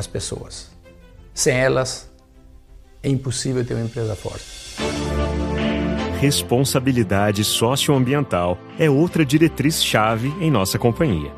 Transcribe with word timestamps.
as 0.00 0.06
pessoas. 0.06 0.70
Sem 1.32 1.54
elas, 1.56 2.10
é 3.02 3.08
impossível 3.08 3.64
ter 3.64 3.74
uma 3.74 3.84
empresa 3.84 4.16
forte. 4.16 4.44
Responsabilidade 6.18 7.44
socioambiental 7.44 8.58
é 8.78 8.90
outra 8.90 9.24
diretriz-chave 9.24 10.34
em 10.40 10.50
nossa 10.50 10.78
companhia. 10.78 11.32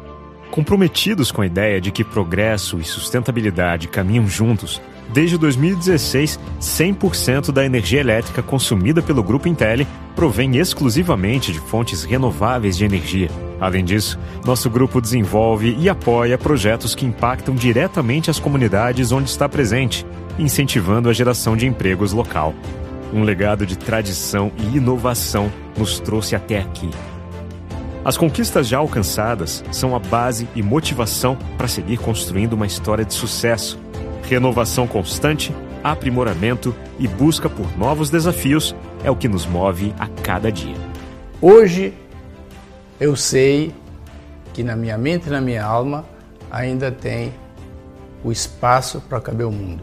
Comprometidos 0.51 1.31
com 1.31 1.41
a 1.41 1.47
ideia 1.47 1.81
de 1.81 1.91
que 1.91 2.05
progresso 2.05 2.79
e 2.81 2.85
sustentabilidade 2.85 3.89
caminham 3.89 4.27
juntos, 4.27 4.81
desde 5.13 5.39
2016, 5.39 6.39
100% 6.61 7.53
da 7.53 7.65
energia 7.65 8.01
elétrica 8.01 8.43
consumida 8.43 9.01
pelo 9.01 9.23
Grupo 9.23 9.49
Intel 9.49 9.87
provém 10.17 10.57
exclusivamente 10.57 11.53
de 11.53 11.61
fontes 11.61 12.05
renováveis 12.05 12.77
de 12.77 12.85
energia 12.85 13.31
Além 13.63 13.85
disso, 13.85 14.19
nosso 14.45 14.69
grupo 14.69 15.01
desenvolve 15.01 15.77
e 15.79 15.89
apoia 15.89 16.37
projetos 16.37 16.97
que 16.97 17.07
impactam 17.07 17.55
diretamente 17.55 18.29
as 18.29 18.41
comunidades 18.41 19.13
onde 19.13 19.31
está 19.31 19.49
presente, 19.49 20.05
incentivando 20.37 21.09
a 21.09 21.13
geração 21.13 21.57
de 21.57 21.65
empregos 21.65 22.13
local. 22.13 22.55
Um 23.15 23.23
legado 23.23 23.65
de 23.65 23.79
tradição 23.79 24.51
e 24.59 24.79
inovação 24.79 25.49
nos 25.79 26.01
trouxe 26.01 26.35
até 26.35 26.59
aqui. 26.59 26.91
As 28.05 28.17
conquistas 28.17 28.67
já 28.67 28.79
alcançadas 28.79 29.63
são 29.71 29.95
a 29.95 30.01
base 30.01 30.49
e 30.57 30.63
motivação 30.63 31.39
para 31.57 31.69
seguir 31.69 31.99
construindo 31.99 32.55
uma 32.55 32.67
história 32.67 33.05
de 33.05 33.15
sucesso. 33.15 33.79
Renovação 34.29 34.89
constante, 34.89 35.55
aprimoramento 35.85 36.75
e 36.99 37.07
busca 37.07 37.49
por 37.49 37.79
novos 37.79 38.11
desafios 38.11 38.75
é 39.05 39.11
o 39.11 39.15
que 39.15 39.29
nos 39.29 39.47
move 39.47 39.95
a 40.01 40.09
cada 40.09 40.51
dia. 40.51 40.75
Hoje 41.41 41.95
eu 43.01 43.17
sei 43.17 43.75
que 44.53 44.63
na 44.63 44.77
minha 44.77 44.99
mente 44.99 45.27
e 45.27 45.31
na 45.31 45.41
minha 45.41 45.65
alma 45.65 46.05
ainda 46.51 46.91
tem 46.91 47.33
o 48.23 48.31
espaço 48.31 49.01
para 49.09 49.21
caber 49.21 49.47
o 49.47 49.53
mundo. 49.53 49.83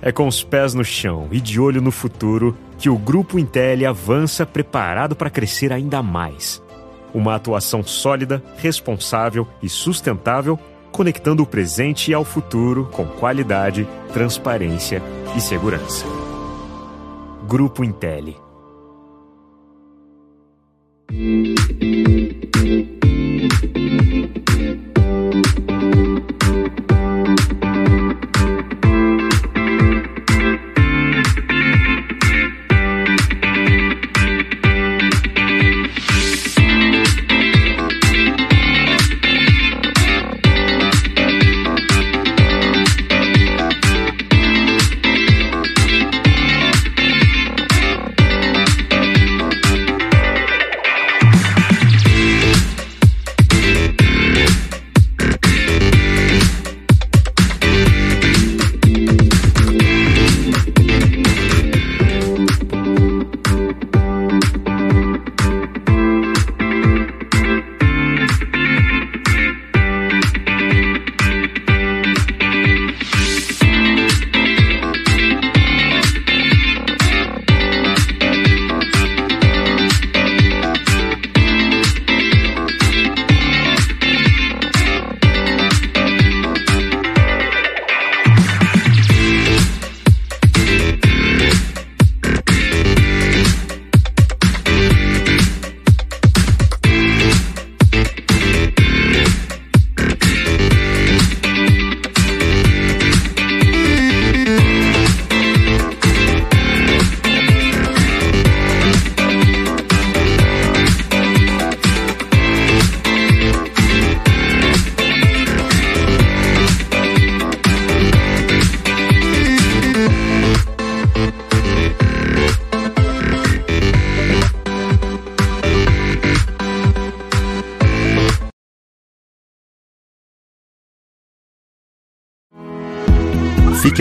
É 0.00 0.10
com 0.10 0.26
os 0.26 0.42
pés 0.42 0.74
no 0.74 0.84
chão 0.84 1.28
e 1.30 1.40
de 1.40 1.60
olho 1.60 1.80
no 1.80 1.92
futuro 1.92 2.56
que 2.76 2.90
o 2.90 2.98
Grupo 2.98 3.38
Intel 3.38 3.88
avança 3.88 4.44
preparado 4.44 5.14
para 5.14 5.30
crescer 5.30 5.72
ainda 5.72 6.02
mais. 6.02 6.60
Uma 7.14 7.36
atuação 7.36 7.84
sólida, 7.84 8.42
responsável 8.56 9.46
e 9.62 9.68
sustentável, 9.68 10.58
conectando 10.90 11.42
o 11.42 11.46
presente 11.46 12.12
ao 12.12 12.24
futuro 12.24 12.88
com 12.90 13.06
qualidade, 13.06 13.86
transparência 14.12 15.00
e 15.36 15.40
segurança. 15.40 16.04
Grupo 17.46 17.84
Intel. 17.84 18.51
Thank 21.12 22.56
you. 22.56 23.01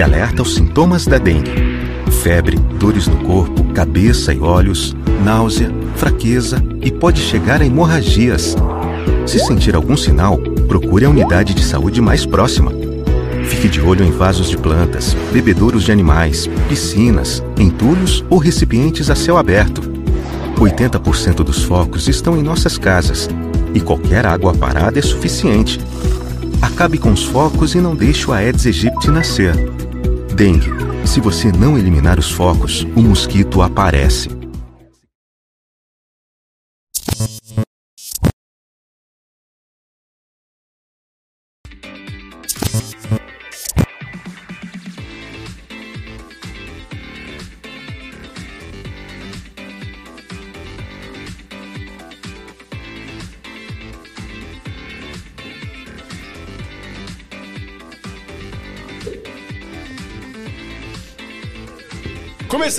Fique 0.02 0.16
alerta 0.16 0.42
aos 0.42 0.56
sintomas 0.56 1.06
da 1.06 1.20
dengue: 1.20 1.52
febre, 2.24 2.58
dores 2.80 3.06
no 3.06 3.18
corpo, 3.18 3.64
cabeça 3.66 4.34
e 4.34 4.40
olhos, 4.40 4.96
náusea, 5.24 5.72
fraqueza 5.96 6.58
e 6.82 6.90
pode 6.90 7.22
chegar 7.22 7.62
a 7.62 7.66
hemorragias. 7.68 8.56
Se 9.28 9.38
sentir 9.38 9.76
algum 9.76 9.96
sinal, 9.96 10.40
procure 10.68 11.06
a 11.06 11.10
unidade 11.12 11.54
de 11.54 11.64
saúde 11.64 12.02
mais 12.02 12.26
próxima. 12.26 12.72
Fique 13.48 13.70
de 13.70 13.80
olho 13.80 14.04
em 14.04 14.10
vasos 14.10 14.50
de 14.50 14.58
plantas, 14.58 15.16
bebedouros 15.32 15.84
de 15.84 15.92
animais, 15.92 16.50
piscinas, 16.68 17.44
entulhos 17.60 18.26
ou 18.28 18.40
recipientes 18.40 19.08
a 19.12 19.16
céu 19.16 19.38
aberto. 19.38 19.84
80% 20.56 21.44
dos 21.44 21.64
focos 21.64 22.08
estão 22.08 22.36
em 22.36 22.42
nossas 22.42 22.76
casas 22.76 23.30
e 23.72 23.80
qualquer 23.80 24.26
água 24.26 24.52
parada 24.52 24.98
é 24.98 25.02
suficiente. 25.04 25.80
Acabe 26.60 26.98
com 26.98 27.12
os 27.12 27.24
focos 27.24 27.76
e 27.76 27.78
não 27.78 27.96
deixe 27.96 28.26
o 28.26 28.34
Aedes 28.34 28.66
aegypti 28.66 29.12
nascer. 29.12 29.81
Dengue. 30.42 30.72
Se 31.06 31.22
você 31.22 31.52
não 31.52 31.78
eliminar 31.78 32.18
os 32.18 32.32
focos, 32.32 32.82
o 32.96 33.02
mosquito 33.04 33.62
aparece. 33.62 34.41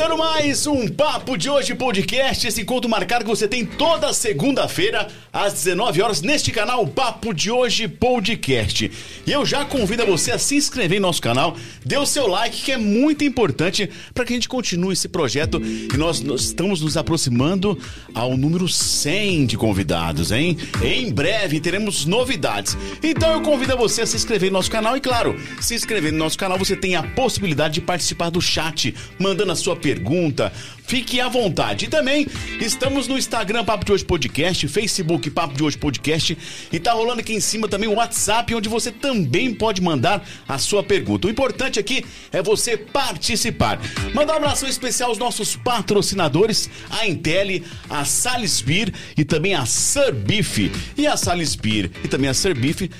Começando 0.02 0.18
mais 0.18 0.66
um 0.66 0.88
Papo 0.88 1.38
de 1.38 1.48
Hoje 1.48 1.76
podcast, 1.76 2.44
esse 2.44 2.60
encontro 2.60 2.90
marcado 2.90 3.24
que 3.24 3.30
você 3.30 3.46
tem 3.46 3.64
toda 3.64 4.12
segunda-feira 4.12 5.06
às 5.32 5.52
19 5.52 6.02
horas 6.02 6.20
neste 6.20 6.50
canal 6.50 6.84
Papo 6.88 7.32
de 7.32 7.52
Hoje 7.52 7.86
podcast. 7.86 8.90
E 9.24 9.30
eu 9.30 9.46
já 9.46 9.64
convido 9.64 10.04
você 10.04 10.32
a 10.32 10.38
se 10.38 10.56
inscrever 10.56 10.98
em 10.98 11.00
nosso 11.00 11.22
canal, 11.22 11.56
dê 11.86 11.96
o 11.96 12.04
seu 12.04 12.26
like 12.26 12.62
que 12.62 12.72
é 12.72 12.76
muito 12.76 13.22
importante 13.22 13.88
para 14.12 14.24
que 14.24 14.32
a 14.32 14.36
gente 14.36 14.48
continue 14.48 14.92
esse 14.92 15.08
projeto 15.08 15.62
e 15.62 15.96
nós, 15.96 16.20
nós 16.20 16.42
estamos 16.42 16.80
nos 16.80 16.96
aproximando 16.96 17.78
ao 18.12 18.36
número 18.36 18.68
100 18.68 19.46
de 19.46 19.56
convidados, 19.56 20.32
hein? 20.32 20.58
Em 20.82 21.12
breve 21.12 21.60
teremos 21.60 22.06
novidades. 22.06 22.76
Então 23.04 23.34
eu 23.34 23.40
convido 23.40 23.76
você 23.76 24.02
a 24.02 24.06
se 24.06 24.16
inscrever 24.16 24.48
em 24.48 24.52
nosso 24.52 24.70
canal 24.70 24.96
e 24.96 25.00
claro, 25.00 25.38
se 25.60 25.76
inscrever 25.76 26.10
no 26.10 26.18
nosso 26.18 26.36
canal 26.36 26.58
você 26.58 26.74
tem 26.74 26.96
a 26.96 27.04
possibilidade 27.04 27.74
de 27.74 27.80
participar 27.80 28.30
do 28.30 28.40
chat, 28.40 28.92
mandando 29.16 29.52
a 29.52 29.56
sua 29.56 29.76
pergunta. 29.76 29.91
Fique 30.86 31.20
à 31.20 31.28
vontade. 31.28 31.86
E 31.86 31.88
também 31.88 32.26
estamos 32.60 33.08
no 33.08 33.16
Instagram 33.16 33.64
Papo 33.64 33.84
de 33.84 33.92
Hoje 33.92 34.04
Podcast, 34.04 34.68
Facebook 34.68 35.30
Papo 35.30 35.54
de 35.54 35.62
Hoje 35.62 35.78
Podcast 35.78 36.36
e 36.70 36.78
tá 36.78 36.92
rolando 36.92 37.20
aqui 37.20 37.32
em 37.32 37.40
cima 37.40 37.66
também 37.66 37.88
o 37.88 37.94
WhatsApp, 37.94 38.54
onde 38.54 38.68
você 38.68 38.90
também 38.90 39.54
pode 39.54 39.80
mandar 39.80 40.26
a 40.46 40.58
sua 40.58 40.82
pergunta. 40.82 41.26
O 41.26 41.30
importante 41.30 41.78
aqui 41.78 42.04
é 42.30 42.42
você 42.42 42.76
participar. 42.76 43.80
Mandar 44.14 44.34
um 44.34 44.36
abraço 44.36 44.66
especial 44.66 45.10
aos 45.10 45.18
nossos 45.18 45.56
patrocinadores, 45.56 46.68
a 46.90 47.06
Intel, 47.06 47.62
a 47.88 48.04
Salisbury 48.04 48.92
e 49.16 49.24
também 49.24 49.54
a 49.54 49.64
Surbife. 49.64 50.70
E 50.96 51.06
a 51.06 51.16
Salisbury 51.16 51.90
e 52.04 52.08
também 52.08 52.28
a 52.28 52.34
Surbife 52.34 52.90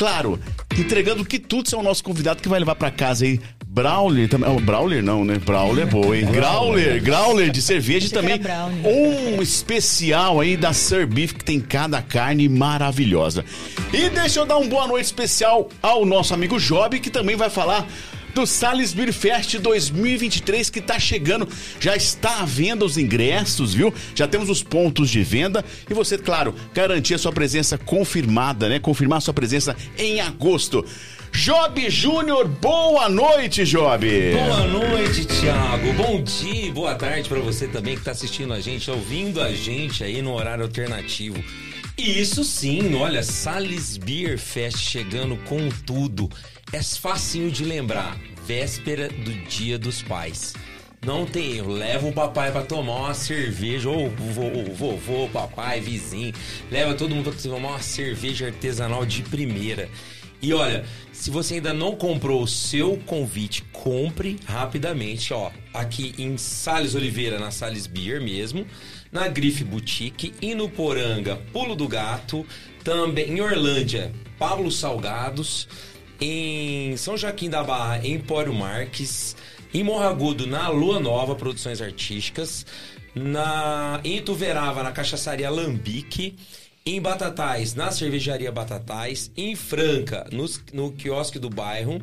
Claro, 0.00 0.40
entregando 0.78 1.26
que 1.26 1.38
tudo 1.38 1.68
é 1.74 1.76
o 1.76 1.82
nosso 1.82 2.02
convidado 2.02 2.40
que 2.40 2.48
vai 2.48 2.58
levar 2.58 2.74
para 2.74 2.90
casa 2.90 3.26
aí 3.26 3.38
Brawler 3.72 4.28
também. 4.28 4.50
Oh, 4.50 4.58
Brawler 4.58 5.00
não, 5.00 5.24
né? 5.24 5.38
Brawler 5.38 5.86
é 5.86 5.88
boa, 5.88 6.18
hein? 6.18 6.26
Growler 7.00 7.52
de 7.52 7.62
cerveja 7.62 8.08
e 8.08 8.10
também 8.10 8.40
um 8.84 9.40
especial 9.40 10.40
aí 10.40 10.56
da 10.56 10.72
Sir 10.72 11.06
Beef 11.06 11.34
que 11.34 11.44
tem 11.44 11.60
cada 11.60 12.02
carne 12.02 12.48
maravilhosa. 12.48 13.44
E 13.92 14.10
deixa 14.10 14.40
eu 14.40 14.46
dar 14.46 14.56
uma 14.56 14.68
boa 14.68 14.88
noite 14.88 15.04
especial 15.04 15.68
ao 15.80 16.04
nosso 16.04 16.34
amigo 16.34 16.58
Job 16.58 16.98
que 16.98 17.10
também 17.10 17.36
vai 17.36 17.48
falar 17.48 17.86
do 18.34 18.44
Salisbury 18.44 19.12
Fest 19.12 19.56
2023 19.58 20.68
que 20.68 20.80
tá 20.80 20.98
chegando. 20.98 21.48
Já 21.78 21.94
está 21.94 22.40
à 22.40 22.44
venda 22.44 22.84
os 22.84 22.98
ingressos, 22.98 23.72
viu? 23.72 23.94
Já 24.16 24.26
temos 24.26 24.50
os 24.50 24.64
pontos 24.64 25.08
de 25.08 25.22
venda 25.22 25.64
e 25.88 25.94
você, 25.94 26.18
claro, 26.18 26.56
garantir 26.74 27.14
a 27.14 27.18
sua 27.18 27.32
presença 27.32 27.78
confirmada, 27.78 28.68
né? 28.68 28.80
Confirmar 28.80 29.18
a 29.18 29.20
sua 29.20 29.34
presença 29.34 29.76
em 29.96 30.20
agosto. 30.20 30.84
Job 31.32 31.88
Júnior, 31.88 32.46
boa 32.46 33.08
noite, 33.08 33.64
Job. 33.64 34.06
Boa 34.32 34.66
noite, 34.66 35.24
Thiago. 35.24 35.92
Bom 35.94 36.22
dia, 36.22 36.72
boa 36.72 36.94
tarde 36.94 37.28
para 37.28 37.40
você 37.40 37.66
também 37.66 37.96
que 37.96 38.04
tá 38.04 38.10
assistindo 38.10 38.52
a 38.52 38.60
gente, 38.60 38.90
ouvindo 38.90 39.40
a 39.40 39.52
gente 39.52 40.04
aí 40.04 40.20
no 40.20 40.34
horário 40.34 40.64
alternativo. 40.64 41.42
E 41.96 42.20
isso 42.20 42.44
sim, 42.44 42.94
olha, 42.94 43.22
Salis 43.22 43.96
Beer 43.96 44.38
Fest 44.38 44.78
chegando 44.78 45.36
com 45.48 45.68
tudo. 45.86 46.28
É 46.72 46.82
facinho 46.82 47.50
de 47.50 47.64
lembrar, 47.64 48.18
véspera 48.46 49.08
do 49.08 49.32
Dia 49.48 49.78
dos 49.78 50.02
Pais. 50.02 50.54
Não 51.04 51.24
tem 51.24 51.56
erro, 51.56 51.72
leva 51.72 52.06
o 52.06 52.12
papai 52.12 52.52
para 52.52 52.62
tomar 52.62 52.96
uma 52.96 53.14
cerveja, 53.14 53.88
ou 53.88 54.08
o 54.08 54.74
vovô, 54.74 55.28
papai, 55.32 55.80
vizinho, 55.80 56.34
leva 56.70 56.92
todo 56.92 57.14
mundo 57.14 57.32
para 57.32 57.40
tomar 57.40 57.68
uma 57.70 57.82
cerveja 57.82 58.46
artesanal 58.46 59.06
de 59.06 59.22
primeira. 59.22 59.88
E 60.42 60.54
olha, 60.54 60.84
se 61.12 61.30
você 61.30 61.54
ainda 61.54 61.74
não 61.74 61.94
comprou 61.94 62.42
o 62.42 62.48
seu 62.48 62.96
convite, 63.04 63.62
compre 63.72 64.38
rapidamente, 64.46 65.34
ó, 65.34 65.50
aqui 65.72 66.14
em 66.16 66.38
Sales 66.38 66.94
Oliveira, 66.94 67.38
na 67.38 67.50
Sales 67.50 67.86
Beer 67.86 68.22
mesmo, 68.22 68.66
na 69.12 69.28
Grife 69.28 69.62
Boutique 69.62 70.32
e 70.40 70.54
no 70.54 70.68
Poranga, 70.68 71.36
Pulo 71.52 71.76
do 71.76 71.86
Gato, 71.86 72.46
também 72.82 73.32
em 73.32 73.40
Orlândia, 73.40 74.12
Pablo 74.38 74.72
Salgados, 74.72 75.68
em 76.18 76.96
São 76.96 77.18
Joaquim 77.18 77.50
da 77.50 77.62
Barra, 77.62 78.06
Empório 78.06 78.54
Marques, 78.54 79.36
em 79.74 79.84
Morragudo, 79.84 80.46
na 80.46 80.68
Lua 80.68 80.98
Nova 80.98 81.34
Produções 81.34 81.82
Artísticas, 81.82 82.64
na 83.14 84.00
em 84.04 84.16
Ituverava, 84.16 84.82
na 84.82 84.92
Cachaçaria 84.92 85.50
Lambique, 85.50 86.36
em 86.90 87.00
Batatais, 87.00 87.74
na 87.74 87.92
Cervejaria 87.92 88.50
Batatais, 88.50 89.30
em 89.36 89.54
Franca, 89.54 90.28
no, 90.72 90.90
quiosque 90.92 91.38
do 91.38 91.48
bairro, 91.48 92.02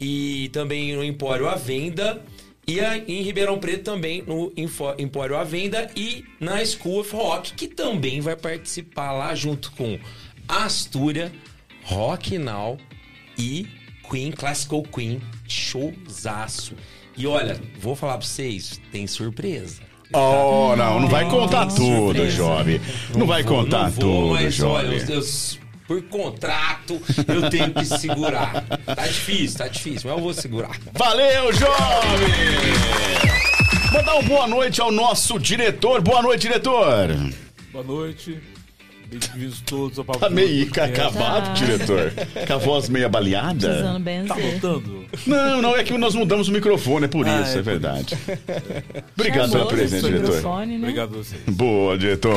e 0.00 0.50
também 0.52 0.96
no 0.96 1.04
Empório 1.04 1.48
à 1.48 1.54
Venda, 1.54 2.20
e 2.66 2.80
em 2.80 3.22
Ribeirão 3.22 3.60
Preto 3.60 3.84
também 3.84 4.22
no 4.26 4.52
Empório 4.98 5.36
à 5.36 5.44
Venda 5.44 5.88
e 5.94 6.24
na 6.40 6.64
School 6.64 7.00
of 7.00 7.14
Rock, 7.14 7.54
que 7.54 7.68
também 7.68 8.20
vai 8.20 8.34
participar 8.34 9.12
lá 9.12 9.32
junto 9.36 9.70
com 9.72 9.96
Astúria, 10.48 11.30
Rock 11.84 12.36
Now 12.36 12.78
e 13.38 13.68
Queen, 14.10 14.32
Classical 14.32 14.82
Queen, 14.82 15.20
showzaço. 15.46 16.74
E 17.16 17.26
olha, 17.26 17.60
vou 17.78 17.94
falar 17.94 18.18
pra 18.18 18.26
vocês, 18.26 18.80
tem 18.90 19.06
surpresa. 19.06 19.82
Oh, 20.12 20.74
não, 20.76 21.00
não 21.00 21.08
vai 21.08 21.28
contar 21.28 21.66
tudo, 21.66 22.28
jovem. 22.30 22.80
Não, 23.10 23.20
não 23.20 23.26
vai 23.26 23.42
vou, 23.42 23.56
contar 23.56 23.84
não 23.84 23.90
vou, 23.90 24.00
tudo, 24.00 24.34
mas, 24.34 24.54
jovem. 24.54 25.00
Por 25.86 26.02
contrato, 26.02 27.00
eu 27.28 27.48
tenho 27.48 27.72
que 27.72 27.84
segurar. 27.84 28.64
Tá 28.84 29.06
difícil, 29.06 29.58
tá 29.58 29.68
difícil, 29.68 30.10
mas 30.10 30.18
eu 30.18 30.22
vou 30.22 30.34
segurar. 30.34 30.76
Valeu, 30.92 31.52
jovem! 31.52 32.28
Mandar 33.92 34.14
uma 34.14 34.22
boa 34.22 34.46
noite 34.48 34.80
ao 34.80 34.90
nosso 34.90 35.38
diretor. 35.38 36.00
Boa 36.00 36.22
noite, 36.22 36.42
diretor. 36.42 37.08
Boa 37.72 37.84
noite. 37.84 38.40
Bem-vindos 39.08 39.60
todos 39.60 39.98
ao 39.98 40.04
Papo 40.04 40.18
Tá 40.18 40.28
meio 40.28 40.68
acabado, 40.68 41.54
diretor. 41.54 42.12
Com 42.46 42.52
a 42.52 42.56
voz 42.56 42.88
meio 42.88 43.08
baleada. 43.08 43.68
Precisando 43.68 44.00
benzer. 44.00 44.28
Tá 44.28 44.34
voltando? 44.34 45.06
Não, 45.26 45.62
não, 45.62 45.76
é 45.76 45.84
que 45.84 45.96
nós 45.96 46.14
mudamos 46.14 46.48
o 46.48 46.52
microfone, 46.52 47.04
é 47.04 47.08
por 47.08 47.26
Ah, 47.26 47.40
isso, 47.42 47.50
é 47.50 47.52
é, 47.52 47.56
por 47.56 47.62
verdade. 47.64 48.18
Obrigado 49.16 49.52
pela 49.52 49.66
presença, 49.66 49.96
esse 49.96 50.06
diretor. 50.06 50.34
microfone, 50.36 50.72
né? 50.78 50.88
Obrigado 50.88 51.14
a 51.14 51.18
vocês. 51.18 51.42
Boa, 51.46 51.96
diretor. 51.96 52.36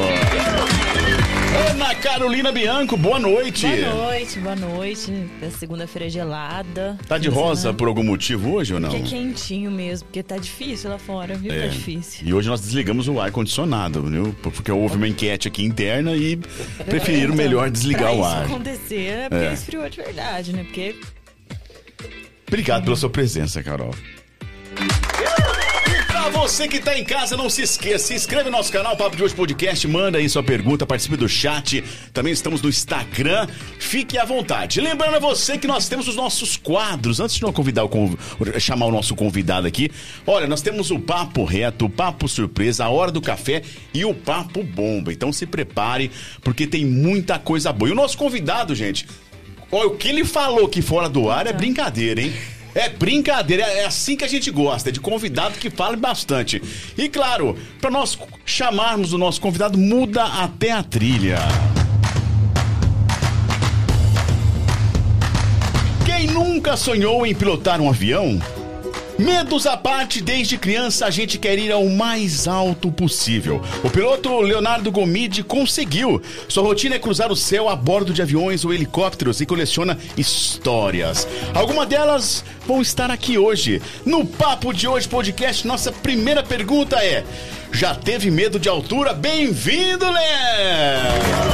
Ana 1.56 1.96
Carolina 1.96 2.52
Bianco, 2.52 2.96
boa 2.96 3.20
noite. 3.20 3.66
Boa 3.68 3.94
noite, 3.96 4.40
boa 4.40 4.56
noite. 4.56 5.12
Da 5.42 5.50
segunda-feira 5.50 6.08
gelada. 6.10 6.98
Tá 7.08 7.18
de 7.18 7.28
rosa 7.28 7.74
por 7.74 7.88
algum 7.88 8.04
motivo 8.04 8.54
hoje 8.54 8.74
ou 8.74 8.80
não? 8.80 8.90
Porque 8.90 9.04
é 9.04 9.10
quentinho 9.10 9.72
mesmo, 9.72 10.06
porque 10.08 10.22
tá 10.22 10.38
difícil 10.38 10.90
lá 10.92 10.98
fora, 11.00 11.36
viu? 11.36 11.52
É. 11.52 11.62
Tá 11.62 11.68
difícil. 11.68 12.28
E 12.28 12.34
hoje 12.34 12.48
nós 12.48 12.62
desligamos 12.62 13.08
o 13.08 13.20
ar-condicionado, 13.20 14.04
viu? 14.04 14.36
Porque 14.44 14.72
houve 14.72 14.96
uma 14.96 15.08
enquete 15.08 15.48
aqui 15.48 15.64
interna 15.64 16.16
e 16.16 16.38
preferiram 16.86 17.34
melhor 17.36 17.70
desligar 17.72 18.12
o 18.14 18.16
isso 18.20 18.24
ar. 18.26 18.46
acontecer, 18.46 19.08
é 19.08 19.30
porque 19.30 19.46
É. 19.46 19.54
esfriou 19.54 19.90
de 19.90 19.98
verdade, 19.98 20.54
né? 20.54 20.64
Porque 20.64 20.96
Obrigado 22.48 22.84
pela 22.84 22.96
sua 22.96 23.10
presença, 23.12 23.62
Carol. 23.62 23.94
Pra 26.20 26.30
você 26.32 26.68
que 26.68 26.80
tá 26.80 27.00
em 27.00 27.04
casa, 27.06 27.38
não 27.38 27.50
se 27.50 27.62
esqueça, 27.62 28.08
se 28.08 28.14
inscreve 28.14 28.50
no 28.50 28.58
nosso 28.58 28.70
canal 28.70 28.96
Papo 28.98 29.16
de 29.16 29.24
Hoje 29.24 29.34
Podcast, 29.34 29.88
manda 29.88 30.18
aí 30.18 30.28
sua 30.28 30.44
pergunta, 30.44 30.86
participe 30.86 31.16
do 31.16 31.30
chat. 31.30 31.82
Também 32.12 32.34
estamos 32.34 32.62
no 32.62 32.68
Instagram. 32.68 33.48
Fique 33.80 34.18
à 34.18 34.26
vontade. 34.26 34.82
Lembrando 34.82 35.16
a 35.16 35.20
você 35.20 35.58
que 35.58 35.66
nós 35.66 35.88
temos 35.88 36.10
os 36.10 36.18
nossos 36.18 36.58
quadros. 36.58 37.22
Antes 37.22 37.38
de 37.38 37.42
não 37.42 37.54
convidar 37.54 37.86
o 37.86 37.90
conv... 37.90 38.16
chamar 38.60 38.88
o 38.88 38.92
nosso 38.92 39.16
convidado 39.16 39.66
aqui, 39.66 39.90
olha, 40.28 40.46
nós 40.46 40.62
temos 40.62 40.92
o 40.92 41.00
Papo 41.00 41.46
Reto, 41.46 41.86
o 41.86 41.90
Papo 41.90 42.28
Surpresa, 42.28 42.84
a 42.84 42.90
Hora 42.90 43.14
do 43.14 43.22
Café 43.22 43.62
e 43.94 44.04
o 44.04 44.14
Papo 44.14 44.62
Bomba. 44.62 45.14
Então 45.14 45.32
se 45.32 45.46
prepare, 45.46 46.12
porque 46.42 46.68
tem 46.68 46.86
muita 46.86 47.40
coisa 47.40 47.72
boa. 47.72 47.88
E 47.88 47.94
o 47.94 47.96
nosso 47.96 48.18
convidado, 48.18 48.76
gente, 48.76 49.08
olha, 49.72 49.88
o 49.88 49.96
que 49.96 50.10
ele 50.10 50.26
falou 50.26 50.66
aqui 50.66 50.82
fora 50.82 51.08
do 51.08 51.32
ar 51.32 51.48
é 51.48 51.54
brincadeira, 51.54 52.22
hein? 52.22 52.34
É 52.76 52.88
brincadeira, 52.88 53.64
é 53.64 53.86
assim 53.86 54.16
que 54.16 54.24
a 54.24 54.28
gente 54.28 54.52
gosta, 54.52 54.90
é 54.90 54.92
de 54.92 55.00
convidado 55.00 55.58
que 55.58 55.70
fale 55.70 55.96
bastante. 55.96 56.62
E 56.98 57.10
claro, 57.10 57.58
para 57.82 57.90
nós 57.90 58.18
chamarmos 58.46 59.12
o 59.14 59.18
nosso 59.18 59.42
convidado, 59.42 59.78
muda 59.78 60.24
até 60.24 60.72
a 60.72 60.84
trilha. 60.84 61.40
Quem 66.06 66.28
nunca 66.28 66.78
sonhou 66.78 67.26
em 67.26 67.34
pilotar 67.34 67.82
um 67.82 67.90
avião? 67.90 68.40
Medos 69.20 69.68
à 69.68 69.76
parte, 69.76 70.22
desde 70.22 70.58
criança 70.58 71.06
a 71.06 71.10
gente 71.10 71.38
quer 71.38 71.60
ir 71.60 71.74
ao 71.74 71.86
mais 71.90 72.48
alto 72.48 72.90
possível. 72.90 73.62
O 73.84 73.90
piloto 73.90 74.40
Leonardo 74.40 74.90
Gomide 74.90 75.44
conseguiu. 75.44 76.22
Sua 76.48 76.64
rotina 76.64 76.96
é 76.96 77.00
cruzar 77.00 77.30
o 77.30 77.36
céu 77.36 77.68
a 77.68 77.76
bordo 77.76 78.14
de 78.14 78.22
aviões 78.22 78.64
ou 78.64 78.74
helicópteros 78.74 79.42
e 79.42 79.46
coleciona 79.46 80.00
histórias. 80.16 81.28
Algumas 81.54 81.90
delas 81.90 82.46
vão 82.66 82.82
estar 82.82 83.12
aqui 83.12 83.38
hoje. 83.38 83.82
No 84.06 84.26
Papo 84.26 84.74
de 84.74 84.88
Hoje 84.88 85.10
Podcast, 85.10 85.68
nossa 85.68 85.92
primeira 85.92 86.42
pergunta 86.42 86.96
é: 87.04 87.26
Já 87.74 87.94
teve 87.94 88.32
medo 88.32 88.58
de 88.58 88.70
altura? 88.70 89.14
Bem-vindo, 89.14 90.10
Léo! 90.10 91.50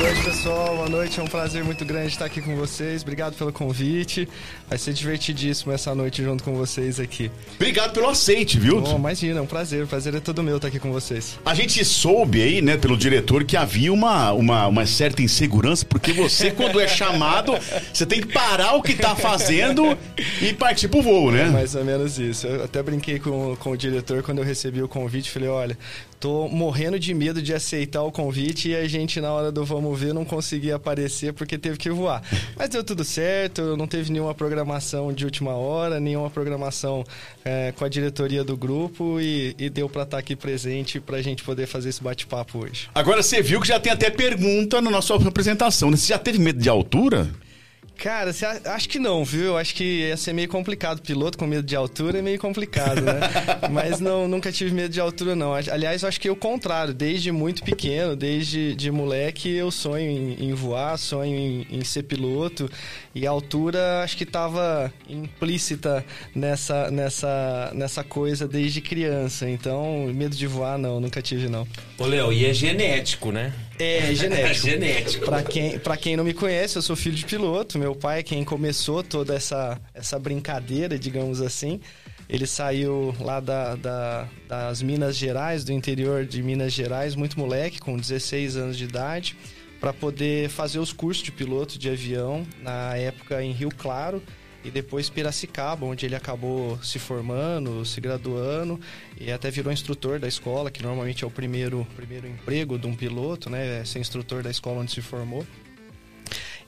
Boa 0.00 0.14
noite, 0.14 0.24
pessoal. 0.24 0.76
Boa 0.76 0.88
noite. 0.88 1.20
É 1.20 1.22
um 1.22 1.26
prazer 1.26 1.62
muito 1.62 1.84
grande 1.84 2.08
estar 2.08 2.24
aqui 2.24 2.40
com 2.40 2.56
vocês. 2.56 3.02
Obrigado 3.02 3.34
pelo 3.34 3.52
convite. 3.52 4.26
Vai 4.66 4.78
ser 4.78 4.94
divertidíssimo 4.94 5.72
essa 5.72 5.94
noite 5.94 6.24
junto 6.24 6.42
com 6.42 6.54
vocês 6.54 6.98
aqui. 6.98 7.30
Obrigado 7.56 7.92
pelo 7.92 8.08
aceite, 8.08 8.58
viu? 8.58 8.80
Bom, 8.80 8.96
imagina, 8.96 9.40
é 9.40 9.42
um 9.42 9.46
prazer. 9.46 9.84
O 9.84 9.86
prazer 9.86 10.14
é 10.14 10.20
todo 10.20 10.42
meu 10.42 10.56
estar 10.56 10.68
aqui 10.68 10.78
com 10.78 10.90
vocês. 10.90 11.38
A 11.44 11.54
gente 11.54 11.84
soube 11.84 12.40
aí, 12.40 12.62
né, 12.62 12.78
pelo 12.78 12.96
diretor, 12.96 13.44
que 13.44 13.58
havia 13.58 13.92
uma, 13.92 14.32
uma, 14.32 14.66
uma 14.68 14.86
certa 14.86 15.20
insegurança, 15.20 15.84
porque 15.84 16.14
você, 16.14 16.48
quando 16.50 16.80
é 16.80 16.88
chamado, 16.88 17.52
você 17.92 18.06
tem 18.06 18.22
que 18.22 18.32
parar 18.32 18.76
o 18.76 18.82
que 18.82 18.94
tá 18.94 19.14
fazendo 19.14 19.98
e 20.40 20.54
partir 20.54 20.88
pro 20.88 21.02
voo, 21.02 21.30
né? 21.30 21.42
É 21.42 21.50
mais 21.50 21.74
ou 21.74 21.84
menos 21.84 22.18
isso. 22.18 22.46
Eu 22.46 22.64
até 22.64 22.82
brinquei 22.82 23.18
com, 23.18 23.54
com 23.56 23.72
o 23.72 23.76
diretor 23.76 24.22
quando 24.22 24.38
eu 24.38 24.44
recebi 24.44 24.82
o 24.82 24.88
convite. 24.88 25.30
Falei, 25.30 25.50
olha, 25.50 25.78
tô 26.20 26.46
morrendo 26.48 27.00
de 27.00 27.14
medo 27.14 27.40
de 27.40 27.54
aceitar 27.54 28.02
o 28.02 28.12
convite 28.12 28.68
e 28.68 28.76
a 28.76 28.86
gente, 28.86 29.20
na 29.22 29.32
hora 29.32 29.50
do 29.50 29.64
vamos 29.64 29.98
ver, 29.98 30.12
não 30.12 30.24
conseguia 30.24 30.76
aparecer 30.76 31.32
porque 31.32 31.56
teve 31.56 31.78
que 31.78 31.88
voar. 31.88 32.22
Mas 32.54 32.68
deu 32.68 32.84
tudo 32.84 33.02
certo, 33.02 33.74
não 33.74 33.86
teve 33.86 34.12
nenhuma 34.12 34.34
programação 34.34 35.12
de 35.14 35.24
última 35.24 35.52
hora, 35.52 35.98
nenhuma 35.98 36.28
programação 36.28 37.02
é, 37.42 37.72
com 37.72 37.86
a 37.86 37.88
diretoria 37.88 38.44
do 38.44 38.54
grupo 38.54 39.18
e, 39.18 39.56
e 39.58 39.70
deu 39.70 39.88
para 39.88 40.02
estar 40.02 40.18
aqui 40.18 40.36
presente 40.36 41.00
para 41.00 41.16
a 41.16 41.22
gente 41.22 41.42
poder 41.42 41.66
fazer 41.66 41.88
esse 41.88 42.02
bate-papo 42.02 42.58
hoje. 42.64 42.90
Agora 42.94 43.22
você 43.22 43.40
viu 43.40 43.58
que 43.58 43.68
já 43.68 43.80
tem 43.80 43.90
até 43.90 44.10
pergunta 44.10 44.82
na 44.82 44.90
nossa 44.90 45.14
apresentação, 45.14 45.90
né? 45.90 45.96
Você 45.96 46.08
já 46.08 46.18
teve 46.18 46.38
medo 46.38 46.60
de 46.60 46.68
altura? 46.68 47.30
Cara, 48.00 48.32
cê, 48.32 48.46
acho 48.46 48.88
que 48.88 48.98
não, 48.98 49.22
viu? 49.22 49.58
Acho 49.58 49.74
que 49.74 50.08
ia 50.08 50.16
ser 50.16 50.32
meio 50.32 50.48
complicado. 50.48 51.02
Piloto 51.02 51.36
com 51.36 51.46
medo 51.46 51.62
de 51.62 51.76
altura 51.76 52.20
é 52.20 52.22
meio 52.22 52.38
complicado, 52.38 53.02
né? 53.02 53.20
Mas 53.70 54.00
não, 54.00 54.26
nunca 54.26 54.50
tive 54.50 54.74
medo 54.74 54.88
de 54.88 54.98
altura, 54.98 55.36
não. 55.36 55.52
Aliás, 55.52 56.02
acho 56.02 56.18
que 56.18 56.26
é 56.26 56.32
o 56.32 56.36
contrário. 56.36 56.94
Desde 56.94 57.30
muito 57.30 57.62
pequeno, 57.62 58.16
desde 58.16 58.74
de 58.74 58.90
moleque, 58.90 59.50
eu 59.50 59.70
sonho 59.70 60.10
em, 60.10 60.48
em 60.48 60.54
voar, 60.54 60.96
sonho 60.96 61.36
em, 61.36 61.66
em, 61.70 61.84
ser 61.84 62.04
piloto. 62.04 62.70
E 63.12 63.26
a 63.26 63.30
altura, 63.30 64.02
acho 64.04 64.16
que 64.16 64.22
estava 64.22 64.92
implícita 65.08 66.04
nessa, 66.34 66.90
nessa, 66.90 67.72
nessa 67.74 68.04
coisa 68.04 68.46
desde 68.46 68.80
criança. 68.80 69.50
Então, 69.50 70.06
medo 70.14 70.36
de 70.36 70.46
voar, 70.46 70.78
não, 70.78 71.00
nunca 71.00 71.20
tive, 71.20 71.48
não. 71.48 71.66
Ô, 71.98 72.06
Léo, 72.06 72.32
e 72.32 72.46
é 72.46 72.54
genético, 72.54 73.32
né? 73.32 73.52
É, 73.78 74.14
genético. 74.14 74.40
É 74.50 74.54
genético. 74.54 75.24
Pra 75.24 75.42
quem, 75.42 75.78
pra 75.78 75.96
quem 75.96 76.16
não 76.16 76.24
me 76.24 76.32
conhece, 76.32 76.76
eu 76.76 76.82
sou 76.82 76.94
filho 76.94 77.16
de 77.16 77.24
piloto. 77.24 77.78
Meu 77.78 77.94
pai 77.96 78.20
é 78.20 78.22
quem 78.22 78.44
começou 78.44 79.02
toda 79.02 79.34
essa, 79.34 79.80
essa 79.92 80.18
brincadeira, 80.18 80.98
digamos 80.98 81.40
assim. 81.40 81.80
Ele 82.28 82.46
saiu 82.46 83.12
lá 83.18 83.40
da, 83.40 83.74
da, 83.74 84.28
das 84.46 84.80
Minas 84.82 85.16
Gerais, 85.16 85.64
do 85.64 85.72
interior 85.72 86.24
de 86.24 86.40
Minas 86.44 86.72
Gerais, 86.72 87.16
muito 87.16 87.36
moleque, 87.36 87.80
com 87.80 87.96
16 87.96 88.56
anos 88.56 88.78
de 88.78 88.84
idade, 88.84 89.36
para 89.80 89.92
poder 89.92 90.50
fazer 90.50 90.78
os 90.78 90.92
cursos 90.92 91.24
de 91.24 91.32
piloto 91.32 91.78
de 91.78 91.88
avião, 91.88 92.46
na 92.62 92.96
época 92.96 93.42
em 93.42 93.52
Rio 93.52 93.70
Claro 93.70 94.22
e 94.62 94.70
depois 94.70 95.08
Piracicaba, 95.08 95.86
onde 95.86 96.04
ele 96.04 96.14
acabou 96.14 96.78
se 96.82 96.98
formando, 96.98 97.84
se 97.84 98.00
graduando 98.00 98.78
e 99.18 99.32
até 99.32 99.50
virou 99.50 99.72
instrutor 99.72 100.18
da 100.18 100.28
escola, 100.28 100.70
que 100.70 100.82
normalmente 100.82 101.24
é 101.24 101.26
o 101.26 101.30
primeiro, 101.30 101.86
primeiro 101.96 102.26
emprego 102.26 102.78
de 102.78 102.86
um 102.86 102.94
piloto, 102.94 103.48
né? 103.48 103.80
É 103.80 103.84
ser 103.84 104.00
instrutor 104.00 104.42
da 104.42 104.50
escola 104.50 104.80
onde 104.80 104.92
se 104.92 105.00
formou. 105.00 105.46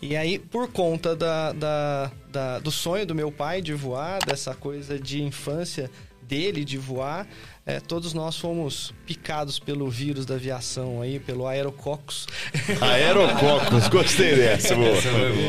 E 0.00 0.16
aí, 0.16 0.38
por 0.38 0.68
conta 0.72 1.14
da, 1.14 1.52
da, 1.52 2.10
da, 2.28 2.58
do 2.58 2.72
sonho 2.72 3.06
do 3.06 3.14
meu 3.14 3.30
pai 3.30 3.60
de 3.62 3.72
voar, 3.72 4.18
dessa 4.24 4.54
coisa 4.54 4.98
de 4.98 5.22
infância 5.22 5.90
dele 6.22 6.64
de 6.64 6.78
voar, 6.78 7.28
é, 7.64 7.78
todos 7.78 8.12
nós 8.12 8.36
fomos 8.36 8.92
picados 9.06 9.58
pelo 9.58 9.88
vírus 9.88 10.26
da 10.26 10.34
aviação 10.34 11.00
aí, 11.00 11.20
pelo 11.20 11.46
aerococcus. 11.46 12.26
Aerococcus, 12.80 13.88
gostei 13.88 14.34
dessa, 14.34 14.74
boa. 14.74 14.88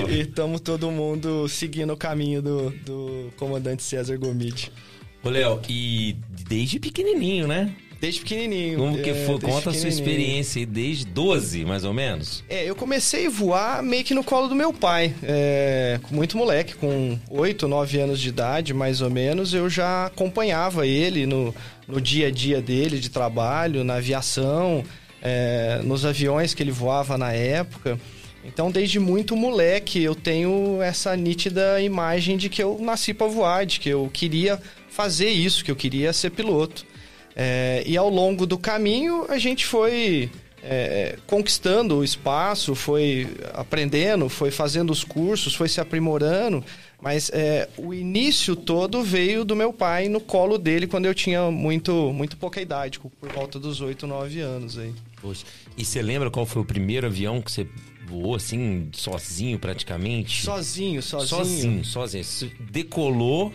E 0.10 0.22
estamos 0.22 0.62
todo 0.62 0.92
mundo 0.92 1.50
seguindo 1.50 1.92
o 1.92 1.98
caminho 1.98 2.42
do, 2.42 2.70
do 2.70 3.34
comandante 3.36 3.82
César 3.82 4.16
Gomide. 4.18 4.72
Ô, 5.24 5.30
Léo, 5.30 5.60
e 5.68 6.16
desde 6.48 6.80
pequenininho, 6.80 7.48
né? 7.48 7.74
Desde 8.04 8.20
pequenininho. 8.20 8.78
Como 8.78 8.98
que 9.02 9.12
é, 9.12 9.26
foi? 9.26 9.40
Conta 9.40 9.70
a 9.70 9.74
sua 9.74 9.88
experiência 9.88 10.60
aí, 10.60 10.66
desde 10.66 11.06
12, 11.06 11.64
mais 11.64 11.86
ou 11.86 11.94
menos. 11.94 12.44
É, 12.50 12.70
eu 12.70 12.76
comecei 12.76 13.28
a 13.28 13.30
voar 13.30 13.82
meio 13.82 14.04
que 14.04 14.14
no 14.14 14.26
colo 14.26 14.50
do 14.50 14.56
meu 14.56 14.74
pai. 14.74 15.16
É, 15.24 16.02
muito 16.12 16.38
moleque, 16.38 16.76
com 16.76 17.18
8, 17.30 17.66
9 17.66 18.00
anos 18.02 18.20
de 18.20 18.28
idade, 18.28 18.74
mais 18.74 19.00
ou 19.00 19.10
menos, 19.10 19.54
eu 19.54 19.70
já 19.70 20.08
acompanhava 20.08 20.86
ele 20.86 21.26
no, 21.26 21.56
no 21.88 22.00
dia 22.00 22.28
a 22.28 22.32
dia 22.32 22.62
dele 22.62 23.00
de 23.00 23.10
trabalho, 23.10 23.84
na 23.84 23.96
aviação, 23.96 24.84
é, 25.22 25.82
nos 25.84 26.06
aviões 26.06 26.54
que 26.54 26.62
ele 26.64 26.72
voava 26.72 27.18
na 27.18 27.32
época. 27.32 28.00
Então, 28.46 28.70
desde 28.70 29.00
muito 29.00 29.36
moleque, 29.36 30.04
eu 30.04 30.14
tenho 30.14 30.82
essa 30.82 31.16
nítida 31.16 31.82
imagem 31.82 32.36
de 32.36 32.50
que 32.50 32.62
eu 32.62 32.78
nasci 32.82 33.14
para 33.14 33.28
voar, 33.28 33.66
de 33.66 33.80
que 33.80 33.90
eu 33.90 34.10
queria 34.12 34.62
fazer 34.90 35.30
isso, 35.30 35.64
que 35.64 35.72
eu 35.72 35.76
queria 35.76 36.12
ser 36.12 36.32
piloto. 36.32 36.86
É, 37.36 37.84
e 37.86 37.98
ao 37.98 38.10
longo 38.10 38.46
do 38.46 38.58
caminho 38.58 39.26
a 39.28 39.40
gente 39.40 39.66
foi 39.66 40.30
é, 40.64 41.18
conquistando 41.28 41.98
o 41.98 42.04
espaço, 42.04 42.74
foi 42.74 43.28
aprendendo, 43.54 44.30
foi 44.30 44.50
fazendo 44.50 44.92
os 44.92 45.04
cursos, 45.04 45.54
foi 45.54 45.68
se 45.68 45.82
aprimorando. 45.82 46.64
Mas 47.02 47.30
é, 47.34 47.68
o 47.78 47.94
início 47.94 48.56
todo 48.56 49.04
veio 49.04 49.44
do 49.44 49.58
meu 49.58 49.74
pai 49.74 50.08
no 50.08 50.22
colo 50.22 50.58
dele 50.58 50.88
quando 50.88 51.06
eu 51.06 51.14
tinha 51.14 51.52
muito, 51.52 52.14
muito 52.14 52.38
pouca 52.38 52.62
idade, 52.62 52.98
por 52.98 53.30
volta 53.34 53.60
dos 53.60 53.82
8, 53.82 54.08
9 54.08 54.40
anos 54.40 54.78
aí. 54.78 54.94
Poxa. 55.22 55.46
E 55.78 55.84
você 55.84 56.02
lembra 56.02 56.32
qual 56.32 56.46
foi 56.46 56.62
o 56.62 56.66
primeiro 56.66 57.06
avião 57.08 57.42
que 57.42 57.52
você 57.52 57.68
voou 58.08 58.36
assim, 58.36 58.90
sozinho 58.94 59.60
praticamente? 59.60 60.44
Sozinho, 60.44 61.02
sozinho. 61.02 61.28
Sozinho, 61.28 61.86
sozinho. 61.86 62.24
Você 62.24 62.52
decolou 62.72 63.52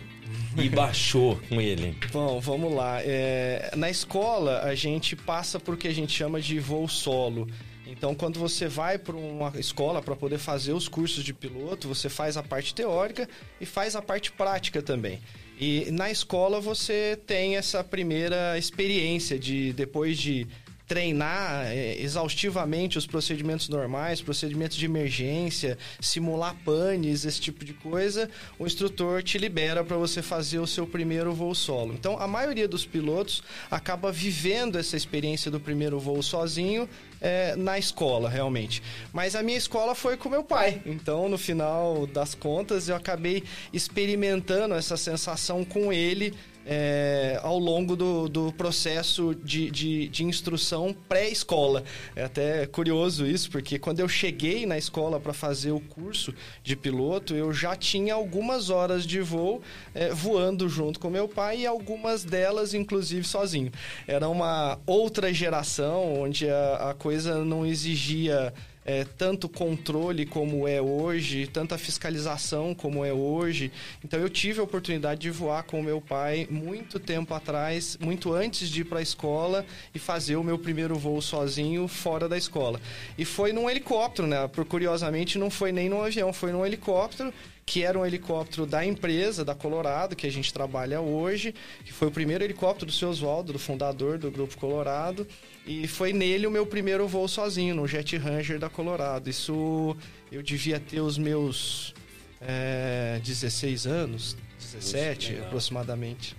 e 0.57 0.69
baixou 0.69 1.39
com 1.47 1.61
ele? 1.61 1.95
Bom, 2.11 2.39
vamos 2.39 2.73
lá. 2.73 3.01
É, 3.01 3.71
na 3.75 3.89
escola, 3.89 4.61
a 4.61 4.75
gente 4.75 5.15
passa 5.15 5.59
por 5.59 5.77
que 5.77 5.87
a 5.87 5.93
gente 5.93 6.11
chama 6.11 6.41
de 6.41 6.59
voo 6.59 6.87
solo. 6.87 7.47
Então, 7.85 8.13
quando 8.13 8.39
você 8.39 8.67
vai 8.67 8.97
para 8.97 9.15
uma 9.15 9.51
escola 9.57 10.01
para 10.01 10.15
poder 10.15 10.37
fazer 10.37 10.73
os 10.73 10.87
cursos 10.87 11.23
de 11.23 11.33
piloto, 11.33 11.87
você 11.87 12.07
faz 12.07 12.37
a 12.37 12.43
parte 12.43 12.73
teórica 12.73 13.27
e 13.59 13.65
faz 13.65 13.95
a 13.95 14.01
parte 14.01 14.31
prática 14.31 14.81
também. 14.81 15.19
E 15.59 15.89
na 15.91 16.09
escola 16.09 16.61
você 16.61 17.19
tem 17.27 17.57
essa 17.57 17.83
primeira 17.83 18.57
experiência 18.57 19.37
de 19.37 19.73
depois 19.73 20.17
de 20.17 20.47
treinar 20.89 21.67
é, 21.67 22.01
exaustivamente 22.01 22.97
os 22.97 23.05
procedimentos 23.05 23.69
normais, 23.69 24.21
procedimentos 24.21 24.75
de 24.75 24.85
emergência, 24.85 25.77
simular 26.01 26.55
panes, 26.65 27.25
esse 27.25 27.39
tipo 27.39 27.63
de 27.63 27.73
coisa, 27.73 28.27
o 28.57 28.65
instrutor 28.65 29.21
te 29.21 29.37
libera 29.37 29.83
para 29.83 29.95
você 29.97 30.23
fazer 30.23 30.57
o 30.57 30.65
seu 30.65 30.87
primeiro 30.87 31.31
voo 31.31 31.53
solo. 31.53 31.93
Então, 31.93 32.17
a 32.19 32.27
maioria 32.27 32.67
dos 32.67 32.87
pilotos 32.87 33.43
acaba 33.69 34.11
vivendo 34.11 34.79
essa 34.79 34.97
experiência 34.97 35.51
do 35.51 35.59
primeiro 35.59 35.99
voo 35.99 36.23
sozinho 36.23 36.89
é, 37.21 37.55
na 37.55 37.77
escola, 37.77 38.27
realmente. 38.27 38.81
Mas 39.13 39.35
a 39.35 39.43
minha 39.43 39.59
escola 39.59 39.93
foi 39.93 40.17
com 40.17 40.27
meu 40.27 40.43
pai. 40.43 40.81
Então, 40.87 41.29
no 41.29 41.37
final 41.37 42.07
das 42.07 42.33
contas, 42.33 42.89
eu 42.89 42.95
acabei 42.95 43.43
experimentando 43.71 44.73
essa 44.73 44.97
sensação 44.97 45.63
com 45.63 45.93
ele 45.93 46.33
é, 46.71 47.39
ao 47.41 47.57
longo 47.57 47.95
do, 47.95 48.29
do 48.29 48.53
processo 48.53 49.33
de, 49.33 49.71
de, 49.71 50.07
de 50.07 50.23
instrução 50.23 50.95
pré-escola. 51.07 51.83
É 52.15 52.23
até 52.23 52.67
curioso 52.67 53.25
isso, 53.25 53.49
porque 53.49 53.79
quando 53.79 54.01
eu 54.01 54.07
cheguei 54.07 54.67
na 54.67 54.77
escola 54.77 55.19
para 55.19 55.33
fazer 55.33 55.71
o 55.71 55.79
curso 55.79 56.31
de 56.63 56.75
piloto, 56.75 57.33
eu 57.33 57.51
já 57.51 57.75
tinha 57.75 58.13
algumas 58.13 58.69
horas 58.69 59.07
de 59.07 59.19
voo 59.19 59.63
é, 59.95 60.09
voando 60.13 60.69
junto 60.69 60.99
com 60.99 61.09
meu 61.09 61.27
pai 61.27 61.61
e 61.61 61.65
algumas 61.65 62.23
delas, 62.23 62.75
inclusive, 62.75 63.25
sozinho. 63.25 63.71
Era 64.07 64.29
uma 64.29 64.77
outra 64.85 65.33
geração 65.33 66.21
onde 66.21 66.47
a, 66.47 66.91
a 66.91 66.93
coisa 66.93 67.43
não 67.43 67.65
exigia 67.65 68.53
é, 68.89 69.05
tanto 69.05 69.47
controle 69.47 70.25
como 70.25 70.67
é 70.67 70.81
hoje, 70.81 71.45
tanta 71.45 71.77
fiscalização 71.77 72.73
como 72.73 73.05
é 73.05 73.13
hoje. 73.13 73.71
Então 74.03 74.19
eu 74.19 74.27
tive 74.27 74.59
a 74.59 74.63
oportunidade 74.63 75.21
de 75.21 75.29
voar 75.29 75.61
com 75.61 75.79
meu 75.83 76.01
pai 76.01 76.47
muito 76.49 76.99
tempo 76.99 77.35
atrás, 77.35 77.99
muito 78.01 78.33
antes 78.33 78.67
de 78.67 78.81
ir 78.81 78.85
para 78.85 78.97
a 78.97 79.03
escola 79.03 79.63
e 79.93 79.99
fazer 79.99 80.37
o 80.37 80.43
meu 80.43 80.57
primeiro 80.57 80.95
voo 80.95 81.21
sozinho 81.21 81.87
fora 81.87 82.27
da 82.27 82.35
escola. 82.35 82.81
E 83.15 83.23
foi 83.25 83.53
num 83.53 83.69
helicóptero, 83.69 84.27
né? 84.27 84.47
Por 84.47 84.65
curiosamente 84.65 85.37
não 85.37 85.51
foi 85.51 85.71
nem 85.71 85.87
num 85.87 86.01
avião, 86.01 86.33
foi 86.33 86.51
num 86.51 86.65
helicóptero 86.65 87.31
que 87.69 87.83
era 87.83 87.99
um 87.99 88.03
helicóptero 88.03 88.65
da 88.65 88.83
empresa, 88.83 89.45
da 89.45 89.53
Colorado, 89.53 90.15
que 90.15 90.25
a 90.25 90.31
gente 90.31 90.51
trabalha 90.51 91.01
hoje, 91.01 91.53
que 91.85 91.93
foi 91.93 92.07
o 92.07 92.11
primeiro 92.11 92.43
helicóptero 92.43 92.87
do 92.87 92.91
seu 92.91 93.09
Oswaldo, 93.09 93.53
do 93.53 93.59
fundador 93.59 94.17
do 94.17 94.31
Grupo 94.31 94.57
Colorado. 94.57 95.27
E 95.67 95.87
foi 95.87 96.11
nele 96.11 96.47
o 96.47 96.51
meu 96.51 96.65
primeiro 96.65 97.07
voo 97.07 97.27
sozinho, 97.27 97.75
no 97.75 97.87
Jet 97.87 98.17
Ranger 98.17 98.57
da 98.57 98.71
Colorado. 98.71 99.29
Isso 99.29 99.95
eu 100.31 100.41
devia 100.41 100.79
ter 100.79 100.99
os 100.99 101.19
meus 101.19 101.93
é, 102.41 103.21
16 103.23 103.85
anos, 103.85 104.35
17 104.59 105.37
aproximadamente. 105.37 106.35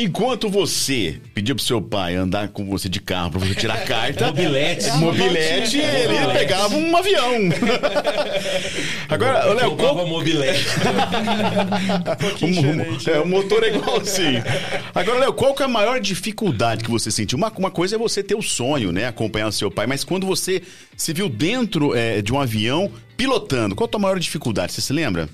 Enquanto 0.00 0.48
você 0.48 1.20
pedia 1.34 1.56
pro 1.56 1.64
seu 1.64 1.82
pai 1.82 2.14
andar 2.14 2.50
com 2.50 2.64
você 2.66 2.88
de 2.88 3.00
carro 3.00 3.32
pra 3.32 3.40
você 3.40 3.52
tirar 3.52 3.82
carta. 3.84 4.26
Mobilete. 4.26 4.92
Mobilete, 4.92 5.78
ele 5.78 6.32
pegava 6.32 6.76
um 6.76 6.96
avião. 6.96 7.34
Agora, 9.10 9.44
Léo, 9.54 9.76
qual... 9.76 10.06
Mobilete. 10.06 10.66
o, 12.40 13.10
é, 13.10 13.20
o 13.20 13.26
motor 13.26 13.64
é 13.64 13.74
igual 13.74 13.96
assim. 13.96 14.40
Agora, 14.94 15.18
Léo, 15.18 15.32
qual 15.32 15.52
que 15.52 15.62
é 15.62 15.64
a 15.64 15.68
maior 15.68 15.98
dificuldade 15.98 16.84
que 16.84 16.90
você 16.90 17.10
sentiu? 17.10 17.36
Uma, 17.36 17.52
uma 17.58 17.70
coisa 17.72 17.96
é 17.96 17.98
você 17.98 18.22
ter 18.22 18.36
o 18.36 18.42
sonho, 18.42 18.92
né? 18.92 19.08
Acompanhar 19.08 19.48
o 19.48 19.52
seu 19.52 19.68
pai, 19.68 19.88
mas 19.88 20.04
quando 20.04 20.28
você 20.28 20.62
se 20.96 21.12
viu 21.12 21.28
dentro 21.28 21.92
é, 21.96 22.22
de 22.22 22.32
um 22.32 22.38
avião 22.38 22.88
pilotando, 23.16 23.74
qual 23.74 23.86
a 23.86 23.90
tua 23.90 23.98
maior 23.98 24.20
dificuldade? 24.20 24.74
Você 24.74 24.80
se 24.80 24.92
lembra? 24.92 25.28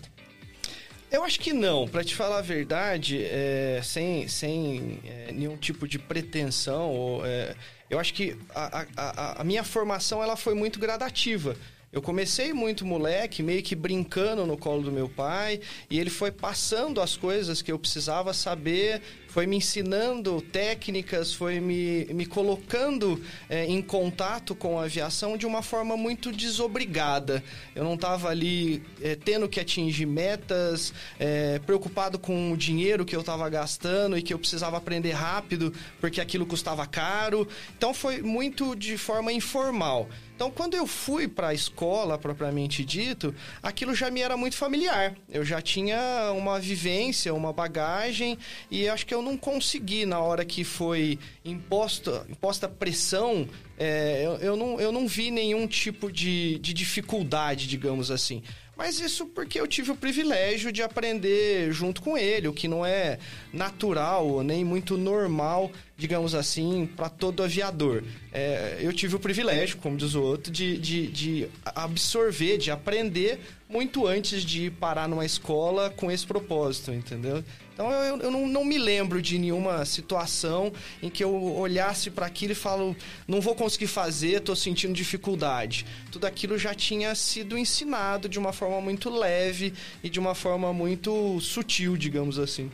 Eu 1.14 1.22
acho 1.22 1.38
que 1.38 1.52
não. 1.52 1.86
Para 1.86 2.02
te 2.02 2.12
falar 2.12 2.38
a 2.38 2.42
verdade, 2.42 3.22
é, 3.22 3.80
sem, 3.84 4.26
sem 4.26 4.98
é, 5.04 5.30
nenhum 5.30 5.56
tipo 5.56 5.86
de 5.86 5.96
pretensão, 5.96 6.90
ou, 6.90 7.24
é, 7.24 7.54
eu 7.88 8.00
acho 8.00 8.12
que 8.12 8.36
a, 8.52 8.84
a, 8.96 9.40
a, 9.40 9.44
minha 9.44 9.62
formação 9.62 10.20
ela 10.20 10.34
foi 10.34 10.54
muito 10.54 10.80
gradativa. 10.80 11.56
Eu 11.94 12.02
comecei 12.02 12.52
muito 12.52 12.84
moleque, 12.84 13.40
meio 13.40 13.62
que 13.62 13.76
brincando 13.76 14.44
no 14.44 14.56
colo 14.56 14.82
do 14.82 14.90
meu 14.90 15.08
pai, 15.08 15.60
e 15.88 16.00
ele 16.00 16.10
foi 16.10 16.32
passando 16.32 17.00
as 17.00 17.16
coisas 17.16 17.62
que 17.62 17.70
eu 17.70 17.78
precisava 17.78 18.34
saber, 18.34 19.00
foi 19.28 19.46
me 19.46 19.58
ensinando 19.58 20.40
técnicas, 20.40 21.32
foi 21.32 21.60
me, 21.60 22.04
me 22.06 22.26
colocando 22.26 23.22
é, 23.48 23.64
em 23.66 23.80
contato 23.80 24.56
com 24.56 24.78
a 24.78 24.84
aviação 24.84 25.36
de 25.36 25.46
uma 25.46 25.62
forma 25.62 25.96
muito 25.96 26.32
desobrigada. 26.32 27.42
Eu 27.76 27.84
não 27.84 27.94
estava 27.94 28.28
ali 28.28 28.82
é, 29.00 29.14
tendo 29.14 29.48
que 29.48 29.60
atingir 29.60 30.06
metas, 30.06 30.92
é, 31.18 31.60
preocupado 31.60 32.18
com 32.18 32.50
o 32.50 32.56
dinheiro 32.56 33.04
que 33.04 33.14
eu 33.14 33.20
estava 33.20 33.48
gastando 33.48 34.18
e 34.18 34.22
que 34.22 34.34
eu 34.34 34.38
precisava 34.38 34.76
aprender 34.76 35.12
rápido 35.12 35.72
porque 36.00 36.20
aquilo 36.20 36.44
custava 36.44 36.86
caro. 36.86 37.46
Então 37.76 37.94
foi 37.94 38.20
muito 38.20 38.74
de 38.74 38.98
forma 38.98 39.32
informal. 39.32 40.08
Então, 40.34 40.50
quando 40.50 40.74
eu 40.74 40.84
fui 40.84 41.28
para 41.28 41.48
a 41.48 41.54
escola, 41.54 42.18
propriamente 42.18 42.84
dito, 42.84 43.32
aquilo 43.62 43.94
já 43.94 44.10
me 44.10 44.20
era 44.20 44.36
muito 44.36 44.56
familiar. 44.56 45.14
Eu 45.30 45.44
já 45.44 45.62
tinha 45.62 46.32
uma 46.32 46.58
vivência, 46.58 47.32
uma 47.32 47.52
bagagem, 47.52 48.36
e 48.68 48.88
acho 48.88 49.06
que 49.06 49.14
eu 49.14 49.22
não 49.22 49.36
consegui, 49.36 50.04
na 50.04 50.18
hora 50.18 50.44
que 50.44 50.64
foi 50.64 51.20
imposta, 51.44 52.26
imposta 52.28 52.68
pressão, 52.68 53.48
é, 53.78 54.22
eu, 54.24 54.32
eu, 54.38 54.56
não, 54.56 54.80
eu 54.80 54.90
não 54.90 55.06
vi 55.06 55.30
nenhum 55.30 55.68
tipo 55.68 56.10
de, 56.10 56.58
de 56.58 56.74
dificuldade, 56.74 57.68
digamos 57.68 58.10
assim. 58.10 58.42
Mas 58.76 58.98
isso 58.98 59.26
porque 59.26 59.60
eu 59.60 59.66
tive 59.68 59.92
o 59.92 59.96
privilégio 59.96 60.72
de 60.72 60.82
aprender 60.82 61.72
junto 61.72 62.02
com 62.02 62.18
ele, 62.18 62.48
o 62.48 62.52
que 62.52 62.66
não 62.66 62.84
é 62.84 63.18
natural 63.52 64.42
nem 64.42 64.64
muito 64.64 64.98
normal, 64.98 65.70
digamos 65.96 66.34
assim, 66.34 66.86
para 66.86 67.08
todo 67.08 67.42
aviador. 67.42 68.02
É, 68.32 68.78
eu 68.80 68.92
tive 68.92 69.14
o 69.14 69.20
privilégio, 69.20 69.76
como 69.76 69.96
diz 69.96 70.14
o 70.14 70.22
outro, 70.22 70.52
de, 70.52 70.76
de, 70.76 71.06
de 71.06 71.48
absorver, 71.64 72.58
de 72.58 72.70
aprender 72.70 73.40
muito 73.68 74.06
antes 74.06 74.44
de 74.44 74.70
parar 74.70 75.08
numa 75.08 75.24
escola 75.24 75.90
com 75.90 76.10
esse 76.10 76.26
propósito, 76.26 76.92
entendeu? 76.92 77.42
Então 77.72 77.90
eu, 77.90 78.18
eu 78.18 78.30
não, 78.30 78.46
não, 78.46 78.64
me 78.64 78.78
lembro 78.78 79.20
de 79.20 79.36
nenhuma 79.36 79.84
situação 79.84 80.72
em 81.02 81.10
que 81.10 81.24
eu 81.24 81.34
olhasse 81.56 82.08
para 82.10 82.26
aquilo 82.26 82.52
e 82.52 82.54
falo, 82.54 82.94
não 83.26 83.40
vou 83.40 83.54
conseguir 83.54 83.88
fazer, 83.88 84.36
estou 84.36 84.54
sentindo 84.54 84.94
dificuldade. 84.94 85.84
Tudo 86.12 86.24
aquilo 86.26 86.56
já 86.56 86.72
tinha 86.72 87.14
sido 87.16 87.58
ensinado 87.58 88.28
de 88.28 88.38
uma 88.38 88.52
forma 88.52 88.80
muito 88.80 89.10
leve 89.10 89.72
e 90.04 90.08
de 90.08 90.20
uma 90.20 90.36
forma 90.36 90.72
muito 90.72 91.40
sutil, 91.40 91.96
digamos 91.96 92.38
assim. 92.38 92.70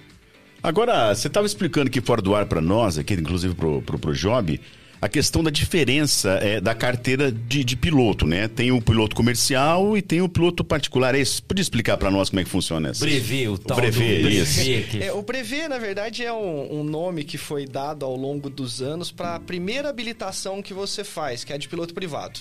Agora, 0.63 1.15
você 1.15 1.29
estava 1.29 1.47
explicando 1.47 1.89
aqui 1.89 2.01
fora 2.01 2.21
do 2.21 2.35
ar 2.35 2.47
para 2.47 2.61
nós, 2.61 2.99
aqui 2.99 3.15
inclusive 3.15 3.55
pro, 3.55 3.81
pro, 3.83 3.99
pro 3.99 4.15
Job, 4.15 4.61
a 5.01 5.09
questão 5.09 5.43
da 5.43 5.51
diferença 5.51 6.33
é, 6.43 6.61
da 6.61 6.75
carteira 6.75 7.33
de, 7.33 7.65
de, 7.65 7.75
piloto, 7.75 8.27
né? 8.27 8.47
Tem 8.49 8.71
o 8.71 8.83
piloto 8.83 9.17
comercial 9.17 9.97
e 9.97 10.03
tem 10.03 10.21
o 10.21 10.29
piloto 10.29 10.63
particular. 10.63 11.15
É 11.15 11.21
isso? 11.21 11.43
Podia 11.43 11.63
explicar 11.63 11.97
para 11.97 12.11
nós 12.11 12.29
como 12.29 12.41
é 12.41 12.45
que 12.45 12.51
funciona 12.51 12.91
isso? 12.91 13.01
Brevet, 13.01 13.49
o 13.49 13.57
tal 13.57 13.79
o 13.79 13.81
brevet, 13.81 14.23
do 14.23 14.29
isso. 14.29 14.61
É, 15.01 15.11
o 15.13 15.23
brevet, 15.23 15.69
na 15.69 15.79
verdade, 15.79 16.23
é 16.23 16.33
um, 16.33 16.81
um, 16.81 16.85
nome 16.85 17.25
que 17.25 17.39
foi 17.39 17.65
dado 17.65 18.05
ao 18.05 18.15
longo 18.15 18.51
dos 18.51 18.83
anos 18.83 19.11
para 19.11 19.37
a 19.37 19.41
primeira 19.41 19.89
habilitação 19.89 20.61
que 20.61 20.75
você 20.75 21.03
faz, 21.03 21.45
que 21.45 21.53
é 21.55 21.57
de 21.57 21.67
piloto 21.67 21.95
privado. 21.95 22.41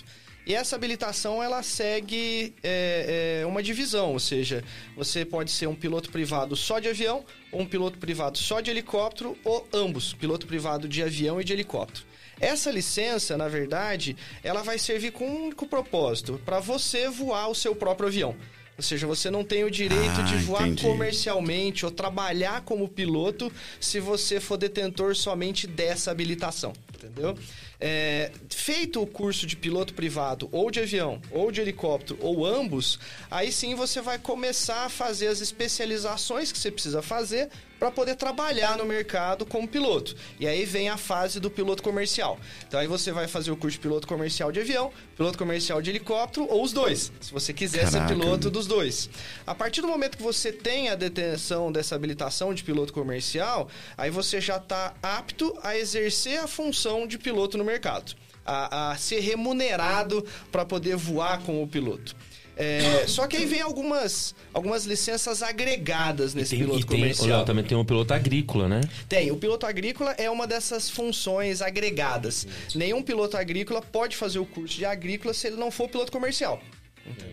E 0.50 0.56
essa 0.56 0.76
habilitação 0.76 1.44
ela 1.44 1.62
segue 1.62 2.56
é, 2.64 3.42
é, 3.44 3.46
uma 3.46 3.62
divisão, 3.62 4.14
ou 4.14 4.20
seja, 4.20 4.64
você 4.98 5.24
pode 5.24 5.52
ser 5.52 5.68
um 5.68 5.76
piloto 5.76 6.10
privado 6.10 6.56
só 6.56 6.80
de 6.80 6.88
avião, 6.88 7.24
ou 7.52 7.62
um 7.62 7.68
piloto 7.68 8.00
privado 8.00 8.40
só 8.40 8.60
de 8.60 8.72
helicóptero, 8.72 9.38
ou 9.46 9.68
ambos, 9.72 10.12
piloto 10.12 10.48
privado 10.48 10.88
de 10.88 11.04
avião 11.04 11.40
e 11.40 11.44
de 11.44 11.54
helicóptero. 11.54 12.04
Essa 12.40 12.72
licença, 12.72 13.38
na 13.38 13.48
verdade, 13.48 14.18
ela 14.44 14.64
vai 14.64 14.80
servir 14.80 15.12
com 15.12 15.28
um 15.28 15.44
único 15.44 15.68
propósito, 15.68 16.42
para 16.44 16.60
você 16.60 17.08
voar 17.10 17.48
o 17.48 17.54
seu 17.54 17.76
próprio 17.76 18.08
avião. 18.08 18.36
Ou 18.76 18.82
seja, 18.82 19.06
você 19.06 19.30
não 19.30 19.44
tem 19.44 19.64
o 19.64 19.70
direito 19.70 20.20
ah, 20.20 20.24
de 20.24 20.36
voar 20.38 20.64
entendi. 20.64 20.82
comercialmente 20.82 21.86
ou 21.86 21.92
trabalhar 21.92 22.62
como 22.62 22.88
piloto 22.88 23.52
se 23.80 24.00
você 24.00 24.40
for 24.40 24.58
detentor 24.58 25.16
somente 25.16 25.68
dessa 25.68 26.10
habilitação, 26.10 26.74
entendeu? 27.06 27.38
É, 27.80 28.32
feito 28.50 29.02
o 29.02 29.08
curso 29.08 29.48
de 29.48 29.56
piloto 29.56 29.94
privado, 29.94 30.50
ou 30.52 30.70
de 30.70 30.80
avião, 30.80 31.22
ou 31.32 31.52
de 31.52 31.62
helicóptero, 31.62 32.20
ou 32.22 32.46
ambos, 32.46 33.00
aí 33.32 33.52
sim 33.52 33.76
você 33.76 34.02
vai 34.02 34.20
começar 34.20 34.86
a 34.86 34.90
fazer 34.90 35.28
as 35.28 35.40
especializações 35.40 36.52
que 36.52 36.58
você 36.58 36.72
precisa 36.72 37.02
fazer 37.02 37.50
para 37.80 37.90
poder 37.90 38.16
trabalhar 38.16 38.78
no 38.78 38.86
mercado 38.86 39.46
como 39.46 39.68
piloto. 39.68 40.16
E 40.40 40.46
aí 40.46 40.66
vem 40.66 40.90
a 40.90 40.98
fase 40.98 41.40
do 41.40 41.50
piloto 41.50 41.82
comercial. 41.82 42.38
Então 42.68 42.80
aí 42.80 42.88
você 42.88 43.12
vai 43.12 43.28
fazer 43.28 43.52
o 43.52 43.56
curso 43.56 43.78
de 43.78 43.82
piloto 43.82 44.08
comercial 44.08 44.52
de 44.52 44.60
avião, 44.60 44.92
piloto 45.16 45.38
comercial 45.38 45.82
de 45.82 45.90
helicóptero 45.90 46.46
ou 46.50 46.64
os 46.64 46.74
dois, 46.74 47.12
se 47.22 47.32
você 47.32 47.54
quiser 47.54 47.90
Caraca. 47.90 48.08
ser 48.08 48.14
piloto 48.14 48.50
dos 48.50 48.68
dois. 48.68 49.10
A 49.48 49.56
partir 49.56 49.82
do 49.82 49.88
momento 49.88 50.18
que 50.18 50.24
você 50.24 50.52
tem 50.52 50.90
a 50.90 50.96
detenção 50.96 51.72
dessa 51.72 51.96
habilitação 51.96 52.54
de 52.54 52.64
piloto 52.64 52.92
comercial, 52.92 53.70
aí 53.98 54.10
você 54.10 54.42
já 54.42 54.58
está 54.58 54.94
apto 55.02 55.58
a 55.64 55.78
exercer 55.78 56.40
a 56.40 56.48
função 56.48 57.08
de 57.08 57.18
piloto 57.18 57.58
no 57.58 57.64
mercado. 57.64 58.14
A, 58.46 58.92
a 58.92 58.98
ser 58.98 59.20
remunerado 59.20 60.26
para 60.52 60.66
poder 60.66 60.96
voar 60.96 61.40
como 61.44 61.68
piloto. 61.68 62.16
É, 62.62 63.08
só 63.08 63.26
que 63.26 63.38
aí 63.38 63.46
vem 63.46 63.62
algumas, 63.62 64.36
algumas 64.54 64.84
licenças 64.84 65.42
agregadas 65.42 66.34
nesse 66.34 66.58
tem, 66.58 66.60
piloto 66.60 66.86
tem, 66.86 67.00
comercial. 67.00 67.46
também 67.46 67.64
tem 67.64 67.78
um 67.78 67.86
piloto 67.86 68.14
agrícola, 68.14 68.68
né? 68.68 68.82
Tem. 69.08 69.32
O 69.32 69.38
piloto 69.38 69.66
agrícola 69.66 70.12
é 70.18 70.30
uma 70.30 70.46
dessas 70.46 70.90
funções 70.90 71.62
agregadas. 71.62 72.46
Nenhum 72.76 73.02
piloto 73.02 73.38
agrícola 73.38 73.82
pode 73.82 74.18
fazer 74.18 74.40
o 74.40 74.46
curso 74.46 74.76
de 74.76 74.84
agrícola 74.84 75.34
se 75.34 75.48
ele 75.48 75.56
não 75.56 75.72
for 75.72 75.88
piloto 75.88 76.12
comercial. 76.12 76.62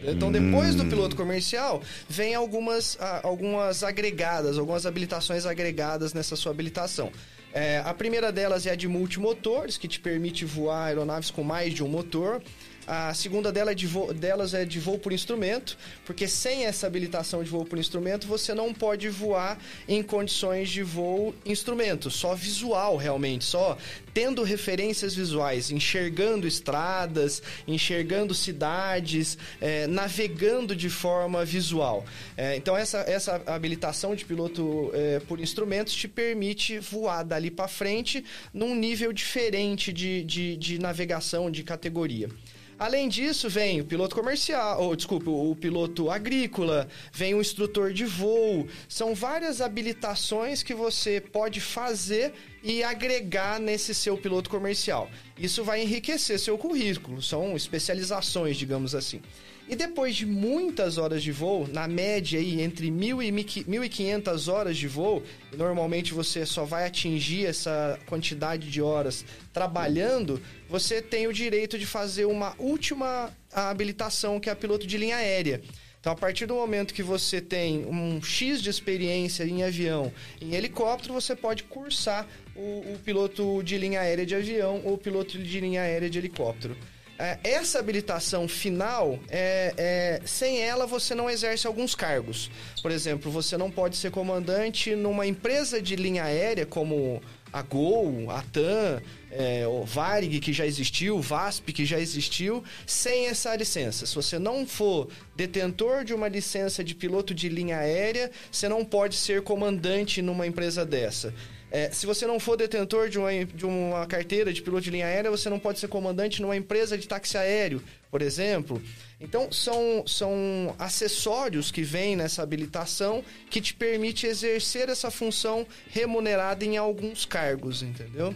Então, 0.05 0.31
depois 0.31 0.77
do 0.77 0.85
hum. 0.85 0.89
piloto 0.89 1.17
comercial, 1.17 1.83
vem 2.09 2.35
algumas, 2.35 2.97
algumas 3.23 3.83
agregadas, 3.83 4.59
algumas 4.59 4.87
habilitações 4.87 5.45
agregadas 5.45 6.15
nessa 6.15 6.37
sua 6.37 6.53
habilitação. 6.53 7.11
É, 7.53 7.83
a 7.85 7.93
primeira 7.93 8.31
delas 8.31 8.67
é 8.67 8.71
a 8.71 8.75
de 8.77 8.87
multimotores, 8.87 9.77
que 9.77 9.89
te 9.89 9.99
permite 9.99 10.45
voar 10.45 10.87
aeronaves 10.87 11.31
com 11.31 11.43
mais 11.43 11.75
de 11.75 11.83
um 11.83 11.89
motor. 11.89 12.43
A 12.87 13.13
segunda 13.15 13.51
dela 13.51 13.73
é 13.73 13.75
de 13.75 13.89
delas 14.15 14.55
é 14.55 14.65
de 14.65 14.79
voo 14.79 14.97
por 14.97 15.13
instrumento, 15.13 15.77
porque 16.05 16.29
sem 16.29 16.67
essa 16.67 16.87
habilitação 16.87 17.43
de 17.43 17.51
voo 17.51 17.65
por 17.65 17.79
instrumento, 17.79 18.29
você 18.29 18.55
não 18.55 18.73
pode 18.73 19.09
voar 19.09 19.59
em 19.89 20.03
condições 20.03 20.69
de 20.69 20.85
voo 20.85 21.35
instrumento, 21.45 22.11
só 22.11 22.35
visual 22.35 22.97
realmente, 22.97 23.45
só 23.45 23.77
tendo 24.15 24.43
referências 24.45 25.15
visuais, 25.15 25.71
enxergando 25.71 26.47
estradas, 26.47 27.43
enxergando 27.67 28.33
cidades, 28.35 29.37
eh, 29.61 29.87
navegando 29.89 30.75
de 30.75 30.89
forma 30.89 31.45
visual. 31.45 32.05
Eh, 32.37 32.57
então 32.57 32.77
essa, 32.77 32.99
essa 33.01 33.43
habilitação 33.47 34.15
de 34.15 34.25
piloto 34.25 34.91
eh, 34.95 35.21
por 35.27 35.41
instrumentos 35.41 35.95
te 35.95 36.07
permite 36.07 36.79
voar 36.79 37.25
dali 37.25 37.51
para 37.51 37.69
frente 37.69 38.25
num 38.55 38.75
nível 38.75 39.13
diferente 39.13 39.93
de, 39.93 40.23
de, 40.23 40.57
de 40.57 40.79
navegação, 40.79 41.51
de 41.51 41.63
categoria. 41.63 42.29
Além 42.79 43.09
disso, 43.09 43.49
vem 43.49 43.81
o 43.81 43.87
piloto 43.87 44.15
comercial, 44.15 44.83
ou 44.83 44.95
desculpa, 44.95 45.31
o 45.31 45.57
piloto 45.57 46.11
agrícola, 46.11 46.87
vem 47.11 47.33
o 47.33 47.41
instrutor 47.41 47.91
de 47.91 48.05
voo. 48.05 48.69
São 48.87 49.15
várias 49.15 49.63
habilitações 49.63 50.63
que 50.63 50.75
você 50.75 51.19
pode 51.19 51.59
fazer 51.59 52.35
e 52.63 52.83
agregar 52.83 53.59
nesse 53.59 53.95
seu 53.95 54.19
piloto 54.19 54.51
comercial. 54.51 55.09
Isso 55.39 55.65
vai 55.65 55.83
enriquecer 55.83 56.39
seu 56.39 56.59
currículo, 56.59 57.23
são 57.23 57.57
especializações, 57.57 58.59
digamos 58.59 58.95
assim. 58.95 59.23
E 59.69 59.75
depois 59.75 60.15
de 60.15 60.25
muitas 60.25 60.97
horas 60.97 61.25
de 61.25 61.33
voo, 61.33 61.67
na 61.67 61.89
média 61.89 62.39
aí 62.39 62.63
entre 62.63 62.89
1.000 62.89 63.25
e 63.25 63.33
1.500 63.33 64.53
horas 64.53 64.77
de 64.77 64.87
voo, 64.87 65.25
normalmente 65.57 66.15
você 66.15 66.47
só 66.47 66.65
vai 66.65 66.87
atingir 66.87 67.47
essa 67.47 67.99
quantidade 68.07 68.71
de 68.71 68.81
horas 68.81 69.25
trabalhando, 69.53 70.41
você 70.69 71.03
tem 71.03 71.27
o 71.27 71.33
direito 71.33 71.77
de 71.79 71.85
fazer 71.85 72.27
uma 72.27 72.55
última 72.59 73.37
habilitação, 73.53 74.39
que 74.39 74.49
é 74.49 74.53
a 74.53 74.57
piloto 74.57 74.87
de 74.87 74.97
linha 74.97 75.17
aérea. 75.17 75.61
Então, 75.99 76.13
a 76.13 76.17
partir 76.17 76.47
do 76.47 76.55
momento 76.55 76.95
que 76.95 77.03
você 77.03 77.41
tem 77.41 77.85
um 77.87 78.23
X 78.23 78.63
de 78.63 78.71
experiência 78.71 79.43
em 79.43 79.65
avião, 79.65 80.13
em 80.41 80.55
helicóptero, 80.55 81.13
você 81.13 81.35
pode 81.35 81.65
cursar 81.65 82.25
o, 82.55 82.95
o 82.95 82.99
piloto 83.05 83.61
de 83.65 83.77
linha 83.77 84.01
aérea 84.01 84.25
de 84.25 84.37
avião 84.37 84.81
ou 84.85 84.97
piloto 84.97 85.37
de 85.37 85.59
linha 85.59 85.83
aérea 85.83 86.09
de 86.09 86.17
helicóptero. 86.17 86.77
É, 87.19 87.39
essa 87.43 87.79
habilitação 87.79 88.47
final, 88.47 89.19
é, 89.29 89.73
é, 89.77 90.21
sem 90.27 90.61
ela 90.61 90.87
você 90.87 91.15
não 91.15 91.31
exerce 91.31 91.67
alguns 91.67 91.95
cargos. 91.95 92.51
Por 92.83 92.91
exemplo, 92.91 93.31
você 93.31 93.57
não 93.57 93.71
pode 93.71 93.97
ser 93.97 94.11
comandante 94.11 94.95
numa 94.95 95.27
empresa 95.27 95.81
de 95.81 95.97
linha 95.97 96.25
aérea 96.25 96.67
como 96.67 97.23
a 97.53 97.63
Gol, 97.63 98.31
a 98.31 98.43
TAM, 98.43 99.01
é, 99.31 99.67
o 99.67 99.83
Varig, 99.85 100.41
que 100.41 100.53
já 100.53 100.67
existiu, 100.67 101.17
o 101.17 101.23
VASP, 101.23 101.73
que 101.73 101.87
já 101.87 101.99
existiu, 101.99 102.63
sem 102.87 103.29
essa 103.29 103.57
licença. 103.57 104.05
Se 104.05 104.15
você 104.15 104.39
não 104.39 104.67
for 104.67 105.09
detentor 105.35 106.05
de 106.05 106.13
uma 106.13 106.29
licença 106.29 106.85
de 106.85 106.95
piloto 106.95 107.35
de 107.35 107.49
linha 107.49 107.79
aérea, 107.79 108.31
você 108.53 108.69
não 108.69 108.85
pode 108.85 109.15
ser 109.15 109.41
comandante 109.43 110.21
numa 110.21 110.47
empresa 110.47 110.85
dessa. 110.85 111.33
É, 111.71 111.91
se 111.91 112.07
você 112.07 112.27
não 112.27 112.39
for 112.39 112.57
detentor 112.57 113.09
de 113.09 113.19
uma, 113.19 113.45
de 113.45 113.67
uma 113.67 114.07
carteira 114.07 114.53
de 114.53 114.63
piloto 114.63 114.85
de 114.85 114.91
linha 114.91 115.07
aérea, 115.07 115.31
você 115.31 115.51
não 115.51 115.59
pode 115.59 115.81
ser 115.81 115.89
comandante 115.89 116.41
numa 116.41 116.57
empresa 116.57 116.97
de 116.97 117.09
táxi 117.09 117.37
aéreo, 117.37 117.83
por 118.11 118.23
exemplo. 118.23 118.81
Então, 119.21 119.51
são, 119.51 120.05
são 120.07 120.75
acessórios 120.79 121.71
que 121.73 121.83
vêm 121.83 122.15
nessa 122.15 122.43
habilitação 122.43 123.25
que 123.51 123.61
te 123.61 123.75
permite 123.75 124.27
exercer 124.27 124.89
essa 124.89 125.11
função 125.11 125.67
remunerada 125.91 126.65
em 126.65 126.77
alguns 126.77 127.25
cargos, 127.25 127.83
entendeu? 127.83 128.35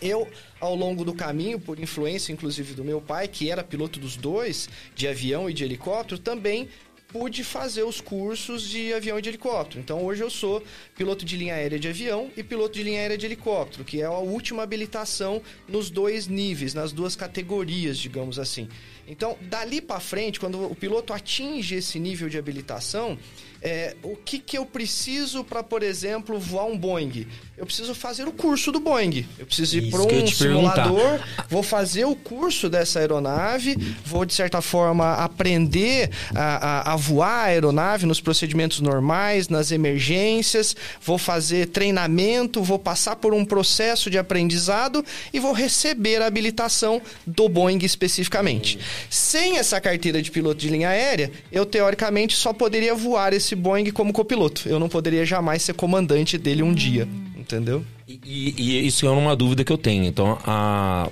Eu, 0.00 0.28
ao 0.60 0.74
longo 0.74 1.04
do 1.04 1.12
caminho, 1.12 1.58
por 1.58 1.78
influência 1.78 2.32
inclusive 2.32 2.74
do 2.74 2.84
meu 2.84 3.00
pai, 3.00 3.26
que 3.26 3.50
era 3.50 3.64
piloto 3.64 3.98
dos 3.98 4.16
dois, 4.16 4.68
de 4.94 5.08
avião 5.08 5.50
e 5.50 5.52
de 5.52 5.64
helicóptero, 5.64 6.20
também 6.20 6.68
pude 7.08 7.42
fazer 7.42 7.82
os 7.82 8.00
cursos 8.00 8.68
de 8.68 8.92
avião 8.92 9.18
e 9.18 9.22
de 9.22 9.30
helicóptero. 9.30 9.80
Então 9.80 10.04
hoje 10.04 10.22
eu 10.22 10.28
sou 10.28 10.62
piloto 10.94 11.24
de 11.24 11.36
linha 11.36 11.54
aérea 11.54 11.78
de 11.78 11.88
avião 11.88 12.30
e 12.36 12.42
piloto 12.42 12.74
de 12.74 12.82
linha 12.82 13.00
aérea 13.00 13.16
de 13.16 13.24
helicóptero, 13.24 13.82
que 13.82 14.02
é 14.02 14.04
a 14.04 14.18
última 14.18 14.62
habilitação 14.62 15.40
nos 15.66 15.88
dois 15.88 16.26
níveis, 16.26 16.74
nas 16.74 16.92
duas 16.92 17.16
categorias, 17.16 17.98
digamos 17.98 18.38
assim. 18.38 18.68
Então, 19.06 19.38
dali 19.40 19.80
para 19.80 19.98
frente, 20.00 20.38
quando 20.38 20.70
o 20.70 20.74
piloto 20.74 21.14
atinge 21.14 21.76
esse 21.76 21.98
nível 21.98 22.28
de 22.28 22.36
habilitação, 22.36 23.18
é, 23.62 23.96
o 24.02 24.14
que, 24.16 24.38
que 24.38 24.56
eu 24.56 24.64
preciso 24.66 25.42
para, 25.44 25.62
por 25.62 25.82
exemplo, 25.82 26.38
voar 26.38 26.66
um 26.66 26.76
Boeing? 26.78 27.26
Eu 27.56 27.66
preciso 27.66 27.92
fazer 27.92 28.22
o 28.28 28.30
curso 28.32 28.70
do 28.70 28.78
Boeing. 28.78 29.26
Eu 29.36 29.44
preciso 29.44 29.78
ir 29.78 29.90
para 29.90 30.02
um 30.02 30.06
te 30.06 30.36
perguntar. 30.36 30.84
simulador, 30.86 31.20
vou 31.48 31.62
fazer 31.62 32.04
o 32.04 32.14
curso 32.14 32.68
dessa 32.68 33.00
aeronave, 33.00 33.76
vou, 34.04 34.24
de 34.24 34.32
certa 34.32 34.62
forma, 34.62 35.14
aprender 35.14 36.08
a, 36.36 36.90
a- 36.90 36.92
a 36.92 36.96
voar 36.96 37.28
a 37.40 37.42
aeronave 37.46 38.06
nos 38.06 38.20
procedimentos 38.20 38.80
normais, 38.80 39.48
nas 39.48 39.72
emergências, 39.72 40.76
vou 41.02 41.18
fazer 41.18 41.66
treinamento, 41.70 42.62
vou 42.62 42.78
passar 42.78 43.16
por 43.16 43.34
um 43.34 43.44
processo 43.44 44.08
de 44.08 44.16
aprendizado 44.18 45.04
e 45.32 45.40
vou 45.40 45.52
receber 45.52 46.22
a 46.22 46.26
habilitação 46.26 47.02
do 47.26 47.48
Boeing 47.48 47.80
especificamente. 47.84 48.78
Sem 49.10 49.58
essa 49.58 49.80
carteira 49.80 50.22
de 50.22 50.30
piloto 50.30 50.60
de 50.60 50.68
linha 50.68 50.90
aérea, 50.90 51.30
eu 51.50 51.66
teoricamente 51.66 52.36
só 52.36 52.52
poderia 52.52 52.94
voar 52.94 53.32
esse 53.32 53.47
Boeing 53.54 53.90
como 53.90 54.12
copiloto. 54.12 54.68
Eu 54.68 54.78
não 54.78 54.88
poderia 54.88 55.24
jamais 55.24 55.62
ser 55.62 55.74
comandante 55.74 56.36
dele 56.38 56.62
um 56.62 56.72
dia, 56.74 57.08
entendeu? 57.36 57.84
E, 58.06 58.20
e- 58.24 58.54
e 58.58 58.86
isso 58.86 59.06
é 59.06 59.10
uma 59.10 59.34
dúvida 59.36 59.64
que 59.64 59.72
eu 59.72 59.78
tenho. 59.78 60.04
Então, 60.04 60.38
a- 60.46 61.08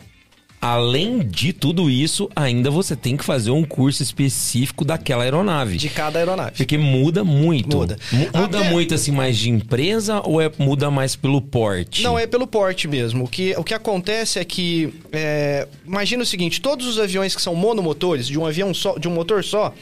além 0.60 1.18
de 1.20 1.52
tudo 1.52 1.88
isso, 1.90 2.28
ainda 2.34 2.70
você 2.70 2.96
tem 2.96 3.16
que 3.16 3.22
fazer 3.24 3.50
um 3.50 3.62
curso 3.62 4.02
específico 4.02 4.84
daquela 4.84 5.22
aeronave. 5.22 5.76
De 5.76 5.88
cada 5.88 6.18
aeronave. 6.18 6.56
Porque 6.56 6.78
muda 6.78 7.22
muito. 7.22 7.76
Muda. 7.76 7.98
Mu- 8.10 8.28
Muda 8.34 8.58
Até- 8.60 8.70
muito, 8.70 8.94
assim, 8.94 9.12
mais 9.12 9.36
de 9.36 9.50
empresa 9.50 10.20
ou 10.24 10.40
é, 10.40 10.50
muda 10.58 10.90
mais 10.90 11.14
pelo 11.14 11.40
porte? 11.40 12.02
Não, 12.02 12.18
é 12.18 12.26
pelo 12.26 12.46
porte 12.46 12.88
mesmo. 12.88 13.24
O 13.24 13.28
que, 13.28 13.54
o 13.56 13.62
que 13.62 13.74
acontece 13.74 14.38
é 14.38 14.44
que. 14.44 14.92
é, 15.12 15.68
imagina 15.86 16.22
o 16.22 16.26
seguinte: 16.26 16.60
todos 16.60 16.86
os 16.86 16.98
aviões 16.98 17.36
que 17.36 17.42
são 17.42 17.54
monomotores, 17.54 18.26
de 18.26 18.38
um 18.38 18.46
avião 18.46 18.72
só, 18.74 18.96
de 18.98 19.06
um 19.06 19.12
motor 19.12 19.44
só, 19.44 19.72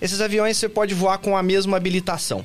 esses 0.00 0.20
aviões 0.20 0.56
você 0.56 0.68
pode 0.68 0.94
voar 0.94 1.18
com 1.18 1.36
a 1.36 1.42
mesma 1.42 1.76
habilitação. 1.76 2.44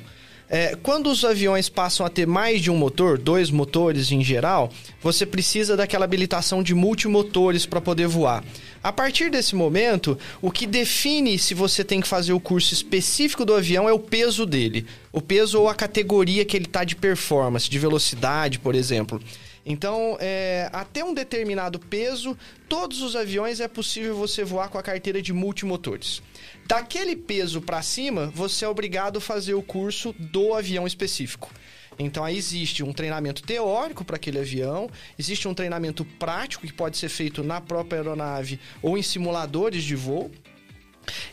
É, 0.50 0.78
quando 0.82 1.10
os 1.10 1.26
aviões 1.26 1.68
passam 1.68 2.06
a 2.06 2.10
ter 2.10 2.26
mais 2.26 2.62
de 2.62 2.72
um 2.72 2.78
motor, 2.78 3.18
dois 3.18 3.52
motores 3.52 4.14
em 4.14 4.24
geral, 4.24 4.72
você 5.02 5.26
precisa 5.26 5.76
daquela 5.76 6.06
habilitação 6.06 6.64
de 6.64 6.74
multimotores 6.74 7.66
para 7.66 7.82
poder 7.82 8.08
voar. 8.08 8.44
A 8.82 8.94
partir 8.94 9.30
desse 9.30 9.56
momento, 9.56 10.18
o 10.42 10.50
que 10.50 10.66
define 10.66 11.38
se 11.38 11.54
você 11.54 11.84
tem 11.84 12.00
que 12.00 12.08
fazer 12.08 12.32
o 12.32 12.40
curso 12.40 12.74
específico 12.74 13.44
do 13.44 13.54
avião 13.54 13.90
é 13.90 13.92
o 13.92 14.00
peso 14.00 14.46
dele. 14.46 14.86
O 15.12 15.20
peso 15.20 15.60
ou 15.60 15.68
a 15.68 15.76
categoria 15.76 16.46
que 16.46 16.56
ele 16.56 16.66
está 16.66 16.86
de 16.86 16.96
performance, 16.96 17.70
de 17.70 17.78
velocidade, 17.78 18.60
por 18.60 18.74
exemplo. 18.74 19.22
Então, 19.70 20.18
é, 20.22 20.70
até 20.72 21.04
um 21.04 21.14
determinado 21.14 21.78
peso, 21.78 22.38
todos 22.70 23.02
os 23.02 23.18
aviões 23.18 23.60
é 23.60 23.68
possível 23.68 24.16
você 24.16 24.42
voar 24.42 24.70
com 24.70 24.78
a 24.78 24.82
carteira 24.82 25.22
de 25.22 25.34
multimotores. 25.34 26.24
Daquele 26.66 27.18
peso 27.18 27.62
para 27.62 27.82
cima, 27.82 28.28
você 28.28 28.64
é 28.64 28.70
obrigado 28.70 29.18
a 29.18 29.22
fazer 29.22 29.56
o 29.56 29.62
curso 29.62 30.16
do 30.18 30.54
avião 30.54 30.88
específico. 30.88 31.52
Então 32.00 32.24
aí 32.24 32.38
existe 32.38 32.82
um 32.82 32.94
treinamento 32.94 33.44
teórico 33.44 34.06
para 34.06 34.16
aquele 34.16 34.40
avião, 34.40 34.90
existe 35.18 35.48
um 35.48 35.54
treinamento 35.54 36.06
prático 36.06 36.66
que 36.66 36.72
pode 36.72 36.96
ser 36.96 37.10
feito 37.10 37.44
na 37.44 37.60
própria 37.60 38.00
aeronave 38.00 38.60
ou 38.82 38.98
em 38.98 39.02
simuladores 39.02 39.84
de 39.84 39.96
voo. 39.96 40.32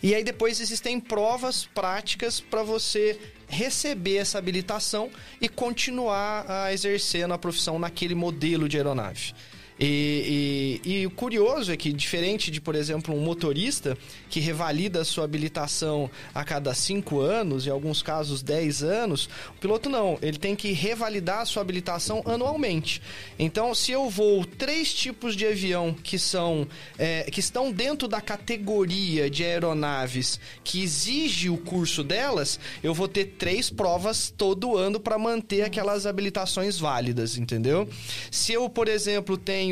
E 0.02 0.14
aí 0.14 0.22
depois 0.22 0.60
existem 0.60 1.00
provas 1.00 1.66
práticas 1.66 2.40
para 2.40 2.62
você 2.62 3.18
receber 3.48 4.16
essa 4.16 4.38
habilitação 4.38 5.10
e 5.40 5.48
continuar 5.48 6.44
a 6.48 6.72
exercer 6.72 7.30
a 7.30 7.38
profissão 7.38 7.78
naquele 7.78 8.14
modelo 8.14 8.68
de 8.68 8.76
aeronave. 8.76 9.34
E, 9.78 10.80
e- 10.84 11.00
e 11.00 11.06
o 11.06 11.10
curioso 11.10 11.72
é 11.72 11.76
que, 11.76 11.92
diferente 11.92 12.48
de, 12.50 12.60
por 12.60 12.76
exemplo, 12.76 13.12
um 13.14 13.20
motorista 13.20 13.98
que 14.30 14.38
revalida 14.38 15.00
a 15.00 15.04
sua 15.04 15.24
habilitação 15.24 16.08
a 16.32 16.44
cada 16.44 16.72
5 16.72 17.18
anos, 17.20 17.66
em 17.66 17.70
alguns 17.70 18.00
casos 18.02 18.40
10 18.42 18.82
anos, 18.84 19.28
o 19.50 19.60
piloto 19.60 19.88
não. 19.88 20.16
Ele 20.22 20.38
tem 20.38 20.54
que 20.54 20.70
revalidar 20.72 21.40
a 21.40 21.44
sua 21.44 21.62
habilitação 21.62 22.22
anualmente. 22.24 23.02
Então, 23.38 23.74
se 23.74 23.90
eu 23.90 24.08
vou 24.08 24.44
três 24.44 24.94
tipos 24.94 25.34
de 25.34 25.44
avião 25.46 25.92
que 25.92 26.18
são 26.20 26.68
é, 26.96 27.24
que 27.30 27.40
estão 27.40 27.72
dentro 27.72 28.06
da 28.06 28.20
categoria 28.20 29.28
de 29.28 29.42
aeronaves 29.44 30.38
que 30.62 30.82
exige 30.82 31.50
o 31.50 31.56
curso 31.56 32.04
delas, 32.04 32.60
eu 32.82 32.94
vou 32.94 33.08
ter 33.08 33.24
três 33.38 33.70
provas 33.70 34.32
todo 34.36 34.76
ano 34.76 35.00
para 35.00 35.18
manter 35.18 35.62
aquelas 35.62 36.06
habilitações 36.06 36.78
válidas, 36.78 37.36
entendeu? 37.36 37.88
Se 38.30 38.52
eu, 38.52 38.68
por 38.68 38.86
exemplo, 38.86 39.36
tenho 39.36 39.63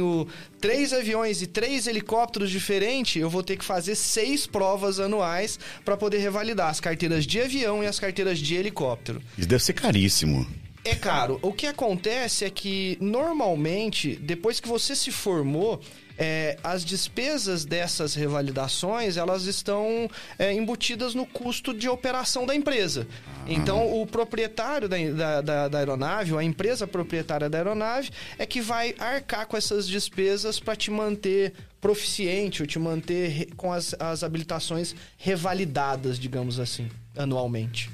três 0.60 0.92
aviões 0.92 1.42
e 1.42 1.46
três 1.46 1.86
helicópteros 1.86 2.50
diferentes, 2.50 3.20
eu 3.20 3.28
vou 3.28 3.42
ter 3.42 3.56
que 3.56 3.64
fazer 3.64 3.94
seis 3.94 4.46
provas 4.46 5.00
anuais 5.00 5.58
para 5.84 5.96
poder 5.96 6.18
revalidar 6.18 6.68
as 6.68 6.80
carteiras 6.80 7.26
de 7.26 7.40
avião 7.40 7.82
e 7.82 7.86
as 7.86 7.98
carteiras 7.98 8.38
de 8.38 8.54
helicóptero. 8.54 9.20
Isso 9.36 9.48
deve 9.48 9.62
ser 9.62 9.72
caríssimo. 9.72 10.46
É 10.84 10.94
caro. 10.96 11.38
O 11.42 11.52
que 11.52 11.66
acontece 11.66 12.44
é 12.44 12.50
que, 12.50 12.98
normalmente, 13.00 14.16
depois 14.16 14.58
que 14.58 14.68
você 14.68 14.96
se 14.96 15.12
formou, 15.12 15.80
é, 16.22 16.56
as 16.62 16.84
despesas 16.84 17.64
dessas 17.64 18.14
revalidações 18.14 19.16
elas 19.16 19.46
estão 19.46 20.08
é, 20.38 20.52
embutidas 20.52 21.16
no 21.16 21.26
custo 21.26 21.74
de 21.74 21.88
operação 21.88 22.46
da 22.46 22.54
empresa. 22.54 23.08
Então, 23.44 24.00
o 24.00 24.06
proprietário 24.06 24.88
da, 24.88 24.96
da, 24.96 25.40
da, 25.40 25.68
da 25.68 25.78
aeronave, 25.78 26.32
ou 26.32 26.38
a 26.38 26.44
empresa 26.44 26.86
proprietária 26.86 27.50
da 27.50 27.58
aeronave, 27.58 28.10
é 28.38 28.46
que 28.46 28.60
vai 28.60 28.94
arcar 29.00 29.48
com 29.48 29.56
essas 29.56 29.88
despesas 29.88 30.60
para 30.60 30.76
te 30.76 30.92
manter 30.92 31.54
proficiente 31.80 32.62
ou 32.62 32.68
te 32.68 32.78
manter 32.78 33.48
com 33.56 33.72
as, 33.72 33.92
as 33.98 34.22
habilitações 34.22 34.94
revalidadas, 35.18 36.20
digamos 36.20 36.60
assim, 36.60 36.88
anualmente. 37.16 37.90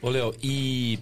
Ô, 0.00 0.08
Léo, 0.08 0.34
e, 0.42 0.98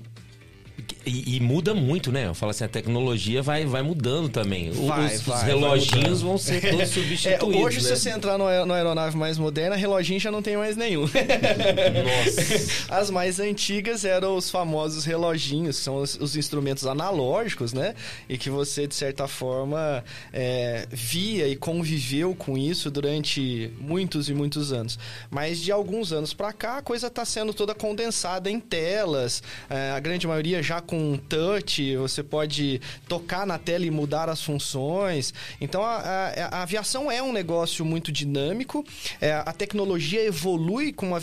e. 1.08 1.36
e 1.36 1.40
muda 1.40 1.74
muito, 1.74 2.12
né? 2.12 2.26
Eu 2.26 2.34
falo 2.34 2.50
assim, 2.50 2.64
a 2.64 2.68
tecnologia 2.68 3.42
vai, 3.42 3.64
vai 3.64 3.82
mudando 3.82 4.28
também. 4.28 4.70
Vai, 4.70 5.06
os, 5.06 5.20
os 5.20 5.26
vai, 5.26 5.44
reloginhos 5.46 6.22
vão 6.22 6.38
ser 6.38 6.60
todos 6.60 6.78
É, 6.78 6.86
substituídos. 6.86 7.62
hoje, 7.62 7.76
né? 7.78 7.82
se 7.82 7.96
você 7.96 8.10
entrar 8.10 8.38
no 8.38 8.46
aeronave 8.46 9.16
mais 9.16 9.38
moderna, 9.38 9.76
reloginho 9.76 10.20
já 10.20 10.30
não 10.30 10.42
tem 10.42 10.56
mais 10.56 10.76
nenhum. 10.76 11.02
Nossa. 11.02 12.88
As 12.94 13.10
mais 13.10 13.40
antigas 13.40 14.04
eram 14.04 14.36
os 14.36 14.50
famosos 14.50 15.04
reloginhos, 15.04 15.76
são 15.76 15.96
os, 15.96 16.16
os 16.16 16.36
instrumentos 16.36 16.86
analógicos, 16.86 17.72
né? 17.72 17.94
E 18.28 18.36
que 18.38 18.50
você, 18.50 18.86
de 18.86 18.94
certa 18.94 19.26
forma, 19.26 20.04
é, 20.32 20.86
via 20.90 21.48
e 21.48 21.56
conviveu 21.56 22.34
com 22.34 22.56
isso 22.56 22.90
durante 22.90 23.72
muitos 23.80 24.28
e 24.28 24.34
muitos 24.34 24.72
anos. 24.72 24.98
Mas 25.30 25.60
de 25.60 25.72
alguns 25.72 26.12
anos 26.12 26.32
pra 26.32 26.52
cá, 26.52 26.78
a 26.78 26.82
coisa 26.82 27.06
está 27.08 27.24
sendo 27.24 27.52
toda 27.52 27.74
condensada 27.74 28.50
em 28.50 28.60
telas, 28.60 29.42
é, 29.68 29.90
a 29.90 30.00
grande 30.00 30.26
maioria 30.26 30.62
já 30.62 30.80
com 30.80 30.97
touch, 31.28 31.96
você 31.96 32.22
pode 32.22 32.80
tocar 33.08 33.46
na 33.46 33.58
tela 33.58 33.84
e 33.86 33.90
mudar 33.90 34.28
as 34.28 34.42
funções. 34.42 35.32
Então, 35.60 35.82
a, 35.82 35.96
a- 35.96 36.58
a 36.58 36.62
aviação 36.62 37.10
é 37.10 37.22
um 37.22 37.32
negócio 37.32 37.84
muito 37.84 38.10
dinâmico, 38.10 38.84
é, 39.20 39.32
a 39.32 39.52
tecnologia 39.52 40.22
evolui 40.24 40.92
com 40.92 41.06
uma, 41.08 41.20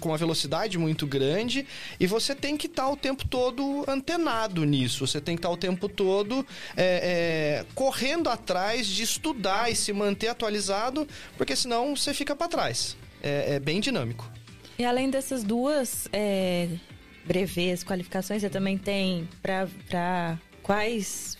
com 0.00 0.08
uma 0.08 0.18
velocidade 0.18 0.76
muito 0.78 1.06
grande 1.06 1.66
e 1.98 2.06
você 2.06 2.34
tem 2.34 2.56
que 2.56 2.66
estar 2.66 2.88
o 2.88 2.96
tempo 2.96 3.26
todo 3.26 3.84
antenado 3.88 4.64
nisso. 4.64 5.06
Você 5.06 5.20
tem 5.20 5.34
que 5.36 5.40
estar 5.40 5.50
o 5.50 5.56
tempo 5.56 5.88
todo 5.88 6.46
é, 6.76 7.62
é, 7.62 7.64
correndo 7.74 8.28
atrás 8.28 8.86
de 8.86 9.02
estudar 9.02 9.70
e 9.70 9.76
se 9.76 9.92
manter 9.92 10.28
atualizado, 10.28 11.06
porque 11.36 11.54
senão 11.56 11.96
você 11.96 12.12
fica 12.14 12.34
para 12.36 12.48
trás. 12.48 12.96
É, 13.22 13.54
é 13.54 13.60
bem 13.60 13.80
dinâmico. 13.80 14.30
E 14.78 14.84
além 14.84 15.08
dessas 15.08 15.42
duas 15.42 16.06
é, 16.12 16.68
brevês, 17.26 17.82
qualificações, 17.82 18.42
você 18.42 18.50
também 18.50 18.78
tem 18.78 19.28
pra 19.42 20.38
quais. 20.62 21.35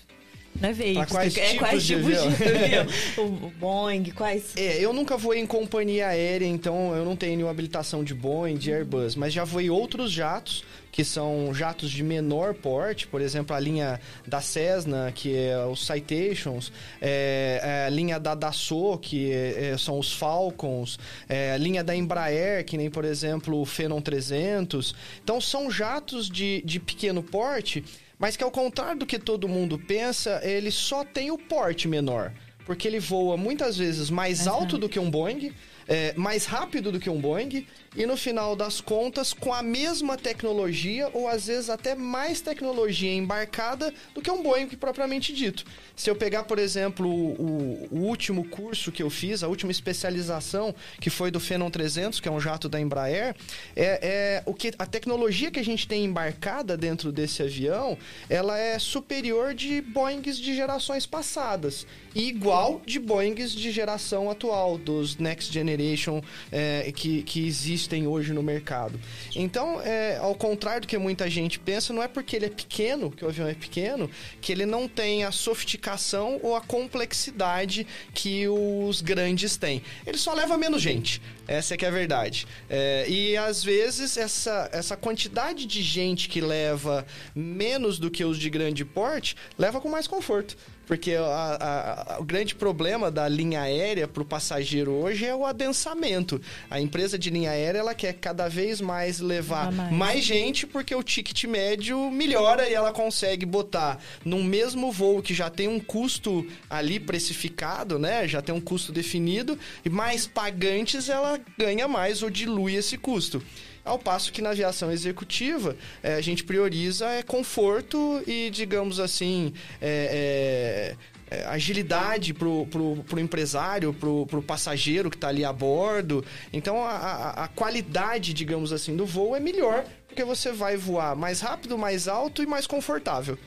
Não 0.61 0.69
é 0.69 0.73
veículos, 0.73 1.09
Pra 1.09 1.16
quais 1.16 1.37
é, 1.37 1.45
tipos 1.47 1.59
quais 1.59 1.83
de 1.83 1.95
tipos 1.97 2.07
de 2.11 2.14
avião? 2.16 2.27
avião? 2.64 2.87
o, 3.19 3.47
o 3.47 3.51
Boeing, 3.59 4.05
quais. 4.11 4.57
É, 4.57 4.79
eu 4.85 4.92
nunca 4.92 5.16
voei 5.16 5.40
em 5.40 5.47
companhia 5.47 6.09
aérea, 6.09 6.47
então 6.47 6.95
eu 6.95 7.05
não 7.05 7.16
tenho 7.16 7.37
nenhuma 7.37 7.51
habilitação 7.51 8.03
de 8.05 8.14
Boeing, 8.14 8.57
de 8.57 8.73
Airbus, 8.73 9.14
mas 9.16 9.33
já 9.33 9.45
voei 9.45 9.69
outros 9.71 10.11
jatos, 10.12 10.64
que 10.90 11.05
são 11.05 11.53
jatos 11.53 11.90
de 11.90 12.03
menor 12.03 12.55
porte, 12.55 13.07
por 13.07 13.21
exemplo, 13.21 13.55
a 13.55 13.61
linha 13.61 14.01
da 14.27 14.40
Cessna, 14.40 15.12
que 15.14 15.37
é 15.37 15.66
os 15.66 15.87
Citations, 15.87 16.73
é, 17.03 17.61
é 17.62 17.87
a 17.87 17.90
linha 17.90 18.19
da 18.19 18.35
Dassault, 18.35 19.07
que 19.07 19.31
é- 19.31 19.73
é- 19.73 19.77
são 19.79 19.99
os 19.99 20.14
Falcons, 20.14 20.99
é, 21.29 21.53
a 21.53 21.59
linha 21.59 21.85
da 21.85 21.95
Embraer, 21.95 22.64
que 22.64 22.79
nem, 22.79 22.88
por 22.88 23.05
exemplo, 23.05 23.61
o 23.61 23.66
Phenom 23.66 24.01
300. 24.01 24.95
Então, 25.23 25.38
são 25.38 25.71
jatos 25.71 26.31
de, 26.31 26.62
de 26.64 26.81
pequeno 26.81 27.23
porte, 27.23 27.85
mas 28.18 28.37
que 28.37 28.44
ao 28.44 28.50
contrário 28.50 28.98
do 28.98 29.07
que 29.07 29.18
todo 29.18 29.48
mundo 29.48 29.79
pensa, 29.79 30.40
ele 30.42 30.70
só 30.70 31.05
tem 31.05 31.31
o 31.31 31.38
porte 31.38 31.87
menor. 31.88 32.33
Porque 32.64 32.88
ele 32.88 32.98
voa 32.98 33.37
muitas 33.37 33.76
vezes 33.76 34.11
mais 34.11 34.48
alto 34.48 34.76
do 34.76 34.88
que 34.88 34.98
um 34.98 35.09
Boeing, 35.09 35.52
é, 35.87 36.12
mais 36.14 36.46
rápido 36.46 36.90
do 36.90 36.98
que 36.98 37.09
um 37.09 37.20
Boeing, 37.20 37.64
e 37.96 38.04
no 38.04 38.16
final 38.16 38.54
das 38.54 38.80
contas, 38.80 39.32
com 39.32 39.52
a 39.52 39.62
mesma 39.62 40.16
tecnologia, 40.16 41.09
ou 41.12 41.26
às 41.26 41.46
vezes 41.46 41.70
até 41.70 41.94
mais 41.94 42.40
tecnologia 42.40 43.12
embarcada 43.12 43.92
do 44.14 44.20
que 44.20 44.30
um 44.30 44.42
Boeing 44.42 44.68
propriamente 44.68 45.32
dito. 45.32 45.64
Se 45.94 46.11
eu 46.11 46.14
pegar, 46.14 46.44
por 46.44 46.59
exemplo, 46.59 47.09
o, 47.09 47.88
o 47.90 47.98
último 48.00 48.44
curso 48.44 48.92
que 48.92 49.02
eu 49.02 49.09
fiz, 49.09 49.42
a 49.42 49.48
última 49.48 49.72
especialização, 49.72 50.74
que 51.00 51.09
foi 51.09 51.30
do 51.30 51.40
Phenom 51.40 51.70
300, 51.70 52.20
que 52.20 52.28
é 52.28 52.30
um 52.30 52.40
jato 52.40 52.68
da 52.68 52.78
Embraer, 52.78 53.35
é, 53.74 53.98
é 54.02 54.42
o 54.44 54.52
que 54.52 54.72
a 54.78 54.85
tecnologia 54.85 55.50
que 55.50 55.59
a 55.59 55.64
gente 55.64 55.88
tem 55.88 56.04
embarcada 56.04 56.76
dentro 56.76 57.11
desse 57.11 57.42
avião, 57.42 57.96
ela 58.28 58.59
é 58.59 58.78
superior 58.78 59.54
de 59.54 59.80
Boeings 59.80 60.38
de 60.38 60.54
gerações 60.54 61.06
passadas 61.06 61.87
e 62.14 62.28
igual 62.28 62.80
de 62.87 62.98
Boeings 62.98 63.52
de 63.52 63.70
geração 63.70 64.30
atual, 64.30 64.78
dos 64.78 65.16
Next 65.16 65.52
Generation 65.52 66.22
é, 66.50 66.90
que, 66.94 67.22
que 67.22 67.46
existem 67.87 68.07
hoje 68.07 68.33
no 68.33 68.42
mercado. 68.42 68.99
Então, 69.35 69.81
é, 69.81 70.18
ao 70.18 70.35
contrário 70.35 70.83
do 70.83 70.87
que 70.87 70.99
muita 70.99 71.31
gente 71.31 71.59
pensa, 71.59 71.92
não 71.92 72.03
é 72.03 72.09
porque 72.09 72.37
ele 72.37 72.46
é 72.46 72.51
pequeno, 72.51 73.11
que 73.11 73.25
o 73.25 73.29
avião 73.29 73.46
é 73.49 73.55
pequeno, 73.55 74.11
que 74.40 74.53
ele 74.53 74.66
não 74.66 74.88
tem 74.88 75.25
a 75.25 75.33
sofisticação 75.33 76.40
ou 76.42 76.55
a 76.57 76.61
complexidade 76.61 77.87
que 78.12 78.49
os 78.49 79.01
grandes 79.01 79.57
têm. 79.57 79.83
Ele 80.07 80.18
só 80.18 80.35
leva 80.35 80.59
menos 80.59 80.83
gente. 80.83 81.22
Essa 81.48 81.74
é 81.74 81.76
que 81.76 81.85
é 81.85 81.88
a 81.88 81.92
verdade. 81.92 82.46
É, 82.68 83.06
e 83.09 83.37
às 83.37 83.62
vezes 83.62 84.16
essa, 84.16 84.68
essa 84.72 84.96
quantidade 84.96 85.66
de 85.66 85.82
gente 85.82 86.28
que 86.28 86.40
leva 86.40 87.06
menos 87.35 87.98
do 87.98 88.11
que 88.11 88.24
os 88.24 88.38
de 88.38 88.50
grande 88.50 88.85
porte 88.85 89.37
leva 89.59 89.80
com 89.80 89.88
mais 89.88 90.06
conforto. 90.06 90.56
Porque 90.87 91.14
a- 91.14 91.24
a- 91.24 92.14
a- 92.14 92.20
o 92.20 92.24
grande 92.24 92.54
problema 92.54 93.11
da 93.11 93.26
linha 93.28 93.61
aérea 93.62 94.06
para 94.06 94.22
o 94.22 94.24
passageiro 94.24 94.92
hoje 94.92 95.24
é 95.26 95.35
o 95.35 95.44
adensamento. 95.44 96.40
A 96.70 96.80
empresa 96.80 97.18
de 97.18 97.28
linha 97.28 97.50
aérea 97.50 97.80
ela 97.80 97.92
quer 97.92 98.12
cada 98.12 98.46
vez 98.48 98.80
mais 98.80 99.18
levar 99.18 99.72
mais. 99.72 99.92
mais 99.92 100.24
gente 100.24 100.64
porque 100.64 100.94
o 100.94 101.02
ticket 101.02 101.42
médio 101.44 102.09
melhora 102.09 102.68
e 102.70 102.72
ela 102.74 102.92
consegue 102.92 103.44
botar 103.44 103.98
num 104.24 104.44
mesmo 104.44 104.92
voo 104.92 105.20
que 105.20 105.35
já 105.35 105.50
tem 105.50 105.66
um 105.66 105.80
custo 105.80 106.46
ali 106.70 107.00
precificado, 107.00 107.98
né? 107.98 108.28
Já 108.28 108.40
tem 108.40 108.54
um 108.54 108.61
custo 108.61 108.92
definido 108.92 109.59
e 109.85 109.90
mais 109.90 110.28
pagantes 110.28 111.09
ela 111.09 111.36
ganha 111.59 111.88
mais 111.88 112.22
ou 112.22 112.31
dilui 112.31 112.75
esse 112.75 112.96
custo. 112.96 113.42
Ao 113.85 113.99
passo 113.99 114.33
que 114.33 114.42
na 114.42 114.51
aviação 114.51 114.90
executiva 114.90 115.77
eh, 116.03 116.16
a 116.16 116.20
gente 116.20 116.42
prioriza 116.42 117.07
é 117.07 117.22
conforto 117.22 118.20
e, 118.27 118.51
digamos 118.51 118.99
assim, 118.99 119.53
é, 119.81 120.96
é, 121.31 121.37
é, 121.37 121.46
agilidade 121.46 122.35
pro, 122.35 122.66
pro, 122.66 122.96
pro 123.05 123.20
empresário, 123.20 123.92
pro, 123.94 124.27
pro 124.27 124.42
passageiro 124.42 125.09
que 125.09 125.16
está 125.16 125.29
ali 125.29 125.44
a 125.44 125.53
bordo. 125.53 126.25
Então 126.53 126.83
a, 126.83 126.90
a, 126.90 127.44
a 127.44 127.49
qualidade, 127.49 128.35
digamos 128.35 128.72
assim, 128.72 128.96
do 128.96 129.07
voo 129.07 129.37
é 129.37 129.40
melhor, 129.40 129.85
porque 130.09 130.25
você 130.25 130.51
vai 130.51 130.77
voar 130.77 131.14
mais 131.14 131.40
rápido, 131.40 131.79
mais 131.79 132.09
alto 132.09 132.42
e 132.42 132.46
mais 132.46 132.66
confortável. 132.66 133.38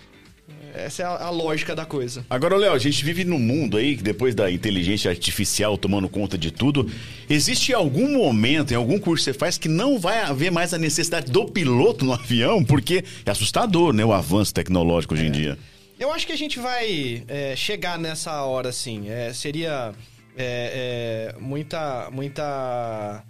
Essa 0.74 1.04
é 1.04 1.06
a, 1.06 1.10
a 1.10 1.30
lógica 1.30 1.76
da 1.76 1.86
coisa. 1.86 2.26
Agora, 2.30 2.56
Léo, 2.56 2.74
a 2.74 2.80
gente 2.80 3.04
vive 3.04 3.24
num 3.24 3.40
mundo 3.40 3.78
aí 3.78 3.98
que 3.98 4.04
depois 4.04 4.36
da 4.36 4.52
inteligência 4.52 5.10
artificial 5.10 5.78
tomando 5.78 6.08
conta 6.08 6.38
de 6.38 6.52
tudo, 6.52 6.90
existe 7.30 7.74
algum 7.74 8.18
momento, 8.18 8.72
em 8.72 8.76
algum 8.76 9.00
curso 9.00 9.26
que 9.26 9.32
você 9.32 9.38
faz, 9.38 9.58
que 9.58 9.68
não 9.68 10.00
vai 10.00 10.22
haver 10.22 10.52
mais 10.52 10.74
a 10.74 10.78
necessidade 10.78 11.32
do 11.32 11.46
piloto 11.46 12.06
no 12.06 12.14
avião? 12.14 12.64
Porque 12.64 13.04
é 13.26 13.32
assustador, 13.32 13.94
né, 13.94 14.06
o 14.06 14.14
avanço 14.14 14.54
tecnológico 14.54 15.14
hoje 15.14 15.26
em 15.26 15.32
dia. 15.32 15.58
Eu 16.00 16.14
acho 16.14 16.26
que 16.26 16.32
a 16.32 16.38
gente 16.38 16.60
vai 16.60 17.24
é, 17.28 17.56
chegar 17.56 18.00
nessa 18.00 18.44
hora, 18.44 18.70
assim. 18.70 19.10
É, 19.10 19.34
seria 19.34 19.94
é, 20.38 21.34
é, 21.36 21.40
muita, 21.42 22.10
muita 22.12 23.22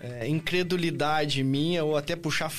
é, 0.00 0.28
incredulidade 0.28 1.42
minha 1.42 1.84
ou 1.84 1.96
até 1.96 2.14
puxar 2.14 2.52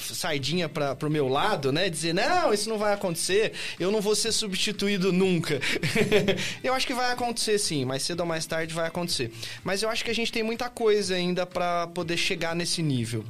sardinha 0.00 0.68
para 0.68 0.94
pro 0.94 1.10
meu 1.10 1.28
lado, 1.28 1.72
né? 1.72 1.88
Dizer, 1.90 2.14
não, 2.14 2.52
isso 2.52 2.68
não 2.68 2.78
vai 2.78 2.94
acontecer, 2.94 3.52
eu 3.78 3.90
não 3.90 4.00
vou 4.00 4.14
ser 4.14 4.32
substituído 4.32 5.12
nunca. 5.12 5.60
eu 6.62 6.74
acho 6.74 6.86
que 6.86 6.94
vai 6.94 7.12
acontecer 7.12 7.58
sim, 7.58 7.84
mais 7.84 8.02
cedo 8.02 8.20
ou 8.20 8.26
mais 8.26 8.46
tarde 8.46 8.74
vai 8.74 8.86
acontecer. 8.86 9.30
Mas 9.62 9.82
eu 9.82 9.88
acho 9.88 10.04
que 10.04 10.10
a 10.10 10.14
gente 10.14 10.32
tem 10.32 10.42
muita 10.42 10.68
coisa 10.68 11.14
ainda 11.14 11.44
para 11.44 11.86
poder 11.88 12.16
chegar 12.16 12.54
nesse 12.54 12.82
nível 12.82 13.24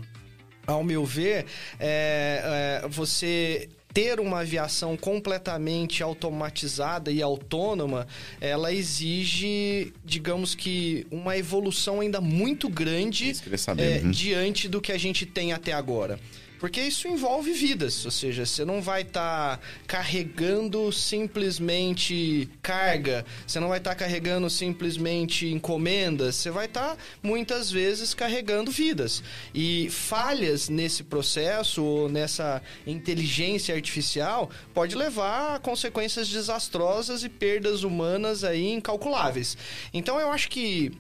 ao 0.67 0.85
meu 0.85 1.03
ver, 1.03 1.47
é, 1.81 2.83
é, 2.85 2.89
você 2.89 3.71
ter 3.93 4.21
uma 4.21 4.41
aviação 4.41 4.97
completamente 4.97 6.03
automatizada 6.03 7.11
e 7.11 7.23
autônoma, 7.23 8.07
ela 8.41 8.73
exige, 8.73 9.93
digamos 10.05 10.55
que, 10.55 11.07
uma 11.11 11.37
evolução 11.37 12.01
ainda 12.01 12.21
muito 12.21 12.69
grande 12.69 13.33
é, 13.79 14.01
uhum. 14.01 14.11
diante 14.11 14.69
do 14.69 14.81
que 14.81 14.93
a 14.93 14.99
gente 14.99 15.25
tem 15.25 15.53
até 15.53 15.73
agora. 15.73 16.21
Porque 16.59 16.81
isso 16.81 17.07
envolve 17.07 17.53
vidas, 17.53 18.05
ou 18.05 18.11
seja, 18.11 18.45
você 18.45 18.65
não 18.65 18.83
vai 18.83 19.03
estar 19.03 19.61
carregando 19.87 20.91
simplesmente 20.93 22.49
carga, 22.61 23.25
você 23.47 23.61
não 23.61 23.69
vai 23.69 23.79
estar 23.79 23.95
carregando 23.95 24.51
simplesmente 24.51 25.47
encomendas, 25.47 26.37
você 26.37 26.51
vai 26.51 26.67
estar 26.67 26.97
muitas 27.23 27.71
vezes 27.71 28.15
carregando 28.15 28.71
vidas. 28.71 29.23
E 29.55 29.89
falhas 29.91 30.69
nesse 30.69 31.05
processo 31.05 31.85
ou 31.85 32.09
nessa 32.09 32.63
inteligência 32.87 33.75
artificial 33.75 34.51
pode 34.75 34.97
levar 34.97 35.57
a 35.57 35.59
consequências 35.59 36.29
desastrosas 36.29 37.23
e 37.23 37.29
perdas 37.29 37.83
humanas 37.83 38.45
aí 38.45 38.73
incalculáveis. 38.73 39.57
Então 39.93 40.19
eu 40.21 40.31
acho 40.31 40.49
que 40.49 40.93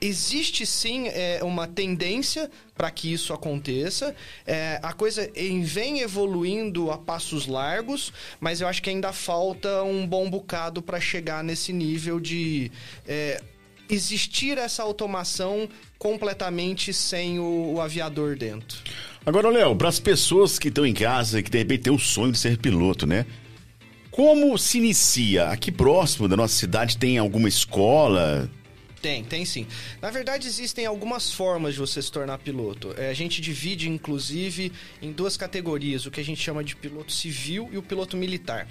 existe 0.00 0.66
sim 0.66 1.08
é, 1.08 1.40
uma 1.42 1.66
tendência 1.66 2.50
para 2.76 2.90
que 2.90 3.12
isso 3.12 3.32
aconteça. 3.32 4.14
É, 4.46 4.78
a 4.82 4.92
coisa 4.92 5.30
em- 5.34 5.62
vem 5.62 6.00
evoluindo 6.00 6.90
a 6.90 6.98
passos 6.98 7.46
largos, 7.46 8.12
mas 8.38 8.60
eu 8.60 8.68
acho 8.68 8.82
que 8.82 8.90
ainda 8.90 9.12
falta 9.12 9.82
um 9.82 10.06
bom 10.06 10.28
bocado 10.28 10.82
para 10.82 11.00
chegar 11.00 11.42
nesse 11.42 11.72
nível 11.72 12.20
de 12.20 12.70
é, 13.06 13.42
existir 13.88 14.58
essa 14.58 14.82
automação 14.82 15.68
completamente 15.98 16.92
sem 16.92 17.38
o, 17.38 17.74
o 17.74 17.80
aviador 17.80 18.36
dentro. 18.36 18.78
Agora, 19.24 19.48
Léo, 19.48 19.74
para 19.74 19.88
as 19.88 19.98
pessoas 19.98 20.58
que 20.58 20.68
estão 20.68 20.86
em 20.86 20.94
casa 20.94 21.40
e 21.40 21.42
que 21.42 21.50
de 21.50 21.58
repente 21.58 21.82
têm 21.84 21.92
o 21.92 21.98
sonho 21.98 22.32
de 22.32 22.38
ser 22.38 22.58
piloto, 22.58 23.06
né? 23.06 23.26
Como 24.10 24.56
se 24.56 24.78
inicia? 24.78 25.48
Aqui 25.48 25.70
próximo 25.72 26.28
da 26.28 26.36
nossa 26.36 26.54
cidade 26.54 26.96
tem 26.96 27.18
alguma 27.18 27.48
escola? 27.48 28.50
Tem, 29.00 29.22
tem 29.22 29.44
sim. 29.44 29.66
Na 30.00 30.10
verdade, 30.10 30.46
existem 30.46 30.86
algumas 30.86 31.30
formas 31.30 31.74
de 31.74 31.80
você 31.80 32.00
se 32.00 32.10
tornar 32.10 32.38
piloto. 32.38 32.94
É, 32.96 33.10
a 33.10 33.14
gente 33.14 33.40
divide, 33.40 33.88
inclusive, 33.88 34.72
em 35.02 35.12
duas 35.12 35.36
categorias: 35.36 36.06
o 36.06 36.10
que 36.10 36.20
a 36.20 36.24
gente 36.24 36.40
chama 36.40 36.64
de 36.64 36.74
piloto 36.74 37.12
civil 37.12 37.68
e 37.72 37.78
o 37.78 37.82
piloto 37.82 38.16
militar. 38.16 38.66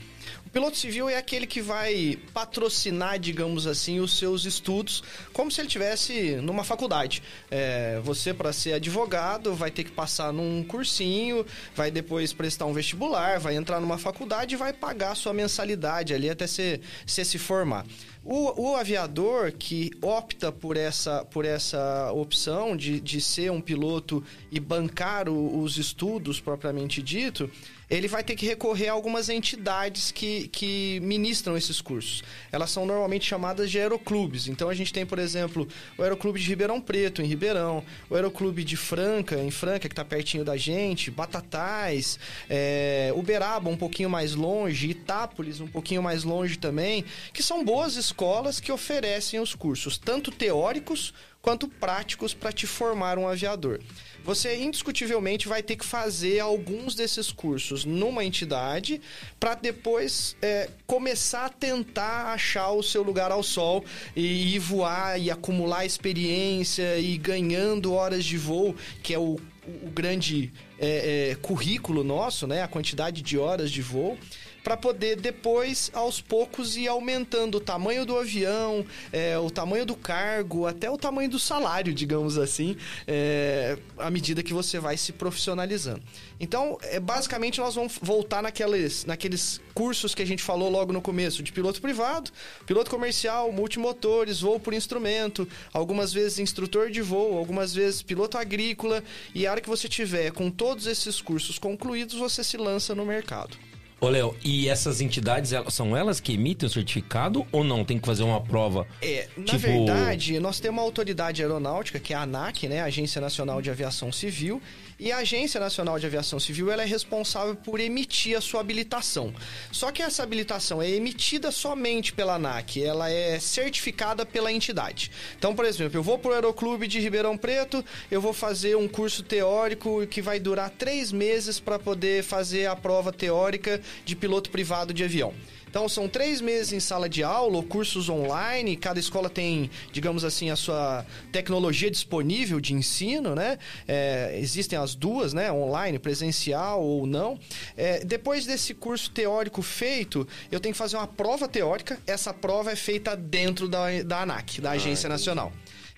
Piloto 0.56 0.78
civil 0.78 1.10
é 1.10 1.18
aquele 1.18 1.46
que 1.46 1.62
vai 1.62 2.18
patrocinar, 2.34 3.20
digamos 3.20 3.68
assim, 3.68 4.00
os 4.00 4.18
seus 4.18 4.46
estudos, 4.46 5.04
como 5.34 5.52
se 5.52 5.60
ele 5.60 5.68
tivesse 5.68 6.38
numa 6.38 6.64
faculdade. 6.64 7.22
É, 7.52 8.00
você, 8.06 8.34
para 8.34 8.54
ser 8.54 8.72
advogado, 8.72 9.54
vai 9.54 9.70
ter 9.70 9.84
que 9.84 9.92
passar 9.92 10.32
num 10.32 10.64
cursinho, 10.64 11.46
vai 11.76 11.92
depois 11.92 12.32
prestar 12.32 12.68
um 12.68 12.72
vestibular, 12.74 13.38
vai 13.38 13.58
entrar 13.58 13.82
numa 13.82 13.98
faculdade 13.98 14.56
e 14.56 14.58
vai 14.58 14.72
pagar 14.72 15.12
a 15.12 15.16
sua 15.16 15.34
mensalidade 15.34 16.14
ali 16.14 16.30
até 16.30 16.48
você 16.48 16.80
você 17.06 17.26
se 17.26 17.38
formar. 17.38 17.86
O, 18.24 18.70
o 18.70 18.76
aviador 18.78 19.52
que 19.52 19.92
opta 20.02 20.54
por 20.54 20.78
essa, 20.78 21.26
por 21.26 21.44
essa 21.44 22.12
opção 22.14 22.78
de, 22.78 23.02
de 23.02 23.20
ser 23.20 23.52
um 23.52 23.60
piloto 23.60 24.24
e 24.50 24.58
bancar 24.60 25.28
o- 25.28 25.60
os 25.62 25.78
estudos 25.78 26.40
propriamente 26.40 27.04
dito, 27.04 27.52
ele 27.90 28.08
vai 28.08 28.24
ter 28.24 28.36
que 28.36 28.46
recorrer 28.46 28.90
a 28.90 28.94
algumas 28.94 29.30
entidades 29.30 30.12
que, 30.12 30.48
que 30.48 31.00
ministram 31.02 31.56
esses 31.56 31.82
cursos. 31.82 32.24
Elas 32.52 32.72
são 32.72 32.86
normalmente 32.86 33.26
chamadas 33.26 33.70
de 33.70 33.80
aeroclubes. 33.80 34.48
Então 34.48 34.70
a 34.70 34.74
gente 34.74 34.92
tem, 34.92 35.06
por 35.06 35.20
exemplo, 35.20 35.68
o 35.98 36.04
Aeroclube 36.04 36.40
de 36.40 36.48
Ribeirão 36.48 36.82
Preto, 36.82 37.22
em 37.22 37.26
Ribeirão, 37.26 37.84
o 38.10 38.16
Aeroclube 38.16 38.64
de 38.64 38.76
Franca, 38.76 39.38
em 39.38 39.52
Franca, 39.52 39.88
que 39.88 39.94
está 39.94 40.04
pertinho 40.04 40.44
da 40.44 40.58
gente, 40.58 41.12
Batatais, 41.12 42.20
é, 42.50 43.12
Uberaba, 43.16 43.70
um 43.70 43.78
pouquinho 43.78 44.10
mais 44.10 44.34
longe, 44.34 44.90
Itápolis, 44.90 45.60
um 45.60 45.68
pouquinho 45.68 46.02
mais 46.02 46.24
longe 46.24 46.58
também, 46.58 47.06
que 47.34 47.44
são 47.44 47.64
boas 47.64 47.96
escolas 47.96 48.60
que 48.60 48.72
oferecem 48.72 49.40
os 49.40 49.54
cursos, 49.54 49.98
tanto 49.98 50.32
teóricos 50.32 51.14
quanto 51.42 51.68
práticos 51.68 52.34
para 52.34 52.52
te 52.52 52.66
formar 52.66 53.20
um 53.20 53.28
aviador. 53.28 53.80
Você 54.26 54.58
indiscutivelmente 54.58 55.48
vai 55.48 55.62
ter 55.62 55.76
que 55.76 55.86
fazer 55.86 56.40
alguns 56.40 56.96
desses 56.96 57.32
cursos 57.32 57.86
numa 57.86 58.26
entidade 58.26 59.00
para 59.40 59.54
depois 59.54 60.36
é, 60.42 60.68
começar 60.88 61.46
a 61.46 61.50
tentar 61.50 62.34
achar 62.34 62.72
o 62.72 62.82
seu 62.82 63.04
lugar 63.04 63.32
ao 63.32 63.44
sol 63.44 63.86
e 64.16 64.56
ir 64.56 64.60
voar 64.60 65.22
e 65.22 65.30
acumular 65.30 65.86
experiência 65.86 66.98
e 66.98 67.20
ganhando 67.20 67.94
horas 67.94 68.26
de 68.26 68.36
voo, 68.36 68.76
que 69.04 69.14
é 69.14 69.20
o, 69.20 69.40
o 69.68 69.90
grande 69.94 70.52
é, 70.80 71.30
é, 71.30 71.36
currículo 71.36 72.04
nosso, 72.04 72.48
né? 72.48 72.64
A 72.64 72.68
quantidade 72.68 73.22
de 73.22 73.38
horas 73.38 73.70
de 73.70 73.84
voo 73.84 74.18
para 74.66 74.76
poder 74.76 75.16
depois, 75.18 75.92
aos 75.94 76.20
poucos, 76.20 76.76
ir 76.76 76.88
aumentando 76.88 77.60
o 77.60 77.62
tamanho 77.62 78.04
do 78.04 78.18
avião, 78.18 78.84
é, 79.14 79.38
o 79.38 79.52
tamanho 79.52 79.86
do 79.86 79.96
cargo, 79.96 80.66
até 80.66 80.90
o 80.90 80.98
tamanho 80.98 81.30
do 81.30 81.38
salário, 81.38 81.94
digamos 81.94 82.36
assim, 82.36 82.76
é, 83.06 83.78
à 83.96 84.10
medida 84.10 84.42
que 84.42 84.56
você 84.56 84.80
vai 84.80 84.98
se 84.98 85.14
profissionalizando. 85.14 86.02
Então, 86.40 86.80
é, 86.82 87.00
basicamente, 87.00 87.60
nós 87.60 87.76
vamos 87.76 88.00
voltar 88.02 88.42
naqueles, 88.42 89.06
naqueles 89.06 89.62
cursos 89.76 90.16
que 90.16 90.24
a 90.24 90.26
gente 90.26 90.42
falou 90.42 90.68
logo 90.68 90.92
no 90.92 91.00
começo, 91.00 91.44
de 91.44 91.52
piloto 91.52 91.80
privado, 91.80 92.32
piloto 92.66 92.90
comercial, 92.90 93.52
multimotores, 93.52 94.42
voo 94.42 94.60
por 94.60 94.74
instrumento, 94.74 95.48
algumas 95.72 96.12
vezes 96.12 96.40
instrutor 96.40 96.90
de 96.90 97.04
voo, 97.04 97.38
algumas 97.38 97.72
vezes 97.72 98.02
piloto 98.02 98.36
agrícola, 98.36 99.04
e 99.36 99.46
a 99.46 99.52
hora 99.52 99.62
que 99.62 99.70
você 99.70 99.88
tiver 99.88 100.32
com 100.32 100.50
todos 100.50 100.88
esses 100.88 101.22
cursos 101.22 101.60
concluídos, 101.60 102.16
você 102.16 102.44
se 102.44 102.58
lança 102.58 102.96
no 102.96 103.06
mercado. 103.06 103.56
Ô, 104.00 104.10
Léo, 104.10 104.36
e 104.44 104.68
essas 104.68 105.00
entidades, 105.00 105.54
elas- 105.54 105.74
são 105.74 105.96
elas 105.96 106.20
que 106.20 106.34
emitem 106.34 106.68
o 106.68 106.70
certificado 106.70 107.46
ou 107.52 107.64
não? 107.64 107.84
Tem 107.86 107.98
que 107.98 108.06
fazer 108.06 108.24
uma 108.24 108.42
prova? 108.42 108.86
É, 109.02 109.28
na 109.38 109.46
Tipo- 109.46 109.60
verdade, 109.60 110.40
nós 110.40 110.60
temos 110.60 110.76
uma 110.80 110.84
autoridade 110.84 111.42
aeronáutica, 111.42 112.00
que 112.00 112.14
é 112.14 112.16
a 112.18 112.22
ANAC, 112.24 112.68
né, 112.68 112.82
Agência 112.82 113.22
Nacional 113.22 113.62
de 113.62 113.70
Aviação 113.72 114.12
Civil, 114.12 114.62
e 115.00 115.12
a 115.12 115.18
Agência 115.18 115.60
Nacional 115.60 116.00
de 116.00 116.06
Aviação 116.06 116.40
Civil 116.40 116.72
ela 116.72 116.84
é 116.84 116.86
responsável 116.86 117.56
por 117.56 117.80
emitir 117.80 118.38
a 118.38 118.42
sua 118.42 118.62
habilitação. 118.62 119.34
Só 119.72 119.92
que 119.92 120.02
essa 120.02 120.24
habilitação 120.24 120.82
é 120.82 120.90
emitida 120.90 121.52
somente 121.52 122.14
pela 122.14 122.36
ANAC, 122.36 122.82
ela 122.82 123.10
é 123.10 123.40
certificada 123.40 124.26
pela 124.26 124.52
entidade. 124.52 125.12
Então, 125.38 125.56
por 125.56 125.66
exemplo, 125.66 125.98
eu 125.98 126.04
vou 126.04 126.18
para 126.18 126.32
o 126.32 126.34
Aeroclube 126.34 126.88
de 126.88 127.00
Ribeirão 127.00 127.38
Preto, 127.38 127.84
eu 128.10 128.22
vou 128.22 128.34
fazer 128.34 128.76
um 128.78 128.88
curso 128.88 129.24
teórico 129.24 130.06
que 130.08 130.22
vai 130.22 130.40
durar 130.40 130.70
três 130.70 131.12
meses 131.12 131.60
para 131.60 131.78
poder 131.78 132.24
fazer 132.24 132.68
a 132.68 132.76
prova 132.76 133.12
teórica 133.12 133.82
de 134.06 134.16
piloto 134.16 134.50
privado 134.50 134.94
de 134.94 135.04
avião. 135.04 135.34
Então 135.76 135.90
são 135.90 136.08
três 136.08 136.40
meses 136.40 136.72
em 136.72 136.80
sala 136.80 137.10
de 137.10 137.22
aula, 137.22 137.58
ou 137.58 137.62
cursos 137.62 138.08
online, 138.08 138.78
cada 138.78 138.98
escola 138.98 139.30
tem, 139.30 139.70
digamos 139.92 140.24
assim, 140.24 140.50
a 140.50 140.56
sua 140.56 141.06
tecnologia 141.34 141.92
disponível 141.92 142.62
de 142.62 142.74
ensino, 142.74 143.36
né? 143.36 143.60
É, 143.86 144.40
existem 144.40 144.80
as 144.80 144.96
duas, 144.96 145.34
né? 145.34 145.52
Online, 145.52 146.00
presencial 146.00 146.82
ou 146.82 147.06
não. 147.06 147.38
É, 147.76 148.06
depois 148.06 148.46
desse 148.46 148.74
curso 148.74 149.12
teórico 149.12 149.62
feito, 149.62 150.26
eu 150.50 150.62
tenho 150.62 150.72
que 150.72 150.80
fazer 150.80 150.96
uma 150.96 151.08
prova 151.08 151.46
teórica. 151.46 152.00
Essa 152.08 152.34
prova 152.34 152.72
é 152.72 152.76
feita 152.78 153.14
dentro 153.14 153.68
da, 153.68 154.02
da 154.02 154.22
ANAC, 154.22 154.62
da 154.62 154.72
Agência 154.72 155.10
Nacional. 155.10 155.52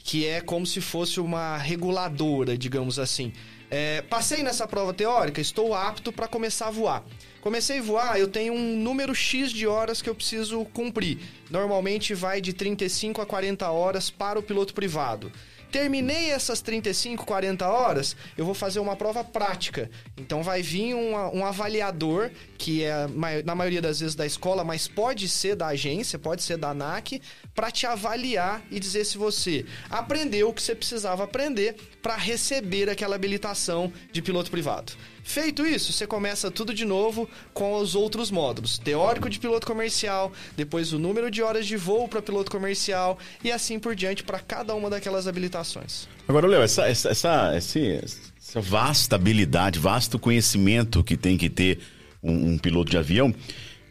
Que 0.04 0.26
é 0.26 0.42
como 0.42 0.66
se 0.66 0.82
fosse 0.82 1.20
uma 1.20 1.56
reguladora, 1.56 2.58
digamos 2.58 2.98
assim. 2.98 3.32
É, 3.70 4.02
passei 4.02 4.42
nessa 4.42 4.66
prova 4.66 4.94
teórica, 4.94 5.42
estou 5.42 5.76
apto 5.76 6.12
para 6.12 6.28
começar 6.28 6.70
a 6.70 6.72
voar. 6.72 7.04
Comecei 7.48 7.80
a 7.80 7.82
voar, 7.82 8.20
eu 8.20 8.28
tenho 8.28 8.52
um 8.52 8.76
número 8.76 9.16
X 9.16 9.54
de 9.54 9.66
horas 9.66 10.02
que 10.02 10.10
eu 10.10 10.14
preciso 10.14 10.66
cumprir. 10.74 11.18
Normalmente 11.50 12.14
vai 12.14 12.41
de 12.41 12.52
35 12.52 13.22
a 13.22 13.26
40 13.26 13.72
horas 13.72 14.10
para 14.10 14.38
o 14.38 14.43
piloto 14.43 14.74
privado. 14.74 15.32
Terminei 15.72 16.30
essas 16.32 16.60
35, 16.60 17.26
40 17.26 17.66
horas, 17.66 18.18
eu 18.38 18.43
vou 18.43 18.54
fazer 18.54 18.82
uma 18.82 18.98
prova 18.98 19.24
prática. 19.24 19.89
Então 20.18 20.43
vai 20.43 20.62
vir 20.62 20.93
um, 20.93 21.14
um 21.38 21.45
avaliador, 21.45 22.32
que 22.58 22.84
é 22.84 23.08
na 23.45 23.56
maioria 23.56 23.82
das 23.82 24.02
vezes 24.02 24.14
da 24.14 24.26
escola, 24.26 24.66
mas 24.66 24.89
pode 24.89 25.30
ser 25.30 25.56
da 25.56 25.68
agência, 25.68 26.20
pode 26.20 26.43
ser 26.43 26.58
da 26.58 26.72
ANAC, 26.72 27.22
para 27.56 27.72
te 27.72 27.86
avaliar 27.86 28.62
e 28.70 28.78
dizer 28.78 29.06
se 29.06 29.18
você 29.18 29.66
aprendeu 29.89 30.50
o 30.50 30.54
que 30.54 30.62
você 30.62 30.76
precisava 30.76 31.24
aprender 31.24 31.76
para 32.02 32.18
receber 32.18 32.89
aquela 32.89 33.16
habilitação 33.16 33.91
de 34.12 34.22
piloto 34.22 34.52
privado. 34.52 34.91
Feito 35.28 35.68
isso, 35.68 35.92
você 35.92 36.08
começa 36.08 36.50
tudo 36.50 36.74
de 36.74 36.86
novo 36.86 37.30
com 37.54 37.76
os 37.76 37.96
outros 37.96 38.32
módulos: 38.32 38.78
teórico 38.78 39.30
de 39.30 39.38
piloto 39.38 39.68
comercial, 39.68 40.32
depois 40.56 40.94
o 40.94 40.98
número 40.98 41.30
de 41.30 41.44
horas 41.44 41.68
de 41.68 41.76
voo 41.76 42.08
para 42.08 42.22
piloto 42.22 42.50
comercial 42.50 43.20
e 43.44 43.52
assim 43.52 43.78
por 43.78 43.94
diante 43.94 44.24
para 44.24 44.40
cada 44.40 44.74
uma 44.74 44.90
daquelas 44.90 45.28
habilitações. 45.28 46.08
Agora, 46.30 46.48
Léo, 46.48 46.62
essa, 46.62 46.88
essa, 46.88 47.10
essa, 47.10 47.50
essa 47.52 48.62
vasta 48.62 49.18
habilidade, 49.18 49.80
vasto 49.80 50.18
conhecimento 50.18 51.04
que 51.04 51.18
tem 51.18 51.38
que 51.38 51.50
ter 51.50 51.80
um, 52.24 52.54
um 52.54 52.58
piloto 52.58 52.90
de 52.90 52.98
avião, 52.98 53.36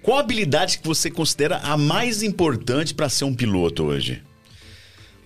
qual 0.00 0.16
a 0.16 0.20
habilidade 0.20 0.78
que 0.78 0.88
você 0.88 1.10
considera 1.10 1.58
a 1.58 1.76
mais 1.76 2.22
importante 2.22 2.94
para 2.94 3.10
ser 3.10 3.26
um 3.26 3.34
piloto 3.34 3.84
hoje? 3.84 4.22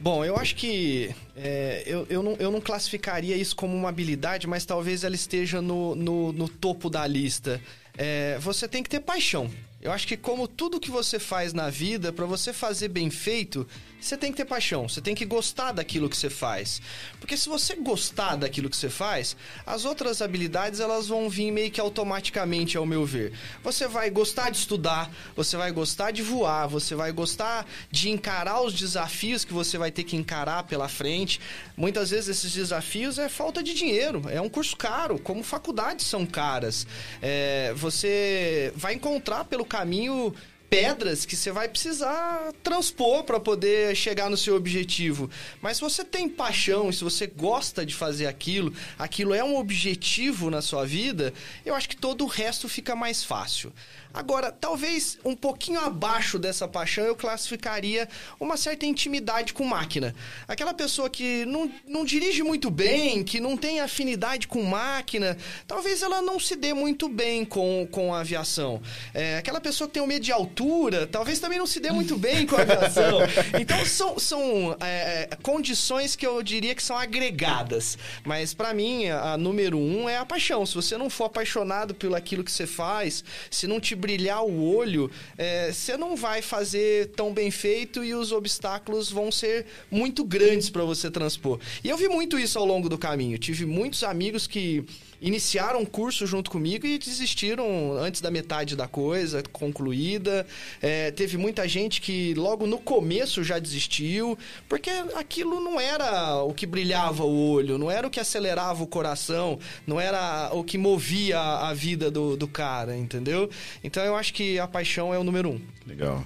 Bom, 0.01 0.25
eu 0.25 0.37
acho 0.37 0.57
que 0.57 1.15
é, 1.37 1.83
eu, 1.85 2.07
eu, 2.09 2.23
não, 2.23 2.33
eu 2.39 2.51
não 2.51 2.59
classificaria 2.59 3.37
isso 3.37 3.55
como 3.55 3.77
uma 3.77 3.91
habilidade, 3.91 4.47
mas 4.47 4.65
talvez 4.65 5.05
ela 5.05 5.15
esteja 5.15 5.61
no, 5.61 5.95
no, 5.95 6.33
no 6.33 6.49
topo 6.49 6.89
da 6.89 7.07
lista. 7.07 7.61
É, 7.99 8.39
você 8.39 8.67
tem 8.67 8.83
que 8.83 8.89
ter 8.89 9.01
paixão. 9.01 9.51
Eu 9.83 9.91
acho 9.93 10.07
que 10.07 10.17
como 10.17 10.47
tudo 10.47 10.79
que 10.79 10.91
você 10.91 11.19
faz 11.19 11.55
na 11.55 11.71
vida, 11.71 12.13
para 12.13 12.27
você 12.27 12.53
fazer 12.53 12.89
bem 12.89 13.09
feito, 13.09 13.67
você 13.99 14.15
tem 14.15 14.31
que 14.31 14.37
ter 14.37 14.45
paixão, 14.45 14.87
você 14.87 15.01
tem 15.01 15.15
que 15.15 15.25
gostar 15.25 15.73
daquilo 15.73 16.09
que 16.09 16.17
você 16.17 16.29
faz. 16.29 16.83
Porque 17.19 17.35
se 17.35 17.49
você 17.49 17.77
gostar 17.77 18.37
daquilo 18.37 18.69
que 18.69 18.77
você 18.77 18.91
faz, 18.91 19.35
as 19.65 19.87
outras 19.87 20.21
habilidades 20.21 20.81
elas 20.81 21.09
vão 21.09 21.31
vir 21.31 21.51
meio 21.51 21.71
que 21.71 21.81
automaticamente, 21.81 22.77
ao 22.77 22.85
meu 22.85 23.07
ver. 23.07 23.33
Você 23.63 23.89
vai 23.89 24.11
gostar 24.11 24.51
de 24.51 24.59
estudar, 24.59 25.11
você 25.35 25.57
vai 25.57 25.73
gostar 25.73 26.11
de 26.11 26.23
voar, 26.23 26.67
você 26.67 26.95
vai 26.95 27.11
gostar 27.11 27.67
de 27.91 28.11
encarar 28.11 28.61
os 28.61 28.75
desafios 28.75 29.47
que 29.47 29.53
você 29.53 29.79
vai 29.79 29.91
ter 29.91 30.05
que 30.05 30.17
encarar 30.17 30.65
pela 30.65 30.89
frente. 30.89 31.41
Muitas 31.75 32.11
vezes 32.11 32.29
esses 32.29 32.53
desafios 32.53 33.19
é 33.19 33.31
falta 33.31 33.63
de 33.63 33.73
dinheiro, 33.73 34.23
é 34.29 34.41
um 34.43 34.49
curso 34.49 34.77
caro, 34.77 35.19
como 35.19 35.43
faculdades 35.43 36.07
são 36.07 36.27
caras. 36.27 36.87
É, 37.23 37.73
você 37.77 38.73
vai 38.77 38.93
encontrar 38.93 39.45
pelo 39.45 39.65
caminho 39.71 40.35
pedras 40.69 41.27
que 41.27 41.35
você 41.35 41.51
vai 41.51 41.69
precisar 41.69 42.53
transpor 42.63 43.25
para 43.25 43.41
poder 43.41 43.97
chegar 43.97 44.31
no 44.31 44.37
seu 44.37 44.55
objetivo. 44.55 45.29
Mas 45.61 45.77
se 45.77 45.83
você 45.83 46.05
tem 46.05 46.29
paixão, 46.29 46.93
se 46.93 47.03
você 47.03 47.27
gosta 47.27 47.85
de 47.85 47.95
fazer 47.95 48.27
aquilo, 48.27 48.73
aquilo 48.97 49.35
é 49.35 49.43
um 49.43 49.57
objetivo 49.57 50.49
na 50.49 50.63
sua 50.63 50.87
vida, 50.87 51.35
eu 51.67 51.75
acho 51.75 51.89
que 51.89 51.97
todo 51.97 52.25
o 52.25 52.29
resto 52.29 52.69
fica 52.69 52.95
mais 52.95 53.25
fácil. 53.25 53.73
Agora, 54.13 54.51
talvez 54.51 55.19
um 55.25 55.37
pouquinho 55.37 55.81
abaixo 55.81 56.39
dessa 56.39 56.67
paixão 56.67 57.05
eu 57.05 57.15
classificaria 57.15 58.09
uma 58.41 58.57
certa 58.57 58.85
intimidade 58.85 59.53
com 59.53 59.65
máquina. 59.65 60.15
Aquela 60.49 60.75
pessoa 60.75 61.09
que 61.09 61.45
não, 61.47 61.71
não 61.87 62.05
dirige 62.05 62.43
muito 62.43 62.71
bem, 62.71 63.23
que 63.23 63.39
não 63.39 63.57
tem 63.57 63.81
afinidade 63.81 64.49
com 64.49 64.63
máquina, 64.63 65.37
talvez 65.67 66.03
ela 66.03 66.21
não 66.21 66.41
se 66.41 66.57
dê 66.57 66.75
muito 66.75 67.09
bem 67.09 67.45
com, 67.45 67.87
com 67.91 68.13
a 68.13 68.21
aviação. 68.21 68.83
É, 69.15 69.39
aquela 69.39 69.61
pessoa 69.61 69.87
que 69.87 69.95
tem 69.95 70.03
um 70.03 70.07
medo 70.07 70.25
de 70.25 70.33
altura, 70.33 71.07
talvez 71.07 71.39
também 71.39 71.59
não 71.59 71.67
se 71.67 71.79
dê 71.79 71.93
muito 71.93 72.19
bem 72.19 72.47
com 72.47 72.57
a 72.57 72.63
aviação. 72.63 73.21
Então, 73.61 73.85
são, 73.85 74.19
são 74.19 74.77
é, 74.81 75.29
condições 75.43 76.15
que 76.17 76.27
eu 76.27 76.43
diria 76.43 76.75
que 76.75 76.83
são 76.83 76.97
agregadas. 76.97 77.99
Mas, 78.25 78.55
para 78.55 78.73
mim, 78.73 79.09
a, 79.09 79.33
a 79.33 79.39
número 79.39 79.79
um 79.79 80.09
é 80.09 80.17
a 80.17 80.25
paixão. 80.25 80.65
Se 80.65 80.75
você 80.75 80.97
não 80.97 81.11
for 81.11 81.25
apaixonado 81.25 81.95
pelo 81.95 82.15
aquilo 82.15 82.45
que 82.45 82.51
você 82.51 82.67
faz, 82.67 83.25
se 83.51 83.67
não 83.67 83.81
te 83.81 83.95
brilhar 84.01 84.45
o 84.45 84.75
olho, 84.75 85.11
é, 85.39 85.71
você 85.73 85.97
não 85.97 86.17
vai 86.17 86.43
fazer 86.43 87.09
tão 87.11 87.33
bem 87.33 87.51
feito 87.51 88.03
e 88.03 88.15
os 88.15 88.33
obstáculos 88.33 89.11
vão 89.11 89.31
ser 89.31 89.67
muito 89.91 90.25
grandes 90.25 90.71
para 90.71 90.83
você 90.85 91.11
transpor. 91.11 91.61
E 91.85 91.89
eu 91.89 91.97
vi 91.97 92.09
muito 92.09 92.39
isso 92.39 92.59
ao 92.59 92.65
longo 92.65 92.89
do 92.89 92.99
caminho. 92.99 93.39
Tive 93.39 93.67
muitos 93.67 94.03
amigos 94.03 94.47
que 94.47 94.85
iniciaram 95.21 95.83
o 95.83 95.87
curso 95.87 96.27
junto 96.27 96.51
comigo 96.51 96.87
e 96.87 96.99
desistiram 96.99 97.95
antes 97.99 98.21
da 98.21 98.31
metade 98.31 98.75
da 98.77 98.89
coisa 98.89 99.43
concluída. 99.53 100.47
É, 100.81 101.11
teve 101.11 101.37
muita 101.37 101.69
gente 101.69 102.01
que 102.01 102.35
logo 102.35 102.67
no 102.67 102.79
começo 102.79 103.45
já 103.45 103.59
desistiu, 103.59 104.39
porque 104.69 104.91
aquilo 105.15 105.61
não 105.61 105.81
era 105.81 106.43
o 106.43 106.55
que 106.55 106.67
brilhava 106.67 107.25
o 107.25 107.51
olho, 107.51 107.79
não 107.79 107.91
era 107.91 108.07
o 108.07 108.11
que 108.11 108.21
acelerava 108.21 108.83
o 108.83 108.87
coração, 108.87 109.59
não 109.87 110.01
era 110.01 110.51
o 110.53 110.65
que 110.65 110.79
movia 110.79 111.39
a 111.41 111.73
vida 111.75 112.11
do, 112.11 112.37
do 112.37 112.49
cara, 112.49 112.97
entendeu? 112.97 113.51
Então 113.85 114.03
eu 114.05 114.17
acho 114.17 114.33
que 114.33 114.59
a 114.59 114.67
paixão 114.67 115.13
é 115.13 115.19
o 115.19 115.25
número 115.25 115.51
um. 115.51 115.61
Legal. 115.87 116.25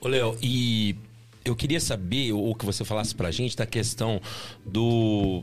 Ô, 0.00 0.08
Léo, 0.08 0.36
e 0.42 0.96
eu 1.44 1.56
queria 1.56 1.80
saber, 1.80 2.32
ou 2.32 2.54
que 2.54 2.64
você 2.64 2.84
falasse 2.84 3.14
pra 3.14 3.30
gente, 3.30 3.56
da 3.56 3.66
questão 3.66 4.20
do, 4.64 5.42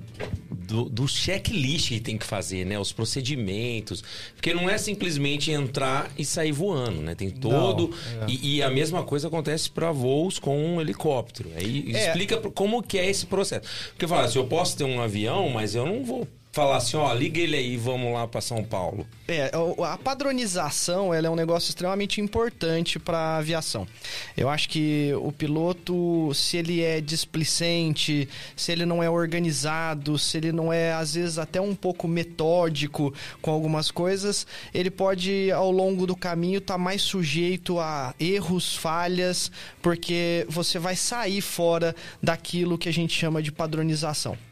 do, 0.49 0.89
do 0.89 1.07
checklist 1.07 1.89
que 1.89 1.99
tem 1.99 2.17
que 2.17 2.25
fazer, 2.25 2.65
né? 2.65 2.79
Os 2.79 2.91
procedimentos. 2.91 4.03
Porque 4.35 4.53
não 4.53 4.69
é 4.69 4.77
simplesmente 4.77 5.51
entrar 5.51 6.11
e 6.17 6.23
sair 6.23 6.51
voando, 6.51 7.01
né? 7.01 7.15
Tem 7.15 7.29
todo... 7.29 7.89
Não, 7.89 8.23
é. 8.23 8.29
e, 8.29 8.55
e 8.57 8.63
a 8.63 8.69
mesma 8.69 9.03
coisa 9.03 9.27
acontece 9.27 9.69
para 9.69 9.91
voos 9.91 10.39
com 10.39 10.57
um 10.75 10.81
helicóptero. 10.81 11.49
Aí 11.55 11.91
É. 11.93 12.07
explica 12.07 12.37
como 12.51 12.81
que 12.81 12.97
é 12.97 13.09
esse 13.09 13.25
processo. 13.25 13.67
Porque 13.89 14.07
fala 14.07 14.25
assim, 14.25 14.39
eu 14.39 14.45
posso 14.45 14.77
ter 14.77 14.83
um 14.83 15.01
avião, 15.01 15.49
mas 15.49 15.75
eu 15.75 15.85
não 15.85 16.03
vou 16.03 16.27
falar 16.51 16.77
assim, 16.77 16.97
ó, 16.97 17.13
liga 17.13 17.39
ele 17.39 17.55
aí, 17.55 17.77
vamos 17.77 18.11
lá 18.13 18.27
para 18.27 18.41
São 18.41 18.63
Paulo. 18.63 19.07
É, 19.27 19.51
a 19.85 19.97
padronização 19.97 21.13
ela 21.13 21.27
é 21.27 21.29
um 21.29 21.35
negócio 21.35 21.69
extremamente 21.69 22.19
importante 22.19 22.97
para 22.97 23.17
a 23.17 23.37
aviação. 23.37 23.87
Eu 24.35 24.49
acho 24.49 24.67
que 24.67 25.11
o 25.21 25.31
piloto, 25.31 26.33
se 26.33 26.57
ele 26.57 26.81
é 26.81 26.99
displicente, 26.99 28.27
se 28.55 28.71
ele 28.71 28.85
não 28.85 29.03
é 29.03 29.09
organizado, 29.09 30.17
se 30.17 30.37
ele 30.37 30.51
não 30.51 30.73
é 30.73 30.91
às 30.91 31.13
vezes 31.13 31.37
até 31.37 31.61
um 31.61 31.75
pouco 31.75 32.07
metódico 32.07 33.13
com 33.41 33.51
algumas 33.51 33.91
coisas, 33.91 34.47
ele 34.73 34.89
pode 34.89 35.51
ao 35.51 35.71
longo 35.71 36.07
do 36.07 36.15
caminho 36.15 36.57
estar 36.57 36.77
mais 36.79 37.03
sujeito 37.03 37.79
a 37.79 38.15
erros, 38.19 38.75
falhas, 38.75 39.51
porque 39.81 40.47
você 40.49 40.79
vai 40.79 40.95
sair 40.95 41.41
fora 41.41 41.95
daquilo 42.21 42.77
que 42.77 42.89
a 42.89 42.93
gente 42.93 43.13
chama 43.13 43.41
de 43.41 43.51
padronização. 43.51 44.48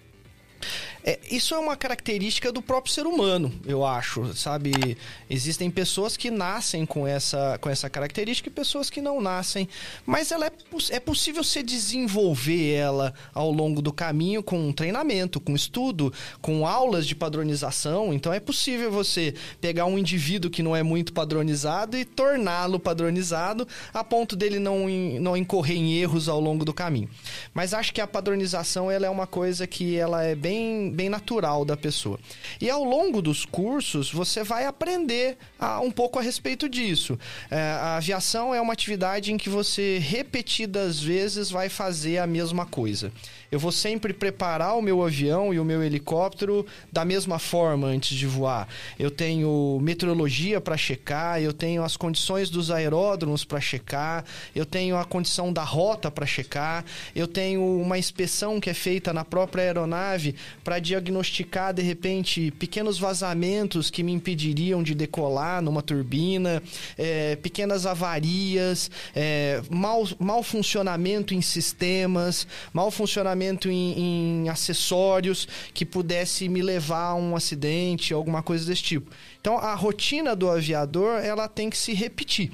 É, 1.03 1.19
isso 1.31 1.55
é 1.55 1.57
uma 1.57 1.77
característica 1.77 2.51
do 2.51 2.61
próprio 2.61 2.93
ser 2.93 3.07
humano, 3.07 3.53
eu 3.65 3.85
acho, 3.85 4.35
sabe? 4.35 4.97
Existem 5.29 5.71
pessoas 5.71 6.17
que 6.17 6.29
nascem 6.29 6.85
com 6.85 7.07
essa, 7.07 7.57
com 7.61 7.69
essa 7.69 7.89
característica 7.89 8.49
e 8.49 8.51
pessoas 8.51 8.89
que 8.89 8.99
não 8.99 9.21
nascem, 9.21 9.69
mas 10.05 10.31
ela 10.31 10.47
é, 10.47 10.51
é 10.89 10.99
possível 10.99 11.43
se 11.43 11.63
desenvolver 11.63 12.73
ela 12.73 13.13
ao 13.33 13.51
longo 13.51 13.81
do 13.81 13.93
caminho 13.93 14.43
com 14.43 14.73
treinamento, 14.73 15.39
com 15.39 15.55
estudo, 15.55 16.11
com 16.41 16.67
aulas 16.67 17.07
de 17.07 17.15
padronização. 17.15 18.13
Então 18.13 18.33
é 18.33 18.39
possível 18.39 18.91
você 18.91 19.33
pegar 19.61 19.85
um 19.85 19.97
indivíduo 19.97 20.51
que 20.51 20.63
não 20.63 20.75
é 20.75 20.83
muito 20.83 21.13
padronizado 21.13 21.97
e 21.97 22.03
torná-lo 22.03 22.79
padronizado 22.79 23.67
a 23.93 24.03
ponto 24.03 24.35
dele 24.35 24.59
não, 24.59 24.87
não 25.21 25.37
incorrer 25.37 25.77
em 25.77 25.93
erros 25.93 26.27
ao 26.27 26.39
longo 26.39 26.65
do 26.65 26.73
caminho. 26.73 27.09
Mas 27.53 27.73
acho 27.73 27.93
que 27.93 28.01
a 28.01 28.07
padronização 28.07 28.91
ela 28.91 29.05
é 29.05 29.09
uma 29.09 29.27
coisa 29.27 29.65
que 29.65 29.95
ela 29.95 30.23
é 30.23 30.35
bem, 30.35 30.56
bem 30.93 31.09
natural 31.09 31.63
da 31.65 31.75
pessoa. 31.77 32.19
E 32.59 32.69
ao 32.69 32.83
longo 32.83 33.21
dos 33.21 33.45
cursos, 33.45 34.11
você 34.11 34.43
vai 34.43 34.65
aprender 34.65 35.37
a- 35.59 35.79
um 35.81 35.91
pouco 35.91 36.19
a 36.19 36.21
respeito 36.21 36.67
disso. 36.69 37.17
É, 37.49 37.57
a 37.57 37.97
aviação 37.97 38.53
é 38.53 38.61
uma 38.61 38.73
atividade 38.73 39.31
em 39.31 39.37
que 39.37 39.49
você 39.49 39.97
repetidas 39.99 40.99
vezes 41.01 41.49
vai 41.49 41.69
fazer 41.69 42.17
a 42.19 42.27
mesma 42.27 42.65
coisa. 42.65 43.11
Eu 43.49 43.59
vou 43.59 43.71
sempre 43.71 44.11
preparar 44.11 44.75
o 44.75 44.81
meu 44.81 45.01
avião 45.01 45.53
e 45.53 45.59
o 45.59 45.63
meu 45.63 45.81
helicóptero 45.81 46.65
da 46.91 47.05
mesma 47.05 47.39
forma 47.39 47.87
antes 47.87 48.17
de 48.17 48.27
voar. 48.27 48.67
Eu 48.99 49.09
tenho 49.09 49.79
meteorologia 49.81 50.59
para 50.59 50.75
checar, 50.75 51.41
eu 51.41 51.53
tenho 51.53 51.81
as 51.81 51.95
condições 51.95 52.49
dos 52.49 52.69
aeródromos 52.69 53.45
para 53.45 53.61
checar, 53.61 54.25
eu 54.53 54.65
tenho 54.65 54.97
a 54.97 55.05
condição 55.05 55.53
da 55.53 55.63
rota 55.63 56.11
para 56.11 56.25
checar, 56.25 56.83
eu 57.15 57.25
tenho 57.25 57.61
uma 57.81 57.97
inspeção 57.97 58.59
que 58.59 58.69
é 58.69 58.73
feita 58.73 59.13
na 59.13 59.23
própria 59.23 59.63
aeronave 59.63 60.35
para 60.61 60.79
diagnosticar 60.79 61.73
de 61.73 61.81
repente 61.81 62.51
pequenos 62.51 62.99
vazamentos 62.99 63.89
que 63.89 64.03
me 64.03 64.11
impediriam 64.11 64.83
de 64.83 64.93
decolar 64.93 65.61
numa 65.61 65.81
turbina, 65.81 66.61
é, 66.97 67.37
pequenas 67.37 67.85
avarias, 67.85 68.91
é, 69.15 69.61
mau, 69.69 70.05
mau 70.19 70.43
funcionamento 70.43 71.33
em 71.33 71.41
sistemas, 71.41 72.45
mau 72.73 72.91
funcionamento 72.91 73.36
em, 73.69 74.43
em 74.43 74.49
acessórios 74.49 75.47
que 75.73 75.85
pudesse 75.85 76.47
me 76.49 76.61
levar 76.61 77.09
a 77.09 77.15
um 77.15 77.35
acidente, 77.35 78.13
alguma 78.13 78.43
coisa 78.43 78.65
desse 78.65 78.83
tipo. 78.83 79.11
Então 79.39 79.57
a 79.57 79.73
rotina 79.75 80.35
do 80.35 80.49
aviador 80.49 81.19
ela 81.19 81.47
tem 81.47 81.69
que 81.69 81.77
se 81.77 81.93
repetir. 81.93 82.51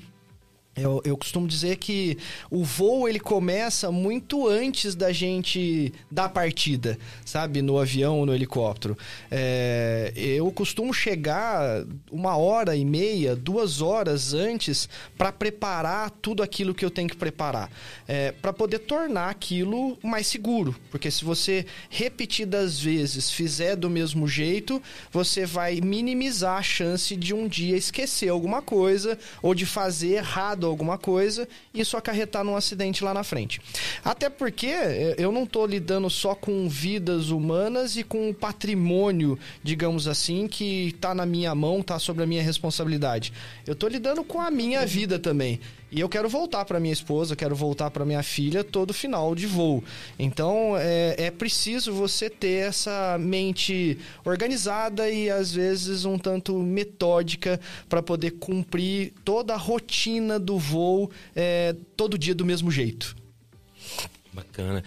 Eu, 0.75 1.01
eu 1.05 1.15
costumo 1.15 1.47
dizer 1.47 1.75
que 1.75 2.17
o 2.49 2.63
voo 2.63 3.07
ele 3.07 3.19
começa 3.19 3.91
muito 3.91 4.47
antes 4.47 4.95
da 4.95 5.11
gente 5.11 5.93
dar 6.09 6.29
partida, 6.29 6.97
sabe? 7.23 7.61
No 7.61 7.77
avião 7.77 8.17
ou 8.17 8.25
no 8.25 8.33
helicóptero. 8.33 8.97
É, 9.29 10.11
eu 10.15 10.51
costumo 10.51 10.91
chegar 10.91 11.85
uma 12.11 12.37
hora 12.37 12.75
e 12.75 12.83
meia, 12.83 13.35
duas 13.35 13.81
horas 13.81 14.33
antes 14.33 14.89
para 15.15 15.31
preparar 15.31 16.09
tudo 16.09 16.41
aquilo 16.41 16.73
que 16.73 16.83
eu 16.83 16.89
tenho 16.89 17.07
que 17.07 17.17
preparar. 17.17 17.69
É, 18.07 18.31
para 18.31 18.51
poder 18.51 18.79
tornar 18.79 19.29
aquilo 19.29 19.95
mais 20.01 20.25
seguro. 20.25 20.75
Porque 20.89 21.11
se 21.11 21.23
você 21.23 21.67
repetidas 21.87 22.79
vezes 22.79 23.29
fizer 23.29 23.75
do 23.75 23.91
mesmo 23.91 24.27
jeito, 24.27 24.81
você 25.11 25.45
vai 25.45 25.79
minimizar 25.81 26.57
a 26.57 26.63
chance 26.63 27.15
de 27.15 27.31
um 27.31 27.47
dia 27.47 27.77
esquecer 27.77 28.29
alguma 28.29 28.59
coisa 28.59 29.19
ou 29.39 29.53
de 29.53 29.67
fazer 29.67 30.13
errado 30.13 30.62
alguma 30.67 30.97
coisa 30.97 31.47
e 31.73 31.81
isso 31.81 31.97
acarretar 31.97 32.43
num 32.43 32.55
acidente 32.55 33.03
lá 33.03 33.13
na 33.13 33.23
frente. 33.23 33.61
Até 34.03 34.29
porque 34.29 34.67
eh, 34.67 35.15
eu 35.17 35.31
não 35.31 35.43
estou 35.43 35.65
lidando 35.65 36.09
só 36.09 36.35
com 36.35 36.67
vidas 36.67 37.29
humanas 37.29 37.95
e 37.95 38.03
com 38.03 38.29
o 38.29 38.33
patrimônio, 38.33 39.37
digamos 39.63 40.07
assim, 40.07 40.47
que 40.47 40.89
está 40.89 41.13
na 41.13 41.25
minha 41.25 41.53
mão, 41.53 41.79
está 41.79 41.99
sobre 41.99 42.23
a 42.23 42.27
minha 42.27 42.43
responsabilidade. 42.43 43.33
Eu 43.65 43.73
estou 43.73 43.89
lidando 43.89 44.23
com 44.23 44.41
a 44.41 44.49
minha 44.51 44.85
vida 44.85 45.19
também. 45.19 45.59
E 45.93 45.99
eu 45.99 46.09
quero 46.09 46.27
voltar 46.27 46.65
para 46.65 46.79
minha 46.79 46.91
esposa, 46.91 47.35
quero 47.35 47.55
voltar 47.55 47.91
para 47.91 48.03
minha 48.03 48.23
filha 48.23 48.63
todo 48.63 48.91
final 48.93 49.35
de 49.35 49.45
voo. 49.45 49.83
Então 50.17 50.75
é, 50.75 51.25
é 51.25 51.31
preciso 51.31 51.93
você 51.93 52.31
ter 52.31 52.67
essa 52.67 53.15
mente 53.19 53.99
organizada 54.25 55.07
e 55.07 55.29
às 55.29 55.53
vezes 55.53 56.03
um 56.03 56.17
tanto 56.17 56.57
metódica 56.57 57.59
para 57.87 58.01
poder 58.01 58.31
cumprir 58.31 59.13
toda 59.23 59.53
a 59.53 59.57
rotina 59.57 60.39
do 60.39 60.57
voo 60.57 61.11
é, 61.35 61.75
todo 61.95 62.17
dia 62.17 62.33
do 62.33 62.43
mesmo 62.43 62.71
jeito. 62.71 63.15
Bacana. 64.33 64.83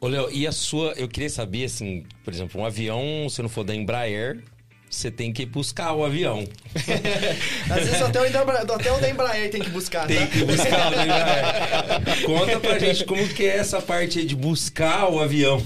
Ô, 0.00 0.08
Léo, 0.08 0.28
e 0.32 0.44
a 0.44 0.50
sua. 0.50 0.92
Eu 0.96 1.08
queria 1.08 1.30
saber, 1.30 1.64
assim, 1.66 2.04
por 2.24 2.32
exemplo, 2.32 2.60
um 2.60 2.64
avião, 2.64 3.28
se 3.28 3.40
não 3.42 3.48
for 3.48 3.62
da 3.62 3.74
Embraer, 3.74 4.42
você 4.90 5.10
tem 5.10 5.32
que 5.32 5.44
buscar 5.44 5.92
o 5.92 6.04
avião. 6.04 6.46
Às 7.70 7.84
vezes 7.84 8.02
até 8.02 8.20
o, 8.20 8.30
da, 8.30 8.40
até 8.42 8.92
o 8.92 9.00
da 9.00 9.08
Embraer 9.10 9.50
tem 9.50 9.60
que 9.60 9.70
buscar, 9.70 10.06
Tem 10.06 10.18
tá? 10.18 10.26
que 10.26 10.44
buscar 10.44 10.92
o 10.92 10.94
da 10.94 11.04
Embraer. 11.04 12.22
Conta 12.24 12.60
pra 12.60 12.78
gente 12.78 13.04
como 13.04 13.26
que 13.28 13.44
é 13.44 13.56
essa 13.56 13.80
parte 13.82 14.24
de 14.24 14.34
buscar 14.34 15.10
o 15.10 15.20
avião. 15.20 15.62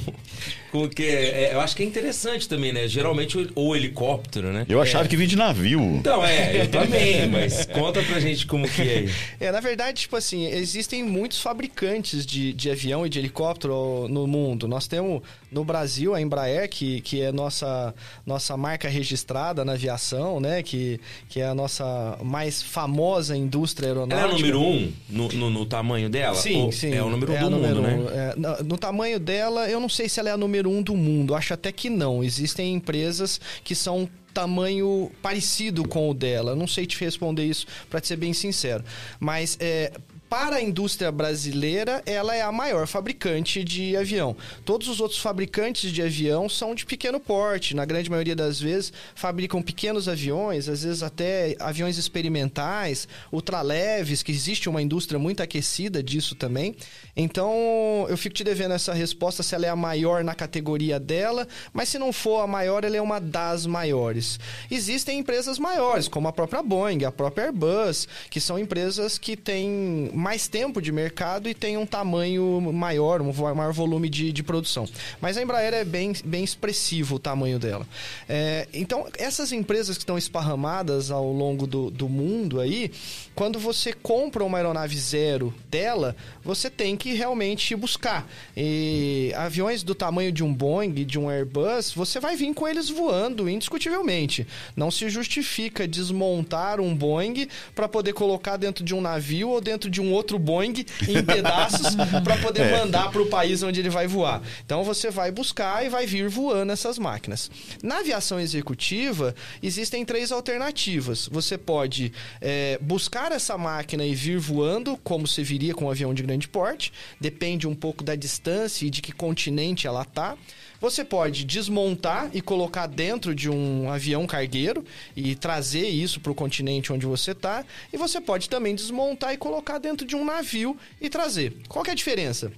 Como 0.72 0.88
que 0.88 1.02
é, 1.02 1.50
é, 1.50 1.54
eu 1.54 1.60
acho 1.60 1.76
que 1.76 1.82
é 1.82 1.86
interessante 1.86 2.48
também, 2.48 2.72
né? 2.72 2.88
Geralmente 2.88 3.36
o, 3.36 3.50
o 3.54 3.76
helicóptero, 3.76 4.50
né? 4.52 4.64
Eu 4.66 4.80
achava 4.80 5.06
que 5.06 5.14
vinha 5.14 5.28
de 5.28 5.36
navio. 5.36 5.78
Então, 5.80 6.24
é, 6.24 6.62
eu 6.62 6.70
também, 6.70 7.28
mas 7.28 7.66
conta 7.66 8.02
pra 8.02 8.18
gente 8.18 8.46
como 8.46 8.66
que 8.66 8.80
é. 8.80 9.04
É, 9.38 9.52
na 9.52 9.60
verdade, 9.60 10.00
tipo 10.00 10.16
assim, 10.16 10.46
existem 10.46 11.02
muitos 11.02 11.42
fabricantes 11.42 12.24
de, 12.24 12.54
de 12.54 12.70
avião 12.70 13.06
e 13.06 13.10
de 13.10 13.18
helicóptero 13.18 14.06
no 14.08 14.26
mundo. 14.26 14.66
Nós 14.66 14.88
temos 14.88 15.20
no 15.50 15.62
Brasil 15.62 16.14
a 16.14 16.20
Embraer, 16.22 16.70
que, 16.70 17.02
que 17.02 17.20
é 17.20 17.30
nossa, 17.30 17.94
nossa 18.24 18.56
marca 18.56 18.88
registrada 18.88 19.66
na 19.66 19.72
aviação, 19.72 20.40
né? 20.40 20.62
Que, 20.62 20.98
que 21.28 21.38
é 21.40 21.46
a 21.46 21.54
nossa 21.54 22.16
mais 22.24 22.62
famosa 22.62 23.36
indústria 23.36 23.88
aeronáutica. 23.88 24.22
Ela 24.22 24.32
é 24.32 24.34
o 24.34 24.38
número 24.38 24.60
um 24.62 24.92
no, 25.10 25.28
no, 25.28 25.50
no 25.50 25.66
tamanho 25.66 26.08
dela? 26.08 26.34
Sim, 26.34 26.62
Ou 26.62 26.72
sim. 26.72 26.94
É 26.94 27.02
o 27.02 27.10
número 27.10 27.32
um 27.32 27.36
É 27.36 27.40
do 27.40 27.50
número 27.50 27.82
mundo, 27.82 27.86
um. 27.86 28.04
né? 28.04 28.32
É, 28.32 28.34
no, 28.38 28.64
no 28.64 28.78
tamanho 28.78 29.20
dela, 29.20 29.68
eu 29.68 29.78
não 29.78 29.88
sei 29.90 30.08
se 30.08 30.18
ela 30.18 30.30
é 30.30 30.32
a 30.32 30.36
número 30.36 30.61
um 30.66 30.82
do 30.82 30.96
mundo. 30.96 31.34
Acho 31.34 31.54
até 31.54 31.72
que 31.72 31.88
não. 31.90 32.22
Existem 32.22 32.74
empresas 32.74 33.40
que 33.64 33.74
são 33.74 34.08
tamanho 34.32 35.10
parecido 35.20 35.86
com 35.86 36.10
o 36.10 36.14
dela. 36.14 36.56
Não 36.56 36.66
sei 36.66 36.86
te 36.86 36.98
responder 36.98 37.44
isso, 37.44 37.66
para 37.90 38.02
ser 38.02 38.16
bem 38.16 38.32
sincero. 38.32 38.82
Mas 39.20 39.56
é, 39.60 39.92
para 40.33 40.57
a 40.57 40.62
indústria 40.62 41.12
brasileira, 41.12 42.03
ela 42.07 42.35
é 42.35 42.41
a 42.41 42.51
maior 42.51 42.87
fabricante 42.87 43.62
de 43.62 43.95
avião. 43.99 44.35
Todos 44.64 44.89
os 44.89 44.99
outros 44.99 45.20
fabricantes 45.20 45.93
de 45.93 46.01
avião 46.01 46.49
são 46.49 46.74
de 46.74 46.87
pequeno 46.87 47.20
porte. 47.20 47.76
Na 47.76 47.85
grande 47.85 48.09
maioria 48.09 48.35
das 48.35 48.59
vezes, 48.59 48.95
fabricam 49.14 49.61
pequenos 49.61 50.09
aviões, 50.09 50.70
às 50.70 50.85
vezes 50.85 51.03
até 51.03 51.55
aviões 51.61 51.99
experimentais, 51.99 53.07
ultraleves, 53.30 54.22
que 54.22 54.33
existe 54.33 54.70
uma 54.70 54.80
indústria 54.80 55.18
muito 55.18 55.43
aquecida 55.43 56.03
disso 56.03 56.35
também. 56.35 56.74
Então, 57.14 58.07
eu 58.09 58.16
fico 58.16 58.35
te 58.35 58.43
devendo 58.43 58.72
essa 58.72 58.95
resposta 58.95 59.43
se 59.43 59.55
ela 59.55 59.66
é 59.66 59.68
a 59.68 59.76
maior 59.76 60.24
na 60.24 60.35
categoria 60.35 60.99
dela, 60.99 61.47
mas 61.74 61.91
se 61.91 61.99
não 61.99 62.11
for 62.11 62.41
a 62.41 62.47
maior, 62.47 62.85
ela 62.85 62.97
é 62.97 63.03
uma 63.03 63.20
das 63.20 63.66
maiores. 63.66 64.41
Existem 64.70 65.18
empresas 65.18 65.59
maiores, 65.59 66.09
como 66.09 66.26
a 66.26 66.33
própria 66.33 66.62
Boeing, 66.62 67.05
a 67.05 67.12
própria 67.12 67.45
Airbus, 67.45 68.09
que 68.30 68.41
são 68.41 68.59
empresas 68.59 69.18
que 69.18 69.37
têm 69.37 70.21
mais 70.22 70.46
tempo 70.46 70.80
de 70.80 70.92
mercado 70.92 71.48
e 71.48 71.54
têm 71.54 71.76
um 71.76 71.84
tamanho 71.84 72.60
maior, 72.72 73.20
um 73.20 73.32
maior 73.54 73.72
volume 73.72 74.08
de, 74.08 74.32
de 74.32 74.42
produção. 74.42 74.88
Mas 75.20 75.36
a 75.36 75.42
Embraer 75.42 75.74
é 75.74 75.84
bem, 75.84 76.12
bem 76.24 76.44
expressivo 76.44 77.16
o 77.16 77.18
tamanho 77.18 77.58
dela. 77.58 77.86
É, 78.28 78.68
então, 78.72 79.06
essas 79.18 79.50
empresas 79.50 79.96
que 79.96 80.02
estão 80.04 80.16
esparramadas 80.16 81.10
ao 81.10 81.32
longo 81.32 81.66
do, 81.66 81.90
do 81.90 82.08
mundo 82.08 82.60
aí, 82.60 82.92
quando 83.34 83.58
você 83.58 83.92
compra 83.92 84.44
uma 84.44 84.58
aeronave 84.58 84.96
zero 84.96 85.52
dela, 85.68 86.14
você 86.44 86.70
tem 86.70 86.96
que 86.96 87.14
realmente 87.14 87.74
buscar. 87.74 88.30
E 88.56 89.32
aviões 89.36 89.82
do 89.82 89.94
tamanho 89.94 90.30
de 90.30 90.44
um 90.44 90.54
Boeing, 90.54 90.92
de 90.92 91.18
um 91.18 91.28
Airbus, 91.28 91.92
você 91.92 92.20
vai 92.20 92.36
vir 92.36 92.54
com 92.54 92.68
eles 92.68 92.88
voando, 92.88 93.48
indiscutivelmente. 93.48 94.46
Não 94.76 94.90
se 94.90 95.08
justifica 95.08 95.88
desmontar 95.88 96.80
um 96.80 96.94
Boeing 96.94 97.48
para 97.74 97.88
poder 97.88 98.12
colocar 98.12 98.56
dentro 98.56 98.84
de 98.84 98.94
um 98.94 99.00
navio 99.00 99.48
ou 99.48 99.60
dentro 99.60 99.90
de 99.90 100.00
um 100.00 100.11
outro 100.12 100.38
Boeing 100.38 100.84
em 101.08 101.24
pedaços 101.24 101.94
para 102.22 102.36
poder 102.38 102.70
mandar 102.70 103.10
para 103.10 103.22
o 103.22 103.26
país 103.26 103.62
onde 103.62 103.80
ele 103.80 103.90
vai 103.90 104.06
voar. 104.06 104.42
Então 104.64 104.84
você 104.84 105.10
vai 105.10 105.30
buscar 105.30 105.84
e 105.84 105.88
vai 105.88 106.06
vir 106.06 106.28
voando 106.28 106.72
essas 106.72 106.98
máquinas. 106.98 107.50
Na 107.82 107.98
aviação 107.98 108.38
executiva, 108.38 109.34
existem 109.62 110.04
três 110.04 110.32
alternativas. 110.32 111.28
Você 111.30 111.56
pode 111.58 112.12
é, 112.40 112.78
buscar 112.80 113.32
essa 113.32 113.56
máquina 113.56 114.04
e 114.04 114.14
vir 114.14 114.38
voando, 114.38 114.96
como 115.02 115.26
se 115.26 115.42
viria 115.42 115.74
com 115.74 115.86
um 115.86 115.90
avião 115.90 116.14
de 116.14 116.22
grande 116.22 116.48
porte. 116.48 116.92
Depende 117.20 117.66
um 117.66 117.74
pouco 117.74 118.04
da 118.04 118.14
distância 118.14 118.86
e 118.86 118.90
de 118.90 119.00
que 119.02 119.12
continente 119.12 119.86
ela 119.86 120.02
está. 120.02 120.36
Você 120.83 121.05
pode 121.05 121.45
desmontar 121.45 122.28
e 122.35 122.41
colocar 122.41 122.89
dentro 122.89 123.37
de 123.37 123.49
um 123.49 123.89
avião 123.89 124.26
cargueiro 124.26 124.85
e 125.14 125.37
trazer 125.37 125.87
isso 125.87 126.18
para 126.18 126.33
o 126.33 126.35
continente 126.35 126.93
onde 126.93 127.07
você 127.07 127.30
está. 127.30 127.64
E 127.93 127.97
você 127.97 128.20
pode 128.20 128.51
também 128.51 128.74
desmontar 128.74 129.33
e 129.33 129.37
colocar 129.37 129.78
dentro 129.78 130.05
de 130.05 130.16
um 130.16 130.24
navio 130.24 130.76
e 131.01 131.09
trazer. 131.09 131.55
Qual 131.68 131.87
é 131.87 131.93
a 131.93 131.95
diferença? 131.95 132.51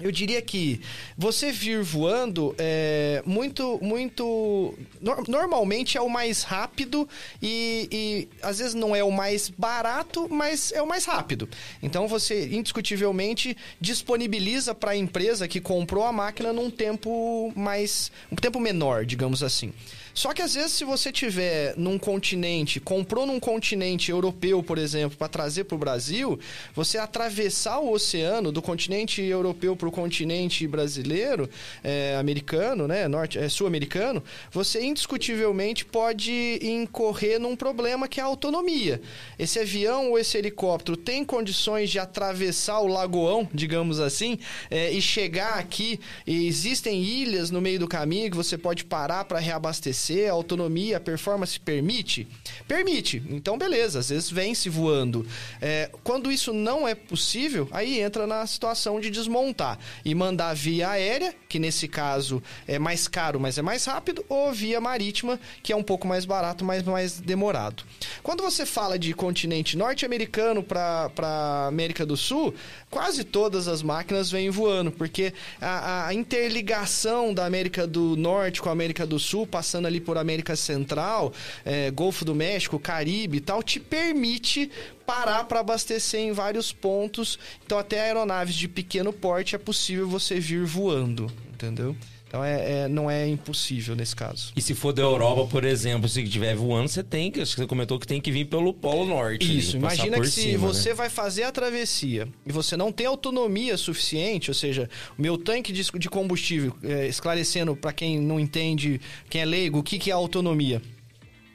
Eu 0.00 0.12
diria 0.12 0.40
que 0.40 0.80
você 1.16 1.50
vir 1.50 1.82
voando 1.82 2.54
é 2.56 3.22
muito, 3.26 3.78
muito. 3.82 4.74
nor- 5.00 5.24
normalmente 5.28 5.98
é 5.98 6.00
o 6.00 6.08
mais 6.08 6.42
rápido 6.44 7.08
e, 7.42 7.88
e 7.90 8.28
às 8.42 8.58
vezes 8.58 8.74
não 8.74 8.94
é 8.94 9.02
o 9.02 9.10
mais 9.10 9.48
barato, 9.48 10.28
mas 10.30 10.70
é 10.72 10.80
o 10.80 10.86
mais 10.86 11.04
rápido. 11.04 11.48
Então 11.82 12.06
você 12.06 12.46
indiscutivelmente 12.46 13.56
disponibiliza 13.80 14.74
para 14.74 14.92
a 14.92 14.96
empresa 14.96 15.48
que 15.48 15.60
comprou 15.60 16.04
a 16.04 16.12
máquina 16.12 16.52
num 16.52 16.70
tempo 16.70 17.52
mais. 17.56 18.12
um 18.30 18.36
tempo 18.36 18.60
menor, 18.60 19.04
digamos 19.04 19.42
assim. 19.42 19.72
Só 20.18 20.34
que 20.34 20.42
às 20.42 20.54
vezes, 20.54 20.72
se 20.72 20.82
você 20.84 21.12
tiver 21.12 21.74
num 21.76 21.96
continente, 21.96 22.80
comprou 22.80 23.24
num 23.24 23.38
continente 23.38 24.10
europeu, 24.10 24.60
por 24.64 24.76
exemplo, 24.76 25.16
para 25.16 25.28
trazer 25.28 25.62
para 25.62 25.76
o 25.76 25.78
Brasil, 25.78 26.36
você 26.74 26.98
atravessar 26.98 27.78
o 27.78 27.92
oceano 27.92 28.50
do 28.50 28.60
continente 28.60 29.22
europeu 29.22 29.76
para 29.76 29.86
o 29.86 29.92
continente 29.92 30.66
brasileiro, 30.66 31.48
é, 31.84 32.16
americano, 32.18 32.88
né, 32.88 33.06
norte, 33.06 33.38
é, 33.38 33.48
sul-americano, 33.48 34.20
você 34.50 34.84
indiscutivelmente 34.84 35.84
pode 35.84 36.58
incorrer 36.62 37.38
num 37.38 37.54
problema 37.54 38.08
que 38.08 38.18
é 38.18 38.22
a 38.24 38.26
autonomia. 38.26 39.00
Esse 39.38 39.60
avião 39.60 40.10
ou 40.10 40.18
esse 40.18 40.36
helicóptero 40.36 40.96
tem 40.96 41.24
condições 41.24 41.90
de 41.90 42.00
atravessar 42.00 42.80
o 42.80 42.88
lagoão, 42.88 43.48
digamos 43.54 44.00
assim, 44.00 44.36
é, 44.68 44.90
e 44.90 45.00
chegar 45.00 45.60
aqui. 45.60 46.00
E 46.26 46.48
existem 46.48 47.04
ilhas 47.04 47.52
no 47.52 47.60
meio 47.60 47.78
do 47.78 47.86
caminho 47.86 48.28
que 48.32 48.36
você 48.36 48.58
pode 48.58 48.84
parar 48.84 49.24
para 49.24 49.38
reabastecer. 49.38 50.07
A 50.28 50.32
autonomia, 50.32 50.96
a 50.96 51.00
performance 51.00 51.58
permite? 51.58 52.26
Permite. 52.66 53.22
Então, 53.28 53.58
beleza. 53.58 53.98
Às 53.98 54.10
vezes 54.10 54.30
vem-se 54.30 54.68
voando. 54.68 55.26
É, 55.60 55.90
quando 56.02 56.30
isso 56.30 56.52
não 56.52 56.86
é 56.86 56.94
possível, 56.94 57.68
aí 57.70 58.00
entra 58.00 58.26
na 58.26 58.46
situação 58.46 59.00
de 59.00 59.10
desmontar 59.10 59.78
e 60.04 60.14
mandar 60.14 60.54
via 60.54 60.90
aérea, 60.90 61.34
que 61.48 61.58
nesse 61.58 61.88
caso 61.88 62.42
é 62.66 62.78
mais 62.78 63.08
caro, 63.08 63.40
mas 63.40 63.58
é 63.58 63.62
mais 63.62 63.84
rápido, 63.84 64.24
ou 64.28 64.52
via 64.52 64.80
marítima, 64.80 65.38
que 65.62 65.72
é 65.72 65.76
um 65.76 65.82
pouco 65.82 66.06
mais 66.06 66.24
barato, 66.24 66.64
mas 66.64 66.82
mais 66.82 67.20
demorado. 67.20 67.82
Quando 68.22 68.42
você 68.42 68.64
fala 68.64 68.98
de 68.98 69.12
continente 69.14 69.76
norte-americano 69.76 70.62
para 70.62 71.66
América 71.66 72.06
do 72.06 72.16
Sul, 72.16 72.54
quase 72.90 73.24
todas 73.24 73.68
as 73.68 73.82
máquinas 73.82 74.30
vêm 74.30 74.50
voando, 74.50 74.90
porque 74.92 75.32
a, 75.60 76.06
a 76.06 76.14
interligação 76.14 77.34
da 77.34 77.46
América 77.46 77.86
do 77.86 78.16
Norte 78.16 78.60
com 78.60 78.68
a 78.68 78.72
América 78.72 79.06
do 79.06 79.18
Sul, 79.18 79.46
passando 79.46 79.86
ali 79.88 80.00
por 80.00 80.16
América 80.16 80.54
Central, 80.54 81.32
é, 81.64 81.90
Golfo 81.90 82.24
do 82.24 82.34
México, 82.34 82.78
Caribe 82.78 83.38
e 83.38 83.40
tal, 83.40 83.62
te 83.62 83.80
permite 83.80 84.70
parar 85.08 85.44
para 85.44 85.60
abastecer 85.60 86.20
em 86.20 86.32
vários 86.32 86.70
pontos. 86.70 87.38
Então, 87.64 87.78
até 87.78 87.98
aeronaves 88.02 88.54
de 88.54 88.68
pequeno 88.68 89.10
porte 89.10 89.54
é 89.54 89.58
possível 89.58 90.06
você 90.06 90.38
vir 90.38 90.66
voando, 90.66 91.32
entendeu? 91.50 91.96
Então, 92.26 92.44
é, 92.44 92.82
é- 92.82 92.88
não 92.88 93.10
é 93.10 93.26
impossível 93.26 93.96
nesse 93.96 94.14
caso. 94.14 94.52
E 94.54 94.60
se 94.60 94.74
for 94.74 94.92
da 94.92 95.00
Europa, 95.00 95.46
por 95.46 95.64
exemplo, 95.64 96.06
se 96.10 96.22
estiver 96.22 96.54
voando, 96.54 96.86
você 96.90 97.02
tem 97.02 97.30
que. 97.30 97.40
Acho 97.40 97.52
que 97.54 97.62
você 97.62 97.66
comentou 97.66 97.98
que 97.98 98.06
tem 98.06 98.20
que 98.20 98.30
vir 98.30 98.44
pelo 98.44 98.74
Polo 98.74 99.06
Norte. 99.06 99.46
ali, 99.46 99.58
Isso, 99.58 99.80
passar 99.80 99.94
imagina 100.04 100.20
que 100.20 100.26
se 100.26 100.42
cima, 100.42 100.58
você 100.68 100.90
né? 100.90 100.94
vai 100.94 101.08
fazer 101.08 101.44
a 101.44 101.50
travessia 101.52 102.28
e 102.44 102.52
você 102.52 102.76
não 102.76 102.92
tem 102.92 103.06
autonomia 103.06 103.78
suficiente, 103.78 104.50
ou 104.50 104.54
seja, 104.54 104.90
o 105.16 105.22
meu 105.22 105.38
tanque 105.38 105.72
de, 105.72 105.82
de 105.90 106.10
combustível, 106.10 106.76
é, 106.82 107.06
esclarecendo 107.08 107.74
para 107.74 107.94
quem 107.94 108.20
não 108.20 108.38
entende, 108.38 109.00
quem 109.30 109.40
é 109.40 109.46
leigo, 109.46 109.78
o 109.78 109.82
que, 109.82 109.98
que 109.98 110.10
é 110.10 110.12
autonomia. 110.12 110.82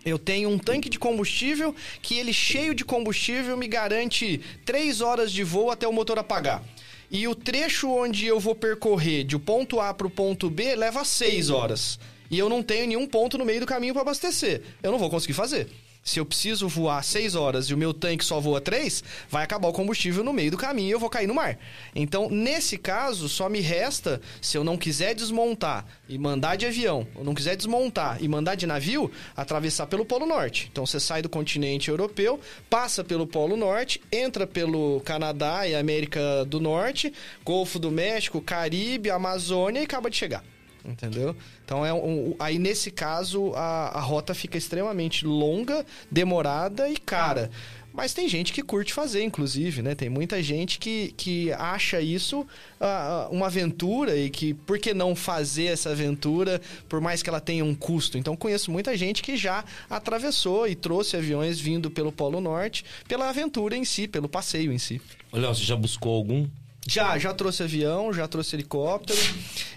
Eu 0.06 0.20
tenho 0.20 0.50
um 0.50 0.58
tanque 0.58 0.90
de 0.90 1.00
combustível 1.00 1.74
que 2.02 2.18
ele 2.18 2.34
cheio 2.34 2.74
de 2.74 2.84
combustível 2.84 3.56
me 3.56 3.68
garante 3.68 4.42
3 4.66 5.02
horas 5.02 5.32
de 5.32 5.44
voo 5.44 5.72
até 5.72 5.88
o 5.88 5.94
motor 5.94 6.20
apagar. 6.20 6.64
E 7.10 7.28
o 7.28 7.36
trecho 7.36 7.90
onde 7.90 8.26
eu 8.26 8.40
vou 8.40 8.56
percorrer 8.56 9.24
de 9.24 9.38
ponto 9.38 9.80
A 9.80 9.94
para 9.94 10.08
o 10.08 10.10
ponto 10.10 10.50
B 10.50 10.76
leva 10.76 11.06
6 11.06 11.50
horas. 11.50 12.00
E 12.30 12.40
eu 12.40 12.50
não 12.50 12.64
tenho 12.64 12.88
nenhum 12.88 13.06
ponto 13.06 13.38
no 13.38 13.46
meio 13.46 13.60
do 13.60 13.66
caminho 13.68 13.94
para 13.94 14.02
abastecer. 14.02 14.62
Eu 14.82 14.92
não 14.92 14.98
vou 14.98 15.10
conseguir 15.10 15.34
fazer. 15.34 15.70
Se 16.04 16.20
eu 16.20 16.26
preciso 16.26 16.68
voar 16.68 17.02
6 17.02 17.34
horas 17.34 17.66
e 17.68 17.74
o 17.74 17.78
meu 17.78 17.94
tanque 17.94 18.26
só 18.26 18.38
voa 18.38 18.60
3, 18.60 19.02
vai 19.30 19.42
acabar 19.42 19.70
o 19.70 19.74
combustível 19.74 20.22
no 20.22 20.34
meio 20.34 20.52
do 20.52 20.58
caminho 20.58 20.90
e 20.90 20.92
eu 20.92 21.00
vou 21.00 21.10
cair 21.10 21.28
no 21.28 21.34
mar. 21.34 21.58
Então, 21.96 22.30
nesse 22.30 22.78
caso, 22.78 23.30
só 23.30 23.48
me 23.48 23.62
resta, 23.62 24.20
se 24.42 24.58
eu 24.58 24.66
não 24.66 24.78
quiser 24.78 25.16
desmontar 25.16 25.86
e 26.10 26.18
mandar 26.18 26.58
de 26.58 26.66
avião, 26.66 27.08
ou 27.16 27.24
não 27.24 27.34
quiser 27.34 27.56
desmontar 27.56 28.22
e 28.22 28.28
mandar 28.28 28.56
de 28.56 28.68
navio, 28.68 29.10
atravessar 29.34 29.88
pelo 29.88 30.06
Polo 30.06 30.26
Norte. 30.26 30.68
Então, 30.70 30.86
você 30.86 31.00
sai 31.00 31.22
do 31.22 31.30
continente 31.30 31.90
europeu, 31.90 32.38
passa 32.70 33.02
pelo 33.02 33.26
Polo 33.26 33.56
Norte, 33.56 34.02
entra 34.12 34.46
pelo 34.46 35.00
Canadá 35.06 35.66
e 35.66 35.74
América 35.74 36.44
do 36.46 36.60
Norte, 36.60 37.14
Golfo 37.46 37.80
do 37.80 37.90
México, 37.90 38.42
Caribe, 38.42 39.10
Amazônia 39.10 39.80
e 39.80 39.84
acaba 39.86 40.10
de 40.10 40.18
chegar. 40.18 40.44
Entendeu? 40.86 41.36
Então 41.64 41.86
é 41.86 41.94
um, 41.94 42.36
aí 42.38 42.60
nesse 42.60 42.92
caso 42.92 43.54
a, 43.56 43.98
a 43.98 44.02
rota 44.02 44.34
fica 44.34 44.58
extremamente 44.58 45.26
longa, 45.26 45.86
demorada 46.12 46.90
e 46.90 46.98
cara. 46.98 47.50
Mas 47.94 48.12
tem 48.12 48.28
gente 48.28 48.52
que 48.52 48.64
curte 48.64 48.92
fazer, 48.92 49.24
inclusive, 49.24 49.84
né? 49.84 49.94
Tem 49.94 50.10
muita 50.10 50.42
gente 50.42 50.80
que, 50.80 51.14
que 51.16 51.54
acha 51.54 52.02
isso 52.02 52.42
uh, 52.42 53.30
uma 53.30 53.46
aventura 53.46 54.18
e 54.18 54.32
que 54.32 54.56
por 54.56 54.80
que 54.80 54.96
não 54.96 55.16
fazer 55.16 55.66
essa 55.66 55.92
aventura, 55.92 56.60
por 56.90 57.00
mais 57.00 57.22
que 57.22 57.30
ela 57.30 57.40
tenha 57.40 57.64
um 57.64 57.76
custo? 57.76 58.18
Então 58.18 58.36
conheço 58.36 58.72
muita 58.72 58.98
gente 58.98 59.22
que 59.22 59.38
já 59.38 59.64
atravessou 59.88 60.68
e 60.68 60.74
trouxe 60.74 61.16
aviões 61.16 61.60
vindo 61.60 61.92
pelo 61.92 62.12
Polo 62.12 62.42
Norte 62.42 62.84
pela 63.08 63.30
aventura 63.30 63.78
em 63.78 63.86
si, 63.86 64.08
pelo 64.08 64.28
passeio 64.28 64.74
em 64.74 64.80
si. 64.80 65.00
Olha, 65.32 65.50
você 65.50 65.64
já 65.64 65.76
buscou 65.76 66.16
algum? 66.16 66.48
Já, 66.86 67.18
já 67.18 67.34
trouxe 67.34 67.64
avião, 67.64 68.12
já 68.12 68.28
trouxe 68.28 68.58
helicóptero, 68.58 69.18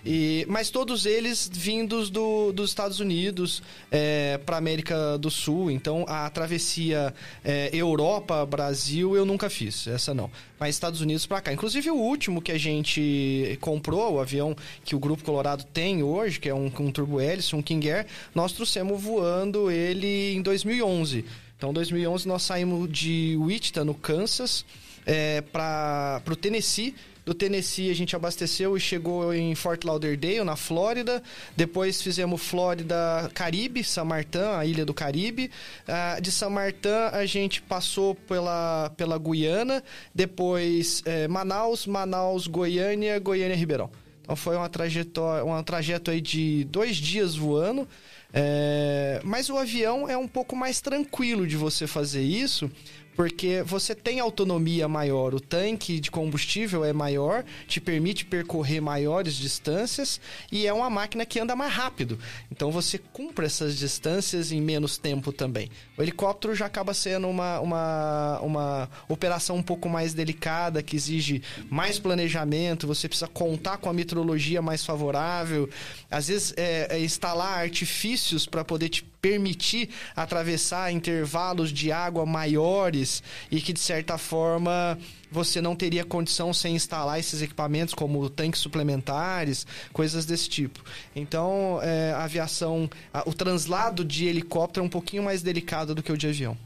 e, 0.04 0.44
mas 0.48 0.70
todos 0.70 1.06
eles 1.06 1.48
vindos 1.52 2.10
do, 2.10 2.52
dos 2.52 2.70
Estados 2.70 2.98
Unidos 2.98 3.62
é, 3.92 4.38
para 4.44 4.56
América 4.56 5.16
do 5.16 5.30
Sul. 5.30 5.70
Então 5.70 6.04
a 6.08 6.28
travessia 6.28 7.14
é, 7.44 7.70
Europa-Brasil 7.72 9.16
eu 9.16 9.24
nunca 9.24 9.48
fiz, 9.48 9.86
essa 9.86 10.12
não. 10.12 10.28
Mas 10.58 10.74
Estados 10.74 11.00
Unidos 11.00 11.26
para 11.26 11.40
cá. 11.40 11.52
Inclusive 11.52 11.90
o 11.92 11.96
último 11.96 12.42
que 12.42 12.50
a 12.50 12.58
gente 12.58 13.56
comprou, 13.60 14.14
o 14.14 14.20
avião 14.20 14.56
que 14.84 14.96
o 14.96 14.98
Grupo 14.98 15.22
Colorado 15.22 15.62
tem 15.62 16.02
hoje, 16.02 16.40
que 16.40 16.48
é 16.48 16.54
um, 16.54 16.72
um 16.80 16.90
turbo 16.90 17.20
hélice, 17.20 17.54
um 17.54 17.62
King 17.62 17.88
Air, 17.88 18.06
nós 18.34 18.50
trouxemos 18.50 19.00
voando 19.00 19.70
ele 19.70 20.34
em 20.34 20.42
2011. 20.42 21.24
Então, 21.56 21.70
em 21.70 21.74
2011 21.74 22.26
nós 22.26 22.42
saímos 22.42 22.90
de 22.90 23.36
Wichita, 23.38 23.84
no 23.84 23.94
Kansas 23.94 24.64
é, 25.06 25.40
para 25.40 26.22
o 26.28 26.36
Tennessee. 26.36 26.94
Do 27.24 27.34
Tennessee 27.34 27.90
a 27.90 27.94
gente 27.94 28.14
abasteceu 28.14 28.76
e 28.76 28.80
chegou 28.80 29.34
em 29.34 29.52
Fort 29.56 29.82
Lauderdale, 29.82 30.44
na 30.44 30.54
Flórida. 30.54 31.20
Depois 31.56 32.00
fizemos 32.00 32.40
Flórida 32.40 33.28
Caribe, 33.34 33.82
San 33.82 34.04
Martin, 34.04 34.38
a 34.56 34.64
ilha 34.64 34.84
do 34.84 34.94
Caribe. 34.94 35.50
Ah, 35.88 36.18
de 36.20 36.30
San 36.30 36.50
Martin 36.50 36.88
a 37.12 37.26
gente 37.26 37.60
passou 37.60 38.14
pela, 38.14 38.92
pela 38.96 39.18
Guiana. 39.18 39.82
Depois 40.14 41.02
é, 41.04 41.26
Manaus, 41.26 41.84
Manaus, 41.84 42.46
Goiânia, 42.46 43.18
Goiânia, 43.18 43.56
Ribeirão. 43.56 43.90
Então 44.22 44.36
foi 44.36 44.56
uma 44.56 44.68
trajetória, 44.68 45.44
um 45.44 45.62
trajeto 45.64 46.12
aí 46.12 46.20
de 46.20 46.62
dois 46.64 46.96
dias 46.96 47.34
voando. 47.34 47.88
É, 48.32 49.20
mas 49.24 49.48
o 49.48 49.56
avião 49.56 50.08
é 50.08 50.16
um 50.16 50.28
pouco 50.28 50.54
mais 50.54 50.80
tranquilo 50.80 51.46
de 51.46 51.56
você 51.56 51.86
fazer 51.86 52.22
isso, 52.22 52.70
porque 53.16 53.62
você 53.62 53.94
tem 53.94 54.20
autonomia 54.20 54.86
maior, 54.86 55.34
o 55.34 55.40
tanque 55.40 55.98
de 55.98 56.10
combustível 56.10 56.84
é 56.84 56.92
maior, 56.92 57.44
te 57.66 57.80
permite 57.80 58.26
percorrer 58.26 58.80
maiores 58.82 59.34
distâncias 59.34 60.20
e 60.52 60.66
é 60.66 60.72
uma 60.72 60.90
máquina 60.90 61.24
que 61.24 61.40
anda 61.40 61.56
mais 61.56 61.72
rápido. 61.72 62.18
Então 62.52 62.70
você 62.70 62.98
cumpre 62.98 63.46
essas 63.46 63.78
distâncias 63.78 64.52
em 64.52 64.60
menos 64.60 64.98
tempo 64.98 65.32
também. 65.32 65.70
O 65.96 66.02
helicóptero 66.02 66.54
já 66.54 66.66
acaba 66.66 66.92
sendo 66.92 67.26
uma, 67.26 67.58
uma, 67.60 68.40
uma 68.40 68.90
operação 69.08 69.56
um 69.56 69.62
pouco 69.62 69.88
mais 69.88 70.12
delicada, 70.12 70.82
que 70.82 70.94
exige 70.94 71.42
mais 71.70 71.98
planejamento, 71.98 72.86
você 72.86 73.08
precisa 73.08 73.28
contar 73.28 73.78
com 73.78 73.88
a 73.88 73.94
meteorologia 73.94 74.60
mais 74.60 74.84
favorável, 74.84 75.70
às 76.10 76.28
vezes 76.28 76.52
é, 76.56 76.88
é 76.90 77.00
instalar 77.00 77.60
artifícios 77.60 78.46
para 78.46 78.62
poder 78.62 78.90
te 78.90 79.02
permitir 79.02 79.88
atravessar 80.14 80.92
intervalos 80.92 81.72
de 81.72 81.90
água 81.90 82.24
maiores 82.24 83.05
e 83.50 83.60
que 83.60 83.72
de 83.72 83.80
certa 83.80 84.18
forma 84.18 84.98
você 85.30 85.60
não 85.60 85.74
teria 85.74 86.04
condição 86.04 86.52
sem 86.52 86.74
instalar 86.74 87.18
esses 87.18 87.42
equipamentos 87.42 87.94
como 87.94 88.28
tanques 88.30 88.60
suplementares, 88.60 89.66
coisas 89.92 90.24
desse 90.24 90.48
tipo. 90.48 90.82
Então, 91.14 91.80
é, 91.82 92.12
a 92.12 92.24
aviação, 92.24 92.88
a, 93.12 93.28
o 93.28 93.34
translado 93.34 94.04
de 94.04 94.26
helicóptero 94.26 94.84
é 94.84 94.86
um 94.86 94.90
pouquinho 94.90 95.22
mais 95.22 95.42
delicado 95.42 95.94
do 95.94 96.02
que 96.02 96.12
o 96.12 96.16
de 96.16 96.28
avião. 96.28 96.56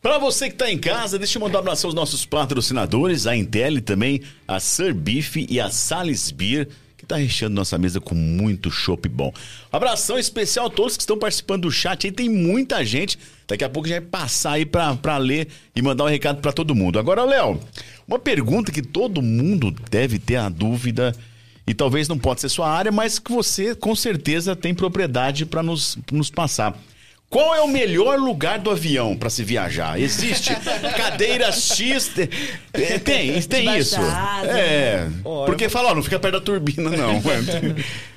Para 0.00 0.16
você 0.18 0.46
que 0.46 0.54
está 0.54 0.70
em 0.70 0.78
casa, 0.78 1.18
deixa 1.18 1.38
eu 1.38 1.42
mandar 1.42 1.58
um 1.58 1.62
abraço 1.62 1.86
aos 1.86 1.94
nossos 1.94 2.24
patrocinadores, 2.24 3.26
a 3.26 3.34
Intel 3.34 3.82
também 3.82 4.22
a 4.46 4.60
Sir 4.60 4.94
Beef 4.94 5.36
e 5.36 5.58
a 5.58 5.70
Salis 5.70 6.30
Beer 6.30 6.68
tá 7.08 7.16
recheando 7.16 7.54
nossa 7.54 7.78
mesa 7.78 8.00
com 8.00 8.14
muito 8.14 8.70
chopp 8.70 9.08
bom. 9.08 9.32
Abração 9.72 10.18
especial 10.18 10.66
a 10.66 10.70
todos 10.70 10.96
que 10.96 11.02
estão 11.02 11.18
participando 11.18 11.62
do 11.62 11.70
chat 11.70 12.06
aí, 12.06 12.12
tem 12.12 12.28
muita 12.28 12.84
gente. 12.84 13.18
Daqui 13.46 13.64
a 13.64 13.68
pouco 13.68 13.88
gente 13.88 14.00
vai 14.00 14.08
passar 14.08 14.52
aí 14.52 14.66
pra 14.66 15.16
ler 15.16 15.48
e 15.74 15.80
mandar 15.80 16.04
um 16.04 16.08
recado 16.08 16.40
para 16.42 16.52
todo 16.52 16.74
mundo. 16.74 16.98
Agora, 16.98 17.24
Léo, 17.24 17.58
uma 18.06 18.18
pergunta 18.18 18.70
que 18.70 18.82
todo 18.82 19.22
mundo 19.22 19.74
deve 19.90 20.18
ter 20.18 20.36
a 20.36 20.50
dúvida 20.50 21.14
e 21.66 21.72
talvez 21.72 22.08
não 22.08 22.18
pode 22.18 22.42
ser 22.42 22.50
sua 22.50 22.70
área, 22.70 22.92
mas 22.92 23.18
que 23.18 23.32
você 23.32 23.74
com 23.74 23.94
certeza 23.94 24.54
tem 24.54 24.74
propriedade 24.74 25.46
para 25.46 25.62
nos, 25.62 25.98
nos 26.12 26.30
passar. 26.30 26.78
Qual 27.30 27.54
é 27.54 27.60
o 27.60 27.68
melhor 27.68 28.18
lugar 28.18 28.58
do 28.58 28.70
avião 28.70 29.14
para 29.14 29.28
se 29.28 29.44
viajar? 29.44 30.00
Existe 30.00 30.54
cadeira 30.96 31.52
X? 31.52 32.08
Tem, 32.72 32.98
tem, 33.00 33.42
tem 33.42 33.78
isso. 33.78 34.00
É. 34.44 35.06
Porque 35.44 35.68
fala, 35.68 35.90
ó, 35.90 35.94
não 35.94 36.02
fica 36.02 36.18
perto 36.18 36.34
da 36.34 36.40
turbina, 36.40 36.90
não. 36.90 37.20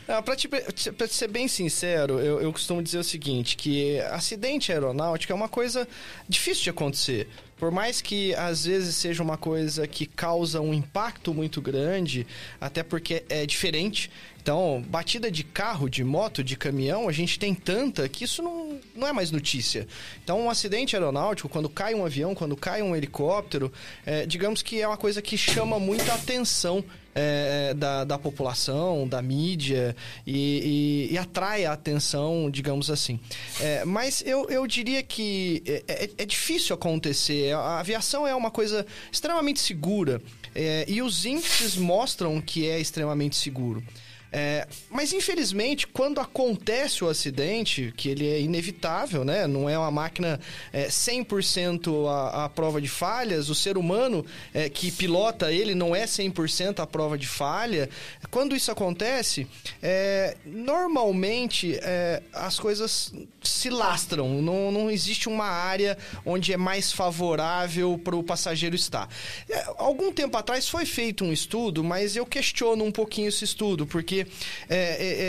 Ah, 0.07 0.21
pra, 0.21 0.35
te, 0.35 0.49
pra 0.49 1.07
te 1.07 1.13
ser 1.13 1.29
bem 1.29 1.47
sincero, 1.47 2.19
eu, 2.19 2.41
eu 2.41 2.51
costumo 2.51 2.83
dizer 2.83 2.97
o 2.97 3.03
seguinte, 3.03 3.55
que 3.55 3.97
acidente 4.11 4.69
aeronáutico 4.69 5.31
é 5.31 5.35
uma 5.35 5.47
coisa 5.47 5.87
difícil 6.27 6.63
de 6.63 6.69
acontecer. 6.69 7.29
Por 7.61 7.69
mais 7.69 8.01
que 8.01 8.33
às 8.33 8.65
vezes 8.65 8.95
seja 8.95 9.21
uma 9.21 9.37
coisa 9.37 9.85
que 9.85 10.07
causa 10.07 10.59
um 10.59 10.73
impacto 10.73 11.31
muito 11.31 11.61
grande, 11.61 12.25
até 12.59 12.81
porque 12.81 13.23
é 13.29 13.45
diferente. 13.45 14.09
Então, 14.41 14.83
batida 14.87 15.29
de 15.29 15.43
carro, 15.43 15.87
de 15.87 16.03
moto, 16.03 16.43
de 16.43 16.57
caminhão, 16.57 17.07
a 17.07 17.11
gente 17.11 17.37
tem 17.37 17.53
tanta 17.53 18.09
que 18.09 18.23
isso 18.23 18.41
não, 18.41 18.79
não 18.95 19.07
é 19.07 19.13
mais 19.13 19.29
notícia. 19.29 19.87
Então, 20.23 20.41
um 20.41 20.49
acidente 20.49 20.95
aeronáutico, 20.95 21.47
quando 21.47 21.69
cai 21.69 21.93
um 21.93 22.03
avião, 22.03 22.33
quando 22.33 22.57
cai 22.57 22.81
um 22.81 22.95
helicóptero, 22.95 23.71
é, 24.03 24.25
digamos 24.25 24.63
que 24.63 24.81
é 24.81 24.87
uma 24.87 24.97
coisa 24.97 25.21
que 25.21 25.37
chama 25.37 25.79
muita 25.79 26.15
atenção 26.15 26.83
é, 27.13 27.73
da, 27.73 28.03
da 28.03 28.17
população, 28.17 29.07
da 29.07 29.21
mídia 29.21 29.95
e, 30.25 31.07
e, 31.09 31.13
e, 31.13 31.17
atrai 31.17 31.65
a 31.65 31.73
atenção, 31.73 32.49
digamos 32.49 32.89
assim. 32.89 33.19
É, 33.59 33.85
mas 33.85 34.23
eu, 34.25 34.49
eu 34.49 34.65
diria 34.65 35.03
que 35.03 35.63
é, 35.65 35.83
é, 35.87 36.09
é, 36.17 36.25
difícil 36.25 36.73
acontecer. 36.73 37.53
A 37.53 37.79
aviação 37.79 38.27
é 38.27 38.35
uma 38.35 38.51
coisa 38.51 38.85
extremamente 39.11 39.59
segura 39.59 40.21
é, 40.55 40.85
e 40.87 41.01
os 41.01 41.25
índices 41.25 41.75
mostram 41.75 42.39
que 42.41 42.67
é 42.67 42.79
extremamente 42.79 43.35
seguro. 43.35 43.83
É, 44.31 44.65
mas 44.89 45.11
infelizmente, 45.11 45.85
quando 45.85 46.21
acontece 46.21 47.03
o 47.03 47.09
acidente, 47.09 47.93
que 47.97 48.07
ele 48.07 48.27
é 48.27 48.39
inevitável, 48.39 49.25
né? 49.25 49.45
Não 49.45 49.69
é 49.69 49.77
uma 49.77 49.91
máquina 49.91 50.39
é, 50.71 50.87
100% 50.87 52.07
a, 52.07 52.45
a 52.45 52.49
prova 52.49 52.81
de 52.81 52.87
falhas, 52.87 53.49
o 53.49 53.55
ser 53.55 53.77
humano 53.77 54.25
é, 54.53 54.69
que 54.69 54.91
pilota 54.91 55.51
ele 55.51 55.75
não 55.75 55.95
é 55.95 56.05
100% 56.05 56.79
a 56.79 56.87
prova 56.87 57.17
de 57.17 57.27
falha. 57.27 57.89
Quando 58.29 58.55
isso 58.55 58.71
acontece, 58.71 59.47
é, 59.81 60.37
normalmente 60.45 61.77
é, 61.81 62.23
as 62.31 62.57
coisas 62.57 63.13
se 63.43 63.69
lastram. 63.69 64.41
Não, 64.41 64.71
não 64.71 64.89
existe 64.89 65.27
uma 65.27 65.45
área 65.45 65.97
onde 66.25 66.53
é 66.53 66.57
mais 66.57 66.91
favorável 66.91 67.99
para 68.01 68.15
o 68.15 68.23
passageiro 68.23 68.75
estar. 68.75 69.09
É, 69.49 69.65
algum 69.77 70.11
tempo 70.11 70.37
atrás 70.37 70.69
foi 70.69 70.85
feito 70.85 71.25
um 71.25 71.33
estudo, 71.33 71.83
mas 71.83 72.15
eu 72.15 72.25
questiono 72.25 72.85
um 72.85 72.91
pouquinho 72.91 73.27
esse 73.27 73.43
estudo, 73.43 73.85
porque 73.85 74.20
é, 74.69 74.75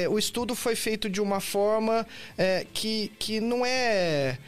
é, 0.00 0.02
é, 0.02 0.08
o 0.08 0.18
estudo 0.18 0.54
foi 0.54 0.74
feito 0.74 1.08
de 1.08 1.20
uma 1.20 1.40
forma 1.40 2.06
é, 2.36 2.66
que, 2.72 3.12
que 3.18 3.40
não 3.40 3.64
é 3.64 4.38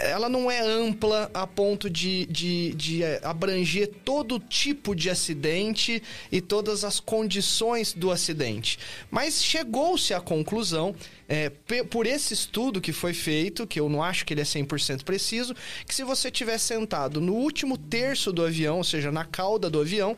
ela 0.00 0.28
não 0.28 0.50
é 0.50 0.60
ampla 0.60 1.30
a 1.34 1.46
ponto 1.46 1.90
de, 1.90 2.26
de, 2.26 2.72
de, 2.74 3.04
abranger 3.22 3.90
todo 4.04 4.38
tipo 4.38 4.94
de 4.94 5.10
acidente 5.10 6.02
e 6.30 6.40
todas 6.40 6.84
as 6.84 7.00
condições 7.00 7.92
do 7.92 8.10
acidente. 8.10 8.78
Mas 9.10 9.42
chegou-se 9.42 10.14
à 10.14 10.20
conclusão, 10.20 10.94
é, 11.28 11.50
por 11.90 12.06
esse 12.06 12.34
estudo 12.34 12.80
que 12.80 12.92
foi 12.92 13.12
feito, 13.14 13.66
que 13.66 13.80
eu 13.80 13.88
não 13.88 14.02
acho 14.02 14.24
que 14.24 14.34
ele 14.34 14.40
é 14.40 14.44
100% 14.44 15.02
preciso, 15.02 15.54
que 15.86 15.94
se 15.94 16.04
você 16.04 16.28
estiver 16.28 16.58
sentado 16.58 17.20
no 17.20 17.34
último 17.34 17.76
terço 17.76 18.32
do 18.32 18.44
avião, 18.44 18.78
ou 18.78 18.84
seja, 18.84 19.10
na 19.10 19.24
cauda 19.24 19.68
do 19.68 19.80
avião, 19.80 20.16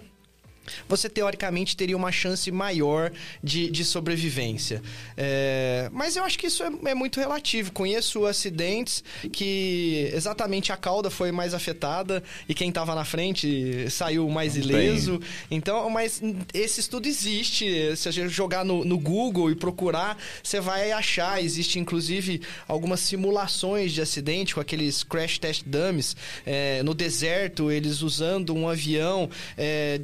você 0.89 1.09
teoricamente 1.09 1.77
teria 1.77 1.97
uma 1.97 2.13
chance 2.13 2.51
maior 2.51 3.13
de, 3.43 3.71
de 3.71 3.85
sobrevivência. 3.85 4.83
É, 5.17 5.89
mas 5.93 6.17
eu 6.17 6.25
acho 6.25 6.39
que 6.39 6.47
isso 6.47 6.63
é, 6.63 6.71
é, 6.87 6.95
muito 6.95 7.21
relativo. 7.21 7.73
Conheço 7.73 8.27
acidentes 8.27 9.03
que 9.33 10.11
exatamente 10.13 10.73
a 10.73 10.77
cauda 10.77 11.11
foi 11.11 11.31
mais 11.33 11.55
afetada 11.55 12.23
e 12.49 12.55
quem 12.55 12.69
estava 12.69 12.95
na 12.95 13.05
frente 13.05 13.89
saiu 13.91 14.29
mais 14.29 14.57
Não 14.57 14.63
ileso. 14.63 15.19
Tem. 15.19 15.59
Então, 15.59 15.89
mas 15.91 16.21
esse 16.53 16.81
estudo 16.81 17.07
existe. 17.07 17.97
Se 17.97 18.09
a 18.09 18.13
gente 18.13 18.29
jogar 18.29 18.65
no, 18.65 18.85
no 18.85 18.99
Google 18.99 19.51
e 19.51 19.55
procurar, 19.55 20.19
você 20.43 20.61
vai 20.61 20.93
achar. 20.93 21.43
Existe 21.43 21.79
inclusive 21.79 22.41
algumas 22.67 23.01
simulações 23.01 23.93
de 23.93 24.01
acidente 24.01 24.55
com 24.55 24.61
aqueles 24.61 25.03
crash 25.03 25.39
test 25.39 25.63
dummies 25.67 26.17
é, 26.47 26.83
no 26.83 26.95
deserto, 26.95 27.71
eles 27.71 28.03
usando 28.03 28.55
um 28.55 28.69
avião 28.69 29.29
é, 29.57 29.99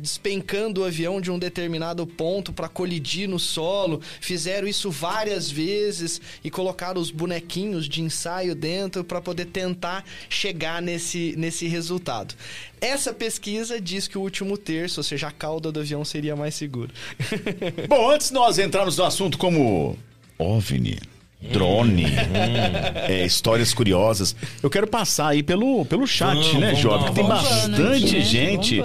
despencando 0.51 0.80
o 0.80 0.84
avião 0.84 1.20
de 1.20 1.30
um 1.30 1.38
determinado 1.38 2.05
ponto 2.05 2.53
para 2.53 2.68
colidir 2.68 3.28
no 3.28 3.38
solo. 3.38 4.01
Fizeram 4.20 4.66
isso 4.66 4.90
várias 4.90 5.48
vezes 5.48 6.20
e 6.42 6.51
colocaram 6.51 7.01
os 7.01 7.11
bonequinhos 7.11 7.88
de 7.88 8.03
ensaio 8.03 8.55
dentro 8.55 9.05
para 9.05 9.20
poder 9.20 9.46
tentar 9.46 10.05
chegar 10.28 10.82
nesse, 10.82 11.34
nesse 11.38 11.68
resultado. 11.68 12.34
Essa 12.80 13.12
pesquisa 13.12 13.80
diz 13.80 14.09
que 14.09 14.18
o 14.18 14.22
último 14.22 14.59
terço, 14.59 15.01
ou 15.01 15.05
seja, 15.05 15.28
a 15.28 15.30
cauda 15.30 15.70
do 15.70 15.80
avião 15.80 16.05
seria 16.05 16.34
mais 16.34 16.55
seguro. 16.55 16.90
Bom, 17.88 18.11
antes 18.11 18.28
de 18.28 18.34
nós 18.34 18.59
entrarmos 18.59 18.96
no 18.96 19.05
assunto 19.05 19.38
como 19.38 19.96
OVNI, 20.38 20.98
drone, 21.40 22.07
hum. 22.07 22.09
é, 23.09 23.24
histórias 23.24 23.72
curiosas. 23.72 24.34
Eu 24.62 24.70
quero 24.70 24.86
passar 24.86 25.28
aí 25.28 25.42
pelo, 25.42 25.84
pelo 25.84 26.07
chat, 26.07 26.34
vamos, 26.34 26.55
né, 26.55 26.74
Jovem? 26.74 27.12
Tem 27.12 27.24
bastante 27.24 28.16
né? 28.16 28.20
gente 28.20 28.82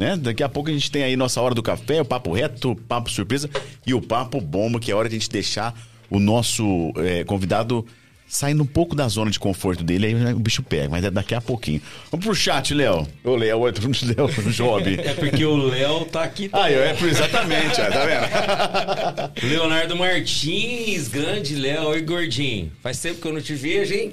né? 0.00 0.16
Daqui 0.16 0.42
a 0.42 0.48
pouco 0.48 0.70
a 0.70 0.72
gente 0.72 0.90
tem 0.90 1.02
aí 1.02 1.14
nossa 1.14 1.42
hora 1.42 1.54
do 1.54 1.62
café, 1.62 2.00
o 2.00 2.04
papo 2.06 2.32
reto, 2.32 2.70
o 2.70 2.74
papo 2.74 3.10
surpresa 3.10 3.50
e 3.86 3.92
o 3.92 4.00
papo 4.00 4.40
bomba, 4.40 4.80
que 4.80 4.90
é 4.90 4.94
hora 4.94 5.10
de 5.10 5.16
a 5.16 5.18
gente 5.18 5.28
deixar 5.28 5.78
o 6.08 6.18
nosso 6.18 6.90
é, 6.96 7.22
convidado 7.22 7.84
saindo 8.30 8.62
um 8.62 8.66
pouco 8.66 8.94
da 8.94 9.08
zona 9.08 9.28
de 9.28 9.40
conforto 9.40 9.82
dele, 9.82 10.06
aí 10.06 10.32
o 10.32 10.38
bicho 10.38 10.62
pega, 10.62 10.88
mas 10.88 11.04
é 11.04 11.10
daqui 11.10 11.34
a 11.34 11.40
pouquinho. 11.40 11.82
Vamos 12.12 12.24
pro 12.24 12.34
chat, 12.34 12.72
Léo. 12.72 13.06
Ô, 13.24 13.34
Léo, 13.34 13.58
outro 13.58 13.90
Léo, 14.06 14.28
Job. 14.52 15.00
É 15.02 15.14
porque 15.14 15.44
o 15.44 15.56
Léo 15.56 16.04
tá 16.04 16.22
aqui 16.22 16.48
também. 16.48 16.64
Ah, 16.66 16.70
é, 16.70 16.96
exatamente, 17.02 17.80
é, 17.80 17.90
tá 17.90 18.06
vendo? 18.06 19.32
Leonardo 19.50 19.96
Martins, 19.96 21.08
grande 21.08 21.56
Léo. 21.56 21.88
Oi, 21.88 22.02
gordinho. 22.02 22.70
Faz 22.80 23.00
tempo 23.00 23.20
que 23.20 23.26
eu 23.26 23.32
não 23.32 23.40
te 23.40 23.54
vejo, 23.54 23.92
hein? 23.94 24.12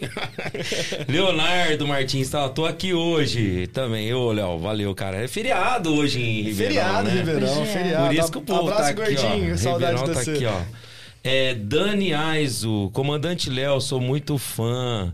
Leonardo 1.08 1.88
Martins, 1.88 2.30
tá, 2.30 2.50
tô 2.50 2.66
aqui 2.66 2.94
hoje 2.94 3.68
também. 3.68 4.12
Ô, 4.14 4.32
Léo, 4.32 4.58
valeu, 4.58 4.96
cara. 4.96 5.18
É 5.24 5.28
feriado 5.28 5.94
hoje 5.94 6.20
em 6.20 6.42
Ribeirão, 6.42 6.56
Feriado, 6.74 7.10
né? 7.10 7.16
Ribeirão, 7.20 7.66
feriado. 7.66 8.06
Por 8.08 8.16
isso 8.16 8.32
que 8.32 8.38
o 8.40 8.42
povo 8.42 8.62
Abraço, 8.72 8.82
tá 8.82 8.88
aqui, 9.04 9.16
gordinho, 9.16 9.54
ó. 9.54 9.58
saudade 9.58 9.96
Ribeirão 9.98 10.14
tá 10.16 10.24
você. 10.24 10.32
aqui, 10.32 10.46
ó. 10.48 10.87
É, 11.30 11.54
Dani 11.54 12.14
Aizo, 12.14 12.90
Comandante 12.94 13.50
Léo, 13.50 13.82
sou 13.82 14.00
muito 14.00 14.38
fã. 14.38 15.14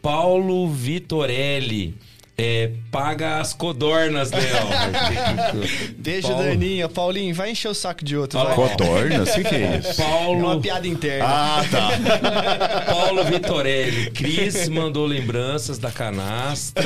Paulo 0.00 0.70
Vitorelli. 0.70 1.94
É, 2.36 2.72
paga 2.90 3.38
as 3.38 3.52
codornas, 3.54 4.32
Léo. 4.32 4.42
Beijo, 5.98 6.28
Paulo. 6.28 6.42
Daninha. 6.42 6.88
Paulinho, 6.88 7.32
vai 7.32 7.50
encher 7.52 7.68
o 7.68 7.74
saco 7.74 8.04
de 8.04 8.16
outro. 8.16 8.38
Ah, 8.40 8.44
vai. 8.46 8.54
Codornas? 8.56 9.30
O 9.30 9.34
que, 9.34 9.44
que 9.44 9.54
é 9.54 9.78
isso? 9.78 10.02
Paulo, 10.02 10.38
Uma 10.40 10.60
piada 10.60 10.88
interna. 10.88 11.24
Ah, 11.28 11.64
tá. 11.70 12.84
Paulo 12.92 13.22
Vitorelli. 13.24 14.10
Cris 14.10 14.68
mandou 14.68 15.06
lembranças 15.06 15.78
da 15.78 15.92
canastra. 15.92 16.82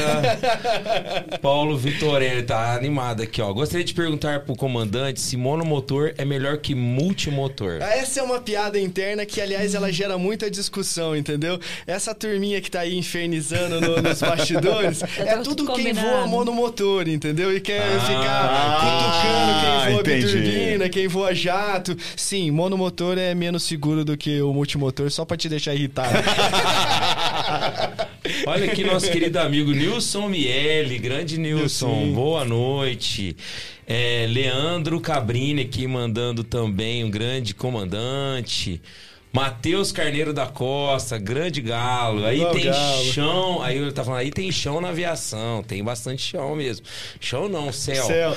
Paulo 1.40 1.78
Vitorelli 1.78 2.42
tá 2.42 2.74
animado 2.74 3.22
aqui, 3.22 3.40
ó. 3.40 3.50
Gostaria 3.52 3.84
de 3.84 3.94
perguntar 3.94 4.40
pro 4.40 4.54
comandante 4.54 5.18
se 5.20 5.36
monomotor 5.36 6.12
é 6.18 6.24
melhor 6.26 6.58
que 6.58 6.74
multimotor. 6.74 7.78
Essa 7.80 8.20
é 8.20 8.22
uma 8.22 8.38
piada 8.40 8.78
interna 8.78 9.24
que, 9.24 9.40
aliás, 9.40 9.74
ela 9.74 9.90
gera 9.90 10.18
muita 10.18 10.50
discussão, 10.50 11.16
entendeu? 11.16 11.58
Essa 11.86 12.14
turminha 12.14 12.60
que 12.60 12.70
tá 12.70 12.80
aí 12.80 12.96
infernizando 12.98 13.80
no- 13.80 14.02
nos 14.02 14.20
bastidores 14.20 15.02
é 15.18 15.37
tudo 15.44 15.64
quem 15.66 15.76
combinado. 15.76 16.06
voa 16.08 16.26
monomotor, 16.26 17.08
entendeu? 17.08 17.54
E 17.56 17.60
quer 17.60 17.80
Ah, 17.82 18.00
ficar 18.00 18.80
cutucando 18.80 19.60
quem 19.60 19.92
voa 19.94 20.02
biturbina, 20.02 20.88
quem 20.88 21.08
voa 21.08 21.34
jato. 21.34 21.96
Sim, 22.16 22.50
monomotor 22.50 23.18
é 23.18 23.34
menos 23.34 23.62
seguro 23.62 24.04
do 24.04 24.16
que 24.16 24.40
o 24.42 24.52
multimotor, 24.52 25.10
só 25.10 25.24
pra 25.24 25.36
te 25.36 25.48
deixar 25.48 25.74
irritado. 25.74 26.14
Olha 28.46 28.70
aqui 28.70 28.84
nosso 28.84 29.10
querido 29.10 29.38
amigo 29.38 29.72
Nilson 29.72 30.28
Miele, 30.28 30.98
grande 30.98 31.38
Nilson, 31.38 31.88
Nilson. 31.88 32.12
boa 32.14 32.44
noite. 32.44 33.36
É, 33.86 34.26
Leandro 34.28 35.00
Cabrini 35.00 35.62
aqui 35.62 35.86
mandando 35.86 36.44
também 36.44 37.04
um 37.04 37.10
grande 37.10 37.54
comandante. 37.54 38.80
Matheus 39.32 39.92
Carneiro 39.92 40.32
da 40.32 40.46
Costa, 40.46 41.18
grande 41.18 41.60
galo. 41.60 42.24
Aí 42.24 42.44
tem 42.52 42.64
galo. 42.64 43.04
chão, 43.12 43.62
aí 43.62 43.76
ele 43.76 43.92
tá 43.92 44.02
falando, 44.02 44.20
aí 44.20 44.30
tem 44.30 44.50
chão 44.50 44.80
na 44.80 44.88
aviação, 44.88 45.62
tem 45.62 45.82
bastante 45.82 46.22
chão 46.22 46.56
mesmo. 46.56 46.86
Chão 47.20 47.48
não, 47.48 47.72
céu. 47.72 48.04
Céu. 48.04 48.36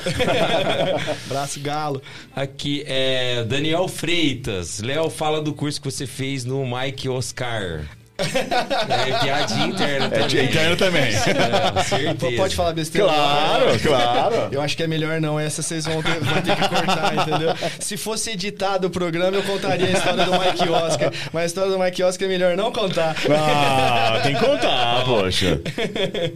Braço 1.27 1.59
galo. 1.59 2.01
Aqui 2.35 2.83
é 2.85 3.43
Daniel 3.43 3.87
Freitas. 3.87 4.79
Léo, 4.79 5.09
fala 5.09 5.41
do 5.41 5.53
curso 5.53 5.79
que 5.81 5.89
você 5.89 6.05
fez 6.05 6.43
no 6.43 6.65
Mike 6.65 7.07
Oscar. 7.07 7.85
É 8.21 9.19
piadinha 9.19 9.65
interna 9.67 10.05
É 10.05 10.09
também. 10.09 10.27
de 10.27 10.41
interno 10.43 10.75
também. 10.75 11.03
É, 11.03 11.83
certeza. 11.83 12.37
Pode 12.37 12.55
falar 12.55 12.73
besteira? 12.73 13.07
Claro, 13.07 13.79
claro. 13.79 14.35
Eu 14.51 14.61
acho 14.61 14.75
que 14.77 14.83
é 14.83 14.87
melhor 14.87 15.19
não, 15.21 15.39
essa 15.39 15.61
vocês 15.61 15.85
vão 15.85 16.01
ter, 16.01 16.19
vão 16.19 16.41
ter 16.41 16.55
que 16.55 16.67
cortar, 16.69 17.15
entendeu? 17.15 17.53
Se 17.79 17.97
fosse 17.97 18.31
editado 18.31 18.87
o 18.87 18.89
programa, 18.89 19.37
eu 19.37 19.43
contaria 19.43 19.87
a 19.87 19.91
história 19.91 20.25
do 20.25 20.31
Mike 20.31 20.69
Oscar. 20.69 21.11
Mas 21.33 21.43
a 21.43 21.45
história 21.45 21.71
do 21.71 21.79
Mike 21.79 22.03
Oscar 22.03 22.27
é 22.27 22.31
melhor 22.31 22.57
não 22.57 22.71
contar. 22.71 23.15
Ah, 23.29 24.19
tem 24.23 24.35
que 24.35 24.39
contar, 24.43 25.03
poxa. 25.05 25.61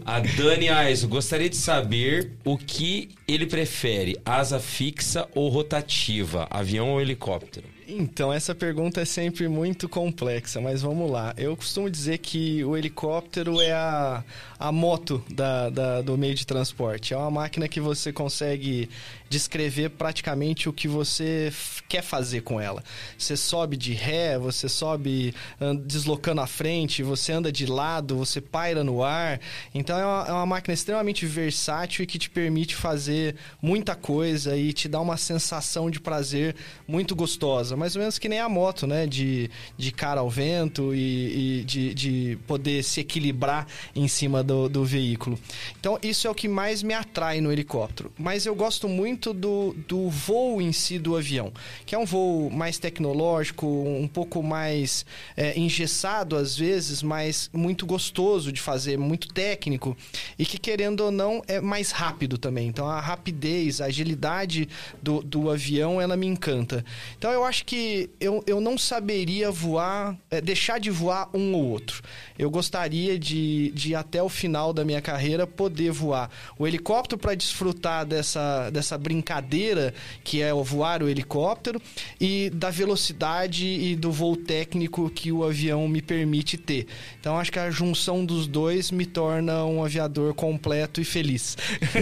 A 0.05 0.19
Dani 0.19 0.69
Aiso, 0.69 1.07
gostaria 1.07 1.49
de 1.49 1.55
saber 1.57 2.31
o 2.43 2.57
que 2.57 3.09
ele 3.27 3.45
prefere, 3.45 4.17
asa 4.25 4.59
fixa 4.59 5.27
ou 5.33 5.49
rotativa, 5.49 6.47
avião 6.49 6.89
ou 6.91 7.01
helicóptero? 7.01 7.74
Então, 7.87 8.33
essa 8.33 8.55
pergunta 8.55 9.01
é 9.01 9.05
sempre 9.05 9.47
muito 9.47 9.87
complexa, 9.87 10.59
mas 10.59 10.81
vamos 10.81 11.09
lá. 11.11 11.35
Eu 11.37 11.55
costumo 11.55 11.87
dizer 11.89 12.17
que 12.17 12.63
o 12.63 12.75
helicóptero 12.75 13.61
é 13.61 13.71
a, 13.73 14.23
a 14.57 14.71
moto 14.71 15.23
da, 15.29 15.69
da- 15.69 16.01
do 16.01 16.17
meio 16.17 16.33
de 16.33 16.47
transporte. 16.47 17.13
É 17.13 17.17
uma 17.17 17.29
máquina 17.29 17.67
que 17.67 17.79
você 17.79 18.11
consegue 18.11 18.89
descrever 19.29 19.89
praticamente 19.89 20.69
o 20.69 20.73
que 20.73 20.87
você 20.87 21.51
quer 21.89 22.01
fazer 22.01 22.41
com 22.41 22.59
ela. 22.59 22.83
Você 23.17 23.35
sobe 23.35 23.75
de 23.75 23.93
ré, 23.93 24.37
você 24.37 24.69
sobe 24.69 25.33
an- 25.59 25.75
deslocando 25.75 26.41
à 26.41 26.47
frente, 26.47 27.01
você 27.03 27.31
anda 27.31 27.51
de 27.51 27.65
lado, 27.65 28.15
você 28.15 28.39
paira 28.39 28.83
no 28.83 29.03
ar. 29.03 29.39
Então, 29.73 29.97
é 29.97 30.05
uma, 30.05 30.25
é 30.27 30.31
uma 30.31 30.45
máquina 30.45 30.73
extremamente 30.73 31.25
versátil 31.25 32.03
e 32.03 32.07
que 32.07 32.19
te 32.19 32.29
permite 32.29 32.75
fazer 32.75 33.35
muita 33.61 33.95
coisa 33.95 34.55
e 34.55 34.71
te 34.73 34.87
dá 34.87 34.99
uma 35.01 35.17
sensação 35.17 35.89
de 35.89 35.99
prazer 35.99 36.55
muito 36.87 37.15
gostosa. 37.15 37.75
Mais 37.75 37.95
ou 37.95 38.01
menos 38.01 38.19
que 38.19 38.29
nem 38.29 38.39
a 38.39 38.47
moto, 38.49 38.85
né? 38.85 39.07
De, 39.07 39.49
de 39.77 39.91
cara 39.91 40.21
ao 40.21 40.29
vento 40.29 40.93
e, 40.93 41.61
e 41.61 41.63
de, 41.63 41.93
de 41.93 42.37
poder 42.47 42.83
se 42.83 42.99
equilibrar 42.99 43.67
em 43.95 44.07
cima 44.07 44.43
do, 44.43 44.69
do 44.69 44.85
veículo. 44.85 45.39
Então, 45.79 45.97
isso 46.01 46.27
é 46.27 46.29
o 46.29 46.35
que 46.35 46.47
mais 46.47 46.83
me 46.83 46.93
atrai 46.93 47.41
no 47.41 47.51
helicóptero. 47.51 48.11
Mas 48.17 48.45
eu 48.45 48.53
gosto 48.55 48.87
muito 48.87 49.14
do, 49.15 49.75
do 49.87 50.09
voo 50.09 50.61
em 50.61 50.71
si 50.71 50.99
do 50.99 51.15
avião, 51.15 51.51
que 51.85 51.95
é 51.95 51.97
um 51.97 52.05
voo 52.05 52.49
mais 52.49 52.77
tecnológico, 52.77 53.65
um 53.65 54.07
pouco 54.07 54.41
mais 54.43 55.05
é, 55.35 55.57
engessado 55.57 56.35
às 56.35 56.57
vezes, 56.57 57.01
mas 57.01 57.49
muito 57.53 57.85
gostoso 57.85 58.51
de 58.51 58.61
fazer, 58.61 58.97
muito 58.97 59.27
técnico 59.27 59.95
e 60.37 60.45
que, 60.45 60.57
querendo 60.57 61.01
ou 61.01 61.11
não, 61.11 61.41
é 61.47 61.59
mais 61.61 61.91
rápido 61.91 62.37
também. 62.37 62.67
Então, 62.67 62.87
a 62.87 62.99
rapidez, 62.99 63.81
a 63.81 63.85
agilidade 63.85 64.67
do, 65.01 65.21
do 65.21 65.49
avião, 65.49 65.99
ela 65.99 66.15
me 66.15 66.27
encanta. 66.27 66.83
Então, 67.17 67.31
eu 67.31 67.43
acho 67.43 67.65
que 67.65 68.09
eu, 68.19 68.43
eu 68.45 68.59
não 68.59 68.77
saberia 68.77 69.51
voar, 69.51 70.17
é, 70.29 70.41
deixar 70.41 70.79
de 70.79 70.89
voar 70.89 71.29
um 71.33 71.53
ou 71.53 71.65
outro. 71.65 72.01
Eu 72.37 72.49
gostaria 72.49 73.17
de, 73.17 73.71
de, 73.71 73.95
até 73.95 74.21
o 74.21 74.29
final 74.29 74.73
da 74.73 74.83
minha 74.83 75.01
carreira, 75.01 75.47
poder 75.47 75.91
voar 75.91 76.29
o 76.57 76.67
helicóptero 76.67 77.19
para 77.19 77.35
desfrutar 77.35 78.05
dessa, 78.05 78.69
dessa 78.69 78.97
brincadeira 79.05 79.93
que 80.23 80.41
é 80.41 80.51
o 80.51 80.63
voar 80.63 81.03
o 81.03 81.07
helicóptero 81.07 81.79
e 82.19 82.49
da 82.49 82.71
velocidade 82.71 83.67
e 83.67 83.95
do 83.95 84.11
voo 84.11 84.35
técnico 84.35 85.09
que 85.11 85.31
o 85.31 85.43
avião 85.43 85.87
me 85.87 86.01
permite 86.01 86.57
ter. 86.57 86.87
Então, 87.19 87.37
acho 87.37 87.51
que 87.51 87.59
a 87.59 87.69
junção 87.69 88.25
dos 88.25 88.47
dois 88.47 88.89
me 88.89 89.05
torna 89.05 89.63
um 89.63 89.83
aviador 89.83 90.33
completo 90.33 90.99
e 90.99 91.05
feliz. 91.05 91.55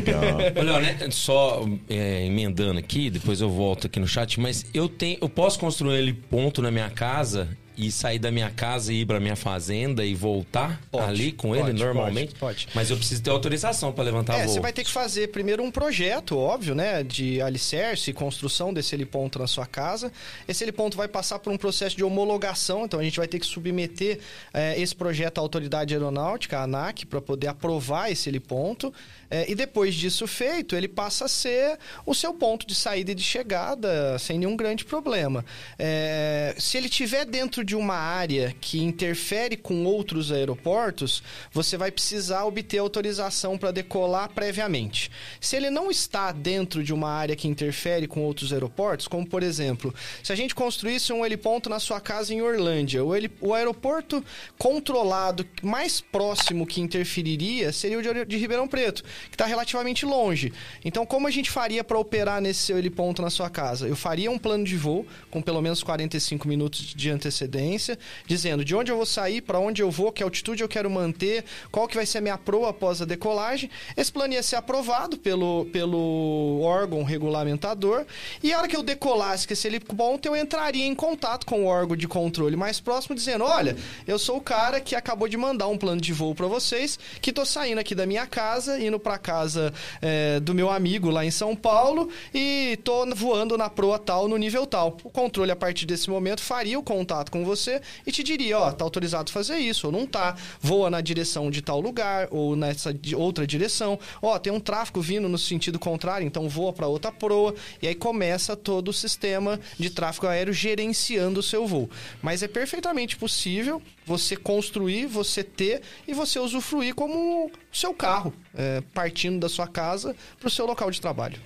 Olha, 0.56 0.80
né, 0.80 1.10
só 1.12 1.68
é, 1.90 2.26
emendando 2.26 2.80
aqui, 2.80 3.10
depois 3.10 3.42
eu 3.42 3.50
volto 3.50 3.88
aqui 3.88 4.00
no 4.00 4.08
chat, 4.08 4.40
mas 4.40 4.66
eu 4.74 4.88
tenho, 4.88 5.18
eu 5.20 5.28
posso 5.28 5.60
construir 5.60 5.98
ele 5.98 6.14
ponto 6.14 6.62
na 6.62 6.72
minha 6.72 6.90
casa 6.90 7.50
e 7.78 7.92
sair 7.92 8.20
da 8.20 8.32
minha 8.32 8.50
casa 8.50 8.92
e 8.94 9.02
ir 9.02 9.06
pra 9.06 9.20
minha 9.20 9.36
fazenda 9.36 10.06
e 10.06 10.14
voltar 10.14 10.82
Pode, 10.92 11.06
ali 11.10 11.32
com 11.32 11.50
pode, 11.50 11.70
ele 11.70 11.74
normalmente? 11.80 12.36
pode. 12.36 12.68
Mas 12.74 12.90
eu 12.90 12.98
preciso 12.98 13.22
ter 13.24 13.30
autorização 13.30 13.92
pra 13.92 14.04
levantar 14.04 14.38
É, 14.40 14.46
voo. 14.46 14.54
você 14.54 14.60
vai 14.60 14.72
ter 14.74 14.84
que 14.84 14.92
fazer 14.92 15.30
primeiro 15.30 15.64
um 15.64 15.72
projeto, 15.72 16.38
óbvio, 16.38 16.76
né? 16.76 17.04
De 17.04 17.42
alicerce 17.42 18.12
e 18.12 18.14
construção 18.14 18.74
desse 18.74 18.96
heliponto 18.96 19.40
na 19.40 19.48
sua 19.48 19.66
casa. 19.66 20.12
Esse 20.48 20.64
heliponto 20.64 20.96
vai 20.98 21.08
passar 21.08 21.40
por 21.40 21.52
um 21.52 21.58
processo 21.58 21.96
de 21.96 22.04
homologação, 22.04 22.86
então 22.86 23.00
a 23.00 23.04
gente 23.04 23.18
vai 23.18 23.28
ter 23.28 23.40
que 23.40 23.46
submeter 23.46 24.20
eh, 24.54 24.80
esse 24.80 24.96
projeto 24.96 25.38
à 25.38 25.42
autoridade 25.42 25.94
aeronáutica, 25.94 26.60
a 26.60 26.64
ANAC, 26.64 27.06
para 27.06 27.22
poder 27.22 27.48
aprovar 27.48 28.12
esse 28.12 28.30
heliponto. 28.30 28.94
Eh, 29.34 29.46
e 29.52 29.56
depois 29.56 29.96
disso 29.96 30.28
feito, 30.28 30.76
ele 30.76 30.88
passa 30.88 31.26
a 31.26 31.28
ser 31.28 31.80
o 32.06 32.14
seu 32.14 32.34
ponto 32.36 32.68
de 32.68 32.76
saída 32.76 33.12
e 33.12 33.16
de 33.16 33.24
chegada 33.24 34.18
sem 34.20 34.38
nenhum 34.38 34.56
grande 34.56 34.86
problema. 34.86 35.44
Eh, 35.80 36.54
se 36.60 36.78
ele 36.78 36.86
estiver 36.88 37.26
dentro 37.26 37.64
de 37.64 37.76
uma 37.76 37.96
área 37.96 38.54
que 38.62 38.78
interfere 38.80 39.58
com 39.58 39.86
outros 39.86 40.32
aeroportos, 40.32 41.24
você 41.52 41.78
vai 41.78 41.92
precisar 41.92 42.46
obter 42.46 42.78
autorização 42.78 43.58
para 43.58 43.72
decolar 43.72 44.30
previamente. 44.30 45.10
Se 45.42 45.56
ele 45.56 45.72
não 45.72 45.90
está 45.90 46.32
dentro 46.32 46.84
de 46.84 46.94
uma 46.94 47.10
área 47.10 47.36
que 47.36 47.48
interfere 47.48 48.08
com 48.08 48.22
outros 48.22 48.54
aeroportos, 48.54 49.08
como 49.08 49.26
por 49.26 49.42
exemplo, 49.42 49.94
se 50.22 50.32
a 50.32 50.36
gente 50.36 50.54
construísse 50.54 51.12
um 51.12 51.26
heliponto 51.26 51.70
na 51.70 51.80
sua 51.80 52.00
casa 52.00 52.34
em 52.34 52.42
Orlândia, 52.42 53.04
o, 53.04 53.16
heli- 53.16 53.32
o 53.42 53.54
aeroporto 53.54 54.24
controlado 54.60 55.48
mais 55.64 56.00
próximo 56.02 56.68
que 56.68 56.82
interferiria 56.82 57.72
seria 57.72 57.98
o 57.98 58.02
de, 58.02 58.26
de 58.26 58.38
Ribeirão 58.38 58.68
Preto, 58.68 59.04
que 59.30 59.36
está 59.36 59.46
relativamente 59.46 60.06
longe. 60.06 60.54
Então, 60.84 61.06
como 61.06 61.28
a 61.28 61.32
gente 61.32 61.50
faria 61.50 61.84
para 61.84 61.98
operar 61.98 62.42
nesse 62.42 62.62
seu 62.62 62.78
heliponto 62.78 63.22
na 63.22 63.30
sua 63.30 63.50
casa? 63.50 63.88
Eu 63.88 63.96
faria 63.96 64.30
um 64.30 64.38
plano 64.38 64.64
de 64.64 64.78
voo 64.78 65.06
com 65.30 65.42
pelo 65.42 65.62
menos 65.62 65.84
45 65.84 66.48
minutos 66.48 66.94
de 66.96 67.10
antecedência, 67.10 67.98
dizendo 68.26 68.64
de 68.64 68.76
onde 68.76 68.92
eu 68.92 68.96
vou 68.96 69.06
sair, 69.06 69.42
para 69.42 69.60
onde 69.60 69.82
eu 69.82 69.90
vou, 69.90 70.12
que 70.12 70.24
altitude 70.24 70.62
eu 70.62 70.68
quero 70.68 70.90
manter, 70.90 71.44
qual 71.72 71.88
que 71.88 71.96
vai 71.96 72.06
ser 72.06 72.20
a 72.20 72.22
minha 72.22 72.38
proa 72.38 72.70
após 72.70 73.02
a 73.02 73.06
decolagem. 73.06 73.70
Esse 73.96 74.12
plano 74.12 74.34
ia 74.34 74.44
ser 74.44 74.56
aprovado 74.56 75.18
pelo, 75.18 75.66
pelo 75.66 76.62
órgão 76.62 77.04
regulamentador 77.04 78.06
e 78.42 78.54
a 78.54 78.58
hora 78.58 78.68
que 78.68 78.76
eu 78.76 78.84
decolasse 78.84 79.48
com 79.48 79.54
esse 79.54 79.68
heliponto, 79.68 80.28
eu 80.28 80.36
entraria 80.36 80.86
em 80.86 80.96
contato 80.96 81.46
com 81.46 81.64
o 81.64 81.66
órgão 81.66 81.96
de 81.96 82.08
controle 82.08 82.56
mais 82.56 82.80
próximo, 82.80 83.16
dizendo, 83.16 83.44
olha, 83.44 83.76
eu 84.08 84.20
sou 84.20 84.38
o 84.38 84.42
cara 84.42 84.80
que 84.80 84.96
acabou 84.96 85.28
de 85.28 85.38
mandar 85.38 85.68
um 85.68 85.78
plano 85.78 86.02
de 86.02 86.14
voo 86.14 86.36
para 86.36 86.48
vocês, 86.48 87.00
que 87.22 87.32
tô 87.32 87.46
saindo 87.46 87.80
aqui 87.80 87.96
da 87.96 88.06
minha 88.06 88.26
casa, 88.26 88.80
indo 88.80 89.00
para 89.00 89.13
casa 89.18 89.74
é, 90.02 90.40
do 90.40 90.54
meu 90.54 90.70
amigo 90.70 91.10
lá 91.10 91.26
em 91.26 91.32
São 91.32 91.56
Paulo 91.56 92.10
e 92.34 92.78
tô 92.84 93.06
voando 93.16 93.58
na 93.58 93.70
proa 93.70 94.00
tal, 94.00 94.28
no 94.28 94.38
nível 94.38 94.66
tal. 94.66 94.98
O 95.04 95.10
controle, 95.10 95.52
a 95.52 95.56
partir 95.56 95.86
desse 95.86 96.10
momento, 96.10 96.42
faria 96.42 96.78
o 96.78 96.84
contato 96.84 97.32
com 97.32 97.44
você 97.44 97.82
e 98.06 98.12
te 98.12 98.24
diria, 98.24 98.60
ó, 98.60 98.72
tá 98.72 98.84
autorizado 98.84 99.30
a 99.30 99.34
fazer 99.34 99.58
isso, 99.58 99.88
ou 99.88 99.94
não 99.94 100.06
tá. 100.06 100.36
Voa 100.62 100.90
na 100.90 101.02
direção 101.02 101.50
de 101.50 101.62
tal 101.62 101.80
lugar, 101.80 102.28
ou 102.32 102.56
nessa 102.56 102.96
outra 103.16 103.46
direção. 103.46 104.00
Ó, 104.22 104.38
tem 104.38 104.52
um 104.52 104.60
tráfego 104.60 105.02
vindo 105.02 105.28
no 105.30 105.38
sentido 105.38 105.80
contrário, 105.80 106.26
então 106.26 106.48
voa 106.48 106.74
para 106.74 106.88
outra 106.88 107.12
proa. 107.12 107.54
E 107.82 107.88
aí 107.88 107.96
começa 107.96 108.56
todo 108.56 108.90
o 108.90 108.94
sistema 108.94 109.60
de 109.78 109.90
tráfego 109.90 110.28
aéreo 110.28 110.54
gerenciando 110.54 111.40
o 111.40 111.44
seu 111.44 111.68
voo. 111.68 111.90
Mas 112.22 112.44
é 112.44 112.48
perfeitamente 112.48 113.16
possível 113.18 113.82
você 114.06 114.36
construir, 114.36 115.06
você 115.06 115.44
ter 115.44 115.82
e 116.08 116.14
você 116.14 116.40
usufruir 116.40 116.94
como 116.94 117.52
seu 117.72 117.94
carro, 117.94 118.34
é, 118.56 118.82
partindo 118.94 119.40
da 119.40 119.50
sua 119.50 119.68
casa 119.68 120.16
para 120.40 120.48
o 120.48 120.52
seu 120.52 120.66
local 120.66 120.92
de 120.92 121.00
trabalho. 121.00 121.40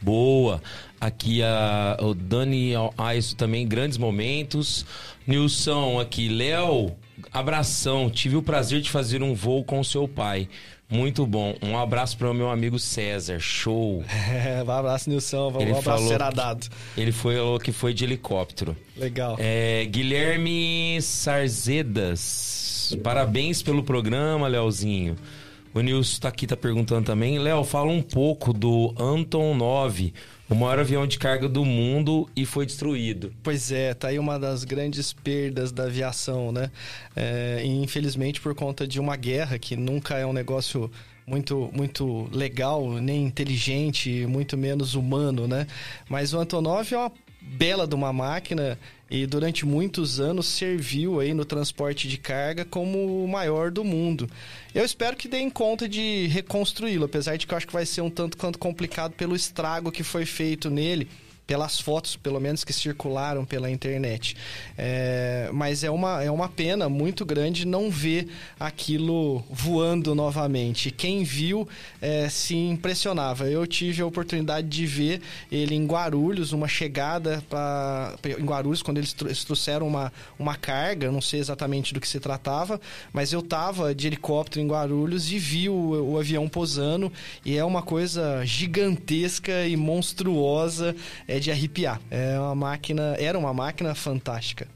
Boa. 0.00 0.62
Aqui 1.00 1.42
a, 1.42 1.96
o 2.00 2.14
Dani 2.14 2.72
Aiso 2.96 3.36
também, 3.36 3.66
grandes 3.66 3.98
momentos. 3.98 4.86
Nilson 5.26 6.00
aqui, 6.00 6.28
Léo, 6.28 6.96
abração. 7.32 8.10
Tive 8.10 8.36
o 8.36 8.42
prazer 8.42 8.80
de 8.80 8.90
fazer 8.90 9.22
um 9.22 9.34
voo 9.34 9.64
com 9.64 9.82
seu 9.84 10.08
pai. 10.08 10.48
Muito 10.90 11.24
bom. 11.24 11.54
Um 11.62 11.78
abraço 11.78 12.18
para 12.18 12.30
o 12.30 12.34
meu 12.34 12.50
amigo 12.50 12.78
César. 12.78 13.38
Show. 13.38 14.04
É, 14.30 14.62
um 14.62 14.70
abraço, 14.70 15.10
Nilson. 15.10 15.50
Um 15.50 15.60
Ele 15.60 15.70
abraço 15.70 15.82
falou 15.82 16.08
será 16.08 16.30
dado. 16.30 16.66
Ele 16.96 17.12
foi 17.12 17.36
falou 17.36 17.58
que 17.58 17.72
foi 17.72 17.92
de 17.92 18.04
helicóptero. 18.04 18.76
Legal. 18.96 19.36
É, 19.38 19.84
Guilherme 19.86 20.98
Sarzedas. 21.02 22.96
Parabéns 23.02 23.62
pelo 23.62 23.82
programa, 23.82 24.46
Leozinho. 24.46 25.16
O 25.74 25.80
Nilson 25.80 26.20
tá 26.20 26.28
aqui, 26.28 26.46
tá 26.46 26.56
perguntando 26.56 27.06
também. 27.06 27.38
Léo, 27.38 27.64
fala 27.64 27.90
um 27.90 28.02
pouco 28.02 28.52
do 28.52 28.94
Anton 28.98 29.54
9, 29.54 30.12
o 30.50 30.54
maior 30.54 30.80
avião 30.80 31.06
de 31.06 31.16
carga 31.16 31.48
do 31.48 31.64
mundo 31.64 32.28
e 32.34 32.44
foi 32.44 32.66
destruído. 32.66 33.32
Pois 33.40 33.70
é, 33.70 33.94
tá 33.94 34.08
aí 34.08 34.18
uma 34.18 34.36
das 34.36 34.64
grandes 34.64 35.12
perdas 35.12 35.70
da 35.70 35.84
aviação, 35.84 36.50
né? 36.50 36.72
É, 37.14 37.62
infelizmente 37.64 38.40
por 38.40 38.52
conta 38.54 38.86
de 38.86 38.98
uma 38.98 39.14
guerra 39.14 39.58
que 39.60 39.76
nunca 39.76 40.18
é 40.18 40.26
um 40.26 40.32
negócio 40.32 40.90
muito 41.24 41.70
muito 41.72 42.28
legal, 42.32 42.90
nem 42.94 43.24
inteligente, 43.24 44.26
muito 44.26 44.58
menos 44.58 44.96
humano, 44.96 45.46
né? 45.46 45.68
Mas 46.08 46.34
o 46.34 46.40
Antonov 46.40 46.92
é 46.92 46.98
uma 46.98 47.12
bela 47.40 47.86
de 47.86 47.94
uma 47.94 48.12
máquina 48.12 48.76
e 49.10 49.26
durante 49.26 49.66
muitos 49.66 50.20
anos 50.20 50.46
serviu 50.46 51.18
aí 51.18 51.34
no 51.34 51.44
transporte 51.44 52.06
de 52.06 52.16
carga 52.16 52.64
como 52.64 53.24
o 53.24 53.28
maior 53.28 53.70
do 53.70 53.82
mundo. 53.82 54.30
Eu 54.74 54.84
espero 54.84 55.16
que 55.16 55.26
deem 55.26 55.50
conta 55.50 55.88
de 55.88 56.26
reconstruí-lo, 56.28 57.06
apesar 57.06 57.36
de 57.36 57.46
que 57.46 57.52
eu 57.52 57.56
acho 57.56 57.66
que 57.66 57.72
vai 57.72 57.84
ser 57.84 58.02
um 58.02 58.10
tanto 58.10 58.36
quanto 58.36 58.58
complicado 58.58 59.12
pelo 59.12 59.34
estrago 59.34 59.90
que 59.90 60.04
foi 60.04 60.24
feito 60.24 60.70
nele 60.70 61.08
pelas 61.50 61.80
fotos, 61.80 62.14
pelo 62.14 62.38
menos 62.38 62.62
que 62.62 62.72
circularam 62.72 63.44
pela 63.44 63.68
internet. 63.68 64.36
É, 64.78 65.50
mas 65.52 65.82
é 65.82 65.90
uma, 65.90 66.22
é 66.22 66.30
uma 66.30 66.48
pena 66.48 66.88
muito 66.88 67.26
grande 67.26 67.66
não 67.66 67.90
ver 67.90 68.28
aquilo 68.60 69.42
voando 69.50 70.14
novamente. 70.14 70.92
Quem 70.92 71.24
viu 71.24 71.66
é, 72.00 72.28
se 72.28 72.54
impressionava. 72.54 73.50
Eu 73.50 73.66
tive 73.66 74.00
a 74.00 74.06
oportunidade 74.06 74.68
de 74.68 74.86
ver 74.86 75.22
ele 75.50 75.74
em 75.74 75.84
Guarulhos, 75.84 76.52
uma 76.52 76.68
chegada 76.68 77.42
pra, 77.50 78.14
em 78.38 78.44
Guarulhos, 78.44 78.80
quando 78.80 78.98
eles, 78.98 79.12
tro- 79.12 79.26
eles 79.26 79.42
trouxeram 79.42 79.88
uma, 79.88 80.12
uma 80.38 80.54
carga, 80.54 81.10
não 81.10 81.20
sei 81.20 81.40
exatamente 81.40 81.92
do 81.92 82.00
que 82.00 82.06
se 82.06 82.20
tratava, 82.20 82.80
mas 83.12 83.32
eu 83.32 83.42
tava 83.42 83.92
de 83.92 84.06
helicóptero 84.06 84.64
em 84.64 84.68
Guarulhos 84.68 85.32
e 85.32 85.36
vi 85.40 85.68
o, 85.68 86.12
o 86.12 86.16
avião 86.16 86.48
posando 86.48 87.12
e 87.44 87.56
é 87.56 87.64
uma 87.64 87.82
coisa 87.82 88.40
gigantesca 88.46 89.66
e 89.66 89.76
monstruosa, 89.76 90.94
é 91.26 91.39
de 91.40 91.50
arrepiar. 91.50 92.00
É 92.10 92.38
uma 92.38 92.54
máquina, 92.54 93.16
era 93.18 93.38
uma 93.38 93.52
máquina 93.52 93.94
fantástica. 93.94 94.68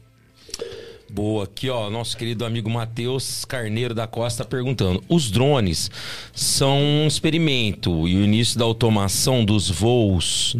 Boa, 1.10 1.44
aqui 1.44 1.70
ó, 1.70 1.88
nosso 1.90 2.16
querido 2.16 2.44
amigo 2.44 2.68
Matheus 2.68 3.44
Carneiro 3.44 3.94
da 3.94 4.06
Costa 4.06 4.44
perguntando: 4.44 5.04
os 5.08 5.30
drones 5.30 5.90
são 6.32 6.78
um 6.78 7.06
experimento 7.06 8.08
e 8.08 8.16
o 8.16 8.24
início 8.24 8.58
da 8.58 8.64
automação 8.64 9.44
dos 9.44 9.70
voos 9.70 10.56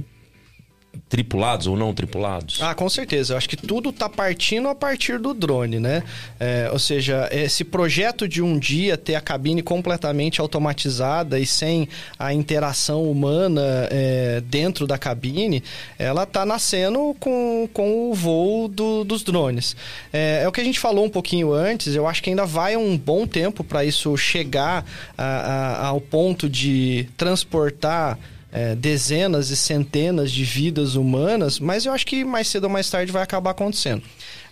tripulados 1.08 1.66
ou 1.66 1.76
não 1.76 1.92
tripulados? 1.94 2.60
Ah, 2.62 2.74
com 2.74 2.88
certeza. 2.88 3.34
Eu 3.34 3.38
acho 3.38 3.48
que 3.48 3.56
tudo 3.56 3.92
tá 3.92 4.08
partindo 4.08 4.68
a 4.68 4.74
partir 4.74 5.18
do 5.18 5.32
drone, 5.34 5.78
né? 5.78 6.02
É, 6.40 6.68
ou 6.72 6.78
seja, 6.78 7.28
esse 7.32 7.64
projeto 7.64 8.26
de 8.28 8.42
um 8.42 8.58
dia 8.58 8.96
ter 8.96 9.14
a 9.14 9.20
cabine 9.20 9.62
completamente 9.62 10.40
automatizada 10.40 11.38
e 11.38 11.46
sem 11.46 11.88
a 12.18 12.32
interação 12.32 13.04
humana 13.10 13.62
é, 13.90 14.40
dentro 14.46 14.86
da 14.86 14.98
cabine, 14.98 15.62
ela 15.98 16.26
tá 16.26 16.44
nascendo 16.46 17.14
com, 17.20 17.68
com 17.72 18.10
o 18.10 18.14
voo 18.14 18.68
do- 18.68 19.04
dos 19.04 19.22
drones. 19.22 19.76
É, 20.12 20.42
é 20.44 20.48
o 20.48 20.52
que 20.52 20.60
a 20.60 20.64
gente 20.64 20.78
falou 20.80 21.04
um 21.04 21.10
pouquinho 21.10 21.52
antes. 21.52 21.94
Eu 21.94 22.06
acho 22.06 22.22
que 22.22 22.30
ainda 22.30 22.46
vai 22.46 22.76
um 22.76 22.96
bom 22.96 23.26
tempo 23.26 23.62
para 23.64 23.84
isso 23.84 24.16
chegar 24.16 24.84
a- 25.16 25.24
a- 25.24 25.86
ao 25.86 26.00
ponto 26.00 26.48
de 26.48 27.08
transportar 27.16 28.18
é, 28.54 28.76
dezenas 28.76 29.50
e 29.50 29.56
centenas 29.56 30.30
de 30.30 30.44
vidas 30.44 30.94
humanas, 30.94 31.58
mas 31.58 31.84
eu 31.84 31.92
acho 31.92 32.06
que 32.06 32.24
mais 32.24 32.46
cedo 32.46 32.64
ou 32.64 32.70
mais 32.70 32.88
tarde 32.88 33.10
vai 33.10 33.24
acabar 33.24 33.50
acontecendo. 33.50 34.00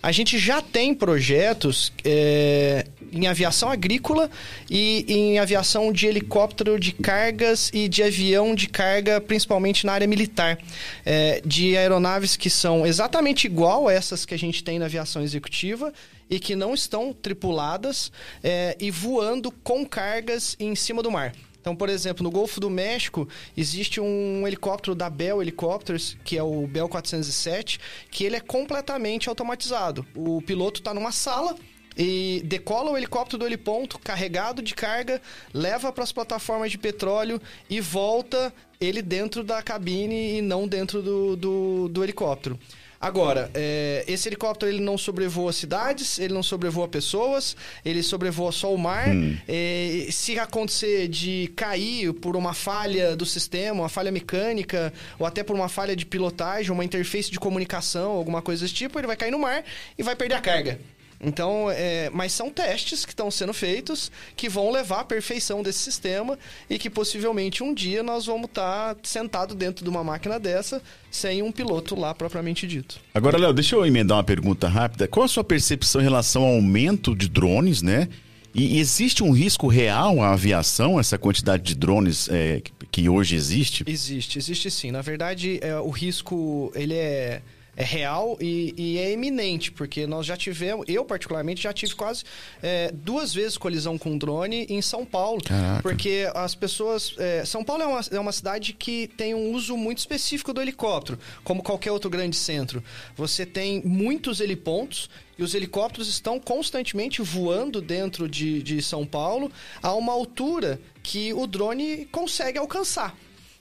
A 0.01 0.11
gente 0.11 0.37
já 0.37 0.61
tem 0.61 0.93
projetos 0.93 1.93
é, 2.03 2.85
em 3.13 3.27
aviação 3.27 3.71
agrícola 3.71 4.29
e 4.69 5.05
em 5.07 5.39
aviação 5.39 5.93
de 5.93 6.05
helicóptero 6.05 6.77
de 6.77 6.91
cargas 6.91 7.71
e 7.73 7.87
de 7.87 8.03
avião 8.03 8.53
de 8.53 8.67
carga, 8.67 9.21
principalmente 9.21 9.85
na 9.85 9.93
área 9.93 10.05
militar, 10.05 10.59
é, 11.05 11.41
de 11.45 11.77
aeronaves 11.77 12.35
que 12.35 12.49
são 12.49 12.85
exatamente 12.85 13.47
igual 13.47 13.87
a 13.87 13.93
essas 13.93 14.25
que 14.25 14.33
a 14.33 14.37
gente 14.37 14.61
tem 14.65 14.77
na 14.77 14.85
aviação 14.85 15.21
executiva 15.21 15.93
e 16.29 16.41
que 16.41 16.57
não 16.57 16.73
estão 16.73 17.13
tripuladas 17.13 18.11
é, 18.43 18.75
e 18.81 18.91
voando 18.91 19.49
com 19.49 19.85
cargas 19.85 20.57
em 20.59 20.75
cima 20.75 21.01
do 21.01 21.09
mar. 21.09 21.31
Então, 21.63 21.73
por 21.73 21.87
exemplo, 21.87 22.21
no 22.21 22.29
Golfo 22.29 22.59
do 22.59 22.69
México 22.69 23.25
existe 23.55 24.01
um 24.01 24.45
helicóptero 24.45 24.93
da 24.93 25.09
Bell 25.09 25.41
Helicopters, 25.41 26.17
que 26.21 26.37
é 26.37 26.43
o 26.43 26.67
Bell 26.67 26.89
407, 26.89 27.79
que 28.11 28.25
ele 28.25 28.35
é 28.35 28.41
completamente 28.41 29.29
automatizado. 29.29 30.05
O 30.13 30.41
piloto 30.41 30.81
está 30.81 30.93
numa 30.93 31.13
sala 31.13 31.55
e 31.97 32.41
decola 32.43 32.91
o 32.91 32.97
helicóptero 32.97 33.37
do 33.37 33.45
heliponto, 33.45 33.97
carregado 33.97 34.61
de 34.61 34.75
carga, 34.75 35.21
leva 35.53 35.89
para 35.93 36.03
as 36.03 36.11
plataformas 36.11 36.69
de 36.69 36.77
petróleo 36.77 37.41
e 37.69 37.79
volta 37.79 38.53
ele 38.81 39.01
dentro 39.01 39.41
da 39.41 39.61
cabine 39.61 40.39
e 40.39 40.41
não 40.41 40.67
dentro 40.67 41.01
do, 41.01 41.37
do, 41.37 41.87
do 41.87 42.03
helicóptero. 42.03 42.59
Agora, 43.03 43.51
é, 43.53 44.05
esse 44.07 44.29
helicóptero 44.29 44.71
ele 44.71 44.81
não 44.81 44.97
sobrevoa 44.97 45.51
cidades, 45.51 46.19
ele 46.19 46.33
não 46.33 46.41
sobrevoa 46.41 46.87
pessoas, 46.87 47.53
ele 47.83 48.01
sobrevoa 48.01 48.49
só 48.49 48.73
o 48.73 48.77
mar. 48.77 49.09
É, 49.45 50.07
se 50.09 50.39
acontecer 50.39 51.09
de 51.09 51.51
cair 51.53 52.13
por 52.13 52.37
uma 52.37 52.53
falha 52.53 53.13
do 53.13 53.25
sistema, 53.25 53.81
uma 53.81 53.89
falha 53.89 54.09
mecânica, 54.09 54.93
ou 55.19 55.27
até 55.27 55.43
por 55.43 55.53
uma 55.53 55.67
falha 55.67 55.97
de 55.97 56.05
pilotagem, 56.05 56.71
uma 56.71 56.85
interface 56.85 57.29
de 57.29 57.37
comunicação, 57.41 58.11
alguma 58.11 58.41
coisa 58.41 58.63
desse 58.63 58.73
tipo, 58.73 58.97
ele 58.97 59.07
vai 59.07 59.17
cair 59.17 59.31
no 59.31 59.39
mar 59.39 59.65
e 59.97 60.01
vai 60.01 60.15
perder 60.15 60.35
a 60.35 60.41
carga. 60.41 60.79
Então, 61.23 61.71
é, 61.71 62.09
mas 62.13 62.33
são 62.33 62.49
testes 62.49 63.05
que 63.05 63.11
estão 63.13 63.31
sendo 63.31 63.53
feitos 63.53 64.11
que 64.35 64.49
vão 64.49 64.69
levar 64.71 64.99
à 64.99 65.03
perfeição 65.05 65.63
desse 65.63 65.79
sistema 65.79 66.37
e 66.69 66.77
que 66.77 66.89
possivelmente 66.89 67.63
um 67.63 67.73
dia 67.73 68.03
nós 68.03 68.25
vamos 68.25 68.45
estar 68.45 68.95
sentado 69.03 69.55
dentro 69.55 69.83
de 69.83 69.89
uma 69.89 70.03
máquina 70.03 70.37
dessa 70.39 70.81
sem 71.09 71.41
um 71.41 71.51
piloto 71.51 71.95
lá 71.95 72.13
propriamente 72.13 72.67
dito. 72.67 72.99
Agora, 73.13 73.37
Léo, 73.37 73.53
deixa 73.53 73.75
eu 73.75 73.85
emendar 73.85 74.17
uma 74.17 74.23
pergunta 74.23 74.67
rápida. 74.67 75.07
Qual 75.07 75.23
a 75.25 75.27
sua 75.29 75.43
percepção 75.43 76.01
em 76.01 76.03
relação 76.03 76.43
ao 76.43 76.55
aumento 76.55 77.15
de 77.15 77.29
drones, 77.29 77.81
né? 77.81 78.09
E 78.55 78.79
existe 78.79 79.23
um 79.23 79.31
risco 79.31 79.67
real 79.67 80.21
à 80.21 80.33
aviação, 80.33 80.99
essa 80.99 81.17
quantidade 81.17 81.63
de 81.63 81.73
drones 81.73 82.29
é, 82.29 82.59
que- 82.61 82.71
que 82.91 83.09
hoje 83.09 83.35
existe? 83.35 83.83
Existe, 83.87 84.37
existe 84.37 84.69
sim. 84.69 84.91
Na 84.91 85.01
verdade, 85.01 85.57
é, 85.61 85.75
o 85.79 85.89
risco 85.89 86.71
ele 86.75 86.93
é, 86.93 87.41
é 87.75 87.83
real 87.83 88.37
e, 88.39 88.73
e 88.77 88.97
é 88.97 89.11
eminente, 89.11 89.71
porque 89.71 90.05
nós 90.05 90.25
já 90.25 90.37
tivemos, 90.37 90.85
eu 90.87 91.03
particularmente 91.03 91.63
já 91.63 91.73
tive 91.73 91.95
quase 91.95 92.23
é, 92.61 92.91
duas 92.93 93.33
vezes 93.33 93.57
colisão 93.57 93.97
com 93.97 94.17
drone 94.17 94.65
em 94.69 94.81
São 94.81 95.05
Paulo. 95.05 95.41
Caraca. 95.43 95.81
Porque 95.81 96.29
as 96.35 96.53
pessoas. 96.53 97.15
é, 97.17 97.43
São 97.45 97.63
Paulo 97.63 97.83
é 97.83 97.87
uma, 97.87 98.01
é 98.11 98.19
uma 98.19 98.31
cidade 98.31 98.73
que 98.73 99.07
tem 99.17 99.33
um 99.33 99.51
uso 99.51 99.75
muito 99.75 99.99
específico 99.99 100.53
do 100.53 100.61
helicóptero, 100.61 101.19
como 101.43 101.63
qualquer 101.63 101.91
outro 101.91 102.09
grande 102.09 102.35
centro. 102.35 102.83
Você 103.15 103.45
tem 103.45 103.81
muitos 103.83 104.39
helipontos. 104.39 105.09
E 105.35 105.41
os 105.41 105.55
helicópteros 105.55 106.07
estão 106.07 106.39
constantemente 106.39 107.19
voando 107.23 107.81
dentro 107.81 108.29
de, 108.29 108.61
de 108.61 108.83
São 108.83 109.03
Paulo 109.03 109.51
a 109.81 109.91
uma 109.95 110.13
altura 110.13 110.79
que 111.01 111.33
o 111.33 111.47
drone 111.47 112.05
consegue 112.11 112.59
alcançar. 112.59 113.15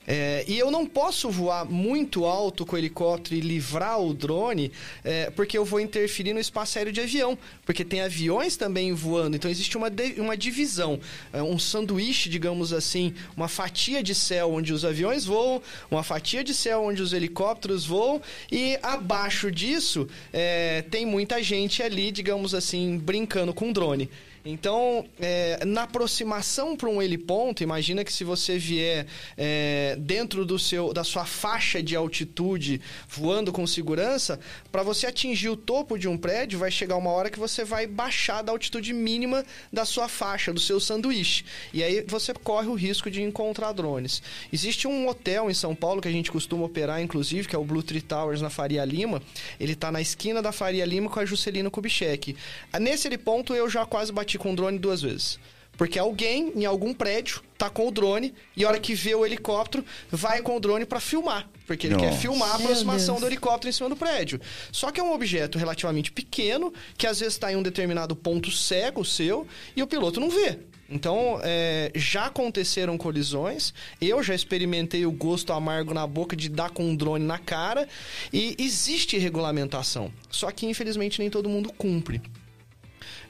É, 0.07 0.45
e 0.49 0.59
eu 0.59 0.71
não 0.71 0.85
posso 0.85 1.31
voar 1.31 1.65
muito 1.65 2.25
alto 2.25 2.67
com 2.67 2.75
o 2.75 2.79
helicóptero 2.79 3.37
e 3.37 3.41
livrar 3.41 4.01
o 4.01 4.13
drone, 4.13 4.73
é, 5.05 5.31
porque 5.31 5.57
eu 5.57 5.65
vou 5.65 5.79
interferir 5.81 6.33
no 6.35 6.41
espaço 6.41 6.77
aéreo 6.79 6.93
de 6.93 7.01
avião. 7.01 7.39
Porque 7.65 7.85
tem 7.85 8.01
aviões 8.01 8.57
também 8.57 8.93
voando, 8.93 9.37
então 9.37 9.51
existe 9.51 9.77
uma, 9.77 9.89
de- 9.89 10.21
uma 10.21 10.37
divisão, 10.37 10.99
é, 11.33 11.43
um 11.43 11.59
sanduíche, 11.59 12.29
digamos 12.29 12.73
assim, 12.73 13.15
uma 13.37 13.49
fatia 13.49 14.03
de 14.03 14.15
céu 14.15 14.53
onde 14.53 14.73
os 14.73 14.85
aviões 14.85 15.25
voam, 15.25 15.63
uma 15.91 16.03
fatia 16.03 16.43
de 16.43 16.53
céu 16.53 16.83
onde 16.85 17.01
os 17.01 17.13
helicópteros 17.13 17.85
voam, 17.87 18.21
e 18.51 18.79
abaixo 18.83 19.51
disso 19.51 20.09
é, 20.33 20.83
tem 20.91 21.07
muita 21.07 21.43
gente 21.43 21.83
ali, 21.83 22.11
digamos 22.11 22.55
assim, 22.55 22.99
brincando 22.99 23.55
com 23.55 23.73
drone. 23.73 24.11
Então, 24.45 25.07
é, 25.21 25.65
na 25.65 25.85
aproximação 25.85 26.77
para 26.77 26.89
um 26.89 27.01
heliponto, 27.01 27.63
imagina 27.63 28.05
que 28.05 28.13
se 28.13 28.25
você 28.25 28.59
vier 28.59 29.07
é, 29.37 29.97
dentro 30.01 30.45
do 30.45 30.59
seu, 30.59 30.93
da 30.93 31.05
sua 31.05 31.25
faixa 31.25 31.81
de 31.81 31.95
altitude, 31.95 32.81
voando 33.09 33.53
com 33.53 33.65
segurança, 33.69 34.41
para 34.73 34.83
você 34.83 35.07
atingir 35.07 35.49
o 35.49 35.57
topo 35.57 35.97
de 35.97 36.09
um 36.09 36.19
prédio, 36.19 36.59
vai 36.59 36.73
chegar 36.73 36.97
uma 36.97 37.11
hora 37.11 37.31
que 37.31 37.39
você 37.39 37.65
vai 37.65 37.87
baixar 37.87 38.43
da 38.43 38.51
altitude 38.51 38.93
mínima 38.93 39.45
da 39.73 39.85
sua 39.85 40.09
faixa, 40.09 40.53
do 40.53 40.59
seu 40.59 40.81
sanduíche. 40.81 41.45
E 41.73 41.83
aí 41.85 42.05
você 42.09 42.35
corre 42.35 42.67
o 42.67 42.75
risco 42.75 43.09
de 43.09 43.23
encontrar 43.23 43.73
drones. 43.73 44.23
Existe 44.53 44.89
um 44.89 45.07
hotel 45.07 45.49
em 45.51 45.55
São 45.55 45.73
Paulo 45.73 46.03
que 46.03 46.09
a 46.09 46.13
gente 46.13 46.33
costuma 46.33 46.65
operar, 46.65 47.01
inclusive, 47.01 47.47
que 47.47 47.55
é 47.55 47.59
o 47.59 47.65
Blue 47.65 47.83
Tree 47.83 48.03
Towers 48.03 48.41
na 48.41 48.51
Faria 48.51 48.85
Lima. 48.85 49.23
Ele 49.61 49.75
está 49.75 49.93
na 49.93 50.01
esquina 50.01 50.43
da 50.43 50.51
Faria 50.51 50.85
Lima 50.85 51.09
com 51.09 51.21
a 51.21 51.25
Juscelino 51.25 51.71
Kubitschek. 51.71 52.37
Nesse 52.81 53.13
ponto 53.19 53.55
eu 53.55 53.69
já 53.69 53.87
quase 53.87 54.11
bati 54.11 54.32
com 54.39 54.53
o 54.53 54.57
drone 54.57 54.79
duas 54.79 55.03
vezes. 55.03 55.39
Porque 55.77 55.99
alguém 55.99 56.53
em 56.55 56.67
algum 56.67 56.93
prédio 56.93 57.43
tá 57.57 57.71
com 57.71 57.89
o 57.89 57.91
drone 57.91 58.35
e 58.57 58.65
a 58.65 58.69
hora 58.69 58.79
que 58.79 58.95
vê 58.95 59.15
o 59.15 59.25
helicóptero 59.25 59.85
vai 60.11 60.43
com 60.43 60.57
o 60.57 60.61
drone 60.61 60.85
para 60.85 61.01
filmar, 61.01 61.49
porque 61.67 61.87
ele 61.87 61.97
quer 61.97 62.11
Nossa. 62.11 62.19
filmar 62.19 62.51
a 62.51 62.55
aproximação 62.57 63.19
do 63.19 63.27
helicóptero 63.27 63.71
em 63.71 63.73
cima 63.73 63.89
do 63.89 63.97
prédio. 63.97 64.41
Só 64.71 64.91
que 64.91 65.01
é 65.01 65.03
um 65.03 65.13
objeto 65.13 65.59
relativamente 65.59 66.13
pequeno 66.13 66.73
que 66.97 67.07
às 67.07 67.21
vezes 67.21 67.35
está 67.35 67.51
em 67.51 67.57
um 67.57 67.63
determinado 67.63 68.15
ponto 68.15 68.51
cego 68.51 69.05
seu 69.05 69.47
e 69.75 69.83
o 69.83 69.87
piloto 69.87 70.21
não 70.21 70.29
vê. 70.29 70.59
Então, 70.91 71.41
é, 71.43 71.91
já 71.95 72.27
aconteceram 72.27 72.99
colisões, 72.99 73.73
eu 73.99 74.23
já 74.23 74.35
experimentei 74.35 75.07
o 75.07 75.11
gosto 75.11 75.51
amargo 75.55 75.95
na 75.95 76.07
boca 76.07 76.37
de 76.37 76.51
dar 76.51 76.69
com 76.69 76.85
um 76.85 76.95
drone 76.95 77.25
na 77.25 77.39
cara, 77.39 77.89
e 78.31 78.55
existe 78.59 79.17
regulamentação. 79.17 80.13
Só 80.31 80.51
que, 80.51 80.67
infelizmente, 80.67 81.19
nem 81.19 81.31
todo 81.31 81.49
mundo 81.49 81.73
cumpre. 81.73 82.21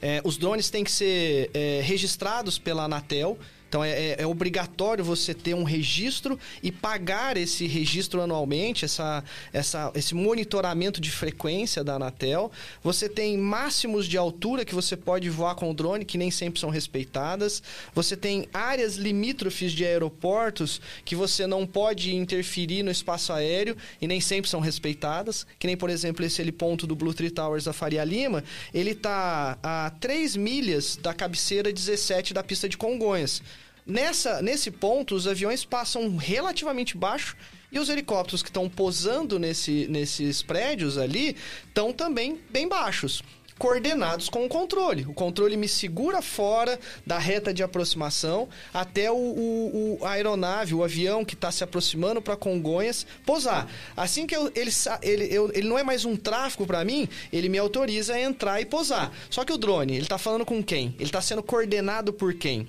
É, 0.02 0.20
os 0.24 0.36
drones 0.36 0.68
têm 0.68 0.82
que 0.82 0.90
ser 0.90 1.48
é, 1.54 1.80
registrados 1.82 2.58
pela 2.58 2.82
Anatel. 2.82 3.38
Então 3.72 3.82
é, 3.82 3.90
é- 3.90 4.16
é 4.18 4.26
obrigatório 4.26 5.02
você 5.02 5.32
ter 5.32 5.54
um 5.54 5.62
registro 5.64 6.38
e 6.62 6.70
pagar 6.70 7.38
esse 7.38 7.66
registro 7.66 8.20
anualmente, 8.20 8.84
essa, 8.84 9.24
essa, 9.50 9.90
esse 9.94 10.14
monitoramento 10.14 11.00
de 11.00 11.10
frequência 11.10 11.82
da 11.82 11.94
Anatel. 11.94 12.52
Você 12.84 13.08
tem 13.08 13.38
máximos 13.38 14.06
de 14.06 14.18
altura 14.18 14.62
que 14.66 14.74
você 14.74 14.94
pode 14.94 15.30
voar 15.30 15.54
com 15.54 15.70
o 15.70 15.74
drone, 15.74 16.04
que 16.04 16.18
nem 16.18 16.30
sempre 16.30 16.60
são 16.60 16.68
respeitadas. 16.68 17.62
Você 17.94 18.14
tem 18.14 18.46
áreas 18.52 18.96
limítrofes 18.96 19.72
de 19.72 19.86
aeroportos 19.86 20.78
que 21.02 21.16
você 21.16 21.46
não 21.46 21.66
pode 21.66 22.14
interferir 22.14 22.82
no 22.82 22.90
espaço 22.90 23.32
aéreo 23.32 23.74
e 24.02 24.06
nem 24.06 24.20
sempre 24.20 24.50
são 24.50 24.60
respeitadas. 24.60 25.46
Que 25.58 25.66
nem, 25.66 25.78
por 25.78 25.88
exemplo, 25.88 26.22
esse 26.22 26.42
heliponto 26.42 26.86
do 26.86 26.94
Blue 26.94 27.14
Tree 27.14 27.30
Towers 27.30 27.64
da 27.64 27.72
Faria 27.72 28.04
Lima, 28.04 28.44
ele 28.74 28.94
tá 28.94 29.56
a 29.62 29.90
3 29.98 30.36
milhas 30.36 30.96
da 31.00 31.14
cabeceira 31.14 31.72
17 31.72 32.34
da 32.34 32.42
pista 32.44 32.68
de 32.68 32.76
Congonhas. 32.76 33.40
Nessa, 33.86 34.40
nesse 34.40 34.70
ponto, 34.70 35.14
os 35.14 35.26
aviões 35.26 35.64
passam 35.64 36.16
relativamente 36.16 36.96
baixo 36.96 37.36
e 37.70 37.78
os 37.78 37.88
helicópteros 37.88 38.42
que 38.42 38.48
estão 38.48 38.68
posando 38.68 39.38
nesse, 39.38 39.86
nesses 39.88 40.42
prédios 40.42 40.98
ali 40.98 41.36
estão 41.66 41.92
também 41.92 42.38
bem 42.50 42.68
baixos. 42.68 43.22
Coordenados 43.58 44.28
com 44.28 44.44
o 44.44 44.48
controle. 44.48 45.04
O 45.06 45.12
controle 45.12 45.56
me 45.56 45.68
segura 45.68 46.22
fora 46.22 46.80
da 47.06 47.18
reta 47.18 47.52
de 47.52 47.62
aproximação 47.62 48.48
até 48.72 49.10
o, 49.10 49.14
o- 49.14 49.98
o- 50.00 50.06
aeronave, 50.06 50.74
o 50.74 50.82
avião 50.82 51.24
que 51.24 51.34
está 51.34 51.52
se 51.52 51.62
aproximando 51.62 52.20
para 52.20 52.34
Congonhas 52.36 53.06
posar. 53.26 53.68
Assim 53.96 54.26
que 54.26 54.34
eu- 54.34 54.50
ele, 54.54 54.70
ele, 55.02 55.24
eu- 55.26 55.50
ele 55.54 55.68
não 55.68 55.78
é 55.78 55.82
mais 55.84 56.04
um 56.04 56.16
tráfego 56.16 56.66
para 56.66 56.84
mim, 56.84 57.08
ele 57.32 57.48
me 57.48 57.58
autoriza 57.58 58.14
a 58.14 58.20
entrar 58.20 58.60
e 58.60 58.64
posar. 58.64 59.12
Só 59.30 59.44
que 59.44 59.52
o 59.52 59.58
drone, 59.58 59.92
ele 59.94 60.02
está 60.02 60.18
falando 60.18 60.46
com 60.46 60.62
quem? 60.62 60.94
Ele 60.98 61.04
está 61.04 61.20
sendo 61.20 61.42
coordenado 61.42 62.12
por 62.12 62.34
quem? 62.34 62.66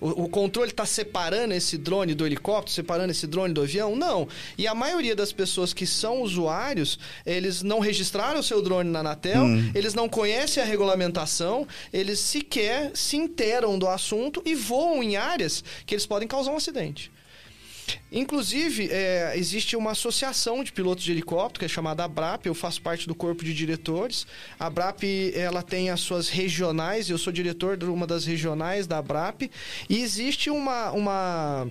O, 0.00 0.24
o 0.24 0.28
controle 0.28 0.70
está 0.70 0.86
separando 0.86 1.52
esse 1.54 1.76
drone 1.76 2.14
do 2.14 2.26
helicóptero, 2.26 2.72
separando 2.72 3.10
esse 3.10 3.26
drone 3.26 3.52
do 3.52 3.62
avião? 3.62 3.94
Não. 3.94 4.26
E 4.56 4.66
a 4.66 4.74
maioria 4.74 5.14
das 5.14 5.32
pessoas 5.32 5.72
que 5.72 5.86
são 5.86 6.22
usuários, 6.22 6.98
eles 7.26 7.62
não 7.62 7.80
registraram 7.80 8.40
o 8.40 8.42
seu 8.42 8.62
drone 8.62 8.90
na 8.90 9.00
Anatel, 9.00 9.44
eles 9.74 9.94
não 9.94 10.08
conhecem 10.08 10.62
a 10.62 10.66
regulamentação, 10.66 11.66
eles 11.92 12.18
sequer 12.20 12.92
se 12.94 13.16
interam 13.16 13.78
do 13.78 13.88
assunto 13.88 14.42
e 14.44 14.54
voam 14.54 15.02
em 15.02 15.16
áreas 15.16 15.62
que 15.84 15.94
eles 15.94 16.06
podem 16.06 16.26
causar 16.28 16.52
um 16.52 16.56
acidente. 16.56 17.10
Inclusive, 18.12 18.88
é, 18.90 19.32
existe 19.36 19.76
uma 19.76 19.92
associação 19.92 20.62
de 20.64 20.72
pilotos 20.72 21.04
de 21.04 21.12
helicóptero 21.12 21.60
que 21.60 21.64
é 21.64 21.68
chamada 21.68 22.04
ABRAP, 22.04 22.46
eu 22.46 22.54
faço 22.54 22.80
parte 22.82 23.06
do 23.06 23.14
corpo 23.14 23.44
de 23.44 23.54
diretores. 23.54 24.26
A 24.58 24.66
ABRAP, 24.66 25.04
ela 25.34 25.62
tem 25.62 25.90
as 25.90 26.00
suas 26.00 26.28
regionais, 26.28 27.08
eu 27.08 27.18
sou 27.18 27.32
diretor 27.32 27.76
de 27.76 27.84
uma 27.84 28.06
das 28.06 28.24
regionais 28.24 28.86
da 28.86 28.98
ABRAP, 28.98 29.50
e 29.88 30.00
existe 30.02 30.50
uma... 30.50 30.90
uma 30.92 31.66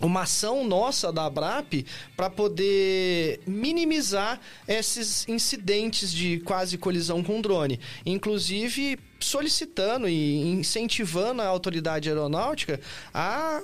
uma 0.00 0.22
ação 0.22 0.66
nossa 0.66 1.12
da 1.12 1.26
ABRAP 1.26 1.84
para 2.16 2.28
poder 2.28 3.40
minimizar 3.46 4.40
esses 4.66 5.28
incidentes 5.28 6.12
de 6.12 6.40
quase 6.40 6.76
colisão 6.76 7.22
com 7.22 7.40
drone. 7.40 7.78
Inclusive 8.04 8.98
solicitando 9.20 10.08
e 10.08 10.40
incentivando 10.50 11.42
a 11.42 11.46
autoridade 11.46 12.08
aeronáutica 12.08 12.80
a 13.14 13.62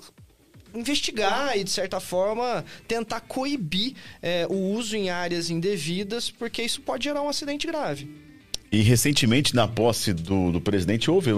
investigar 0.74 1.56
e, 1.56 1.64
de 1.64 1.70
certa 1.70 2.00
forma, 2.00 2.64
tentar 2.86 3.20
coibir 3.20 3.94
é, 4.22 4.46
o 4.48 4.72
uso 4.72 4.96
em 4.96 5.10
áreas 5.10 5.50
indevidas, 5.50 6.30
porque 6.30 6.62
isso 6.62 6.80
pode 6.80 7.04
gerar 7.04 7.22
um 7.22 7.28
acidente 7.28 7.66
grave. 7.66 8.08
E 8.70 8.82
recentemente, 8.82 9.54
na 9.54 9.66
posse 9.66 10.12
do, 10.12 10.52
do 10.52 10.60
presidente, 10.60 11.10
houve 11.10 11.30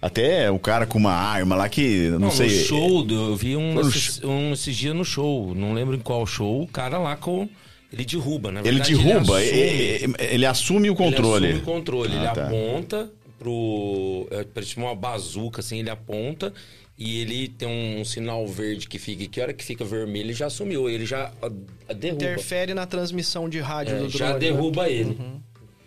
até 0.00 0.50
o 0.50 0.58
cara 0.58 0.86
com 0.86 0.98
uma 0.98 1.12
arma 1.12 1.54
lá 1.54 1.68
que, 1.68 2.08
não, 2.10 2.18
Não, 2.20 2.30
sei... 2.30 2.46
no 2.48 2.64
show, 2.64 3.06
eu 3.10 3.36
vi 3.36 3.56
um, 3.56 3.74
no 3.74 3.80
esses, 3.82 4.22
um 4.24 4.52
esses 4.52 4.74
dias 4.74 4.94
no 4.94 5.04
show, 5.04 5.54
não 5.54 5.74
lembro 5.74 5.94
em 5.94 6.00
qual 6.00 6.24
show, 6.26 6.62
o 6.62 6.66
cara 6.66 6.98
lá 6.98 7.16
com. 7.16 7.48
Ele 7.92 8.04
derruba, 8.04 8.52
na 8.52 8.60
Ele 8.60 8.80
derruba, 8.80 9.42
ele 9.42 9.98
assume, 9.98 10.14
ele, 10.14 10.14
ele 10.34 10.46
assume 10.46 10.90
o 10.90 10.94
controle. 10.94 11.46
Ele 11.46 11.54
assume 11.56 11.70
o 11.70 11.74
controle, 11.74 12.12
Ah, 12.14 12.16
ele 12.16 12.30
tá. 12.32 12.46
aponta 12.46 13.10
pro. 13.38 14.28
É, 14.30 14.44
parece 14.44 14.76
uma 14.76 14.94
bazuca, 14.94 15.60
assim, 15.60 15.80
ele 15.80 15.90
aponta 15.90 16.52
e 17.00 17.22
ele 17.22 17.48
tem 17.48 17.66
um, 17.66 18.04
sinal 18.04 18.46
verde 18.46 18.86
que 18.86 18.98
fica. 18.98 19.22
E 19.22 19.26
que 19.26 19.40
hora 19.40 19.54
que 19.54 19.64
fica 19.64 19.82
vermelho, 19.86 20.26
ele 20.26 20.34
já 20.34 20.50
sumiu. 20.50 20.86
Ele 20.86 21.06
já 21.06 21.32
a, 21.40 21.46
a 21.88 21.94
derruba. 21.94 22.24
Interfere 22.24 22.74
na 22.74 22.84
transmissão 22.84 23.48
de 23.48 23.58
rádio 23.58 23.94
É, 23.94 23.98
do 24.00 24.08
drone. 24.08 24.18
já 24.18 24.32
né? 24.34 24.38
derruba 24.38 24.86
ele. 24.86 25.16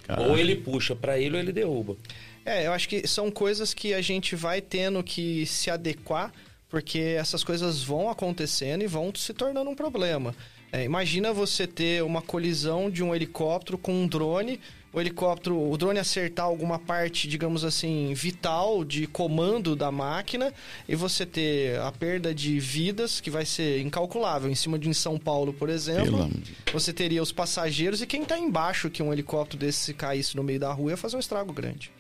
Caraca. 0.01 0.27
Ou 0.27 0.35
ele 0.39 0.55
puxa 0.55 0.95
pra 0.95 1.19
ele 1.19 1.35
ou 1.35 1.39
ele 1.39 1.51
derruba. 1.51 1.95
É, 2.43 2.65
eu 2.65 2.73
acho 2.73 2.89
que 2.89 3.07
são 3.07 3.29
coisas 3.29 3.75
que 3.75 3.93
a 3.93 4.01
gente 4.01 4.35
vai 4.35 4.59
tendo 4.59 5.03
que 5.03 5.45
se 5.45 5.69
adequar, 5.69 6.33
porque 6.67 6.97
essas 6.97 7.43
coisas 7.43 7.83
vão 7.83 8.09
acontecendo 8.09 8.83
e 8.83 8.87
vão 8.87 9.13
se 9.13 9.33
tornando 9.35 9.69
um 9.69 9.75
problema. 9.75 10.35
É, 10.71 10.83
imagina 10.83 11.31
você 11.31 11.67
ter 11.67 12.03
uma 12.03 12.23
colisão 12.23 12.89
de 12.89 13.03
um 13.03 13.13
helicóptero 13.13 13.77
com 13.77 13.93
um 13.93 14.07
drone, 14.07 14.59
o 14.93 15.01
helicóptero, 15.01 15.59
o 15.59 15.75
drone 15.75 15.97
acertar 15.97 16.45
alguma 16.45 16.77
parte, 16.77 17.27
digamos 17.27 17.65
assim, 17.65 18.13
vital 18.13 18.85
de 18.85 19.07
comando 19.07 19.75
da 19.75 19.91
máquina 19.91 20.53
e 20.87 20.95
você 20.95 21.25
ter 21.25 21.79
a 21.79 21.91
perda 21.91 22.33
de 22.33 22.59
vidas 22.59 23.19
que 23.19 23.31
vai 23.31 23.43
ser 23.43 23.81
incalculável. 23.81 24.51
Em 24.51 24.55
cima 24.55 24.77
de 24.77 24.87
em 24.87 24.93
São 24.93 25.17
Paulo, 25.17 25.51
por 25.51 25.67
exemplo, 25.67 26.05
Pelo 26.05 26.23
amor. 26.23 26.37
você 26.71 26.93
teria 26.93 27.23
os 27.23 27.31
passageiros 27.31 28.03
e 28.03 28.05
quem 28.07 28.23
tá 28.23 28.37
embaixo 28.37 28.89
que 28.89 29.01
um 29.01 29.11
helicóptero 29.11 29.57
desse 29.59 29.79
se 29.79 29.93
caísse 29.95 30.35
no 30.35 30.43
meio 30.43 30.59
da 30.59 30.71
rua 30.71 30.91
ia 30.91 30.97
fazer 30.97 31.15
um 31.15 31.19
estrago 31.19 31.51
grande. 31.51 31.91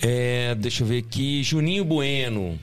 É, 0.00 0.56
deixa 0.56 0.82
eu 0.82 0.86
ver 0.88 0.98
aqui. 0.98 1.44
Juninho 1.44 1.84
Bueno. 1.84 2.58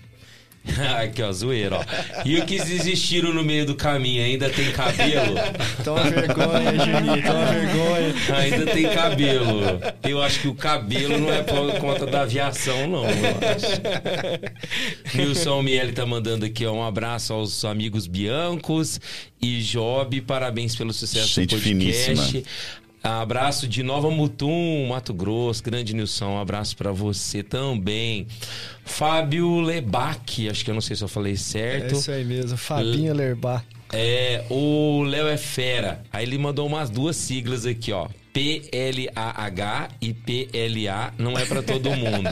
aqui, 1.01 1.21
ó, 1.23 1.31
zoeira, 1.31 1.77
ó. 1.77 1.83
E 2.25 2.37
o 2.37 2.45
que 2.45 2.57
desistiram 2.57 3.33
no 3.33 3.43
meio 3.43 3.65
do 3.65 3.75
caminho? 3.75 4.23
Ainda 4.23 4.49
tem 4.49 4.71
cabelo? 4.71 5.35
Toma 5.83 6.03
vergonha, 6.03 6.71
Juninho, 6.73 7.23
toma 7.23 7.45
vergonha. 7.51 8.13
Ainda 8.37 8.65
tem 8.71 8.89
cabelo. 8.89 9.61
Eu 10.03 10.21
acho 10.21 10.39
que 10.41 10.47
o 10.47 10.53
cabelo 10.55 11.17
não 11.17 11.33
é 11.33 11.41
por 11.43 11.73
conta 11.79 12.05
da 12.05 12.21
aviação, 12.21 12.87
não. 12.87 13.05
Eu 13.05 13.09
acho. 13.55 15.17
Nilson 15.17 15.61
Miele 15.61 15.91
tá 15.91 16.05
mandando 16.05 16.45
aqui 16.45 16.65
ó, 16.65 16.73
um 16.73 16.83
abraço 16.85 17.33
aos 17.33 17.65
amigos 17.65 18.05
Biancos 18.07 18.99
e 19.41 19.61
Job. 19.61 20.21
Parabéns 20.21 20.75
pelo 20.75 20.93
sucesso 20.93 21.27
Gente 21.41 21.55
do 21.55 21.61
podcast. 21.61 21.69
finíssima. 22.13 22.43
Abraço 23.01 23.67
de 23.67 23.81
Nova 23.81 24.09
Mutum, 24.11 24.87
Mato 24.89 25.13
Grosso. 25.13 25.63
Grande 25.63 25.93
Nilson, 25.93 26.35
um 26.35 26.39
abraço 26.39 26.75
pra 26.75 26.91
você 26.91 27.41
também. 27.41 28.27
Fábio 28.83 29.59
Lebac, 29.61 30.49
acho 30.49 30.65
que 30.65 30.69
eu 30.71 30.73
não 30.75 30.81
sei 30.81 30.95
se 30.95 31.03
eu 31.03 31.07
falei 31.07 31.33
É 31.33 31.37
certo. 31.37 31.95
isso 31.95 32.11
aí 32.11 32.25
mesmo, 32.25 32.57
Fabinho 32.57 33.13
Lerbar. 33.13 33.63
É, 33.91 34.43
o 34.49 35.01
Léo 35.03 35.27
é 35.27 35.37
fera. 35.37 36.03
Aí 36.11 36.23
ele 36.25 36.37
mandou 36.37 36.67
umas 36.67 36.89
duas 36.89 37.15
siglas 37.15 37.65
aqui, 37.65 37.91
ó. 37.91 38.07
PLAH 38.33 39.89
e 40.01 40.13
PLA 40.13 41.13
não 41.17 41.37
é 41.37 41.45
pra 41.45 41.61
todo 41.61 41.89
mundo. 41.91 42.29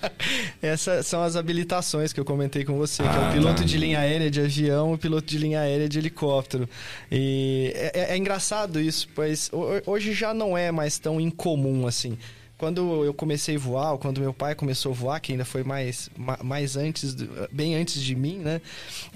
Essas 0.62 1.06
são 1.06 1.22
as 1.22 1.36
habilitações 1.36 2.12
que 2.12 2.20
eu 2.20 2.24
comentei 2.24 2.64
com 2.64 2.76
você, 2.76 3.02
que 3.02 3.08
é 3.08 3.12
Ah, 3.12 3.28
o 3.30 3.32
piloto 3.32 3.60
tá. 3.62 3.64
de 3.64 3.76
linha 3.78 4.00
aérea 4.00 4.30
de 4.30 4.40
avião 4.40 4.92
e 4.92 4.94
o 4.94 4.98
piloto 4.98 5.26
de 5.26 5.38
linha 5.38 5.60
aérea 5.60 5.88
de 5.88 5.98
helicóptero. 5.98 6.68
E 7.10 7.72
é, 7.74 7.92
é- 7.94 8.12
é 8.14 8.16
engraçado 8.16 8.80
isso, 8.80 9.08
pois 9.14 9.50
ho- 9.52 9.82
hoje 9.86 10.12
já 10.12 10.32
não 10.34 10.56
é 10.56 10.70
mais 10.72 10.98
tão 10.98 11.20
incomum 11.20 11.86
assim. 11.86 12.16
Quando 12.58 13.04
eu 13.04 13.12
comecei 13.12 13.56
a 13.56 13.58
voar, 13.58 13.98
quando 13.98 14.18
meu 14.18 14.32
pai 14.32 14.54
começou 14.54 14.90
a 14.92 14.94
voar, 14.94 15.20
que 15.20 15.32
ainda 15.32 15.44
foi 15.44 15.62
mais, 15.62 16.08
ma- 16.16 16.38
mais 16.42 16.74
antes, 16.74 17.14
bem 17.52 17.74
antes 17.76 18.02
de 18.02 18.14
mim, 18.14 18.38
né? 18.38 18.62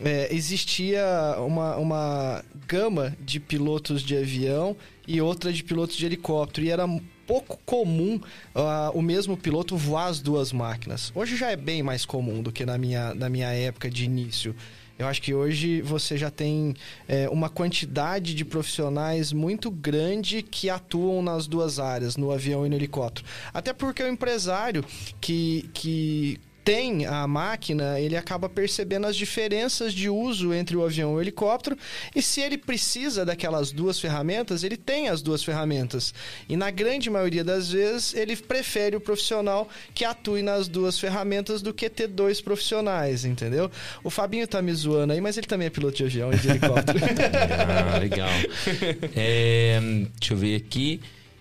É, 0.04 0.28
existia 0.30 1.02
uma, 1.38 1.76
uma 1.76 2.44
gama 2.68 3.16
de 3.18 3.40
pilotos 3.40 4.02
de 4.02 4.14
avião 4.14 4.76
e 5.10 5.20
outra 5.20 5.52
de 5.52 5.64
pilotos 5.64 5.96
de 5.96 6.06
helicóptero. 6.06 6.64
E 6.64 6.70
era 6.70 6.86
pouco 7.26 7.58
comum 7.66 8.20
ah, 8.54 8.92
o 8.94 9.02
mesmo 9.02 9.36
piloto 9.36 9.76
voar 9.76 10.06
as 10.06 10.20
duas 10.20 10.52
máquinas. 10.52 11.10
Hoje 11.14 11.36
já 11.36 11.50
é 11.50 11.56
bem 11.56 11.82
mais 11.82 12.04
comum 12.04 12.40
do 12.40 12.52
que 12.52 12.64
na 12.64 12.78
minha, 12.78 13.12
na 13.12 13.28
minha 13.28 13.48
época 13.48 13.90
de 13.90 14.04
início. 14.04 14.54
Eu 14.96 15.08
acho 15.08 15.20
que 15.20 15.34
hoje 15.34 15.80
você 15.80 16.16
já 16.16 16.30
tem 16.30 16.74
é, 17.08 17.28
uma 17.28 17.48
quantidade 17.48 18.34
de 18.34 18.44
profissionais 18.44 19.32
muito 19.32 19.70
grande 19.70 20.42
que 20.42 20.68
atuam 20.68 21.22
nas 21.22 21.46
duas 21.46 21.78
áreas, 21.80 22.16
no 22.16 22.30
avião 22.30 22.64
e 22.66 22.68
no 22.68 22.76
helicóptero. 22.76 23.26
Até 23.52 23.72
porque 23.72 24.02
o 24.02 24.08
empresário 24.08 24.84
que, 25.18 25.70
que 25.72 26.38
tem 26.64 27.06
a 27.06 27.26
máquina, 27.26 27.98
ele 27.98 28.16
acaba 28.16 28.48
percebendo 28.48 29.06
as 29.06 29.16
diferenças 29.16 29.92
de 29.92 30.08
uso 30.08 30.52
entre 30.52 30.76
o 30.76 30.84
avião 30.84 31.12
e 31.12 31.14
o 31.16 31.20
helicóptero. 31.20 31.76
E 32.14 32.22
se 32.22 32.40
ele 32.40 32.58
precisa 32.58 33.24
daquelas 33.24 33.72
duas 33.72 33.98
ferramentas, 33.98 34.62
ele 34.62 34.76
tem 34.76 35.08
as 35.08 35.22
duas 35.22 35.42
ferramentas. 35.42 36.14
E 36.48 36.56
na 36.56 36.70
grande 36.70 37.08
maioria 37.10 37.42
das 37.42 37.70
vezes, 37.72 38.14
ele 38.14 38.36
prefere 38.36 38.96
o 38.96 39.00
profissional 39.00 39.68
que 39.94 40.04
atue 40.04 40.42
nas 40.42 40.68
duas 40.68 40.98
ferramentas 40.98 41.62
do 41.62 41.72
que 41.72 41.88
ter 41.88 42.08
dois 42.08 42.40
profissionais, 42.40 43.24
entendeu? 43.24 43.70
O 44.04 44.10
Fabinho 44.10 44.46
tá 44.46 44.60
me 44.60 44.72
zoando 44.72 45.12
aí, 45.12 45.20
mas 45.20 45.36
ele 45.36 45.46
também 45.46 45.66
é 45.66 45.70
piloto 45.70 45.96
de 45.96 46.04
avião 46.04 46.32
e 46.32 46.36
de 46.36 46.48
helicóptero. 46.48 46.98
Ah, 47.92 47.98
legal. 47.98 48.28
É, 49.14 49.78
deixa 50.18 50.34
eu 50.34 50.36
ver 50.36 50.56
aqui. 50.56 51.00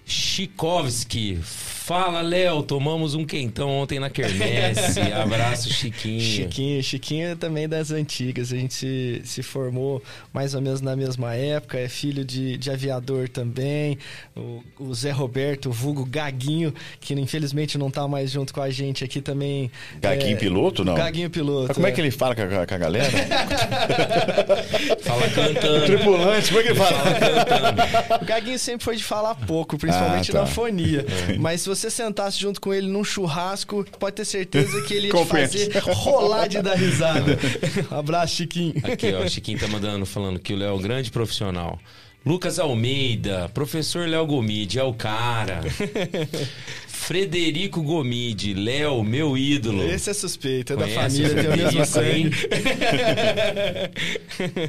Chikovski. 0.10 1.40
Fala, 1.44 2.22
Léo. 2.22 2.64
Tomamos 2.64 3.16
um 3.16 3.26
quentão 3.26 3.70
ontem 3.70 4.00
na 4.00 4.10
quermesse. 4.10 5.00
Abraço, 5.14 5.72
Chiquinho. 5.72 6.22
Chiquinho, 6.22 6.84
Chiquinho 6.84 7.28
é 7.30 7.36
também 7.36 7.68
das 7.68 7.92
antigas. 7.92 8.52
A 8.52 8.56
gente 8.56 8.74
se, 8.74 9.22
se 9.24 9.44
formou 9.44 10.02
mais 10.34 10.54
ou 10.54 10.62
menos 10.62 10.82
na 10.82 10.96
mesma 10.96 11.36
época. 11.36 11.80
É 11.80 11.88
filho 11.88 12.26
de, 12.26 12.58
de 12.58 12.72
aviador 12.72 13.30
também. 13.30 13.98
O, 14.36 14.64
o 14.80 14.94
Zé 14.94 15.12
Roberto, 15.12 15.70
o 15.70 15.72
vulgo 15.72 16.06
Gaguinho, 16.06 16.74
que 17.00 17.14
infelizmente 17.14 17.78
não 17.78 17.90
tá 17.92 18.08
mais 18.08 18.32
junto 18.32 18.54
com 18.54 18.62
a 18.62 18.70
gente 18.70 19.04
aqui 19.04 19.22
também. 19.22 19.72
Gaguinho 20.02 20.36
É, 20.36 20.40
piloto, 20.40 20.84
não? 20.84 20.96
Gaguinho 20.96 21.30
piloto. 21.30 21.68
Mas 21.68 21.76
como 21.78 21.88
é 21.88 21.92
que 21.92 22.02
ele 22.02 22.12
fala 22.12 22.36
com 22.36 22.42
a, 22.42 22.68
com 22.68 22.74
a 22.74 22.78
galera? 22.78 23.10
Fala 25.02 25.30
cantando. 25.30 25.86
Tripulante, 25.86 26.50
como 26.50 26.60
é 26.60 26.64
que 26.64 26.70
ele 26.70 26.80
fala? 26.80 28.20
O 28.22 28.26
Gaguinho 28.26 28.60
sempre 28.60 28.84
foi 28.84 28.96
de 28.96 29.04
falar 29.04 29.36
pouco, 29.36 29.78
principalmente 29.78 29.99
Ah, 30.00 30.22
tá. 30.26 30.40
na 30.42 30.46
fonia. 30.46 31.06
Mas 31.40 31.62
se 31.62 31.70
você 31.70 31.90
sentasse 31.90 32.40
junto 32.40 32.60
com 32.60 32.74
ele 32.74 32.88
num 32.88 33.04
churrasco, 33.04 33.86
pode 34.00 34.16
ter 34.16 34.26
certeza 34.26 34.82
que 34.84 34.94
ele 34.94 35.08
ia 35.08 35.14
te 35.14 35.26
fazer 35.26 35.78
rolar 35.94 36.48
de 36.48 36.62
dar 36.62 36.76
risada. 36.76 37.38
Abraço, 37.92 38.36
Chiquinho. 38.36 38.74
Aqui, 38.84 39.14
ó, 39.14 39.24
o 39.24 39.30
Chiquinho 39.30 39.60
tá 39.60 39.68
mandando, 39.68 40.06
falando 40.06 40.40
que 40.40 40.54
o 40.54 40.58
Léo 40.58 40.70
é 40.70 40.74
um 40.74 40.82
grande 40.82 41.12
profissional. 41.12 41.80
Lucas 42.26 42.60
Almeida, 42.60 43.50
professor 43.54 44.08
Léo 44.08 44.26
Gomide, 44.26 44.78
é 44.78 44.84
o 44.84 44.94
cara. 44.94 45.62
Frederico 47.00 47.82
Gomide, 47.82 48.54
Léo, 48.54 49.04
meu 49.04 49.36
ídolo. 49.38 49.84
Esse 49.90 50.10
é 50.10 50.14
suspeito, 50.14 50.74
é 50.74 50.76
da 50.76 50.84
Conhece 50.84 51.24
família, 51.24 51.32
o 51.32 51.36
tem 51.44 51.54
o 51.54 51.58
mesmo 51.66 51.86
sangue. 51.86 52.30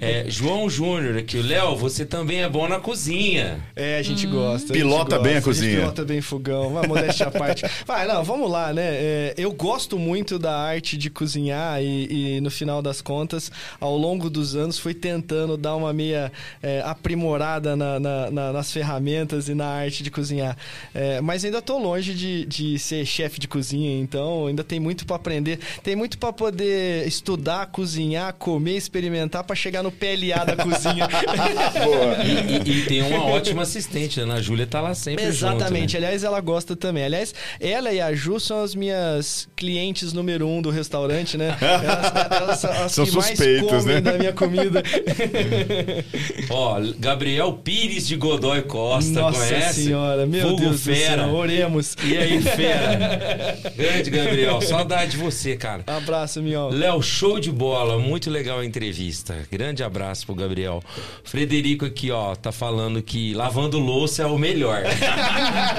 É, 0.00 0.24
João 0.28 0.70
Júnior 0.70 1.18
aqui, 1.18 1.36
o 1.38 1.42
Léo, 1.42 1.76
você 1.76 2.04
também 2.04 2.42
é 2.42 2.48
bom 2.48 2.66
na 2.68 2.78
cozinha. 2.80 3.58
É, 3.76 3.98
a 3.98 4.02
gente 4.02 4.26
gosta. 4.26 4.72
Pilota 4.72 4.96
gente 5.00 5.08
gosta, 5.10 5.18
bem 5.22 5.36
a 5.36 5.42
cozinha. 5.42 5.80
Pilota 5.80 6.04
bem 6.04 6.20
fogão. 6.20 6.70
Vai, 6.72 6.86
modéstia 6.86 7.26
à 7.26 7.30
parte. 7.30 7.64
Vai, 7.86 8.06
não, 8.06 8.22
vamos 8.24 8.50
lá, 8.50 8.72
né? 8.72 8.82
É, 8.84 9.34
eu 9.36 9.52
gosto 9.52 9.98
muito 9.98 10.38
da 10.38 10.56
arte 10.56 10.96
de 10.96 11.10
cozinhar 11.10 11.82
e, 11.82 12.36
e, 12.36 12.40
no 12.40 12.50
final 12.50 12.80
das 12.80 13.00
contas, 13.02 13.50
ao 13.80 13.96
longo 13.96 14.30
dos 14.30 14.54
anos, 14.56 14.78
fui 14.78 14.94
tentando 14.94 15.56
dar 15.56 15.74
uma 15.76 15.92
meia 15.92 16.32
é, 16.62 16.80
aprimorada 16.84 17.76
na- 17.76 17.98
na- 18.00 18.30
na- 18.30 18.52
nas 18.52 18.72
ferramentas 18.72 19.48
e 19.48 19.54
na 19.54 19.66
arte 19.66 20.02
de 20.02 20.10
cozinhar. 20.10 20.56
É, 20.94 21.20
mas 21.20 21.44
ainda 21.44 21.60
tô 21.60 21.76
longe 21.78 22.14
de, 22.14 22.19
de 22.46 22.78
ser 22.78 23.04
chefe 23.06 23.38
de 23.40 23.46
cozinha, 23.48 24.00
então 24.00 24.46
ainda 24.46 24.62
tem 24.64 24.78
muito 24.80 25.04
pra 25.06 25.16
aprender. 25.16 25.58
Tem 25.82 25.94
muito 25.96 26.18
pra 26.18 26.32
poder 26.32 27.06
estudar, 27.06 27.66
cozinhar, 27.66 28.32
comer, 28.34 28.76
experimentar 28.76 29.44
pra 29.44 29.56
chegar 29.56 29.82
no 29.82 29.90
PLA 29.90 30.44
da 30.44 30.56
cozinha. 30.56 31.08
E, 32.24 32.70
e- 32.70 32.78
e 32.80 32.84
tem 32.86 33.02
uma 33.02 33.24
ótima 33.24 33.62
assistente, 33.62 34.20
né? 34.22 34.34
A 34.34 34.40
Júlia 34.40 34.66
tá 34.66 34.80
lá 34.80 34.94
sempre 34.94 35.24
Exatamente. 35.24 35.92
junto, 35.92 35.92
né? 35.92 36.06
Aliás, 36.06 36.24
ela 36.24 36.40
gosta 36.40 36.76
também. 36.76 37.04
Aliás, 37.04 37.34
ela 37.60 37.92
e 37.92 38.00
a 38.00 38.12
Ju 38.14 38.38
são 38.40 38.62
as 38.62 38.74
minhas 38.74 39.48
clientes 39.56 40.12
número 40.12 40.46
um 40.46 40.60
do 40.62 40.70
restaurante, 40.70 41.36
né? 41.36 41.56
Elas, 41.60 42.14
elas 42.30 42.58
são 42.58 42.70
as 42.84 42.92
São 42.92 43.04
que 43.06 43.12
mais 43.12 43.26
suspeitas, 43.28 43.68
comem 43.82 43.94
né? 43.96 44.00
da 44.00 44.12
minha 44.18 44.32
comida. 44.32 44.82
Ó, 46.50 46.80
Gabriel 46.98 47.52
Pires 47.52 48.06
de 48.06 48.16
Godoy 48.16 48.62
Costa, 48.62 49.10
Nossa 49.20 49.38
conhece? 49.38 49.84
senhora, 49.84 50.26
meu 50.26 50.48
Vulgo 50.48 50.62
Deus 50.62 50.82
fera. 50.82 51.22
do 51.24 51.28
céu. 51.30 51.34
Oremos. 51.36 51.96
E 52.10 52.16
aí, 52.16 52.42
fera? 52.42 53.58
Grande 53.76 54.10
Gabriel, 54.10 54.60
saudade 54.60 55.12
de 55.12 55.16
você, 55.16 55.56
cara. 55.56 55.84
Abraço, 55.86 56.42
Miol. 56.42 56.70
Léo, 56.70 57.00
show 57.00 57.38
de 57.38 57.52
bola, 57.52 57.98
muito 57.98 58.28
legal 58.28 58.58
a 58.58 58.64
entrevista. 58.64 59.46
Grande 59.50 59.84
abraço 59.84 60.26
pro 60.26 60.34
Gabriel. 60.34 60.82
Frederico 61.22 61.84
aqui, 61.84 62.10
ó, 62.10 62.34
tá 62.34 62.50
falando 62.50 63.00
que 63.00 63.32
lavando 63.34 63.78
louça 63.78 64.24
é 64.24 64.26
o 64.26 64.36
melhor. 64.36 64.82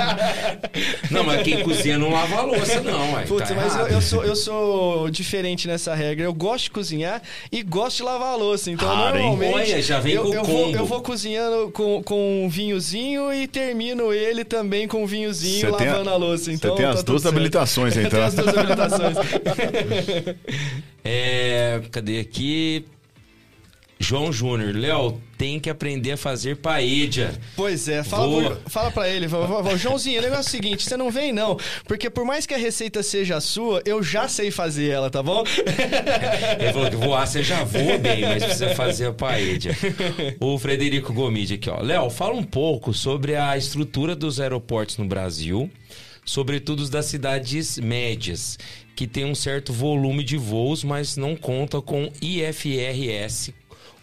não, 1.11 1.23
mas 1.25 1.43
quem 1.43 1.63
cozinha 1.63 1.97
não 1.97 2.11
lava 2.11 2.37
a 2.37 2.41
louça, 2.43 2.81
não, 2.81 3.13
ué. 3.13 3.23
Putz, 3.25 3.49
tá 3.49 3.55
mas 3.55 3.75
eu, 3.75 3.87
eu 3.87 4.01
sou, 4.01 4.23
eu 4.23 4.35
sou 4.35 5.09
diferente 5.09 5.67
nessa 5.67 5.93
regra. 5.93 6.23
Eu 6.23 6.33
gosto 6.33 6.65
de 6.65 6.71
cozinhar 6.71 7.21
e 7.51 7.61
gosto 7.61 7.97
de 7.97 8.03
lavar 8.03 8.33
a 8.33 8.35
louça. 8.35 8.71
Então, 8.71 8.87
Raro, 8.87 9.17
hein? 9.17 9.23
normalmente. 9.23 9.71
Olha, 9.71 9.81
já 9.81 9.99
vem 9.99 10.13
eu, 10.13 10.23
com 10.23 10.29
o 10.29 10.33
eu, 10.33 10.43
vou, 10.43 10.71
eu 10.71 10.85
vou 10.85 11.01
cozinhando 11.01 11.71
com, 11.71 12.01
com 12.03 12.45
um 12.45 12.49
vinhozinho 12.49 13.33
e 13.33 13.47
termino 13.47 14.13
ele 14.13 14.45
também 14.45 14.87
com 14.87 15.03
um 15.03 15.05
vinhozinho 15.05 15.75
tem, 15.75 15.87
lavando 15.87 16.09
a, 16.09 16.13
a 16.13 16.17
louça. 16.25 16.45
bolso. 16.45 16.51
Então, 16.51 16.75
tem 16.75 16.85
tá 16.85 16.91
as 16.91 16.99
tudo 16.99 17.07
duas 17.07 17.25
habilitações, 17.25 17.95
Eu 17.97 18.01
então. 18.03 18.11
tenho 18.11 18.23
as 18.25 18.33
duas 18.35 18.57
habilitações. 18.57 19.17
É, 21.03 21.81
cadê 21.91 22.19
aqui? 22.19 22.85
João 23.99 24.33
Júnior, 24.33 24.73
Léo, 24.75 25.21
tem 25.37 25.59
que 25.59 25.69
aprender 25.69 26.13
a 26.13 26.17
fazer 26.17 26.55
paella. 26.57 27.33
Pois 27.55 27.87
é, 27.87 28.03
fala, 28.03 28.25
Boa. 28.25 28.55
pro- 28.55 28.69
fala 28.69 28.89
pra 28.91 29.07
ele, 29.07 29.27
Joãozinho, 29.77 30.17
o 30.19 30.23
negócio 30.23 30.41
é 30.43 30.47
o 30.47 30.49
seguinte, 30.49 30.83
você 30.89 30.97
não 30.97 31.11
vem 31.11 31.31
não, 31.31 31.55
porque 31.85 32.09
por 32.09 32.25
mais 32.25 32.47
que 32.47 32.53
a 32.55 32.57
receita 32.57 33.03
seja 33.03 33.39
sua, 33.39 33.79
eu 33.85 34.01
já 34.01 34.27
sei 34.27 34.49
fazer 34.49 34.89
ela, 34.89 35.11
tá 35.11 35.21
bom? 35.21 35.43
Ele 36.59 36.73
falou 36.73 36.89
que 36.89 36.95
voar 36.95 37.27
você 37.27 37.43
já 37.43 37.63
voa 37.63 37.99
bem, 37.99 38.21
mas 38.21 38.43
precisa 38.43 38.73
fazer 38.73 39.05
a 39.05 39.13
paella. 39.13 39.59
O 40.39 40.57
Frederico 40.57 41.13
Gomide 41.13 41.53
aqui, 41.53 41.69
ó. 41.69 41.79
Léo, 41.79 42.09
fala 42.09 42.33
um 42.33 42.43
pouco 42.43 42.95
sobre 42.95 43.35
a 43.35 43.55
estrutura 43.55 44.15
dos 44.15 44.39
aeroportos 44.39 44.97
no 44.97 45.05
Brasil, 45.05 45.69
sobretudo 46.25 46.81
os 46.81 46.89
das 46.89 47.05
cidades 47.05 47.77
médias, 47.77 48.57
que 48.95 49.07
tem 49.07 49.25
um 49.25 49.35
certo 49.35 49.73
volume 49.73 50.23
de 50.23 50.37
voos, 50.37 50.83
mas 50.83 51.17
não 51.17 51.35
conta 51.35 51.81
com 51.81 52.11
IFRS 52.21 53.53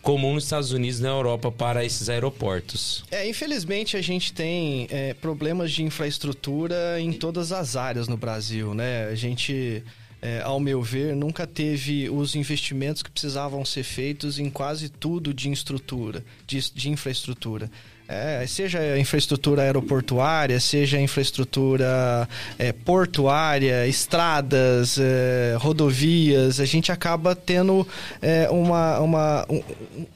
comum 0.03 0.35
nos 0.35 0.45
Estados 0.45 0.73
Unidos 0.73 1.01
e 1.01 1.03
na 1.03 1.11
Europa 1.11 1.51
para 1.53 1.85
esses 1.85 2.09
aeroportos. 2.09 3.05
É, 3.11 3.28
infelizmente 3.28 3.97
a 3.97 4.01
gente 4.01 4.32
tem 4.32 4.86
é, 4.90 5.12
problemas 5.12 5.70
de 5.70 5.82
infraestrutura 5.82 6.99
em 6.99 7.12
todas 7.12 7.53
as 7.53 7.77
áreas 7.77 8.09
no 8.09 8.16
Brasil, 8.16 8.73
né? 8.73 9.07
A 9.07 9.15
gente, 9.15 9.82
é, 10.23 10.40
ao 10.43 10.59
meu 10.59 10.81
ver, 10.82 11.15
nunca 11.15 11.47
teve 11.47 12.09
os 12.09 12.35
investimentos 12.35 13.03
que 13.03 13.11
precisavam 13.11 13.65
ser 13.66 13.82
feitos 13.82 14.39
em 14.39 14.49
quase 14.49 14.89
tudo 14.89 15.35
de 15.35 15.51
estrutura, 15.51 16.24
de, 16.47 16.73
de 16.73 16.89
infraestrutura. 16.90 17.70
É, 18.09 18.47
seja 18.47 18.78
a 18.78 18.98
infraestrutura 18.98 19.60
aeroportuária, 19.62 20.59
seja 20.59 20.97
a 20.97 21.01
infraestrutura 21.01 22.26
é, 22.59 22.72
portuária, 22.72 23.86
estradas, 23.86 24.97
é, 24.98 25.56
rodovias, 25.59 26.59
a 26.59 26.64
gente 26.64 26.90
acaba 26.90 27.36
tendo 27.36 27.86
é, 28.22 28.48
uma, 28.51 28.98
uma, 29.01 29.47
um- 29.51 29.62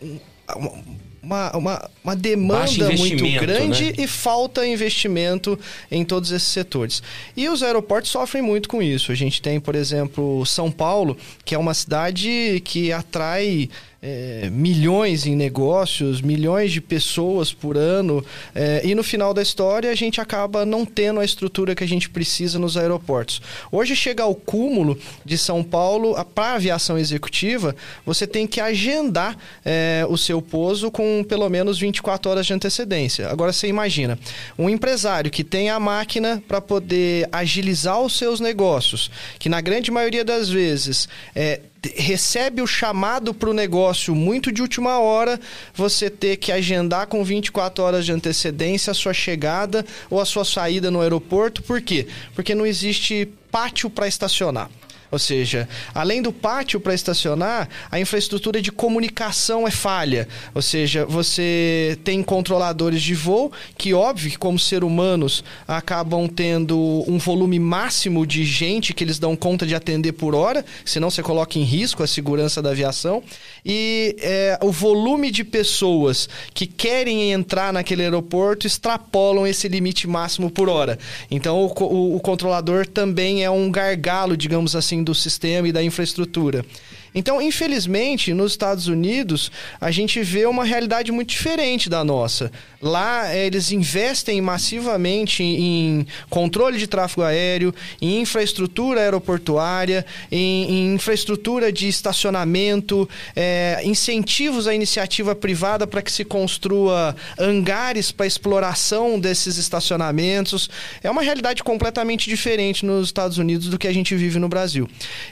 um- 0.02 0.18
um- 0.56 1.02
uma, 1.22 1.56
uma, 1.56 1.90
uma 2.02 2.16
demanda 2.16 2.66
muito 2.66 2.82
investimento, 3.24 3.40
grande 3.46 3.84
né? 3.84 3.92
e 3.98 4.06
falta 4.08 4.66
investimento 4.66 5.56
em 5.88 6.04
todos 6.04 6.32
esses 6.32 6.48
setores. 6.48 7.00
E 7.36 7.48
os 7.48 7.62
aeroportos 7.62 8.10
sofrem 8.10 8.42
muito 8.42 8.68
com 8.68 8.82
isso. 8.82 9.12
A 9.12 9.14
gente 9.14 9.40
tem, 9.40 9.60
por 9.60 9.76
exemplo, 9.76 10.44
São 10.44 10.68
Paulo, 10.68 11.16
que 11.44 11.54
é 11.54 11.58
uma 11.58 11.74
cidade 11.74 12.60
que 12.64 12.90
atrai 12.90 13.70
é, 14.02 14.50
milhões 14.50 15.26
em 15.26 15.36
negócios, 15.36 16.20
milhões 16.20 16.72
de 16.72 16.80
pessoas 16.80 17.52
por 17.52 17.76
ano, 17.76 18.24
é, 18.52 18.82
e 18.84 18.96
no 18.96 19.04
final 19.04 19.32
da 19.32 19.40
história 19.40 19.88
a 19.88 19.94
gente 19.94 20.20
acaba 20.20 20.66
não 20.66 20.84
tendo 20.84 21.20
a 21.20 21.24
estrutura 21.24 21.72
que 21.72 21.84
a 21.84 21.86
gente 21.86 22.10
precisa 22.10 22.58
nos 22.58 22.76
aeroportos. 22.76 23.40
Hoje 23.70 23.94
chega 23.94 24.24
ao 24.24 24.34
cúmulo 24.34 24.98
de 25.24 25.38
São 25.38 25.62
Paulo, 25.62 26.16
para 26.34 26.56
aviação 26.56 26.98
executiva, 26.98 27.76
você 28.04 28.26
tem 28.26 28.44
que 28.44 28.60
agendar 28.60 29.38
é, 29.64 30.04
o 30.08 30.18
seu 30.18 30.42
pouso 30.42 30.90
com 30.90 31.22
pelo 31.22 31.48
menos 31.48 31.78
24 31.78 32.28
horas 32.28 32.46
de 32.46 32.52
antecedência. 32.52 33.28
Agora 33.28 33.52
você 33.52 33.68
imagina, 33.68 34.18
um 34.58 34.68
empresário 34.68 35.30
que 35.30 35.44
tem 35.44 35.70
a 35.70 35.78
máquina 35.78 36.42
para 36.48 36.60
poder 36.60 37.28
agilizar 37.30 38.00
os 38.00 38.18
seus 38.18 38.40
negócios, 38.40 39.12
que 39.38 39.48
na 39.48 39.60
grande 39.60 39.92
maioria 39.92 40.24
das 40.24 40.48
vezes 40.48 41.08
é, 41.36 41.60
recebe 41.94 42.62
o 42.62 42.66
chamado 42.66 43.34
para 43.34 43.50
o 43.50 43.54
negócio 43.54 44.14
muito 44.14 44.52
de 44.52 44.62
última 44.62 44.98
hora, 44.98 45.40
você 45.74 46.08
ter 46.08 46.36
que 46.36 46.52
agendar 46.52 47.06
com 47.06 47.24
24 47.24 47.82
horas 47.82 48.04
de 48.04 48.12
antecedência 48.12 48.90
a 48.90 48.94
sua 48.94 49.12
chegada 49.12 49.84
ou 50.08 50.20
a 50.20 50.24
sua 50.24 50.44
saída 50.44 50.90
no 50.90 51.00
aeroporto. 51.00 51.62
Por 51.62 51.80
quê? 51.80 52.06
Porque 52.34 52.54
não 52.54 52.66
existe 52.66 53.28
pátio 53.50 53.90
para 53.90 54.06
estacionar. 54.06 54.70
Ou 55.12 55.18
seja, 55.18 55.68
além 55.94 56.22
do 56.22 56.32
pátio 56.32 56.80
para 56.80 56.94
estacionar, 56.94 57.68
a 57.90 58.00
infraestrutura 58.00 58.62
de 58.62 58.72
comunicação 58.72 59.68
é 59.68 59.70
falha. 59.70 60.26
Ou 60.54 60.62
seja, 60.62 61.04
você 61.04 61.98
tem 62.02 62.22
controladores 62.22 63.02
de 63.02 63.14
voo 63.14 63.52
que, 63.76 63.92
óbvio, 63.92 64.38
como 64.38 64.58
ser 64.58 64.82
humanos 64.82 65.44
acabam 65.68 66.26
tendo 66.26 67.04
um 67.06 67.18
volume 67.18 67.58
máximo 67.58 68.26
de 68.26 68.42
gente 68.42 68.94
que 68.94 69.04
eles 69.04 69.18
dão 69.18 69.36
conta 69.36 69.66
de 69.66 69.74
atender 69.74 70.12
por 70.12 70.34
hora, 70.34 70.64
senão 70.82 71.10
você 71.10 71.22
coloca 71.22 71.58
em 71.58 71.62
risco 71.62 72.02
a 72.02 72.06
segurança 72.06 72.62
da 72.62 72.70
aviação. 72.70 73.22
E 73.66 74.16
é, 74.18 74.58
o 74.62 74.72
volume 74.72 75.30
de 75.30 75.44
pessoas 75.44 76.26
que 76.54 76.66
querem 76.66 77.32
entrar 77.32 77.70
naquele 77.70 78.02
aeroporto 78.02 78.66
extrapolam 78.66 79.46
esse 79.46 79.68
limite 79.68 80.06
máximo 80.08 80.50
por 80.50 80.70
hora. 80.70 80.98
Então, 81.30 81.58
o, 81.60 81.66
o- 81.84 82.16
o 82.16 82.20
controlador 82.20 82.86
também 82.86 83.44
é 83.44 83.50
um 83.50 83.70
gargalo, 83.70 84.36
digamos 84.38 84.74
assim, 84.74 85.01
do 85.02 85.14
sistema 85.14 85.68
e 85.68 85.72
da 85.72 85.82
infraestrutura. 85.82 86.64
Então, 87.14 87.42
infelizmente, 87.42 88.32
nos 88.32 88.52
Estados 88.52 88.86
Unidos, 88.86 89.50
a 89.80 89.90
gente 89.90 90.22
vê 90.22 90.46
uma 90.46 90.64
realidade 90.64 91.12
muito 91.12 91.30
diferente 91.30 91.90
da 91.90 92.04
nossa. 92.04 92.50
Lá, 92.80 93.34
eh, 93.34 93.46
eles 93.46 93.70
investem 93.70 94.40
massivamente 94.40 95.42
em 95.42 96.06
controle 96.30 96.78
de 96.78 96.86
tráfego 96.86 97.22
aéreo, 97.22 97.74
em 98.00 98.20
infraestrutura 98.20 99.00
aeroportuária, 99.00 100.04
em, 100.30 100.64
em 100.64 100.94
infraestrutura 100.94 101.72
de 101.72 101.88
estacionamento, 101.88 103.08
eh, 103.36 103.80
incentivos 103.84 104.66
à 104.66 104.74
iniciativa 104.74 105.34
privada 105.34 105.86
para 105.86 106.02
que 106.02 106.10
se 106.10 106.24
construa 106.24 107.14
hangares 107.38 108.10
para 108.10 108.26
exploração 108.26 109.18
desses 109.20 109.58
estacionamentos. 109.58 110.70
É 111.02 111.10
uma 111.10 111.22
realidade 111.22 111.62
completamente 111.62 112.28
diferente 112.28 112.84
nos 112.84 113.08
Estados 113.08 113.38
Unidos 113.38 113.68
do 113.68 113.78
que 113.78 113.86
a 113.86 113.92
gente 113.92 114.14
vive 114.14 114.38
no 114.38 114.48
Brasil. 114.48 114.88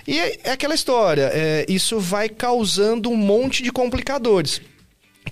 E 0.06 0.18
é 0.18 0.50
é 0.50 0.52
aquela 0.52 0.74
história, 0.74 1.30
é, 1.32 1.64
isso 1.74 1.98
vai 2.00 2.28
causando 2.28 3.10
um 3.10 3.16
monte 3.16 3.62
de 3.62 3.70
complicadores. 3.70 4.60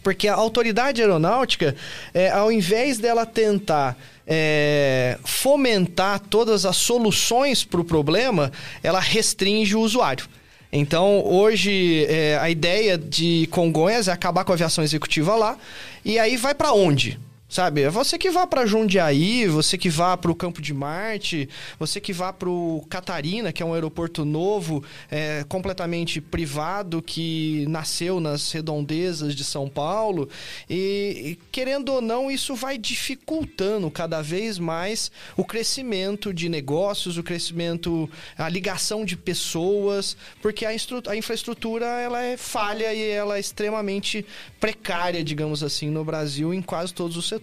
Porque 0.03 0.29
a 0.29 0.35
autoridade 0.35 1.01
aeronáutica, 1.01 1.75
é, 2.15 2.31
ao 2.31 2.53
invés 2.53 2.99
dela 2.99 3.27
tentar 3.27 3.97
é, 4.27 5.19
fomentar 5.25 6.21
todas 6.21 6.65
as 6.67 6.77
soluções 6.77 7.65
para 7.65 7.81
o 7.81 7.85
problema, 7.85 8.53
ela 8.83 9.01
restringe 9.01 9.75
o 9.75 9.81
usuário. 9.81 10.29
Então, 10.71 11.25
hoje, 11.25 12.05
é, 12.09 12.39
a 12.39 12.51
ideia 12.51 12.99
de 12.99 13.49
Congonhas 13.51 14.07
é 14.07 14.13
acabar 14.13 14.45
com 14.45 14.53
a 14.53 14.55
aviação 14.55 14.85
executiva 14.85 15.35
lá. 15.35 15.57
E 16.05 16.19
aí 16.19 16.37
vai 16.37 16.55
para 16.55 16.73
onde? 16.73 17.19
Sabe? 17.49 17.81
É 17.81 17.89
você 17.89 18.19
que 18.19 18.31
vá 18.31 18.47
para 18.47 18.67
Jundiaí, 18.67 19.47
você 19.47 19.79
que 19.79 19.89
vá 19.89 20.19
para 20.19 20.31
o 20.31 20.35
Campo 20.35 20.61
de 20.61 20.75
Marte, 20.75 21.49
você 21.79 21.99
que 21.99 22.13
vá 22.13 22.31
para 22.31 22.51
o 22.51 22.85
Catarina, 22.91 23.51
que 23.55 23.63
é 23.63 23.67
um 23.67 23.73
aeroporto 23.73 24.23
novo, 24.23 24.85
é, 25.11 25.47
completamente 25.49 26.21
privado, 26.21 27.01
que 27.01 27.65
nasceu 27.67 28.21
nas 28.21 28.53
redondezas 28.53 29.35
de 29.35 29.45
São 29.45 29.67
Paulo. 29.67 30.29
E, 30.69 31.39
querendo 31.51 31.91
ou 31.91 32.03
não, 32.03 32.31
isso 32.31 32.55
vai 32.55 32.77
dificultando 32.77 33.91
cada 33.91 34.21
vez 34.21 34.59
mais 34.59 35.11
o 35.35 35.43
crescimento 35.43 36.35
de 36.35 36.51
negócios, 36.51 37.17
o 37.17 37.23
crescimento, 37.23 38.11
a 38.37 38.47
ligação 38.51 39.07
de 39.07 39.17
pessoas, 39.17 40.19
porque 40.43 40.67
a, 40.67 40.69
a 40.69 41.17
infraestrutura 41.17 41.87
ela 41.87 42.23
é 42.23 42.37
falha 42.37 42.93
e 42.93 43.09
ela 43.09 43.39
é 43.39 43.41
extremamente 43.41 44.27
precária, 44.61 45.25
digamos 45.25 45.63
assim, 45.63 45.89
no 45.89 46.05
Brasil 46.05 46.53
em 46.53 46.61
quase 46.61 46.93
todos 46.93 47.17
os 47.17 47.27
setores. 47.27 47.38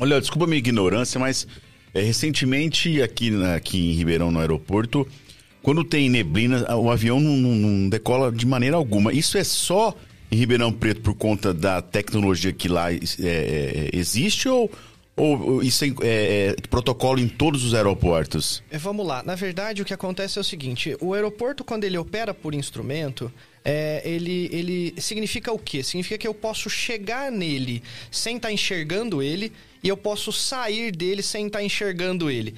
Olha, 0.00 0.20
desculpa 0.20 0.44
a 0.44 0.48
minha 0.48 0.58
ignorância, 0.58 1.18
mas 1.18 1.46
é, 1.94 2.00
recentemente 2.02 3.00
aqui, 3.02 3.30
na- 3.30 3.54
aqui 3.56 3.78
em 3.78 3.92
Ribeirão, 3.94 4.30
no 4.30 4.38
aeroporto, 4.40 5.06
quando 5.62 5.82
tem 5.84 6.08
neblina, 6.08 6.76
o 6.76 6.90
avião 6.90 7.18
não, 7.20 7.36
não- 7.36 7.54
não 7.54 7.88
decola 7.88 8.30
de 8.30 8.46
maneira 8.46 8.76
alguma. 8.76 9.12
Isso 9.12 9.36
é 9.38 9.44
só 9.44 9.94
em 10.30 10.36
Ribeirão 10.36 10.72
Preto 10.72 11.00
por 11.00 11.14
conta 11.14 11.52
da 11.54 11.80
tecnologia 11.82 12.52
que 12.52 12.68
lá 12.68 12.92
é, 12.92 12.98
é, 13.18 13.90
existe 13.92 14.48
ou, 14.48 14.70
ou 15.16 15.62
isso 15.62 15.84
é, 15.84 15.88
é, 16.02 16.48
é 16.50 16.54
protocolo 16.70 17.18
em 17.18 17.26
todos 17.28 17.64
os 17.64 17.74
aeroportos? 17.74 18.62
É, 18.70 18.78
Vamos 18.78 19.06
lá. 19.06 19.22
Na 19.24 19.34
verdade, 19.34 19.82
o 19.82 19.84
que 19.84 19.92
acontece 19.94 20.38
é 20.38 20.40
o 20.40 20.44
seguinte: 20.44 20.96
o 21.00 21.12
aeroporto, 21.14 21.64
quando 21.64 21.84
ele 21.84 21.98
opera 21.98 22.32
por 22.32 22.54
instrumento, 22.54 23.32
é, 23.64 24.02
ele, 24.04 24.48
ele 24.52 24.94
significa 25.00 25.52
o 25.52 25.58
quê? 25.58 25.82
Significa 25.82 26.18
que 26.18 26.28
eu 26.28 26.34
posso 26.34 26.70
chegar 26.70 27.30
nele 27.30 27.82
sem 28.10 28.36
estar 28.36 28.52
enxergando 28.52 29.22
ele 29.22 29.52
e 29.82 29.88
eu 29.88 29.96
posso 29.96 30.32
sair 30.32 30.90
dele 30.90 31.22
sem 31.22 31.46
estar 31.46 31.62
enxergando 31.62 32.30
ele. 32.30 32.54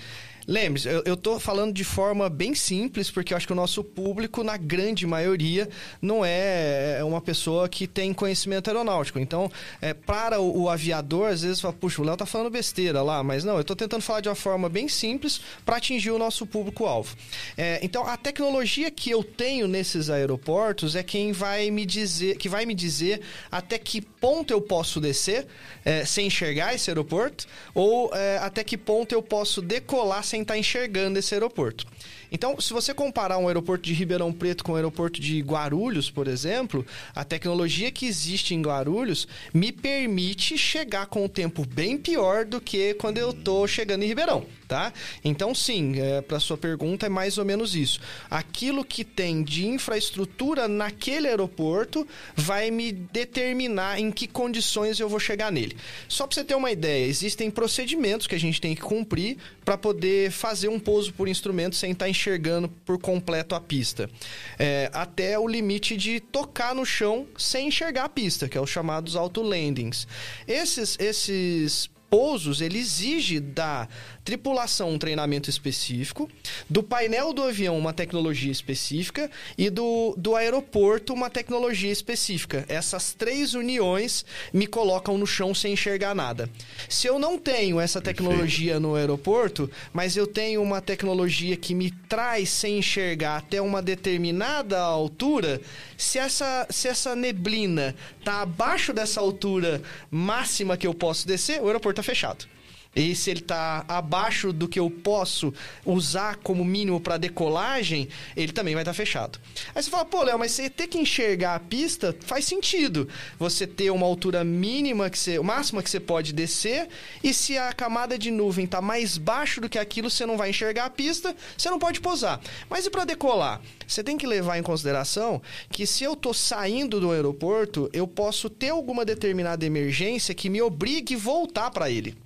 Lembre-se, 0.50 0.88
eu, 0.88 1.00
eu 1.06 1.16
tô 1.16 1.38
falando 1.38 1.72
de 1.72 1.84
forma 1.84 2.28
bem 2.28 2.56
simples, 2.56 3.08
porque 3.08 3.32
eu 3.32 3.36
acho 3.36 3.46
que 3.46 3.52
o 3.52 3.56
nosso 3.56 3.84
público, 3.84 4.42
na 4.42 4.56
grande 4.56 5.06
maioria, 5.06 5.68
não 6.02 6.24
é 6.24 6.98
uma 7.04 7.20
pessoa 7.20 7.68
que 7.68 7.86
tem 7.86 8.12
conhecimento 8.12 8.66
aeronáutico. 8.66 9.20
Então, 9.20 9.48
é, 9.80 9.94
para 9.94 10.40
o, 10.40 10.62
o 10.62 10.68
aviador, 10.68 11.28
às 11.28 11.42
vezes 11.42 11.60
fala, 11.60 11.72
puxa, 11.72 12.02
o 12.02 12.04
Léo 12.04 12.16
tá 12.16 12.26
falando 12.26 12.50
besteira 12.50 13.00
lá, 13.00 13.22
mas 13.22 13.44
não, 13.44 13.58
eu 13.58 13.62
tô 13.62 13.76
tentando 13.76 14.02
falar 14.02 14.22
de 14.22 14.28
uma 14.28 14.34
forma 14.34 14.68
bem 14.68 14.88
simples 14.88 15.40
para 15.64 15.76
atingir 15.76 16.10
o 16.10 16.18
nosso 16.18 16.44
público-alvo. 16.44 17.14
É, 17.56 17.78
então, 17.80 18.04
a 18.04 18.16
tecnologia 18.16 18.90
que 18.90 19.08
eu 19.08 19.22
tenho 19.22 19.68
nesses 19.68 20.10
aeroportos 20.10 20.96
é 20.96 21.04
quem 21.04 21.30
vai 21.30 21.70
me 21.70 21.86
dizer, 21.86 22.36
que 22.38 22.48
vai 22.48 22.66
me 22.66 22.74
dizer 22.74 23.20
até 23.52 23.78
que 23.78 24.00
ponto 24.00 24.52
eu 24.52 24.60
posso 24.60 25.00
descer 25.00 25.46
é, 25.84 26.04
sem 26.04 26.26
enxergar 26.26 26.74
esse 26.74 26.90
aeroporto, 26.90 27.46
ou 27.72 28.10
é, 28.12 28.38
até 28.38 28.64
que 28.64 28.76
ponto 28.76 29.12
eu 29.12 29.22
posso 29.22 29.62
decolar 29.62 30.24
sem 30.24 30.39
estar 30.42 30.56
enxergando 30.56 31.18
esse 31.18 31.34
aeroporto. 31.34 31.86
Então, 32.32 32.60
se 32.60 32.72
você 32.72 32.94
comparar 32.94 33.38
um 33.38 33.48
aeroporto 33.48 33.84
de 33.84 33.92
Ribeirão 33.92 34.32
Preto 34.32 34.62
com 34.62 34.72
o 34.72 34.74
um 34.74 34.76
aeroporto 34.76 35.20
de 35.20 35.40
Guarulhos, 35.40 36.10
por 36.10 36.28
exemplo, 36.28 36.86
a 37.14 37.24
tecnologia 37.24 37.90
que 37.90 38.06
existe 38.06 38.54
em 38.54 38.62
Guarulhos 38.62 39.26
me 39.52 39.72
permite 39.72 40.56
chegar 40.56 41.06
com 41.06 41.24
o 41.24 41.28
tempo 41.28 41.66
bem 41.66 41.96
pior 41.96 42.44
do 42.44 42.60
que 42.60 42.94
quando 42.94 43.18
eu 43.18 43.32
tô 43.32 43.66
chegando 43.66 44.04
em 44.04 44.06
Ribeirão, 44.06 44.46
tá? 44.68 44.92
Então, 45.24 45.54
sim, 45.54 46.00
é, 46.00 46.20
para 46.20 46.38
sua 46.38 46.56
pergunta 46.56 47.06
é 47.06 47.08
mais 47.08 47.38
ou 47.38 47.44
menos 47.44 47.74
isso. 47.74 48.00
Aquilo 48.30 48.84
que 48.84 49.04
tem 49.04 49.42
de 49.42 49.66
infraestrutura 49.66 50.68
naquele 50.68 51.26
aeroporto 51.26 52.06
vai 52.36 52.70
me 52.70 52.92
determinar 52.92 53.98
em 53.98 54.10
que 54.10 54.26
condições 54.26 55.00
eu 55.00 55.08
vou 55.08 55.18
chegar 55.18 55.50
nele. 55.50 55.76
Só 56.08 56.26
para 56.26 56.34
você 56.34 56.44
ter 56.44 56.54
uma 56.54 56.70
ideia, 56.70 57.06
existem 57.06 57.50
procedimentos 57.50 58.26
que 58.26 58.34
a 58.34 58.40
gente 58.40 58.60
tem 58.60 58.74
que 58.74 58.82
cumprir 58.82 59.38
para 59.64 59.76
poder 59.76 60.30
fazer 60.30 60.68
um 60.68 60.78
pouso 60.78 61.12
por 61.12 61.28
instrumento 61.28 61.76
sem 61.76 61.92
estar 61.92 62.04
tá 62.04 62.10
enxergando 62.20 62.68
por 62.68 62.98
completo 62.98 63.54
a 63.54 63.60
pista. 63.60 64.10
É, 64.58 64.90
até 64.92 65.38
o 65.38 65.48
limite 65.48 65.96
de 65.96 66.20
tocar 66.20 66.74
no 66.74 66.84
chão 66.84 67.26
sem 67.36 67.68
enxergar 67.68 68.04
a 68.04 68.08
pista, 68.08 68.48
que 68.48 68.58
é 68.58 68.60
os 68.60 68.68
chamados 68.68 69.16
auto-landings. 69.16 70.06
Esses, 70.46 70.96
esses 71.00 71.88
pousos, 72.10 72.60
ele 72.60 72.78
exige 72.78 73.38
da 73.38 73.88
tripulação 74.24 74.90
um 74.90 74.98
treinamento 74.98 75.48
específico, 75.48 76.30
do 76.68 76.82
painel 76.82 77.32
do 77.32 77.42
avião 77.42 77.78
uma 77.78 77.92
tecnologia 77.92 78.52
específica 78.52 79.30
e 79.56 79.70
do, 79.70 80.14
do 80.16 80.36
aeroporto 80.36 81.12
uma 81.12 81.30
tecnologia 81.30 81.90
específica. 81.90 82.64
Essas 82.68 83.12
três 83.12 83.54
uniões 83.54 84.24
me 84.52 84.66
colocam 84.66 85.16
no 85.16 85.26
chão 85.26 85.54
sem 85.54 85.72
enxergar 85.72 86.14
nada. 86.14 86.48
Se 86.88 87.06
eu 87.06 87.18
não 87.18 87.38
tenho 87.38 87.80
essa 87.80 88.00
tecnologia 88.00 88.78
no 88.78 88.94
aeroporto, 88.94 89.70
mas 89.92 90.16
eu 90.16 90.26
tenho 90.26 90.62
uma 90.62 90.80
tecnologia 90.80 91.56
que 91.56 91.74
me 91.74 91.90
traz 91.90 92.50
sem 92.50 92.78
enxergar 92.78 93.38
até 93.38 93.60
uma 93.60 93.80
determinada 93.80 94.78
altura, 94.78 95.60
se 95.96 96.18
essa, 96.18 96.66
se 96.70 96.88
essa 96.88 97.16
neblina 97.16 97.94
está 98.18 98.42
abaixo 98.42 98.92
dessa 98.92 99.20
altura 99.20 99.82
máxima 100.10 100.76
que 100.76 100.86
eu 100.86 100.94
posso 100.94 101.26
descer, 101.26 101.60
o 101.60 101.66
aeroporto 101.66 102.00
está 102.00 102.02
fechado. 102.02 102.46
E 102.94 103.14
se 103.14 103.30
ele 103.30 103.40
está 103.40 103.84
abaixo 103.86 104.52
do 104.52 104.66
que 104.66 104.78
eu 104.78 104.90
posso 104.90 105.54
usar 105.86 106.36
como 106.36 106.64
mínimo 106.64 107.00
para 107.00 107.18
decolagem, 107.18 108.08
ele 108.36 108.52
também 108.52 108.74
vai 108.74 108.82
estar 108.82 108.90
tá 108.90 108.96
fechado. 108.96 109.38
Aí 109.74 109.82
você 109.82 109.88
fala, 109.88 110.04
pô, 110.04 110.24
Léo, 110.24 110.38
mas 110.38 110.50
você 110.50 110.68
ter 110.68 110.88
que 110.88 110.98
enxergar 110.98 111.54
a 111.54 111.60
pista 111.60 112.16
faz 112.20 112.44
sentido. 112.44 113.08
Você 113.38 113.64
ter 113.64 113.90
uma 113.90 114.06
altura 114.06 114.42
mínima, 114.42 115.08
que 115.08 115.18
você, 115.18 115.38
máxima 115.38 115.82
que 115.82 115.90
você 115.90 116.00
pode 116.00 116.32
descer, 116.32 116.88
e 117.22 117.32
se 117.32 117.56
a 117.56 117.72
camada 117.72 118.18
de 118.18 118.30
nuvem 118.30 118.64
está 118.64 118.82
mais 118.82 119.16
baixo 119.16 119.60
do 119.60 119.68
que 119.68 119.78
aquilo, 119.78 120.10
você 120.10 120.26
não 120.26 120.36
vai 120.36 120.50
enxergar 120.50 120.86
a 120.86 120.90
pista, 120.90 121.34
você 121.56 121.70
não 121.70 121.78
pode 121.78 122.00
pousar. 122.00 122.40
Mas 122.68 122.86
e 122.86 122.90
para 122.90 123.04
decolar? 123.04 123.60
Você 123.86 124.02
tem 124.02 124.18
que 124.18 124.26
levar 124.26 124.58
em 124.58 124.62
consideração 124.62 125.40
que 125.70 125.86
se 125.86 126.02
eu 126.02 126.14
estou 126.14 126.34
saindo 126.34 127.00
do 127.00 127.12
aeroporto, 127.12 127.88
eu 127.92 128.06
posso 128.06 128.50
ter 128.50 128.70
alguma 128.70 129.04
determinada 129.04 129.64
emergência 129.64 130.34
que 130.34 130.50
me 130.50 130.60
obrigue 130.60 131.14
voltar 131.14 131.70
para 131.70 131.88
ele. 131.88 132.16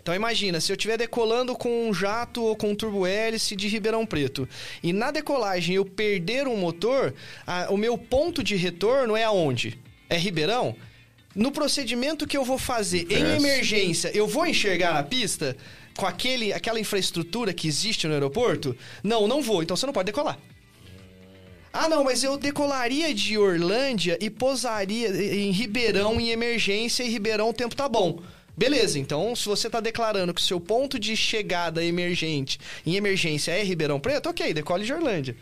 Então 0.00 0.14
imagina, 0.14 0.60
se 0.60 0.72
eu 0.72 0.76
estiver 0.76 0.96
decolando 0.96 1.54
com 1.54 1.88
um 1.88 1.92
jato 1.92 2.42
ou 2.42 2.56
com 2.56 2.70
um 2.70 2.74
turbo-hélice 2.74 3.54
de 3.54 3.68
Ribeirão 3.68 4.06
Preto 4.06 4.48
e 4.82 4.92
na 4.92 5.10
decolagem 5.10 5.74
eu 5.74 5.84
perder 5.84 6.48
um 6.48 6.56
motor, 6.56 7.14
a, 7.46 7.70
o 7.70 7.76
meu 7.76 7.98
ponto 7.98 8.42
de 8.42 8.56
retorno 8.56 9.16
é 9.16 9.24
aonde? 9.24 9.78
É 10.08 10.16
Ribeirão? 10.16 10.74
No 11.34 11.52
procedimento 11.52 12.26
que 12.26 12.36
eu 12.36 12.44
vou 12.44 12.58
fazer 12.58 13.06
em 13.12 13.36
emergência, 13.36 14.10
eu 14.14 14.26
vou 14.26 14.46
enxergar 14.46 14.96
a 14.96 15.02
pista 15.02 15.56
com 15.96 16.06
aquele, 16.06 16.52
aquela 16.52 16.80
infraestrutura 16.80 17.52
que 17.52 17.68
existe 17.68 18.06
no 18.06 18.14
aeroporto? 18.14 18.76
Não, 19.02 19.28
não 19.28 19.42
vou. 19.42 19.62
Então 19.62 19.76
você 19.76 19.84
não 19.84 19.92
pode 19.92 20.06
decolar. 20.06 20.38
Ah, 21.72 21.88
não, 21.88 22.02
mas 22.02 22.24
eu 22.24 22.38
decolaria 22.38 23.14
de 23.14 23.36
Orlândia 23.36 24.16
e 24.20 24.30
pousaria 24.30 25.08
em 25.08 25.50
Ribeirão 25.50 26.18
em 26.18 26.30
emergência 26.30 27.02
e 27.02 27.08
Ribeirão 27.08 27.50
o 27.50 27.54
tempo 27.54 27.76
tá 27.76 27.88
bom. 27.88 28.20
Beleza, 28.58 28.98
então 28.98 29.36
se 29.36 29.46
você 29.46 29.68
está 29.68 29.78
declarando 29.78 30.34
que 30.34 30.40
o 30.40 30.44
seu 30.44 30.58
ponto 30.58 30.98
de 30.98 31.16
chegada 31.16 31.84
emergente 31.84 32.58
em 32.84 32.96
emergência 32.96 33.52
é 33.52 33.62
Ribeirão 33.62 34.00
Preto, 34.00 34.28
ok, 34.28 34.52
decole 34.52 34.84
de 34.84 34.92
Orlândia. 34.92 35.36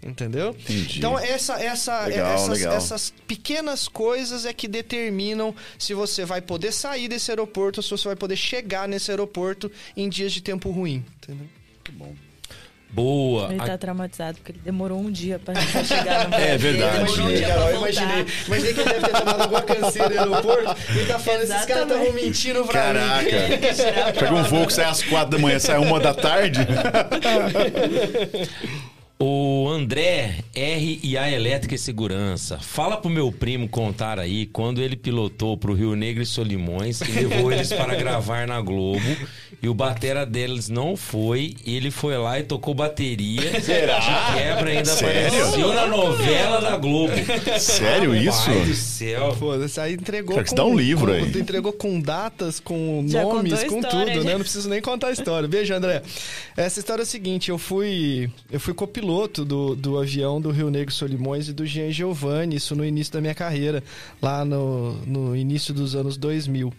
Entendeu? 0.00 0.50
Entendi. 0.50 0.98
Então, 0.98 1.18
essa, 1.18 1.54
essa, 1.54 2.04
Legal, 2.04 2.34
essas, 2.34 2.58
legal. 2.58 2.76
essas 2.76 3.14
pequenas 3.26 3.88
coisas 3.88 4.44
é 4.44 4.52
que 4.52 4.68
determinam 4.68 5.54
se 5.78 5.94
você 5.94 6.24
vai 6.24 6.42
poder 6.42 6.72
sair 6.72 7.08
desse 7.08 7.30
aeroporto 7.30 7.80
ou 7.80 7.82
se 7.82 7.90
você 7.90 8.08
vai 8.08 8.16
poder 8.16 8.36
chegar 8.36 8.86
nesse 8.86 9.10
aeroporto 9.10 9.72
em 9.96 10.08
dias 10.08 10.32
de 10.32 10.42
tempo 10.42 10.70
ruim. 10.70 11.04
Entendeu? 11.16 11.48
Boa. 12.94 13.50
Ele 13.52 13.60
A- 13.60 13.64
tá 13.66 13.76
traumatizado 13.78 14.38
porque 14.38 14.52
ele 14.52 14.60
demorou 14.64 15.00
um 15.00 15.10
dia 15.10 15.38
pra 15.38 15.52
pra 15.54 15.84
chegar 15.84 16.28
no 16.28 16.34
É 16.38 16.56
verdade. 16.56 16.98
Demorou 16.98 17.14
um 17.26 17.28
Imaginei, 17.30 17.36
dia 17.36 17.48
Carol, 17.48 17.70
imaginei. 17.76 18.26
Imaginei 18.46 18.74
que 18.74 18.80
ele 18.80 18.88
deve 18.90 19.00
ter 19.06 19.18
tomado 19.18 19.42
alguma 19.42 19.62
canseira 19.62 20.08
no 20.26 20.34
aeroporto 20.34 20.76
e 21.02 21.06
tá 21.06 21.18
falando, 21.18 21.42
esses 21.42 21.64
caras 21.64 21.82
estavam 21.84 22.12
mentindo 22.12 22.64
pra 22.64 22.92
mim. 22.92 22.98
Caraca. 22.98 24.12
Pega 24.20 24.34
um 24.34 24.42
voo 24.44 24.66
que 24.66 24.72
sai 24.72 24.84
às 24.84 25.02
quatro 25.02 25.30
da 25.30 25.38
manhã, 25.38 25.58
sai 25.58 25.78
uma 25.78 25.98
da 25.98 26.14
tarde. 26.14 26.60
O 29.16 29.68
André 29.70 30.38
R 30.54 31.00
e 31.02 31.16
a 31.16 31.30
Elétrica 31.30 31.76
e 31.76 31.78
Segurança. 31.78 32.58
Fala 32.58 32.96
pro 32.96 33.08
meu 33.08 33.30
primo 33.30 33.68
contar 33.68 34.18
aí 34.18 34.44
quando 34.46 34.82
ele 34.82 34.96
pilotou 34.96 35.56
pro 35.56 35.72
Rio 35.72 35.94
Negro 35.94 36.20
e 36.22 36.26
Solimões 36.26 37.00
e 37.00 37.12
levou 37.12 37.52
eles 37.52 37.72
para 37.72 37.94
gravar 37.94 38.46
na 38.46 38.60
Globo. 38.60 39.00
E 39.64 39.68
o 39.68 39.72
batera 39.72 40.26
deles 40.26 40.68
não 40.68 40.94
foi. 40.94 41.56
E 41.64 41.74
ele 41.74 41.90
foi 41.90 42.18
lá 42.18 42.38
e 42.38 42.42
tocou 42.42 42.74
bateria. 42.74 43.40
Será? 43.62 43.98
De 43.98 44.34
quebra 44.36 44.70
ainda 44.70 44.84
Sério? 44.84 45.26
apareceu 45.26 45.72
na 45.72 45.86
novela 45.86 46.60
da 46.60 46.76
Globo. 46.76 47.14
Sério 47.58 48.14
isso? 48.14 48.44
Pai 48.44 48.60
do 48.60 48.74
céu. 48.74 49.36
Pô, 49.38 49.56
você 49.56 49.80
aí 49.80 49.94
entregou 49.94 50.34
Cara, 50.34 50.46
você 50.46 50.54
dá 50.54 50.66
um 50.66 50.76
livro 50.76 51.06
com, 51.06 51.12
aí. 51.18 51.32
tu 51.32 51.38
entregou 51.38 51.72
com 51.72 51.98
datas, 51.98 52.60
com 52.60 53.06
Já 53.08 53.22
nomes, 53.22 53.64
com 53.64 53.78
história, 53.78 53.88
tudo, 54.12 54.22
já. 54.22 54.24
né? 54.24 54.32
Não 54.34 54.40
preciso 54.40 54.68
nem 54.68 54.82
contar 54.82 55.06
a 55.06 55.12
história. 55.12 55.48
Beijo, 55.48 55.72
André. 55.72 56.02
Essa 56.54 56.80
história 56.80 57.00
é 57.00 57.04
a 57.04 57.06
seguinte, 57.06 57.48
eu 57.48 57.56
fui 57.56 58.30
eu 58.52 58.60
fui 58.60 58.74
copiloto 58.74 59.46
do, 59.46 59.74
do 59.74 59.98
avião 59.98 60.42
do 60.42 60.50
Rio 60.50 60.68
Negro 60.68 60.92
Solimões 60.92 61.48
e 61.48 61.54
do 61.54 61.64
Jean 61.64 61.90
Giovanni, 61.90 62.56
isso 62.56 62.76
no 62.76 62.84
início 62.84 63.14
da 63.14 63.20
minha 63.22 63.34
carreira, 63.34 63.82
lá 64.20 64.44
no, 64.44 64.92
no 65.06 65.34
início 65.34 65.72
dos 65.72 65.96
anos 65.96 66.18
2000. 66.18 66.70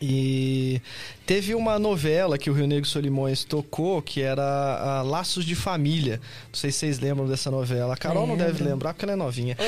E 0.00 0.80
teve 1.28 1.54
uma 1.54 1.78
novela 1.78 2.38
que 2.38 2.48
o 2.48 2.54
Rio 2.54 2.66
Negro 2.66 2.88
Solimões 2.88 3.44
tocou, 3.44 4.00
que 4.00 4.22
era 4.22 5.02
Laços 5.02 5.44
de 5.44 5.54
Família. 5.54 6.22
Não 6.46 6.54
sei 6.54 6.72
se 6.72 6.78
vocês 6.78 6.98
lembram 6.98 7.28
dessa 7.28 7.50
novela. 7.50 7.92
A 7.92 7.98
Carol 7.98 8.26
não 8.26 8.34
deve 8.34 8.64
lembrar 8.64 8.94
porque 8.94 9.04
ela 9.04 9.12
é 9.12 9.16
novinha. 9.16 9.54
né? 9.60 9.66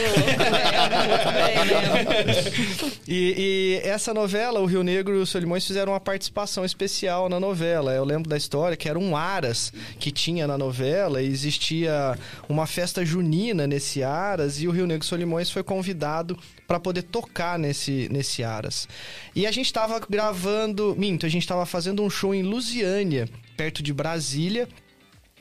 E, 3.06 3.34
e 3.36 3.86
essa 3.86 4.14
novela, 4.14 4.58
o 4.58 4.64
Rio 4.64 4.82
Negro 4.82 5.14
e 5.14 5.18
o 5.18 5.26
Solimões 5.26 5.66
fizeram 5.66 5.92
uma 5.92 6.00
participação 6.00 6.64
especial 6.64 7.28
na 7.28 7.38
novela. 7.38 7.92
Eu 7.92 8.04
lembro 8.04 8.30
da 8.30 8.38
história 8.38 8.74
que 8.74 8.88
era 8.88 8.98
um 8.98 9.14
Aras 9.14 9.70
que 9.98 10.10
tinha 10.10 10.46
na 10.46 10.56
novela, 10.56 11.20
e 11.20 11.26
existia 11.26 12.18
uma 12.48 12.66
festa 12.66 13.04
junina 13.04 13.66
nesse 13.66 14.02
Aras, 14.02 14.62
e 14.62 14.66
o 14.66 14.70
Rio 14.70 14.86
Negro 14.86 15.04
e 15.04 15.06
Solimões 15.06 15.50
foi 15.50 15.62
convidado 15.62 16.38
para 16.66 16.80
poder 16.80 17.02
tocar 17.02 17.58
nesse, 17.58 18.08
nesse 18.12 18.44
Aras. 18.44 18.88
E 19.34 19.44
a 19.44 19.50
gente 19.50 19.66
estava 19.66 20.00
gravando, 20.08 20.94
minto, 20.96 21.26
a 21.26 21.28
gente 21.28 21.49
estava 21.51 21.66
fazendo 21.66 22.05
um 22.05 22.09
show 22.09 22.32
em 22.32 22.44
Lusiânia, 22.44 23.28
perto 23.56 23.82
de 23.82 23.93
Brasília. 23.93 24.68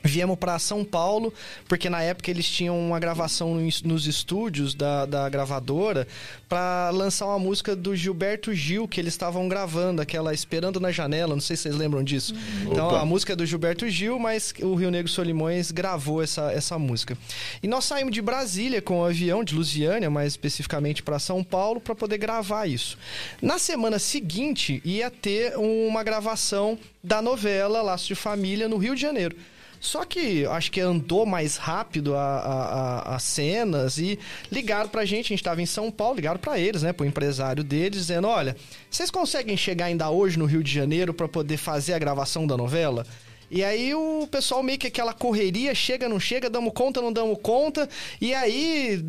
Viemos 0.02 0.38
para 0.38 0.58
São 0.58 0.82
Paulo, 0.84 1.32
porque 1.68 1.90
na 1.90 2.02
época 2.02 2.30
eles 2.30 2.48
tinham 2.48 2.78
uma 2.78 2.98
gravação 2.98 3.54
nos- 3.84 4.06
estúdios 4.06 4.74
da, 4.74 5.04
da 5.04 5.28
gravadora 5.28 6.08
para 6.48 6.88
lançar 6.90 7.26
uma 7.26 7.38
música 7.38 7.76
do 7.76 7.94
Gilberto 7.94 8.54
Gil 8.54 8.88
que 8.88 8.98
eles 8.98 9.12
estavam 9.12 9.46
gravando, 9.48 10.00
aquela 10.00 10.32
Esperando 10.32 10.80
na 10.80 10.90
Janela, 10.90 11.34
não 11.34 11.40
sei 11.40 11.54
se 11.56 11.64
vocês 11.64 11.76
lembram 11.76 12.02
disso. 12.02 12.34
Então 12.62 12.88
Opa. 12.88 13.00
a 13.00 13.04
música 13.04 13.34
é 13.34 13.36
do 13.36 13.44
Gilberto 13.44 13.88
Gil, 13.90 14.18
mas 14.18 14.54
o 14.62 14.74
Rio 14.74 14.90
Negro 14.90 15.10
Solimões 15.10 15.70
gravou 15.70 16.22
essa, 16.22 16.50
essa 16.50 16.78
música. 16.78 17.16
E 17.62 17.68
nós 17.68 17.84
saímos 17.84 18.12
de 18.14 18.22
Brasília 18.22 18.80
com 18.80 19.00
o 19.00 19.04
avião, 19.04 19.44
de 19.44 19.54
Lusiânia, 19.54 20.08
mais 20.08 20.32
especificamente 20.32 21.02
para 21.02 21.18
São 21.18 21.44
Paulo, 21.44 21.78
para 21.80 21.94
poder 21.94 22.16
gravar 22.18 22.66
isso. 22.66 22.96
Na 23.42 23.58
semana 23.58 23.98
seguinte 23.98 24.80
ia 24.84 25.10
ter 25.10 25.56
uma 25.58 26.02
gravação 26.02 26.78
da 27.04 27.20
novela 27.20 27.82
Laço 27.82 28.06
de 28.08 28.14
Família 28.14 28.68
no 28.68 28.76
Rio 28.78 28.94
de 28.94 29.02
Janeiro. 29.02 29.36
Só 29.80 30.04
que 30.04 30.44
acho 30.44 30.70
que 30.70 30.80
andou 30.80 31.24
mais 31.24 31.56
rápido 31.56 32.12
as 32.14 33.22
cenas 33.22 33.96
e 33.96 34.18
ligaram 34.52 34.90
pra 34.90 35.06
gente, 35.06 35.32
a 35.32 35.36
gente 35.36 35.42
tava 35.42 35.62
em 35.62 35.66
São 35.66 35.90
Paulo, 35.90 36.16
ligaram 36.16 36.38
pra 36.38 36.58
eles, 36.58 36.82
né, 36.82 36.92
pro 36.92 37.06
empresário 37.06 37.64
deles, 37.64 38.00
dizendo, 38.00 38.28
olha, 38.28 38.54
vocês 38.90 39.10
conseguem 39.10 39.56
chegar 39.56 39.86
ainda 39.86 40.10
hoje 40.10 40.38
no 40.38 40.44
Rio 40.44 40.62
de 40.62 40.70
Janeiro 40.70 41.14
pra 41.14 41.26
poder 41.26 41.56
fazer 41.56 41.94
a 41.94 41.98
gravação 41.98 42.46
da 42.46 42.58
novela? 42.58 43.06
E 43.50 43.64
aí 43.64 43.92
o 43.94 44.28
pessoal 44.30 44.62
meio 44.62 44.78
que 44.78 44.86
aquela 44.86 45.12
correria, 45.12 45.74
chega, 45.74 46.08
não 46.08 46.20
chega, 46.20 46.48
damos 46.48 46.72
conta, 46.72 47.02
não 47.02 47.12
damos 47.12 47.38
conta. 47.42 47.88
E 48.20 48.32
aí, 48.32 49.04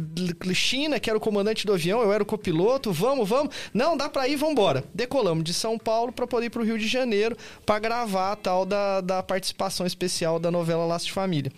China, 0.54 1.00
que 1.00 1.10
era 1.10 1.18
o 1.18 1.22
comandante 1.22 1.66
do 1.66 1.74
avião, 1.74 2.02
eu 2.02 2.12
era 2.12 2.24
o 2.24 2.26
copiloto, 2.26 2.92
vamos, 2.92 3.30
vamos. 3.30 3.54
Não, 3.74 3.96
dá 3.96 4.10
pra 4.10 4.28
ir, 4.28 4.36
vambora. 4.36 4.84
Decolamos 4.94 5.44
de 5.44 5.54
São 5.54 5.78
Paulo 5.78 6.12
pra 6.12 6.26
poder 6.26 6.48
ir 6.48 6.50
pro 6.50 6.64
Rio 6.64 6.80
de 6.80 6.88
Janeiro 6.88 7.38
pra 7.66 7.78
gravar 7.80 8.32
a 8.32 8.36
tal 8.36 8.66
da, 8.66 9.00
da 9.02 9.22
participação 9.22 9.86
especial 9.86 10.40
da 10.40 10.50
novela 10.50 10.86
Laço 10.86 11.06
de 11.06 11.12
Família. 11.12 11.52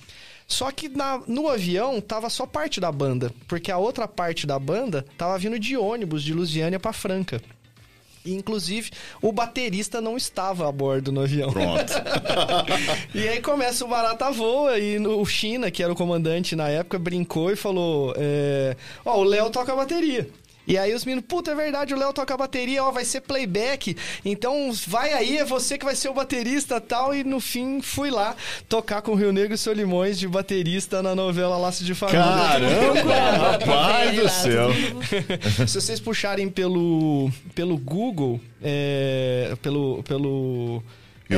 Só 0.45 0.69
que 0.71 0.89
na- 0.89 1.21
no 1.25 1.47
avião 1.47 2.01
tava 2.01 2.29
só 2.29 2.45
parte 2.45 2.81
da 2.81 2.91
banda, 2.91 3.31
porque 3.47 3.71
a 3.71 3.77
outra 3.77 4.09
parte 4.09 4.45
da 4.45 4.59
banda 4.59 5.05
tava 5.17 5.37
vindo 5.37 5.57
de 5.57 5.77
ônibus 5.77 6.21
de 6.21 6.33
Lusiânia 6.33 6.79
pra 6.79 6.91
Franca. 6.91 7.41
E, 8.25 8.33
inclusive, 8.33 8.91
o 9.21 9.31
baterista 9.31 9.99
não 9.99 10.15
estava 10.15 10.67
a 10.67 10.71
bordo 10.71 11.11
no 11.11 11.21
avião. 11.21 11.51
Pronto. 11.51 11.93
E 13.13 13.27
aí 13.27 13.41
começa 13.41 13.85
o 13.85 13.87
Barata 13.87 14.31
Voa 14.31 14.79
e 14.79 14.97
o 14.97 15.25
China, 15.25 15.69
que 15.69 15.83
era 15.83 15.91
o 15.91 15.95
comandante 15.95 16.55
na 16.55 16.67
época, 16.69 16.97
brincou 16.97 17.51
e 17.51 17.55
falou: 17.55 18.13
é, 18.17 18.75
Ó, 19.05 19.19
o 19.19 19.23
Léo 19.23 19.49
toca 19.49 19.75
bateria. 19.75 20.27
E 20.65 20.77
aí 20.77 20.93
os 20.93 21.03
meninos, 21.03 21.25
puta, 21.27 21.51
é 21.51 21.55
verdade, 21.55 21.93
o 21.93 21.97
Léo 21.97 22.13
toca 22.13 22.37
bateria, 22.37 22.83
ó, 22.83 22.91
vai 22.91 23.03
ser 23.03 23.21
playback, 23.21 23.97
então 24.23 24.71
vai 24.87 25.13
aí, 25.13 25.37
é 25.37 25.45
você 25.45 25.77
que 25.77 25.85
vai 25.85 25.95
ser 25.95 26.09
o 26.09 26.13
baterista 26.13 26.79
tal. 26.79 27.13
E 27.13 27.23
no 27.23 27.39
fim 27.39 27.81
fui 27.81 28.09
lá 28.09 28.35
tocar 28.69 29.01
com 29.01 29.11
o 29.11 29.15
Rio 29.15 29.33
Negro 29.33 29.53
e 29.53 29.57
Solimões 29.57 30.17
de 30.17 30.27
baterista 30.27 31.03
na 31.03 31.13
novela 31.13 31.57
Laço 31.57 31.83
de 31.83 31.93
Família. 31.93 32.23
Caramba, 32.23 33.13
rapaz 33.51 34.15
do 34.15 34.29
céu. 34.29 34.69
Se 35.67 35.81
vocês 35.81 35.99
puxarem 35.99 36.49
pelo, 36.49 37.29
pelo 37.53 37.77
Google, 37.77 38.39
é, 38.61 39.55
pelo, 39.61 40.01
pelo 40.03 40.81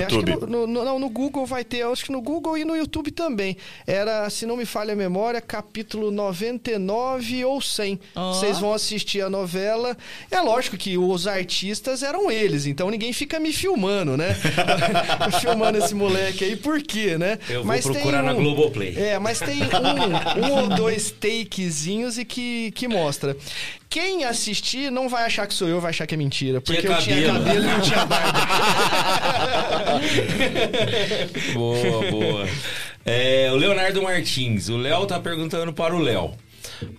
é, 0.02 0.06
acho 0.06 0.20
que 0.20 0.30
YouTube. 0.32 0.50
no, 0.52 0.68
no- 0.68 0.86
não, 0.86 1.00
no 1.00 1.10
Google 1.10 1.46
vai 1.46 1.64
ter, 1.64 1.84
acho 1.86 2.06
que 2.06 2.12
no 2.12 2.22
Google 2.22 2.58
e 2.58 2.66
no 2.66 2.76
YouTube 2.76 3.12
também. 3.12 3.58
Era, 3.86 4.30
se 4.30 4.46
não 4.46 4.58
me 4.58 4.66
falha 4.66 4.94
a 4.94 4.96
memória, 4.96 5.40
capítulo 5.42 6.12
99 6.12 7.46
ou 7.46 7.62
100. 7.62 8.00
Ó. 8.16 8.34
Vocês 8.34 8.60
vão 8.60 8.74
assistir 8.74 9.22
a 9.22 9.30
novela. 9.30 9.96
É 10.30 10.40
lógico 10.42 10.78
que 10.78 10.98
os 10.98 11.28
artistas 11.28 12.04
eram 12.04 12.30
eles, 12.32 12.66
então 12.66 12.90
ninguém 12.90 13.14
fica 13.14 13.40
me 13.40 13.52
filmando, 13.54 14.18
né? 14.18 14.36
filmando 15.42 15.78
esse 15.78 15.94
moleque 15.96 16.44
aí, 16.44 16.56
por 16.56 16.82
quê, 16.82 17.18
né? 17.18 17.40
Eu 17.50 17.64
vou 17.64 17.74
tem 17.74 17.82
procurar 17.82 18.24
na 18.24 18.34
Globoplay. 18.34 18.96
É, 18.98 19.20
mas 19.20 19.40
tem 19.40 19.62
um, 19.64 20.46
um 20.48 20.52
ou 20.62 20.68
dois 20.70 21.12
takezinhos 21.12 22.18
e 22.18 22.26
que, 22.26 22.72
que 22.72 22.88
mostra. 22.88 23.36
Quem 23.96 24.26
assistir 24.26 24.92
não 24.92 25.08
vai 25.08 25.24
achar 25.24 25.48
que 25.48 25.54
sou 25.54 25.70
eu, 25.70 25.80
vai 25.80 25.92
achar 25.92 26.06
que 26.06 26.14
é 26.14 26.18
mentira. 26.18 26.60
Porque 26.60 26.82
Tinha 26.82 26.92
eu 26.92 27.02
tinha 27.02 27.32
cabelo. 27.32 27.64
e 27.64 27.66
não 27.66 27.80
tinha 27.80 28.06
barba. 28.06 28.40
Boa, 31.54 32.12
boa. 32.12 32.48
É, 33.06 33.50
o 33.54 33.56
Leonardo 33.56 34.04
Martins. 34.04 34.68
O 34.68 34.76
Léo 34.76 35.06
tá 35.06 35.18
perguntando 35.18 35.72
para 35.72 35.96
o 35.96 36.00
Léo. 36.00 36.34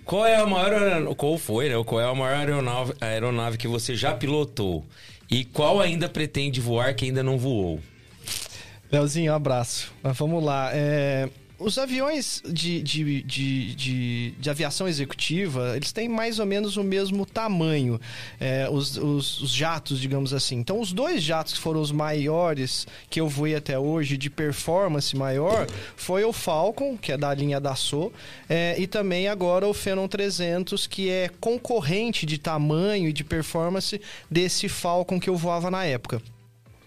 Qual 0.06 0.24
é 0.24 0.36
a 0.36 0.46
maior 0.46 1.14
qual 1.16 1.36
foi, 1.36 1.68
né? 1.68 1.74
Qual 1.84 2.00
é 2.00 2.04
a 2.10 2.14
maior 2.14 2.34
aeronave, 2.34 2.94
aeronave 2.98 3.58
que 3.58 3.68
você 3.68 3.94
já 3.94 4.14
pilotou? 4.14 4.82
E 5.30 5.44
qual 5.44 5.82
ainda 5.82 6.08
pretende 6.08 6.62
voar 6.62 6.94
que 6.94 7.04
ainda 7.04 7.22
não 7.22 7.36
voou? 7.36 7.78
Leozinho, 8.90 9.32
um 9.32 9.36
abraço. 9.36 9.92
Mas 10.02 10.16
vamos 10.16 10.42
lá. 10.42 10.70
É, 10.72 11.28
os 11.58 11.78
aviões 11.78 12.42
de, 12.44 12.82
de, 12.82 13.22
de, 13.22 13.74
de, 13.74 14.30
de 14.32 14.50
aviação 14.50 14.86
executiva, 14.86 15.74
eles 15.74 15.90
têm 15.90 16.08
mais 16.08 16.38
ou 16.38 16.44
menos 16.44 16.76
o 16.76 16.84
mesmo 16.84 17.24
tamanho. 17.24 17.98
É, 18.38 18.68
os, 18.70 18.96
os, 18.98 19.40
os 19.40 19.50
jatos, 19.50 19.98
digamos 19.98 20.34
assim. 20.34 20.56
Então, 20.56 20.80
os 20.80 20.92
dois 20.92 21.22
jatos 21.22 21.54
que 21.54 21.58
foram 21.58 21.80
os 21.80 21.90
maiores 21.90 22.86
que 23.08 23.20
eu 23.20 23.28
voei 23.28 23.54
até 23.54 23.78
hoje, 23.78 24.18
de 24.18 24.28
performance 24.28 25.16
maior, 25.16 25.66
foi 25.96 26.24
o 26.24 26.32
Falcon, 26.32 26.96
que 26.96 27.12
é 27.12 27.16
da 27.16 27.32
linha 27.32 27.58
da 27.58 27.74
So, 27.74 28.12
é, 28.48 28.74
e 28.78 28.86
também 28.86 29.28
agora 29.28 29.66
o 29.66 29.72
Phenom 29.72 30.06
300, 30.06 30.86
que 30.86 31.08
é 31.08 31.30
concorrente 31.40 32.26
de 32.26 32.38
tamanho 32.38 33.08
e 33.08 33.12
de 33.12 33.24
performance 33.24 34.00
desse 34.30 34.68
Falcon 34.68 35.18
que 35.18 35.30
eu 35.30 35.36
voava 35.36 35.70
na 35.70 35.84
época. 35.84 36.20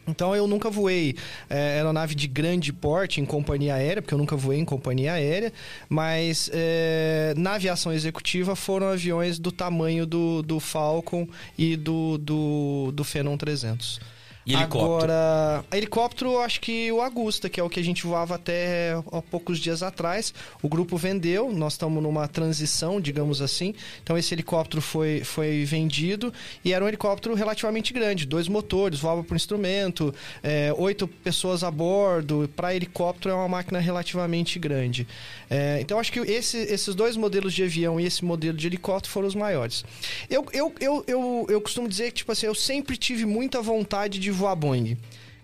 Então 0.10 0.36
eu 0.36 0.48
nunca 0.48 0.70
voei 0.70 1.16
é, 1.50 1.76
aeronave 1.76 2.16
de 2.16 2.28
grande 2.28 2.74
porte 2.74 3.22
em 3.22 3.26
companhia 3.26 3.76
aérea, 3.76 4.02
porque 4.02 4.14
eu 4.14 4.18
nunca 4.18 4.36
voei 4.36 4.60
em 4.60 4.66
companhia 4.66 5.14
aérea, 5.14 5.54
mas 5.88 6.50
é, 6.54 7.34
na 7.38 7.54
aviação 7.54 7.94
executiva 7.94 8.56
foram 8.56 8.88
aviões 8.88 9.40
do 9.40 9.52
tamanho 9.52 10.06
do, 10.06 10.42
do 10.42 10.60
Falcon 10.60 11.28
e 11.58 11.76
do, 11.76 12.18
do, 12.18 12.92
do 12.94 13.04
Phenom 13.04 13.38
300. 13.38 14.00
E 14.46 14.54
helicóptero? 14.54 15.12
Agora, 15.12 15.66
helicóptero, 15.72 16.40
acho 16.40 16.62
que 16.62 16.92
o 16.92 17.02
Augusta, 17.02 17.50
que 17.50 17.60
é 17.60 17.64
o 17.64 17.70
que 17.70 17.80
a 17.80 17.84
gente 17.84 18.04
voava 18.08 18.36
até 18.36 18.94
há 19.12 19.22
poucos 19.22 19.60
dias 19.60 19.84
atrás. 19.84 20.34
O 20.64 20.68
grupo 20.68 20.98
vendeu, 20.98 21.52
nós 21.52 21.74
estamos 21.74 22.02
numa 22.02 22.28
transição, 22.28 23.00
digamos 23.00 23.42
assim. 23.42 23.76
Então, 24.02 24.18
esse 24.18 24.34
helicóptero 24.34 24.82
foi, 24.82 25.24
foi 25.24 25.66
vendido 25.66 26.34
e 26.66 26.74
era 26.74 26.84
um 26.84 26.88
helicóptero 26.88 27.36
relativamente 27.36 27.94
grande, 27.94 28.26
dois 28.26 28.48
motores, 28.48 29.00
voava 29.00 29.24
por 29.24 29.36
instrumento, 29.36 30.14
é, 30.42 30.74
oito 30.78 31.08
pessoas 31.08 31.64
a 31.64 31.70
bordo. 31.70 32.50
Para 32.56 32.74
helicóptero, 32.74 33.34
é 33.34 33.38
uma 33.38 33.48
máquina 33.48 33.78
relativamente 33.80 34.58
grande. 34.58 35.08
É, 35.50 35.80
então, 35.82 36.00
acho 36.00 36.12
que 36.12 36.20
esse- 36.22 36.58
esses 36.58 36.96
dois 36.96 37.16
modelos 37.16 37.54
de 37.54 37.64
avião 37.64 38.00
e 38.00 38.06
esse 38.06 38.26
modelo 38.26 38.58
de 38.58 38.66
helicóptero 38.66 39.12
foram 39.14 39.28
os 39.28 39.36
maiores. 39.36 39.86
Eu, 40.30 40.46
eu, 40.54 40.74
eu, 40.80 41.04
eu, 41.08 41.46
eu 41.50 41.62
costumo 41.62 41.88
dizer 41.88 42.08
que, 42.12 42.20
tipo 42.20 42.32
assim, 42.32 42.48
eu 42.48 42.56
sempre 42.56 42.98
tive 42.98 43.26
muita 43.26 43.62
vontade 43.62 44.18
de 44.18 44.29
voar 44.32 44.56
Boeing. 44.56 44.98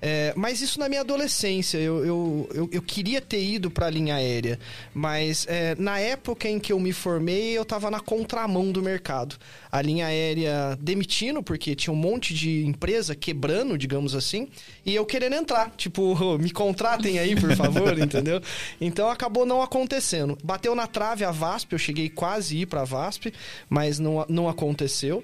É, 0.08 0.34
mas 0.36 0.62
isso 0.62 0.80
na 0.80 0.88
minha 0.88 1.02
adolescência, 1.02 1.80
eu, 1.80 2.06
eu, 2.06 2.50
eu, 2.54 2.70
eu 2.74 2.82
queria 2.84 3.20
ter 3.20 3.44
ido 3.44 3.72
para 3.72 3.88
a 3.88 3.90
linha 3.90 4.14
aérea, 4.14 4.60
mas 4.94 5.48
é, 5.50 5.74
na 5.80 6.00
época 6.00 6.48
em 6.48 6.60
que 6.60 6.72
eu 6.72 6.80
me 6.80 6.94
formei, 6.94 7.58
eu 7.58 7.64
estava 7.64 7.90
na 7.90 8.00
contramão 8.00 8.72
do 8.72 8.84
mercado. 8.84 9.36
A 9.72 9.82
linha 9.82 10.06
aérea 10.06 10.78
demitindo, 10.80 11.42
porque 11.42 11.74
tinha 11.76 11.92
um 11.92 11.98
monte 11.98 12.36
de 12.36 12.66
empresa 12.68 13.16
quebrando, 13.16 13.78
digamos 13.80 14.14
assim, 14.14 14.48
e 14.86 14.94
eu 14.94 15.08
querendo 15.08 15.34
entrar, 15.34 15.72
tipo, 15.72 16.16
me 16.38 16.52
contratem 16.52 17.18
aí, 17.18 17.36
por 17.36 17.56
favor, 17.56 17.98
entendeu? 17.98 18.40
Então 18.80 19.10
acabou 19.10 19.44
não 19.44 19.60
acontecendo. 19.60 20.38
Bateu 20.44 20.76
na 20.76 20.86
trave 20.86 21.24
a 21.24 21.32
VASP, 21.32 21.74
eu 21.74 21.80
cheguei 21.80 22.10
quase 22.10 22.58
a 22.58 22.60
ir 22.60 22.66
para 22.68 22.82
a 22.82 22.86
VASP, 22.86 23.34
mas 23.68 23.98
não, 23.98 24.24
não 24.30 24.48
aconteceu. 24.48 25.24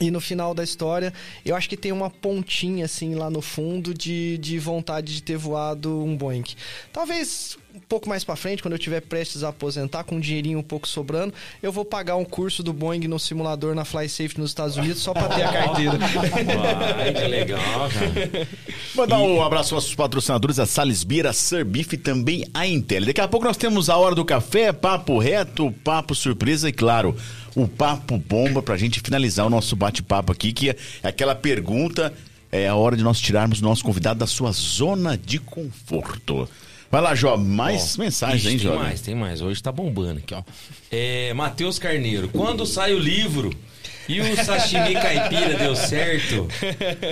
E 0.00 0.10
no 0.10 0.20
final 0.20 0.54
da 0.54 0.62
história, 0.62 1.12
eu 1.44 1.56
acho 1.56 1.68
que 1.68 1.76
tem 1.76 1.90
uma 1.90 2.08
pontinha, 2.08 2.84
assim, 2.84 3.14
lá 3.14 3.28
no 3.28 3.42
fundo 3.42 3.92
de, 3.92 4.38
de 4.38 4.58
vontade 4.58 5.14
de 5.14 5.22
ter 5.22 5.36
voado 5.36 6.04
um 6.04 6.16
Boeing. 6.16 6.44
Talvez 6.92 7.58
um 7.74 7.80
pouco 7.80 8.08
mais 8.08 8.24
pra 8.24 8.34
frente, 8.34 8.62
quando 8.62 8.72
eu 8.72 8.78
tiver 8.78 9.00
prestes 9.00 9.44
a 9.44 9.48
aposentar, 9.48 10.02
com 10.04 10.16
um 10.16 10.20
dinheirinho 10.20 10.58
um 10.58 10.62
pouco 10.62 10.88
sobrando, 10.88 11.32
eu 11.62 11.70
vou 11.70 11.84
pagar 11.84 12.16
um 12.16 12.24
curso 12.24 12.62
do 12.62 12.72
Boeing 12.72 13.06
no 13.06 13.18
simulador 13.18 13.74
na 13.74 13.84
Fly 13.84 14.08
Safe 14.08 14.38
nos 14.38 14.50
Estados 14.50 14.76
Unidos 14.76 15.00
só 15.00 15.12
pra 15.12 15.28
ter 15.28 15.42
a 15.42 15.52
carteira. 15.52 15.98
Vai, 15.98 17.14
que 17.14 17.28
legal, 17.28 17.60
cara. 17.60 18.48
Mandar 18.94 19.18
um 19.18 19.42
abraço 19.42 19.74
aos 19.74 19.84
nossos 19.84 19.94
patrocinadores, 19.94 20.58
a 20.58 20.66
Salisbira, 20.66 21.30
a 21.30 21.32
Serbife 21.32 21.94
e 21.94 21.98
também 21.98 22.44
a 22.52 22.66
Intel. 22.66 23.04
Daqui 23.04 23.20
a 23.20 23.28
pouco 23.28 23.46
nós 23.46 23.56
temos 23.56 23.88
a 23.88 23.96
hora 23.96 24.14
do 24.14 24.24
café, 24.24 24.72
papo 24.72 25.18
reto, 25.18 25.72
papo 25.84 26.14
surpresa 26.14 26.68
e, 26.68 26.72
claro, 26.72 27.14
o 27.62 27.68
papo 27.68 28.18
bomba 28.18 28.62
pra 28.62 28.76
gente 28.76 29.00
finalizar 29.00 29.46
o 29.46 29.50
nosso 29.50 29.74
bate-papo 29.76 30.32
aqui, 30.32 30.52
que 30.52 30.70
é 30.70 30.76
aquela 31.02 31.34
pergunta, 31.34 32.12
é 32.50 32.68
a 32.68 32.74
hora 32.74 32.96
de 32.96 33.02
nós 33.02 33.20
tirarmos 33.20 33.60
o 33.60 33.64
nosso 33.64 33.84
convidado 33.84 34.18
da 34.20 34.26
sua 34.26 34.52
zona 34.52 35.16
de 35.16 35.38
conforto. 35.38 36.48
Vai 36.90 37.02
lá, 37.02 37.14
Jó, 37.14 37.36
mais 37.36 37.96
Ó, 37.98 38.02
mensagens, 38.02 38.44
hein, 38.46 38.50
Tem 38.52 38.58
Jó? 38.58 38.76
mais, 38.76 39.00
tem 39.02 39.14
mais. 39.14 39.42
Hoje 39.42 39.62
tá 39.62 39.70
bombando 39.70 40.18
aqui, 40.20 40.34
ó. 40.34 40.42
É, 40.90 41.34
Matheus 41.34 41.78
Carneiro, 41.78 42.28
quando 42.28 42.64
sai 42.64 42.94
o 42.94 42.98
livro 42.98 43.50
e 44.08 44.20
o 44.20 44.44
sashimi 44.44 44.94
caipira 44.94 45.54
deu 45.58 45.76
certo? 45.76 46.48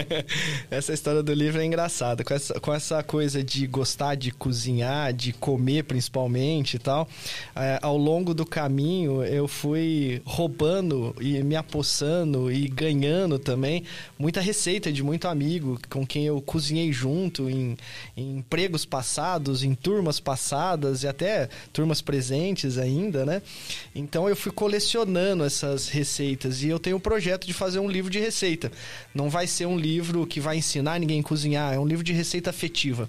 essa 0.70 0.94
história 0.94 1.22
do 1.22 1.32
livro 1.34 1.60
é 1.60 1.64
engraçada. 1.64 2.24
Com 2.24 2.32
essa, 2.32 2.58
com 2.58 2.72
essa 2.72 3.02
coisa 3.02 3.44
de 3.44 3.66
gostar 3.66 4.14
de 4.14 4.30
cozinhar, 4.30 5.12
de 5.12 5.32
comer 5.34 5.84
principalmente 5.84 6.76
e 6.76 6.78
tal, 6.78 7.06
é, 7.54 7.78
ao 7.82 7.98
longo 7.98 8.32
do 8.32 8.46
caminho 8.46 9.22
eu 9.22 9.46
fui 9.46 10.22
roubando 10.24 11.14
e 11.20 11.42
me 11.42 11.54
apossando 11.54 12.50
e 12.50 12.66
ganhando 12.66 13.38
também 13.38 13.84
muita 14.18 14.40
receita 14.40 14.90
de 14.90 15.02
muito 15.02 15.28
amigo 15.28 15.78
com 15.90 16.06
quem 16.06 16.24
eu 16.24 16.40
cozinhei 16.40 16.92
junto 16.92 17.50
em, 17.50 17.76
em 18.16 18.38
empregos 18.38 18.86
passados, 18.86 19.62
em 19.62 19.74
turmas 19.74 20.18
passadas 20.18 21.02
e 21.02 21.08
até 21.08 21.48
turmas 21.72 22.00
presentes 22.00 22.78
ainda, 22.78 23.26
né? 23.26 23.42
Então 23.94 24.28
eu 24.28 24.36
fui 24.36 24.50
colecionando 24.50 25.44
essas 25.44 25.88
receitas 25.88 26.62
e 26.62 26.68
eu 26.68 26.78
tenho 26.86 26.98
o 26.98 27.00
projeto 27.00 27.48
de 27.48 27.52
fazer 27.52 27.80
um 27.80 27.90
livro 27.90 28.08
de 28.08 28.20
receita. 28.20 28.70
Não 29.12 29.28
vai 29.28 29.48
ser 29.48 29.66
um 29.66 29.76
livro 29.76 30.24
que 30.24 30.38
vai 30.38 30.58
ensinar 30.58 31.00
ninguém 31.00 31.18
a 31.18 31.22
cozinhar, 31.22 31.74
é 31.74 31.78
um 31.80 31.84
livro 31.84 32.04
de 32.04 32.12
receita 32.12 32.48
afetiva. 32.48 33.08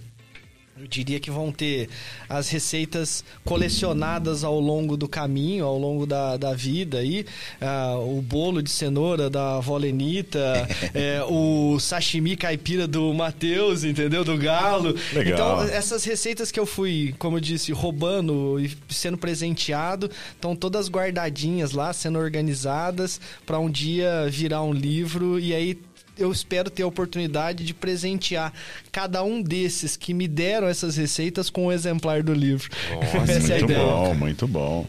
Eu 0.80 0.86
diria 0.88 1.20
que 1.20 1.32
vão 1.32 1.52
ter 1.52 1.90
as 2.30 2.50
receitas 2.50 3.24
colecionadas 3.44 4.44
ao 4.44 4.60
longo 4.60 4.96
do 4.96 5.08
caminho, 5.08 5.66
ao 5.66 5.76
longo 5.76 6.06
da, 6.06 6.38
da 6.38 6.54
vida 6.54 7.00
aí. 7.00 7.26
Ah, 7.60 7.96
o 7.98 8.22
bolo 8.22 8.62
de 8.62 8.70
cenoura 8.70 9.28
da 9.28 9.58
avó 9.58 9.76
Lenita, 9.76 10.68
é, 10.94 11.24
o 11.28 11.80
sashimi 11.80 12.38
caipira 12.38 12.86
do 12.86 13.12
Matheus, 13.12 13.84
entendeu? 13.84 14.24
Do 14.24 14.38
Galo. 14.38 14.96
Legal. 15.14 15.64
Então, 15.64 15.76
essas 15.76 16.04
receitas 16.04 16.52
que 16.52 16.60
eu 16.60 16.66
fui, 16.68 17.16
como 17.18 17.38
eu 17.38 17.42
disse, 17.42 17.72
roubando 17.72 18.60
e 18.60 18.72
sendo 18.88 19.18
presenteado, 19.18 20.12
estão 20.36 20.56
todas 20.56 20.90
guardadinhas 20.90 21.72
lá, 21.72 21.92
sendo 21.92 22.20
organizadas 22.20 23.20
para 23.48 23.58
um 23.58 23.70
dia 23.70 24.28
virar 24.30 24.62
um 24.62 24.74
livro 24.74 25.40
e 25.40 25.56
aí 25.56 25.80
eu 26.18 26.32
espero 26.32 26.70
ter 26.70 26.84
a 26.84 26.88
oportunidade 26.88 27.64
de 27.64 27.74
presentear 27.74 28.54
cada 28.92 29.24
um 29.24 29.42
desses 29.42 29.96
que 29.96 30.14
me 30.14 30.28
deram 30.28 30.68
essas 30.68 30.98
receitas 30.98 31.50
com 31.50 31.68
um 31.68 31.72
exemplar 31.72 32.24
do 32.24 32.34
livro. 32.34 32.70
Nossa, 32.94 33.32
Essa 33.34 33.54
é 33.54 33.56
a 33.56 33.60
Muito 33.60 33.72
ideia. 33.72 33.80
bom, 33.86 34.14
muito 34.16 34.48
bom. 34.48 34.88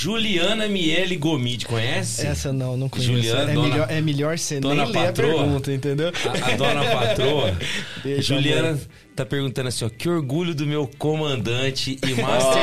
Juliana 0.00 0.68
Miele 0.68 1.16
Gomide, 1.16 1.64
conhece? 1.66 2.26
Essa 2.26 2.52
não, 2.52 2.76
não 2.76 2.88
conheço. 2.88 3.12
Juliana, 3.12 3.50
é, 3.50 3.54
dona- 3.54 3.68
melhor, 3.68 3.90
é 3.90 4.00
melhor 4.00 4.38
você 4.38 4.54
nem 4.54 4.60
dona 4.60 4.84
ler 4.84 4.98
a 4.98 5.02
patroa? 5.06 5.34
pergunta, 5.42 5.72
entendeu? 5.72 6.08
A, 6.08 6.52
a 6.52 6.56
dona 6.56 6.84
patroa. 6.84 7.56
Beijo, 8.04 8.22
Juliana 8.34 8.68
amor. 8.70 8.80
tá 9.16 9.24
perguntando 9.24 9.68
assim, 9.68 9.84
ó, 9.84 9.88
que 9.88 10.08
orgulho 10.08 10.54
do 10.54 10.66
meu 10.66 10.86
comandante 10.98 11.98
e 12.06 12.14
master 12.20 12.62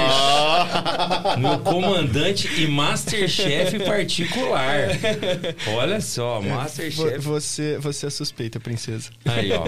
meu 1.39 1.59
comandante 1.59 2.47
e 2.61 2.67
masterchef 2.67 3.79
particular. 3.79 4.89
Olha 5.75 5.99
só, 6.01 6.39
masterchef. 6.43 7.17
Você, 7.19 7.77
você 7.79 8.05
é 8.05 8.09
suspeita, 8.09 8.59
princesa. 8.59 9.09
Aí, 9.25 9.51
ó. 9.51 9.63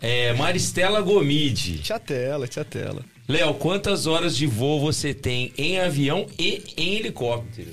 É, 0.00 0.32
Maristela 0.32 1.00
Gomide. 1.02 1.78
Tia 1.78 1.98
tela, 1.98 2.46
tia 2.48 2.64
tela. 2.64 3.02
Léo, 3.26 3.54
quantas 3.54 4.06
horas 4.06 4.36
de 4.36 4.46
voo 4.46 4.80
você 4.80 5.14
tem 5.14 5.52
em 5.56 5.78
avião 5.80 6.26
e 6.38 6.62
em 6.76 6.94
helicóptero? 6.96 7.70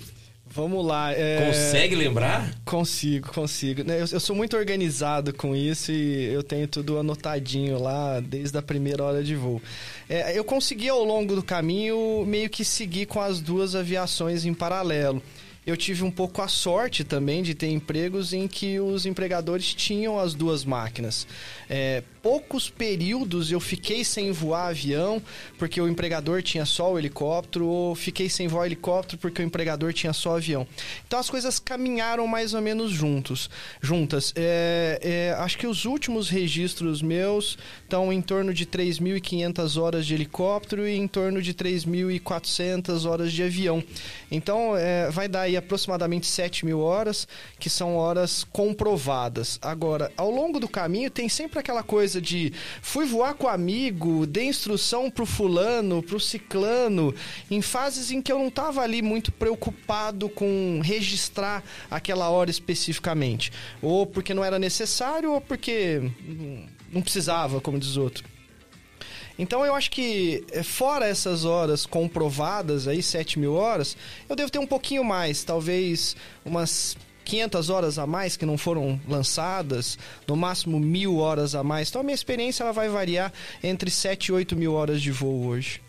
Vamos 0.54 0.86
lá. 0.86 1.14
é- 1.14 1.46
Consegue 1.48 1.96
lembrar? 1.96 2.54
Consigo, 2.66 3.32
consigo. 3.34 3.84
Né, 3.84 4.02
Eu, 4.02 4.06
eu 4.12 4.20
sou 4.20 4.36
muito 4.36 4.56
organizado 4.58 5.34
com 5.34 5.56
isso 5.56 5.92
e 5.92 6.26
eu 6.26 6.44
tenho 6.44 6.68
tudo 6.68 6.98
anotadinho 6.98 7.80
lá 7.82 8.20
desde 8.20 8.58
a 8.58 8.62
primeira 8.62 9.04
hora 9.04 9.24
de 9.24 9.34
voo. 9.36 9.62
É, 10.10 10.38
eu 10.38 10.44
consegui 10.44 10.90
ao 10.90 11.04
longo 11.04 11.36
do 11.36 11.44
caminho 11.44 12.26
meio 12.26 12.50
que 12.50 12.66
seguir 12.66 13.06
com 13.06 13.22
as 13.22 13.40
duas 13.40 13.76
aviações 13.76 14.44
em 14.46 14.54
paralelo. 14.54 15.22
Eu 15.66 15.78
tive 15.78 16.04
um 16.04 16.12
pouco 16.12 16.42
a 16.42 16.48
sorte 16.48 17.04
também 17.04 17.44
de 17.44 17.54
ter 17.54 17.68
empregos 17.70 18.34
em 18.34 18.48
que 18.48 18.80
os 18.80 19.06
empregadores 19.06 19.74
tinham 19.74 20.18
as 20.20 20.34
duas 20.34 20.66
máquinas. 20.66 21.26
É, 21.70 22.04
poucos 22.22 22.70
períodos 22.70 23.52
eu 23.52 23.60
fiquei 23.60 24.04
sem 24.04 24.32
voar 24.32 24.68
avião 24.68 25.22
porque 25.58 25.82
o 25.82 25.88
empregador 25.88 26.42
tinha 26.42 26.66
só 26.66 26.94
o 26.94 27.00
helicóptero, 27.00 27.66
ou 27.66 27.96
fiquei 27.96 28.30
sem 28.30 28.48
voar 28.48 28.66
helicóptero 28.66 29.18
porque 29.18 29.42
o 29.42 29.46
empregador 29.46 29.94
tinha 29.94 30.14
só 30.14 30.38
avião. 30.38 30.68
Então 31.06 31.20
as 31.20 31.30
coisas 31.30 31.60
caminharam 31.60 32.28
mais 32.28 32.54
ou 32.54 32.62
menos 32.62 32.92
juntos, 32.92 33.50
juntas. 33.82 34.34
É, 34.36 35.00
é, 35.02 35.36
acho 35.40 35.58
que 35.58 35.68
os 35.68 35.86
últimos 35.86 36.30
registros 36.30 37.02
meus 37.02 37.58
estão 37.84 38.12
em 38.12 38.22
torno 38.22 38.54
de 38.54 38.66
3.500 38.66 39.82
horas 39.82 40.06
de 40.06 40.14
helicóptero 40.14 40.88
e 40.88 40.96
em 40.96 41.08
torno 41.08 41.42
de 41.42 41.54
3.400 41.54 43.06
horas 43.10 43.32
de 43.32 43.44
avião. 43.44 43.84
Então 44.30 44.76
é, 44.78 45.10
vai 45.10 45.28
dar 45.28 45.42
aí 45.42 45.58
aproximadamente 45.58 46.28
7 46.28 46.66
mil 46.66 46.80
horas, 46.80 47.28
que 47.60 47.70
são 47.70 47.96
horas 47.96 48.44
comprovadas. 48.44 49.60
Agora, 49.62 50.12
ao 50.18 50.30
longo 50.30 50.60
do 50.60 50.68
caminho 50.68 51.10
tem 51.10 51.28
sempre 51.30 51.60
aquela 51.60 51.84
coisa 51.84 52.11
de 52.20 52.52
fui 52.82 53.06
voar 53.06 53.36
com 53.36 53.48
amigo, 53.48 54.26
dei 54.26 54.46
instrução 54.46 55.10
pro 55.10 55.26
fulano, 55.26 56.02
pro 56.02 56.20
ciclano, 56.20 57.14
em 57.50 57.62
fases 57.62 58.12
em 58.12 58.22
que 58.22 58.32
eu 58.32 58.40
não 58.40 58.48
estava 58.48 58.82
ali 58.82 59.02
muito 59.02 59.32
preocupado 59.32 60.28
com 60.28 60.82
registrar 60.84 61.64
aquela 61.90 62.30
hora 62.30 62.50
especificamente. 62.50 63.52
Ou 63.82 64.06
porque 64.08 64.34
não 64.34 64.44
era 64.44 64.58
necessário, 64.58 65.32
ou 65.32 65.40
porque 65.40 66.02
não 66.92 67.02
precisava, 67.02 67.62
como 67.62 67.80
diz 67.80 67.96
outro. 67.96 68.32
Então 69.40 69.66
eu 69.66 69.74
acho 69.74 69.90
que, 69.90 70.46
eh, 70.52 70.62
fora 70.62 71.08
essas 71.08 71.46
horas 71.46 71.86
comprovadas 71.86 72.88
aí, 72.88 73.02
7 73.02 73.40
mil 73.40 73.54
horas, 73.54 73.98
eu 74.30 74.36
devo 74.36 74.52
ter 74.52 74.60
um 74.60 74.68
pouquinho 74.68 75.04
mais, 75.04 75.44
talvez 75.44 76.16
umas 76.46 76.96
500 77.32 77.70
horas 77.70 77.98
a 77.98 78.06
mais 78.06 78.36
que 78.36 78.46
não 78.46 78.58
foram 78.58 79.00
lançadas, 79.08 79.98
no 80.28 80.36
máximo 80.36 80.78
mil 80.78 81.18
horas 81.18 81.56
a 81.56 81.64
mais. 81.64 81.88
Então 81.88 82.02
a 82.02 82.04
minha 82.04 82.14
experiência 82.14 82.62
ela 82.62 82.74
vai 82.74 82.90
variar 82.90 83.32
entre 83.64 83.90
7 83.90 84.26
e 84.26 84.32
8 84.34 84.54
mil 84.58 84.74
horas 84.74 85.02
de 85.02 85.12
voo 85.12 85.46
hoje. 85.46 85.80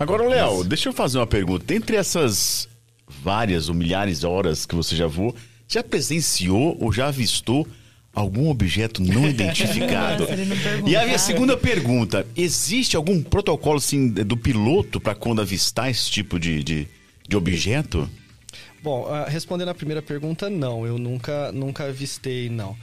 Agora, 0.00 0.26
Léo, 0.26 0.64
deixa 0.64 0.88
eu 0.88 0.92
fazer 0.92 1.18
uma 1.18 1.28
pergunta. 1.28 1.64
Dentre 1.64 1.96
essas 1.96 2.68
várias 3.08 3.68
ou 3.68 3.74
milhares 3.74 4.20
de 4.20 4.26
horas 4.26 4.66
que 4.66 4.74
você 4.74 4.96
já 4.96 5.06
voou, 5.06 5.32
já 5.68 5.80
presenciou 5.80 6.76
ou 6.80 6.92
já 6.92 7.06
avistou 7.06 7.68
algum 8.12 8.48
objeto 8.48 9.00
não 9.00 9.26
identificado? 9.30 10.24
Nossa, 10.24 10.90
e 10.90 10.96
a 10.96 11.04
minha 11.04 11.18
segunda 11.20 11.56
pergunta: 11.56 12.26
existe 12.36 12.96
algum 12.96 13.22
protocolo 13.22 13.76
assim 13.76 14.08
do 14.08 14.36
piloto 14.36 15.00
para 15.00 15.14
quando 15.14 15.40
avistar 15.40 15.88
esse 15.88 16.10
tipo 16.10 16.36
de, 16.40 16.64
de, 16.64 16.88
de 17.28 17.36
objeto? 17.36 18.10
Bom, 18.84 19.06
ah, 19.08 19.24
respondendo 19.26 19.70
a 19.70 19.74
primeira 19.74 20.02
pergunta, 20.02 20.50
não. 20.50 20.86
Eu 20.86 20.98
nunca, 20.98 21.50
nunca 21.52 21.84
avistei, 21.84 22.50
não. 22.50 22.76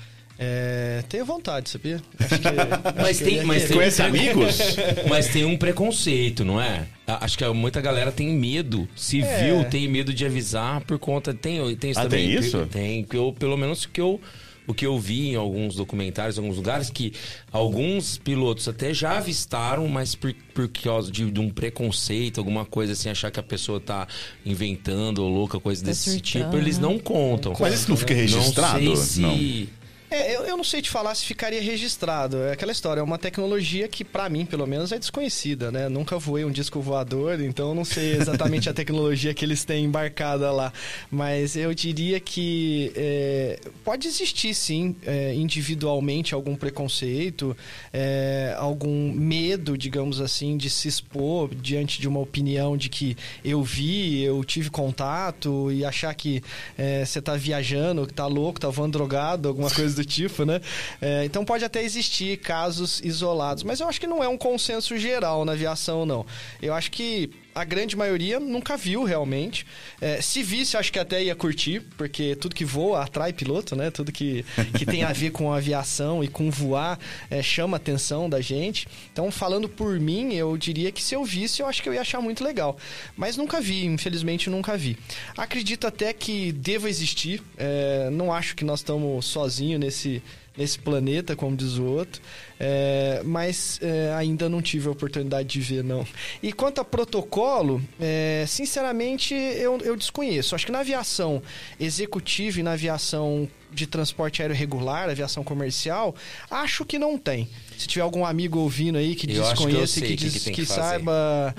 É, 0.43 1.03
tenho 1.07 1.23
vontade, 1.23 1.69
sabia? 1.69 2.01
Acho 2.19 2.39
que, 2.39 2.47
Mas 2.99 3.09
acho 3.09 3.23
tem, 3.23 3.35
ia 3.35 3.43
mas 3.45 3.63
tem 3.65 3.77
Conhece 3.77 4.01
um 4.01 4.05
amigos? 4.05 4.57
Mas 5.07 5.27
tem 5.27 5.45
um 5.45 5.55
preconceito, 5.55 6.43
não 6.43 6.59
é? 6.59 6.87
A- 7.05 7.23
Acho 7.25 7.37
que 7.37 7.47
muita 7.49 7.79
galera 7.79 8.11
tem 8.11 8.29
medo. 8.33 8.89
Civil 8.95 9.59
É. 9.59 9.63
tem 9.65 9.87
medo 9.87 10.11
de 10.11 10.25
avisar 10.25 10.81
por 10.81 10.97
conta. 10.97 11.31
Tem, 11.31 11.75
tem 11.75 11.91
isso 11.91 11.99
Ah, 11.99 12.03
também. 12.05 12.27
tem 12.31 12.39
isso? 12.39 12.65
Tem. 12.65 13.03
que 13.03 13.15
Eu, 13.15 13.35
pelo 13.37 13.55
menos 13.55 13.85
que 13.85 14.01
eu. 14.01 14.19
O 14.67 14.73
que 14.73 14.85
eu 14.85 14.97
vi 14.97 15.29
em 15.29 15.35
alguns 15.35 15.75
documentários, 15.75 16.37
em 16.37 16.41
alguns 16.41 16.57
lugares, 16.57 16.89
que 16.89 17.13
alguns 17.51 18.17
pilotos 18.17 18.67
até 18.67 18.93
já 18.93 19.17
avistaram, 19.17 19.87
mas 19.87 20.15
por, 20.15 20.33
por 20.53 20.67
causa 20.69 21.11
de, 21.11 21.29
de 21.29 21.39
um 21.39 21.49
preconceito, 21.49 22.39
alguma 22.39 22.63
coisa 22.63 22.93
assim, 22.93 23.09
achar 23.09 23.31
que 23.31 23.39
a 23.39 23.43
pessoa 23.43 23.79
tá 23.79 24.07
inventando 24.45 25.19
ou 25.19 25.29
louca, 25.29 25.59
coisa 25.59 25.83
desse 25.83 26.11
surtando, 26.11 26.21
tipo, 26.23 26.57
eles 26.57 26.77
não 26.77 26.99
contam. 26.99 27.53
Mas 27.59 27.73
isso 27.73 27.89
não 27.89 27.97
fica 27.97 28.13
registrado? 28.13 28.81
Não 28.81 28.95
sei 28.95 29.05
se... 29.05 29.21
Não. 29.21 29.80
É, 30.11 30.35
eu, 30.35 30.41
eu 30.41 30.57
não 30.57 30.63
sei 30.63 30.81
te 30.81 30.89
falar 30.89 31.15
se 31.15 31.23
ficaria 31.25 31.61
registrado. 31.61 32.35
É 32.43 32.51
aquela 32.51 32.73
história, 32.73 32.99
é 32.99 33.03
uma 33.03 33.17
tecnologia 33.17 33.87
que, 33.87 34.03
pra 34.03 34.27
mim, 34.27 34.45
pelo 34.45 34.67
menos, 34.67 34.91
é 34.91 34.99
desconhecida, 34.99 35.71
né? 35.71 35.87
Nunca 35.87 36.19
voei 36.19 36.43
um 36.43 36.51
disco 36.51 36.81
voador, 36.81 37.39
então 37.39 37.69
eu 37.69 37.75
não 37.75 37.85
sei 37.85 38.17
exatamente 38.17 38.69
a 38.69 38.73
tecnologia 38.75 39.33
que 39.33 39.45
eles 39.45 39.63
têm 39.63 39.85
embarcada 39.85 40.51
lá. 40.51 40.73
Mas 41.09 41.55
eu 41.55 41.73
diria 41.73 42.19
que 42.19 42.91
é, 42.93 43.61
pode 43.85 44.05
existir, 44.05 44.53
sim, 44.53 44.93
é, 45.05 45.33
individualmente, 45.33 46.33
algum 46.33 46.57
preconceito, 46.57 47.55
é, 47.93 48.53
algum 48.57 49.13
medo, 49.13 49.77
digamos 49.77 50.19
assim, 50.19 50.57
de 50.57 50.69
se 50.69 50.89
expor 50.89 51.55
diante 51.55 52.01
de 52.01 52.07
uma 52.09 52.19
opinião 52.19 52.75
de 52.75 52.89
que 52.89 53.15
eu 53.45 53.63
vi, 53.63 54.21
eu 54.21 54.43
tive 54.43 54.69
contato 54.69 55.71
e 55.71 55.85
achar 55.85 56.13
que 56.13 56.43
é, 56.77 57.05
você 57.05 57.21
tá 57.21 57.37
viajando, 57.37 58.05
que 58.05 58.13
tá 58.13 58.27
louco, 58.27 58.59
tá 58.59 58.67
voando 58.67 58.91
drogado, 58.91 59.47
alguma 59.47 59.69
coisa 59.69 59.95
do 59.95 60.00
tipo, 60.05 60.45
né? 60.45 60.61
É, 61.01 61.25
então 61.25 61.43
pode 61.45 61.63
até 61.63 61.83
existir 61.83 62.37
casos 62.37 63.01
isolados, 63.03 63.63
mas 63.63 63.79
eu 63.79 63.87
acho 63.87 63.99
que 63.99 64.07
não 64.07 64.23
é 64.23 64.27
um 64.27 64.37
consenso 64.37 64.97
geral 64.97 65.45
na 65.45 65.53
aviação, 65.53 66.05
não. 66.05 66.25
Eu 66.61 66.73
acho 66.73 66.91
que 66.91 67.29
a 67.53 67.63
grande 67.63 67.95
maioria 67.95 68.39
nunca 68.39 68.77
viu 68.77 69.03
realmente. 69.03 69.65
É, 69.99 70.21
se 70.21 70.41
visse, 70.41 70.77
acho 70.77 70.91
que 70.91 70.99
até 70.99 71.23
ia 71.23 71.35
curtir, 71.35 71.81
porque 71.97 72.35
tudo 72.35 72.55
que 72.55 72.65
voa 72.65 73.03
atrai 73.03 73.33
piloto, 73.33 73.75
né? 73.75 73.91
Tudo 73.91 74.11
que, 74.11 74.45
que 74.77 74.85
tem 74.85 75.03
a 75.03 75.11
ver 75.11 75.31
com 75.31 75.51
aviação 75.51 76.23
e 76.23 76.27
com 76.27 76.49
voar 76.49 76.99
é, 77.29 77.41
chama 77.41 77.75
a 77.75 77.79
atenção 77.79 78.29
da 78.29 78.41
gente. 78.41 78.87
Então, 79.11 79.29
falando 79.31 79.67
por 79.67 79.99
mim, 79.99 80.33
eu 80.33 80.57
diria 80.57 80.91
que 80.91 81.01
se 81.01 81.15
eu 81.15 81.23
visse, 81.23 81.61
eu 81.61 81.67
acho 81.67 81.81
que 81.83 81.89
eu 81.89 81.93
ia 81.93 82.01
achar 82.01 82.21
muito 82.21 82.43
legal. 82.43 82.77
Mas 83.15 83.37
nunca 83.37 83.59
vi, 83.59 83.85
infelizmente 83.85 84.49
nunca 84.49 84.77
vi. 84.77 84.97
Acredito 85.35 85.87
até 85.87 86.13
que 86.13 86.51
deva 86.51 86.89
existir. 86.89 87.41
é, 87.57 88.09
não 88.11 88.33
acho 88.33 88.55
que 88.55 88.63
nós 88.63 88.79
estamos 88.79 89.25
sozinhos 89.25 89.79
nesse 89.79 90.21
nesse 90.57 90.77
planeta, 90.77 91.35
como 91.35 91.55
diz 91.55 91.77
o 91.77 91.85
outro, 91.85 92.21
é, 92.59 93.21
mas 93.23 93.79
é, 93.81 94.13
ainda 94.13 94.49
não 94.49 94.61
tive 94.61 94.87
a 94.87 94.91
oportunidade 94.91 95.47
de 95.47 95.61
ver, 95.61 95.83
não. 95.83 96.05
E 96.43 96.51
quanto 96.51 96.81
a 96.81 96.85
protocolo, 96.85 97.81
é, 97.99 98.45
sinceramente, 98.47 99.33
eu, 99.33 99.77
eu 99.79 99.95
desconheço. 99.95 100.53
Acho 100.53 100.65
que 100.65 100.71
na 100.71 100.79
aviação 100.79 101.41
executiva 101.79 102.59
e 102.59 102.63
na 102.63 102.73
aviação 102.73 103.47
de 103.71 103.87
transporte 103.87 104.41
aéreo 104.41 104.55
regular, 104.55 105.09
aviação 105.09 105.43
comercial, 105.43 106.13
acho 106.49 106.85
que 106.85 106.99
não 106.99 107.17
tem. 107.17 107.47
Se 107.81 107.87
tiver 107.87 108.03
algum 108.03 108.23
amigo 108.23 108.59
ouvindo 108.59 108.99
aí 108.99 109.15
que 109.15 109.27
Eu 109.27 109.37
eu 109.37 109.43
desconheça 109.43 109.99
que, 109.99 110.15
que 110.15 110.29
que 110.29 110.39
que, 110.39 110.51
que 110.51 110.65
saiba, 110.67 111.55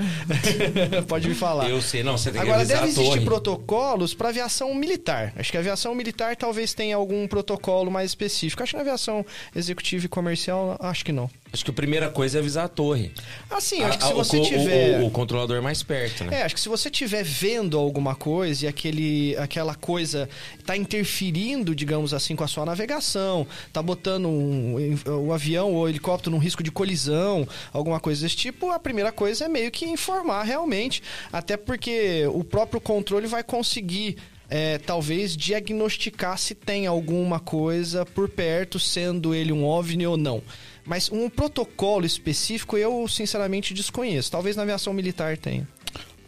pode 1.09 1.29
me 1.29 1.35
falar. 1.35 1.69
Eu 1.69 1.83
sei, 1.83 2.05
não, 2.05 2.17
você 2.17 2.31
tem 2.31 2.41
que 2.41 2.47
Agora, 2.47 2.65
deve 2.65 2.87
existir 2.87 3.25
protocolos 3.25 4.15
para 4.15 4.29
aviação 4.29 4.73
militar. 4.73 5.33
Acho 5.35 5.51
que 5.51 5.57
a 5.57 5.61
aviação 5.61 5.97
militar 5.97 6.37
talvez 6.37 6.75
tenha 6.75 6.95
algum 6.95 7.27
protocolo 7.27 7.91
mais 7.91 8.13
específico. 8.13 8.63
Acho 8.63 8.71
que 8.71 8.77
na 8.77 8.83
aviação 8.83 9.27
executiva 9.57 10.07
e 10.07 10.09
comercial, 10.09 10.77
acho 10.81 11.05
que 11.05 11.11
não. 11.11 11.29
Acho 11.53 11.65
que 11.67 11.71
a 11.71 11.75
primeira 11.75 12.09
coisa 12.09 12.39
é 12.39 12.41
avisar 12.41 12.65
a 12.65 12.69
torre. 12.69 13.13
Assim, 13.51 13.83
acho 13.83 13.99
que 13.99 14.05
se 14.07 14.13
você 14.15 14.39
o, 14.39 14.43
tiver. 14.43 15.01
O, 15.03 15.07
o 15.07 15.11
controlador 15.11 15.61
mais 15.63 15.83
perto, 15.83 16.25
né? 16.25 16.41
É, 16.41 16.43
acho 16.45 16.55
que 16.55 16.61
se 16.61 16.69
você 16.69 16.89
estiver 16.89 17.23
vendo 17.23 17.77
alguma 17.79 18.15
coisa 18.15 18.65
e 18.65 18.69
aquele, 18.69 19.37
aquela 19.37 19.75
coisa 19.75 20.29
está 20.59 20.75
interferindo, 20.77 21.75
digamos 21.75 22.15
assim, 22.15 22.35
com 22.35 22.43
a 22.43 22.49
sua 22.49 22.65
navegação, 22.65 23.47
tá 23.73 23.83
botando 23.83 24.29
um- 24.29 24.99
o 25.27 25.33
avião 25.33 25.75
ou 25.75 25.83
o 25.83 25.89
helicóptero 25.89 26.31
num 26.35 26.39
risco 26.41 26.63
de 26.63 26.71
colisão, 26.71 27.47
alguma 27.71 28.01
coisa 28.01 28.23
desse 28.23 28.37
tipo, 28.37 28.71
a 28.71 28.79
primeira 28.79 29.13
coisa 29.13 29.45
é 29.45 29.49
meio 29.49 29.71
que 29.71 29.85
informar 29.85 30.45
realmente. 30.45 31.03
Até 31.31 31.59
porque 31.59 32.27
o 32.33 32.43
próprio 32.43 32.81
controle 32.81 33.27
vai 33.27 33.43
conseguir. 33.45 34.17
é, 34.55 34.77
talvez 34.77 35.35
diagnosticar 35.35 36.37
se 36.37 36.55
tem 36.55 36.87
alguma 36.87 37.41
coisa 37.41 38.05
por 38.05 38.29
perto, 38.29 38.79
sendo 38.79 39.35
ele 39.35 39.51
um 39.51 39.65
OVNI 39.65 40.07
ou 40.07 40.17
não. 40.19 40.43
Mas 40.85 41.11
um 41.11 41.31
protocolo 41.31 42.05
específico 42.05 42.77
eu, 42.77 43.07
sinceramente, 43.09 43.73
desconheço. 43.73 44.31
Talvez 44.31 44.57
na 44.57 44.63
aviação 44.63 44.93
militar 44.93 45.37
tenha. 45.39 45.67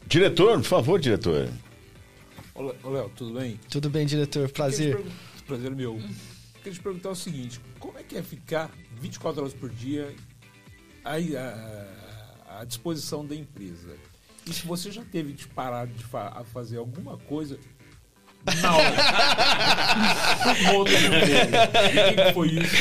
Diretor, 0.07 0.59
por 0.59 0.65
favor, 0.65 1.01
diretor. 1.01 1.49
Ô, 2.55 2.63
Léo, 2.91 3.11
tudo 3.17 3.39
bem? 3.39 3.59
Tudo 3.69 3.91
bem, 3.91 4.07
diretor? 4.07 4.49
Prazer. 4.51 4.95
Pergun- 4.97 5.11
Prazer 5.47 5.71
meu. 5.75 5.97
Queria 6.59 6.73
te 6.73 6.81
perguntar 6.81 7.11
o 7.11 7.17
seguinte: 7.17 7.61
como 7.81 7.99
é 7.99 8.03
que 8.03 8.17
é 8.17 8.23
ficar 8.23 8.71
24 9.01 9.41
horas 9.43 9.53
por 9.55 9.69
dia 9.71 10.15
aí, 11.05 11.37
à, 11.37 12.61
à 12.61 12.65
disposição 12.65 13.27
da 13.27 13.35
empresa? 13.35 13.97
E 14.47 14.53
se 14.53 14.67
você 14.67 14.91
já 14.93 15.03
teve 15.05 15.33
de 15.33 15.49
parar 15.49 15.87
de 15.87 16.05
fa- 16.05 16.45
fazer 16.53 16.77
alguma 16.79 17.17
coisa 17.17 17.59
na 18.63 18.77
hora? 18.77 18.95
E 20.45 22.15
quem 22.15 22.27
que 22.27 22.33
foi 22.33 22.49
isso? 22.49 22.77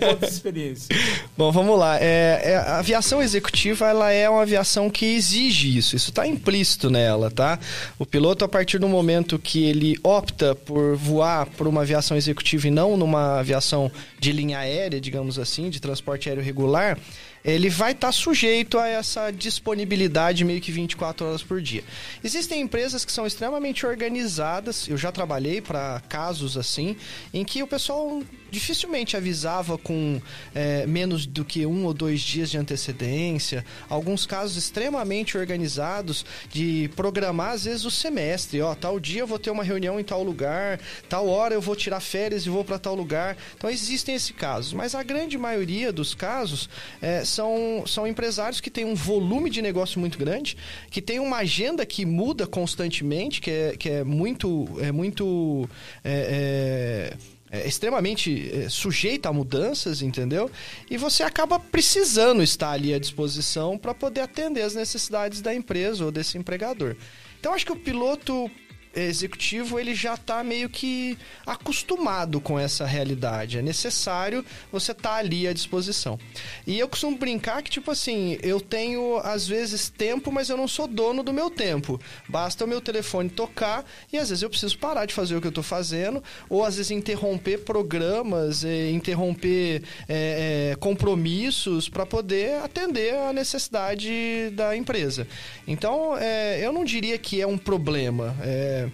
Essa 0.00 0.26
experiência. 0.26 0.96
Bom, 1.36 1.50
vamos 1.50 1.78
lá. 1.78 1.98
É, 2.00 2.40
é, 2.44 2.56
a 2.56 2.78
aviação 2.78 3.22
executiva 3.22 3.88
ela 3.88 4.10
é 4.10 4.28
uma 4.28 4.42
aviação 4.42 4.88
que 4.88 5.04
exige 5.04 5.76
isso. 5.76 5.96
Isso 5.96 6.10
está 6.10 6.26
implícito 6.26 6.90
nela, 6.90 7.30
tá? 7.30 7.58
O 7.98 8.06
piloto, 8.06 8.44
a 8.44 8.48
partir 8.48 8.78
do 8.78 8.88
momento 8.88 9.38
que 9.38 9.64
ele 9.64 9.98
opta 10.02 10.54
por 10.54 10.96
voar 10.96 11.46
por 11.46 11.66
uma 11.66 11.82
aviação 11.82 12.16
executiva 12.16 12.68
e 12.68 12.70
não 12.70 12.96
numa 12.96 13.40
aviação 13.40 13.90
de 14.18 14.32
linha 14.32 14.58
aérea, 14.58 15.00
digamos 15.00 15.38
assim, 15.38 15.68
de 15.68 15.80
transporte 15.80 16.28
aéreo 16.28 16.44
regular, 16.44 16.98
ele 17.46 17.70
vai 17.70 17.92
estar 17.92 18.10
sujeito 18.10 18.76
a 18.76 18.88
essa 18.88 19.30
disponibilidade 19.30 20.44
meio 20.44 20.60
que 20.60 20.72
24 20.72 21.26
horas 21.26 21.42
por 21.42 21.62
dia. 21.62 21.84
Existem 22.22 22.60
empresas 22.60 23.04
que 23.04 23.12
são 23.12 23.24
extremamente 23.24 23.86
organizadas, 23.86 24.88
eu 24.88 24.98
já 24.98 25.12
trabalhei 25.12 25.60
para 25.60 26.02
casos 26.08 26.56
assim, 26.56 26.96
em 27.32 27.44
que 27.44 27.62
o 27.62 27.66
pessoal 27.66 28.20
dificilmente 28.50 29.16
avisava 29.16 29.76
com 29.78 30.20
é, 30.54 30.86
menos 30.86 31.26
do 31.26 31.44
que 31.44 31.66
um 31.66 31.84
ou 31.84 31.94
dois 31.94 32.20
dias 32.20 32.50
de 32.50 32.58
antecedência. 32.58 33.64
Alguns 33.88 34.26
casos 34.26 34.56
extremamente 34.56 35.36
organizados 35.36 36.24
de 36.52 36.90
programar, 36.96 37.52
às 37.52 37.64
vezes, 37.64 37.84
o 37.84 37.90
semestre. 37.90 38.60
Ó, 38.60 38.74
tal 38.74 38.98
dia 39.00 39.20
eu 39.20 39.26
vou 39.26 39.38
ter 39.38 39.50
uma 39.50 39.64
reunião 39.64 39.98
em 39.98 40.04
tal 40.04 40.22
lugar, 40.22 40.80
tal 41.08 41.28
hora 41.28 41.54
eu 41.54 41.60
vou 41.60 41.76
tirar 41.76 42.00
férias 42.00 42.46
e 42.46 42.50
vou 42.50 42.64
para 42.64 42.78
tal 42.78 42.94
lugar. 42.94 43.36
Então, 43.56 43.70
existem 43.70 44.14
esses 44.14 44.30
casos. 44.30 44.72
Mas 44.72 44.94
a 44.94 45.02
grande 45.02 45.36
maioria 45.38 45.92
dos 45.92 46.14
casos 46.14 46.68
é, 47.00 47.24
são, 47.24 47.84
são 47.86 48.06
empresários 48.06 48.60
que 48.60 48.70
têm 48.70 48.84
um 48.84 48.94
volume 48.94 49.50
de 49.50 49.60
negócio 49.62 50.00
muito 50.00 50.18
grande, 50.18 50.56
que 50.90 51.02
tem 51.02 51.18
uma 51.18 51.38
agenda 51.38 51.84
que 51.84 52.04
muda 52.04 52.46
constantemente, 52.46 53.40
que 53.40 53.50
é, 53.50 53.76
que 53.76 53.88
é 53.88 54.04
muito... 54.04 54.66
É 54.80 54.92
muito 54.92 55.68
é, 56.04 57.16
é, 57.50 57.66
extremamente 57.66 58.50
é, 58.52 58.68
sujeita 58.68 59.28
a 59.28 59.32
mudanças, 59.32 60.02
entendeu? 60.02 60.50
E 60.90 60.96
você 60.96 61.22
acaba 61.22 61.58
precisando 61.58 62.42
estar 62.42 62.70
ali 62.70 62.92
à 62.92 62.98
disposição 62.98 63.78
para 63.78 63.94
poder 63.94 64.20
atender 64.20 64.62
as 64.62 64.74
necessidades 64.74 65.40
da 65.40 65.54
empresa 65.54 66.04
ou 66.04 66.10
desse 66.10 66.36
empregador. 66.36 66.96
Então 67.38 67.54
acho 67.54 67.66
que 67.66 67.72
o 67.72 67.76
piloto 67.76 68.50
executivo 68.96 69.78
ele 69.78 69.94
já 69.94 70.14
está 70.14 70.42
meio 70.42 70.68
que 70.68 71.16
acostumado 71.46 72.40
com 72.40 72.58
essa 72.58 72.84
realidade. 72.84 73.58
É 73.58 73.62
necessário 73.62 74.44
você 74.72 74.92
estar 74.92 75.10
tá 75.10 75.16
ali 75.16 75.46
à 75.46 75.52
disposição. 75.52 76.18
E 76.66 76.78
eu 76.78 76.88
costumo 76.88 77.16
brincar 77.16 77.62
que, 77.62 77.70
tipo 77.70 77.90
assim, 77.90 78.38
eu 78.42 78.60
tenho 78.60 79.18
às 79.18 79.46
vezes 79.46 79.88
tempo, 79.88 80.32
mas 80.32 80.48
eu 80.48 80.56
não 80.56 80.68
sou 80.68 80.86
dono 80.86 81.22
do 81.22 81.32
meu 81.32 81.50
tempo. 81.50 82.00
Basta 82.28 82.64
o 82.64 82.68
meu 82.68 82.80
telefone 82.80 83.28
tocar 83.28 83.84
e 84.12 84.18
às 84.18 84.28
vezes 84.28 84.42
eu 84.42 84.50
preciso 84.50 84.78
parar 84.78 85.06
de 85.06 85.14
fazer 85.14 85.36
o 85.36 85.40
que 85.40 85.46
eu 85.46 85.50
estou 85.50 85.64
fazendo, 85.64 86.22
ou 86.48 86.64
às 86.64 86.76
vezes 86.76 86.90
interromper 86.90 87.58
programas, 87.58 88.64
eh, 88.64 88.90
interromper 88.90 89.82
eh, 90.08 90.72
eh, 90.72 90.76
compromissos 90.76 91.88
para 91.88 92.06
poder 92.06 92.62
atender 92.62 93.14
a 93.14 93.32
necessidade 93.32 94.50
da 94.52 94.76
empresa. 94.76 95.26
Então, 95.66 96.16
eh, 96.18 96.60
eu 96.64 96.72
não 96.72 96.84
diria 96.84 97.18
que 97.18 97.40
é 97.40 97.46
um 97.46 97.58
problema. 97.58 98.36
É, 98.42 98.85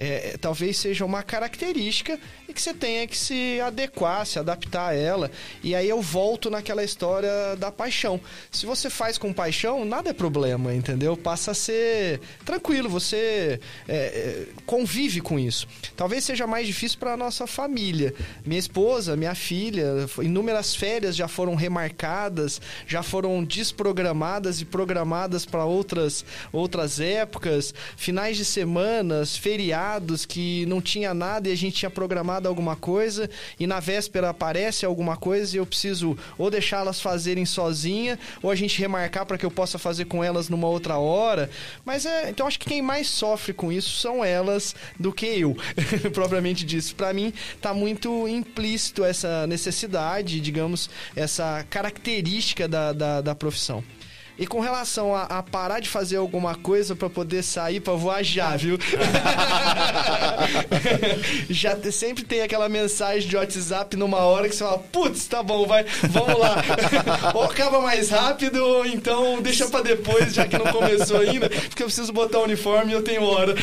é, 0.00 0.38
talvez 0.40 0.78
seja 0.78 1.04
uma 1.04 1.22
característica 1.22 2.18
e 2.48 2.54
que 2.54 2.62
você 2.62 2.72
tenha 2.72 3.06
que 3.06 3.16
se 3.16 3.60
adequar, 3.60 4.24
se 4.24 4.38
adaptar 4.38 4.88
a 4.88 4.94
ela. 4.94 5.30
E 5.62 5.74
aí 5.74 5.86
eu 5.86 6.00
volto 6.00 6.48
naquela 6.48 6.82
história 6.82 7.54
da 7.58 7.70
paixão. 7.70 8.18
Se 8.50 8.64
você 8.64 8.88
faz 8.88 9.18
com 9.18 9.30
paixão, 9.30 9.84
nada 9.84 10.08
é 10.08 10.14
problema, 10.14 10.74
entendeu? 10.74 11.18
Passa 11.18 11.50
a 11.50 11.54
ser 11.54 12.18
tranquilo, 12.46 12.88
você 12.88 13.60
é, 13.86 13.94
é, 13.94 14.46
convive 14.64 15.20
com 15.20 15.38
isso. 15.38 15.68
Talvez 15.94 16.24
seja 16.24 16.46
mais 16.46 16.66
difícil 16.66 16.98
para 16.98 17.14
nossa 17.14 17.46
família. 17.46 18.14
Minha 18.42 18.58
esposa, 18.58 19.14
minha 19.16 19.34
filha, 19.34 20.08
inúmeras 20.22 20.74
férias 20.74 21.14
já 21.14 21.28
foram 21.28 21.54
remarcadas, 21.54 22.58
já 22.86 23.02
foram 23.02 23.44
desprogramadas 23.44 24.62
e 24.62 24.64
programadas 24.64 25.44
para 25.44 25.66
outras, 25.66 26.24
outras 26.50 27.00
épocas, 27.00 27.74
finais 27.98 28.38
de 28.38 28.46
semanas, 28.46 29.36
feriados 29.36 29.89
que 30.26 30.66
não 30.66 30.80
tinha 30.80 31.14
nada 31.14 31.48
e 31.48 31.52
a 31.52 31.56
gente 31.56 31.76
tinha 31.76 31.90
programado 31.90 32.46
alguma 32.46 32.76
coisa 32.76 33.28
e 33.58 33.66
na 33.66 33.80
véspera 33.80 34.30
aparece 34.30 34.84
alguma 34.84 35.16
coisa 35.16 35.56
e 35.56 35.58
eu 35.58 35.66
preciso 35.66 36.16
ou 36.36 36.50
deixá-las 36.50 37.00
fazerem 37.00 37.46
sozinha 37.46 38.18
ou 38.42 38.50
a 38.50 38.54
gente 38.54 38.78
remarcar 38.78 39.26
para 39.26 39.38
que 39.38 39.46
eu 39.46 39.50
possa 39.50 39.78
fazer 39.78 40.04
com 40.04 40.22
elas 40.22 40.48
numa 40.48 40.68
outra 40.68 40.98
hora. 40.98 41.50
Mas 41.84 42.06
é, 42.06 42.30
então 42.30 42.46
acho 42.46 42.58
que 42.58 42.68
quem 42.68 42.82
mais 42.82 43.08
sofre 43.08 43.52
com 43.52 43.72
isso 43.72 43.96
são 43.96 44.24
elas 44.24 44.74
do 44.98 45.12
que 45.12 45.26
eu, 45.26 45.56
propriamente 46.12 46.64
disso. 46.64 46.94
Para 46.94 47.12
mim 47.12 47.32
tá 47.60 47.72
muito 47.72 48.28
implícito 48.28 49.02
essa 49.02 49.46
necessidade, 49.46 50.40
digamos, 50.40 50.90
essa 51.16 51.64
característica 51.70 52.68
da, 52.68 52.92
da, 52.92 53.20
da 53.20 53.34
profissão. 53.34 53.82
E 54.40 54.46
com 54.46 54.58
relação 54.58 55.14
a, 55.14 55.24
a 55.24 55.42
parar 55.42 55.80
de 55.80 55.88
fazer 55.90 56.16
alguma 56.16 56.54
coisa 56.54 56.96
para 56.96 57.10
poder 57.10 57.42
sair 57.42 57.78
para 57.78 57.92
voar 57.92 58.24
já, 58.24 58.56
viu? 58.56 58.78
já 61.50 61.76
te- 61.76 61.92
sempre 61.92 62.24
tem 62.24 62.40
aquela 62.40 62.66
mensagem 62.66 63.28
de 63.28 63.36
WhatsApp 63.36 63.94
numa 63.98 64.16
hora 64.20 64.48
que 64.48 64.54
você 64.54 64.64
fala, 64.64 64.78
putz, 64.78 65.26
tá 65.26 65.42
bom, 65.42 65.66
vai, 65.66 65.84
vamos 66.08 66.40
lá. 66.40 66.56
ou 67.34 67.42
acaba 67.44 67.82
mais 67.82 68.08
rápido, 68.08 68.64
ou 68.64 68.86
então 68.86 69.42
deixa 69.42 69.68
para 69.68 69.82
depois, 69.82 70.32
já 70.32 70.46
que 70.46 70.56
não 70.56 70.72
começou 70.72 71.18
ainda, 71.20 71.50
porque 71.50 71.82
eu 71.82 71.86
preciso 71.86 72.10
botar 72.10 72.38
o 72.38 72.44
uniforme 72.44 72.92
e 72.92 72.94
eu 72.94 73.02
tenho 73.02 73.22
hora. 73.24 73.54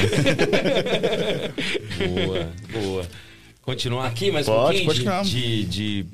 Boa, 1.98 2.50
boa. 2.72 3.08
Continuar 3.64 4.06
aqui 4.06 4.32
mais 4.32 4.48
um 4.48 4.54
Pode, 4.54 4.84
pouquinho 4.84 5.06
pode 5.12 5.30
de, 5.30 5.64
de, 5.66 6.04
de 6.04 6.06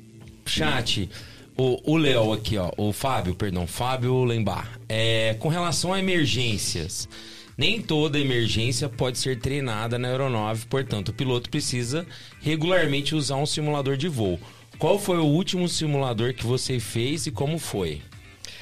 chat. 0.45 1.09
O 1.55 1.97
Léo 1.97 2.33
aqui, 2.33 2.57
ó. 2.57 2.71
O 2.77 2.91
Fábio, 2.91 3.35
perdão, 3.35 3.67
Fábio 3.67 4.23
Lembar. 4.23 4.79
É, 4.89 5.35
com 5.39 5.49
relação 5.49 5.93
a 5.93 5.99
emergências. 5.99 7.07
Nem 7.55 7.79
toda 7.79 8.19
emergência 8.19 8.89
pode 8.89 9.19
ser 9.19 9.37
treinada 9.39 9.99
na 9.99 10.07
aeronave, 10.07 10.65
portanto, 10.65 11.09
o 11.09 11.13
piloto 11.13 11.49
precisa 11.51 12.05
regularmente 12.41 13.13
usar 13.13 13.35
um 13.35 13.45
simulador 13.45 13.95
de 13.95 14.07
voo. 14.07 14.39
Qual 14.79 14.97
foi 14.97 15.17
o 15.17 15.25
último 15.25 15.69
simulador 15.69 16.33
que 16.33 16.45
você 16.45 16.79
fez 16.79 17.27
e 17.27 17.31
como 17.31 17.59
foi? 17.59 18.01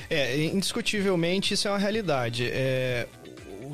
É, 0.09 0.43
indiscutivelmente 0.43 1.53
isso 1.53 1.69
é 1.69 1.71
uma 1.71 1.79
realidade. 1.79 2.49
É, 2.51 3.07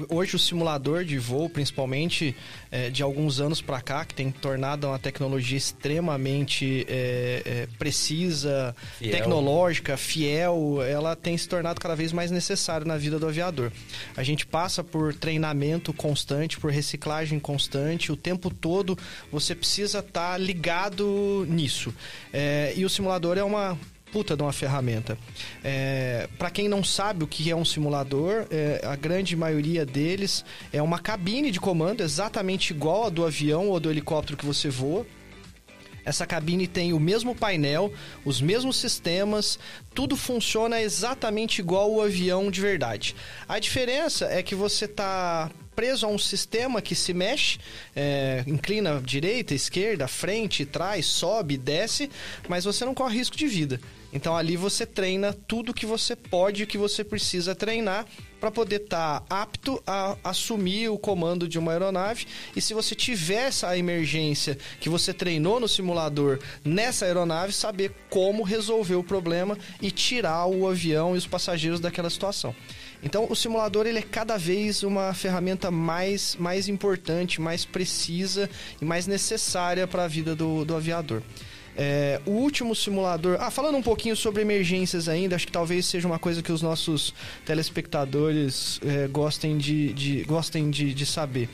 hoje 0.09 0.35
o 0.35 0.39
simulador 0.39 1.03
de 1.03 1.17
voo, 1.17 1.49
principalmente 1.49 2.35
é, 2.71 2.89
de 2.89 3.03
alguns 3.03 3.39
anos 3.39 3.61
para 3.61 3.81
cá, 3.81 4.05
que 4.05 4.13
tem 4.13 4.31
tornado 4.31 4.87
uma 4.87 4.99
tecnologia 4.99 5.57
extremamente 5.57 6.85
é, 6.89 7.41
é, 7.45 7.67
precisa, 7.77 8.75
Fiel. 8.97 9.11
tecnológica, 9.11 9.97
fiel, 9.97 10.81
ela 10.81 11.15
tem 11.15 11.37
se 11.37 11.47
tornado 11.47 11.79
cada 11.79 11.95
vez 11.95 12.11
mais 12.11 12.31
necessária 12.31 12.85
na 12.85 12.97
vida 12.97 13.19
do 13.19 13.27
aviador. 13.27 13.71
A 14.15 14.23
gente 14.23 14.45
passa 14.45 14.83
por 14.83 15.13
treinamento 15.13 15.93
constante, 15.93 16.59
por 16.59 16.71
reciclagem 16.71 17.39
constante, 17.39 18.11
o 18.11 18.15
tempo 18.15 18.49
todo 18.49 18.97
você 19.31 19.55
precisa 19.55 19.99
estar 19.99 20.37
ligado 20.39 21.45
nisso. 21.49 21.93
É, 22.31 22.73
e 22.75 22.85
o 22.85 22.89
simulador 22.89 23.37
é 23.37 23.43
uma 23.43 23.77
puta 24.11 24.35
de 24.35 24.41
uma 24.41 24.53
ferramenta. 24.53 25.17
É, 25.63 26.27
para 26.37 26.49
quem 26.49 26.67
não 26.67 26.83
sabe 26.83 27.23
o 27.23 27.27
que 27.27 27.49
é 27.51 27.55
um 27.55 27.65
simulador, 27.65 28.47
é, 28.49 28.81
a 28.83 28.95
grande 28.95 29.35
maioria 29.35 29.85
deles 29.85 30.43
é 30.71 30.81
uma 30.81 30.99
cabine 30.99 31.51
de 31.51 31.59
comando 31.59 32.01
exatamente 32.01 32.71
igual 32.71 33.05
a 33.05 33.09
do 33.09 33.25
avião 33.25 33.69
ou 33.69 33.79
do 33.79 33.89
helicóptero 33.89 34.37
que 34.37 34.45
você 34.45 34.69
voa. 34.69 35.05
Essa 36.07 36.25
cabine 36.25 36.67
tem 36.67 36.93
o 36.93 36.99
mesmo 37.01 37.35
painel, 37.35 37.93
os 38.23 38.39
mesmos 38.39 38.77
sistemas, 38.77 39.59
tudo 39.93 40.15
funciona 40.15 40.81
exatamente 40.81 41.59
igual 41.59 41.91
o 41.91 42.01
avião 42.01 42.49
de 42.49 42.61
verdade. 42.61 43.13
A 43.45 43.59
diferença 43.59 44.25
é 44.25 44.41
que 44.41 44.55
você 44.55 44.85
está 44.85 45.51
preso 45.75 46.05
a 46.05 46.09
um 46.09 46.17
sistema 46.17 46.81
que 46.81 46.95
se 46.95 47.13
mexe, 47.13 47.59
é, 47.93 48.41
inclina 48.47 49.01
direita, 49.03 49.53
esquerda, 49.53 50.07
frente, 50.07 50.65
trás, 50.65 51.05
sobe, 51.05 51.57
desce, 51.57 52.09
mas 52.47 52.63
você 52.63 52.85
não 52.85 52.95
corre 52.95 53.17
risco 53.17 53.35
de 53.35 53.45
vida. 53.45 53.79
Então 54.11 54.35
ali 54.35 54.55
você 54.55 54.85
treina 54.85 55.33
tudo 55.33 55.73
que 55.73 55.85
você 55.85 56.15
pode 56.15 56.63
e 56.63 56.67
que 56.67 56.77
você 56.77 57.03
precisa 57.03 57.53
treinar 57.53 58.05
para 58.39 58.51
poder 58.51 58.81
estar 58.83 59.21
tá 59.21 59.41
apto 59.41 59.81
a 59.85 60.15
assumir 60.23 60.89
o 60.89 60.97
comando 60.97 61.47
de 61.47 61.57
uma 61.57 61.71
aeronave. 61.71 62.27
E 62.55 62.61
se 62.61 62.73
você 62.73 62.95
tiver 62.95 63.47
essa 63.47 63.75
emergência 63.77 64.57
que 64.79 64.89
você 64.89 65.13
treinou 65.13 65.59
no 65.59 65.67
simulador 65.67 66.39
nessa 66.63 67.05
aeronave, 67.05 67.51
saber 67.51 67.93
como 68.09 68.43
resolver 68.43 68.95
o 68.95 69.03
problema 69.03 69.57
e 69.81 69.91
tirar 69.91 70.45
o 70.45 70.67
avião 70.67 71.15
e 71.15 71.17
os 71.17 71.27
passageiros 71.27 71.79
daquela 71.79 72.09
situação. 72.09 72.55
Então, 73.03 73.27
o 73.29 73.35
simulador 73.35 73.85
ele 73.85 73.99
é 73.99 74.03
cada 74.03 74.37
vez 74.37 74.81
uma 74.81 75.13
ferramenta 75.13 75.69
mais, 75.69 76.35
mais 76.35 76.67
importante, 76.67 77.39
mais 77.39 77.63
precisa 77.63 78.49
e 78.81 78.85
mais 78.85 79.05
necessária 79.05 79.87
para 79.87 80.05
a 80.05 80.07
vida 80.07 80.35
do, 80.35 80.65
do 80.65 80.75
aviador. 80.75 81.21
É, 81.77 82.19
o 82.25 82.31
último 82.31 82.75
simulador. 82.75 83.37
Ah, 83.39 83.51
falando 83.51 83.75
um 83.77 83.83
pouquinho 83.83 84.15
sobre 84.15 84.41
emergências 84.41 85.07
ainda, 85.07 85.35
acho 85.35 85.45
que 85.45 85.51
talvez 85.51 85.85
seja 85.85 86.07
uma 86.07 86.17
coisa 86.17 86.41
que 86.41 86.51
os 86.51 86.61
nossos 86.61 87.13
telespectadores 87.45 88.79
é, 88.83 89.07
gostem, 89.07 89.59
de, 89.59 89.93
de 89.93 90.23
gostem 90.23 90.71
de, 90.71 90.91
de 90.91 91.05
saber. 91.05 91.47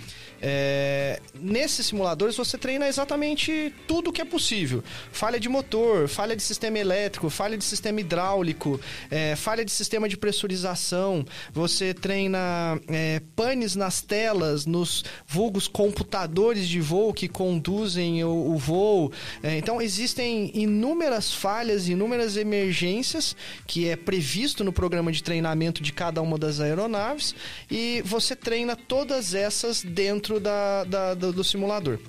É, 0.45 1.21
nesses 1.39 1.85
simuladores 1.85 2.35
você 2.35 2.57
treina 2.57 2.89
exatamente 2.89 3.73
tudo 3.87 4.11
que 4.11 4.21
é 4.21 4.25
possível. 4.25 4.83
Falha 5.09 5.39
de 5.39 5.47
motor, 5.47 6.09
falha 6.09 6.35
de 6.35 6.43
sistema 6.43 6.77
elétrico, 6.77 7.29
falha 7.29 7.57
de 7.57 7.63
sistema 7.63 8.01
hidráulico, 8.01 8.77
é, 9.09 9.37
falha 9.37 9.63
de 9.63 9.71
sistema 9.71 10.09
de 10.09 10.17
pressurização. 10.17 11.25
Você 11.53 11.93
treina 11.93 12.77
é, 12.89 13.21
panes 13.37 13.73
nas 13.73 14.01
telas, 14.01 14.65
nos 14.65 15.05
vulgos 15.25 15.69
computadores 15.69 16.67
de 16.67 16.81
voo 16.81 17.13
que 17.13 17.29
conduzem 17.29 18.21
o, 18.25 18.51
o 18.53 18.57
voo. 18.57 19.13
É, 19.41 19.57
então 19.57 19.81
existem 19.81 20.51
inúmeras 20.53 21.33
falhas, 21.33 21.87
inúmeras 21.87 22.35
emergências 22.35 23.33
que 23.65 23.87
é 23.87 23.95
previsto 23.95 24.61
no 24.61 24.73
programa 24.73 25.09
de 25.09 25.23
treinamento 25.23 25.81
de 25.81 25.93
cada 25.93 26.21
uma 26.21 26.37
das 26.37 26.59
aeronaves 26.59 27.33
e 27.71 28.01
você 28.03 28.35
treina 28.35 28.75
todas 28.75 29.33
essas 29.33 29.81
dentro 29.81 30.32
dentro 30.33 30.39
da, 30.39 30.83
da 30.83 31.13
do, 31.13 31.33
do 31.33 31.43
simulador. 31.43 31.99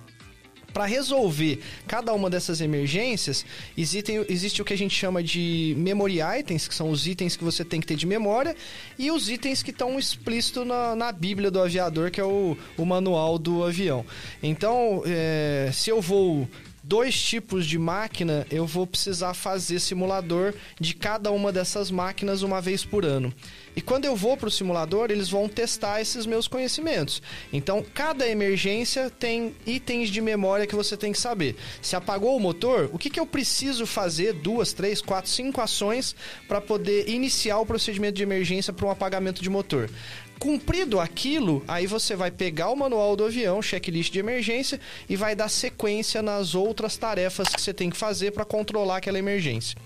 Para 0.72 0.86
resolver 0.86 1.60
cada 1.86 2.12
uma 2.12 2.28
dessas 2.28 2.60
emergências, 2.60 3.46
existem, 3.78 4.26
existe 4.28 4.60
o 4.60 4.64
que 4.64 4.72
a 4.72 4.76
gente 4.76 4.92
chama 4.92 5.22
de 5.22 5.72
memory 5.78 6.18
items, 6.40 6.66
que 6.66 6.74
são 6.74 6.90
os 6.90 7.06
itens 7.06 7.36
que 7.36 7.44
você 7.44 7.64
tem 7.64 7.80
que 7.80 7.86
ter 7.86 7.94
de 7.94 8.06
memória, 8.06 8.56
e 8.98 9.08
os 9.12 9.30
itens 9.30 9.62
que 9.62 9.70
estão 9.70 9.96
explícitos 10.00 10.66
na, 10.66 10.96
na 10.96 11.12
Bíblia 11.12 11.48
do 11.48 11.62
aviador, 11.62 12.10
que 12.10 12.20
é 12.20 12.24
o, 12.24 12.56
o 12.76 12.84
manual 12.84 13.38
do 13.38 13.62
avião. 13.62 14.04
Então, 14.42 15.04
é, 15.06 15.70
se 15.72 15.90
eu 15.90 16.00
vou 16.00 16.48
dois 16.82 17.20
tipos 17.22 17.66
de 17.66 17.78
máquina, 17.78 18.44
eu 18.50 18.66
vou 18.66 18.84
precisar 18.84 19.32
fazer 19.32 19.78
simulador 19.78 20.54
de 20.78 20.94
cada 20.94 21.30
uma 21.30 21.52
dessas 21.52 21.88
máquinas 21.88 22.42
uma 22.42 22.60
vez 22.60 22.84
por 22.84 23.04
ano. 23.04 23.32
E 23.76 23.80
quando 23.80 24.04
eu 24.04 24.14
vou 24.14 24.36
para 24.36 24.48
o 24.48 24.50
simulador, 24.50 25.10
eles 25.10 25.28
vão 25.28 25.48
testar 25.48 26.00
esses 26.00 26.26
meus 26.26 26.46
conhecimentos. 26.46 27.22
Então, 27.52 27.84
cada 27.94 28.28
emergência 28.28 29.10
tem 29.10 29.54
itens 29.66 30.08
de 30.10 30.20
memória 30.20 30.66
que 30.66 30.74
você 30.74 30.96
tem 30.96 31.12
que 31.12 31.18
saber. 31.18 31.56
Se 31.82 31.96
apagou 31.96 32.36
o 32.36 32.40
motor, 32.40 32.88
o 32.92 32.98
que, 32.98 33.10
que 33.10 33.18
eu 33.18 33.26
preciso 33.26 33.86
fazer? 33.86 34.32
Duas, 34.34 34.72
três, 34.72 35.00
quatro, 35.00 35.30
cinco 35.30 35.60
ações 35.60 36.14
para 36.46 36.60
poder 36.60 37.08
iniciar 37.08 37.58
o 37.58 37.66
procedimento 37.66 38.14
de 38.14 38.22
emergência 38.22 38.72
para 38.72 38.86
um 38.86 38.90
apagamento 38.90 39.42
de 39.42 39.50
motor. 39.50 39.90
Cumprido 40.38 40.98
aquilo, 40.98 41.62
aí 41.66 41.86
você 41.86 42.16
vai 42.16 42.30
pegar 42.30 42.68
o 42.68 42.76
manual 42.76 43.14
do 43.14 43.24
avião, 43.24 43.62
checklist 43.62 44.12
de 44.12 44.18
emergência, 44.18 44.80
e 45.08 45.16
vai 45.16 45.34
dar 45.34 45.48
sequência 45.48 46.20
nas 46.20 46.54
outras 46.54 46.96
tarefas 46.96 47.48
que 47.48 47.60
você 47.60 47.72
tem 47.72 47.88
que 47.88 47.96
fazer 47.96 48.32
para 48.32 48.44
controlar 48.44 48.96
aquela 48.96 49.18
emergência. 49.18 49.76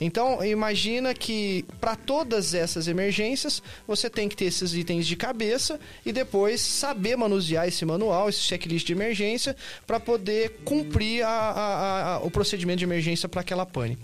Então, 0.00 0.42
imagina 0.42 1.12
que 1.12 1.64
para 1.78 1.94
todas 1.94 2.54
essas 2.54 2.88
emergências, 2.88 3.37
você 3.86 4.08
tem 4.08 4.28
que 4.28 4.36
ter 4.36 4.46
esses 4.46 4.74
itens 4.74 5.06
de 5.06 5.16
cabeça 5.16 5.78
e 6.04 6.12
depois 6.12 6.60
saber 6.60 7.16
manusear 7.16 7.66
esse 7.68 7.84
manual, 7.84 8.28
esse 8.28 8.40
checklist 8.40 8.86
de 8.86 8.92
emergência, 8.92 9.56
para 9.86 10.00
poder 10.00 10.60
cumprir 10.64 11.24
a, 11.24 11.28
a, 11.28 12.14
a, 12.14 12.18
o 12.20 12.30
procedimento 12.30 12.78
de 12.78 12.84
emergência 12.84 13.28
para 13.28 13.40
aquela 13.40 13.66
pane. 13.66 13.98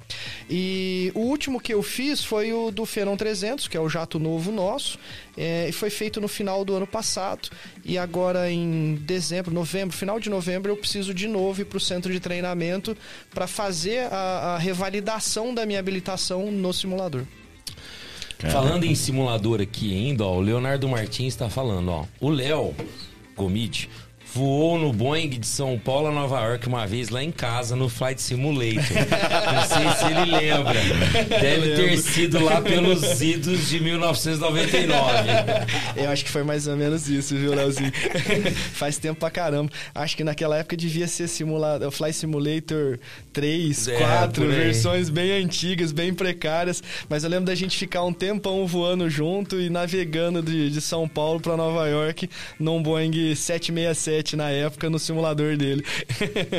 E 0.48 1.10
o 1.14 1.20
último 1.20 1.60
que 1.60 1.72
eu 1.72 1.82
fiz 1.82 2.24
foi 2.24 2.52
o 2.52 2.70
do 2.70 2.84
Fenon 2.84 3.16
300, 3.16 3.68
que 3.68 3.76
é 3.76 3.80
o 3.80 3.88
jato 3.88 4.18
novo 4.18 4.52
nosso. 4.52 4.98
É, 5.36 5.70
foi 5.72 5.90
feito 5.90 6.20
no 6.20 6.28
final 6.28 6.64
do 6.64 6.74
ano 6.74 6.86
passado 6.86 7.50
e 7.84 7.98
agora 7.98 8.50
em 8.50 8.94
dezembro, 8.94 9.52
novembro, 9.52 9.96
final 9.96 10.20
de 10.20 10.30
novembro 10.30 10.70
eu 10.70 10.76
preciso 10.76 11.12
de 11.12 11.26
novo 11.26 11.60
ir 11.60 11.64
para 11.64 11.76
o 11.76 11.80
centro 11.80 12.12
de 12.12 12.20
treinamento 12.20 12.96
para 13.32 13.46
fazer 13.46 14.12
a, 14.12 14.54
a, 14.54 14.58
revalidação 14.58 15.52
da 15.52 15.66
minha 15.66 15.78
habilitação 15.78 16.50
no 16.52 16.72
simulador. 16.72 17.24
Falando 18.50 18.84
em 18.84 18.94
simulador 18.94 19.60
aqui 19.60 19.94
ainda, 19.94 20.24
ó, 20.24 20.36
o 20.36 20.40
Leonardo 20.40 20.88
Martins 20.88 21.28
está 21.28 21.48
falando, 21.48 21.90
ó, 21.90 22.04
o 22.20 22.28
Léo 22.28 22.74
Gomit 23.36 23.88
voou 24.34 24.76
no 24.76 24.92
Boeing 24.92 25.28
de 25.28 25.46
São 25.46 25.78
Paulo 25.78 26.08
a 26.08 26.10
Nova 26.10 26.40
York 26.40 26.66
uma 26.66 26.84
vez 26.88 27.08
lá 27.08 27.22
em 27.22 27.30
casa 27.30 27.76
no 27.76 27.88
Flight 27.88 28.20
Simulator. 28.20 28.82
Não 29.54 29.62
sei 29.62 29.88
se 29.96 30.04
ele 30.06 30.24
lembra. 30.24 30.80
Deve 31.40 31.76
ter 31.76 31.98
sido 31.98 32.42
lá 32.42 32.60
pelos 32.60 33.22
idos 33.22 33.68
de 33.68 33.78
1999. 33.78 34.98
Eu 35.96 36.10
acho 36.10 36.24
que 36.24 36.30
foi 36.30 36.42
mais 36.42 36.66
ou 36.66 36.76
menos 36.76 37.08
isso, 37.08 37.36
viu, 37.36 37.54
Leozinho? 37.54 37.92
Faz 38.74 38.98
tempo 38.98 39.20
pra 39.20 39.30
caramba. 39.30 39.70
Acho 39.94 40.16
que 40.16 40.24
naquela 40.24 40.58
época 40.58 40.76
devia 40.76 41.06
ser 41.06 41.28
simulado, 41.28 41.88
Flight 41.92 42.16
Simulator 42.16 42.98
3, 43.32 43.88
é, 43.88 43.98
4, 43.98 44.48
versões 44.48 45.10
bem 45.10 45.30
antigas, 45.44 45.92
bem 45.92 46.12
precárias. 46.12 46.82
Mas 47.08 47.22
eu 47.22 47.30
lembro 47.30 47.46
da 47.46 47.54
gente 47.54 47.78
ficar 47.78 48.02
um 48.02 48.12
tempão 48.12 48.66
voando 48.66 49.08
junto 49.08 49.60
e 49.60 49.70
navegando 49.70 50.42
de, 50.42 50.70
de 50.70 50.80
São 50.80 51.08
Paulo 51.08 51.38
para 51.38 51.56
Nova 51.56 51.86
York 51.86 52.28
num 52.58 52.82
Boeing 52.82 53.34
767 53.36 54.23
na 54.32 54.50
época 54.50 54.88
no 54.88 54.98
simulador 54.98 55.56
dele. 55.56 55.84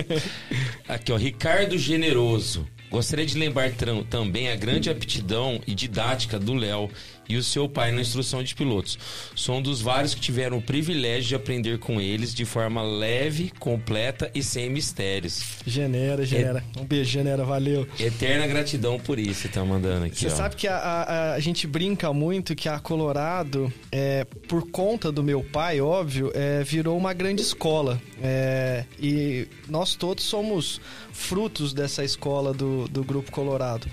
Aqui, 0.87 1.11
ó, 1.11 1.17
Ricardo 1.17 1.77
Generoso. 1.77 2.67
Gostaria 2.91 3.25
de 3.25 3.37
lembrar 3.37 3.71
também 4.09 4.49
a 4.49 4.55
grande 4.55 4.89
aptidão 4.89 5.59
e 5.67 5.73
didática 5.73 6.39
do 6.39 6.53
Léo 6.53 6.89
e 7.27 7.37
o 7.37 7.43
seu 7.43 7.67
pai 7.67 7.91
na 7.91 8.01
instrução 8.01 8.43
de 8.43 8.55
pilotos. 8.55 8.97
Sou 9.35 9.57
um 9.57 9.61
dos 9.61 9.81
vários 9.81 10.13
que 10.13 10.21
tiveram 10.21 10.57
o 10.57 10.61
privilégio 10.61 11.29
de 11.29 11.35
aprender 11.35 11.79
com 11.79 11.99
eles 11.99 12.33
de 12.33 12.45
forma 12.45 12.81
leve, 12.81 13.51
completa 13.59 14.29
e 14.33 14.43
sem 14.43 14.69
mistérios. 14.69 15.41
Genera, 15.65 16.25
genera. 16.25 16.63
É... 16.75 16.79
Um 16.79 16.85
beijo, 16.85 17.09
genera, 17.09 17.43
valeu. 17.43 17.87
Eterna 17.99 18.47
gratidão 18.47 18.99
por 18.99 19.19
isso, 19.19 19.49
tá 19.49 19.63
mandando 19.63 20.05
aqui. 20.05 20.19
Você 20.19 20.29
sabe 20.29 20.55
que 20.55 20.67
a, 20.67 20.77
a, 20.77 21.33
a, 21.33 21.39
gente 21.39 21.67
brinca 21.67 22.11
muito 22.13 22.55
que 22.55 22.69
a 22.69 22.79
Colorado, 22.79 23.71
é, 23.91 24.25
por 24.47 24.69
conta 24.69 25.11
do 25.11 25.23
meu 25.23 25.43
pai, 25.43 25.81
óbvio, 25.81 26.31
é, 26.33 26.63
virou 26.63 26.97
uma 26.97 27.13
grande 27.13 27.41
escola. 27.41 28.01
É, 28.21 28.85
e 28.99 29.47
nós 29.67 29.95
todos 29.95 30.23
somos 30.23 30.79
frutos 31.11 31.73
dessa 31.73 32.03
escola 32.03 32.53
do, 32.53 32.87
do 32.87 33.03
Grupo 33.03 33.31
Colorado 33.31 33.87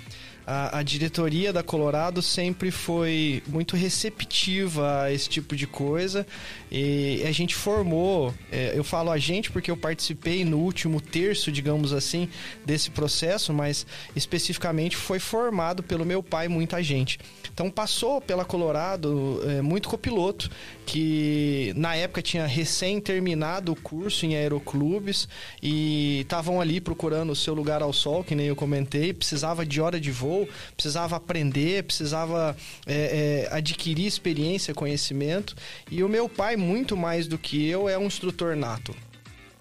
a, 0.46 0.78
a, 0.78 0.82
diretoria 0.82 1.52
da 1.52 1.62
Colorado 1.62 2.20
sempre 2.20 2.70
foi 2.70 3.42
muito 3.46 3.76
receptiva 3.76 5.02
a 5.02 5.12
esse 5.12 5.28
tipo 5.28 5.54
de 5.54 5.66
coisa 5.66 6.26
e 6.74 7.22
a 7.26 7.32
gente 7.32 7.54
formou, 7.54 8.32
é, 8.50 8.72
eu 8.74 8.82
falo 8.82 9.10
a 9.10 9.18
gente 9.18 9.50
porque 9.50 9.70
eu 9.70 9.76
participei 9.76 10.42
no 10.42 10.56
último 10.58 11.02
terço, 11.02 11.52
digamos 11.52 11.92
assim, 11.92 12.30
desse 12.64 12.90
processo, 12.90 13.52
mas 13.52 13.86
especificamente 14.16 14.96
foi 14.96 15.18
formado 15.18 15.82
pelo 15.82 16.06
meu 16.06 16.22
pai 16.22 16.48
muita 16.48 16.82
gente. 16.82 17.18
Então 17.52 17.70
passou 17.70 18.22
pela 18.22 18.42
Colorado 18.42 19.42
é, 19.46 19.60
muito 19.60 19.86
copiloto 19.86 20.50
que 20.86 21.72
na 21.76 21.94
época 21.94 22.22
tinha 22.22 22.46
recém 22.46 23.00
terminado 23.00 23.72
o 23.72 23.76
curso 23.76 24.24
em 24.24 24.34
aeroclubes 24.34 25.28
e 25.62 26.20
estavam 26.20 26.60
ali 26.60 26.80
procurando 26.80 27.30
o 27.30 27.36
seu 27.36 27.54
lugar 27.54 27.82
ao 27.82 27.92
sol, 27.92 28.24
que 28.24 28.34
nem 28.34 28.46
eu 28.46 28.56
comentei, 28.56 29.12
precisava 29.12 29.64
de 29.64 29.80
hora 29.80 30.00
de 30.00 30.10
voo, 30.10 30.48
precisava 30.74 31.16
aprender, 31.16 31.84
precisava 31.84 32.56
é, 32.86 33.46
é, 33.50 33.54
adquirir 33.54 34.06
experiência, 34.06 34.74
conhecimento. 34.74 35.54
E 35.90 36.02
o 36.02 36.08
meu 36.08 36.28
pai, 36.28 36.56
muito 36.62 36.96
mais 36.96 37.26
do 37.26 37.36
que 37.36 37.66
eu, 37.68 37.88
é 37.88 37.98
um 37.98 38.06
instrutor 38.06 38.56
nato. 38.56 38.94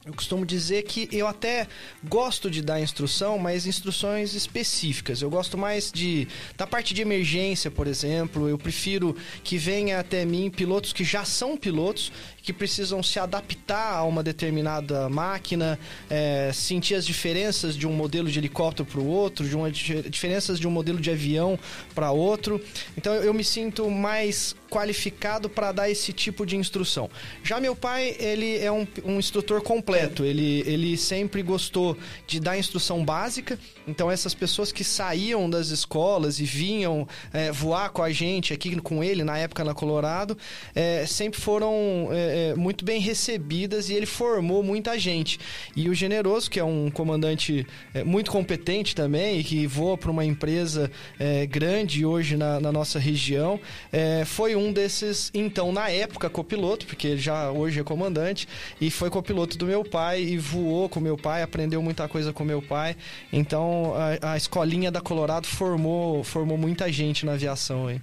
Eu 0.03 0.13
costumo 0.13 0.43
dizer 0.43 0.81
que 0.81 1.07
eu 1.11 1.27
até 1.27 1.67
gosto 2.03 2.49
de 2.49 2.63
dar 2.63 2.81
instrução, 2.81 3.37
mas 3.37 3.67
instruções 3.67 4.33
específicas. 4.33 5.21
Eu 5.21 5.29
gosto 5.29 5.59
mais 5.59 5.91
de 5.91 6.27
da 6.57 6.65
parte 6.65 6.91
de 6.91 7.03
emergência, 7.03 7.69
por 7.69 7.85
exemplo. 7.85 8.49
Eu 8.49 8.57
prefiro 8.57 9.15
que 9.43 9.59
venha 9.59 9.99
até 9.99 10.25
mim 10.25 10.49
pilotos 10.49 10.91
que 10.91 11.03
já 11.03 11.23
são 11.23 11.55
pilotos, 11.55 12.11
que 12.41 12.51
precisam 12.51 13.03
se 13.03 13.19
adaptar 13.19 13.93
a 13.93 14.03
uma 14.03 14.23
determinada 14.23 15.09
máquina, 15.09 15.77
é, 16.09 16.51
sentir 16.53 16.95
as 16.95 17.05
diferenças 17.05 17.75
de 17.75 17.87
um 17.87 17.93
modelo 17.93 18.29
de 18.29 18.39
helicóptero 18.39 18.87
para 18.89 18.99
o 18.99 19.07
outro, 19.07 19.47
de 19.47 19.55
uma 19.55 19.71
diferenças 19.71 20.59
de 20.59 20.67
um 20.67 20.71
modelo 20.71 20.99
de 20.99 21.11
avião 21.11 21.57
para 21.93 22.11
outro. 22.11 22.61
Então 22.97 23.13
eu 23.13 23.33
me 23.33 23.43
sinto 23.43 23.89
mais 23.89 24.55
qualificado 24.69 25.49
para 25.49 25.71
dar 25.71 25.89
esse 25.89 26.13
tipo 26.13 26.45
de 26.45 26.55
instrução. 26.55 27.09
Já 27.43 27.59
meu 27.59 27.75
pai, 27.75 28.15
ele 28.17 28.57
é 28.57 28.71
um, 28.71 28.87
um 29.03 29.19
instrutor 29.19 29.61
completo. 29.61 30.23
Ele, 30.23 30.63
ele 30.65 30.97
sempre 30.97 31.43
gostou 31.43 31.97
de 32.25 32.39
dar 32.39 32.57
instrução 32.57 33.03
básica. 33.03 33.59
Então 33.85 34.09
essas 34.09 34.33
pessoas 34.33 34.71
que 34.71 34.83
saíam 34.83 35.49
das 35.49 35.67
escolas 35.67 36.39
e 36.39 36.45
vinham 36.45 37.07
é, 37.33 37.51
voar 37.51 37.89
com 37.89 38.01
a 38.01 38.11
gente 38.11 38.53
aqui 38.53 38.79
com 38.79 39.03
ele 39.03 39.23
na 39.23 39.37
época 39.37 39.63
na 39.63 39.73
Colorado, 39.73 40.37
é, 40.73 41.05
sempre 41.05 41.39
foram 41.39 42.07
é, 42.11 42.30
é 42.31 42.55
muito 42.55 42.83
bem 42.85 42.99
recebidas 42.99 43.89
e 43.89 43.93
ele 43.93 44.05
formou 44.05 44.63
muita 44.63 44.97
gente. 44.97 45.39
E 45.75 45.89
o 45.89 45.93
Generoso, 45.93 46.49
que 46.49 46.59
é 46.59 46.63
um 46.63 46.89
comandante 46.89 47.65
é, 47.93 48.03
muito 48.03 48.31
competente 48.31 48.95
também 48.95 49.39
e 49.39 49.43
que 49.43 49.67
voa 49.67 49.97
para 49.97 50.11
uma 50.11 50.25
empresa 50.25 50.91
é, 51.19 51.45
grande 51.45 52.05
hoje 52.05 52.37
na, 52.37 52.59
na 52.59 52.71
nossa 52.71 52.99
região, 52.99 53.59
foi 54.25 54.55
um 54.55 54.71
desses, 54.71 55.31
então, 55.33 55.71
na 55.71 55.89
época, 55.89 56.29
copiloto, 56.29 56.85
porque 56.85 57.07
ele 57.07 57.21
já 57.21 57.51
hoje 57.51 57.79
é 57.79 57.83
comandante, 57.83 58.47
e 58.79 58.89
foi 58.89 59.09
copiloto 59.09 59.57
do 59.57 59.65
meu 59.65 59.83
pai 59.83 60.21
e 60.21 60.37
voou 60.37 60.89
com 60.89 60.99
meu 60.99 61.17
pai, 61.17 61.41
aprendeu 61.41 61.81
muita 61.81 62.07
coisa 62.07 62.31
com 62.33 62.43
meu 62.43 62.61
pai. 62.61 62.95
Então, 63.31 63.93
a, 64.21 64.33
a 64.33 64.37
escolinha 64.37 64.91
da 64.91 65.01
Colorado 65.01 65.47
formou, 65.47 66.23
formou 66.23 66.57
muita 66.57 66.91
gente 66.91 67.25
na 67.25 67.33
aviação 67.33 67.87
aí. 67.87 68.01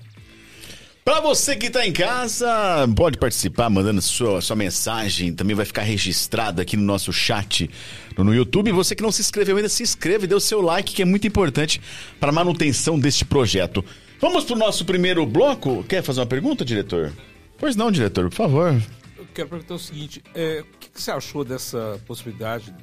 Para 1.08 1.20
você 1.20 1.56
que 1.56 1.68
está 1.68 1.86
em 1.86 1.92
casa, 1.92 2.86
pode 2.94 3.16
participar 3.16 3.70
mandando 3.70 4.02
sua, 4.02 4.42
sua 4.42 4.54
mensagem, 4.54 5.32
também 5.32 5.56
vai 5.56 5.64
ficar 5.64 5.80
registrado 5.80 6.60
aqui 6.60 6.76
no 6.76 6.82
nosso 6.82 7.14
chat 7.14 7.70
no 8.14 8.34
YouTube. 8.34 8.70
Você 8.72 8.94
que 8.94 9.02
não 9.02 9.10
se 9.10 9.22
inscreveu 9.22 9.56
ainda, 9.56 9.70
se 9.70 9.82
inscreve, 9.82 10.26
dê 10.26 10.34
o 10.34 10.40
seu 10.40 10.60
like, 10.60 10.92
que 10.92 11.00
é 11.00 11.06
muito 11.06 11.26
importante 11.26 11.80
para 12.20 12.30
manutenção 12.30 13.00
deste 13.00 13.24
projeto. 13.24 13.82
Vamos 14.20 14.44
para 14.44 14.54
o 14.54 14.58
nosso 14.58 14.84
primeiro 14.84 15.24
bloco. 15.24 15.82
Quer 15.84 16.02
fazer 16.02 16.20
uma 16.20 16.26
pergunta, 16.26 16.62
diretor? 16.62 17.10
Pois 17.56 17.74
não, 17.74 17.90
diretor, 17.90 18.28
por 18.28 18.36
favor. 18.36 18.82
Eu 19.16 19.26
quero 19.32 19.48
perguntar 19.48 19.76
o 19.76 19.78
seguinte: 19.78 20.22
é, 20.34 20.60
o 20.60 20.78
que, 20.78 20.90
que, 20.90 21.00
você 21.00 21.10
achou 21.10 21.42
dessa 21.42 21.98
possibilidade 22.06 22.74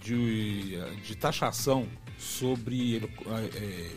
de, 0.00 0.78
de 1.04 1.16
taxação 1.16 1.88
sobre, 2.16 2.98
é, 3.56 3.90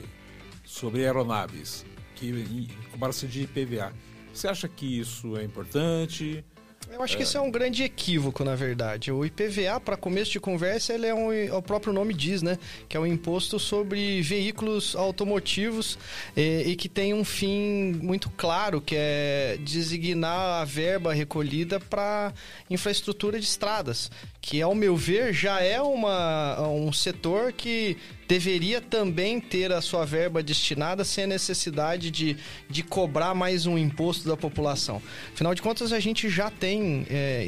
sobre 0.63 1.05
aeronaves, 1.05 1.85
que, 2.15 2.29
em 2.29 3.27
de 3.27 3.43
IPVA? 3.43 3.93
Você 4.33 4.47
acha 4.47 4.67
que 4.67 4.99
isso 4.99 5.37
é 5.37 5.43
importante? 5.43 6.43
Eu 6.91 7.01
acho 7.01 7.17
que 7.17 7.23
isso 7.23 7.37
é 7.37 7.41
um 7.41 7.49
grande 7.49 7.83
equívoco, 7.83 8.43
na 8.43 8.55
verdade. 8.55 9.11
O 9.11 9.25
IPVA, 9.25 9.79
para 9.79 9.97
começo 9.97 10.31
de 10.31 10.39
conversa, 10.39 10.93
ele 10.93 11.07
é 11.07 11.13
um, 11.13 11.29
o 11.55 11.61
próprio 11.61 11.91
nome 11.91 12.13
diz, 12.13 12.41
né? 12.41 12.57
Que 12.87 12.95
é 12.95 12.99
um 12.99 13.07
imposto 13.07 13.59
sobre 13.59 14.21
veículos 14.21 14.95
automotivos 14.95 15.97
e, 16.37 16.63
e 16.67 16.75
que 16.75 16.87
tem 16.87 17.13
um 17.13 17.25
fim 17.25 17.93
muito 18.01 18.29
claro, 18.29 18.79
que 18.79 18.95
é 18.95 19.57
designar 19.61 20.61
a 20.61 20.65
verba 20.65 21.11
recolhida 21.11 21.79
para 21.79 22.31
infraestrutura 22.69 23.39
de 23.39 23.45
estradas, 23.45 24.11
que, 24.39 24.61
ao 24.61 24.75
meu 24.75 24.95
ver, 24.95 25.33
já 25.33 25.61
é 25.61 25.81
uma, 25.81 26.61
um 26.67 26.93
setor 26.93 27.51
que 27.51 27.97
deveria 28.27 28.81
também 28.81 29.39
ter 29.39 29.71
a 29.71 29.81
sua 29.81 30.05
verba 30.05 30.41
destinada 30.41 31.03
sem 31.03 31.25
a 31.25 31.27
necessidade 31.27 32.09
de, 32.09 32.37
de 32.69 32.83
cobrar 32.83 33.33
mais 33.33 33.65
um 33.65 33.77
imposto 33.77 34.27
da 34.27 34.35
população. 34.35 35.01
Afinal 35.33 35.53
de 35.53 35.61
contas, 35.61 35.91
a 35.91 35.99
gente 35.99 36.29
já 36.29 36.49
tem 36.49 37.05
é, 37.09 37.45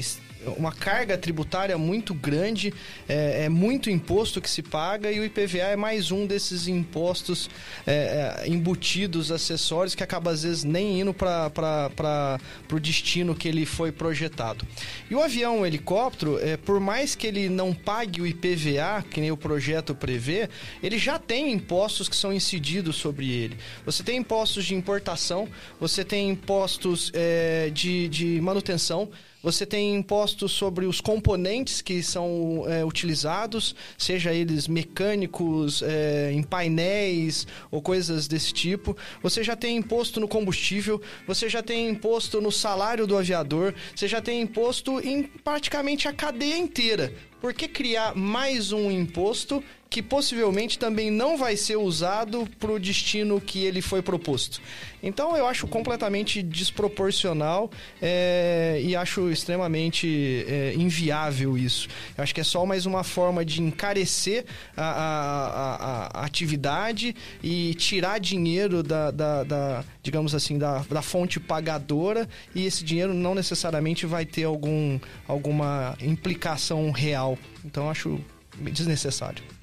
uma 0.57 0.71
carga 0.71 1.17
tributária 1.17 1.77
muito 1.77 2.13
grande, 2.13 2.73
é, 3.07 3.45
é, 3.45 3.49
muito 3.49 3.89
imposto 3.89 4.41
que 4.41 4.49
se 4.49 4.61
paga 4.61 5.11
e 5.11 5.19
o 5.19 5.25
IPVA 5.25 5.59
é 5.59 5.75
mais 5.75 6.11
um 6.11 6.25
desses 6.25 6.67
impostos 6.67 7.49
é, 7.85 8.43
é, 8.43 8.47
embutidos, 8.47 9.31
acessórios, 9.31 9.95
que 9.95 10.03
acaba 10.03 10.31
às 10.31 10.43
vezes 10.43 10.63
nem 10.63 11.01
indo 11.01 11.13
para 11.13 12.39
o 12.71 12.79
destino 12.79 13.35
que 13.35 13.47
ele 13.47 13.65
foi 13.65 13.91
projetado. 13.91 14.65
E 15.09 15.15
o 15.15 15.21
avião, 15.21 15.61
o 15.61 15.65
helicóptero, 15.65 16.39
é, 16.39 16.57
por 16.57 16.79
mais 16.79 17.15
que 17.15 17.27
ele 17.27 17.49
não 17.49 17.73
pague 17.73 18.21
o 18.21 18.27
IPVA, 18.27 19.03
que 19.09 19.21
nem 19.21 19.31
o 19.31 19.37
projeto 19.37 19.95
prevê, 19.95 20.49
ele 20.81 20.97
já 20.97 21.19
tem 21.19 21.51
impostos 21.51 22.07
que 22.07 22.15
são 22.15 22.33
incididos 22.33 22.95
sobre 22.95 23.31
ele. 23.31 23.57
Você 23.85 24.03
tem 24.03 24.17
impostos 24.17 24.65
de 24.65 24.75
importação, 24.75 25.47
você 25.79 26.03
tem 26.03 26.29
impostos 26.29 27.11
é, 27.13 27.69
de, 27.73 28.07
de 28.09 28.41
manutenção, 28.41 29.09
você 29.47 29.65
tem 29.65 29.95
impostos 29.95 30.51
sobre 30.51 30.85
os 30.85 30.99
componentes 30.99 31.81
que 31.81 32.03
são 32.03 32.65
é, 32.67 32.83
utilizados, 32.83 33.73
seja 33.97 34.33
eles 34.33 34.67
mecânicos, 34.67 35.81
é, 35.83 36.33
em 36.33 36.43
painéis 36.43 37.47
ou 37.71 37.81
coisas 37.81 38.27
desse 38.27 38.51
tipo. 38.51 38.97
Você 39.23 39.45
já 39.45 39.55
tem 39.55 39.77
imposto 39.77 40.19
no 40.19 40.27
combustível, 40.27 41.01
você 41.25 41.47
já 41.47 41.63
tem 41.63 41.87
imposto 41.87 42.41
no 42.41 42.51
salário 42.51 43.07
do 43.07 43.17
aviador, 43.17 43.73
você 43.95 44.05
já 44.05 44.19
tem 44.19 44.41
imposto 44.41 44.99
em 44.99 45.23
praticamente 45.23 46.09
a 46.09 46.13
cadeia 46.13 46.57
inteira. 46.57 47.13
Por 47.39 47.53
que 47.53 47.69
criar 47.69 48.17
mais 48.17 48.73
um 48.73 48.91
imposto 48.91 49.63
que 49.89 50.01
possivelmente 50.01 50.77
também 50.77 51.09
não 51.09 51.37
vai 51.37 51.55
ser 51.55 51.77
usado 51.77 52.47
para 52.59 52.71
o 52.71 52.79
destino 52.79 53.39
que 53.39 53.63
ele 53.63 53.81
foi 53.81 54.01
proposto. 54.01 54.61
Então 55.01 55.37
eu 55.37 55.47
acho 55.47 55.67
completamente 55.67 56.41
desproporcional 56.41 57.69
é, 58.01 58.81
e 58.83 58.95
acho 58.95 59.29
extremamente 59.29 60.45
é, 60.47 60.73
inviável 60.75 61.57
isso. 61.57 61.87
Eu 62.17 62.23
acho 62.23 62.33
que 62.33 62.41
é 62.41 62.43
só 62.43 62.65
mais 62.65 62.85
uma 62.85 63.03
forma 63.03 63.45
de 63.45 63.61
encarecer 63.61 64.45
a, 64.75 64.83
a, 64.83 65.75
a, 65.75 66.21
a 66.21 66.25
atividade 66.25 67.15
e 67.43 67.73
tirar 67.75 68.19
dinheiro 68.19 68.83
da, 68.83 69.11
da, 69.11 69.43
da 69.43 69.85
digamos 70.01 70.33
assim, 70.33 70.57
da, 70.57 70.79
da 70.89 71.01
fonte 71.01 71.39
pagadora 71.39 72.27
e 72.53 72.65
esse 72.65 72.83
dinheiro 72.83 73.13
não 73.13 73.35
necessariamente 73.35 74.05
vai 74.05 74.25
ter 74.25 74.43
algum, 74.43 74.99
alguma 75.27 75.95
implicação 76.01 76.91
real. 76.91 77.37
Então 77.63 77.89
acho 77.89 78.19
desnecessário. 78.59 79.56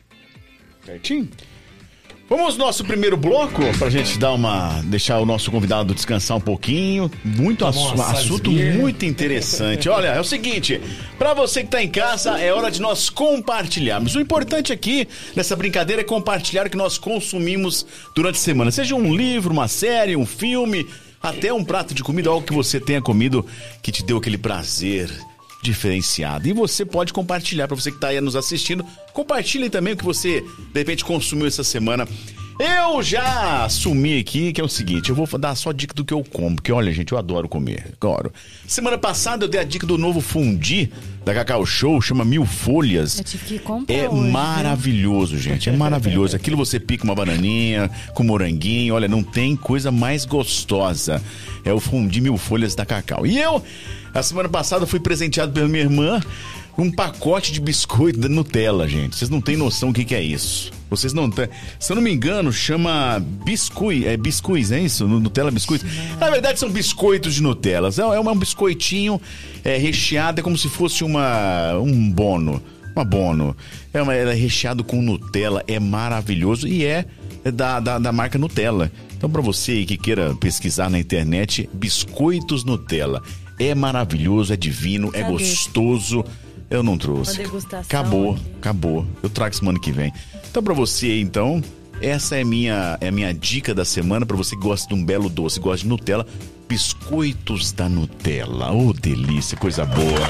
Certinho? 0.85 1.29
Vamos 2.27 2.55
ao 2.55 2.67
nosso 2.67 2.85
primeiro 2.85 3.19
bloco 3.19 3.61
pra 3.79 3.91
gente 3.91 4.19
dar 4.19 4.33
uma. 4.33 4.81
deixar 4.85 5.19
o 5.19 5.27
nosso 5.27 5.51
convidado 5.51 5.95
descansar 5.95 6.39
um 6.39 6.41
pouquinho. 6.41 7.11
Muito 7.23 7.67
assu 7.67 8.01
assunto 8.01 8.51
muito 8.51 9.05
interessante. 9.05 9.91
Olha, 9.91 10.09
é 10.09 10.19
o 10.19 10.25
seguinte: 10.25 10.81
para 11.19 11.35
você 11.35 11.63
que 11.63 11.69
tá 11.69 11.83
em 11.83 11.89
casa, 11.89 12.41
é 12.41 12.51
hora 12.51 12.71
de 12.71 12.81
nós 12.81 13.11
compartilharmos. 13.11 14.15
O 14.15 14.21
importante 14.21 14.73
aqui 14.73 15.07
nessa 15.37 15.55
brincadeira 15.55 16.01
é 16.01 16.05
compartilhar 16.05 16.67
o 16.67 16.71
que 16.71 16.79
nós 16.79 16.97
consumimos 16.97 17.87
durante 18.17 18.37
a 18.37 18.41
semana. 18.41 18.71
Seja 18.71 18.95
um 18.95 19.15
livro, 19.15 19.53
uma 19.53 19.69
série, 19.69 20.17
um 20.17 20.25
filme, 20.27 20.87
até 21.23 21.53
um 21.53 21.63
prato 21.63 21.93
de 21.93 22.03
comida, 22.03 22.31
algo 22.31 22.47
que 22.47 22.55
você 22.55 22.81
tenha 22.81 23.03
comido 23.03 23.45
que 23.83 23.93
te 23.93 24.03
deu 24.03 24.17
aquele 24.17 24.39
prazer 24.39 25.11
diferenciado. 25.65 26.47
E 26.47 26.53
você 26.53 26.85
pode 26.85 27.13
compartilhar 27.13 27.67
para 27.67 27.77
você 27.77 27.91
que 27.91 27.97
está 27.97 28.09
aí 28.09 28.21
nos 28.21 28.37
assistindo. 28.37 28.85
Compartilhe 29.13 29.71
também 29.71 29.95
o 29.95 29.97
que 29.97 30.05
você 30.05 30.41
de 30.41 30.79
repente 30.79 31.05
consumiu 31.05 31.47
essa 31.47 31.65
semana. 31.65 32.07
Eu 32.59 33.03
já 33.03 33.65
assumi 33.65 34.19
aqui 34.19 34.53
que 34.53 34.61
é 34.61 34.65
o 34.65 34.69
seguinte, 34.69 35.11
eu 35.11 35.17
vou 35.17 35.27
dar 35.39 35.57
só 35.57 35.73
dica 35.73 35.93
do 35.93 36.05
que 36.05 36.15
eu 36.15 36.23
como, 36.23 36.55
porque 36.55 36.71
olha, 36.71 36.93
gente, 36.93 37.11
eu 37.11 37.19
adoro 37.19 37.49
comer, 37.49 37.93
adoro. 38.01 38.33
Semana 38.67 38.97
passada 38.97 39.45
eu 39.45 39.49
dei 39.49 39.61
a 39.61 39.65
dica 39.65 39.85
do 39.85 39.99
novo 39.99 40.21
fundi 40.21 40.89
da 41.25 41.35
Cacau 41.35 41.67
Show, 41.67 42.01
chama 42.01 42.25
Mil 42.25 42.47
Folhas. 42.47 43.19
Eu 43.19 43.25
tive 43.25 43.45
que 43.45 43.59
comprar 43.59 43.95
É 43.95 44.09
hoje, 44.09 44.31
maravilhoso, 44.31 45.37
gente, 45.37 45.69
é 45.69 45.73
maravilhoso. 45.73 46.37
Aquilo 46.37 46.57
você 46.57 46.79
pica 46.79 47.03
uma 47.03 47.15
bananinha 47.15 47.91
com 48.15 48.23
moranguinho, 48.23 48.95
olha, 48.95 49.09
não 49.09 49.23
tem 49.23 49.57
coisa 49.57 49.91
mais 49.91 50.25
gostosa. 50.25 51.21
É 51.65 51.73
o 51.73 51.81
fundi 51.81 52.21
Mil 52.21 52.37
Folhas 52.37 52.77
da 52.77 52.87
Cacau. 52.87 53.27
E 53.27 53.37
eu, 53.37 53.63
a 54.13 54.23
semana 54.23 54.49
passada, 54.49 54.87
fui 54.87 55.01
presenteado 55.01 55.53
pela 55.53 55.67
minha 55.67 55.83
irmã 55.83 56.21
um 56.77 56.91
pacote 56.91 57.53
de 57.53 57.61
biscoito 57.61 58.19
da 58.19 58.29
Nutella, 58.29 58.89
gente. 58.89 59.17
Vocês 59.17 59.31
não 59.31 59.41
têm 59.41 59.57
noção 59.57 59.91
o 59.91 59.93
que, 59.93 60.05
que 60.05 60.15
é 60.15 60.23
isso. 60.23 60.73
Vocês 60.91 61.13
não 61.13 61.31
têm. 61.31 61.49
Se 61.79 61.93
eu 61.93 61.97
não 61.97 62.03
me 62.03 62.13
engano, 62.13 62.53
chama 62.53 63.23
biscuit. 63.45 64.07
É 64.07 64.17
biscuits, 64.17 64.73
é 64.73 64.81
isso? 64.81 65.07
Nutella 65.07 65.51
biscuits? 65.51 65.85
Na 66.19 66.31
verdade, 66.31 66.59
são 66.59 66.71
biscoitos 66.71 67.35
de 67.35 67.43
Nutella. 67.43 67.91
É, 67.97 68.01
é 68.01 68.21
um 68.21 68.37
biscoitinho 68.37 69.21
é, 69.65 69.77
recheado, 69.77 70.41
é 70.41 70.43
como 70.43 70.59
se 70.59 70.69
fosse 70.69 71.05
uma, 71.05 71.79
um 71.79 72.11
bono. 72.11 72.63
Uma 72.95 73.05
bono. 73.05 73.57
É, 73.93 74.03
uma, 74.03 74.15
é 74.15 74.33
recheado 74.35 74.83
com 74.83 75.01
Nutella. 75.01 75.63
É 75.67 75.79
maravilhoso 75.79 76.67
e 76.67 76.85
é 76.85 77.05
da, 77.53 77.79
da, 77.79 77.99
da 77.99 78.13
marca 78.13 78.39
Nutella. 78.39 78.91
Então, 79.17 79.31
para 79.31 79.41
você 79.41 79.85
que 79.85 79.97
queira 79.97 80.35
pesquisar 80.35 80.91
na 80.91 80.99
internet, 80.99 81.69
biscoitos 81.73 82.65
Nutella. 82.65 83.23
É 83.59 83.75
maravilhoso, 83.75 84.53
é 84.53 84.57
divino, 84.57 85.11
é 85.13 85.23
gostoso. 85.23 86.25
Eu 86.71 86.83
não 86.83 86.97
trouxe. 86.99 87.33
Uma 87.39 87.45
degustação 87.45 87.81
Acabou, 87.81 88.33
aqui. 88.35 88.43
acabou. 88.59 89.07
Eu 89.23 89.29
trago 89.31 89.55
semana 89.55 89.79
que 89.79 89.93
vem. 89.93 90.13
Então, 90.51 90.63
pra 90.63 90.75
você 90.75 91.21
então, 91.21 91.63
essa 92.01 92.37
é 92.37 92.45
minha, 92.45 92.99
é 93.01 93.09
a 93.09 93.13
minha 93.13 93.33
dica 93.33 93.75
da 93.75 93.85
semana 93.85 94.25
pra 94.27 94.37
você 94.37 94.57
que 94.57 94.63
gosta 94.63 94.89
de 94.89 94.95
um 94.95 95.05
belo 95.05 95.29
doce, 95.29 95.61
gosta 95.61 95.83
de 95.83 95.89
Nutella. 95.89 96.27
Biscoitos 96.69 97.73
da 97.73 97.89
Nutella. 97.89 98.73
Ô, 98.73 98.93
delícia, 98.93 99.57
coisa 99.57 99.85
boa. 99.85 100.21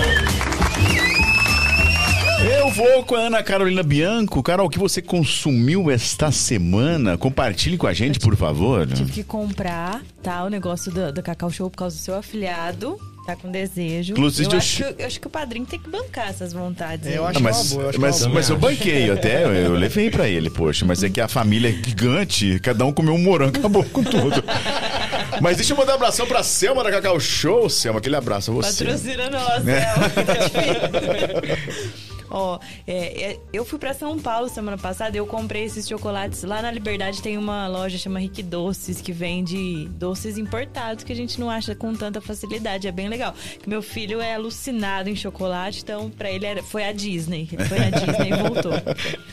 Vou 2.75 3.05
com 3.05 3.15
a 3.15 3.21
Ana 3.21 3.43
Carolina 3.43 3.83
Bianco. 3.83 4.43
Carol, 4.43 4.67
o 4.67 4.71
que 4.71 4.79
você 4.79 5.01
consumiu 5.01 5.91
esta 5.91 6.33
semana? 6.33 7.17
Compartilhe 7.17 7.77
com 7.77 7.87
a 7.87 7.93
gente, 7.93 8.19
por 8.19 8.35
favor. 8.37 8.87
Tive 8.87 9.13
que 9.13 9.23
comprar, 9.25 10.03
tá? 10.23 10.43
O 10.45 10.49
negócio 10.49 10.91
do, 10.91 11.13
do 11.13 11.23
Cacau 11.23 11.51
Show 11.51 11.71
por 11.71 11.77
causa 11.79 11.97
do 11.97 12.03
seu 12.03 12.15
afilhado. 12.17 12.99
Tá 13.27 13.35
com 13.37 13.51
desejo. 13.51 14.13
Inclusive, 14.13 14.49
eu, 14.49 14.53
eu 14.53 14.59
acho, 14.59 14.69
che- 14.85 14.93
que, 14.93 15.03
eu 15.03 15.07
acho 15.07 15.21
que 15.21 15.27
o 15.27 15.31
padrinho 15.31 15.65
tem 15.65 15.79
que 15.79 15.89
bancar 15.89 16.29
essas 16.29 16.53
vontades. 16.53 17.11
Eu 17.11 17.25
acho 17.27 17.39
Ah, 17.39 17.43
mas, 17.43 17.57
uma 17.57 17.71
boa, 17.71 17.83
eu 17.85 17.89
acho 17.91 18.01
mas, 18.01 18.19
boa. 18.21 18.31
mas 18.35 18.51
eu 18.51 18.59
banquei 18.59 19.11
até, 19.11 19.45
eu, 19.45 19.55
eu 19.55 19.73
levei 19.75 20.11
pra 20.11 20.29
ele, 20.29 20.51
poxa. 20.51 20.85
Mas 20.85 21.03
é 21.03 21.09
que 21.09 21.21
a 21.23 21.29
família 21.29 21.71
é 21.71 21.73
gigante, 21.73 22.59
cada 22.61 22.85
um 22.85 22.93
comeu 22.93 23.15
um 23.15 23.19
morango, 23.19 23.57
acabou 23.57 23.83
com 23.85 24.03
tudo. 24.05 24.45
Mas 25.41 25.57
deixa 25.57 25.73
eu 25.73 25.77
mandar 25.79 25.93
um 25.93 25.97
abração 25.97 26.27
pra 26.27 26.43
Selma 26.43 26.85
da 26.85 26.91
Cacau 26.91 27.19
Show. 27.19 27.71
Selma, 27.71 27.99
aquele 27.99 28.17
abraço 28.17 28.51
a 28.51 28.55
você. 28.55 28.85
Patrocina 28.85 29.31
nós, 29.31 29.67
É. 29.69 29.81
Selma, 29.81 30.11
que 30.11 30.25
tá. 30.25 32.05
Ó, 32.31 32.59
é, 32.87 33.33
é, 33.33 33.41
eu 33.53 33.65
fui 33.65 33.79
pra 33.79 33.95
São 33.95 34.19
Paulo 34.19 34.49
semana 34.49 34.79
passada 34.79 35.17
e 35.17 35.19
eu 35.19 35.27
comprei 35.27 35.65
esses 35.65 35.89
chocolates. 35.89 36.43
Lá 36.43 36.63
na 36.63 36.71
Liberdade 36.71 37.23
tem 37.23 37.39
uma 37.39 37.67
loja 37.69 37.99
chama 37.99 38.19
Rick 38.19 38.43
Doces 38.43 39.01
que 39.01 39.13
vende 39.13 39.89
doces 39.91 40.39
importados 40.39 41.05
que 41.05 41.13
a 41.13 41.17
gente 41.17 41.39
não 41.39 41.51
acha 41.51 41.75
com 41.75 41.95
tanta 41.95 42.21
facilidade. 42.21 42.89
É 42.89 42.93
bem 42.93 43.09
legal. 43.09 43.35
Meu 43.67 43.83
filho 43.83 44.21
é 44.21 44.35
alucinado 44.35 45.09
em 45.09 45.17
chocolate, 45.17 45.81
então 45.83 46.11
pra 46.11 46.31
ele 46.31 46.47
era, 46.47 46.63
foi 46.63 46.85
a 46.85 46.93
Disney. 46.93 47.49
Foi 47.69 47.79
na 47.79 47.91
Disney 47.91 48.31
e 48.31 48.37
voltou. 48.37 48.73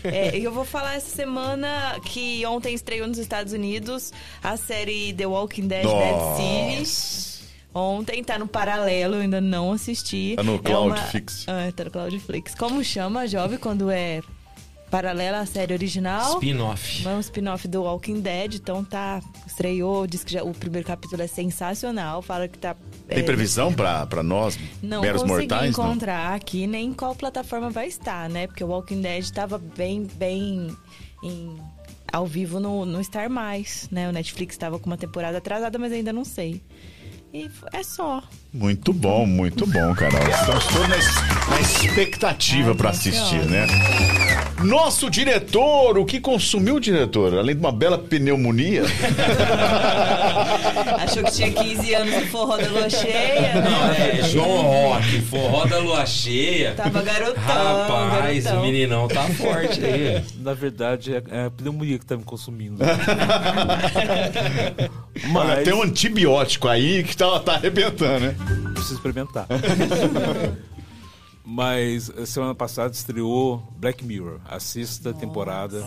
É, 0.04 0.38
e 0.38 0.44
eu 0.44 0.52
vou 0.52 0.66
falar 0.66 0.96
essa 0.96 1.16
semana 1.16 2.00
que 2.04 2.44
ontem 2.46 2.74
estreou 2.74 3.08
nos 3.08 3.20
Estados 3.20 3.54
Unidos 3.54 4.12
a 4.42 4.58
série 4.58 5.14
The 5.14 5.28
Walking 5.28 5.68
Dead 5.68 5.86
Dead 5.86 6.84
City. 6.86 7.31
Ontem 7.74 8.22
tá 8.24 8.38
no 8.38 8.48
paralelo, 8.48 9.16
ainda 9.16 9.40
não 9.40 9.72
assisti. 9.72 10.34
Tá 10.36 10.44
no 10.44 10.56
É 10.56 10.60
Cloudflix. 10.60 11.46
uma- 11.48 11.68
Ah, 11.68 11.72
tá 11.72 11.86
no 11.86 11.92
Cloudflix. 11.92 12.54
Como 12.56 12.84
chama, 12.84 13.28
jovem, 13.28 13.58
quando 13.58 13.90
é 13.90 14.22
paralela 14.90 15.40
à 15.40 15.46
série 15.46 15.74
original? 15.74 16.34
Spin-off. 16.34 17.08
É 17.08 17.10
um 17.12 17.20
spin-off 17.22 17.66
do 17.70 17.84
Walking 17.84 18.20
Dead, 18.20 18.56
então 18.56 18.84
tá. 18.84 19.22
Estreou, 19.48 20.06
diz 20.06 20.22
que 20.24 20.34
já, 20.34 20.44
o 20.44 20.54
primeiro 20.54 20.86
capítulo 20.86 21.22
é 21.22 21.28
sensacional. 21.28 22.22
Fala 22.22 22.48
que 22.50 22.58
tá. 22.58 22.76
Tem 23.08 23.20
é, 23.20 23.24
previsão 23.24 23.74
pra, 23.74 24.06
pra 24.06 24.22
nós, 24.22 24.60
não 24.84 25.02
meros 25.02 25.24
mortais? 25.24 25.76
Não? 25.78 25.86
encontrar 25.86 26.34
aqui 26.36 26.68
nem 26.68 26.88
em 26.88 26.94
qual 26.94 27.16
plataforma 27.16 27.70
vai 27.70 27.88
estar, 27.88 28.30
né? 28.30 28.48
Porque 28.48 28.64
o 28.64 28.68
Walking 28.68 29.02
Dead 29.02 29.30
tava 29.32 29.58
bem, 29.58 30.08
bem 30.16 30.76
em- 31.24 31.58
ao 32.12 32.26
vivo 32.28 32.60
no, 32.60 32.86
no 32.86 33.02
Star 33.02 33.30
Mais, 33.30 33.88
né? 33.90 34.10
O 34.10 34.12
Netflix 34.12 34.58
tava 34.58 34.78
com 34.78 34.88
uma 34.90 34.98
temporada 34.98 35.38
atrasada, 35.38 35.80
mas 35.80 35.94
ainda 35.94 36.12
não 36.12 36.26
sei. 36.26 36.62
E 37.34 37.50
é 37.72 37.84
só. 37.84 38.22
Muito 38.54 38.92
bom, 38.92 39.26
muito 39.26 39.66
bom, 39.66 39.96
Carol. 39.96 40.20
Estamos 40.30 40.66
todos 40.66 40.90
na, 40.90 40.98
na 41.52 41.62
expectativa 41.62 42.74
gente, 42.74 42.86
assistir, 42.86 43.46
né? 43.46 43.66
Nosso 44.62 45.10
diretor, 45.10 45.98
o 45.98 46.06
que 46.06 46.20
consumiu 46.20 46.76
o 46.76 46.80
diretor? 46.80 47.34
Além 47.38 47.56
de 47.56 47.62
uma 47.62 47.72
bela 47.72 47.98
pneumonia. 47.98 48.84
Achou 51.00 51.24
que 51.24 51.32
tinha 51.32 51.52
15 51.52 51.94
anos 51.96 52.14
e 52.14 52.26
forró 52.28 52.58
da 52.58 52.68
lua 52.68 52.90
cheia? 52.90 53.54
Não, 53.56 53.88
né? 53.88 54.20
é 54.20 54.24
João 54.24 54.62
Rock, 54.62 55.22
forró 55.22 55.66
da 55.66 55.80
lua 55.80 56.06
cheia. 56.06 56.74
Tava 56.76 57.02
garotão. 57.02 57.42
Rapaz, 57.42 58.44
garotão. 58.44 58.62
o 58.62 58.66
meninão 58.66 59.08
tá 59.08 59.24
forte 59.30 59.84
aí. 59.84 60.24
Na 60.44 60.54
verdade, 60.54 61.16
é 61.16 61.24
é 61.32 61.46
a 61.46 61.52
pneumonia 61.52 61.98
que 61.98 62.06
tá 62.06 62.18
me 62.18 62.24
consumindo. 62.24 62.84
Olha, 65.34 65.56
Mas 65.56 65.64
tem 65.64 65.74
um 65.74 65.84
antibiótico 65.84 66.68
aí 66.68 67.04
que 67.04 67.16
tá, 67.16 67.40
tá 67.40 67.54
arrebentando, 67.54 68.28
né? 68.28 68.36
Preciso 68.74 68.96
experimentar. 68.96 69.48
Mas 71.44 72.10
eh, 72.10 72.26
semana 72.26 72.56
passada 72.56 72.94
estreou 72.94 73.58
Black 73.78 74.06
Mirror, 74.06 74.40
a 74.46 74.60
sexta 74.60 75.14
temporada. 75.14 75.84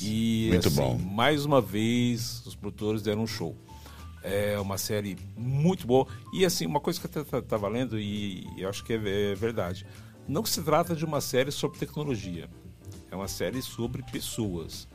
E 0.00 0.48
Muito 0.50 0.68
assim, 0.68 0.76
bom. 0.76 0.98
mais 0.98 1.44
uma 1.44 1.60
vez 1.60 2.42
os 2.44 2.56
produtores 2.56 3.02
deram 3.02 3.22
um 3.22 3.26
show. 3.26 3.56
É 4.22 4.58
uma 4.58 4.76
série 4.76 5.16
muito 5.36 5.86
boa. 5.86 6.06
E 6.32 6.44
assim, 6.44 6.66
uma 6.66 6.80
coisa 6.80 7.00
que 7.00 7.06
eu 7.06 7.22
até 7.22 7.38
estava 7.38 7.68
lendo 7.68 7.98
e 7.98 8.46
eu 8.56 8.68
acho 8.68 8.84
que 8.84 8.92
é, 8.92 9.32
é 9.32 9.34
verdade. 9.34 9.86
Não 10.26 10.44
se 10.44 10.62
trata 10.62 10.94
de 10.94 11.04
uma 11.04 11.20
série 11.20 11.50
sobre 11.50 11.78
tecnologia. 11.78 12.48
É 13.10 13.16
uma 13.16 13.28
série 13.28 13.62
sobre 13.62 14.02
pessoas. 14.10 14.88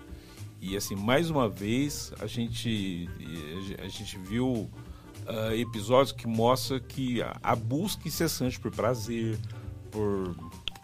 E 0.62 0.76
assim, 0.76 0.96
mais 0.96 1.30
uma 1.30 1.48
vez, 1.48 2.12
a 2.20 2.28
gente, 2.28 3.08
a 3.84 3.88
gente 3.88 4.18
viu 4.18 4.70
ah, 5.28 5.56
episódios 5.56 6.12
que 6.12 6.28
mostram 6.28 6.80
que 6.80 7.22
a, 7.22 7.36
a 7.44 7.56
busca 7.56 8.08
incessante 8.08 8.60
por 8.60 8.72
prazer, 8.72 9.38
por, 9.91 10.36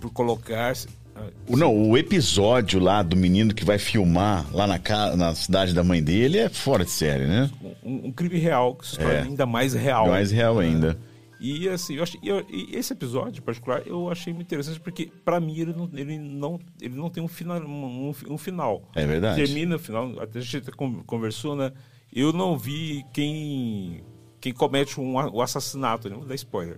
por 0.02 0.12
colocar. 0.12 0.74
ah, 1.16 1.22
O, 1.48 1.56
não, 1.58 1.90
o 1.90 1.98
episódio 1.98 2.80
lá 2.80 3.02
do 3.04 3.16
menino 3.16 3.54
que 3.54 3.64
vai 3.66 3.78
filmar 3.78 4.46
lá 4.54 4.66
na, 4.68 4.80
ca- 4.80 5.16
na 5.16 5.34
cidade 5.36 5.74
da 5.74 5.84
mãe 5.84 6.02
dele 6.04 6.38
é 6.38 6.50
fora 6.50 6.84
de 6.84 6.92
série, 6.92 7.26
né? 7.26 7.50
um, 7.84 8.08
um 8.08 8.12
crime 8.12 8.38
real 8.38 8.76
que 8.76 8.88
se 8.88 8.98
torna 8.98 9.14
É. 9.14 9.22
ainda 9.24 9.46
mais 9.46 9.74
real. 9.74 10.08
Mais 10.08 10.32
real 10.32 10.60
ainda. 10.60 10.98
E 11.40 11.68
assim, 11.68 11.96
eu 11.96 12.04
achei, 12.04 12.20
eu- 12.24 12.46
esse 12.72 12.94
episódio 12.94 13.40
em 13.40 13.44
particular 13.44 13.82
eu 13.86 14.10
achei 14.10 14.32
muito 14.32 14.46
interessante 14.48 14.80
porque 14.80 15.12
para 15.26 15.42
mim 15.42 15.58
ele 15.60 15.74
não, 15.74 15.90
ele 15.94 16.18
não 16.18 16.58
ele 16.80 16.96
não 16.96 17.10
tem 17.10 17.22
um 17.22 17.28
final 17.28 17.60
um, 17.62 18.14
um- 18.30 18.38
final. 18.38 18.84
É 18.96 19.06
verdade. 19.06 19.36
Termina 19.44 19.76
o 19.76 19.80
final, 19.80 20.18
até 20.22 20.40
a 20.40 20.42
gente 20.42 20.72
conversou, 21.06 21.54
né? 21.54 21.74
Eu 22.16 22.32
não 22.32 22.58
vi 22.58 23.04
quem 23.12 24.02
quem 24.44 24.52
comete 24.52 25.00
um, 25.00 25.16
o 25.16 25.42
assassinato, 25.42 26.10
né? 26.10 26.18
Vou 26.18 26.26
dar 26.26 26.36
spoiler. 26.36 26.78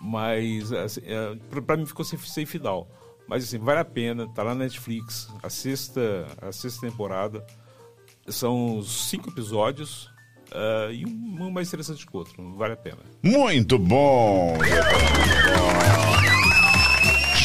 Mas 0.00 0.72
assim, 0.72 1.00
é, 1.04 1.36
pra, 1.48 1.62
pra 1.62 1.76
mim 1.76 1.86
ficou 1.86 2.04
sem, 2.04 2.18
sem 2.18 2.44
final. 2.44 2.88
Mas 3.28 3.44
assim, 3.44 3.58
vale 3.58 3.78
a 3.78 3.84
pena, 3.84 4.26
tá 4.34 4.42
lá 4.42 4.56
na 4.56 4.64
Netflix, 4.64 5.32
a 5.40 5.48
sexta, 5.48 6.26
a 6.42 6.50
sexta 6.50 6.80
temporada. 6.80 7.46
São 8.26 8.82
cinco 8.82 9.30
episódios. 9.30 10.10
ah, 10.52 10.88
e 10.90 11.06
um, 11.06 11.46
um 11.46 11.50
mais 11.52 11.68
interessante 11.68 12.04
que 12.04 12.12
o 12.12 12.18
outro, 12.18 12.56
vale 12.56 12.72
a 12.72 12.76
pena. 12.76 12.98
Muito 13.22 13.78
bom! 13.78 14.58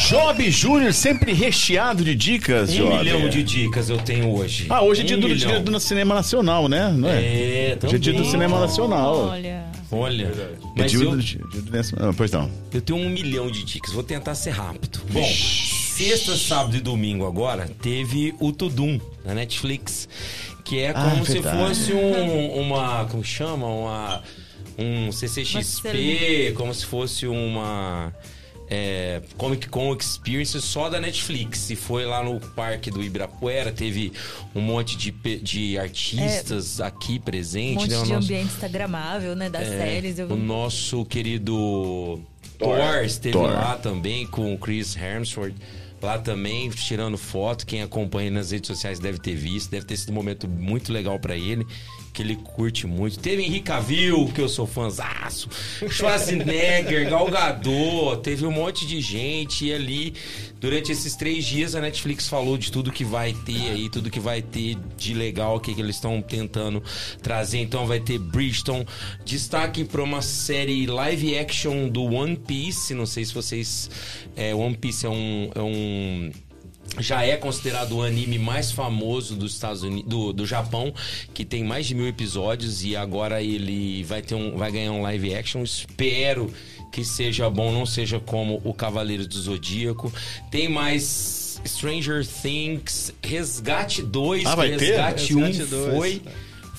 Job 0.07 0.51
Júnior, 0.51 0.93
sempre 0.93 1.33
recheado 1.33 2.03
de 2.03 2.13
dicas, 2.13 2.69
Um 2.69 2.73
Job. 2.77 2.97
milhão 2.99 3.27
de 3.29 3.41
dicas 3.43 3.89
eu 3.89 3.97
tenho 3.97 4.29
hoje. 4.35 4.67
Ah, 4.69 4.83
hoje 4.83 5.01
é 5.01 5.03
Um 5.03 5.07
dia 5.07 5.17
do, 5.17 5.27
milhão. 5.27 5.49
dia 5.49 5.59
do 5.61 5.79
cinema 5.79 6.13
nacional, 6.15 6.67
né? 6.69 6.91
Não 6.95 7.09
é? 7.09 7.23
É, 7.23 7.77
Hoje 7.83 7.95
é 7.95 7.97
dia 7.97 8.13
do 8.13 8.17
também. 8.17 8.31
cinema 8.31 8.59
nacional. 8.59 9.15
Olha. 9.29 9.65
Olha, 9.91 10.23
É 10.25 10.55
mas 10.75 10.91
dia 10.91 10.99
eu, 11.03 11.11
do, 11.11 11.17
dia 11.21 11.39
do 11.39 11.77
ah, 12.09 12.13
Pois 12.15 12.31
não. 12.31 12.49
eu 12.73 12.81
tenho 12.81 12.99
um 12.99 13.09
milhão 13.09 13.49
de 13.49 13.63
dicas. 13.63 13.93
Vou 13.93 14.03
tentar 14.03 14.35
ser 14.35 14.51
rápido. 14.51 14.99
Bom, 15.11 15.23
sexta, 15.25 16.35
sábado 16.35 16.75
e 16.75 16.81
domingo 16.81 17.25
agora 17.25 17.67
teve 17.81 18.35
o 18.39 18.51
Tudum 18.51 18.99
na 19.23 19.33
Netflix, 19.33 20.07
que 20.63 20.79
é 20.79 20.89
Ah, 20.89 21.09
como 21.11 21.25
se 21.25 21.33
verdade. 21.33 21.57
fosse 21.57 21.93
um, 21.93 22.59
uma, 22.61 23.05
como 23.05 23.23
chama, 23.23 23.67
uma 23.67 24.21
um 24.77 25.03
Uma 25.05 25.11
CCXP, 25.13 26.53
como 26.55 26.73
se 26.73 26.85
fosse 26.85 27.25
uma 27.27 28.13
é, 28.69 29.21
Comic 29.37 29.69
Con 29.69 29.95
Experience 29.95 30.59
só 30.61 30.89
da 30.89 30.99
Netflix. 30.99 31.69
E 31.69 31.75
foi 31.75 32.05
lá 32.05 32.23
no 32.23 32.39
parque 32.39 32.89
do 32.89 33.03
Ibirapuera, 33.03 33.71
teve 33.71 34.11
um 34.55 34.61
monte 34.61 34.97
de, 34.97 35.11
de 35.39 35.77
artistas 35.77 36.79
aqui 36.81 37.15
Um 37.17 37.21
presentes. 37.21 37.75
monte 37.75 37.89
né? 37.89 38.03
De 38.03 38.09
nosso- 38.09 38.25
ambiente 38.25 38.45
instagramável, 38.53 39.35
né? 39.35 39.49
Das 39.49 39.67
é, 39.67 39.77
séries. 39.77 40.19
Eu... 40.19 40.27
O 40.29 40.35
nosso 40.35 41.05
querido 41.05 42.21
Thor. 42.57 42.77
Thor 42.77 43.03
esteve 43.03 43.33
Thor. 43.33 43.49
lá 43.49 43.75
também 43.77 44.25
com 44.25 44.53
o 44.53 44.57
Chris 44.57 44.95
Hemsworth. 44.95 45.55
Lá 46.01 46.19
também, 46.19 46.69
tirando 46.69 47.17
foto. 47.17 47.65
Quem 47.65 47.81
acompanha 47.81 48.29
nas 48.29 48.51
redes 48.51 48.67
sociais 48.67 48.99
deve 48.99 49.17
ter 49.17 49.35
visto. 49.35 49.71
Deve 49.71 49.85
ter 49.85 49.97
sido 49.97 50.11
um 50.11 50.13
momento 50.13 50.47
muito 50.47 50.91
legal 50.93 51.17
pra 51.19 51.35
ele. 51.35 51.65
Que 52.15 52.21
ele 52.21 52.37
curte 52.37 52.87
muito. 52.87 53.19
Teve 53.19 53.43
Henrique 53.43 53.65
Cavill, 53.65 54.31
que 54.33 54.39
eu 54.39 54.47
sou 54.47 54.65
fãzaço. 54.65 55.49
Schwarzenegger, 55.89 57.09
Gal 57.11 57.29
Gadot. 57.29 58.21
Teve 58.23 58.45
um 58.45 58.51
monte 58.51 58.87
de 58.87 59.01
gente. 59.01 59.65
E 59.65 59.73
ali, 59.73 60.13
durante 60.61 60.93
esses 60.93 61.13
três 61.17 61.43
dias, 61.43 61.75
a 61.75 61.81
Netflix 61.81 62.29
falou 62.29 62.57
de 62.57 62.71
tudo 62.71 62.89
que 62.89 63.03
vai 63.03 63.33
ter 63.45 63.69
aí. 63.69 63.89
Tudo 63.89 64.09
que 64.09 64.21
vai 64.21 64.41
ter 64.41 64.77
de 64.95 65.13
legal. 65.13 65.59
Que, 65.59 65.75
que 65.75 65.81
eles 65.81 65.97
estão 65.97 66.21
tentando 66.21 66.81
trazer. 67.21 67.59
Então 67.59 67.85
vai 67.85 67.99
ter 67.99 68.17
Bridgeton. 68.17 68.85
Destaque 69.25 69.83
para 69.83 70.01
uma 70.01 70.21
série 70.21 70.87
live 70.87 71.37
action 71.37 71.89
do 71.89 72.05
One 72.05 72.37
Piece. 72.37 72.93
Não 72.93 73.05
sei 73.05 73.25
se 73.25 73.33
vocês. 73.33 73.91
É, 74.37 74.55
One 74.55 74.77
Piece 74.77 75.05
é 75.05 75.09
um. 75.09 75.51
É 75.53 75.61
um 75.61 76.31
já 76.99 77.23
é 77.23 77.35
considerado 77.37 77.97
o 77.97 78.01
anime 78.01 78.37
mais 78.39 78.71
famoso 78.71 79.35
dos 79.35 79.53
Estados 79.53 79.83
Unidos, 79.83 80.09
do, 80.09 80.31
do 80.33 80.45
Japão, 80.45 80.93
que 81.33 81.43
tem 81.43 81.63
mais 81.63 81.85
de 81.85 81.95
mil 81.95 82.07
episódios 82.07 82.83
e 82.83 82.95
agora 82.95 83.41
ele 83.41 84.03
vai 84.03 84.21
ter 84.21 84.35
um, 84.35 84.55
vai 84.57 84.71
ganhar 84.71 84.91
um 84.91 85.01
live 85.01 85.33
action. 85.35 85.63
Espero 85.63 86.51
que 86.91 87.03
seja 87.03 87.49
bom, 87.49 87.71
não 87.71 87.85
seja 87.85 88.19
como 88.19 88.61
o 88.63 88.73
Cavaleiro 88.73 89.27
do 89.27 89.37
Zodíaco. 89.37 90.11
Tem 90.49 90.69
mais 90.69 91.59
Stranger 91.65 92.25
Things, 92.25 93.11
Resgate 93.21 94.01
2, 94.01 94.45
Ah, 94.45 94.55
vai 94.55 94.75
ter? 94.77 94.85
Resgate 94.91 95.35
1 95.35 95.39
Resgate 95.39 95.69
2. 95.69 95.95
foi 95.97 96.21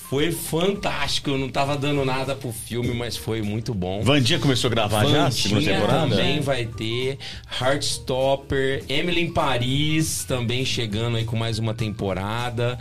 foi 0.09 0.31
fantástico. 0.31 1.31
Eu 1.31 1.37
não 1.37 1.49
tava 1.49 1.77
dando 1.77 2.05
nada 2.05 2.33
pro 2.33 2.51
filme, 2.51 2.93
mas 2.93 3.17
foi 3.17 3.41
muito 3.41 3.73
bom. 3.73 4.01
Vandinha 4.01 4.39
começou 4.39 4.69
a 4.69 4.71
gravar 4.71 5.05
já, 5.05 5.27
a 5.27 5.31
segunda 5.31 5.55
Vandinha 5.55 5.79
temporada? 5.81 6.09
também 6.09 6.39
vai 6.39 6.65
ter. 6.65 7.17
Heartstopper, 7.59 8.83
Emily 8.87 9.21
em 9.21 9.31
Paris 9.31 10.23
também 10.23 10.63
chegando 10.63 11.17
aí 11.17 11.25
com 11.25 11.35
mais 11.35 11.59
uma 11.59 11.73
temporada. 11.73 12.77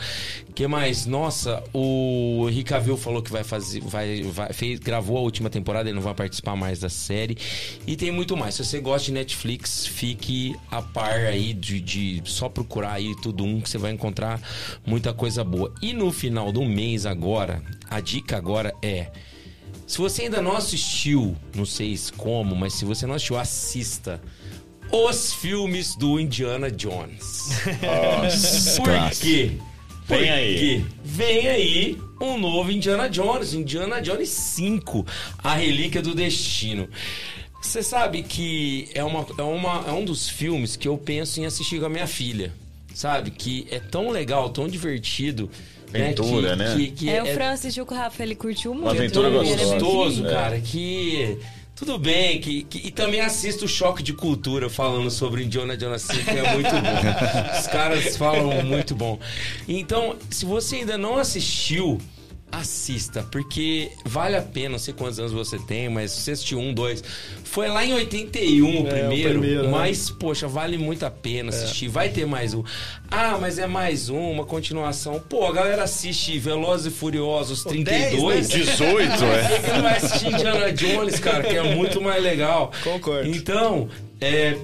que 0.54 0.66
mais? 0.66 1.04
Nossa, 1.04 1.62
o 1.74 2.46
Cavill 2.64 2.96
falou 2.96 3.22
que 3.22 3.30
vai 3.30 3.44
fazer, 3.44 3.80
vai, 3.80 4.22
vai 4.22 4.52
fez, 4.52 4.78
gravou 4.78 5.18
a 5.18 5.20
última 5.20 5.50
temporada, 5.50 5.88
ele 5.88 5.96
não 5.96 6.02
vai 6.02 6.14
participar 6.14 6.56
mais 6.56 6.78
da 6.80 6.88
série. 6.88 7.36
E 7.86 7.96
tem 7.96 8.10
muito 8.10 8.36
mais. 8.36 8.54
Se 8.54 8.64
você 8.64 8.80
gosta 8.80 9.06
de 9.06 9.12
Netflix, 9.12 9.86
fique 9.86 10.54
a 10.70 10.80
par 10.80 11.26
aí 11.26 11.52
de, 11.52 11.80
de 11.80 12.22
só 12.24 12.48
procurar 12.48 12.92
aí 12.94 13.14
tudo 13.20 13.44
um 13.44 13.60
que 13.60 13.68
você 13.68 13.78
vai 13.78 13.92
encontrar 13.92 14.40
muita 14.86 15.12
coisa 15.12 15.42
boa. 15.42 15.72
E 15.82 15.92
no 15.92 16.12
final 16.12 16.52
do 16.52 16.64
mês 16.64 17.04
agora, 17.04 17.15
a 17.88 18.00
dica 18.00 18.36
agora 18.36 18.74
é 18.82 19.10
se 19.86 19.98
você 19.98 20.22
ainda 20.22 20.42
não 20.42 20.56
assistiu, 20.56 21.36
não 21.54 21.64
sei 21.64 21.96
como, 22.16 22.56
mas 22.56 22.74
se 22.74 22.84
você 22.84 23.06
não 23.06 23.14
assistiu, 23.14 23.38
assista 23.38 24.20
os 24.90 25.32
filmes 25.32 25.94
do 25.94 26.18
Indiana 26.18 26.70
Jones. 26.70 27.48
Nossa, 27.82 28.82
Por 28.82 29.10
quê? 29.20 29.52
Vem 30.06 30.18
Porque 30.18 30.30
aí. 30.30 30.86
Vem 31.04 31.48
aí 31.48 31.98
um 32.20 32.38
novo 32.38 32.70
Indiana 32.70 33.08
Jones, 33.08 33.54
Indiana 33.54 34.00
Jones 34.00 34.28
5, 34.28 35.06
A 35.38 35.54
Relíquia 35.54 36.02
do 36.02 36.14
Destino. 36.14 36.88
Você 37.60 37.82
sabe 37.82 38.22
que 38.22 38.88
é, 38.94 39.02
uma, 39.02 39.26
é, 39.36 39.42
uma, 39.42 39.84
é 39.88 39.92
um 39.92 40.04
dos 40.04 40.28
filmes 40.28 40.76
que 40.76 40.86
eu 40.86 40.96
penso 40.96 41.40
em 41.40 41.46
assistir 41.46 41.80
com 41.80 41.86
a 41.86 41.90
minha 41.90 42.06
filha. 42.06 42.52
Sabe? 42.94 43.30
Que 43.30 43.66
é 43.70 43.78
tão 43.78 44.10
legal, 44.10 44.48
tão 44.50 44.68
divertido. 44.68 45.50
Aventura, 45.94 46.50
que, 46.50 46.56
né? 46.56 46.74
Que, 46.76 46.90
que 46.90 47.10
é, 47.10 47.22
o 47.22 47.26
Fran 47.26 47.50
assistiu 47.50 47.86
com 47.86 47.94
o 47.94 47.98
Rafa, 47.98 48.22
ele 48.22 48.34
curtiu 48.34 48.74
muito. 48.74 48.88
aventura 48.90 49.28
Ele 49.28 49.36
é 49.52 49.56
gostoso, 49.56 50.16
fininho. 50.16 50.30
cara, 50.34 50.60
que 50.60 51.38
tudo 51.74 51.98
bem, 51.98 52.40
que, 52.40 52.62
que- 52.64 52.88
e 52.88 52.90
também 52.90 53.20
assisto 53.20 53.66
o 53.66 53.68
Choque 53.68 54.02
de 54.02 54.12
Cultura 54.14 54.70
falando 54.70 55.10
sobre 55.10 55.44
Indiana 55.44 55.76
Jones 55.76 56.02
5, 56.02 56.24
que 56.24 56.30
é 56.30 56.52
muito 56.54 56.70
bom. 56.70 57.52
Os 57.60 57.66
caras 57.66 58.16
falam 58.16 58.62
muito 58.64 58.94
bom. 58.94 59.18
Então, 59.68 60.16
se 60.30 60.44
você 60.46 60.76
ainda 60.76 60.96
não 60.96 61.18
assistiu, 61.18 61.98
assista, 62.50 63.22
porque 63.30 63.90
vale 64.04 64.36
a 64.36 64.42
pena, 64.42 64.70
não 64.70 64.78
sei 64.78 64.94
quantos 64.94 65.18
anos 65.18 65.32
você 65.32 65.58
tem, 65.58 65.88
mas 65.88 66.12
se 66.12 66.22
você 66.22 66.30
assistiu 66.32 66.58
um, 66.58 66.72
dois, 66.72 67.02
foi 67.44 67.68
lá 67.68 67.84
em 67.84 67.92
81 67.92 68.64
o 68.64 68.76
É, 68.76 68.80
o 68.80 68.84
primeiro, 68.84 69.38
primeiro, 69.38 69.62
né? 69.64 69.68
mas, 69.68 70.10
poxa, 70.10 70.46
vale 70.48 70.78
muito 70.78 71.04
a 71.04 71.10
pena 71.10 71.50
assistir. 71.50 71.88
Vai 71.88 72.08
ter 72.08 72.26
mais 72.26 72.54
um. 72.54 72.62
Ah, 73.10 73.36
mas 73.40 73.58
é 73.58 73.66
mais 73.66 74.08
um, 74.08 74.30
uma 74.30 74.44
continuação. 74.44 75.20
Pô, 75.28 75.46
a 75.46 75.52
galera 75.52 75.82
assiste 75.84 76.38
Velozes 76.38 76.86
e 76.86 76.90
Furiosos 76.90 77.64
32. 77.64 78.48
18, 78.48 78.78
Por 78.86 79.00
é. 79.02 79.48
que 79.48 79.62
que 79.62 79.72
não 79.72 79.82
vai 79.82 79.96
assistir 79.96 80.26
Indiana 80.32 80.72
Jones, 80.72 81.20
cara? 81.20 81.42
Que 81.42 81.56
é 81.56 81.74
muito 81.74 82.00
mais 82.00 82.22
legal. 82.22 82.72
Concordo. 82.82 83.28
Então, 83.28 83.88
é, 84.20 84.56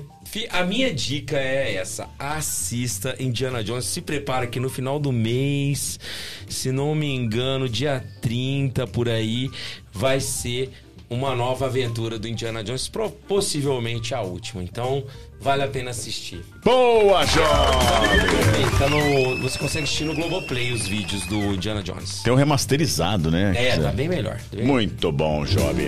a 0.51 0.65
minha 0.65 0.93
dica 0.93 1.37
é 1.37 1.75
essa. 1.75 2.09
Assista 2.19 3.15
Indiana 3.19 3.63
Jones. 3.63 3.85
Se 3.85 4.01
prepara 4.01 4.47
que 4.47 4.59
no 4.59 4.71
final 4.71 4.99
do 4.99 5.13
mês, 5.13 6.01
se 6.49 6.73
não 6.73 6.95
me 6.95 7.15
engano, 7.15 7.69
dia 7.69 8.03
30 8.21 8.87
por 8.87 9.09
aí, 9.09 9.51
vai 9.93 10.21
ser 10.21 10.71
uma 11.11 11.37
nova 11.37 11.67
aventura 11.67 12.19
do 12.19 12.27
Indiana 12.27 12.65
Jones. 12.65 12.91
Possivelmente 13.29 14.15
a 14.15 14.23
última. 14.23 14.63
Então, 14.63 15.05
vale 15.39 15.63
a 15.63 15.69
pena 15.69 15.91
assistir. 15.91 16.41
Boa, 16.65 17.27
jovem! 17.27 18.71
Tá 18.79 18.89
no, 18.89 19.37
você 19.43 19.59
consegue 19.59 19.85
assistir 19.85 20.05
no 20.05 20.15
Globoplay 20.15 20.73
os 20.73 20.87
vídeos 20.89 21.27
do 21.27 21.37
Indiana 21.55 21.83
Jones. 21.83 22.23
Tem 22.23 22.33
um 22.33 22.37
remasterizado, 22.37 23.31
né? 23.31 23.53
É, 23.55 23.77
tá 23.77 23.93
bem 23.93 24.09
melhor. 24.09 24.39
tá 24.39 24.57
bem 24.57 24.65
Muito 24.65 25.13
bom, 25.13 25.45
jovem. 25.45 25.87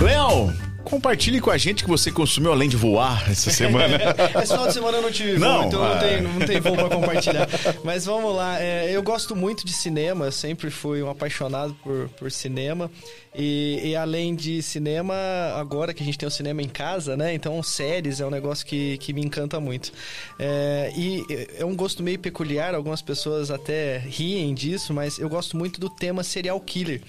Léo, 0.00 0.52
compartilhe 0.84 1.40
com 1.40 1.50
a 1.50 1.58
gente 1.58 1.82
que 1.82 1.88
você 1.90 2.10
consumiu 2.10 2.52
além 2.52 2.68
de 2.68 2.76
voar 2.76 3.28
essa 3.30 3.50
semana. 3.52 3.96
Esse 4.42 4.52
final 4.52 4.66
de 4.68 4.72
semana 4.74 4.98
eu 4.98 5.02
não 5.02 5.10
tive 5.10 5.38
Não? 5.38 5.58
voo, 5.60 5.66
então 5.68 5.80
não 5.80 5.92
Ah. 5.92 5.98
tem, 5.98 6.22
não 6.22 6.38
tem 6.46 6.60
voo 6.60 6.74
pra 6.76 6.88
compartilhar. 6.88 7.48
Mas 7.82 8.04
vamos 8.04 8.34
lá, 8.36 8.60
é, 8.62 8.90
eu 8.90 9.02
gosto 9.02 9.34
muito 9.34 9.64
de 9.66 9.72
cinema, 9.72 10.26
eu 10.26 10.32
sempre 10.32 10.70
fui 10.70 11.02
um 11.02 11.10
apaixonado 11.10 11.74
por, 11.82 12.08
por 12.10 12.30
cinema. 12.30 12.90
E, 13.36 13.80
e 13.82 13.96
além 13.96 14.32
de 14.32 14.62
cinema, 14.62 15.12
agora 15.56 15.92
que 15.92 16.00
a 16.02 16.06
gente 16.06 16.16
tem 16.16 16.26
o 16.28 16.30
cinema 16.30 16.62
em 16.62 16.68
casa, 16.68 17.16
né? 17.16 17.34
Então 17.34 17.60
séries 17.64 18.20
é 18.20 18.26
um 18.26 18.30
negócio 18.30 18.64
que, 18.64 18.96
que 18.98 19.12
me 19.12 19.22
encanta 19.24 19.58
muito. 19.58 19.90
É, 20.38 20.92
e 20.96 21.24
é 21.58 21.64
um 21.64 21.74
gosto 21.74 22.00
meio 22.00 22.18
peculiar, 22.18 22.76
algumas 22.76 23.02
pessoas 23.02 23.50
até 23.50 23.98
riem 23.98 24.54
disso, 24.54 24.94
mas 24.94 25.18
eu 25.18 25.28
gosto 25.28 25.56
muito 25.56 25.80
do 25.80 25.90
tema 25.90 26.22
serial 26.22 26.60
killer. 26.60 27.00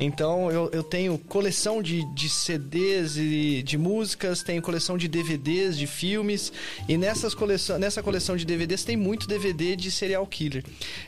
Então 0.00 0.50
eu, 0.50 0.70
eu 0.72 0.82
tenho 0.82 1.18
coleção 1.18 1.82
de, 1.82 2.02
de 2.14 2.28
CDs 2.30 3.16
e 3.18 3.62
de 3.62 3.76
músicas, 3.76 4.42
tenho 4.42 4.62
coleção 4.62 4.96
de 4.96 5.06
DVDs, 5.06 5.76
de 5.76 5.86
filmes, 5.86 6.50
e 6.88 6.96
nessas 6.96 7.34
coleção, 7.34 7.78
nessa 7.78 8.02
coleção 8.02 8.34
de 8.36 8.46
DVDs 8.46 8.82
tem 8.82 8.96
muito 8.96 9.28
DVD 9.28 9.76
de 9.76 9.90
serial 9.90 10.26
killer. 10.26 10.64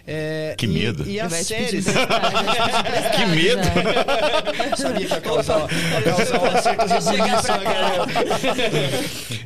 É, 0.06 0.55
Que 0.59 0.66
e- 0.66 0.69
medo. 0.69 1.09
E 1.09 1.19
as 1.19 1.32
séries. 1.32 1.86
Que 3.16 3.27
medo. 3.27 3.62
já. 3.62 4.77
Sabia 4.77 5.06
que 5.06 5.14
ia 5.14 5.20
causar, 5.20 5.69
ia 5.73 6.02
causar 6.02 6.40
um 6.43 6.44
acerto 6.56 6.86
de 6.86 6.94
ebulição 6.94 7.56
na 7.56 7.64
galera. 7.64 8.06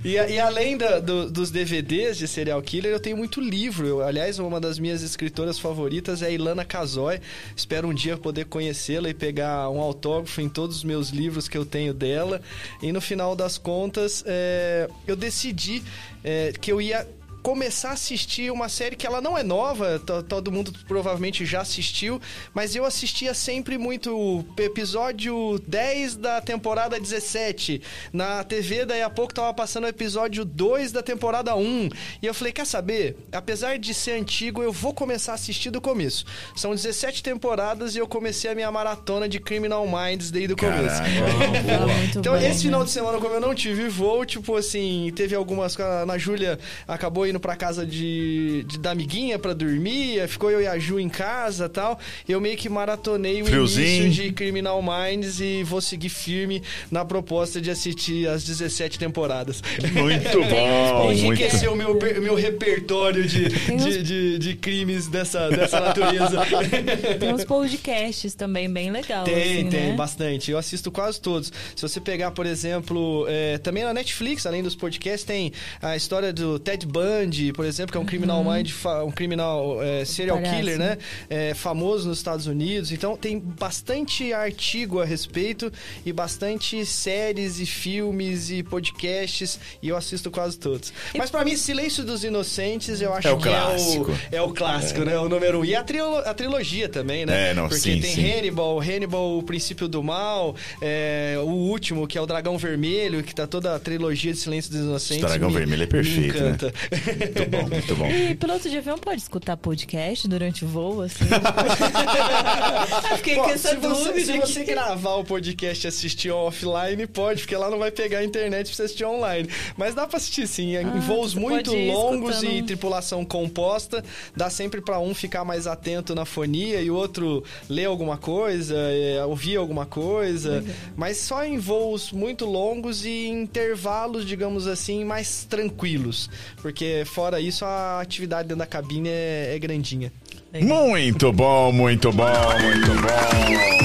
E, 0.04 0.12
e 0.34 0.38
além 0.40 0.76
da- 0.76 0.98
do- 0.98 1.30
dos 1.30 1.50
DVDs 1.50 2.16
de 2.18 2.26
serial 2.26 2.60
killer, 2.62 2.90
eu 2.92 2.98
tenho 3.00 3.16
muito 3.16 3.40
livro. 3.40 3.86
Eu, 3.86 4.02
aliás, 4.02 4.38
uma 4.38 4.60
das 4.60 4.78
minhas 4.78 5.02
escritoras 5.02 5.58
favoritas 5.58 6.22
é 6.22 6.26
a 6.26 6.30
Ilana 6.30 6.64
Casoy. 6.64 7.20
Espero 7.56 7.88
um 7.88 7.94
dia 7.94 8.16
poder 8.16 8.46
conhecê-la 8.46 9.08
e 9.08 9.14
pegar 9.14 9.35
um 9.44 9.80
autógrafo 9.80 10.40
em 10.40 10.48
todos 10.48 10.76
os 10.76 10.84
meus 10.84 11.10
livros 11.10 11.48
que 11.48 11.56
eu 11.56 11.64
tenho 11.64 11.92
dela. 11.92 12.40
E 12.82 12.92
no 12.92 13.00
final 13.00 13.34
das 13.36 13.58
contas, 13.58 14.22
é, 14.26 14.88
eu 15.06 15.16
decidi 15.16 15.82
é, 16.24 16.52
que 16.60 16.72
eu 16.72 16.80
ia 16.80 17.06
começar 17.50 17.90
a 17.90 17.92
assistir 17.92 18.50
uma 18.50 18.68
série 18.68 18.96
que 18.96 19.06
ela 19.06 19.20
não 19.20 19.38
é 19.38 19.44
nova, 19.44 20.00
to- 20.00 20.20
todo 20.24 20.50
mundo 20.50 20.72
provavelmente 20.88 21.46
já 21.46 21.60
assistiu, 21.60 22.20
mas 22.52 22.74
eu 22.74 22.84
assistia 22.84 23.32
sempre 23.34 23.78
muito 23.78 24.10
o 24.12 24.44
episódio 24.60 25.56
10 25.64 26.16
da 26.16 26.40
temporada 26.40 26.98
17. 26.98 27.80
Na 28.12 28.42
TV, 28.42 28.84
daí 28.84 29.00
a 29.00 29.08
pouco 29.08 29.32
tava 29.32 29.54
passando 29.54 29.84
o 29.84 29.86
episódio 29.86 30.44
2 30.44 30.90
da 30.90 31.04
temporada 31.04 31.54
1. 31.54 31.88
E 32.20 32.26
eu 32.26 32.34
falei, 32.34 32.52
quer 32.52 32.66
saber? 32.66 33.16
Apesar 33.30 33.78
de 33.78 33.94
ser 33.94 34.18
antigo, 34.18 34.60
eu 34.60 34.72
vou 34.72 34.92
começar 34.92 35.30
a 35.30 35.34
assistir 35.36 35.70
do 35.70 35.80
começo. 35.80 36.24
São 36.56 36.74
17 36.74 37.22
temporadas 37.22 37.94
e 37.94 37.98
eu 38.00 38.08
comecei 38.08 38.50
a 38.50 38.56
minha 38.56 38.72
maratona 38.72 39.28
de 39.28 39.38
Criminal 39.38 39.86
Minds 39.86 40.32
desde 40.32 40.54
o 40.54 40.56
começo. 40.56 41.00
Então, 42.16 42.32
bem, 42.38 42.50
esse 42.50 42.62
final 42.62 42.80
né? 42.80 42.86
de 42.86 42.92
semana, 42.92 43.18
como 43.18 43.34
eu 43.34 43.40
não 43.40 43.54
tive 43.54 43.88
voo, 43.88 44.24
tipo 44.24 44.56
assim, 44.56 45.12
teve 45.14 45.34
algumas. 45.34 45.78
A 45.78 46.02
Ana 46.02 46.18
Júlia 46.18 46.58
acabou 46.88 47.26
indo 47.26 47.35
pra 47.40 47.56
casa 47.56 47.86
de, 47.86 48.64
de- 48.66 48.78
da 48.78 48.90
amiguinha 48.92 49.38
pra 49.38 49.52
dormir, 49.52 50.26
ficou 50.28 50.50
eu 50.50 50.60
e 50.60 50.66
a 50.66 50.78
Ju 50.78 50.98
em 51.00 51.08
casa 51.08 51.68
tal. 51.68 51.98
Eu 52.28 52.40
meio 52.40 52.56
que 52.56 52.68
maratonei 52.68 53.42
o 53.42 53.46
Friozinho. 53.46 54.04
início 54.04 54.24
de 54.24 54.32
Criminal 54.32 54.82
Minds 54.82 55.40
e 55.40 55.62
vou 55.62 55.80
seguir 55.80 56.08
firme 56.08 56.62
na 56.90 57.04
proposta 57.04 57.60
de 57.60 57.70
assistir 57.70 58.28
as 58.28 58.44
17 58.44 58.98
temporadas. 58.98 59.62
Muito 59.92 60.42
bom, 60.48 61.04
muito. 61.06 61.24
Enriquecer 61.26 61.70
o 61.72 61.76
meu, 61.76 61.98
meu 62.20 62.34
repertório 62.34 63.26
de, 63.26 63.48
de, 63.48 64.02
de, 64.02 64.38
de 64.38 64.54
crimes 64.54 65.06
dessa, 65.08 65.48
dessa 65.50 65.80
natureza. 65.80 66.40
Tem 67.18 67.32
uns 67.34 67.44
podcasts 67.44 68.34
também 68.34 68.70
bem 68.72 68.90
legal. 68.90 69.24
Tem, 69.24 69.34
assim, 69.60 69.70
tem, 69.70 69.80
né? 69.90 69.92
bastante. 69.96 70.50
Eu 70.50 70.58
assisto 70.58 70.90
quase 70.90 71.20
todos. 71.20 71.52
Se 71.74 71.82
você 71.82 72.00
pegar, 72.00 72.30
por 72.30 72.46
exemplo, 72.46 73.24
é, 73.28 73.58
também 73.58 73.84
na 73.84 73.92
Netflix, 73.92 74.46
além 74.46 74.62
dos 74.62 74.74
podcasts, 74.74 75.24
tem 75.24 75.52
a 75.80 75.96
história 75.96 76.32
do 76.32 76.58
Ted 76.58 76.86
Bundy, 76.86 77.25
por 77.54 77.64
exemplo, 77.64 77.92
que 77.92 77.98
é 77.98 78.00
um 78.00 78.04
criminal 78.04 78.42
mind, 78.44 78.70
fa- 78.70 79.02
um 79.04 79.10
criminal 79.10 79.82
é, 79.82 80.04
serial 80.04 80.36
Palhaço. 80.38 80.56
killer, 80.56 80.78
né? 80.78 80.98
É, 81.28 81.54
famoso 81.54 82.08
nos 82.08 82.18
Estados 82.18 82.46
Unidos. 82.46 82.92
Então 82.92 83.16
tem 83.16 83.38
bastante 83.38 84.32
artigo 84.32 85.00
a 85.00 85.04
respeito 85.04 85.72
e 86.04 86.12
bastante 86.12 86.84
séries 86.86 87.58
e 87.60 87.66
filmes 87.66 88.50
e 88.50 88.62
podcasts 88.62 89.58
e 89.82 89.88
eu 89.88 89.96
assisto 89.96 90.30
quase 90.30 90.58
todos. 90.58 90.92
Mas 91.16 91.30
pra 91.30 91.44
mim, 91.44 91.56
Silêncio 91.56 92.04
dos 92.04 92.24
Inocentes, 92.24 93.00
eu 93.00 93.12
acho 93.12 93.28
É 93.28 93.32
o 93.32 93.36
que 93.38 93.44
clássico. 93.48 94.10
é 94.30 94.36
o, 94.36 94.36
é 94.36 94.42
o 94.42 94.52
clássico, 94.52 95.00
né? 95.04 95.18
O 95.18 95.28
número 95.28 95.60
um. 95.60 95.64
E 95.64 95.74
a, 95.74 95.82
trilo- 95.82 96.16
a 96.18 96.34
trilogia 96.34 96.88
também, 96.88 97.24
né? 97.26 97.50
É, 97.50 97.54
não, 97.54 97.64
Porque 97.68 97.80
sim, 97.80 98.00
tem 98.00 98.14
sim. 98.14 98.30
Hannibal, 98.30 98.80
Hannibal, 98.80 99.38
o 99.38 99.42
princípio 99.42 99.88
do 99.88 100.02
mal, 100.02 100.54
é, 100.80 101.36
o 101.40 101.46
último, 101.48 102.06
que 102.06 102.16
é 102.18 102.20
o 102.20 102.26
Dragão 102.26 102.56
Vermelho, 102.58 103.22
que 103.22 103.34
tá 103.34 103.46
toda 103.46 103.74
a 103.74 103.78
trilogia 103.78 104.32
de 104.32 104.38
Silêncio 104.38 104.70
dos 104.70 104.80
Inocentes. 104.80 105.16
Esse 105.24 105.26
Dragão 105.26 105.50
me- 105.50 105.58
Vermelho 105.58 105.82
é 105.82 105.86
me 105.86 105.90
perfeito, 105.90 106.40
né? 106.42 106.56
Muito 107.06 107.50
bom, 107.50 107.68
muito 107.68 107.96
bom. 107.96 108.06
E 108.10 108.34
piloto 108.34 108.68
de 108.68 108.76
avião 108.78 108.98
pode 108.98 109.20
escutar 109.20 109.56
podcast 109.56 110.26
durante 110.28 110.64
o 110.64 110.68
voo, 110.68 111.02
assim? 111.02 111.24
Fiquei 113.16 113.36
com 113.36 113.50
essa 113.50 113.70
se 113.70 113.76
você, 113.76 114.20
se 114.24 114.38
você 114.38 114.64
gravar 114.64 115.14
o 115.16 115.24
podcast 115.24 115.86
e 115.86 115.88
assistir 115.88 116.30
offline, 116.30 117.06
pode, 117.06 117.42
porque 117.42 117.56
lá 117.56 117.70
não 117.70 117.78
vai 117.78 117.90
pegar 117.90 118.18
a 118.18 118.24
internet 118.24 118.66
pra 118.68 118.74
você 118.76 118.82
assistir 118.84 119.04
online. 119.04 119.48
Mas 119.76 119.94
dá 119.94 120.06
pra 120.06 120.16
assistir 120.16 120.46
sim, 120.46 120.76
em 120.76 120.84
Ah, 120.84 121.00
voos 121.00 121.34
muito 121.34 121.74
longos 121.74 122.42
e 122.42 122.46
escutando. 122.46 122.66
tripulação 122.66 123.24
composta, 123.24 124.04
dá 124.34 124.50
sempre 124.50 124.80
pra 124.80 124.98
um 124.98 125.14
ficar 125.14 125.44
mais 125.44 125.66
atento 125.66 126.14
na 126.14 126.24
fonia 126.24 126.80
e 126.80 126.90
o 126.90 126.94
outro 126.94 127.42
ler 127.68 127.86
alguma 127.86 128.16
coisa, 128.16 128.74
é, 128.76 129.24
ouvir 129.24 129.56
alguma 129.56 129.86
coisa. 129.86 130.64
Mas 130.96 131.18
só 131.18 131.44
em 131.44 131.58
voos 131.58 132.12
muito 132.12 132.44
longos 132.44 133.04
e 133.04 133.26
em 133.26 133.42
intervalos, 133.42 134.24
digamos 134.26 134.66
assim, 134.66 135.04
mais 135.04 135.44
tranquilos. 135.44 136.28
Porque 136.62 136.95
fora 137.04 137.40
isso, 137.40 137.64
a 137.64 138.00
atividade 138.00 138.48
dentro 138.48 138.58
da 138.58 138.66
cabine 138.66 139.08
é, 139.08 139.54
é 139.54 139.58
grandinha. 139.58 140.12
Muito 140.60 141.32
bom, 141.32 141.70
muito 141.72 142.12
bom, 142.12 142.26
muito 142.60 142.88
bom. 143.02 143.76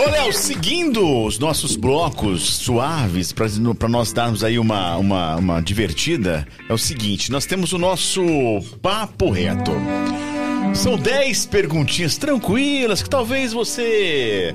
Ô, 0.00 0.10
Léo, 0.10 0.32
seguindo 0.32 1.24
os 1.24 1.38
nossos 1.38 1.74
blocos 1.74 2.58
suaves, 2.58 3.32
pra, 3.32 3.46
pra 3.76 3.88
nós 3.88 4.12
darmos 4.12 4.44
aí 4.44 4.58
uma, 4.58 4.96
uma, 4.96 5.36
uma 5.36 5.60
divertida, 5.60 6.46
é 6.68 6.72
o 6.72 6.78
seguinte: 6.78 7.32
nós 7.32 7.44
temos 7.46 7.72
o 7.72 7.78
nosso 7.78 8.22
papo 8.80 9.28
reto. 9.30 9.72
São 10.74 10.96
10 10.96 11.46
perguntinhas 11.46 12.16
tranquilas 12.16 13.02
que 13.02 13.10
talvez 13.10 13.52
você 13.52 14.54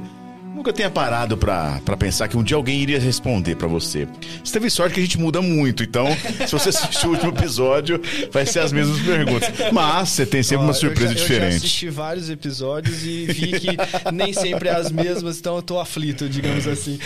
nunca 0.64 0.72
tenha 0.72 0.90
parado 0.90 1.36
pra, 1.36 1.82
pra 1.84 1.98
pensar 1.98 2.30
que 2.30 2.38
um 2.38 2.44
dia 2.44 2.56
alguém 2.56 2.80
iria 2.80 2.98
responder 2.98 3.56
pra 3.58 3.68
você. 3.68 4.08
Você 4.42 4.54
teve 4.54 4.70
sorte 4.70 4.94
que 4.94 5.02
a 5.02 5.04
gente 5.04 5.20
muda 5.20 5.42
muito, 5.42 5.84
então, 5.84 6.08
se 6.48 6.54
você 6.54 6.70
assistiu 6.70 7.10
o 7.10 7.14
último 7.14 7.34
episódio, 7.34 8.02
vai 8.32 8.46
ser 8.46 8.60
as 8.60 8.72
mesmas 8.72 8.98
perguntas. 9.02 9.50
Mas 9.74 10.08
você 10.08 10.26
tem 10.26 10.42
sempre 10.42 10.64
Ó, 10.64 10.68
uma 10.68 10.74
surpresa 10.74 11.12
eu 11.12 11.18
já, 11.18 11.24
Eu 11.24 11.28
já 11.28 11.34
diferente. 11.34 11.56
assisti 11.58 11.90
vários 11.90 12.30
episódios 12.30 13.04
e 13.04 13.26
vi 13.26 13.60
que 13.60 13.78
nem 14.14 14.32
sempre 14.32 14.70
é 14.70 14.76
as 14.76 14.90
mesmas, 14.90 15.38
então 15.38 15.58
eu 15.58 15.62
tô 15.62 15.78
aflito, 15.82 16.30
digamos 16.30 16.66
assim. 16.66 16.98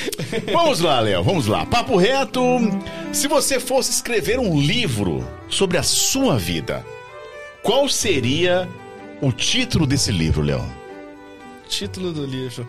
Vamos 0.54 0.80
lá, 0.80 1.00
Léo, 1.00 1.24
vamos 1.24 1.48
lá. 1.48 1.66
Papo 1.66 1.98
reto. 1.98 2.40
Se 3.12 3.28
você 3.28 3.60
fosse 3.60 3.90
escrever 3.90 4.38
um 4.40 4.62
livro 4.62 5.28
sobre 5.50 5.80
a 5.80 5.84
sua 5.84 6.38
vida, 6.38 6.86
qual 7.64 7.90
seria 7.90 8.70
o 9.20 9.32
título 9.32 9.88
desse 9.88 10.12
livro, 10.12 10.44
Léo? 10.44 10.64
Título 11.68 12.14
do 12.14 12.24
livro. 12.24 12.68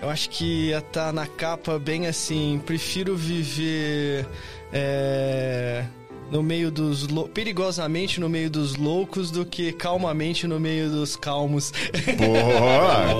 Eu 0.00 0.10
acho 0.10 0.28
que 0.30 0.68
ia 0.68 0.78
estar 0.78 1.12
na 1.12 1.26
capa 1.26 1.78
bem 1.78 2.06
assim. 2.06 2.60
Prefiro 2.64 3.16
viver. 3.16 4.26
é, 4.72 5.84
no 6.30 6.42
meio 6.42 6.70
dos. 6.70 7.06
perigosamente 7.32 8.20
no 8.20 8.28
meio 8.28 8.50
dos 8.50 8.76
loucos 8.76 9.30
do 9.30 9.44
que 9.44 9.72
calmamente 9.72 10.46
no 10.46 10.58
meio 10.58 10.90
dos 10.90 11.14
calmos. 11.16 11.72
Boa. 12.18 13.14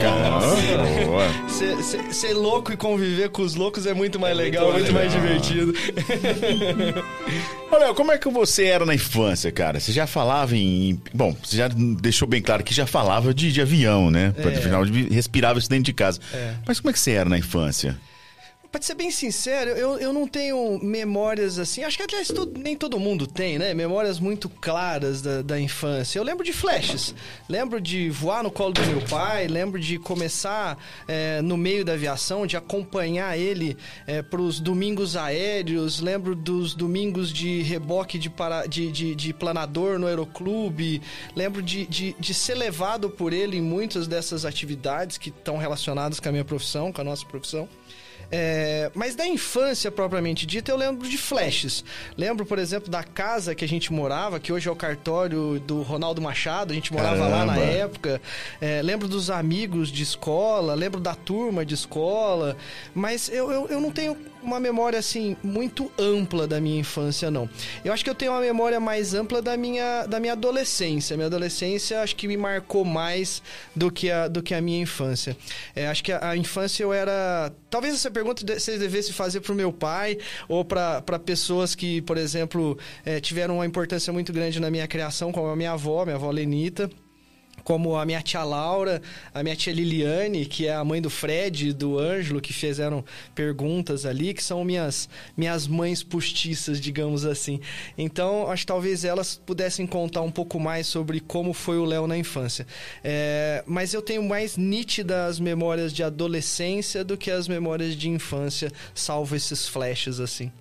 Boa. 1.06 1.48
Ser, 1.48 1.82
ser- 1.82 2.12
ser 2.14 2.32
louco 2.34 2.72
e 2.72 2.76
conviver 2.76 3.28
com 3.30 3.42
os 3.42 3.54
loucos 3.54 3.86
é 3.86 3.94
muito 3.94 4.18
mais 4.18 4.36
legal, 4.36 4.72
muito 4.72 4.92
mais 4.92 5.12
divertido. 5.12 5.72
Léo, 7.70 7.94
como 7.94 8.12
é 8.12 8.18
que 8.18 8.28
você 8.28 8.66
era 8.66 8.86
na 8.86 8.94
infância, 8.94 9.50
cara? 9.50 9.80
Você 9.80 9.90
já 9.92 10.06
falava 10.06 10.56
em. 10.56 11.00
Bom, 11.12 11.36
você 11.42 11.56
já 11.56 11.68
deixou 11.68 12.26
bem 12.28 12.40
claro 12.40 12.62
que 12.62 12.72
já 12.72 12.86
falava 12.86 13.34
de, 13.34 13.50
de 13.52 13.60
avião, 13.60 14.10
né? 14.10 14.32
É. 14.36 14.48
Afinal, 14.58 14.84
de- 14.86 15.08
respirava 15.12 15.58
isso 15.58 15.68
dentro 15.68 15.84
de 15.84 15.92
casa. 15.92 16.20
É. 16.32 16.54
Mas 16.66 16.78
como 16.80 16.90
é 16.90 16.92
que 16.92 16.98
você 17.00 17.10
era 17.12 17.28
na 17.28 17.36
infância? 17.38 17.98
Pra 18.74 18.82
ser 18.82 18.96
bem 18.96 19.08
sincero, 19.08 19.70
eu, 19.70 19.98
eu 20.00 20.12
não 20.12 20.26
tenho 20.26 20.80
memórias 20.82 21.60
assim. 21.60 21.84
Acho 21.84 21.96
que 21.96 22.02
aliás 22.02 22.28
nem 22.58 22.76
todo 22.76 22.98
mundo 22.98 23.24
tem, 23.24 23.56
né? 23.56 23.72
Memórias 23.72 24.18
muito 24.18 24.48
claras 24.48 25.22
da, 25.22 25.42
da 25.42 25.60
infância. 25.60 26.18
Eu 26.18 26.24
lembro 26.24 26.44
de 26.44 26.52
flashes. 26.52 27.14
Lembro 27.48 27.80
de 27.80 28.10
voar 28.10 28.42
no 28.42 28.50
colo 28.50 28.72
do 28.72 28.84
meu 28.86 29.00
pai. 29.02 29.46
Lembro 29.46 29.78
de 29.78 29.96
começar 29.96 30.76
é, 31.06 31.40
no 31.40 31.56
meio 31.56 31.84
da 31.84 31.92
aviação, 31.92 32.48
de 32.48 32.56
acompanhar 32.56 33.38
ele 33.38 33.76
é, 34.08 34.22
pros 34.22 34.58
domingos 34.58 35.16
aéreos. 35.16 36.00
Lembro 36.00 36.34
dos 36.34 36.74
domingos 36.74 37.32
de 37.32 37.62
reboque 37.62 38.18
de, 38.18 38.28
para, 38.28 38.66
de, 38.66 38.90
de, 38.90 39.14
de 39.14 39.32
planador 39.32 40.00
no 40.00 40.08
aeroclube. 40.08 41.00
Lembro 41.36 41.62
de, 41.62 41.86
de, 41.86 42.16
de 42.18 42.34
ser 42.34 42.56
levado 42.56 43.08
por 43.08 43.32
ele 43.32 43.56
em 43.56 43.62
muitas 43.62 44.08
dessas 44.08 44.44
atividades 44.44 45.16
que 45.16 45.28
estão 45.28 45.58
relacionadas 45.58 46.18
com 46.18 46.28
a 46.28 46.32
minha 46.32 46.44
profissão, 46.44 46.92
com 46.92 47.02
a 47.02 47.04
nossa 47.04 47.24
profissão. 47.24 47.68
É, 48.30 48.90
mas 48.94 49.14
da 49.14 49.26
infância 49.26 49.90
propriamente 49.90 50.46
dita, 50.46 50.70
eu 50.70 50.76
lembro 50.76 51.08
de 51.08 51.18
flashes. 51.18 51.84
Lembro, 52.16 52.44
por 52.44 52.58
exemplo, 52.58 52.90
da 52.90 53.02
casa 53.02 53.54
que 53.54 53.64
a 53.64 53.68
gente 53.68 53.92
morava, 53.92 54.40
que 54.40 54.52
hoje 54.52 54.68
é 54.68 54.72
o 54.72 54.76
cartório 54.76 55.60
do 55.60 55.82
Ronaldo 55.82 56.20
Machado, 56.20 56.72
a 56.72 56.74
gente 56.74 56.92
morava 56.92 57.26
lá 57.26 57.44
na 57.44 57.54
Caramba. 57.54 57.72
época. 57.72 58.22
É, 58.60 58.82
lembro 58.82 59.08
dos 59.08 59.30
amigos 59.30 59.90
de 59.90 60.02
escola, 60.02 60.74
lembro 60.74 61.00
da 61.00 61.14
turma 61.14 61.64
de 61.64 61.74
escola, 61.74 62.56
mas 62.94 63.28
eu, 63.28 63.50
eu, 63.50 63.68
eu 63.68 63.80
não 63.80 63.90
tenho 63.90 64.16
uma 64.44 64.60
memória 64.60 64.98
assim 64.98 65.36
muito 65.42 65.90
ampla 65.98 66.46
da 66.46 66.60
minha 66.60 66.78
infância, 66.78 67.30
não. 67.30 67.48
Eu 67.84 67.92
acho 67.92 68.04
que 68.04 68.10
eu 68.10 68.14
tenho 68.14 68.32
uma 68.32 68.40
memória 68.40 68.78
mais 68.78 69.14
ampla 69.14 69.40
da 69.40 69.56
minha, 69.56 70.06
da 70.06 70.20
minha 70.20 70.34
adolescência. 70.34 71.16
Minha 71.16 71.26
adolescência 71.26 72.02
acho 72.02 72.14
que 72.14 72.28
me 72.28 72.36
marcou 72.36 72.84
mais 72.84 73.42
do 73.74 73.90
que 73.90 74.10
a, 74.10 74.28
do 74.28 74.42
que 74.42 74.54
a 74.54 74.60
minha 74.60 74.80
infância. 74.80 75.36
É, 75.74 75.88
acho 75.88 76.04
que 76.04 76.12
a, 76.12 76.30
a 76.30 76.36
infância 76.36 76.82
eu 76.82 76.92
era. 76.92 77.52
Talvez 77.70 77.94
essa 77.94 78.10
pergunta 78.10 78.23
de- 78.32 78.58
você 78.58 78.78
devesse 78.78 79.12
fazer 79.12 79.40
pro 79.40 79.54
meu 79.54 79.72
pai 79.72 80.16
ou 80.48 80.64
para 80.64 81.02
pessoas 81.24 81.74
que, 81.74 82.00
por 82.02 82.16
exemplo, 82.16 82.78
é, 83.04 83.20
tiveram 83.20 83.56
uma 83.56 83.66
importância 83.66 84.12
muito 84.12 84.32
grande 84.32 84.60
na 84.60 84.70
minha 84.70 84.86
criação, 84.86 85.32
como 85.32 85.48
a 85.48 85.56
minha 85.56 85.72
avó, 85.72 86.04
minha 86.04 86.16
avó 86.16 86.30
Lenita 86.30 86.88
como 87.64 87.96
a 87.96 88.04
minha 88.04 88.22
tia 88.22 88.44
Laura, 88.44 89.00
a 89.32 89.42
minha 89.42 89.56
tia 89.56 89.72
Liliane, 89.72 90.44
que 90.44 90.66
é 90.66 90.74
a 90.74 90.84
mãe 90.84 91.00
do 91.00 91.10
Fred 91.10 91.68
e 91.68 91.72
do 91.72 91.98
Ângelo, 91.98 92.40
que 92.40 92.52
fizeram 92.52 93.04
perguntas 93.34 94.04
ali, 94.04 94.34
que 94.34 94.44
são 94.44 94.62
minhas, 94.62 95.08
minhas 95.36 95.66
mães 95.66 96.02
postiças, 96.02 96.80
digamos 96.80 97.24
assim. 97.24 97.58
Então, 97.96 98.50
acho 98.50 98.62
que 98.62 98.66
talvez 98.66 99.04
elas 99.04 99.40
pudessem 99.44 99.86
contar 99.86 100.20
um 100.20 100.30
pouco 100.30 100.60
mais 100.60 100.86
sobre 100.86 101.18
como 101.20 101.52
foi 101.54 101.78
o 101.78 101.84
Léo 101.84 102.06
na 102.06 102.18
infância. 102.18 102.66
É, 103.02 103.64
mas 103.66 103.94
eu 103.94 104.02
tenho 104.02 104.22
mais 104.22 104.56
nítidas 104.56 105.40
memórias 105.40 105.92
de 105.92 106.02
adolescência 106.02 107.02
do 107.02 107.16
que 107.16 107.30
as 107.30 107.48
memórias 107.48 107.96
de 107.96 108.08
infância, 108.08 108.70
salvo 108.94 109.34
esses 109.34 109.66
flashes 109.66 110.20
assim. 110.20 110.52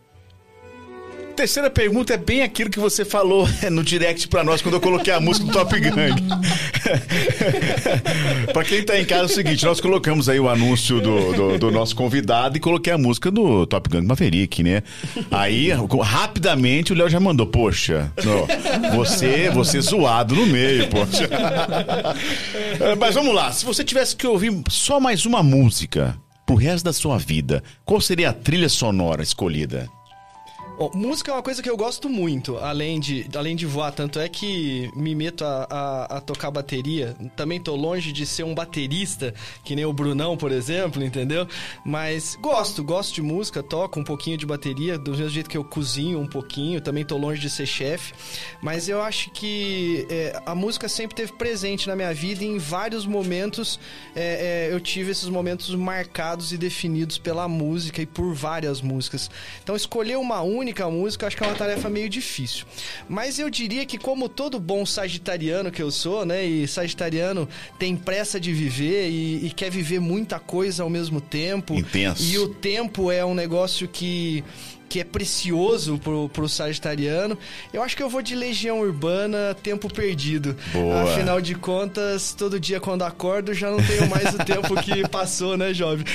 Terceira 1.35 1.69
pergunta 1.69 2.13
é 2.13 2.17
bem 2.17 2.43
aquilo 2.43 2.69
que 2.69 2.79
você 2.79 3.03
falou 3.03 3.47
no 3.71 3.83
direct 3.83 4.27
pra 4.27 4.43
nós 4.43 4.61
quando 4.61 4.75
eu 4.75 4.81
coloquei 4.81 5.11
a 5.11 5.19
música 5.19 5.47
do 5.47 5.51
Top 5.51 5.79
Gang. 5.79 6.13
pra 8.53 8.63
quem 8.63 8.83
tá 8.83 8.99
em 8.99 9.05
casa 9.05 9.23
é 9.23 9.25
o 9.25 9.29
seguinte, 9.29 9.65
nós 9.65 9.81
colocamos 9.81 10.29
aí 10.29 10.39
o 10.39 10.47
anúncio 10.47 11.01
do, 11.01 11.33
do, 11.33 11.57
do 11.57 11.71
nosso 11.71 11.95
convidado 11.95 12.57
e 12.57 12.59
coloquei 12.59 12.93
a 12.93 12.99
música 12.99 13.31
do 13.31 13.65
Top 13.65 13.89
Gang 13.89 14.05
Maverick, 14.05 14.61
né? 14.61 14.83
Aí, 15.31 15.69
rapidamente, 16.01 16.93
o 16.93 16.95
Léo 16.95 17.09
já 17.09 17.19
mandou, 17.19 17.47
poxa, 17.47 18.11
você, 18.95 19.49
você 19.49 19.81
zoado 19.81 20.35
no 20.35 20.45
meio, 20.45 20.87
poxa. 20.89 21.27
Mas 22.99 23.15
vamos 23.15 23.33
lá, 23.33 23.51
se 23.51 23.65
você 23.65 23.83
tivesse 23.83 24.15
que 24.15 24.27
ouvir 24.27 24.61
só 24.69 24.99
mais 24.99 25.25
uma 25.25 25.41
música 25.41 26.15
pro 26.45 26.55
resto 26.55 26.85
da 26.85 26.93
sua 26.93 27.17
vida, 27.17 27.63
qual 27.83 27.99
seria 27.99 28.29
a 28.29 28.33
trilha 28.33 28.69
sonora 28.69 29.23
escolhida? 29.23 29.89
Bom, 30.75 30.89
música 30.95 31.29
é 31.29 31.35
uma 31.35 31.43
coisa 31.43 31.61
que 31.61 31.69
eu 31.69 31.77
gosto 31.77 32.09
muito, 32.09 32.57
além 32.57 32.99
de, 32.99 33.29
além 33.35 33.55
de 33.55 33.63
voar. 33.63 33.91
Tanto 33.91 34.19
é 34.19 34.27
que 34.27 34.89
me 34.95 35.13
meto 35.13 35.45
a, 35.45 35.67
a, 35.69 36.17
a 36.17 36.21
tocar 36.21 36.49
bateria. 36.49 37.15
Também 37.35 37.59
tô 37.59 37.75
longe 37.75 38.11
de 38.11 38.25
ser 38.25 38.43
um 38.43 38.55
baterista, 38.55 39.35
que 39.63 39.75
nem 39.75 39.85
o 39.85 39.93
Brunão, 39.93 40.35
por 40.35 40.51
exemplo, 40.51 41.03
entendeu? 41.03 41.47
Mas 41.85 42.35
gosto, 42.41 42.83
gosto 42.83 43.13
de 43.13 43.21
música, 43.21 43.61
toco 43.61 43.99
um 43.99 44.03
pouquinho 44.03 44.35
de 44.35 44.47
bateria, 44.47 44.97
do 44.97 45.11
mesmo 45.11 45.29
jeito 45.29 45.47
que 45.47 45.55
eu 45.55 45.63
cozinho 45.63 46.19
um 46.19 46.27
pouquinho. 46.27 46.81
Também 46.81 47.05
tô 47.05 47.17
longe 47.17 47.39
de 47.39 47.51
ser 47.51 47.67
chefe. 47.67 48.11
Mas 48.59 48.89
eu 48.89 48.99
acho 48.99 49.29
que 49.29 50.07
é, 50.09 50.41
a 50.43 50.55
música 50.55 50.89
sempre 50.89 51.15
teve 51.15 51.33
presente 51.33 51.87
na 51.87 51.95
minha 51.95 52.13
vida 52.15 52.43
e 52.43 52.47
em 52.47 52.57
vários 52.57 53.05
momentos 53.05 53.79
é, 54.15 54.69
é, 54.69 54.73
eu 54.73 54.79
tive 54.79 55.11
esses 55.11 55.29
momentos 55.29 55.73
marcados 55.75 56.51
e 56.51 56.57
definidos 56.57 57.19
pela 57.19 57.47
música 57.47 58.01
e 58.01 58.07
por 58.07 58.33
várias 58.33 58.81
músicas. 58.81 59.29
Então 59.61 59.75
escolher 59.75 60.17
uma 60.17 60.41
única 60.41 60.62
música 60.91 61.25
eu 61.25 61.27
acho 61.27 61.37
que 61.37 61.43
é 61.43 61.47
uma 61.47 61.55
tarefa 61.55 61.89
meio 61.89 62.09
difícil. 62.09 62.65
Mas 63.09 63.39
eu 63.39 63.49
diria 63.49 63.85
que 63.85 63.97
como 63.97 64.29
todo 64.29 64.59
bom 64.59 64.85
sagitariano 64.85 65.71
que 65.71 65.81
eu 65.81 65.91
sou, 65.91 66.25
né, 66.25 66.45
e 66.45 66.67
sagitariano 66.67 67.47
tem 67.77 67.95
pressa 67.95 68.39
de 68.39 68.53
viver 68.53 69.09
e, 69.09 69.47
e 69.47 69.51
quer 69.51 69.69
viver 69.69 69.99
muita 69.99 70.39
coisa 70.39 70.83
ao 70.83 70.89
mesmo 70.89 71.19
tempo. 71.19 71.73
Intenso. 71.73 72.23
E 72.23 72.37
o 72.37 72.49
tempo 72.49 73.11
é 73.11 73.25
um 73.25 73.33
negócio 73.33 73.87
que 73.87 74.43
que 74.93 74.99
é 74.99 75.03
precioso 75.03 75.97
pro, 75.97 76.29
pro 76.29 76.47
sagitariano. 76.47 77.35
Eu 77.73 77.81
acho 77.81 77.97
que 77.97 78.03
eu 78.03 78.07
vou 78.07 78.21
de 78.21 78.35
Legião 78.35 78.79
Urbana, 78.79 79.55
Tempo 79.63 79.91
Perdido. 79.91 80.55
Boa. 80.71 81.01
Afinal 81.01 81.41
de 81.41 81.55
contas, 81.55 82.35
todo 82.37 82.59
dia 82.59 82.79
quando 82.79 83.01
acordo 83.01 83.55
já 83.55 83.71
não 83.71 83.81
tenho 83.83 84.07
mais 84.07 84.35
o 84.35 84.37
tempo 84.37 84.75
que 84.83 85.01
passou, 85.09 85.57
né, 85.57 85.73
jovem? 85.73 86.05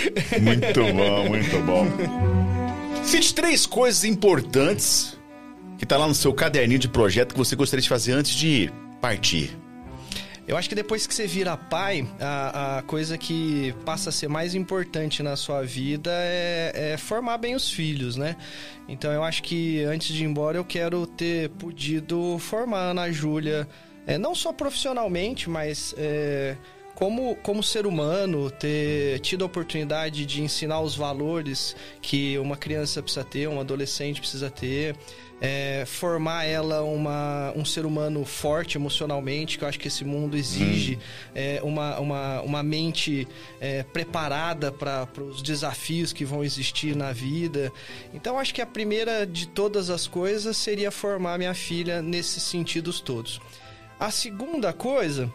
Muito 0.40 0.94
bom, 0.94 1.28
muito 1.28 1.58
bom. 1.66 2.67
Cite 3.04 3.34
três 3.34 3.66
coisas 3.66 4.04
importantes 4.04 5.18
que 5.78 5.86
tá 5.86 5.96
lá 5.96 6.06
no 6.06 6.14
seu 6.14 6.32
caderninho 6.34 6.78
de 6.78 6.88
projeto 6.88 7.32
que 7.32 7.38
você 7.38 7.56
gostaria 7.56 7.82
de 7.82 7.88
fazer 7.88 8.12
antes 8.12 8.32
de 8.32 8.70
partir? 9.00 9.56
Eu 10.48 10.56
acho 10.56 10.66
que 10.66 10.74
depois 10.74 11.06
que 11.06 11.14
você 11.14 11.26
vira 11.26 11.58
pai, 11.58 12.08
a, 12.18 12.78
a 12.78 12.82
coisa 12.82 13.18
que 13.18 13.74
passa 13.84 14.08
a 14.08 14.12
ser 14.12 14.28
mais 14.28 14.54
importante 14.54 15.22
na 15.22 15.36
sua 15.36 15.62
vida 15.62 16.10
é, 16.10 16.92
é, 16.94 16.96
formar 16.96 17.36
bem 17.36 17.54
os 17.54 17.70
filhos, 17.70 18.16
né? 18.16 18.34
Então 18.88 19.12
eu 19.12 19.22
acho 19.22 19.42
que 19.42 19.82
antes 19.84 20.08
de 20.08 20.24
ir 20.24 20.26
embora 20.26 20.56
eu 20.56 20.64
quero 20.64 21.06
ter 21.06 21.50
podido 21.50 22.38
formar 22.38 22.78
a 22.78 22.90
Ana 22.92 23.12
Júlia, 23.12 23.68
é, 24.06 24.16
não 24.16 24.34
só 24.34 24.50
profissionalmente, 24.50 25.50
mas 25.50 25.94
é, 25.98 26.56
como, 26.98 27.36
como 27.36 27.62
ser 27.62 27.86
humano, 27.86 28.50
ter 28.50 29.20
tido 29.20 29.44
a 29.44 29.46
oportunidade 29.46 30.26
de 30.26 30.42
ensinar 30.42 30.80
os 30.80 30.96
valores 30.96 31.76
que 32.02 32.36
uma 32.38 32.56
criança 32.56 33.00
precisa 33.00 33.24
ter, 33.24 33.48
um 33.48 33.60
adolescente 33.60 34.18
precisa 34.18 34.50
ter 34.50 34.96
é, 35.40 35.84
formar 35.86 36.46
ela 36.46 36.82
uma, 36.82 37.52
um 37.54 37.64
ser 37.64 37.86
humano 37.86 38.24
forte 38.24 38.76
emocionalmente, 38.76 39.58
que 39.58 39.62
eu 39.62 39.68
acho 39.68 39.78
que 39.78 39.86
esse 39.86 40.04
mundo 40.04 40.36
exige 40.36 40.96
hum. 40.96 40.98
é, 41.36 41.60
uma, 41.62 42.00
uma, 42.00 42.40
uma 42.40 42.62
mente 42.64 43.28
é, 43.60 43.84
preparada 43.84 44.72
para 44.72 45.06
os 45.22 45.40
desafios 45.40 46.12
que 46.12 46.24
vão 46.24 46.42
existir 46.42 46.96
na 46.96 47.12
vida. 47.12 47.72
Então, 48.12 48.40
acho 48.40 48.52
que 48.52 48.60
a 48.60 48.66
primeira 48.66 49.24
de 49.24 49.46
todas 49.46 49.88
as 49.88 50.08
coisas 50.08 50.56
seria 50.56 50.90
formar 50.90 51.38
minha 51.38 51.54
filha 51.54 52.02
nesses 52.02 52.42
sentidos 52.42 52.98
todos. 52.98 53.40
A 54.00 54.10
segunda 54.10 54.72
coisa 54.72 55.32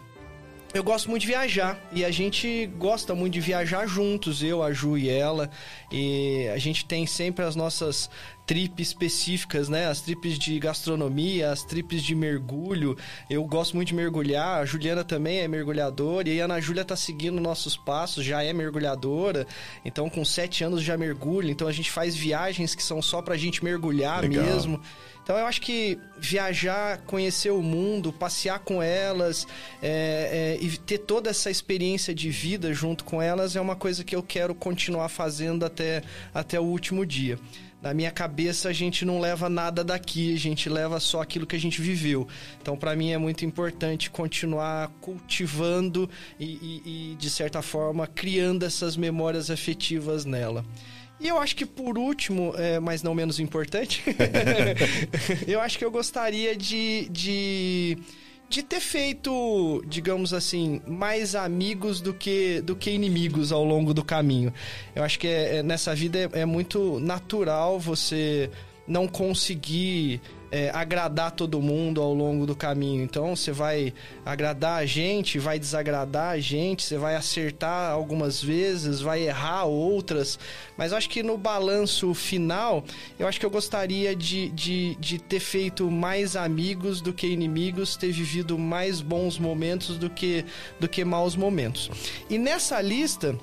eu 0.74 0.84
gosto 0.84 1.10
muito 1.10 1.22
de 1.22 1.28
viajar 1.28 1.80
e 1.91 2.04
a 2.04 2.10
gente 2.10 2.66
gosta 2.78 3.14
muito 3.14 3.34
de 3.34 3.41
viajar 3.41 3.86
juntos, 3.86 4.41
eu, 4.41 4.64
a 4.64 4.74
Ju 4.74 4.98
e 4.98 5.08
ela. 5.08 5.50
E 5.91 6.48
a 6.54 6.58
gente 6.58 6.86
tem 6.86 7.06
sempre 7.06 7.45
as 7.45 7.56
nossas 7.56 8.10
trips 8.45 8.88
específicas, 8.88 9.70
né? 9.70 9.88
As 9.88 10.02
trips 10.02 10.38
de 10.38 10.58
gastronomia, 10.60 11.52
as 11.52 11.64
trips 11.64 12.02
de 12.02 12.16
mergulho. 12.16 12.98
Eu 13.30 13.44
gosto 13.45 13.76
muito 13.76 13.90
de 13.90 13.95
mergulhar, 13.95 14.62
a 14.62 14.66
Juliana 14.66 15.04
também 15.04 15.40
é 15.40 15.48
mergulhadora 15.48 16.28
e 16.28 16.41
a 16.41 16.45
Ana 16.45 16.60
Júlia 16.60 16.84
tá 16.84 16.95
seguindo 16.95 17.40
nossos 17.40 17.78
passos, 17.78 18.26
já 18.26 18.44
é 18.44 18.52
mergulhadora. 18.52 19.45
Então, 19.86 20.10
com 20.10 20.26
sete 20.26 20.64
anos 20.64 20.82
já 20.82 20.98
mergulha. 20.98 21.52
Então, 21.52 21.68
a 21.68 21.72
gente 21.72 21.91
faz 21.91 22.16
viagens 22.16 22.74
que 22.74 22.84
são 22.84 23.02
só 23.02 23.22
pra 23.22 23.38
gente 23.38 23.64
mergulhar 23.64 24.22
Legal. 24.22 24.44
mesmo. 24.44 24.82
Então 25.24 25.38
eu 25.38 25.45
acho 25.45 25.62
que 25.62 25.98
viajar, 26.20 26.98
conhecer 27.06 27.52
o 27.52 27.62
mundo, 27.62 28.12
passear 28.12 28.60
com 28.60 28.84
elas 28.84 29.48
é, 29.82 30.58
é, 30.60 30.64
e 30.64 30.78
ter 30.78 30.98
toda 30.98 31.30
essa 31.30 31.50
experiência 31.50 32.14
de 32.14 32.30
vida 32.30 32.74
junto 32.74 33.06
com 33.06 33.22
elas 33.22 33.56
é 33.56 33.62
uma 33.62 33.76
coisa 33.76 34.04
que 34.04 34.16
eu 34.16 34.22
quero 34.22 34.54
continuar 34.54 35.08
fazendo 35.08 35.66
até, 35.66 36.04
até 36.34 36.60
o 36.60 36.64
último 36.64 37.06
dia. 37.06 37.40
Na 37.82 37.94
minha 37.94 38.12
cabeça 38.12 38.70
a 38.70 38.74
gente 38.74 39.06
não 39.06 39.20
leva 39.20 39.50
nada 39.50 39.84
daqui, 39.84 40.34
a 40.34 40.40
gente 40.40 40.70
leva 40.70 41.00
só 41.00 41.22
aquilo 41.22 41.48
que 41.48 41.56
a 41.56 41.60
gente 41.60 41.82
viveu. 41.82 42.28
Então 42.62 42.76
para 42.76 42.94
mim 42.94 43.12
é 43.12 43.18
muito 43.18 43.45
importante 43.45 44.10
continuar 44.10 44.90
cultivando 45.00 46.10
e, 46.38 46.45
e, 46.45 47.12
e 47.12 47.16
de 47.16 47.30
certa 47.30 47.62
forma 47.62 48.08
criando 48.08 48.64
essas 48.64 48.98
memórias 48.98 49.50
afetivas 49.50 50.26
nela. 50.26 50.66
E 51.24 51.30
eu 51.30 51.40
acho 51.40 51.56
que 51.56 51.66
por 51.66 51.98
último, 51.98 52.54
é, 52.58 52.82
mas 52.82 53.02
não 53.02 53.16
menos 53.16 53.40
importante, 53.40 54.04
eu 55.48 55.62
acho 55.62 55.80
que 55.80 55.86
eu 55.86 55.90
gostaria 55.90 56.54
de, 56.54 57.08
de, 57.10 57.98
de 58.50 58.62
ter 58.62 58.82
feito, 58.82 59.82
digamos 59.88 60.34
assim, 60.34 60.82
mais 60.86 61.34
amigos 61.34 62.02
do 62.02 62.14
que, 62.14 62.60
do 62.60 62.76
que 62.76 62.91
inimigos 62.91 63.54
ao 63.54 63.64
longo 63.64 63.94
do 63.94 64.04
caminho. 64.04 64.54
Eu 64.94 65.02
acho 65.02 65.18
que 65.18 65.26
é, 65.26 65.58
é, 65.58 65.64
nessa 65.64 65.95
vida 65.95 66.30
é, 66.34 66.41
é 66.41 66.45
muito 66.45 67.00
natural 67.00 67.80
você 67.80 68.52
não 68.86 69.08
conseguir 69.08 70.20
é, 70.54 70.70
agradar 70.72 71.32
todo 71.32 71.60
mundo 71.60 72.00
ao 72.00 72.14
longo 72.14 72.46
do 72.46 72.56
caminho. 72.56 73.04
Então 73.04 73.36
você 73.36 73.52
vai 73.52 73.92
agradar 74.24 74.78
a 74.78 74.86
gente, 74.86 75.40
vai 75.40 75.58
desagradar 75.58 76.30
a 76.30 76.40
gente, 76.40 76.84
você 76.84 76.96
vai 76.96 77.16
acertar 77.16 77.92
algumas 77.92 78.40
vezes, 78.40 79.02
vai 79.02 79.24
errar 79.24 79.64
outras. 79.64 80.38
Mas 80.78 80.92
eu 80.92 81.00
acho 81.00 81.10
que 81.10 81.24
no 81.24 81.40
balanço 81.40 82.14
final, 82.14 82.84
eu 83.18 83.28
acho 83.28 83.40
que 83.40 83.46
eu 83.48 83.50
gostaria 83.50 84.16
de, 84.16 84.50
de, 84.50 84.96
de 85.00 85.18
ter 85.18 85.40
feito 85.40 85.90
mais 85.90 86.36
amigos 86.36 87.02
do 87.02 87.12
que 87.12 87.26
inimigos, 87.26 87.98
ter 87.98 88.12
vivido 88.12 88.56
mais 88.56 89.02
bons 89.02 89.40
momentos 89.40 89.98
do 89.98 90.08
que, 90.08 90.46
do 90.80 90.88
que 90.88 91.04
maus 91.04 91.36
momentos. 91.36 91.90
E 92.30 92.38
nessa 92.38 92.80
lista, 92.80 93.36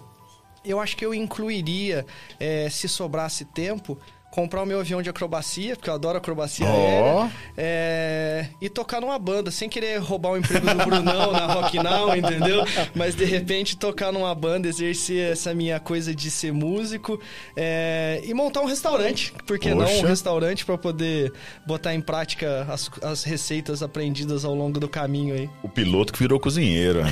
eu 0.65 0.79
acho 0.79 0.97
que 0.97 1.05
eu 1.05 1.13
incluiria, 1.13 2.07
é, 2.39 2.71
se 2.71 2.89
sobrasse 2.89 3.45
tempo, 3.47 3.99
comprar 4.31 4.63
o 4.63 4.67
meu 4.67 4.81
avião 4.81 5.03
de 5.03 5.11
acrobacia, 5.11 5.75
porque 5.75 5.91
eu 5.91 5.95
adoro 5.95 6.19
acrobacia 6.19 6.67
oh. 6.67 6.71
aérea, 6.71 7.33
é, 7.57 8.47
e 8.61 8.69
tocar 8.69 9.01
numa 9.01 9.19
banda, 9.19 9.51
sem 9.51 9.69
querer 9.69 9.99
roubar 9.99 10.31
o 10.31 10.37
emprego 10.37 10.67
do 10.67 10.85
Brunão 10.85 11.33
na 11.33 11.47
Rock 11.47 11.77
Now, 11.79 12.15
entendeu? 12.17 12.65
Mas 12.95 13.15
de 13.15 13.25
repente 13.25 13.77
tocar 13.77 14.13
numa 14.13 14.35
banda, 14.35 14.69
exercer 14.69 15.33
essa 15.33 15.53
minha 15.53 15.81
coisa 15.81 16.15
de 16.15 16.31
ser 16.31 16.53
músico 16.53 17.21
é, 17.57 18.21
e 18.25 18.33
montar 18.33 18.61
um 18.61 18.67
restaurante, 18.67 19.35
porque 19.47 19.75
não 19.75 19.85
um 19.85 20.03
restaurante 20.03 20.65
para 20.65 20.79
poder 20.79 21.33
botar 21.67 21.93
em 21.95 22.01
prática 22.01 22.67
as, 22.71 22.89
as 23.03 23.25
receitas 23.25 23.83
aprendidas 23.83 24.45
ao 24.45 24.55
longo 24.55 24.79
do 24.79 24.89
caminho 24.89 25.35
aí. 25.35 25.51
O 25.63 25.69
piloto 25.69 26.13
que 26.13 26.19
virou 26.21 26.39
cozinheiro. 26.39 27.03
Né? 27.03 27.11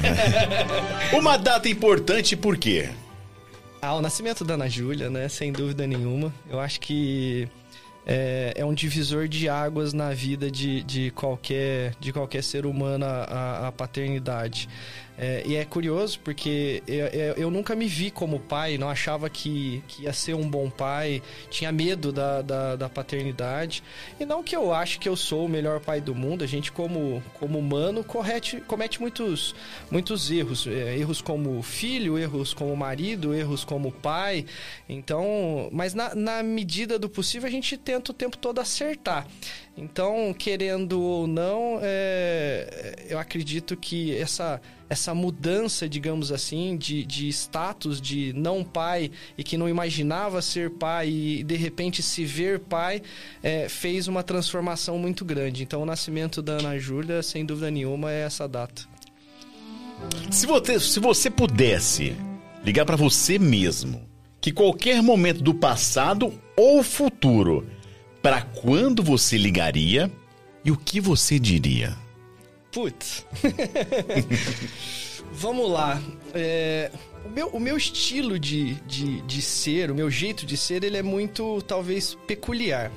Uma 1.18 1.36
data 1.36 1.68
importante 1.68 2.36
por 2.36 2.56
quê? 2.56 2.90
Ah, 3.80 3.94
o 3.94 4.02
nascimento 4.02 4.44
da 4.44 4.54
Ana 4.54 4.68
Júlia, 4.68 5.08
né? 5.08 5.28
Sem 5.28 5.52
dúvida 5.52 5.86
nenhuma. 5.86 6.34
Eu 6.50 6.58
acho 6.58 6.80
que 6.80 7.48
é, 8.04 8.54
é, 8.56 8.64
um 8.64 8.74
divisor 8.74 9.28
de 9.28 9.48
águas 9.48 9.92
na 9.92 10.12
vida 10.12 10.50
de, 10.50 10.82
de, 10.82 11.10
qualquer, 11.12 11.94
de 12.00 12.12
qualquer 12.12 12.42
ser 12.42 12.66
humano 12.66 13.04
a, 13.04 13.68
a 13.68 13.72
paternidade. 13.72 14.68
É, 15.20 15.42
e 15.44 15.56
é 15.56 15.64
curioso 15.64 16.20
porque 16.20 16.80
eu, 16.86 17.06
eu, 17.36 17.50
nunca 17.50 17.74
me 17.74 17.88
vi 17.88 18.08
como 18.08 18.38
pai, 18.38 18.78
não 18.78 18.88
achava 18.88 19.28
que, 19.28 19.82
que 19.88 20.04
ia 20.04 20.12
ser 20.12 20.34
um 20.34 20.48
bom 20.48 20.70
pai, 20.70 21.20
tinha 21.50 21.72
medo 21.72 22.12
da, 22.12 22.40
da, 22.40 22.76
da, 22.76 22.88
paternidade. 22.88 23.82
E 24.20 24.24
não 24.24 24.44
que 24.44 24.54
eu 24.54 24.72
acho 24.72 25.00
que 25.00 25.08
eu 25.08 25.16
sou 25.16 25.46
o 25.46 25.48
melhor 25.48 25.80
pai 25.80 26.00
do 26.00 26.14
mundo, 26.14 26.44
a 26.44 26.46
gente, 26.46 26.70
como, 26.70 27.20
como 27.34 27.58
humano, 27.58 28.04
correte, 28.04 28.60
comete 28.60 29.00
muitos, 29.00 29.56
muitos 29.90 30.30
erros. 30.30 30.68
É, 30.68 30.96
erros 30.96 31.20
como 31.20 31.60
filho, 31.64 32.16
erros 32.16 32.54
como 32.54 32.76
marido, 32.76 33.34
erros 33.34 33.64
como 33.64 33.90
pai. 33.90 34.46
Então, 34.88 35.68
mas 35.72 35.94
na, 35.94 36.14
na 36.14 36.42
medida 36.44 36.96
do 36.96 37.08
possível, 37.08 37.48
a 37.48 37.50
gente 37.50 37.76
tenta 37.76 38.12
o 38.12 38.14
tempo 38.14 38.38
todo 38.38 38.60
acertar. 38.60 39.26
Então, 39.80 40.34
querendo 40.36 41.00
ou 41.00 41.26
não, 41.28 41.78
é, 41.80 43.06
eu 43.08 43.18
acredito 43.18 43.76
que 43.76 44.16
essa 44.16 44.60
essa 44.90 45.14
mudança, 45.14 45.86
digamos 45.86 46.32
assim, 46.32 46.74
de, 46.76 47.04
de 47.04 47.28
status 47.28 48.00
de 48.00 48.32
não 48.32 48.64
pai 48.64 49.10
e 49.36 49.44
que 49.44 49.58
não 49.58 49.68
imaginava 49.68 50.40
ser 50.40 50.70
pai 50.70 51.10
e 51.10 51.44
de 51.44 51.56
repente 51.56 52.02
se 52.02 52.24
ver 52.24 52.60
pai, 52.60 53.02
é, 53.42 53.68
fez 53.68 54.08
uma 54.08 54.22
transformação 54.22 54.98
muito 54.98 55.26
grande. 55.26 55.62
Então, 55.62 55.82
o 55.82 55.86
nascimento 55.86 56.40
da 56.40 56.54
Ana 56.54 56.78
Júlia, 56.78 57.22
sem 57.22 57.44
dúvida 57.44 57.70
nenhuma, 57.70 58.10
é 58.10 58.22
essa 58.22 58.48
data. 58.48 58.82
Se 60.30 60.46
você, 60.46 60.80
se 60.80 60.98
você 61.00 61.28
pudesse 61.28 62.16
ligar 62.64 62.86
para 62.86 62.96
você 62.96 63.38
mesmo, 63.38 64.08
que 64.40 64.52
qualquer 64.52 65.02
momento 65.02 65.42
do 65.42 65.52
passado 65.52 66.32
ou 66.56 66.82
futuro, 66.82 67.66
para 68.28 68.42
quando 68.42 69.02
você 69.02 69.38
ligaria 69.38 70.12
e 70.62 70.70
o 70.70 70.76
que 70.76 71.00
você 71.00 71.38
diria? 71.38 71.96
Putz. 72.70 73.24
Vamos 75.32 75.70
lá. 75.70 75.98
É, 76.34 76.90
o, 77.24 77.30
meu, 77.30 77.48
o 77.48 77.58
meu 77.58 77.74
estilo 77.78 78.38
de, 78.38 78.74
de, 78.82 79.22
de 79.22 79.40
ser, 79.40 79.90
o 79.90 79.94
meu 79.94 80.10
jeito 80.10 80.44
de 80.44 80.58
ser, 80.58 80.84
ele 80.84 80.98
é 80.98 81.02
muito, 81.02 81.62
talvez, 81.62 82.18
peculiar. 82.26 82.92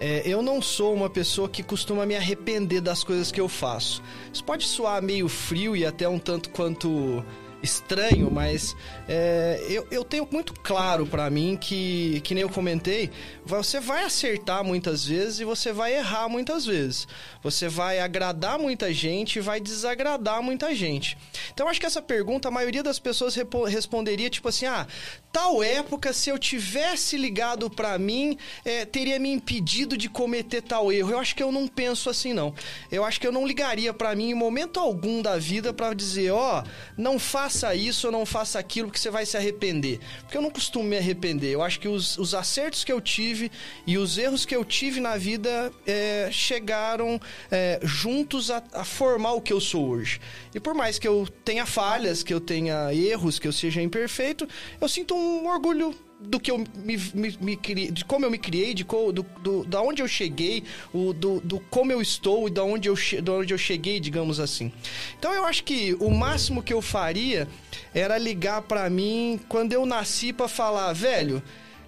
É, 0.00 0.22
eu 0.24 0.42
não 0.42 0.60
sou 0.60 0.92
uma 0.92 1.08
pessoa 1.08 1.48
que 1.48 1.62
costuma 1.62 2.04
me 2.04 2.16
arrepender 2.16 2.80
das 2.80 3.04
coisas 3.04 3.30
que 3.30 3.40
eu 3.40 3.48
faço. 3.48 4.02
Isso 4.32 4.42
pode 4.42 4.64
soar 4.64 5.00
meio 5.00 5.28
frio 5.28 5.76
e 5.76 5.86
até 5.86 6.08
um 6.08 6.18
tanto 6.18 6.50
quanto 6.50 7.24
estranho, 7.62 8.30
mas 8.30 8.76
é, 9.08 9.64
eu, 9.68 9.86
eu 9.90 10.04
tenho 10.04 10.26
muito 10.30 10.52
claro 10.52 11.06
para 11.06 11.30
mim 11.30 11.56
que, 11.56 12.20
que 12.24 12.34
nem 12.34 12.42
eu 12.42 12.48
comentei, 12.48 13.10
você 13.44 13.78
vai 13.78 14.04
acertar 14.04 14.64
muitas 14.64 15.06
vezes 15.06 15.40
e 15.40 15.44
você 15.44 15.72
vai 15.72 15.94
errar 15.94 16.28
muitas 16.28 16.66
vezes. 16.66 17.06
Você 17.42 17.68
vai 17.68 18.00
agradar 18.00 18.58
muita 18.58 18.92
gente 18.92 19.36
e 19.36 19.40
vai 19.40 19.60
desagradar 19.60 20.42
muita 20.42 20.74
gente. 20.74 21.16
Então, 21.52 21.68
acho 21.68 21.80
que 21.80 21.86
essa 21.86 22.02
pergunta, 22.02 22.48
a 22.48 22.50
maioria 22.50 22.82
das 22.82 22.98
pessoas 22.98 23.36
responderia 23.68 24.28
tipo 24.28 24.48
assim: 24.48 24.66
ah, 24.66 24.86
tal 25.32 25.62
época, 25.62 26.12
se 26.12 26.30
eu 26.30 26.38
tivesse 26.38 27.16
ligado 27.16 27.70
para 27.70 27.98
mim, 27.98 28.36
é, 28.64 28.84
teria 28.84 29.18
me 29.18 29.30
impedido 29.30 29.96
de 29.96 30.08
cometer 30.08 30.62
tal 30.62 30.92
erro. 30.92 31.12
Eu 31.12 31.18
acho 31.18 31.34
que 31.34 31.42
eu 31.42 31.52
não 31.52 31.68
penso 31.68 32.10
assim, 32.10 32.32
não. 32.32 32.54
Eu 32.90 33.04
acho 33.04 33.20
que 33.20 33.26
eu 33.26 33.32
não 33.32 33.46
ligaria 33.46 33.92
para 33.92 34.14
mim 34.14 34.30
em 34.30 34.34
momento 34.34 34.80
algum 34.80 35.22
da 35.22 35.38
vida 35.38 35.72
para 35.72 35.94
dizer: 35.94 36.32
ó, 36.32 36.60
oh, 36.60 36.68
não 36.96 37.18
faça 37.18 37.51
faça 37.52 37.74
isso 37.74 38.06
ou 38.06 38.12
não 38.12 38.24
faça 38.24 38.58
aquilo 38.58 38.90
que 38.90 38.98
você 38.98 39.10
vai 39.10 39.26
se 39.26 39.36
arrepender. 39.36 40.00
Porque 40.22 40.36
eu 40.36 40.42
não 40.42 40.50
costumo 40.50 40.84
me 40.84 40.96
arrepender. 40.96 41.52
Eu 41.52 41.62
acho 41.62 41.78
que 41.78 41.86
os, 41.86 42.16
os 42.16 42.34
acertos 42.34 42.82
que 42.82 42.90
eu 42.90 43.00
tive 43.00 43.52
e 43.86 43.98
os 43.98 44.16
erros 44.16 44.46
que 44.46 44.56
eu 44.56 44.64
tive 44.64 45.00
na 45.00 45.18
vida 45.18 45.70
é, 45.86 46.30
chegaram 46.32 47.20
é, 47.50 47.78
juntos 47.82 48.50
a, 48.50 48.62
a 48.72 48.84
formar 48.84 49.34
o 49.34 49.40
que 49.40 49.52
eu 49.52 49.60
sou 49.60 49.86
hoje. 49.90 50.18
E 50.54 50.58
por 50.58 50.74
mais 50.74 50.98
que 50.98 51.06
eu 51.06 51.28
tenha 51.44 51.66
falhas, 51.66 52.22
que 52.22 52.32
eu 52.32 52.40
tenha 52.40 52.92
erros, 52.94 53.38
que 53.38 53.46
eu 53.46 53.52
seja 53.52 53.82
imperfeito, 53.82 54.48
eu 54.80 54.88
sinto 54.88 55.14
um 55.14 55.46
orgulho 55.46 55.94
do 56.24 56.40
que 56.40 56.50
eu 56.50 56.58
me, 56.58 56.96
me, 57.14 57.36
me 57.40 57.56
criei, 57.56 57.90
de 57.90 58.04
como 58.04 58.24
eu 58.24 58.30
me 58.30 58.38
criei, 58.38 58.74
de 58.74 58.84
co, 58.84 59.12
do, 59.12 59.22
do, 59.40 59.64
da 59.64 59.80
onde 59.82 60.02
eu 60.02 60.08
cheguei, 60.08 60.62
o, 60.92 61.12
do, 61.12 61.40
do 61.40 61.60
como 61.60 61.92
eu 61.92 62.00
estou 62.00 62.48
e 62.48 62.50
da 62.50 62.64
onde 62.64 62.88
eu, 62.88 62.94
da 63.22 63.32
onde 63.32 63.52
eu 63.52 63.58
cheguei, 63.58 64.00
digamos 64.00 64.40
assim. 64.40 64.72
Então 65.18 65.32
eu 65.32 65.44
acho 65.44 65.64
que 65.64 65.94
o 66.00 66.10
máximo 66.10 66.62
que 66.62 66.72
eu 66.72 66.80
faria 66.80 67.48
era 67.94 68.16
ligar 68.18 68.62
para 68.62 68.88
mim 68.88 69.40
quando 69.48 69.72
eu 69.72 69.84
nasci 69.84 70.32
para 70.32 70.48
falar, 70.48 70.92
velho, 70.92 71.42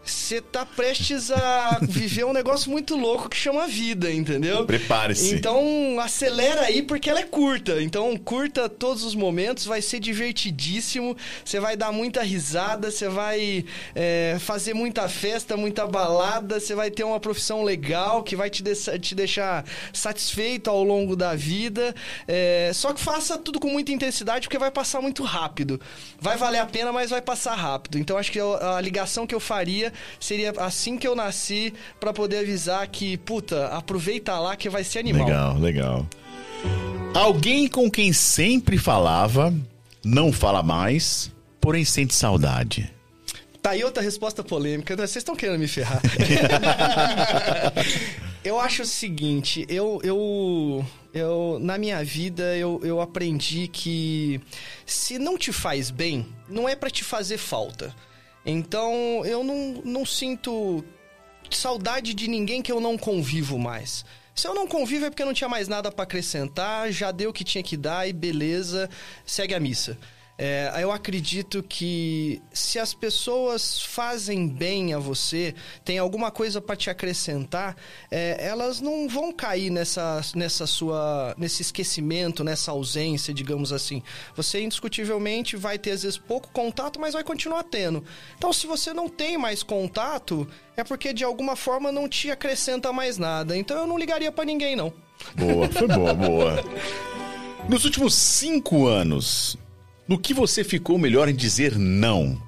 você 0.05 0.41
tá 0.41 0.67
prestes 0.67 1.31
a 1.31 1.79
viver 1.83 2.25
um 2.25 2.33
negócio 2.33 2.71
muito 2.71 2.95
louco 2.95 3.29
que 3.29 3.37
chama 3.37 3.67
vida, 3.67 4.13
entendeu? 4.13 4.67
Prepare-se. 4.67 5.35
Então, 5.35 5.99
acelera 5.99 6.63
aí 6.63 6.83
porque 6.83 7.09
ela 7.09 7.21
é 7.21 7.25
curta. 7.25 7.81
Então, 7.81 8.15
curta 8.17 8.69
todos 8.69 9.03
os 9.03 9.15
momentos, 9.15 9.65
vai 9.65 9.81
ser 9.81 10.01
divertidíssimo. 10.01 11.17
Você 11.43 11.59
vai 11.59 11.77
dar 11.77 11.91
muita 11.91 12.23
risada, 12.23 12.91
você 12.91 13.09
vai 13.09 13.65
é, 13.95 14.37
fazer 14.41 14.75
muita 14.75 15.09
festa, 15.09 15.57
muita 15.57 15.87
balada, 15.87 16.61
você 16.61 16.75
vai 16.75 16.91
ter 16.91 17.05
uma 17.05 17.19
profissão 17.19 17.63
legal 17.63 18.23
que 18.23 18.37
vai 18.37 18.51
te, 18.51 18.63
de 18.63 18.99
te 18.99 19.15
deixar 19.15 19.65
satisfeito 19.93 20.69
ao 20.69 20.85
longo 20.85 21.17
da 21.17 21.35
vida. 21.35 21.95
É, 22.29 22.71
só 22.75 22.93
que 22.93 23.01
faça 23.01 23.39
tudo 23.39 23.59
com 23.59 23.69
muita 23.69 23.91
intensidade 23.91 24.47
porque 24.47 24.59
vai 24.59 24.71
passar 24.71 25.01
muito 25.01 25.23
rápido. 25.23 25.81
Vai 26.21 26.37
valer 26.37 26.59
a 26.59 26.67
pena, 26.67 26.93
mas 26.93 27.11
vai 27.11 27.23
passar 27.23 27.55
rápido. 27.55 27.99
Então, 27.99 28.19
acho 28.19 28.31
que 28.31 28.41
a 28.41 28.81
ligação 28.81 29.27
que 29.27 29.35
eu 29.35 29.41
faria 29.41 29.94
seria 30.19 30.53
assim 30.59 30.97
que 30.97 31.07
eu 31.07 31.15
nasci 31.15 31.73
para 31.99 32.13
poder 32.13 32.39
avisar 32.39 32.87
que, 32.89 33.17
puta, 33.19 33.69
aproveita 33.69 34.39
lá 34.39 34.57
que 34.57 34.69
vai 34.69 34.85
ser 34.85 35.01
animal. 35.01 35.27
Legal, 35.27 35.59
legal. 35.59 36.07
Alguém 37.15 37.69
com 37.69 37.91
quem 37.91 38.13
sempre 38.13 38.77
falava, 38.77 39.55
não 40.05 40.33
fala 40.33 40.63
mais, 40.63 41.31
porém 41.61 41.85
sente 41.85 42.15
saudade. 42.15 42.95
Tá 43.65 43.71
aí 43.71 43.83
outra 43.83 44.03
resposta 44.03 44.45
polêmica. 44.45 44.95
Né? 44.95 45.07
Vocês 45.07 45.23
estão 45.23 45.35
querendo 45.35 45.59
me 45.59 45.67
ferrar. 45.67 46.03
eu 48.45 48.61
acho 48.61 48.83
o 48.83 48.87
seguinte, 48.87 49.65
eu, 49.71 49.99
eu, 50.05 50.85
eu 51.15 51.59
na 51.63 51.79
minha 51.79 52.05
vida 52.05 52.55
eu, 52.59 52.79
eu 52.85 53.01
aprendi 53.01 53.67
que 53.67 54.39
se 54.85 55.19
não 55.19 55.39
te 55.39 55.51
faz 55.51 55.91
bem, 55.91 56.27
não 56.47 56.69
é 56.69 56.77
para 56.77 56.91
te 56.91 57.03
fazer 57.03 57.39
falta. 57.39 57.95
Então 58.45 59.25
eu 59.25 59.43
não, 59.43 59.83
não 59.85 60.07
sinto 60.07 60.85
saudade 61.51 62.15
de 62.15 62.29
ninguém 62.29 62.63
que 62.63 62.73
eu 62.73 62.81
não 62.81 62.99
convivo 62.99 63.59
mais. 63.59 64.05
Se 64.35 64.49
eu 64.49 64.55
não 64.55 64.67
convivo 64.67 65.07
é 65.07 65.11
porque 65.11 65.25
não 65.25 65.33
tinha 65.33 65.49
mais 65.49 65.69
nada 65.69 65.93
para 65.93 66.03
acrescentar, 66.03 66.91
já 66.91 67.13
deu 67.13 67.31
o 67.31 67.33
que 67.33 67.45
tinha 67.45 67.63
que 67.63 67.77
dar 67.77 68.09
e 68.09 68.13
beleza, 68.13 68.91
segue 69.25 69.55
a 69.55 69.61
missa. 69.61 69.97
É, 70.37 70.73
eu 70.81 70.91
acredito 70.91 71.63
que 71.63 72.43
se 72.53 72.79
as 72.79 72.93
pessoas 72.93 73.81
fazem 73.81 74.49
bem 74.49 74.93
a 74.93 74.99
você, 74.99 75.55
tem 75.85 75.97
alguma 75.99 76.29
coisa 76.31 76.61
para 76.61 76.75
te 76.75 76.91
acrescentar, 76.91 77.77
é, 78.11 78.37
elas 78.45 78.81
não 78.81 79.09
vão 79.09 79.33
cair 79.33 79.71
nessa, 79.71 80.21
nessa 80.35 80.67
sua, 80.67 81.35
nesse 81.39 81.63
esquecimento, 81.63 82.43
nessa 82.43 82.73
ausência, 82.73 83.33
digamos 83.33 83.73
assim. 83.73 84.03
Você 84.35 84.61
indiscutivelmente 84.61 85.57
vai 85.57 85.79
ter 85.79 85.93
às 85.93 86.03
vezes 86.03 86.19
pouco 86.19 86.49
contato, 86.53 87.01
mas 87.01 87.15
vai 87.15 87.23
continuar 87.23 87.63
tendo. 87.63 88.05
Então, 88.37 88.53
se 88.53 88.67
você 88.67 88.93
não 88.93 89.09
tem 89.09 89.39
mais 89.39 89.63
contato, 89.63 90.49
é 90.77 90.83
porque 90.83 91.13
de 91.13 91.23
alguma 91.23 91.55
forma 91.55 91.93
não 91.93 92.09
te 92.09 92.29
acrescenta 92.33 92.93
mais 92.93 93.19
nada. 93.19 93.57
Então, 93.57 93.79
eu 93.79 93.87
não 93.87 93.97
ligaria 93.97 94.33
para 94.33 94.45
ninguém 94.45 94.75
não. 94.75 94.93
Boa, 95.37 95.69
foi 95.71 95.87
boa, 95.87 96.13
boa. 96.13 96.65
Nos 97.69 97.85
últimos 97.85 98.15
cinco 98.15 98.87
anos, 98.87 99.57
no 100.07 100.19
que 100.19 100.35
você 100.35 100.63
ficou 100.63 100.99
melhor 100.99 101.29
em 101.29 101.35
dizer 101.35 101.79
não? 101.79 102.41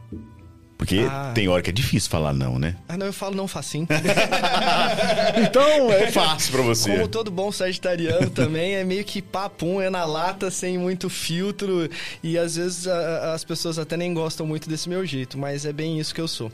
Porque 0.76 1.06
ah. 1.08 1.32
tem 1.34 1.48
hora 1.48 1.62
que 1.62 1.70
é 1.70 1.72
difícil 1.72 2.10
falar 2.10 2.34
não, 2.34 2.58
né? 2.58 2.76
Ah, 2.86 2.98
não, 2.98 3.06
eu 3.06 3.12
falo 3.12 3.34
não 3.34 3.48
facinho. 3.48 3.88
então 5.42 5.90
é 5.90 6.10
fácil 6.10 6.52
pra 6.52 6.62
você. 6.62 6.90
Como 6.90 7.08
todo 7.08 7.30
bom 7.30 7.50
sagitariano 7.50 8.28
também, 8.28 8.74
é 8.74 8.84
meio 8.84 9.02
que 9.02 9.22
papum, 9.22 9.80
é 9.80 9.88
na 9.88 10.04
lata, 10.04 10.50
sem 10.50 10.76
muito 10.76 11.08
filtro. 11.08 11.88
E 12.22 12.36
às 12.36 12.56
vezes 12.56 12.86
a, 12.86 13.32
as 13.32 13.42
pessoas 13.42 13.78
até 13.78 13.96
nem 13.96 14.12
gostam 14.12 14.46
muito 14.46 14.68
desse 14.68 14.88
meu 14.88 15.04
jeito, 15.06 15.38
mas 15.38 15.64
é 15.64 15.72
bem 15.72 15.98
isso 15.98 16.14
que 16.14 16.20
eu 16.20 16.28
sou. 16.28 16.52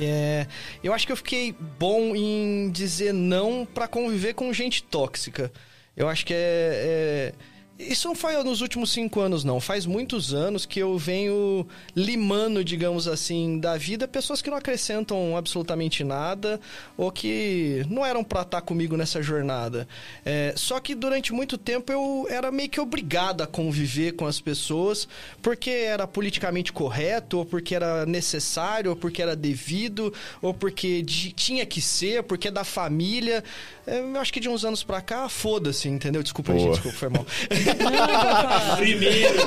É, 0.00 0.46
eu 0.82 0.92
acho 0.92 1.04
que 1.04 1.12
eu 1.12 1.16
fiquei 1.16 1.54
bom 1.78 2.14
em 2.14 2.70
dizer 2.70 3.12
não 3.12 3.66
para 3.66 3.88
conviver 3.88 4.34
com 4.34 4.52
gente 4.52 4.84
tóxica. 4.84 5.52
Eu 5.96 6.08
acho 6.08 6.24
que 6.24 6.32
é, 6.32 6.36
é 6.36 7.32
isso 7.78 8.06
não 8.06 8.14
foi 8.14 8.40
nos 8.42 8.60
últimos 8.60 8.92
cinco 8.92 9.20
anos, 9.20 9.44
não. 9.44 9.60
Faz 9.60 9.86
muitos 9.86 10.32
anos 10.32 10.64
que 10.66 10.78
eu 10.78 10.96
venho 10.98 11.66
limando, 11.96 12.64
digamos 12.64 13.08
assim, 13.08 13.58
da 13.58 13.76
vida 13.76 14.06
pessoas 14.06 14.40
que 14.40 14.50
não 14.50 14.56
acrescentam 14.56 15.36
absolutamente 15.36 16.04
nada 16.04 16.60
ou 16.96 17.10
que 17.10 17.84
não 17.88 18.04
eram 18.04 18.22
para 18.22 18.42
estar 18.42 18.60
comigo 18.60 18.96
nessa 18.96 19.22
jornada. 19.22 19.88
É, 20.24 20.52
só 20.56 20.78
que 20.80 20.94
durante 20.94 21.32
muito 21.32 21.58
tempo 21.58 21.92
eu 21.92 22.26
era 22.28 22.52
meio 22.52 22.68
que 22.68 22.80
obrigado 22.80 23.42
a 23.42 23.46
conviver 23.46 24.12
com 24.12 24.26
as 24.26 24.40
pessoas 24.40 25.08
porque 25.40 25.70
era 25.70 26.06
politicamente 26.06 26.72
correto, 26.72 27.38
ou 27.38 27.44
porque 27.44 27.74
era 27.74 28.06
necessário, 28.06 28.90
ou 28.90 28.96
porque 28.96 29.22
era 29.22 29.34
devido, 29.34 30.12
ou 30.40 30.54
porque 30.54 31.02
tinha 31.02 31.66
que 31.66 31.80
ser, 31.80 32.22
porque 32.22 32.48
é 32.48 32.50
da 32.50 32.64
família. 32.64 33.42
É, 33.86 33.98
eu 33.98 34.20
acho 34.20 34.32
que 34.32 34.40
de 34.40 34.48
uns 34.48 34.64
anos 34.64 34.84
pra 34.84 35.00
cá, 35.00 35.28
foda-se, 35.28 35.88
entendeu? 35.88 36.22
Desculpa, 36.22 36.56
gente, 36.56 36.72
desculpa, 36.72 36.96
foi 36.96 37.08
mal. 37.08 37.26
primeiro. 38.76 39.46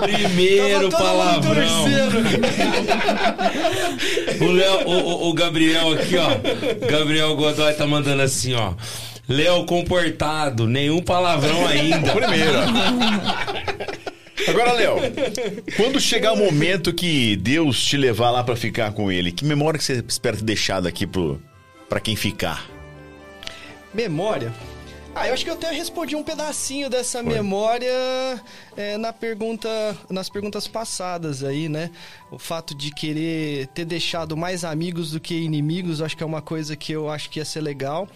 primeiro 0.00 0.90
palavrão. 0.90 1.84
o, 4.40 4.52
Léo, 4.52 4.88
o, 4.88 5.28
o, 5.28 5.32
Gabriel 5.34 5.92
aqui, 5.92 6.16
ó. 6.16 6.86
Gabriel 6.86 7.34
Godoy 7.36 7.72
tá 7.74 7.86
mandando 7.86 8.22
assim, 8.22 8.54
ó. 8.54 8.74
Léo 9.28 9.64
comportado, 9.64 10.66
nenhum 10.66 11.00
palavrão 11.00 11.66
ainda. 11.66 12.10
primeiro. 12.12 12.58
Agora, 14.48 14.72
Léo, 14.72 14.96
quando 15.76 16.00
chegar 16.00 16.32
o 16.32 16.36
momento 16.36 16.92
que 16.92 17.36
Deus 17.36 17.82
te 17.84 17.96
levar 17.96 18.30
lá 18.30 18.42
para 18.42 18.56
ficar 18.56 18.92
com 18.92 19.10
ele, 19.10 19.30
que 19.30 19.44
memória 19.44 19.78
que 19.78 19.84
você 19.84 20.04
espera 20.06 20.36
ter 20.36 20.44
deixado 20.44 20.88
aqui 20.88 21.06
pro, 21.06 21.40
pra 21.88 22.00
quem 22.00 22.16
ficar? 22.16 22.66
Memória? 23.94 24.52
Ah, 25.14 25.28
eu 25.28 25.34
acho 25.34 25.44
que 25.44 25.50
eu 25.50 25.54
até 25.54 25.70
respondi 25.70 26.16
um 26.16 26.22
pedacinho 26.22 26.88
dessa 26.88 27.22
Foi. 27.22 27.34
memória 27.34 27.92
é, 28.74 28.96
na 28.96 29.12
pergunta, 29.12 29.68
nas 30.08 30.30
perguntas 30.30 30.66
passadas 30.66 31.44
aí, 31.44 31.68
né? 31.68 31.90
O 32.30 32.38
fato 32.38 32.74
de 32.74 32.90
querer 32.90 33.66
ter 33.68 33.84
deixado 33.84 34.36
mais 34.38 34.64
amigos 34.64 35.10
do 35.10 35.20
que 35.20 35.34
inimigos, 35.34 36.00
acho 36.00 36.16
que 36.16 36.22
é 36.22 36.26
uma 36.26 36.40
coisa 36.40 36.74
que 36.74 36.92
eu 36.92 37.10
acho 37.10 37.28
que 37.28 37.38
ia 37.40 37.44
ser 37.44 37.60
legal. 37.60 38.08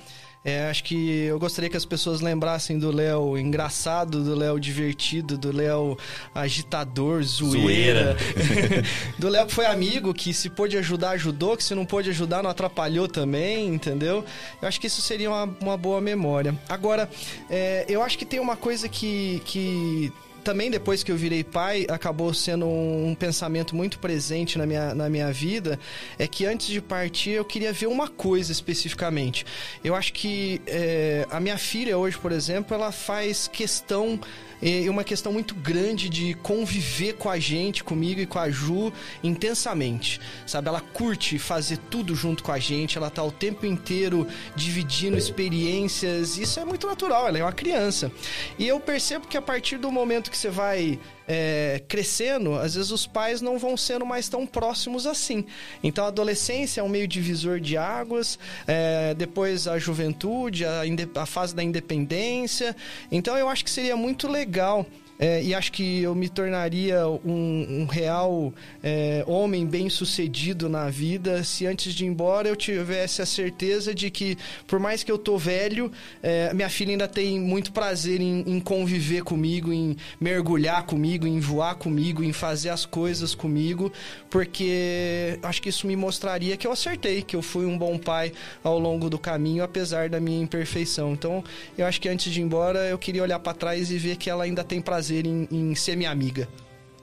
É, 0.46 0.70
acho 0.70 0.84
que 0.84 1.24
eu 1.24 1.40
gostaria 1.40 1.68
que 1.68 1.76
as 1.76 1.84
pessoas 1.84 2.20
lembrassem 2.20 2.78
do 2.78 2.92
Léo 2.92 3.36
engraçado, 3.36 4.22
do 4.22 4.32
Léo 4.32 4.60
divertido, 4.60 5.36
do 5.36 5.50
Léo 5.50 5.98
agitador, 6.32 7.20
zoeira. 7.24 8.16
zoeira. 8.16 8.82
do 9.18 9.28
Léo 9.28 9.44
que 9.48 9.52
foi 9.52 9.66
amigo, 9.66 10.14
que 10.14 10.32
se 10.32 10.48
pôde 10.48 10.78
ajudar, 10.78 11.10
ajudou, 11.10 11.56
que 11.56 11.64
se 11.64 11.74
não 11.74 11.84
pôde 11.84 12.10
ajudar, 12.10 12.44
não 12.44 12.50
atrapalhou 12.50 13.08
também, 13.08 13.66
entendeu? 13.66 14.24
Eu 14.62 14.68
acho 14.68 14.80
que 14.80 14.86
isso 14.86 15.02
seria 15.02 15.28
uma, 15.28 15.52
uma 15.60 15.76
boa 15.76 16.00
memória. 16.00 16.56
Agora, 16.68 17.10
é, 17.50 17.84
eu 17.88 18.00
acho 18.00 18.16
que 18.16 18.24
tem 18.24 18.38
uma 18.38 18.54
coisa 18.54 18.88
que, 18.88 19.42
que 19.44 20.12
também 20.46 20.70
depois 20.70 21.02
que 21.02 21.10
eu 21.10 21.16
virei 21.16 21.42
pai, 21.42 21.86
acabou 21.88 22.32
sendo 22.32 22.68
um, 22.68 23.16
pensamento 23.18 23.74
muito 23.74 23.98
presente 23.98 24.56
na 24.56 24.64
minha, 24.64 24.94
na 24.94 25.10
minha 25.10 25.32
vida, 25.32 25.76
é 26.20 26.28
que 26.28 26.46
antes 26.46 26.68
de 26.68 26.80
partir 26.80 27.30
eu 27.30 27.44
queria 27.44 27.72
ver 27.72 27.88
uma 27.88 28.06
coisa 28.06 28.52
especificamente. 28.52 29.44
Eu 29.82 29.96
acho 29.96 30.12
que 30.12 30.62
é, 30.64 31.26
a 31.32 31.40
minha 31.40 31.58
filha 31.58 31.98
hoje, 31.98 32.16
por 32.16 32.30
exemplo, 32.30 32.76
ela 32.76 32.92
faz 32.92 33.48
questão 33.48 34.20
e 34.60 34.88
uma 34.88 35.04
questão 35.04 35.32
muito 35.32 35.54
grande 35.54 36.08
de 36.08 36.34
conviver 36.34 37.14
com 37.14 37.28
a 37.28 37.38
gente, 37.38 37.84
comigo 37.84 38.20
e 38.20 38.26
com 38.26 38.38
a 38.38 38.50
Ju 38.50 38.92
intensamente, 39.22 40.20
sabe? 40.46 40.68
Ela 40.68 40.80
curte 40.80 41.38
fazer 41.38 41.78
tudo 41.90 42.14
junto 42.14 42.42
com 42.42 42.52
a 42.52 42.58
gente, 42.58 42.96
ela 42.96 43.10
tá 43.10 43.22
o 43.22 43.30
tempo 43.30 43.66
inteiro 43.66 44.26
dividindo 44.54 45.16
experiências, 45.16 46.38
isso 46.38 46.58
é 46.58 46.64
muito 46.64 46.86
natural, 46.86 47.28
ela 47.28 47.38
é 47.38 47.42
uma 47.42 47.52
criança. 47.52 48.10
E 48.58 48.66
eu 48.66 48.80
percebo 48.80 49.26
que 49.26 49.36
a 49.36 49.42
partir 49.42 49.78
do 49.78 49.90
momento 49.90 50.30
que 50.30 50.38
você 50.38 50.50
vai 50.50 50.98
é, 51.28 51.82
crescendo, 51.88 52.54
às 52.54 52.74
vezes 52.74 52.90
os 52.90 53.06
pais 53.06 53.40
não 53.40 53.58
vão 53.58 53.76
sendo 53.76 54.06
mais 54.06 54.28
tão 54.28 54.46
próximos 54.46 55.06
assim. 55.06 55.44
Então 55.82 56.04
a 56.04 56.08
adolescência 56.08 56.80
é 56.80 56.84
um 56.84 56.88
meio 56.88 57.08
divisor 57.08 57.60
de 57.60 57.76
águas, 57.76 58.38
é, 58.66 59.14
depois 59.14 59.66
a 59.66 59.78
juventude, 59.78 60.64
a, 60.64 60.82
a 61.16 61.26
fase 61.26 61.54
da 61.54 61.62
independência. 61.62 62.76
Então 63.10 63.36
eu 63.36 63.48
acho 63.48 63.64
que 63.64 63.70
seria 63.70 63.96
muito 63.96 64.28
legal 64.28 64.86
é, 65.18 65.42
e 65.42 65.54
acho 65.54 65.72
que 65.72 66.02
eu 66.02 66.14
me 66.14 66.28
tornaria 66.28 67.08
um, 67.08 67.82
um 67.82 67.86
real 67.86 68.52
é, 68.82 69.24
homem 69.26 69.66
bem 69.66 69.88
sucedido 69.88 70.68
na 70.68 70.90
vida 70.90 71.42
se 71.42 71.66
antes 71.66 71.94
de 71.94 72.04
ir 72.04 72.08
embora 72.08 72.48
eu 72.48 72.56
tivesse 72.56 73.22
a 73.22 73.26
certeza 73.26 73.94
de 73.94 74.10
que, 74.10 74.36
por 74.66 74.78
mais 74.78 75.02
que 75.02 75.10
eu 75.10 75.16
tô 75.16 75.38
velho, 75.38 75.90
é, 76.22 76.52
minha 76.52 76.68
filha 76.68 76.90
ainda 76.90 77.08
tem 77.08 77.40
muito 77.40 77.72
prazer 77.72 78.20
em, 78.20 78.40
em, 78.46 78.60
conviver 78.60 79.22
comigo, 79.22 79.72
em 79.72 79.96
mergulhar 80.20 80.82
comigo, 80.84 81.26
em 81.26 81.40
voar 81.40 81.76
comigo, 81.76 82.22
em 82.22 82.32
fazer 82.32 82.68
as 82.68 82.84
coisas 82.84 83.34
comigo, 83.34 83.90
porque 84.28 85.38
acho 85.42 85.62
que 85.62 85.70
isso 85.70 85.86
me 85.86 85.96
mostraria 85.96 86.56
que 86.56 86.66
eu 86.66 86.72
acertei, 86.72 87.22
que 87.22 87.34
eu 87.34 87.42
fui 87.42 87.64
um 87.64 87.78
bom 87.78 87.96
pai 87.96 88.32
ao 88.62 88.78
longo 88.78 89.08
do 89.08 89.18
caminho, 89.18 89.64
apesar 89.64 90.10
da 90.10 90.20
minha 90.20 90.42
imperfeição. 90.42 91.12
Então, 91.12 91.42
eu 91.78 91.86
acho 91.86 92.00
que 92.00 92.08
antes 92.08 92.30
de 92.30 92.40
ir 92.40 92.44
embora, 92.44 92.80
eu 92.80 92.98
queria 92.98 93.22
olhar 93.22 93.38
para 93.38 93.54
trás 93.54 93.90
e 93.90 93.96
ver 93.96 94.16
que 94.16 94.28
ela 94.28 94.44
ainda 94.44 94.62
tem 94.62 94.80
prazer 94.80 95.05
prazer 95.06 95.26
em, 95.26 95.46
em 95.50 95.74
ser 95.74 95.96
minha 95.96 96.10
amiga. 96.10 96.48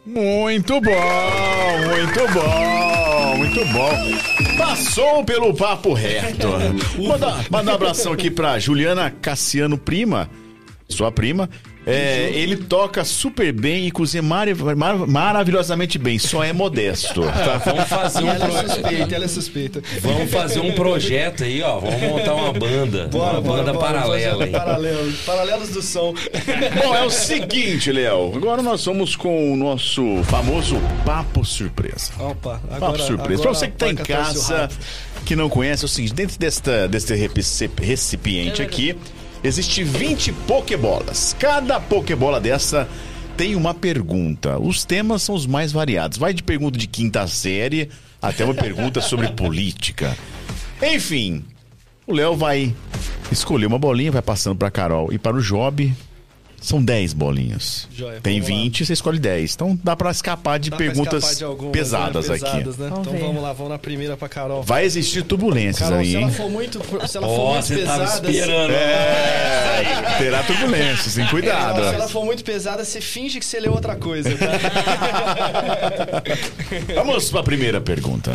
Muito 0.06 0.82
bom, 0.82 0.92
muito 1.88 2.34
bom, 2.34 3.38
muito 3.38 3.66
bom. 3.72 4.58
Passou 4.58 5.24
pelo 5.24 5.54
papo 5.54 5.94
reto. 5.94 6.48
Manda, 7.00 7.46
manda 7.50 7.72
um 7.72 7.76
abração 7.76 8.12
aqui 8.12 8.30
pra 8.30 8.60
Juliana 8.60 9.10
Cassiano 9.10 9.78
Prima, 9.78 10.30
sua 10.90 11.10
prima, 11.10 11.50
é, 11.86 12.32
ele 12.34 12.56
toca 12.56 13.04
super 13.04 13.52
bem 13.52 13.88
e 13.88 13.92
cozinha 13.92 14.24
mar 14.24 14.48
mar 14.76 14.96
maravilhosamente 15.08 15.98
bem, 15.98 16.18
só 16.18 16.44
é 16.44 16.54
modesto. 16.54 17.24
Tá, 17.44 17.58
vamos 17.58 17.90
fazer 17.90 18.24
um 18.24 18.30
ela 18.30 18.46
é 18.46 18.68
suspeita, 18.68 19.16
ela 19.16 19.26
é 19.26 19.28
suspeita. 19.28 19.84
Vamos 20.02 20.32
fazer 20.32 20.60
um 20.60 20.72
projeto 20.72 21.44
aí, 21.44 21.62
ó. 21.62 21.80
Vamos 21.80 22.02
montar 22.02 22.36
uma 22.36 22.54
banda. 22.54 23.08
Bora, 23.08 23.34
uma 23.34 23.42
bora, 23.42 23.64
banda 23.64 23.74
bora, 23.74 23.94
paralela 23.94 24.44
aí. 24.46 24.52
Paralelos, 24.52 25.16
paralelos 25.26 25.70
do 25.70 25.82
som. 25.82 26.14
Bom, 26.84 26.96
é 26.96 27.04
o 27.04 27.10
seguinte, 27.10 27.92
Léo. 27.92 28.34
Agora 28.36 28.62
nós 28.62 28.86
vamos 28.86 29.16
com 29.16 29.52
o 29.52 29.58
nosso 29.58 30.24
famoso 30.24 30.80
Papo 31.06 31.44
Surpresa. 31.44 32.12
Opa, 32.20 32.62
agora, 32.70 32.80
Papo 32.80 33.00
Surpresa. 33.00 33.42
Agora, 33.42 33.42
pra 33.42 33.54
você 33.54 33.68
que 33.68 33.78
tá 33.78 33.90
em 33.90 33.96
casa, 33.96 34.70
que 35.26 35.36
não 35.36 35.50
conhece, 35.50 35.84
é 35.84 35.86
o 35.86 35.90
seguinte, 35.90 36.14
dentro 36.14 36.40
desta, 36.40 36.88
deste 36.88 37.14
recipiente 37.16 38.62
é 38.62 38.66
aqui 38.66 38.96
Existe 39.44 39.84
20 39.84 40.32
pokebolas. 40.48 41.36
Cada 41.38 41.80
pokebola 41.80 42.40
dessa 42.40 42.88
tem 43.36 43.56
uma 43.56 43.74
pergunta. 43.74 44.58
Os 44.58 44.86
temas 44.86 45.22
são 45.22 45.36
os 45.36 45.46
mais 45.46 45.72
variados. 45.72 46.18
Vai 46.18 46.34
de 46.34 46.42
pergunta 46.42 46.78
de 46.78 46.88
quinta 46.88 47.28
série 47.28 47.90
até 48.22 48.46
uma 48.46 48.54
pergunta 48.54 49.02
sobre 49.02 49.28
política. 49.30 50.16
Enfim, 50.82 51.44
o 52.08 52.14
Léo 52.14 52.38
vai 52.38 52.74
escolher 53.32 53.66
uma 53.66 53.78
bolinha, 53.78 54.12
vai 54.14 54.22
passando 54.22 54.56
para 54.56 54.72
Carol 54.72 55.12
e 55.12 55.18
para 55.18 55.36
o 55.36 55.42
Job. 55.42 55.94
São 56.64 56.82
10 56.82 57.12
bolinhas. 57.12 57.90
Joia, 57.94 58.22
Tem 58.22 58.40
20, 58.40 58.80
lá. 58.80 58.88
você 58.88 58.94
escolhe 58.94 59.20
10. 59.20 59.54
Então 59.54 59.78
dá 59.84 59.98
para 59.98 60.10
escapar 60.10 60.58
de 60.58 60.70
dá 60.70 60.78
perguntas 60.78 61.22
escapar 61.24 61.36
de 61.36 61.44
algumas, 61.44 61.72
pesadas, 61.74 62.30
né? 62.30 62.36
pesadas, 62.36 62.56
aqui. 62.56 62.82
Né? 62.82 62.90
Vamos 62.90 63.00
então 63.02 63.14
ver. 63.14 63.20
vamos 63.20 63.44
lá, 63.44 63.52
vamos 63.52 63.72
na 63.74 63.78
primeira 63.78 64.16
para 64.16 64.30
Carol. 64.30 64.64
Vai 64.64 64.86
existir 64.86 65.24
turbulências 65.24 65.90
Carol, 65.90 66.00
aí. 66.00 66.12
Se 66.12 66.16
ela 66.16 66.32
for 66.32 66.50
muito, 66.50 66.80
se 67.06 67.18
ela 67.18 67.28
for 67.28 67.40
oh, 67.40 67.54
muito 67.54 67.68
pesada, 67.68 68.32
esperando. 68.32 68.72
É, 68.72 70.16
terá 70.18 70.44
turbulências, 70.44 71.16
tem 71.16 71.28
cuidado. 71.28 71.82
É, 71.82 71.90
se 71.90 71.96
ela 71.96 72.08
for 72.08 72.24
muito 72.24 72.46
pesada, 72.46 72.86
você 72.86 73.02
finge 73.02 73.40
que 73.40 73.46
você 73.46 73.60
leu 73.60 73.74
outra 73.74 73.98
coisa, 73.98 74.30
tá? 74.38 74.46
vamos 76.96 77.30
para 77.30 77.42
a 77.42 77.44
primeira 77.44 77.82
pergunta. 77.82 78.32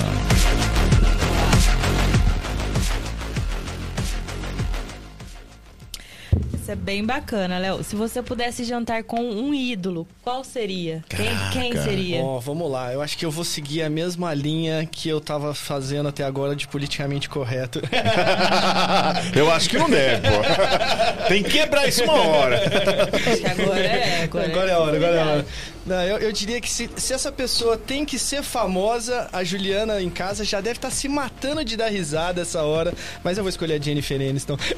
Isso 6.69 6.73
é 6.73 6.77
bem 6.77 7.03
bacana, 7.03 7.57
Léo. 7.57 7.82
Se 7.82 7.97
você 7.97 8.20
pudesse 8.23 8.62
jantar 8.62 9.03
com 9.03 9.19
um 9.19 9.55
ídolo, 9.55 10.07
qual 10.23 10.45
seria? 10.45 11.03
Quem, 11.09 11.31
quem, 11.51 11.82
seria? 11.82 12.20
Ó, 12.20 12.36
oh, 12.36 12.40
vamos 12.40 12.70
lá. 12.70 12.93
Eu 12.93 13.01
acho 13.01 13.16
que 13.16 13.24
eu 13.24 13.31
vou 13.31 13.43
seguir 13.43 13.82
a 13.82 13.89
mesma 13.89 14.35
linha 14.35 14.85
que 14.85 15.09
eu 15.09 15.19
tava 15.19 15.55
fazendo 15.55 16.11
até 16.11 16.24
agora 16.24 16.55
de 16.55 16.69
politicamente 16.69 17.27
correto. 17.27 17.81
eu 19.35 19.51
acho 19.51 19.70
que 19.70 19.78
não 19.78 19.89
deve, 19.89 20.28
pô. 20.28 21.27
Tem 21.28 21.43
que 21.43 21.53
quebrar 21.53 21.89
isso 21.89 22.05
uma 22.05 22.20
hora. 22.20 22.61
Acho 22.61 23.40
que 23.40 23.47
agora 23.47 23.81
é. 23.81 24.24
Agora, 24.24 24.47
agora 24.47 24.70
é 24.70 24.74
a 24.74 24.78
hora, 24.78 24.97
agora 24.99 25.16
é 25.16 25.23
a 25.23 25.27
hora. 25.27 25.47
Não, 25.89 26.02
eu, 26.02 26.19
eu 26.19 26.31
diria 26.31 26.60
que 26.60 26.69
se, 26.69 26.90
se 26.97 27.15
essa 27.15 27.32
pessoa 27.32 27.78
tem 27.78 28.05
que 28.05 28.19
ser 28.19 28.43
famosa, 28.43 29.27
a 29.32 29.43
Juliana 29.43 30.02
em 30.02 30.10
casa 30.10 30.44
já 30.44 30.60
deve 30.60 30.77
estar 30.77 30.90
tá 30.90 30.94
se 30.94 31.09
matando 31.09 31.65
de 31.65 31.78
dar 31.78 31.89
risada 31.89 32.43
essa 32.43 32.62
hora. 32.62 32.93
Mas 33.24 33.39
eu 33.39 33.43
vou 33.43 33.48
escolher 33.48 33.81
a 33.81 33.82
Jennifer 33.82 34.20
Aniston. 34.20 34.59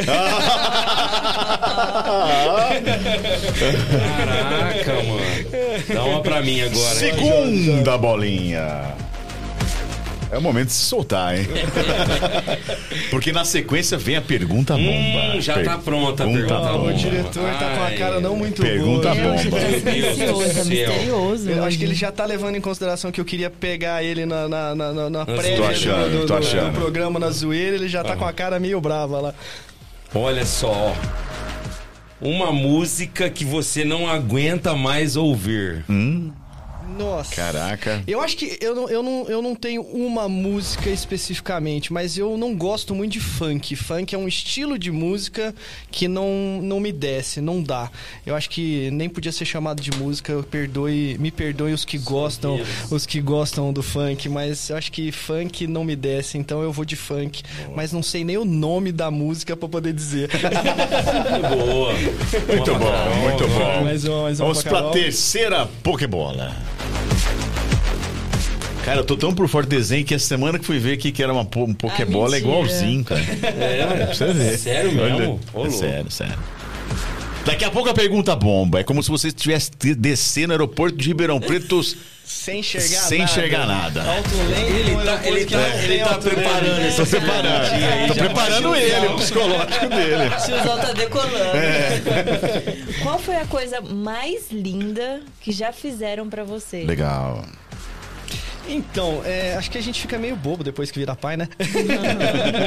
Caraca, 4.00 4.94
mano. 5.02 5.20
Dá 5.92 6.04
uma 6.04 6.22
pra 6.22 6.40
mim 6.42 6.60
agora. 6.60 6.94
Segunda 6.94 7.98
bolinha. 7.98 9.09
É 10.32 10.39
o 10.39 10.40
momento 10.40 10.69
de 10.69 10.73
se 10.74 10.85
soltar, 10.85 11.36
hein? 11.36 11.47
Porque 13.11 13.32
na 13.32 13.44
sequência 13.44 13.98
vem 13.98 14.15
a 14.15 14.23
pergunta 14.23 14.74
bomba. 14.77 15.35
Hum, 15.35 15.40
já 15.40 15.55
per... 15.55 15.65
tá 15.65 15.78
pronta 15.78 16.23
a 16.23 16.27
pergunta 16.27 16.55
bomba. 16.55 16.90
O 16.90 16.93
diretor 16.94 17.51
tá 17.59 17.77
com 17.77 17.82
a 17.82 17.90
cara 17.98 18.20
não 18.20 18.36
muito 18.36 18.62
pergunta 18.62 19.12
boa. 19.12 19.35
Pergunta 19.35 19.51
bomba. 19.51 19.69
Misterioso, 19.90 20.69
misterioso. 20.69 21.51
Eu 21.51 21.65
acho 21.65 21.78
que 21.78 21.85
ele 21.85 21.94
já 21.94 22.12
tá 22.12 22.24
levando 22.24 22.55
em 22.55 22.61
consideração 22.61 23.11
que 23.11 23.20
eu 23.20 23.24
queria 23.24 23.51
pegar 23.51 24.05
ele 24.05 24.24
na, 24.24 24.48
na, 24.48 24.74
na, 24.74 25.11
na 25.11 25.27
prévia 25.27 25.69
achando, 25.69 26.27
do, 26.27 26.27
do, 26.27 26.40
do, 26.40 26.70
do, 26.70 26.73
programa 26.78 27.19
na 27.19 27.31
zoeira. 27.31 27.74
Ele 27.74 27.89
já 27.89 28.05
tá 28.05 28.15
com 28.16 28.24
a 28.24 28.32
cara 28.32 28.61
meio 28.61 28.81
brava 28.81 29.20
lá. 29.20 29.35
Olha 30.15 30.47
só. 30.47 30.94
Uma 32.20 32.52
música 32.52 33.31
que 33.31 33.44
você 33.44 33.85
não 33.85 34.07
aguenta 34.07 34.77
mais 34.77 35.16
ouvir. 35.16 35.85
Hum. 35.89 36.31
Nossa. 37.01 37.35
Caraca. 37.35 38.02
Eu 38.06 38.20
acho 38.20 38.36
que 38.36 38.59
eu 38.60 38.74
não, 38.74 38.89
eu, 38.89 39.02
não, 39.02 39.27
eu 39.27 39.43
não 39.43 39.55
tenho 39.55 39.81
uma 39.82 40.28
música 40.28 40.90
especificamente, 40.90 41.93
mas 41.93 42.18
eu 42.18 42.36
não 42.36 42.55
gosto 42.55 42.94
muito 42.94 43.12
de 43.12 43.20
funk. 43.20 43.74
Funk 43.74 44.14
é 44.14 44.18
um 44.18 44.28
estilo 44.28 44.78
de 44.78 44.90
música 44.90 45.55
que 45.90 46.06
não, 46.06 46.60
não 46.62 46.78
me 46.78 46.93
desce, 46.93 47.40
não 47.40 47.62
dá. 47.62 47.90
Eu 48.27 48.35
acho 48.36 48.51
que 48.51 48.90
nem 48.90 49.09
podia 49.09 49.32
ser 49.32 49.47
chamado 49.47 49.81
de 49.81 49.90
música. 49.93 50.43
Perdoe, 50.51 51.16
me 51.18 51.31
perdoe 51.31 51.72
os 51.72 51.85
que 51.85 51.97
gostam, 51.97 52.60
os 52.90 53.06
que 53.06 53.20
gostam 53.20 53.72
do 53.72 53.82
funk, 53.82 54.28
mas 54.28 54.68
eu 54.68 54.77
acho 54.77 54.93
que 54.93 55.10
funk 55.10 55.66
não 55.66 55.85
me 55.85 55.97
desce, 55.97 56.36
então 56.36 56.62
eu 56.62 56.72
vou 56.72 56.85
de 56.85 56.97
funk. 56.97 57.43
Boa. 57.64 57.77
Mas 57.77 57.93
não 57.93 58.02
sei 58.02 58.24
nem 58.24 58.36
o 58.36 58.44
nome 58.44 58.93
da 58.93 59.10
música 59.10 59.56
para 59.56 59.68
poder 59.68 59.94
dizer. 59.94 60.31
Boa. 61.51 61.93
Muito 61.94 62.74
bom, 62.74 63.14
muito 63.22 63.48
bom. 63.48 63.85
Mais 63.85 64.05
uma, 64.05 64.22
mais 64.22 64.40
uma 64.40 64.48
Vamos 64.48 64.62
para 64.62 64.89
a 64.89 64.90
terceira 64.90 65.66
Pokébola. 65.82 66.55
Cara, 68.85 69.01
eu 69.01 69.05
tô 69.05 69.16
tão 69.16 69.32
por 69.32 69.47
fora 69.48 69.66
do 69.66 69.69
desenho 69.69 70.05
que 70.05 70.15
essa 70.15 70.27
semana 70.27 70.59
que 70.59 70.65
fui 70.65 70.78
ver 70.78 70.94
aqui 70.94 71.12
que 71.12 71.23
era 71.23 71.32
uma, 71.32 71.43
um 71.43 71.74
Pokébola 71.74 72.35
ah, 72.35 72.39
é 72.39 72.40
igualzinho, 72.40 73.05
cara. 73.05 73.20
É, 73.20 73.86
pra 73.86 74.07
você 74.15 74.32
ver. 74.32 74.59
Sério 74.59 74.93
mesmo? 74.93 75.40
Olha, 75.55 75.69
é 75.69 75.70
sério, 75.70 76.11
sério. 76.11 76.39
Daqui 77.44 77.65
a 77.65 77.70
pouco 77.70 77.89
a 77.89 77.94
pergunta 77.94 78.35
bomba. 78.36 78.81
É 78.81 78.85
como 78.85 79.02
se 79.02 79.11
você 79.11 79.28
estivesse 79.28 79.70
descendo 79.97 80.48
no 80.48 80.52
aeroporto 80.55 80.97
de 80.97 81.09
Ribeirão 81.09 81.40
Preto 81.40 81.82
sem 82.24 82.61
enxergar 82.61 83.01
sem 83.01 83.19
nada. 83.19 83.31
enxergar 83.31 83.66
nada. 83.66 84.05
Ele 84.69 85.05
tá, 85.05 85.27
ele 85.27 85.44
tá, 85.47 85.77
ele 85.82 85.98
tá 85.98 86.19
preparando 86.19 86.86
esse 86.86 87.07
preparando. 87.07 88.09
Tô 88.09 88.15
preparando 88.15 88.77
ele, 88.77 89.07
o 89.09 89.16
psicológico 89.16 89.89
dele. 89.89 90.28
O 90.28 90.44
tiozão 90.44 90.78
tá 90.78 90.93
decolando. 90.93 91.57
É. 91.57 92.02
Qual 93.02 93.19
foi 93.19 93.36
a 93.36 93.47
coisa 93.47 93.81
mais 93.81 94.51
linda 94.52 95.20
que 95.40 95.51
já 95.51 95.73
fizeram 95.73 96.28
para 96.28 96.44
você? 96.44 96.85
Legal. 96.85 97.44
Então, 98.70 99.22
é, 99.24 99.56
acho 99.56 99.70
que 99.70 99.76
a 99.76 99.80
gente 99.80 100.01
fica 100.01 100.16
meio 100.16 100.36
bobo 100.36 100.62
depois 100.62 100.90
que 100.90 100.98
vira 100.98 101.16
pai, 101.16 101.36
né? 101.36 101.48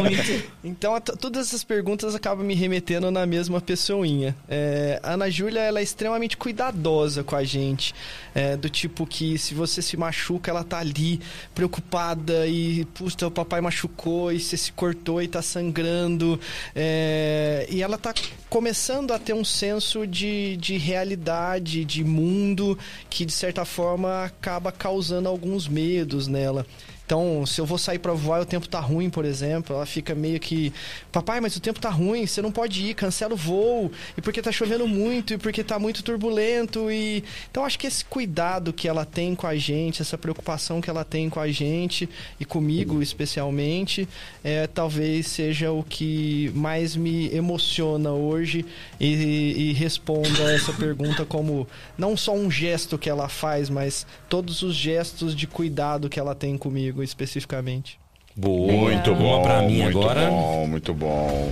Muito. 0.01 0.43
então, 0.63 0.99
todas 0.99 1.47
essas 1.47 1.63
perguntas 1.63 2.13
acabam 2.13 2.45
me 2.45 2.53
remetendo 2.53 3.09
na 3.09 3.25
mesma 3.25 3.61
pessoinha. 3.61 4.35
É, 4.49 4.99
a 5.01 5.13
Ana 5.13 5.29
Júlia, 5.29 5.61
ela 5.61 5.79
é 5.79 5.83
extremamente 5.83 6.35
cuidadosa 6.35 7.23
com 7.23 7.35
a 7.35 7.43
gente. 7.43 7.95
É, 8.35 8.57
do 8.57 8.69
tipo 8.69 9.05
que 9.07 9.37
se 9.37 9.53
você 9.53 9.81
se 9.81 9.95
machuca, 9.95 10.51
ela 10.51 10.63
tá 10.63 10.79
ali 10.79 11.21
preocupada 11.55 12.45
e, 12.47 12.85
puxa, 12.93 13.25
o 13.25 13.31
papai 13.31 13.61
machucou 13.61 14.31
e 14.31 14.39
você 14.39 14.57
se 14.57 14.71
cortou 14.73 15.21
e 15.21 15.27
tá 15.27 15.41
sangrando. 15.41 16.39
É, 16.75 17.65
e 17.69 17.81
ela 17.81 17.97
tá 17.97 18.13
começando 18.53 19.13
a 19.13 19.17
ter 19.17 19.33
um 19.33 19.43
senso 19.43 20.05
de, 20.05 20.55
de 20.57 20.77
realidade, 20.77 21.83
de 21.83 22.03
mundo, 22.03 22.77
que 23.09 23.25
de 23.25 23.31
certa 23.31 23.65
forma 23.65 24.25
acaba 24.25 24.71
causando 24.71 25.27
alguns 25.27 25.67
medos 25.67 26.27
nela. 26.27 26.63
Então, 27.05 27.45
se 27.45 27.59
eu 27.59 27.65
vou 27.65 27.77
sair 27.77 27.99
para 27.99 28.13
voar 28.13 28.39
e 28.39 28.43
o 28.43 28.45
tempo 28.45 28.67
tá 28.67 28.79
ruim, 28.79 29.09
por 29.09 29.25
exemplo, 29.25 29.75
ela 29.75 29.85
fica 29.85 30.15
meio 30.15 30.39
que, 30.39 30.71
papai, 31.11 31.41
mas 31.41 31.55
o 31.55 31.59
tempo 31.59 31.79
tá 31.79 31.89
ruim, 31.89 32.25
você 32.25 32.41
não 32.41 32.51
pode 32.51 32.81
ir, 32.81 32.93
cancela 32.93 33.33
o 33.33 33.37
voo. 33.37 33.91
E 34.17 34.21
porque 34.21 34.41
tá 34.41 34.51
chovendo 34.51 34.87
muito, 34.87 35.33
e 35.33 35.37
porque 35.37 35.63
tá 35.63 35.77
muito 35.77 36.03
turbulento 36.03 36.91
e 36.91 37.23
então 37.49 37.65
acho 37.65 37.77
que 37.77 37.87
esse 37.87 38.05
cuidado 38.05 38.71
que 38.71 38.87
ela 38.87 39.05
tem 39.05 39.35
com 39.35 39.47
a 39.47 39.55
gente, 39.55 40.01
essa 40.01 40.17
preocupação 40.17 40.81
que 40.81 40.89
ela 40.89 41.03
tem 41.03 41.29
com 41.29 41.39
a 41.39 41.49
gente 41.49 42.09
e 42.39 42.45
comigo 42.45 43.01
especialmente, 43.01 44.07
é, 44.43 44.67
talvez 44.67 45.27
seja 45.27 45.71
o 45.71 45.83
que 45.83 46.51
mais 46.55 46.95
me 46.95 47.33
emociona 47.33 48.11
hoje 48.11 48.65
e, 48.99 49.69
e 49.69 49.73
responda 49.73 50.53
essa 50.53 50.73
pergunta 50.73 51.25
como 51.25 51.67
não 51.97 52.15
só 52.15 52.33
um 52.33 52.49
gesto 52.49 52.97
que 52.97 53.09
ela 53.09 53.27
faz, 53.29 53.69
mas 53.69 54.05
todos 54.29 54.61
os 54.61 54.75
gestos 54.75 55.35
de 55.35 55.47
cuidado 55.47 56.09
que 56.09 56.19
ela 56.19 56.35
tem 56.35 56.57
comigo 56.57 56.92
especificamente. 57.01 57.97
Boa. 58.35 58.71
Muito 58.73 59.15
bom. 59.15 59.35
Uma 59.37 59.41
pra 59.43 59.61
mim 59.61 59.81
muito 59.83 59.99
agora. 59.99 60.27
bom, 60.29 60.67
muito 60.67 60.93
bom. 60.93 61.51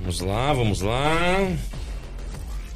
Vamos 0.00 0.20
lá, 0.20 0.52
vamos 0.52 0.80
lá. 0.80 1.48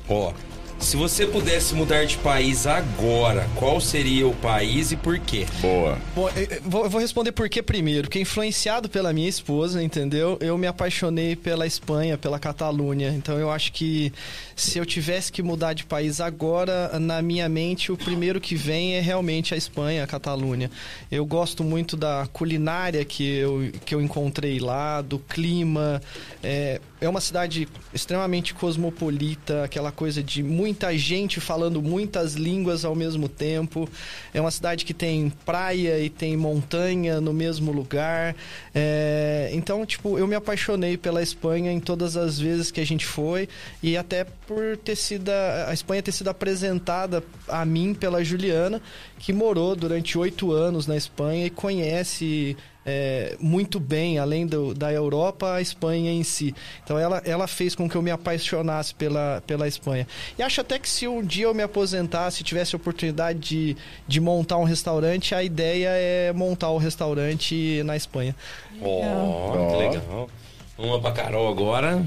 Ó, 0.09 0.33
se 0.79 0.97
você 0.97 1.27
pudesse 1.27 1.75
mudar 1.75 2.05
de 2.05 2.17
país 2.19 2.67
agora, 2.67 3.49
qual 3.57 3.81
seria 3.81 4.27
o 4.29 4.35
país 4.35 4.93
e 4.93 4.97
por 4.97 5.19
quê? 5.19 5.47
Boa. 5.61 5.99
Bom, 6.15 6.29
eu- 6.31 6.61
vou, 6.63 7.01
responder 7.01 7.33
por 7.33 7.49
que 7.49 7.63
primeiro. 7.63 8.03
Porque 8.03 8.21
influenciado 8.21 8.89
pela 8.89 9.13
minha 9.13 9.29
esposa, 9.29 9.83
entendeu? 9.83 10.37
Eu 10.41 10.57
me 10.57 10.67
apaixonei 10.67 11.35
pela 11.35 11.67
Espanha, 11.67 12.17
pela 12.17 12.39
Catalunha. 12.39 13.09
Então 13.09 13.39
eu 13.39 13.51
acho 13.51 13.73
que 13.73 14.13
se 14.57 14.79
eu 14.79 14.87
tivesse 14.87 15.31
que 15.31 15.43
mudar 15.43 15.75
de 15.75 15.85
país 15.85 16.19
agora, 16.19 16.99
na 16.99 17.21
minha 17.21 17.47
mente, 17.47 17.93
o 17.93 17.97
primeiro 17.97 18.41
que 18.41 18.55
vem 18.55 18.95
é 18.95 19.01
realmente 19.01 19.53
a 19.53 19.57
Espanha, 19.57 20.03
a 20.03 20.07
Catalunha. 20.07 20.71
Eu 21.13 21.27
gosto 21.27 21.63
muito 21.63 21.95
da 21.95 22.27
culinária 22.33 23.05
que 23.05 23.23
eu, 23.37 23.71
que 23.85 23.95
eu 23.95 24.01
encontrei 24.01 24.59
lá, 24.59 25.03
do 25.03 25.19
clima. 25.19 26.01
É, 26.43 26.81
é 26.99 27.07
uma 27.09 27.21
cidade 27.21 27.69
extremamente 27.93 28.55
cosmopolita, 28.55 29.65
aquela 29.65 29.93
coisa 29.93 30.23
de 30.23 30.43
muita 30.43 30.97
gente 30.97 31.39
falando 31.39 31.83
muitas 31.83 32.35
línguas 32.35 32.83
ao 32.85 32.95
mesmo 32.95 33.29
tempo. 33.29 33.87
É 34.33 34.41
uma 34.41 34.51
cidade 34.51 34.87
que 34.87 34.95
tem 34.95 35.31
praia 35.45 35.99
e 35.99 36.09
tem 36.09 36.35
montanha 36.35 37.21
no 37.21 37.35
mesmo 37.35 37.73
lugar. 37.73 38.35
É, 38.75 39.51
então, 39.53 39.85
tipo, 39.85 40.19
eu 40.19 40.27
me 40.27 40.35
apaixonei 40.35 40.97
pela 40.97 41.23
Espanha 41.23 41.71
em 41.71 41.81
todas 41.81 42.17
as 42.17 42.39
vezes 42.39 42.71
que 42.71 42.81
a 42.81 42.87
gente 42.87 43.05
foi 43.05 43.47
e 43.83 43.97
até 43.97 44.25
por 44.47 44.77
ter 44.77 44.97
sido 44.97 45.31
a 45.31 45.57
a 45.67 45.75
Espanha 45.75 46.03
ter 46.03 46.13
sido 46.13 46.29
apresentada 46.29 47.23
a 47.49 47.65
mim 47.65 47.95
pela 47.95 48.23
Juliana, 48.23 48.81
que 49.19 49.33
morou 49.33 49.75
durante 49.75 50.17
oito 50.19 50.53
anos 50.53 50.87
na 50.87 50.97
Espanha 50.97 51.47
e 51.47 51.51
conhece 51.51 52.57
é, 52.85 53.37
muito 53.41 53.81
bem, 53.81 54.19
além 54.19 54.47
do, 54.47 54.73
da 54.73 54.93
Europa, 54.93 55.55
a 55.55 55.61
Espanha 55.61 56.13
em 56.13 56.23
si. 56.23 56.55
Então 56.85 56.97
ela, 56.97 57.21
ela 57.25 57.49
fez 57.49 57.75
com 57.75 57.89
que 57.89 57.97
eu 57.97 58.03
me 58.03 58.13
apaixonasse 58.13 58.95
pela, 58.95 59.43
pela 59.45 59.67
Espanha. 59.67 60.07
E 60.39 60.43
acho 60.43 60.61
até 60.61 60.79
que 60.79 60.89
se 60.89 61.09
um 61.09 61.23
dia 61.23 61.47
eu 61.47 61.55
me 61.55 61.65
aposentasse, 61.65 62.45
tivesse 62.45 62.77
a 62.77 62.79
oportunidade 62.79 63.41
de, 63.41 63.77
de 64.07 64.21
montar 64.21 64.59
um 64.59 64.65
restaurante, 64.65 65.35
a 65.35 65.43
ideia 65.43 65.89
é 65.91 66.33
montar 66.33 66.71
o 66.71 66.79
restaurante 66.79 67.83
na 67.85 67.97
Espanha. 67.97 68.37
Ó, 68.81 69.69
que 69.69 69.75
Ó. 69.75 69.79
legal. 69.79 70.31
Uma 70.79 71.01
pra 71.01 71.11
Carol 71.11 71.49
agora. 71.49 72.07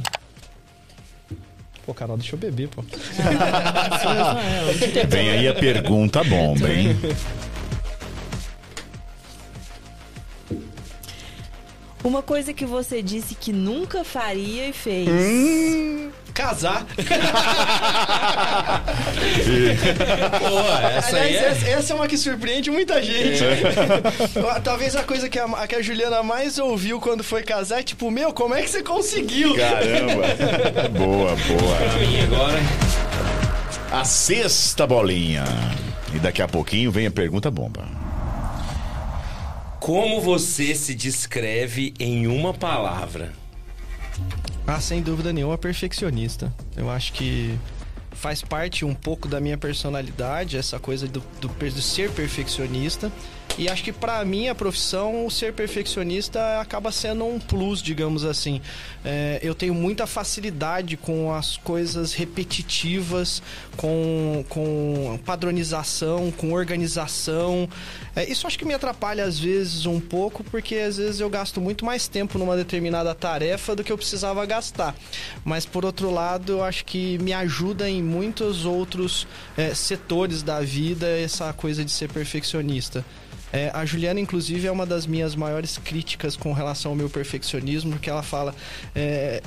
Pô, 1.89 1.93
Carol, 1.95 2.17
deixa 2.17 2.35
eu 2.35 2.39
beber, 2.39 2.67
pô. 2.67 2.83
Vem 5.09 5.29
aí 5.31 5.47
a 5.47 5.55
pergunta 5.55 6.23
bomba, 6.23 6.71
hein? 6.71 6.95
Uma 12.03 12.21
coisa 12.21 12.53
que 12.53 12.63
você 12.63 13.01
disse 13.01 13.33
que 13.33 13.51
nunca 13.51 14.03
faria 14.03 14.69
e 14.69 14.73
fez. 14.73 15.09
Hum, 15.09 16.11
casar. 16.29 16.85
Pô, 20.39 20.59
essa 20.97 21.17
aí 21.17 21.37
Aliás, 21.37 21.43
é... 21.43 21.49
essa, 21.49 21.69
essa 21.69 21.93
é 21.93 21.95
uma 21.95 22.07
que 22.07 22.17
surpreende 22.17 22.71
muita 22.71 23.01
gente. 23.01 23.43
Talvez 24.63 24.95
a 24.95 25.03
coisa 25.03 25.29
que 25.29 25.37
a, 25.39 25.67
que 25.67 25.75
a 25.75 25.81
Juliana 25.81 26.23
mais 26.23 26.57
ouviu 26.57 26.99
quando 26.99 27.23
foi 27.23 27.43
casar 27.43 27.79
é 27.79 27.83
tipo, 27.83 28.09
meu, 28.11 28.33
como 28.33 28.53
é 28.53 28.61
que 28.61 28.69
você 28.69 28.83
conseguiu? 28.83 29.55
Caramba. 29.55 30.27
Boa, 30.97 31.35
boa. 31.35 31.75
Pra 31.77 31.99
mim 31.99 32.21
agora. 32.21 32.59
A 33.91 34.03
sexta 34.03 34.85
bolinha. 34.85 35.43
E 36.13 36.19
daqui 36.19 36.41
a 36.41 36.47
pouquinho 36.47 36.91
vem 36.91 37.07
a 37.07 37.11
pergunta 37.11 37.49
bomba. 37.51 37.87
Como 39.79 40.21
você 40.21 40.75
se 40.75 40.93
descreve 40.93 41.93
em 41.99 42.27
uma 42.27 42.53
palavra? 42.53 43.31
Ah, 44.71 44.79
sem 44.79 45.01
dúvida 45.01 45.33
nenhuma, 45.33 45.57
perfeccionista. 45.57 46.53
Eu 46.77 46.91
acho 46.91 47.11
que 47.13 47.57
faz 48.11 48.43
parte 48.43 48.85
um 48.85 48.93
pouco 48.93 49.27
da 49.27 49.39
minha 49.39 49.57
personalidade, 49.57 50.57
essa 50.57 50.79
coisa 50.79 51.07
do, 51.07 51.23
do, 51.41 51.47
do 51.47 51.81
ser 51.81 52.11
perfeccionista. 52.11 53.11
E 53.59 53.67
acho 53.67 53.83
que 53.83 53.91
pra 53.91 54.23
minha 54.23 54.55
profissão, 54.55 55.25
o 55.25 55.29
ser 55.29 55.51
perfeccionista 55.51 56.61
acaba 56.61 56.93
sendo 56.93 57.25
um 57.25 57.37
plus, 57.37 57.81
digamos 57.81 58.23
assim. 58.23 58.61
É, 59.03 59.37
eu 59.43 59.53
tenho 59.53 59.73
muita 59.73 60.07
facilidade 60.07 60.95
com 60.95 61.33
as 61.33 61.57
coisas 61.57 62.13
repetitivas, 62.13 63.43
com, 63.75 64.45
com 64.47 65.19
padronização, 65.25 66.31
com 66.31 66.53
organização. 66.53 67.67
É, 68.15 68.23
isso 68.31 68.47
acho 68.47 68.57
que 68.57 68.63
me 68.63 68.73
atrapalha 68.73 69.25
às 69.25 69.37
vezes 69.37 69.85
um 69.85 69.99
pouco, 69.99 70.41
porque 70.41 70.75
às 70.75 70.95
vezes 70.95 71.19
eu 71.19 71.29
gasto 71.29 71.59
muito 71.59 71.83
mais 71.83 72.07
tempo 72.07 72.39
numa 72.39 72.55
determinada 72.55 73.13
tarefa 73.13 73.75
do 73.75 73.83
que 73.83 73.91
eu 73.91 73.97
precisava 73.97 74.45
gastar. 74.45 74.95
Mas 75.43 75.65
por 75.65 75.83
outro 75.83 76.09
lado, 76.09 76.53
eu 76.53 76.63
acho 76.63 76.85
que 76.85 77.17
me 77.17 77.33
ajuda 77.33 77.89
em 77.89 78.01
muitos 78.01 78.63
outros 78.63 79.27
é, 79.57 79.73
setores 79.75 80.41
da 80.41 80.61
vida 80.61 81.09
essa 81.09 81.51
coisa 81.51 81.83
de 81.83 81.91
ser 81.91 82.07
perfeccionista. 82.07 83.03
É, 83.51 83.71
a 83.73 83.85
Juliana, 83.85 84.19
inclusive, 84.19 84.67
é 84.67 84.71
uma 84.71 84.85
das 84.85 85.05
minhas 85.05 85.35
maiores 85.35 85.77
críticas 85.77 86.35
com 86.35 86.53
relação 86.53 86.91
ao 86.91 86.95
meu 86.95 87.09
perfeccionismo, 87.09 87.91
porque 87.91 88.09
ela 88.09 88.23
fala: 88.23 88.53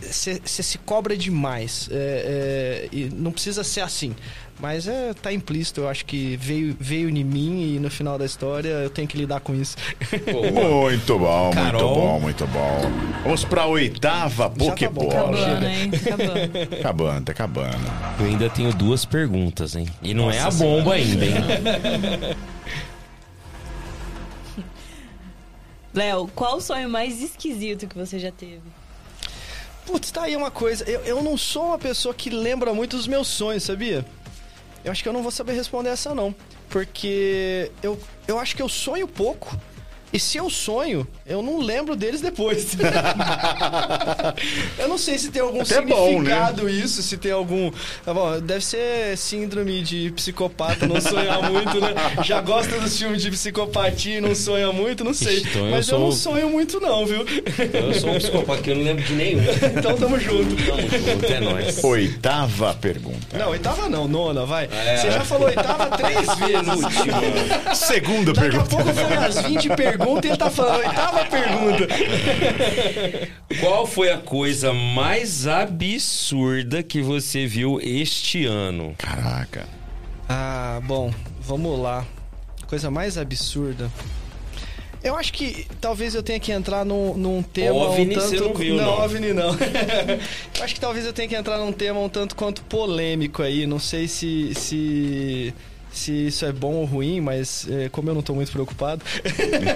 você 0.01 0.41
se 0.63 0.79
cobra 0.79 1.17
demais, 1.17 1.89
é, 1.91 2.89
é, 2.93 2.97
e 2.97 3.11
não 3.15 3.33
precisa 3.33 3.63
ser 3.63 3.81
assim. 3.81 4.15
Mas 4.61 4.87
é, 4.87 5.13
tá 5.15 5.33
implícito, 5.33 5.81
eu 5.81 5.89
acho 5.89 6.05
que 6.05 6.37
veio, 6.37 6.77
veio 6.79 7.09
em 7.09 7.25
mim 7.25 7.75
e 7.75 7.81
no 7.81 7.91
final 7.91 8.17
da 8.17 8.25
história 8.25 8.69
eu 8.69 8.91
tenho 8.91 9.09
que 9.09 9.17
lidar 9.17 9.41
com 9.41 9.55
isso. 9.55 9.77
Muito 10.31 11.19
bom, 11.19 11.45
muito 11.47 11.57
Carol. 11.57 11.95
bom, 11.95 12.21
muito 12.21 12.47
bom. 12.47 12.81
Vamos 13.25 13.45
pra 13.45 13.67
oitava 13.67 14.45
tá 14.45 14.49
bom, 14.49 14.67
Pokébola. 14.69 15.09
Acabando, 15.09 15.67
hein? 15.67 15.91
Acabando. 15.95 16.75
Acabando, 16.79 17.25
tá 17.25 17.33
acabando. 17.33 17.93
Eu 18.21 18.27
ainda 18.27 18.49
tenho 18.51 18.73
duas 18.73 19.05
perguntas, 19.05 19.75
hein? 19.75 19.89
E 20.03 20.15
não 20.15 20.31
é 20.31 20.39
a 20.41 20.51
bomba 20.51 20.95
ainda, 20.95 21.25
hein? 21.25 21.35
Léo, 25.95 26.29
qual 26.35 26.57
o 26.57 26.61
sonho 26.61 26.89
mais 26.89 27.21
esquisito 27.21 27.87
que 27.87 27.97
você 27.97 28.19
já 28.19 28.33
teve? 28.33 28.63
Putz, 29.85 30.11
tá 30.11 30.23
aí 30.23 30.37
uma 30.37 30.51
coisa. 30.51 30.89
Eu, 30.89 31.01
eu 31.01 31.23
não 31.23 31.37
sou 31.37 31.67
uma 31.67 31.79
pessoa 31.79 32.15
que 32.15 32.31
lembra 32.31 32.73
muito 32.73 32.97
dos 32.97 33.07
meus 33.07 33.29
sonhos, 33.29 33.65
sabia? 33.65 34.05
Eu 34.85 34.91
acho 34.91 35.03
que 35.03 35.09
eu 35.09 35.13
não 35.13 35.23
vou 35.23 35.31
saber 35.31 35.53
responder 35.53 35.91
essa, 35.91 36.15
não. 36.15 36.35
Porque 36.71 37.71
eu, 37.83 38.01
eu 38.27 38.39
acho 38.39 38.57
que 38.57 38.63
eu 38.63 38.69
sonho 38.69 39.07
pouco. 39.07 39.57
E 40.13 40.21
se 40.21 40.37
eu 40.37 40.51
sonho, 40.51 41.07
eu 41.27 41.43
não 41.43 41.59
lembro 41.61 41.97
deles 41.97 42.21
depois. 42.21 42.77
eu 44.79 44.89
não 44.89 44.99
sei 44.99 45.17
se 45.19 45.31
tem 45.31 45.41
algum 45.41 45.63
Até 45.63 45.81
bom, 45.81 46.09
significado 46.09 46.69
isso, 46.69 47.03
se 47.03 47.17
tem 47.17 47.33
algum. 47.33 47.71
Tá 48.05 48.13
bom, 48.13 48.39
deve 48.41 48.63
ser 48.65 49.17
síndrome 49.17 49.81
de 49.83 50.11
psicopata, 50.13 50.87
não 50.87 51.01
sonhar 51.01 51.51
muito, 51.51 51.81
né? 51.81 51.95
Já 52.25 52.41
gosta 52.43 52.79
dos 52.79 52.97
filmes 52.99 53.23
de 53.23 53.31
psicopatia 53.31 54.19
e 54.19 54.21
não 54.21 54.35
sonha 54.35 54.71
muito, 54.71 55.03
não 55.03 55.15
sei. 55.15 55.39
Então 55.41 55.65
eu 55.67 55.71
Mas 55.71 55.89
eu 55.89 55.97
sou- 55.97 56.01
não 56.01 56.13
sonho 56.13 56.51
muito, 56.51 56.79
não, 56.81 57.07
viu? 57.07 57.25
Eu 57.73 57.95
sou 57.95 58.11
um 58.11 58.19
psicopata 58.19 58.61
que 58.63 58.71
eu 58.71 58.77
não 58.77 58.85
lembro 58.85 59.03
de 59.05 59.15
nenhum. 59.15 59.41
então 59.79 59.97
tamo 59.97 60.19
junto. 60.21 60.55
Tamo 60.67 60.83
junto, 60.83 61.25
é 61.33 61.41
nóis. 61.41 61.83
Oitava 61.85 62.75
pergunta. 62.75 63.39
Não, 63.39 63.49
oitava 63.51 63.89
não, 63.89 64.07
nona, 64.07 64.45
vai. 64.45 64.69
É. 64.71 64.97
Você 64.99 65.11
já 65.11 65.25
falou 65.25 65.47
oitava 65.49 65.87
três 65.97 66.27
vezes. 66.37 67.79
Segunda 67.79 68.33
Daqui 68.35 68.49
a 68.49 68.51
pergunta. 68.63 68.77
pouco 68.77 68.93
foi 68.93 69.17
as 69.17 69.41
20 69.43 69.69
perguntas 69.71 70.02
e 70.27 70.29
ele 70.29 70.37
tá 70.37 70.51
falando 70.51 70.79
oitava 70.79 71.25
pergunta. 71.27 71.89
Qual 73.61 73.87
foi 73.87 74.11
a 74.11 74.19
coisa 74.19 74.73
mais 74.73 75.47
absurda 75.47 76.83
que 76.83 77.01
você 77.01 77.47
viu 77.47 77.79
este 77.81 78.45
ano? 78.45 78.95
Eu 85.05 85.17
acho 85.17 85.33
que 85.33 85.67
talvez 85.81 86.15
eu 86.15 86.23
tenha 86.23 86.39
que 86.39 86.53
entrar 86.53 86.85
num, 86.85 87.15
num 87.15 87.43
tema 87.43 87.75
OVNI 87.75 88.17
um 88.17 88.21
tanto... 88.21 88.29
você 88.29 88.41
não 88.41 88.55
viu, 88.55 88.77
não. 88.77 88.89
OVNI 89.01 89.33
não. 89.33 89.51
eu 90.57 90.65
acho 90.65 90.75
que 90.75 90.81
talvez 90.81 91.05
eu 91.05 91.13
tenha 91.13 91.29
que 91.29 91.35
entrar 91.35 91.59
num 91.59 91.73
tema 91.73 91.99
um 91.99 92.09
tanto 92.09 92.37
quanto 92.37 92.63
polêmico 92.63 93.43
aí. 93.43 93.67
Não 93.67 93.81
sei 93.81 94.07
se... 94.07 94.55
se... 94.55 95.53
Se 95.93 96.27
isso 96.29 96.45
é 96.45 96.53
bom 96.53 96.75
ou 96.75 96.85
ruim, 96.85 97.21
mas 97.21 97.67
é, 97.69 97.89
como 97.89 98.09
eu 98.11 98.15
não 98.15 98.23
tô 98.23 98.35
muito 98.35 98.51
preocupado. 98.51 99.05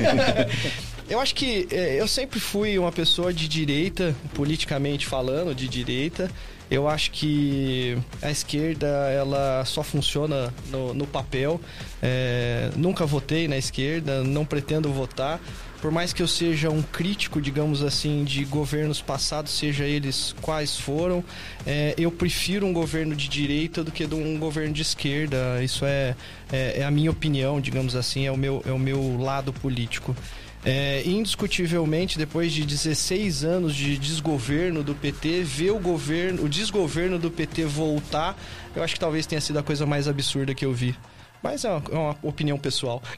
eu 1.09 1.21
acho 1.21 1.35
que 1.35 1.69
é, 1.71 2.01
eu 2.01 2.09
sempre 2.09 2.41
fui 2.41 2.79
uma 2.79 2.91
pessoa 2.91 3.33
de 3.33 3.47
direita, 3.47 4.15
politicamente 4.35 5.07
falando, 5.07 5.55
de 5.55 5.69
direita. 5.69 6.31
Eu 6.69 6.89
acho 6.89 7.13
que 7.13 7.97
a 8.21 8.31
esquerda 8.31 8.87
ela 8.87 9.65
só 9.65 9.85
funciona 9.85 10.53
no, 10.69 10.93
no 10.93 11.07
papel. 11.07 11.61
É, 12.03 12.71
nunca 12.75 13.07
votei 13.07 13.47
na 13.47 13.57
esquerda, 13.57 14.25
não 14.25 14.45
pretendo 14.45 14.93
votar. 14.93 15.41
Por 15.81 15.91
mais 15.91 16.13
que 16.13 16.23
eu 16.23 16.29
seja 16.29 16.71
um 16.71 16.83
crítico, 16.83 17.41
digamos 17.41 17.83
assim, 17.83 18.25
de 18.25 18.45
governos 18.45 19.01
passados, 19.01 19.53
seja 19.53 19.85
eles 19.85 20.35
quais 20.41 20.79
foram, 20.79 21.23
é, 21.67 21.95
eu 21.99 22.11
prefiro 22.11 22.67
um 22.67 22.73
governo 22.73 23.15
de 23.15 23.29
direita 23.29 23.85
do 23.85 23.93
que 23.93 24.05
um 24.05 24.39
governo 24.39 24.73
de 24.73 24.83
esquerda. 24.83 25.63
Isso 25.63 25.85
é, 25.85 26.17
é, 26.51 26.81
é 26.81 26.85
a 26.85 26.91
minha 26.91 27.11
opinião, 27.11 27.61
digamos 27.61 27.95
assim, 27.95 28.27
é 28.27 28.33
o 28.33 28.37
meu, 28.37 28.63
é 28.67 28.73
o 28.73 28.79
meu 28.79 29.19
lado 29.21 29.53
político. 29.53 30.17
É, 30.65 31.03
indiscutivelmente, 31.07 32.19
depois 32.19 32.53
de 32.53 32.67
16 32.67 33.45
anos 33.45 33.73
de 33.73 33.97
desgoverno 33.97 34.83
do 34.83 34.97
PT, 34.97 35.43
ver 35.45 35.71
o 35.71 35.79
governo, 35.79 36.45
o 36.45 36.49
desgoverno 36.49 37.21
do 37.21 37.31
PT 37.31 37.65
voltar, 37.67 38.37
eu 38.75 38.83
acho 38.83 38.95
que 38.95 38.99
talvez 38.99 39.27
tenha 39.27 39.41
sido 39.41 39.61
a 39.61 39.63
coisa 39.63 39.87
mais 39.87 40.09
absurda 40.09 40.55
que 40.55 40.65
eu 40.65 40.73
vi. 40.73 40.97
Mas 41.43 41.65
é 41.65 41.71
uma, 41.71 41.83
é 41.91 41.95
uma 41.97 42.17
opinião 42.23 42.59
pessoal. 42.59 43.03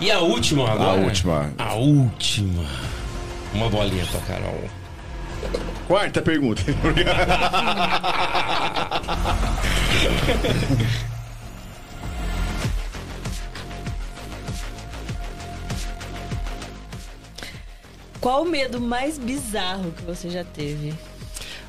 E 0.00 0.12
a 0.12 0.20
última 0.20 0.70
agora? 0.70 0.90
A 0.92 0.94
última. 0.94 1.52
A 1.58 1.74
última. 1.74 2.64
Uma 3.52 3.68
bolinha 3.68 4.06
pra 4.06 4.20
Carol. 4.20 4.70
Quarta 5.88 6.22
pergunta. 6.22 6.62
Qual 18.20 18.42
o 18.42 18.48
medo 18.48 18.80
mais 18.80 19.18
bizarro 19.18 19.92
que 19.92 20.02
você 20.02 20.28
já 20.30 20.44
teve? 20.44 20.94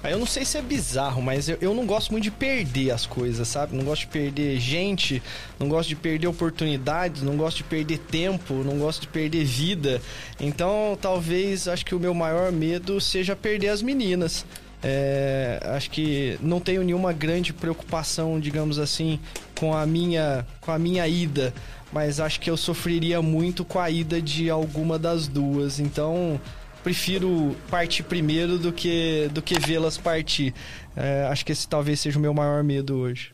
Aí 0.01 0.13
eu 0.13 0.19
não 0.19 0.25
sei 0.25 0.45
se 0.45 0.57
é 0.57 0.61
bizarro, 0.61 1.21
mas 1.21 1.49
eu, 1.49 1.57
eu 1.59 1.73
não 1.73 1.85
gosto 1.85 2.11
muito 2.11 2.23
de 2.23 2.31
perder 2.31 2.91
as 2.91 3.05
coisas, 3.05 3.47
sabe? 3.47 3.75
Não 3.75 3.83
gosto 3.83 4.01
de 4.01 4.07
perder 4.07 4.57
gente, 4.59 5.21
não 5.59 5.67
gosto 5.67 5.89
de 5.89 5.95
perder 5.95 6.27
oportunidades, 6.27 7.21
não 7.21 7.35
gosto 7.35 7.57
de 7.57 7.63
perder 7.65 7.97
tempo, 7.97 8.53
não 8.53 8.77
gosto 8.77 9.01
de 9.01 9.07
perder 9.07 9.43
vida. 9.43 10.01
Então, 10.39 10.97
talvez, 11.01 11.67
acho 11.67 11.85
que 11.85 11.93
o 11.93 11.99
meu 11.99 12.13
maior 12.13 12.51
medo 12.51 13.01
seja 13.01 13.35
perder 13.35 13.69
as 13.69 13.81
meninas. 13.81 14.45
É, 14.81 15.59
acho 15.75 15.89
que 15.91 16.37
não 16.41 16.61
tenho 16.61 16.83
nenhuma 16.83 17.11
grande 17.11 17.51
preocupação, 17.51 18.39
digamos 18.39 18.79
assim, 18.79 19.19
com 19.59 19.73
a 19.73 19.85
minha, 19.85 20.47
com 20.61 20.71
a 20.71 20.79
minha 20.79 21.05
ida, 21.05 21.53
mas 21.91 22.21
acho 22.21 22.39
que 22.39 22.49
eu 22.49 22.55
sofreria 22.55 23.21
muito 23.21 23.65
com 23.65 23.79
a 23.79 23.89
ida 23.89 24.21
de 24.21 24.49
alguma 24.49 24.97
das 24.97 25.27
duas. 25.27 25.79
Então, 25.79 26.39
prefiro 26.83 27.55
partir 27.69 28.03
primeiro 28.03 28.57
do 28.57 28.71
que 28.71 29.29
do 29.31 29.41
que 29.41 29.59
vê-las 29.59 29.97
partir. 29.97 30.53
É, 30.95 31.27
acho 31.29 31.45
que 31.45 31.51
esse 31.51 31.67
talvez 31.67 31.99
seja 31.99 32.17
o 32.17 32.21
meu 32.21 32.33
maior 32.33 32.63
medo 32.63 32.97
hoje. 32.97 33.31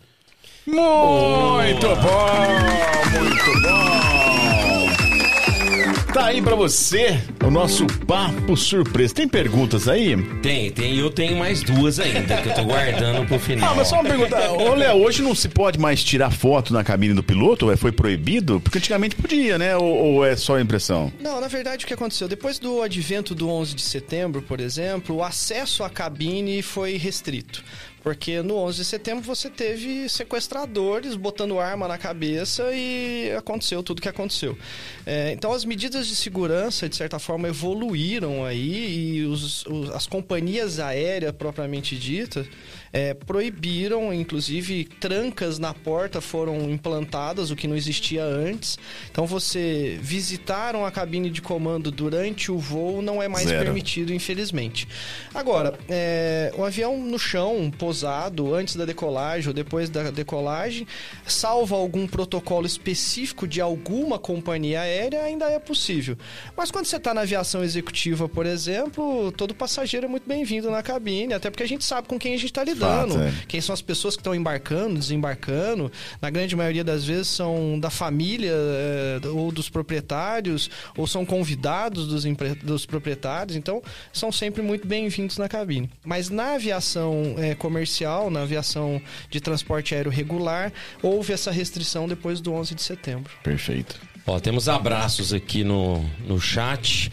Muito 0.66 1.88
bom, 1.88 3.20
muito 3.20 3.62
bom. 3.62 4.05
Tá 6.16 6.28
aí 6.28 6.42
pra 6.42 6.56
você 6.56 7.22
o 7.46 7.52
nosso 7.52 7.86
papo 8.08 8.56
surpresa. 8.56 9.14
Tem 9.14 9.28
perguntas 9.28 9.90
aí? 9.90 10.16
Tem, 10.42 10.72
tem. 10.72 10.98
Eu 10.98 11.10
tenho 11.10 11.36
mais 11.36 11.62
duas 11.62 12.00
ainda, 12.00 12.38
que 12.38 12.48
eu 12.48 12.54
tô 12.54 12.64
guardando 12.64 13.28
pro 13.28 13.38
final. 13.38 13.74
Ah, 13.74 13.76
mas 13.76 13.90
só 13.90 13.96
uma 13.96 14.06
pergunta. 14.06 14.50
Ô, 14.52 14.74
Léo, 14.76 14.96
hoje 15.04 15.22
não 15.22 15.36
se 15.36 15.50
pode 15.50 15.78
mais 15.78 16.02
tirar 16.02 16.32
foto 16.32 16.72
na 16.72 16.86
cabine 16.86 17.14
do 17.14 17.22
piloto? 17.22 17.70
Ou 17.70 17.76
Foi 17.76 17.92
proibido? 17.92 18.62
Porque 18.62 18.78
antigamente 18.78 19.14
podia, 19.14 19.58
né? 19.58 19.76
Ou, 19.76 19.84
ou 19.84 20.26
é 20.26 20.38
só 20.38 20.58
impressão? 20.58 21.12
Não, 21.20 21.42
na 21.42 21.50
verdade 21.50 21.84
o 21.84 21.88
que 21.88 21.94
aconteceu? 21.94 22.30
Depois 22.30 22.60
do 22.60 22.82
advento 22.82 23.36
do 23.36 23.50
11 23.50 23.76
de 23.76 23.82
setembro, 23.82 24.42
por 24.42 24.62
exemplo, 24.62 25.18
o 25.18 25.22
acesso 25.24 25.84
à 25.84 25.90
cabine 25.90 26.62
foi 26.62 26.96
restrito. 26.96 27.62
Porque 28.06 28.44
no 28.44 28.58
11 28.58 28.78
de 28.78 28.86
setembro 28.86 29.24
você 29.26 29.50
teve 29.50 30.08
sequestradores 30.08 31.16
botando 31.16 31.60
arma 31.60 31.88
na 31.88 31.98
cabeça 31.98 32.64
e 32.72 33.32
aconteceu 33.36 33.82
tudo 33.82 34.00
que 34.00 34.08
aconteceu. 34.08 34.56
É, 35.08 35.32
então 35.32 35.52
as 35.52 35.66
medidas 35.66 36.06
de 36.06 36.16
segurança, 36.16 36.88
de 36.88 36.96
certa 36.96 37.18
forma, 37.18 37.48
evoluíram 37.48 38.46
aí 38.46 39.16
e 39.18 39.24
os, 39.24 39.66
os- 39.66 39.90
as 39.90 40.06
companhias 40.06 40.80
aéreas 40.80 41.32
propriamente 41.32 41.98
ditas 41.98 42.46
é, 42.96 43.14
proibiram, 43.14 44.14
inclusive 44.14 44.86
trancas 44.86 45.60
na 45.60 45.74
porta 45.74 46.22
foram 46.22 46.70
implantadas, 46.70 47.52
o 47.52 47.56
que 47.56 47.68
não 47.68 47.76
existia 47.76 48.24
antes. 48.24 48.80
Então 49.12 49.26
você 49.26 50.00
visitaram 50.02 50.86
a 50.86 50.92
cabine 50.92 51.30
de 51.30 51.42
comando 51.42 51.92
durante 51.92 52.54
o 52.54 52.58
voo 52.58 53.02
não 53.02 53.22
é 53.22 53.28
mais 53.28 53.50
Zero. 53.50 53.66
permitido, 53.66 54.14
infelizmente. 54.14 54.88
Agora, 55.34 55.78
é, 55.90 56.54
o 56.58 56.64
avião 56.64 56.98
no 56.98 57.20
chão, 57.20 57.70
pousado, 57.78 58.56
antes 58.56 58.78
da 58.78 58.86
decolagem 58.86 59.50
ou 59.50 59.54
depois 59.54 59.90
da 59.90 60.10
decolagem, 60.10 60.88
salvo 61.28 61.76
algum 61.76 62.08
protocolo 62.08 62.66
específico 62.66 63.46
de 63.46 63.60
alguma 63.60 64.18
companhia 64.18 64.80
aérea, 64.80 65.22
ainda 65.22 65.50
é 65.50 65.60
possível. 65.60 66.18
Mas 66.56 66.72
quando 66.72 66.86
você 66.86 66.96
está 66.96 67.14
na 67.14 67.22
aviação 67.22 67.62
executiva, 67.62 68.30
por 68.30 68.46
exemplo, 68.46 69.34
todo 69.34 69.54
passageiro 69.54 70.06
é 70.06 70.10
muito 70.10 70.26
bem-vindo 70.26 70.72
na 70.72 70.82
cabine, 70.82 71.34
até 71.34 71.50
porque 71.50 71.64
a 71.64 71.68
gente 71.68 71.84
sabe 71.84 72.08
com 72.08 72.18
quem 72.18 72.36
a 72.36 72.38
gente 72.38 72.46
está 72.46 72.64
lidando, 72.64 72.85
É. 73.22 73.34
quem 73.48 73.62
são 73.62 73.74
as 73.74 73.82
pessoas 73.82 74.16
que 74.16 74.22
estão 74.22 74.34
embarcando, 74.36 75.00
desembarcando. 75.00 75.92
Na 76.22 76.30
grande 76.30 76.56
maioria 76.56 76.84
das 76.84 77.06
vezes 77.06 77.28
são 77.28 77.80
da 77.80 77.90
família 77.90 78.52
é, 78.54 79.28
ou 79.28 79.52
dos 79.52 79.70
proprietários, 79.70 80.70
ou 80.98 81.08
são 81.08 81.26
convidados 81.26 82.08
dos, 82.08 82.26
empre- 82.26 82.56
dos 82.56 82.86
proprietários, 82.86 83.56
então 83.56 83.82
são 84.14 84.32
sempre 84.32 84.62
muito 84.62 84.88
bem-vindos 84.88 85.38
na 85.38 85.48
cabine. 85.50 85.90
Mas 86.04 86.30
na 86.30 86.56
aviação 86.56 87.36
é, 87.38 87.56
comercial, 87.56 88.30
na 88.30 88.42
aviação 88.42 89.02
de 89.30 89.40
transporte 89.40 89.94
aéreo 89.96 90.12
regular, 90.12 90.72
houve 91.02 91.34
essa 91.34 91.52
restrição 91.52 92.08
depois 92.08 92.40
do 92.42 92.54
11 92.54 92.76
de 92.76 92.82
setembro. 92.82 93.32
Perfeito. 93.44 94.00
Ó, 94.28 94.40
temos 94.40 94.68
abraços 94.68 95.32
aqui 95.34 95.64
no, 95.64 96.04
no 96.28 96.40
chat. 96.42 97.12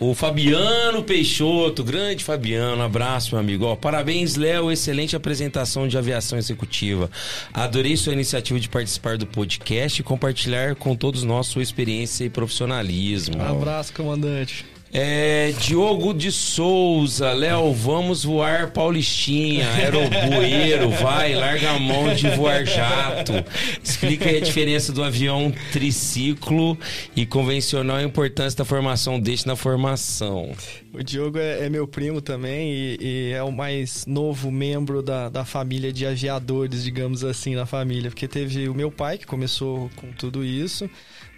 O 0.00 0.14
Fabiano 0.14 1.04
Peixoto, 1.04 1.84
grande 1.84 2.24
Fabiano, 2.24 2.82
abraço, 2.82 3.34
meu 3.34 3.40
amigo. 3.40 3.66
Ó, 3.66 3.76
parabéns, 3.76 4.34
Léo, 4.34 4.72
excelente 4.72 5.14
apresentação 5.14 5.86
de 5.86 5.98
aviação 5.98 6.38
executiva. 6.38 7.10
Adorei 7.52 7.98
sua 7.98 8.14
iniciativa 8.14 8.58
de 8.58 8.66
participar 8.66 9.18
do 9.18 9.26
podcast 9.26 10.00
e 10.00 10.02
compartilhar 10.02 10.74
com 10.74 10.96
todos 10.96 11.22
nós 11.22 11.48
sua 11.48 11.62
experiência 11.62 12.24
e 12.24 12.30
profissionalismo. 12.30 13.42
Abraço, 13.42 13.92
comandante. 13.92 14.64
É, 14.92 15.52
Diogo 15.52 16.12
de 16.12 16.32
Souza, 16.32 17.32
Léo, 17.32 17.72
vamos 17.72 18.24
voar 18.24 18.72
Paulistinha, 18.72 19.70
aerobueiro, 19.74 20.90
vai, 20.90 21.32
larga 21.36 21.70
a 21.70 21.78
mão 21.78 22.12
de 22.12 22.28
voar 22.30 22.64
jato. 22.64 23.32
Explica 23.82 24.28
aí 24.28 24.38
a 24.38 24.40
diferença 24.40 24.92
do 24.92 25.04
avião 25.04 25.52
triciclo 25.72 26.76
e 27.14 27.24
convencional 27.24 27.98
e 27.98 28.02
a 28.02 28.04
importância 28.04 28.58
da 28.58 28.64
formação 28.64 29.20
deste 29.20 29.46
na 29.46 29.54
formação. 29.54 30.50
O 30.92 31.04
Diogo 31.04 31.38
é, 31.38 31.66
é 31.66 31.70
meu 31.70 31.86
primo 31.86 32.20
também 32.20 32.72
e, 32.72 32.98
e 33.00 33.32
é 33.32 33.42
o 33.44 33.52
mais 33.52 34.04
novo 34.06 34.50
membro 34.50 35.02
da, 35.02 35.28
da 35.28 35.44
família 35.44 35.92
de 35.92 36.04
aviadores, 36.04 36.82
digamos 36.82 37.22
assim, 37.22 37.54
na 37.54 37.64
família. 37.64 38.10
Porque 38.10 38.26
teve 38.26 38.68
o 38.68 38.74
meu 38.74 38.90
pai 38.90 39.18
que 39.18 39.26
começou 39.26 39.88
com 39.94 40.10
tudo 40.10 40.44
isso. 40.44 40.90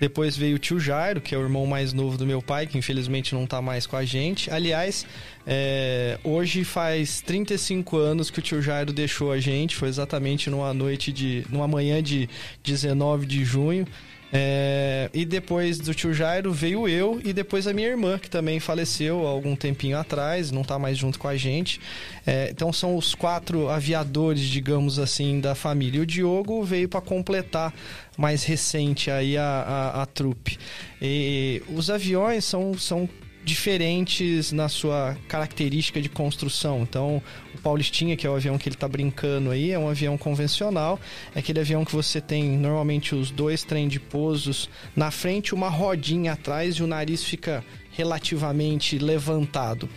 Depois 0.03 0.37
veio 0.37 0.57
o 0.57 0.59
tio 0.59 0.81
Jairo, 0.81 1.21
que 1.21 1.33
é 1.33 1.39
o 1.39 1.43
irmão 1.43 1.65
mais 1.65 1.93
novo 1.93 2.19
do 2.19 2.27
meu 2.27 2.43
pai, 2.43 2.67
que 2.67 2.77
infelizmente 2.77 3.37
não 3.37 3.47
tá 3.47 3.63
mais 3.63 3.87
com 3.87 3.97
a 3.97 4.05
gente. 4.05 4.51
Aliás, 4.51 5.07
é, 5.47 6.19
hoje 6.25 6.65
faz 6.65 7.21
35 7.21 7.99
anos 7.99 8.29
que 8.29 8.41
o 8.41 8.43
tio 8.43 8.61
Jairo 8.61 8.93
deixou 8.93 9.31
a 9.31 9.39
gente. 9.39 9.77
Foi 9.77 9.89
exatamente 9.89 10.51
numa 10.51 10.75
noite 10.75 11.13
de. 11.13 11.47
numa 11.49 11.69
manhã 11.69 12.03
de 12.03 12.29
19 12.65 13.27
de 13.27 13.45
junho. 13.45 13.87
É, 14.35 15.11
e 15.13 15.27
depois 15.27 15.79
do 15.79 15.95
tio 15.95 16.15
Jairo 16.15 16.51
veio 16.53 16.89
eu 16.89 17.21
e 17.23 17.35
depois 17.35 17.67
a 17.67 17.73
minha 17.75 17.89
irmã, 17.89 18.19
que 18.19 18.31
também 18.31 18.59
faleceu 18.59 19.27
há 19.27 19.31
algum 19.31 19.55
tempinho 19.55 19.99
atrás, 19.99 20.51
não 20.51 20.65
tá 20.65 20.79
mais 20.79 20.97
junto 20.97 21.19
com 21.19 21.29
a 21.29 21.37
gente. 21.37 21.79
É, 22.27 22.49
então 22.51 22.73
são 22.73 22.97
os 22.97 23.15
quatro 23.15 23.69
aviadores, 23.69 24.41
digamos 24.41 24.99
assim, 24.99 25.39
da 25.39 25.55
família. 25.55 25.99
E 25.99 26.01
o 26.01 26.07
Diogo 26.07 26.65
veio 26.65 26.89
para 26.89 27.03
completar 27.03 27.75
mais 28.17 28.43
recente 28.45 29.11
aí 29.11 29.37
a, 29.37 29.45
a, 29.45 30.03
a 30.03 30.07
trupe. 30.07 30.59
E 31.01 31.63
os 31.69 31.91
aviões 31.91 32.45
são, 32.45 32.73
são 32.79 33.09
diferentes 33.45 34.53
na 34.53 34.69
sua 34.69 35.17
característica 35.29 36.01
de 36.01 36.09
construção. 36.09 36.83
Então, 36.83 37.23
o 37.55 37.59
Paulistinha, 37.59 38.17
que 38.17 38.27
é 38.27 38.31
o 38.31 38.37
avião 38.37 38.57
que 38.57 38.69
ele 38.69 38.77
está 38.77 38.89
brincando 38.89 39.51
aí, 39.51 39.73
é 39.73 39.79
um 39.79 39.89
avião 39.89 40.17
convencional. 40.17 41.01
É 41.35 41.41
aquele 41.41 41.61
avião 41.61 41.85
que 41.85 41.95
você 41.95 42.21
tem 42.21 42.57
normalmente 42.57 43.15
os 43.15 43.31
dois 43.31 43.65
trem 43.65 43.89
de 43.89 43.99
pousos 43.99 44.69
na 44.95 45.11
frente, 45.11 45.55
uma 45.55 45.69
rodinha 45.69 46.33
atrás 46.33 46.77
e 46.77 46.83
o 46.83 46.87
nariz 46.87 47.25
fica 47.25 47.65
relativamente 47.93 48.99
levantado. 48.99 49.89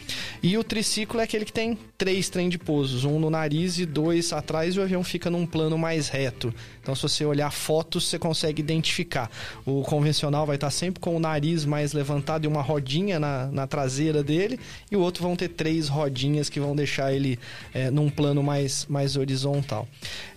E 0.44 0.58
o 0.58 0.64
triciclo 0.64 1.20
é 1.20 1.24
aquele 1.24 1.46
que 1.46 1.54
tem 1.54 1.78
três 1.98 2.30
trem 2.30 2.50
de 2.50 2.58
pousos, 2.58 3.06
um 3.06 3.20
no 3.20 3.30
nariz 3.30 3.78
e 3.78 3.86
dois 3.86 4.34
atrás, 4.34 4.76
e 4.76 4.80
o 4.80 4.84
avião 4.84 5.04
fica 5.04 5.30
num 5.30 5.46
plano 5.46 5.78
mais 5.78 6.10
reto. 6.10 6.54
Então, 6.82 6.94
se 6.94 7.02
você 7.02 7.26
olhar 7.26 7.52
fotos, 7.52 8.08
você 8.08 8.20
consegue 8.20 8.62
identificar. 8.62 9.32
O 9.66 9.82
convencional 9.82 10.46
vai 10.46 10.56
estar 10.56 10.70
sempre 10.70 11.00
com 11.00 11.16
o 11.16 11.20
nariz 11.20 11.66
mais 11.66 11.94
levantado 11.94 12.46
e 12.46 12.48
uma 12.48 12.62
rodinha 12.62 13.20
na, 13.20 13.48
na 13.48 13.66
traseira 13.66 14.24
dele, 14.24 14.60
e 14.92 14.96
o 14.96 15.00
outro 15.00 15.24
vão 15.24 15.36
ter 15.36 15.50
três 15.50 15.88
rodinhas 15.88 16.50
que 16.50 16.60
vão 16.60 16.76
deixar 16.76 17.14
ele 17.14 17.40
é, 17.74 17.90
num 17.90 18.10
plano 18.10 18.44
mais, 18.44 18.86
mais 18.90 19.16
horizontal. 19.16 19.88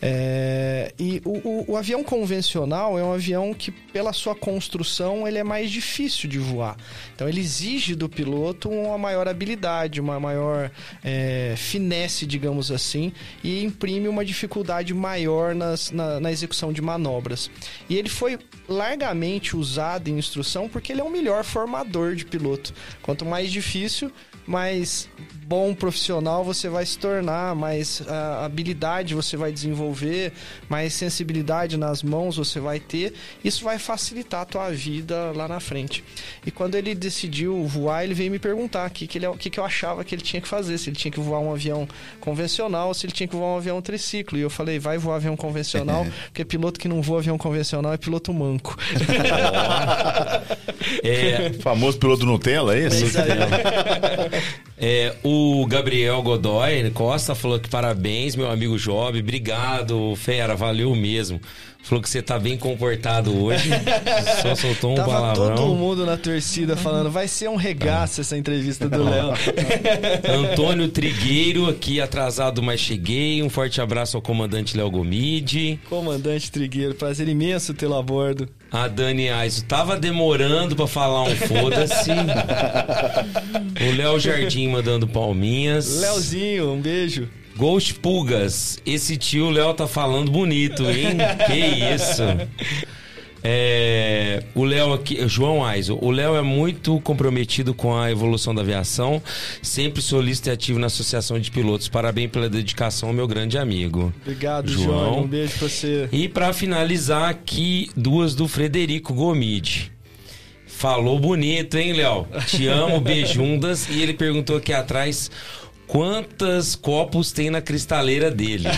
É, 0.00 0.92
e 0.98 1.20
o, 1.24 1.48
o, 1.48 1.72
o 1.72 1.76
avião 1.76 2.04
convencional 2.04 2.98
é 2.98 3.02
um 3.02 3.12
avião 3.12 3.52
que, 3.52 3.70
pela 3.70 4.12
sua 4.12 4.34
construção, 4.34 5.26
ele 5.26 5.38
é 5.38 5.44
mais 5.44 5.70
difícil 5.70 6.28
de 6.28 6.38
voar. 6.38 6.76
Então, 7.14 7.28
ele 7.28 7.40
exige 7.40 7.94
do 7.94 8.08
piloto 8.08 8.68
uma 8.68 8.96
maior 8.96 9.26
habilidade, 9.26 10.00
uma 10.00 10.20
maior 10.20 10.70
é, 11.04 11.47
finesse, 11.56 12.26
digamos 12.26 12.70
assim, 12.70 13.12
e 13.42 13.64
imprime 13.64 14.08
uma 14.08 14.24
dificuldade 14.24 14.92
maior 14.94 15.54
nas, 15.54 15.90
na, 15.90 16.20
na 16.20 16.32
execução 16.32 16.72
de 16.72 16.82
manobras. 16.82 17.50
E 17.88 17.96
ele 17.96 18.08
foi 18.08 18.38
largamente 18.68 19.56
usado 19.56 20.08
em 20.08 20.18
instrução 20.18 20.68
porque 20.68 20.92
ele 20.92 21.00
é 21.00 21.04
o 21.04 21.10
melhor 21.10 21.44
formador 21.44 22.14
de 22.14 22.24
piloto. 22.24 22.72
Quanto 23.02 23.24
mais 23.24 23.50
difícil, 23.50 24.12
mais 24.48 25.06
bom 25.46 25.74
profissional 25.74 26.42
você 26.42 26.68
vai 26.68 26.84
se 26.84 26.98
tornar, 26.98 27.54
mais 27.54 28.00
uh, 28.00 28.44
habilidade 28.44 29.14
você 29.14 29.36
vai 29.36 29.52
desenvolver, 29.52 30.32
mais 30.68 30.92
sensibilidade 30.94 31.76
nas 31.76 32.02
mãos 32.02 32.36
você 32.36 32.58
vai 32.58 32.80
ter. 32.80 33.14
Isso 33.44 33.64
vai 33.64 33.78
facilitar 33.78 34.42
a 34.42 34.44
tua 34.44 34.70
vida 34.70 35.32
lá 35.34 35.46
na 35.46 35.60
frente. 35.60 36.02
E 36.46 36.50
quando 36.50 36.74
ele 36.74 36.94
decidiu 36.94 37.64
voar, 37.64 38.04
ele 38.04 38.14
veio 38.14 38.30
me 38.30 38.38
perguntar 38.38 38.88
o 38.88 38.90
que, 38.90 39.06
que, 39.06 39.18
ele, 39.18 39.26
que, 39.38 39.50
que 39.50 39.60
eu 39.60 39.64
achava 39.64 40.02
que 40.04 40.14
ele 40.14 40.22
tinha 40.22 40.40
que 40.40 40.48
fazer, 40.48 40.76
se 40.78 40.90
ele 40.90 40.96
tinha 40.96 41.12
que 41.12 41.20
voar 41.20 41.40
um 41.40 41.52
avião 41.52 41.86
convencional 42.20 42.88
ou 42.88 42.94
se 42.94 43.06
ele 43.06 43.12
tinha 43.12 43.28
que 43.28 43.36
voar 43.36 43.54
um 43.54 43.56
avião 43.58 43.80
triciclo. 43.82 44.38
E 44.38 44.42
eu 44.42 44.50
falei, 44.50 44.78
vai 44.78 44.98
voar 44.98 45.16
avião 45.16 45.36
convencional, 45.36 46.06
porque 46.28 46.44
piloto 46.44 46.80
que 46.80 46.88
não 46.88 47.02
voa 47.02 47.20
avião 47.20 47.38
convencional 47.38 47.92
é 47.92 47.96
piloto 47.96 48.32
manco. 48.32 48.76
é, 51.02 51.52
famoso 51.60 51.98
piloto 51.98 52.26
Nutella, 52.26 52.76
é 52.76 52.80
esse? 52.80 53.16
É, 53.18 54.37
o 55.22 55.66
Gabriel 55.66 56.22
Godoy 56.22 56.90
Costa 56.90 57.34
falou 57.34 57.58
que 57.58 57.68
parabéns, 57.68 58.36
meu 58.36 58.50
amigo 58.50 58.78
Job. 58.78 59.18
Obrigado, 59.18 60.14
fera, 60.16 60.54
valeu 60.54 60.94
mesmo. 60.94 61.40
Falou 61.82 62.02
que 62.02 62.10
você 62.10 62.20
tá 62.20 62.38
bem 62.38 62.58
comportado 62.58 63.34
hoje. 63.42 63.70
Só 64.42 64.54
soltou 64.54 64.92
um 64.92 64.94
Tava 64.96 65.10
palavrão. 65.10 65.54
todo 65.54 65.74
mundo 65.74 66.04
na 66.04 66.16
torcida 66.16 66.76
falando, 66.76 67.10
vai 67.10 67.26
ser 67.26 67.48
um 67.48 67.56
regaço 67.56 68.20
essa 68.20 68.36
entrevista 68.36 68.88
do 68.88 69.02
Léo. 69.04 69.32
Antônio 70.50 70.88
Trigueiro, 70.88 71.68
aqui 71.68 72.00
atrasado, 72.00 72.62
mas 72.62 72.80
cheguei. 72.80 73.42
Um 73.42 73.48
forte 73.48 73.80
abraço 73.80 74.16
ao 74.16 74.22
comandante 74.22 74.76
Léo 74.76 74.90
Gomide. 74.90 75.80
Comandante 75.88 76.50
Trigueiro, 76.50 76.94
prazer 76.94 77.26
imenso 77.28 77.72
tê-lo 77.72 77.96
a 77.96 78.02
bordo. 78.02 78.48
A 78.70 78.86
Dani 78.86 79.30
Aiso 79.30 79.64
tava 79.64 79.96
demorando 79.96 80.76
pra 80.76 80.86
falar 80.86 81.22
um 81.22 81.34
foda-se. 81.34 82.10
o 83.80 83.96
Léo 83.96 84.20
Jardim 84.20 84.68
mandando 84.68 85.08
palminhas. 85.08 86.00
Léozinho, 86.00 86.72
um 86.72 86.80
beijo. 86.80 87.28
Ghost 87.56 87.94
Pulgas, 87.94 88.78
esse 88.86 89.16
tio 89.16 89.50
Léo 89.50 89.74
tá 89.74 89.88
falando 89.88 90.30
bonito, 90.30 90.84
hein? 90.84 91.16
que 91.46 91.94
isso. 91.94 92.22
É, 93.42 94.42
o 94.54 94.64
Léo 94.64 94.92
aqui, 94.92 95.26
João 95.28 95.64
Aiso, 95.64 95.98
o 96.00 96.10
Léo 96.10 96.36
é 96.36 96.42
muito 96.42 97.00
comprometido 97.00 97.72
com 97.72 97.96
a 97.96 98.10
evolução 98.10 98.54
da 98.54 98.62
aviação, 98.62 99.22
sempre 99.62 100.02
solícito 100.02 100.48
e 100.48 100.52
ativo 100.52 100.78
na 100.78 100.86
Associação 100.86 101.38
de 101.38 101.50
Pilotos. 101.50 101.88
Parabéns 101.88 102.30
pela 102.30 102.48
dedicação, 102.48 103.12
meu 103.12 103.26
grande 103.26 103.56
amigo. 103.56 104.12
Obrigado, 104.22 104.68
João. 104.68 104.84
João. 104.84 105.20
Um 105.20 105.26
beijo 105.26 105.58
pra 105.58 105.68
você. 105.68 106.08
E 106.12 106.28
para 106.28 106.52
finalizar 106.52 107.28
aqui, 107.28 107.90
duas 107.96 108.34
do 108.34 108.48
Frederico 108.48 109.14
Gomide. 109.14 109.92
Falou 110.66 111.18
bonito, 111.18 111.76
hein, 111.76 111.92
Léo? 111.92 112.26
Te 112.46 112.68
amo, 112.68 113.00
beijundas. 113.02 113.88
E 113.88 114.00
ele 114.00 114.12
perguntou 114.14 114.56
aqui 114.56 114.72
atrás 114.72 115.28
quantos 115.88 116.76
copos 116.76 117.32
tem 117.32 117.50
na 117.50 117.60
cristaleira 117.60 118.30
dele. 118.30 118.68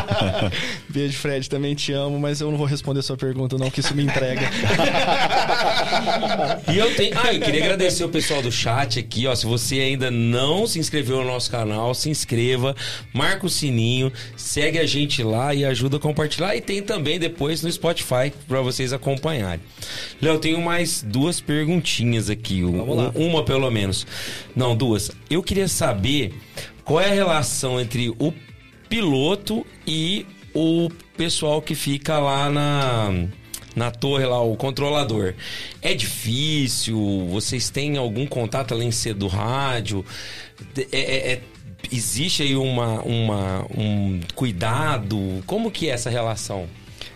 Beijo, 0.88 1.18
Fred, 1.18 1.48
também 1.48 1.74
te 1.74 1.92
amo, 1.92 2.18
mas 2.18 2.40
eu 2.40 2.50
não 2.50 2.56
vou 2.56 2.66
responder 2.66 3.02
sua 3.02 3.16
pergunta, 3.16 3.56
não, 3.58 3.70
que 3.70 3.80
isso 3.80 3.94
me 3.94 4.02
entrega. 4.02 4.40
e 6.72 6.78
eu 6.78 6.94
tenho. 6.96 7.16
Ah, 7.22 7.32
eu 7.32 7.40
queria 7.40 7.64
agradecer 7.64 8.04
o 8.04 8.08
pessoal 8.08 8.40
do 8.40 8.50
chat 8.50 8.98
aqui, 8.98 9.26
ó. 9.26 9.34
Se 9.34 9.44
você 9.44 9.76
ainda 9.76 10.10
não 10.10 10.66
se 10.66 10.78
inscreveu 10.78 11.18
no 11.18 11.24
nosso 11.24 11.50
canal, 11.50 11.94
se 11.94 12.08
inscreva, 12.08 12.74
marca 13.12 13.46
o 13.46 13.50
sininho, 13.50 14.10
segue 14.36 14.78
a 14.78 14.86
gente 14.86 15.22
lá 15.22 15.54
e 15.54 15.64
ajuda 15.64 15.98
a 15.98 16.00
compartilhar. 16.00 16.56
E 16.56 16.60
tem 16.60 16.82
também 16.82 17.18
depois 17.18 17.62
no 17.62 17.70
Spotify 17.70 18.32
para 18.48 18.60
vocês 18.62 18.92
acompanharem. 18.92 19.60
Léo, 20.20 20.38
tenho 20.38 20.60
mais 20.62 21.02
duas 21.02 21.40
perguntinhas 21.40 22.30
aqui. 22.30 22.62
Uma 22.62 23.44
pelo 23.44 23.70
menos. 23.70 24.06
Não, 24.56 24.74
duas. 24.74 25.10
Eu 25.28 25.42
queria 25.42 25.68
saber 25.68 26.21
qual 26.84 27.00
é 27.00 27.10
a 27.10 27.14
relação 27.14 27.80
entre 27.80 28.10
o 28.10 28.32
piloto 28.88 29.66
e 29.86 30.26
o 30.54 30.88
pessoal 31.16 31.62
que 31.62 31.74
fica 31.74 32.18
lá 32.18 32.50
na 32.50 33.28
na 33.74 33.90
torre 33.90 34.26
lá, 34.26 34.42
o 34.42 34.54
controlador. 34.54 35.34
É 35.80 35.94
difícil? 35.94 37.26
Vocês 37.30 37.70
têm 37.70 37.96
algum 37.96 38.26
contato 38.26 38.74
além 38.74 38.90
de 38.90 38.94
ser 38.94 39.14
do 39.14 39.28
rádio? 39.28 40.04
É, 40.76 41.00
é, 41.00 41.32
é, 41.32 41.42
existe 41.90 42.42
aí 42.42 42.54
uma, 42.54 43.00
uma, 43.02 43.66
um 43.74 44.20
cuidado? 44.34 45.42
Como 45.46 45.70
que 45.70 45.88
é 45.88 45.92
essa 45.92 46.10
relação? 46.10 46.68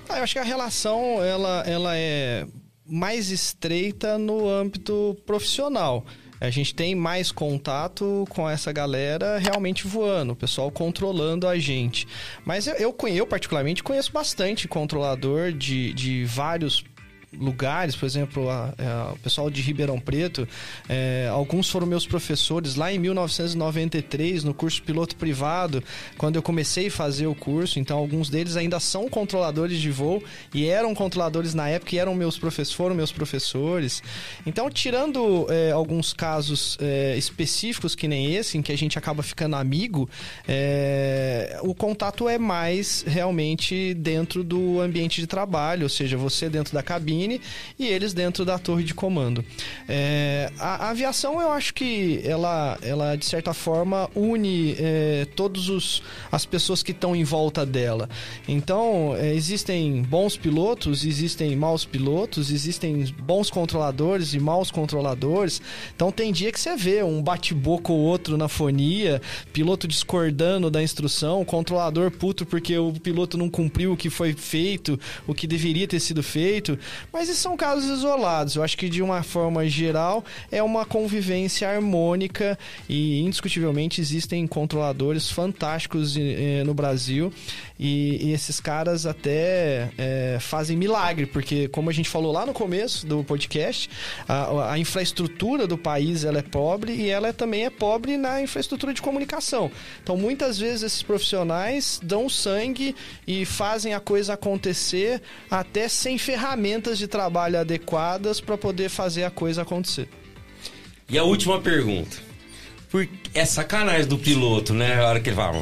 Ah, 0.08 0.18
eu 0.18 0.22
acho 0.22 0.32
que 0.32 0.38
a 0.38 0.44
relação 0.44 1.22
ela, 1.22 1.62
ela 1.66 1.96
é 1.96 2.46
mais 2.86 3.30
estreita 3.30 4.16
no 4.16 4.48
âmbito 4.48 5.16
profissional 5.26 6.06
a 6.40 6.50
gente 6.50 6.74
tem 6.74 6.94
mais 6.94 7.32
contato 7.32 8.24
com 8.28 8.48
essa 8.48 8.72
galera 8.72 9.38
realmente 9.38 9.86
voando, 9.86 10.32
o 10.32 10.36
pessoal 10.36 10.70
controlando 10.70 11.48
a 11.48 11.58
gente. 11.58 12.06
Mas 12.44 12.66
eu, 12.66 12.74
eu, 12.74 12.96
eu 13.08 13.26
particularmente, 13.26 13.82
conheço 13.82 14.12
bastante 14.12 14.68
controlador 14.68 15.52
de, 15.52 15.92
de 15.92 16.24
vários 16.24 16.84
lugares, 17.32 17.96
por 17.96 18.06
exemplo, 18.06 18.48
a, 18.48 18.72
a, 18.78 19.12
o 19.12 19.18
pessoal 19.18 19.50
de 19.50 19.60
Ribeirão 19.60 19.98
Preto, 19.98 20.46
é, 20.88 21.28
alguns 21.30 21.68
foram 21.68 21.86
meus 21.86 22.06
professores 22.06 22.76
lá 22.76 22.92
em 22.92 22.98
1993, 22.98 24.44
no 24.44 24.54
curso 24.54 24.82
piloto 24.82 25.16
privado, 25.16 25.82
quando 26.16 26.36
eu 26.36 26.42
comecei 26.42 26.86
a 26.86 26.90
fazer 26.90 27.26
o 27.26 27.34
curso. 27.34 27.78
Então, 27.78 27.98
alguns 27.98 28.30
deles 28.30 28.56
ainda 28.56 28.78
são 28.78 29.08
controladores 29.08 29.78
de 29.78 29.90
voo 29.90 30.22
e 30.54 30.66
eram 30.66 30.94
controladores 30.94 31.52
na 31.52 31.68
época 31.68 31.94
e 31.94 31.98
eram 31.98 32.14
meus 32.14 32.38
professores, 32.38 32.72
foram 32.72 32.94
meus 32.94 33.12
professores. 33.12 34.02
Então, 34.46 34.70
tirando 34.70 35.46
é, 35.50 35.72
alguns 35.72 36.12
casos 36.12 36.78
é, 36.80 37.16
específicos 37.16 37.94
que 37.94 38.06
nem 38.06 38.34
esse, 38.34 38.56
em 38.56 38.62
que 38.62 38.72
a 38.72 38.78
gente 38.78 38.98
acaba 38.98 39.22
ficando 39.22 39.56
amigo, 39.56 40.08
é, 40.46 41.58
o 41.62 41.74
contato 41.74 42.28
é 42.28 42.38
mais 42.38 43.04
realmente 43.06 43.94
dentro 43.94 44.44
do 44.44 44.80
ambiente 44.80 45.20
de 45.20 45.26
trabalho, 45.26 45.82
ou 45.84 45.88
seja, 45.88 46.16
você 46.16 46.48
dentro 46.48 46.72
da 46.72 46.82
cabine 46.82 47.15
e 47.78 47.86
eles 47.86 48.12
dentro 48.12 48.44
da 48.44 48.58
torre 48.58 48.84
de 48.84 48.94
comando. 48.94 49.44
É, 49.88 50.50
a, 50.58 50.86
a, 50.86 50.90
aviação, 50.90 51.40
eu 51.40 51.50
acho 51.50 51.74
que 51.74 52.20
ela, 52.24 52.78
ela 52.82 53.16
de 53.16 53.24
certa 53.24 53.52
forma, 53.52 54.08
une 54.14 54.76
é, 54.78 55.26
todas 55.36 56.02
as 56.30 56.44
pessoas 56.44 56.82
que 56.82 56.92
estão 56.92 57.14
em 57.14 57.24
volta 57.24 57.64
dela. 57.64 58.08
Então, 58.48 59.14
é, 59.16 59.34
existem 59.34 60.02
bons 60.02 60.36
pilotos, 60.36 61.04
existem 61.04 61.54
maus 61.56 61.84
pilotos, 61.84 62.50
existem 62.50 63.04
bons 63.22 63.50
controladores 63.50 64.34
e 64.34 64.38
maus 64.38 64.70
controladores. 64.70 65.60
Então, 65.94 66.10
tem 66.10 66.32
dia 66.32 66.52
que 66.52 66.60
você 66.60 66.76
vê 66.76 67.02
um 67.02 67.22
bate-boca 67.22 67.92
ou 67.92 67.98
outro 67.98 68.36
na 68.36 68.48
fonia, 68.48 69.20
piloto 69.52 69.86
discordando 69.86 70.70
da 70.70 70.82
instrução, 70.82 71.44
controlador 71.44 72.10
puto 72.10 72.44
porque 72.44 72.76
o 72.76 72.92
piloto 72.92 73.38
não 73.38 73.48
cumpriu 73.48 73.92
o 73.92 73.96
que 73.96 74.10
foi 74.10 74.32
feito, 74.32 74.98
o 75.26 75.34
que 75.34 75.46
deveria 75.46 75.86
ter 75.86 76.00
sido 76.00 76.22
feito. 76.22 76.78
Mas 77.12 77.28
esses 77.28 77.40
são 77.40 77.56
casos 77.56 77.88
isolados. 77.90 78.56
Eu 78.56 78.62
acho 78.62 78.76
que 78.76 78.88
de 78.88 79.02
uma 79.02 79.22
forma 79.22 79.66
geral 79.68 80.24
é 80.50 80.62
uma 80.62 80.84
convivência 80.84 81.68
harmônica 81.68 82.58
e 82.88 83.20
indiscutivelmente 83.20 84.00
existem 84.00 84.46
controladores 84.46 85.30
fantásticos 85.30 86.16
eh, 86.16 86.62
no 86.64 86.74
Brasil 86.74 87.32
e, 87.78 88.26
e 88.28 88.32
esses 88.32 88.60
caras 88.60 89.06
até 89.06 89.90
é, 89.98 90.38
fazem 90.40 90.76
milagre, 90.76 91.26
porque 91.26 91.68
como 91.68 91.90
a 91.90 91.92
gente 91.92 92.08
falou 92.08 92.32
lá 92.32 92.46
no 92.46 92.52
começo 92.52 93.06
do 93.06 93.22
podcast, 93.22 93.90
a, 94.26 94.72
a 94.72 94.78
infraestrutura 94.78 95.66
do 95.66 95.76
país 95.76 96.24
ela 96.24 96.38
é 96.38 96.42
pobre 96.42 96.92
e 96.92 97.08
ela 97.08 97.32
também 97.32 97.64
é 97.64 97.70
pobre 97.70 98.16
na 98.16 98.40
infraestrutura 98.40 98.94
de 98.94 99.02
comunicação. 99.02 99.70
Então 100.02 100.16
muitas 100.16 100.58
vezes 100.58 100.82
esses 100.82 101.02
profissionais 101.02 102.00
dão 102.02 102.28
sangue 102.28 102.94
e 103.26 103.44
fazem 103.44 103.94
a 103.94 104.00
coisa 104.00 104.34
acontecer 104.34 105.20
até 105.50 105.88
sem 105.88 106.16
ferramentas 106.18 106.95
de 106.98 107.06
trabalho 107.06 107.58
adequadas 107.58 108.40
para 108.40 108.56
poder 108.56 108.88
fazer 108.88 109.24
a 109.24 109.30
coisa 109.30 109.62
acontecer. 109.62 110.08
E 111.08 111.16
a 111.16 111.22
última 111.22 111.60
pergunta. 111.60 112.25
Por... 112.96 113.06
É 113.34 113.44
sacanagem 113.44 114.06
do 114.06 114.16
piloto, 114.16 114.72
né? 114.72 114.98
A 114.98 115.08
hora 115.08 115.20
que 115.20 115.28
ele 115.28 115.36
fala. 115.36 115.58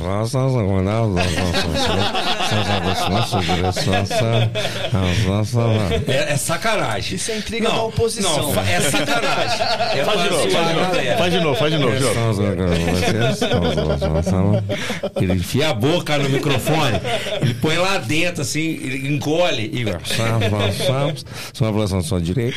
É, 6.06 6.32
é 6.34 6.36
sacanagem. 6.36 7.16
Isso 7.16 7.32
é 7.32 7.38
intriga 7.38 7.68
da 7.68 7.82
oposição. 7.82 8.52
Não, 8.52 8.60
é 8.62 8.80
sacanagem. 8.80 9.66
É 9.98 10.04
Faz 10.04 10.22
de 10.22 10.30
novo, 10.30 10.50
faz 10.50 10.68
de 10.68 10.74
novo. 10.74 11.16
Faz 11.18 11.32
de 11.32 11.38
novo, 11.40 11.56
faz 11.56 11.72
de 11.72 11.78
novo. 11.78 11.94
Ele 15.20 15.32
enfia 15.32 15.70
a 15.70 15.74
boca 15.74 16.16
no 16.18 16.28
microfone, 16.28 17.00
ele 17.40 17.54
põe 17.54 17.76
lá 17.76 17.98
dentro, 17.98 18.42
assim, 18.42 18.60
ele 18.60 19.08
engole 19.08 19.64
e. 19.72 19.84
Sua 21.52 21.68
ablação 21.70 22.02
sua 22.02 22.20
direita. 22.20 22.56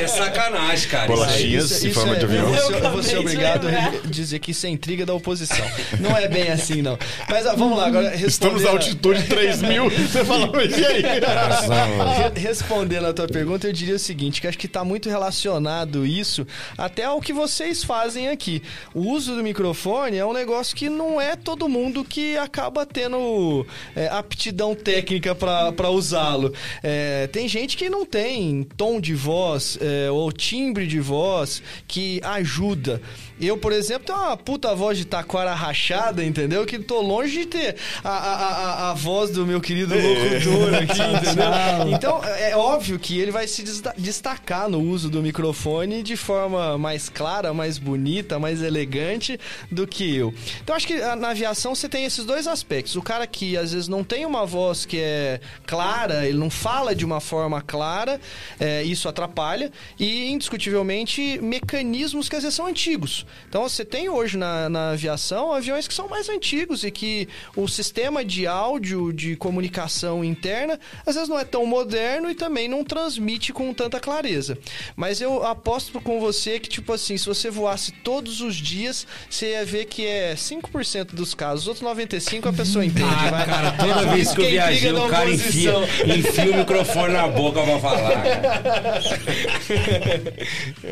É 0.00 0.06
sacanagem, 0.06 0.88
cara. 0.88 1.08
Bolachinhas 1.08 1.84
em 1.84 1.92
forma 1.92 2.14
é- 2.14 2.18
de 2.18 2.24
avião. 2.24 2.54
Eu 2.54 2.90
vou 2.90 3.02
ser- 3.02 3.16
eu 3.16 3.22
obrigado 3.50 3.68
a 3.68 3.70
lembrar. 3.70 4.10
dizer 4.10 4.38
que 4.38 4.50
isso 4.50 4.66
é 4.66 4.70
intriga 4.70 5.04
da 5.06 5.14
oposição. 5.14 5.66
Não 6.00 6.16
é 6.16 6.28
bem 6.28 6.48
assim, 6.50 6.82
não. 6.82 6.98
Mas 7.28 7.46
ah, 7.46 7.54
vamos 7.54 7.76
lá, 7.78 7.86
agora 7.86 8.14
Estamos 8.14 8.62
na 8.62 8.70
respondendo- 8.70 8.70
altitude 8.70 9.22
3 9.24 9.62
mil. 9.62 9.90
Você 9.90 10.22
mas 10.22 10.78
e 10.78 10.84
aí? 10.84 11.02
Re- 11.02 12.40
Respondendo 12.40 13.06
a 13.06 13.12
tua 13.12 13.26
pergunta, 13.26 13.66
eu 13.66 13.72
diria 13.72 13.94
o 13.96 13.98
seguinte, 13.98 14.40
que 14.40 14.46
acho 14.46 14.58
que 14.58 14.66
está 14.66 14.84
muito 14.84 15.08
relacionado 15.08 16.04
isso 16.06 16.46
até 16.76 17.04
ao 17.04 17.20
que 17.20 17.32
vocês 17.32 17.82
fazem 17.84 18.28
aqui. 18.28 18.62
O 18.94 19.00
uso 19.10 19.34
do 19.34 19.42
microfone 19.42 20.16
é 20.16 20.24
um 20.26 20.32
negócio 20.32 20.74
que 20.76 20.88
não 20.88 21.20
é 21.20 21.36
todo 21.36 21.68
mundo 21.68 22.04
que 22.04 22.36
acaba 22.36 22.84
tendo 22.86 23.66
é, 23.94 24.08
aptidão 24.08 24.74
técnica 24.74 25.34
para 25.34 25.90
usá-lo. 25.90 26.52
É, 26.82 27.26
tem 27.28 27.48
gente 27.48 27.76
que 27.76 27.88
não 27.88 28.04
tem 28.04 28.66
tom 28.76 29.00
de 29.00 29.14
voz 29.14 29.78
é, 29.80 30.10
ou 30.10 30.30
timbre 30.32 30.86
de 30.86 31.00
voz 31.00 31.62
que 31.86 32.20
ajuda. 32.24 33.00
Eu, 33.42 33.56
por 33.58 33.72
exemplo, 33.72 34.06
tenho 34.06 34.18
uma 34.18 34.36
puta 34.36 34.72
voz 34.74 34.96
de 34.96 35.04
taquara 35.04 35.52
rachada, 35.52 36.24
entendeu? 36.24 36.64
Que 36.64 36.78
tô 36.78 37.00
longe 37.00 37.40
de 37.40 37.46
ter 37.46 37.76
a, 38.04 38.08
a, 38.08 38.32
a, 38.34 38.90
a 38.90 38.94
voz 38.94 39.30
do 39.30 39.44
meu 39.44 39.60
querido 39.60 39.94
locutor 39.94 40.74
aqui, 40.74 41.02
entendeu? 41.02 41.92
Então, 41.92 42.20
é 42.24 42.56
óbvio 42.56 42.98
que 43.00 43.18
ele 43.18 43.32
vai 43.32 43.48
se 43.48 43.62
desta- 43.62 43.94
destacar 43.98 44.68
no 44.68 44.78
uso 44.80 45.10
do 45.10 45.20
microfone 45.20 46.02
de 46.04 46.16
forma 46.16 46.78
mais 46.78 47.08
clara, 47.08 47.52
mais 47.52 47.78
bonita, 47.78 48.38
mais 48.38 48.62
elegante 48.62 49.38
do 49.70 49.86
que 49.88 50.14
eu. 50.16 50.32
Então, 50.62 50.76
acho 50.76 50.86
que 50.86 50.94
ah, 51.02 51.16
na 51.16 51.30
aviação 51.30 51.74
você 51.74 51.88
tem 51.88 52.04
esses 52.04 52.24
dois 52.24 52.46
aspectos. 52.46 52.94
O 52.94 53.02
cara 53.02 53.26
que 53.26 53.56
às 53.56 53.72
vezes 53.72 53.88
não 53.88 54.04
tem 54.04 54.24
uma 54.24 54.46
voz 54.46 54.86
que 54.86 54.98
é 54.98 55.40
clara, 55.66 56.26
ele 56.26 56.38
não 56.38 56.48
fala 56.50 56.94
de 56.94 57.04
uma 57.04 57.18
forma 57.20 57.60
clara, 57.60 58.20
é, 58.60 58.84
isso 58.84 59.08
atrapalha. 59.08 59.72
E, 59.98 60.30
indiscutivelmente, 60.30 61.40
mecanismos 61.42 62.28
que 62.28 62.36
às 62.36 62.42
vezes 62.44 62.54
são 62.54 62.66
antigos. 62.66 63.26
Então, 63.48 63.62
você 63.62 63.84
tem 63.84 64.08
hoje 64.08 64.36
na, 64.36 64.68
na 64.68 64.90
aviação 64.90 65.52
aviões 65.52 65.86
que 65.86 65.94
são 65.94 66.08
mais 66.08 66.28
antigos 66.28 66.84
e 66.84 66.90
que 66.90 67.28
o 67.56 67.68
sistema 67.68 68.24
de 68.24 68.46
áudio, 68.46 69.12
de 69.12 69.36
comunicação 69.36 70.24
interna, 70.24 70.78
às 71.06 71.14
vezes 71.14 71.28
não 71.28 71.38
é 71.38 71.44
tão 71.44 71.66
moderno 71.66 72.30
e 72.30 72.34
também 72.34 72.68
não 72.68 72.84
transmite 72.84 73.52
com 73.52 73.72
tanta 73.74 74.00
clareza. 74.00 74.58
Mas 74.96 75.20
eu 75.20 75.44
aposto 75.44 76.00
com 76.00 76.20
você 76.20 76.58
que, 76.58 76.68
tipo 76.68 76.92
assim, 76.92 77.16
se 77.16 77.26
você 77.26 77.50
voasse 77.50 77.92
todos 77.92 78.40
os 78.40 78.56
dias, 78.56 79.06
você 79.28 79.52
ia 79.52 79.64
ver 79.64 79.86
que 79.86 80.06
é 80.06 80.34
5% 80.34 81.14
dos 81.14 81.34
casos. 81.34 81.62
Os 81.62 81.68
outros 81.68 81.86
95% 81.86 82.48
a 82.48 82.52
pessoa 82.52 82.84
entende. 82.84 83.08
Ah, 83.08 83.30
vai. 83.30 83.46
cara, 83.46 83.72
toda 83.72 84.06
vez 84.06 84.32
que 84.32 84.40
eu 84.40 84.50
viajei, 84.50 84.92
o 84.92 85.08
cara 85.08 85.30
enfia, 85.30 85.76
oposição. 85.76 86.16
enfia 86.16 86.52
o 86.52 86.56
microfone 86.56 87.12
na 87.12 87.28
boca 87.28 87.62
pra 87.62 87.78
falar. 87.78 88.24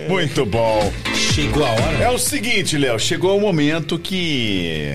Muito 0.09 0.47
bom. 0.47 0.93
Chegou 1.15 1.65
a 1.65 1.71
hora? 1.71 1.97
É 2.03 2.11
o 2.11 2.19
seguinte, 2.21 2.77
Léo, 2.79 2.99
chegou 2.99 3.37
o 3.37 3.41
momento 3.41 3.99
que 3.99 4.93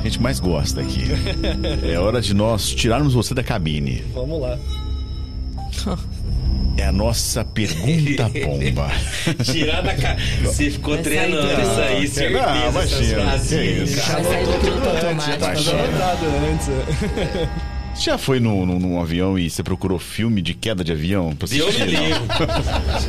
a 0.00 0.02
gente 0.04 0.20
mais 0.20 0.40
gosta 0.40 0.80
aqui. 0.80 1.02
É 1.90 1.98
hora 1.98 2.20
de 2.20 2.34
nós 2.34 2.74
tirarmos 2.74 3.14
você 3.14 3.34
da 3.34 3.42
cabine. 3.42 4.02
Vamos 4.14 4.40
lá. 4.40 4.58
É 6.76 6.86
a 6.86 6.92
nossa 6.92 7.44
pergunta 7.44 8.28
bomba. 8.44 8.90
Tirar 9.44 9.82
da 9.82 9.94
cara. 9.94 10.16
Você 10.42 10.70
ficou 10.70 10.94
Vai 10.94 11.04
sair 11.04 11.16
treinando 11.16 11.48
tudo. 11.48 11.62
isso 11.62 11.80
aí, 11.80 12.08
certeza. 12.08 12.40
Não, 12.46 12.54
essas 12.54 12.92
imagina, 12.92 13.22
frasinhas, 13.22 13.90
que 13.90 13.96
isso. 13.98 14.06
cara. 14.06 14.22
Vai 14.22 14.32
sair 14.32 14.46
do 14.46 14.60
piloto 14.60 14.88
automático. 14.88 15.38
Tá 15.38 15.50
antes. 16.52 17.71
Você 17.94 18.10
já 18.10 18.18
foi 18.18 18.40
num, 18.40 18.64
num- 18.66 18.78
num 18.78 19.00
avião 19.00 19.38
e 19.38 19.48
você 19.50 19.62
procurou 19.62 19.98
filme 19.98 20.40
de 20.42 20.54
queda 20.54 20.82
de 20.82 20.92
avião? 20.92 21.34
Pra 21.36 21.46
Deus 21.46 21.78
me 21.78 21.84
livre. 21.86 22.20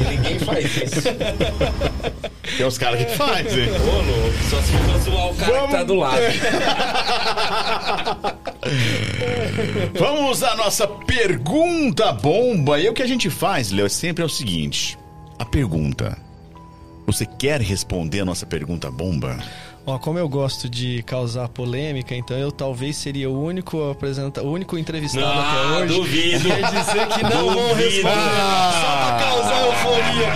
Ninguém 0.10 0.40
faz 0.40 0.66
isso. 0.78 1.02
Tem 2.58 2.66
uns 2.66 2.78
caras 2.78 3.04
que 3.04 3.16
fazem. 3.18 3.70
Ô, 3.70 3.74
louco. 3.76 4.34
Só 4.50 4.62
se 4.62 4.72
for 4.74 5.00
zoar 5.00 5.28
o 5.30 5.36
cara 5.36 5.62
que 5.68 5.72
tá 5.72 5.84
do 5.84 5.96
lado. 5.96 6.22
Vamos 9.98 10.44
à 10.44 10.56
nossa 10.56 10.86
pergunta 10.88 12.12
bomba. 12.12 12.80
E 12.80 12.88
o 12.90 12.94
que 12.94 13.02
a 13.02 13.08
gente 13.08 13.30
faz, 13.30 13.72
Léo, 13.72 13.90
sempre 13.90 14.22
é 14.22 14.26
o 14.26 14.30
seguinte: 14.30 14.98
a 15.40 15.46
pergunta. 15.46 16.18
Você 17.08 17.26
quer 17.26 17.60
responder 17.62 18.20
a 18.22 18.26
nossa 18.26 18.46
pergunta 18.46 18.92
bomba? 18.92 19.38
Ó, 19.86 20.00
como 20.00 20.18
eu 20.18 20.30
gosto 20.30 20.70
de 20.70 21.04
causar 21.04 21.50
polêmica, 21.50 22.16
então 22.16 22.38
eu 22.38 22.54
talvez 22.54 22.96
seria 22.96 23.30
o 23.30 23.44
único 23.44 23.92
apresenta... 23.92 24.42
o 24.42 24.50
único 24.50 24.78
entrevistado 24.78 25.26
Ah, 25.28 25.74
até 25.76 25.84
hoje. 25.84 25.94
duvido. 25.94 26.48
Quer 26.48 26.72
dizer 26.72 27.08
que 27.08 27.24
não 27.24 27.50
vão 27.54 27.68
Duvido. 27.68 27.76
responder 27.76 28.14
só 28.72 28.96
pra 28.96 29.18
causar 29.20 29.66
euforia. 29.66 30.34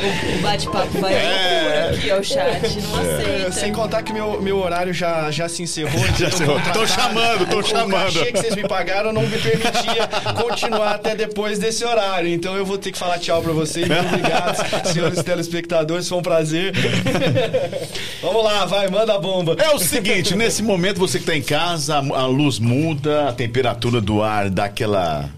O, 0.00 0.38
o 0.38 0.42
bate-papo 0.42 0.98
vai 1.00 1.12
loucura 1.12 1.90
aqui 1.90 2.10
ao 2.10 2.24
chat, 2.24 2.80
não 2.80 2.98
aceita. 2.98 3.52
Sem 3.52 3.72
contar 3.72 4.02
que 4.02 4.12
meu, 4.12 4.42
meu 4.42 4.58
horário 4.58 4.92
já, 4.92 5.30
já 5.30 5.48
se 5.48 5.62
encerrou. 5.62 5.92
Já 6.00 6.08
então 6.08 6.28
encerrou. 6.28 6.56
Tão 6.60 6.72
contratar- 6.72 6.88
chamando, 6.88 7.46
tão 7.48 7.58
o- 7.60 7.62
chamando. 7.62 7.90
O 8.08 8.12
cachê 8.14 8.32
que 8.32 8.38
vocês 8.40 8.56
me 8.56 8.66
pagaram 8.66 9.12
não 9.12 9.22
me 9.22 9.38
permitia 9.38 10.08
continuar 10.42 10.96
até 10.96 11.14
depois 11.14 11.60
desse 11.60 11.84
horário. 11.84 12.28
Então 12.28 12.56
eu 12.56 12.66
vou 12.66 12.76
ter 12.76 12.90
que 12.90 12.98
falar 12.98 13.20
tchau 13.20 13.40
pra 13.40 13.52
vocês. 13.52 13.86
Muito 13.86 14.04
obrigado, 14.08 14.56
senhores 14.92 15.22
telespectadores. 15.22 16.08
Foi 16.08 16.18
um 16.18 16.22
prazer. 16.22 16.72
Vamos 18.22 18.44
lá, 18.44 18.66
vai, 18.66 18.88
manda 18.88 19.14
a 19.14 19.18
bomba. 19.18 19.56
É 19.58 19.70
o 19.74 19.78
seguinte, 19.78 20.34
nesse 20.36 20.62
momento 20.62 20.98
você 20.98 21.18
que 21.18 21.24
tá 21.24 21.36
em 21.36 21.42
casa, 21.42 21.96
a 21.96 22.26
luz 22.26 22.58
muda, 22.58 23.28
a 23.28 23.32
temperatura 23.32 24.00
do 24.00 24.22
ar 24.22 24.50
dá 24.50 24.66
aquela 24.66 25.28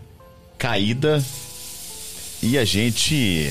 caída 0.58 1.22
e 2.42 2.58
a 2.58 2.64
gente 2.64 3.50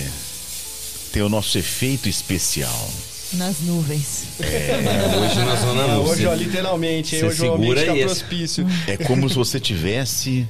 tem 1.14 1.22
o 1.22 1.30
nosso 1.30 1.57
efeito 1.57 2.09
especial. 2.09 2.90
Nas 3.33 3.61
nuvens. 3.61 4.23
Hoje 4.41 5.40
na 5.45 5.56
Zona 5.56 5.83
Ah, 5.93 5.99
hoje, 5.99 6.25
ó, 6.25 6.33
literalmente? 6.33 7.17
Você 7.17 7.25
hoje 7.25 7.45
o 7.45 7.53
ambiente 7.53 7.80
segura 7.80 7.85
tá 7.85 7.98
esse. 7.98 8.19
propício. 8.25 8.67
É 8.88 8.98
como 8.98 9.30
se 9.30 9.35
você 9.40 9.57
tivesse 9.57 10.45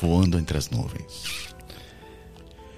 voando 0.00 0.38
entre 0.38 0.56
as 0.56 0.70
nuvens. 0.70 1.45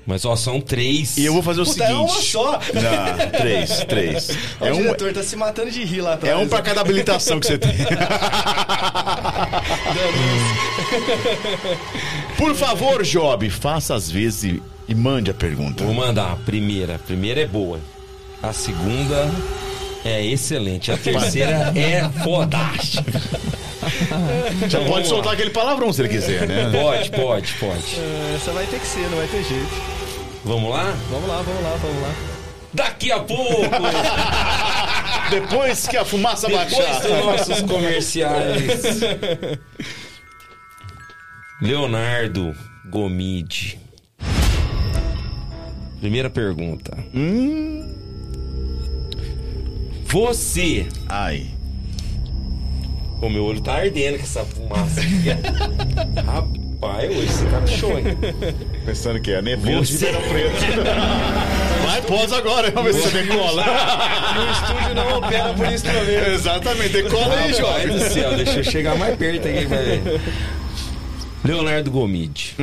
Mas 0.08 0.24
ó, 0.24 0.34
são 0.34 0.58
três. 0.58 1.18
E 1.18 1.26
eu 1.26 1.34
vou 1.34 1.42
fazer 1.42 1.60
o 1.60 1.66
Puta, 1.66 1.84
é 1.84 1.92
uma 1.92 2.08
seguinte. 2.08 2.32
só. 2.32 2.52
Não, 2.52 3.30
três, 3.38 3.84
três. 3.84 4.30
É 4.58 4.72
o 4.72 4.76
um, 4.76 4.82
diretor 4.84 5.12
tá 5.12 5.22
se 5.22 5.36
matando 5.36 5.70
de 5.70 5.84
rir 5.84 6.00
lá 6.00 6.14
atrás. 6.14 6.34
é 6.34 6.36
um 6.42 6.48
pra 6.48 6.62
cada 6.62 6.80
habilitação 6.80 7.38
que 7.38 7.46
você 7.46 7.58
tem. 7.58 7.74
Por 12.38 12.54
favor, 12.54 13.02
Job, 13.02 13.50
faça 13.50 13.94
as 13.94 14.10
vezes 14.10 14.44
e, 14.44 14.62
e 14.88 14.94
mande 14.94 15.30
a 15.30 15.34
pergunta. 15.34 15.84
Vou 15.84 15.92
mandar 15.92 16.32
a 16.32 16.36
primeira. 16.36 16.94
A 16.94 16.98
primeira 16.98 17.42
é 17.42 17.46
boa. 17.46 17.78
A 18.42 18.54
segunda 18.54 19.30
é 20.06 20.24
excelente. 20.24 20.90
A 20.90 20.96
terceira 20.96 21.70
é 21.76 22.08
fodástica. 22.24 23.20
Já 24.68 24.80
pode 24.86 25.06
soltar 25.06 25.34
aquele 25.34 25.50
palavrão 25.50 25.92
se 25.92 26.00
ele 26.00 26.08
quiser, 26.08 26.48
né? 26.48 26.70
Pode, 26.72 27.10
pode, 27.10 27.52
pode. 27.54 27.96
É, 27.98 28.36
Essa 28.36 28.52
vai 28.52 28.64
ter 28.64 28.80
que 28.80 28.86
ser, 28.86 29.02
não 29.10 29.18
vai 29.18 29.26
ter 29.26 29.44
jeito. 29.44 29.97
Vamos 30.44 30.70
lá? 30.70 30.94
Vamos 31.10 31.28
lá, 31.28 31.42
vamos 31.42 31.62
lá, 31.62 31.76
vamos 31.76 32.02
lá. 32.02 32.14
Daqui 32.72 33.10
a 33.10 33.20
pouco, 33.20 33.62
Depois 35.30 35.86
que 35.88 35.96
a 35.96 36.04
fumaça 36.04 36.46
depois 36.46 36.70
baixar. 36.74 37.00
dos 37.00 37.10
nossos 37.24 37.62
comerciais. 37.62 39.00
Leonardo 41.60 42.54
Gomide. 42.90 43.78
Primeira 46.00 46.30
pergunta. 46.30 46.96
Você. 50.04 50.86
Ai. 51.08 51.48
O 53.20 53.28
meu 53.28 53.44
olho 53.44 53.60
tá 53.60 53.74
ardendo 53.74 54.18
com 54.18 54.22
essa 54.24 54.44
fumaça 54.44 55.00
aqui. 55.00 55.28
Rapaz, 56.24 56.52
hoje 56.80 57.26
você 57.28 57.46
caprichou, 57.46 57.98
hein? 57.98 58.04
Pensando 58.86 59.20
que 59.20 59.32
é 59.32 59.42
neblina 59.42 59.80
de 59.82 59.86
Você- 59.96 60.06
Ribeirão 60.06 60.28
Preto. 60.30 60.82
Vai, 61.84 62.02
pós 62.02 62.32
agora, 62.32 62.70
vamos 62.70 62.94
ver 62.94 63.02
se 63.02 63.08
você 63.10 63.22
decola. 63.22 63.64
No 64.38 64.52
estúdio 64.52 64.94
não 64.94 65.18
opera 65.18 65.54
por 65.54 65.66
instrumento. 65.72 66.28
Exatamente, 66.30 66.88
decola 66.90 67.34
aí, 67.34 67.50
Rapaz 67.52 67.56
jovem. 67.58 67.88
do 67.88 67.98
céu, 68.00 68.36
deixa 68.36 68.58
eu 68.58 68.64
chegar 68.64 68.96
mais 68.96 69.16
perto 69.16 69.48
aqui, 69.48 69.64
velho. 69.64 70.20
Leonardo 71.44 71.90
Gomide. 71.90 72.54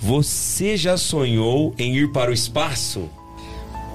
Você 0.00 0.76
já 0.76 0.96
sonhou 0.96 1.74
em 1.78 1.96
ir 1.96 2.08
para 2.12 2.30
o 2.30 2.34
espaço? 2.34 3.08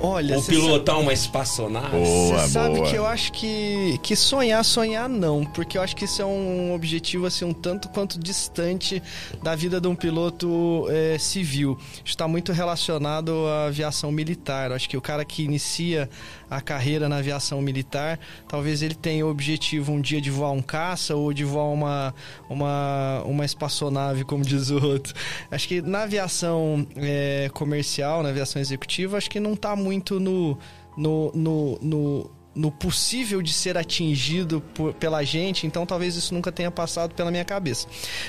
Olha, 0.06 0.36
Ou 0.36 0.44
pilotar 0.44 1.00
uma 1.00 1.14
espaçonave? 1.14 1.98
Você 1.98 2.50
sabe 2.50 2.76
boa. 2.76 2.90
que 2.90 2.96
eu 2.98 3.06
acho 3.06 3.32
que, 3.32 3.98
que 4.04 4.18
sonhar, 4.18 4.62
sonhar 4.66 5.08
não, 5.08 5.46
porque 5.46 5.78
eu 5.78 5.82
acho 5.82 5.96
que 5.96 6.04
isso 6.04 6.22
é 6.22 6.26
um 6.26 6.74
objetivo 6.74 7.26
assim 7.26 7.46
um 7.46 7.54
tanto 7.54 7.88
quanto 7.88 8.20
distante 8.20 9.02
da 9.42 9.56
vida 9.56 9.80
de 9.80 9.88
um 9.88 9.96
piloto 9.96 10.88
eh, 10.90 11.18
civil. 11.18 11.78
Está 12.04 12.28
muito 12.28 12.52
relacionado 12.52 13.48
à 13.48 13.68
aviação 13.68 14.12
militar. 14.12 14.72
Eu 14.72 14.76
acho 14.76 14.90
que 14.90 14.98
o 14.98 15.02
cara 15.02 15.24
que 15.24 15.42
inicia 15.42 16.10
a 16.56 16.62
carreira 16.62 17.10
na 17.10 17.18
aviação 17.18 17.62
militar, 17.62 18.20
talvez 18.48 18.82
ele 18.82 18.96
tenha 18.96 19.26
o 19.26 19.30
objetivo 19.30 19.92
um 19.92 20.02
dia 20.02 20.22
de 20.22 20.30
voar 20.30 20.52
um 20.52 20.62
caça 20.62 21.16
ou 21.16 21.34
de 21.34 21.44
voar 21.44 21.66
uma, 21.66 22.14
uma, 22.50 23.24
uma 23.26 23.46
espaçonave, 23.46 24.24
como 24.24 24.44
diz 24.44 24.70
o 24.70 24.84
outro. 24.84 25.14
Acho 25.50 25.68
que 25.68 25.82
na 25.82 26.04
aviação 26.04 26.86
eh, 26.96 27.50
comercial, 27.54 28.24
na 28.24 28.30
aviação 28.30 28.62
executiva, 28.62 29.18
acho 29.18 29.30
que 29.30 29.40
não 29.40 29.54
está 29.54 29.76
muito 29.76 30.20
no, 30.20 30.58
no, 30.98 31.32
no, 31.34 31.80
no, 31.82 32.32
no 32.56 32.70
possível 32.72 33.42
de 33.42 33.52
ser 33.52 33.78
atingido 33.78 34.62
por- 34.76 34.94
pela 34.94 35.24
gente, 35.24 35.66
então 35.66 35.86
talvez 35.86 36.16
isso 36.16 36.34
nunca 36.34 36.52
tenha 36.52 36.70
passado 36.70 37.14
pela 37.16 37.32
minha 37.32 37.44
cabeça. 37.46 37.88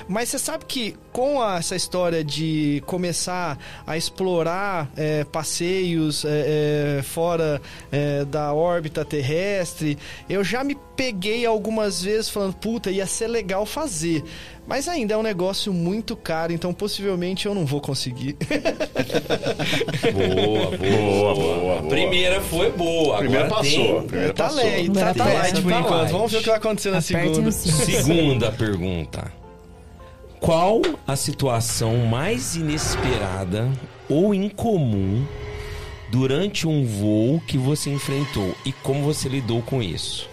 Mas 0.09 0.31
você 0.31 0.39
sabe 0.39 0.65
que 0.65 0.97
com 1.13 1.43
a- 1.43 1.59
essa 1.59 1.77
história 1.77 2.25
de 2.25 2.83
começar 2.87 3.59
a 3.87 3.97
explorar 3.97 4.91
é, 4.97 5.25
passeios 5.25 6.25
é, 6.25 6.99
é, 6.99 7.03
fora 7.03 7.61
é, 7.93 8.25
da 8.25 8.53
órbita 8.55 9.05
terrestre, 9.05 9.99
eu 10.29 10.43
já 10.43 10.65
me 10.65 10.75
peguei 10.97 11.45
algumas 11.45 12.03
vezes 12.03 12.29
falando, 12.29 12.55
puta, 12.55 12.91
ia 12.91 13.07
ser 13.07 13.27
legal 13.29 13.65
fazer. 13.67 14.23
Mas 14.67 14.89
ainda 14.89 15.15
é 15.15 15.17
um 15.17 15.23
negócio 15.23 15.73
muito 15.73 16.17
caro, 16.17 16.53
então 16.53 16.73
possivelmente 16.73 17.47
eu 17.47 17.55
não 17.55 17.67
vou 17.67 17.81
conseguir. 17.81 18.37
Boa, 20.13 20.77
boa, 20.77 21.35
Boa, 21.35 21.35
boa, 21.35 21.83
primeira 21.89 22.41
foi 22.41 22.71
boa. 22.73 23.19
Primeira 23.19 23.47
Agora 23.47 23.63
passou. 23.63 23.99
tem 24.01 24.07
Primeira 24.09 24.33
tá 24.35 24.45
passou. 24.45 24.63
leve, 24.65 24.91
tá, 24.91 25.15
tá 25.15 25.25
light 25.25 25.63
por 25.63 25.73
tá 25.73 25.81
enquanto. 25.81 26.01
light. 26.01 26.13
Vamos 26.13 26.33
ver 26.33 26.39
o 26.39 26.41
que 26.43 26.49
vai 26.49 26.57
acontecer 26.59 26.91
na 26.91 26.99
Apertem 26.99 27.35
segunda. 27.35 27.53
Segunda 27.53 28.53
pergunta. 28.53 29.33
Qual 30.41 30.83
a 31.07 31.17
situação 31.17 31.97
mais 32.07 32.55
inesperada 32.57 33.71
ou 34.09 34.35
incomum 34.35 35.25
durante 36.11 36.67
um 36.69 36.85
voo 36.87 37.41
que 37.47 37.57
você 37.59 37.91
enfrentou 37.91 38.55
e 38.65 38.73
como 38.73 39.03
você 39.03 39.29
lidou 39.29 39.63
com 39.63 39.83
isso? 39.83 40.29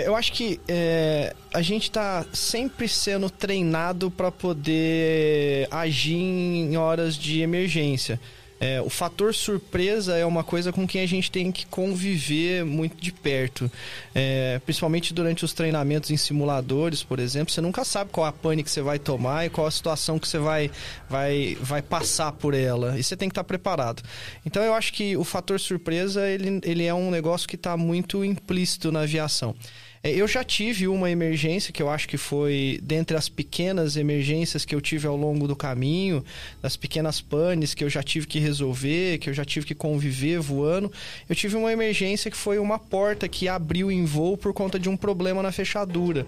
Eu 0.00 0.16
acho 0.16 0.32
que 0.32 0.60
é, 0.66 1.34
a 1.52 1.62
gente 1.62 1.90
tá 1.90 2.24
sempre 2.32 2.88
sendo 2.88 3.30
treinado 3.30 4.10
para 4.10 4.30
poder 4.32 5.68
agir 5.70 6.16
em 6.16 6.76
horas 6.76 7.16
de 7.16 7.40
emergência. 7.40 8.18
É, 8.60 8.80
o 8.80 8.88
fator 8.88 9.34
surpresa 9.34 10.16
é 10.16 10.24
uma 10.24 10.42
coisa 10.42 10.72
com 10.72 10.86
quem 10.86 11.02
a 11.02 11.06
gente 11.06 11.30
tem 11.30 11.52
que 11.52 11.66
conviver 11.66 12.64
muito 12.64 12.96
de 12.96 13.12
perto. 13.12 13.70
É, 14.14 14.58
principalmente 14.64 15.12
durante 15.12 15.44
os 15.44 15.52
treinamentos 15.52 16.10
em 16.10 16.16
simuladores, 16.16 17.02
por 17.02 17.18
exemplo, 17.18 17.52
você 17.52 17.60
nunca 17.60 17.84
sabe 17.84 18.10
qual 18.10 18.26
a 18.26 18.32
pane 18.32 18.62
que 18.62 18.70
você 18.70 18.80
vai 18.80 18.98
tomar 18.98 19.44
e 19.44 19.50
qual 19.50 19.66
a 19.66 19.70
situação 19.70 20.18
que 20.18 20.26
você 20.26 20.38
vai, 20.38 20.70
vai, 21.10 21.58
vai 21.60 21.82
passar 21.82 22.32
por 22.32 22.54
ela. 22.54 22.98
E 22.98 23.02
você 23.02 23.16
tem 23.16 23.28
que 23.28 23.32
estar 23.32 23.44
preparado. 23.44 24.02
Então 24.46 24.62
eu 24.62 24.72
acho 24.72 24.92
que 24.94 25.16
o 25.16 25.24
fator 25.24 25.60
surpresa 25.60 26.26
ele, 26.26 26.60
ele 26.62 26.84
é 26.84 26.94
um 26.94 27.10
negócio 27.10 27.46
que 27.46 27.56
está 27.56 27.76
muito 27.76 28.24
implícito 28.24 28.90
na 28.90 29.00
aviação. 29.00 29.54
É, 30.04 30.10
Eu 30.10 30.28
já 30.28 30.44
tive 30.44 30.86
uma 30.86 31.10
emergência 31.10 31.72
que 31.72 31.82
eu 31.82 31.88
acho 31.88 32.06
que 32.06 32.18
foi 32.18 32.78
dentre 32.82 33.16
as 33.16 33.26
pequenas 33.30 33.96
emergências 33.96 34.66
que 34.66 34.74
eu 34.74 34.80
tive 34.80 35.06
ao 35.06 35.16
longo 35.16 35.48
do 35.48 35.56
caminho, 35.56 36.22
das 36.60 36.76
pequenas 36.76 37.22
panes 37.22 37.72
que 37.72 37.82
eu 37.82 37.88
já 37.88 38.02
tive 38.02 38.26
que 38.26 38.38
resolver, 38.38 39.16
que 39.18 39.30
eu 39.30 39.34
já 39.34 39.46
tive 39.46 39.64
que 39.64 39.74
conviver 39.74 40.38
voando. 40.40 40.92
Eu 41.26 41.34
tive 41.34 41.56
uma 41.56 41.72
emergência 41.72 42.30
que 42.30 42.36
foi 42.36 42.58
uma 42.58 42.78
porta 42.78 43.26
que 43.26 43.48
abriu 43.48 43.90
em 43.90 44.04
voo 44.04 44.36
por 44.36 44.52
conta 44.52 44.78
de 44.78 44.90
um 44.90 44.96
problema 44.96 45.42
na 45.42 45.50
fechadura. 45.50 46.26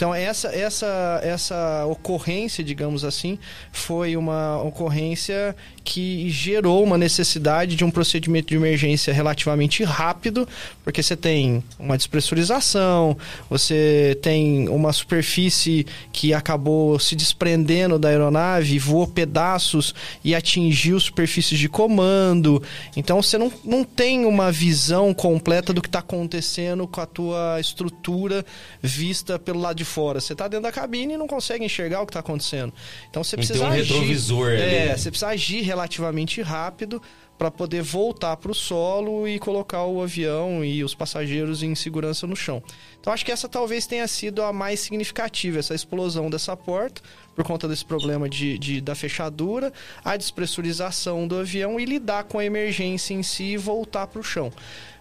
Então 0.00 0.14
essa 0.14 0.48
essa 0.48 1.20
essa 1.22 1.84
ocorrência, 1.84 2.64
digamos 2.64 3.04
assim, 3.04 3.38
foi 3.70 4.16
uma 4.16 4.62
ocorrência 4.62 5.54
que 5.84 6.30
gerou 6.30 6.82
uma 6.82 6.96
necessidade 6.96 7.76
de 7.76 7.84
um 7.84 7.90
procedimento 7.90 8.48
de 8.48 8.56
emergência 8.56 9.12
relativamente 9.12 9.84
rápido, 9.84 10.48
porque 10.82 11.02
você 11.02 11.14
tem 11.14 11.62
uma 11.78 11.98
despressurização, 11.98 13.14
você 13.50 14.18
tem 14.22 14.70
uma 14.70 14.90
superfície 14.90 15.86
que 16.12 16.32
acabou 16.32 16.98
se 16.98 17.14
desprendendo 17.14 17.98
da 17.98 18.08
aeronave, 18.08 18.78
voou 18.78 19.06
pedaços 19.06 19.94
e 20.24 20.34
atingiu 20.34 20.98
superfícies 20.98 21.58
de 21.58 21.68
comando. 21.68 22.62
Então 22.96 23.20
você 23.20 23.36
não, 23.36 23.52
não 23.62 23.84
tem 23.84 24.24
uma 24.24 24.50
visão 24.50 25.12
completa 25.12 25.74
do 25.74 25.82
que 25.82 25.88
está 25.88 25.98
acontecendo 25.98 26.86
com 26.86 27.02
a 27.02 27.06
tua 27.06 27.58
estrutura 27.60 28.46
vista 28.80 29.38
pelo 29.38 29.60
lado 29.60 29.76
de 29.76 29.89
fora. 29.90 30.20
Você 30.20 30.32
está 30.32 30.48
dentro 30.48 30.62
da 30.64 30.72
cabine 30.72 31.14
e 31.14 31.16
não 31.16 31.26
consegue 31.26 31.64
enxergar 31.64 32.00
o 32.02 32.06
que 32.06 32.10
está 32.10 32.20
acontecendo. 32.20 32.72
Então 33.10 33.22
você 33.24 33.36
precisa 33.36 33.58
tem 33.58 33.68
um 33.68 33.72
agir. 33.72 33.92
retrovisor 33.92 34.48
ali. 34.52 34.62
É, 34.62 34.96
você 34.96 35.10
precisa 35.10 35.28
agir 35.30 35.60
relativamente 35.62 36.40
rápido 36.40 37.02
para 37.36 37.50
poder 37.50 37.80
voltar 37.82 38.36
para 38.36 38.50
o 38.50 38.54
solo 38.54 39.26
e 39.26 39.38
colocar 39.38 39.84
o 39.86 40.02
avião 40.02 40.62
e 40.62 40.84
os 40.84 40.94
passageiros 40.94 41.62
em 41.62 41.74
segurança 41.74 42.26
no 42.26 42.36
chão. 42.36 42.62
Então 43.00 43.10
acho 43.14 43.24
que 43.24 43.32
essa 43.32 43.48
talvez 43.48 43.86
tenha 43.86 44.06
sido 44.06 44.42
a 44.42 44.52
mais 44.52 44.78
significativa, 44.80 45.58
essa 45.58 45.74
explosão 45.74 46.28
dessa 46.28 46.54
porta, 46.54 47.00
por 47.34 47.42
conta 47.42 47.66
desse 47.66 47.82
problema 47.84 48.28
de, 48.28 48.58
de- 48.58 48.80
da 48.82 48.94
fechadura, 48.94 49.72
a 50.04 50.18
despressurização 50.18 51.26
do 51.26 51.38
avião 51.38 51.80
e 51.80 51.86
lidar 51.86 52.24
com 52.24 52.38
a 52.38 52.44
emergência 52.44 53.14
em 53.14 53.22
si 53.22 53.52
e 53.52 53.56
voltar 53.56 54.06
para 54.06 54.20
o 54.20 54.22
chão. 54.24 54.52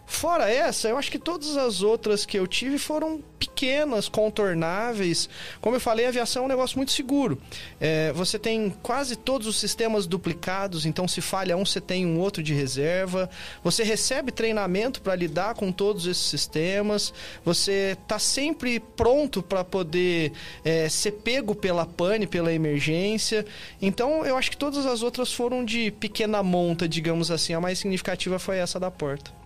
Fora 0.10 0.50
essa, 0.50 0.90
eu 0.90 0.98
acho 0.98 1.12
que 1.12 1.20
todas 1.20 1.56
as 1.56 1.84
outras 1.84 2.26
que 2.26 2.38
eu 2.38 2.48
tive 2.48 2.80
foram 2.80 3.24
pequenas, 3.38 4.10
contornáveis. 4.10 5.30
Como 5.62 5.76
eu 5.76 5.80
falei, 5.80 6.08
a 6.08 6.10
aviação 6.10 6.42
é 6.42 6.46
um 6.46 6.50
negócio 6.50 6.78
muito 6.78 6.92
seguro. 6.92 7.40
É, 7.80 8.12
você 8.12 8.40
tem 8.40 8.72
quase 8.82 9.16
todos 9.16 9.46
os 9.46 9.60
sistemas 9.60 10.08
duplicados, 10.08 10.88
então 10.88 11.08
se 11.08 11.22
falha 11.22 11.56
um, 11.56 11.64
você 11.64 11.80
tem 11.80 12.08
um 12.08 12.20
outro 12.20 12.42
de 12.42 12.56
reserva. 12.56 13.30
Você 13.64 13.84
recebe 13.84 14.32
treinamento 14.32 15.00
para 15.00 15.16
lidar 15.16 15.54
com 15.54 15.72
todos 15.72 16.08
esses 16.08 16.26
sistemas. 16.26 17.14
Você 17.46 17.96
está 18.02 18.18
sempre 18.18 18.80
pronto 18.80 19.44
para 19.44 19.64
poder 19.64 20.34
é, 20.66 20.90
ser 20.90 21.12
pego 21.12 21.54
pela 21.54 21.86
pane, 21.86 22.26
pela 22.26 22.52
emergência. 22.52 23.46
Então, 23.80 24.26
eu 24.26 24.36
acho 24.36 24.50
que 24.50 24.58
todas 24.58 24.88
as 24.88 25.04
outras 25.04 25.32
foram 25.32 25.64
de 25.64 25.92
pequena 25.92 26.42
monta, 26.42 26.90
digamos 26.90 27.30
assim. 27.30 27.54
A 27.54 27.62
mais 27.62 27.78
significativa 27.78 28.40
foi 28.40 28.58
essa 28.58 28.80
da 28.80 28.90
porta. 28.90 29.40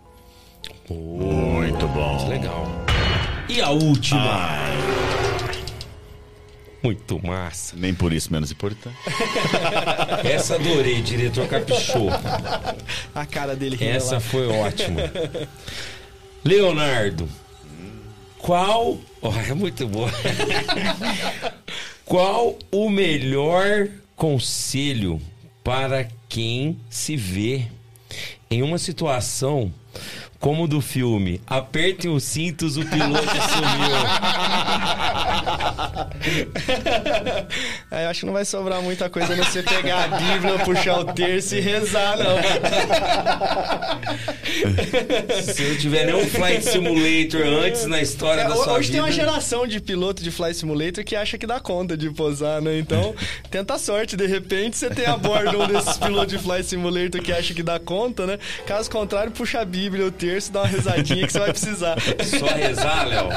Muito 0.90 1.88
bom. 1.88 2.28
Legal. 2.30 2.66
E 3.50 3.62
a 3.62 3.70
última? 3.70 4.58
Muito 6.84 7.26
massa. 7.26 7.76
Nem 7.78 7.94
por 7.94 8.12
isso 8.12 8.32
menos 8.32 8.52
importante. 8.52 8.98
Essa 10.26 10.56
adorei, 10.56 11.02
diretor 11.02 11.48
caprichou. 11.48 12.10
A 13.16 13.26
cara 13.26 13.56
dele 13.56 13.78
que 13.78 13.86
Essa 13.86 14.16
lá. 14.16 14.20
foi 14.20 14.48
ótima. 14.48 15.02
Leonardo, 16.44 17.30
qual. 18.38 18.98
Oh, 19.22 19.32
é 19.32 19.54
muito 19.54 19.88
boa. 19.88 20.12
qual 22.04 22.58
o 22.70 22.90
melhor 22.90 23.88
conselho 24.16 25.22
para 25.64 26.08
quem 26.28 26.78
se 26.90 27.16
vê 27.16 27.66
em 28.52 28.62
uma 28.62 28.78
situação 28.78 29.74
como 30.44 30.68
do 30.68 30.82
filme. 30.82 31.40
Apertem 31.48 32.12
os 32.12 32.22
cintos, 32.26 32.76
o 32.76 32.84
piloto 32.84 33.24
sumiu. 33.48 33.96
Aí 37.90 38.04
eu 38.04 38.10
acho 38.10 38.20
que 38.20 38.26
não 38.26 38.34
vai 38.34 38.44
sobrar 38.44 38.82
muita 38.82 39.10
coisa 39.10 39.34
você 39.38 39.64
pegar 39.64 40.04
a 40.04 40.08
Bíblia, 40.10 40.60
puxar 40.66 41.00
o 41.00 41.06
terço 41.14 41.56
e 41.56 41.62
rezar, 41.62 42.18
não. 42.18 42.36
Se 45.42 45.64
não 45.64 45.78
tiver 45.78 46.08
nenhum 46.08 46.28
Flight 46.28 46.66
Simulator 46.66 47.42
antes 47.64 47.86
na 47.86 48.02
história 48.02 48.42
É, 48.42 48.48
da 48.50 48.56
sua 48.56 48.74
hoje 48.74 48.88
vida... 48.92 48.92
tem 48.92 49.02
uma 49.02 49.12
geração 49.12 49.66
de 49.66 49.80
piloto 49.80 50.22
de 50.22 50.30
Flight 50.30 50.58
Simulator 50.58 51.06
que 51.06 51.16
acha 51.16 51.38
que 51.38 51.48
dá 51.48 51.62
conta 51.62 51.96
de 51.96 52.10
posar, 52.10 52.62
né? 52.62 52.78
Então, 52.78 53.16
tenta 53.50 53.76
a 53.76 53.80
sorte. 53.80 54.18
De 54.18 54.28
repente, 54.28 54.76
você 54.76 54.90
tem 54.90 55.06
a 55.06 55.16
bordo 55.16 55.62
um 55.62 55.68
desses 55.68 55.96
pilotos 55.98 56.34
de 56.34 56.40
Flight 56.44 56.66
Simulator 56.68 57.22
que 57.22 57.32
acha 57.32 57.54
que 57.54 57.64
dá 57.64 57.80
conta, 57.80 58.26
né? 58.28 58.38
Caso 58.66 58.92
contrário, 58.92 59.32
puxa 59.32 59.62
a 59.62 59.66
Bíblia, 59.66 60.06
o 60.06 60.12
terço, 60.12 60.33
dá 60.52 60.62
uma 60.62 60.68
rezadinha 60.68 61.26
que 61.26 61.34
você 61.34 61.40
vai 61.40 61.52
precisar. 61.52 61.98
Só 62.40 62.46
rezar, 62.48 63.08
Léo? 63.08 63.30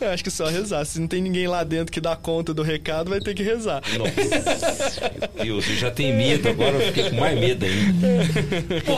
Eu 0.00 0.10
acho 0.10 0.24
que 0.24 0.30
só 0.30 0.46
rezar. 0.46 0.84
Se 0.84 1.00
não 1.00 1.06
tem 1.08 1.22
ninguém 1.22 1.46
lá 1.46 1.64
dentro 1.64 1.92
que 1.92 2.00
dá 2.00 2.16
conta 2.16 2.54
do 2.54 2.62
recado, 2.62 3.10
vai 3.10 3.20
ter 3.20 3.34
que 3.34 3.42
rezar. 3.42 3.82
Nossa, 3.98 5.10
meu 5.18 5.28
Deus, 5.44 5.68
eu 5.68 5.76
já 5.76 5.90
tenho 5.90 6.16
medo, 6.16 6.48
agora 6.48 6.76
eu 6.76 6.80
fiquei 6.92 7.10
com 7.10 7.16
mais 7.16 7.38
medo 7.38 7.64
ainda. 7.64 8.06
Muito 8.06 8.92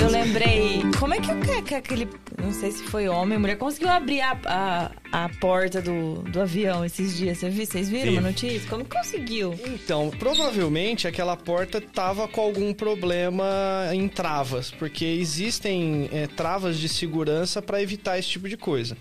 Eu 0.00 0.10
lembrei. 0.10 0.82
Como 0.98 1.14
é 1.14 1.18
que, 1.20 1.32
que 1.62 1.74
aquele. 1.74 2.08
Não 2.40 2.52
sei 2.52 2.70
se 2.70 2.82
foi 2.84 3.08
homem 3.08 3.34
ou 3.34 3.40
mulher. 3.40 3.56
Conseguiu 3.56 3.88
abrir 3.88 4.20
a, 4.20 4.36
a, 4.44 4.90
a 5.12 5.28
porta 5.28 5.82
do, 5.82 6.22
do 6.22 6.40
avião 6.40 6.84
esses 6.84 7.14
dias? 7.14 7.42
Vocês 7.42 7.88
viram 7.90 8.12
Vi. 8.12 8.18
uma 8.18 8.28
notícia? 8.28 8.68
Como 8.68 8.82
conseguiu? 8.84 9.52
Então, 9.66 10.10
provavelmente 10.18 11.06
aquela 11.06 11.36
porta 11.36 11.80
tava 11.80 12.26
com 12.26 12.40
algum 12.40 12.72
problema 12.72 13.90
em 13.92 14.08
travas, 14.08 14.70
porque 14.70 15.04
existem 15.04 16.08
é, 16.10 16.26
travas 16.26 16.78
de 16.78 16.88
segurança 16.88 17.60
para 17.60 17.82
evitar 17.82 18.18
esse 18.18 18.28
tipo 18.28 18.48
de 18.48 18.56
coisa. 18.56 18.96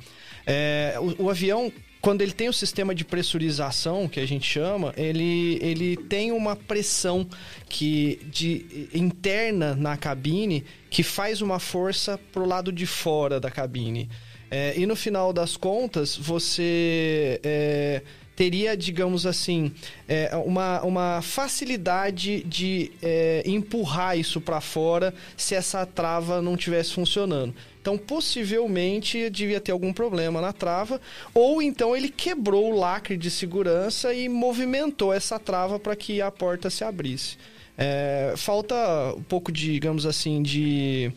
É, 0.45 0.97
o, 0.99 1.25
o 1.25 1.29
avião, 1.29 1.71
quando 2.01 2.21
ele 2.21 2.33
tem 2.33 2.49
o 2.49 2.53
sistema 2.53 2.93
de 2.93 3.05
pressurização, 3.05 4.09
que 4.09 4.19
a 4.19 4.25
gente 4.25 4.45
chama, 4.45 4.93
ele, 4.97 5.59
ele 5.61 5.95
tem 5.95 6.33
uma 6.33 6.57
pressão 6.57 7.25
que 7.69 8.19
de, 8.25 8.89
interna 8.93 9.75
na 9.75 9.95
cabine 9.95 10.65
que 10.89 11.03
faz 11.03 11.41
uma 11.41 11.57
força 11.57 12.19
pro 12.33 12.45
lado 12.45 12.69
de 12.69 12.85
fora 12.85 13.39
da 13.39 13.49
cabine. 13.49 14.09
É, 14.51 14.77
e 14.77 14.85
no 14.85 14.97
final 14.97 15.31
das 15.31 15.55
contas, 15.55 16.17
você 16.17 17.39
é, 17.41 18.01
teria, 18.35 18.75
digamos 18.75 19.25
assim, 19.25 19.71
é, 20.09 20.35
uma, 20.45 20.81
uma 20.81 21.21
facilidade 21.21 22.43
de 22.43 22.91
é, 23.01 23.43
empurrar 23.45 24.17
isso 24.17 24.41
para 24.41 24.59
fora 24.59 25.13
se 25.37 25.55
essa 25.55 25.85
trava 25.85 26.41
não 26.41 26.55
estivesse 26.55 26.93
funcionando. 26.93 27.55
Então, 27.81 27.97
possivelmente, 27.97 29.29
devia 29.29 29.61
ter 29.61 29.71
algum 29.71 29.93
problema 29.93 30.41
na 30.41 30.51
trava, 30.51 30.99
ou 31.33 31.61
então 31.61 31.95
ele 31.95 32.09
quebrou 32.09 32.73
o 32.73 32.77
lacre 32.77 33.15
de 33.15 33.31
segurança 33.31 34.13
e 34.13 34.27
movimentou 34.27 35.13
essa 35.13 35.39
trava 35.39 35.79
para 35.79 35.95
que 35.95 36.21
a 36.21 36.29
porta 36.29 36.69
se 36.69 36.83
abrisse. 36.83 37.37
É, 37.77 38.33
falta 38.35 38.75
um 39.15 39.23
pouco 39.23 39.51
de, 39.51 39.71
digamos 39.71 40.05
assim, 40.05 40.43
de 40.43 41.11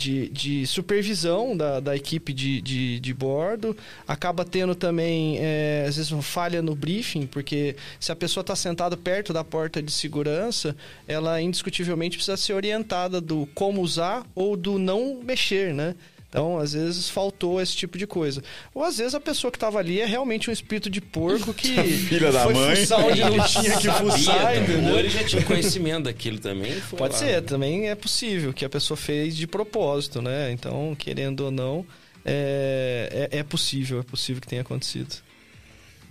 de, 0.00 0.28
de 0.30 0.66
supervisão 0.66 1.54
da, 1.54 1.78
da 1.78 1.94
equipe 1.94 2.32
de, 2.32 2.62
de, 2.62 2.98
de 2.98 3.14
bordo. 3.14 3.76
Acaba 4.08 4.46
tendo 4.46 4.74
também, 4.74 5.36
é, 5.38 5.84
às 5.86 5.96
vezes, 5.96 6.10
uma 6.10 6.22
falha 6.22 6.62
no 6.62 6.74
briefing, 6.74 7.26
porque 7.26 7.76
se 8.00 8.10
a 8.10 8.16
pessoa 8.16 8.40
está 8.40 8.56
sentada 8.56 8.96
perto 8.96 9.30
da 9.30 9.44
porta 9.44 9.82
de 9.82 9.92
segurança, 9.92 10.74
ela 11.06 11.40
indiscutivelmente 11.42 12.16
precisa 12.16 12.36
ser 12.38 12.54
orientada 12.54 13.20
do 13.20 13.46
como 13.54 13.82
usar 13.82 14.24
ou 14.34 14.56
do 14.56 14.78
não 14.78 15.20
mexer, 15.22 15.74
né? 15.74 15.94
Então, 16.30 16.58
às 16.58 16.74
vezes, 16.74 17.10
faltou 17.10 17.60
esse 17.60 17.76
tipo 17.76 17.98
de 17.98 18.06
coisa. 18.06 18.40
Ou 18.72 18.84
às 18.84 18.98
vezes 18.98 19.16
a 19.16 19.20
pessoa 19.20 19.50
que 19.50 19.56
estava 19.56 19.80
ali 19.80 20.00
é 20.00 20.06
realmente 20.06 20.48
um 20.48 20.52
espírito 20.52 20.88
de 20.88 21.00
porco 21.00 21.52
que 21.52 21.74
Filha 22.08 22.30
da 22.30 22.44
foi 22.44 22.54
mãe. 22.54 22.76
fuçar 22.76 23.04
onde 23.04 23.20
não 23.20 23.44
tinha 23.46 23.76
que 23.76 23.90
fuçar, 23.90 24.56
entendeu? 24.56 24.96
Ele 24.96 25.08
já 25.10 25.24
tinha 25.24 25.42
conhecimento 25.42 26.04
daquilo 26.04 26.38
também. 26.38 26.72
foi 26.80 26.96
Pode 27.00 27.14
lá. 27.14 27.18
ser, 27.18 27.42
também 27.42 27.88
é 27.90 27.96
possível 27.96 28.52
que 28.52 28.64
a 28.64 28.68
pessoa 28.68 28.96
fez 28.96 29.36
de 29.36 29.44
propósito, 29.48 30.22
né? 30.22 30.52
Então, 30.52 30.94
querendo 30.96 31.40
ou 31.46 31.50
não, 31.50 31.84
é, 32.24 33.28
é, 33.32 33.38
é 33.38 33.42
possível, 33.42 33.98
é 33.98 34.04
possível 34.04 34.40
que 34.40 34.46
tenha 34.46 34.62
acontecido. 34.62 35.16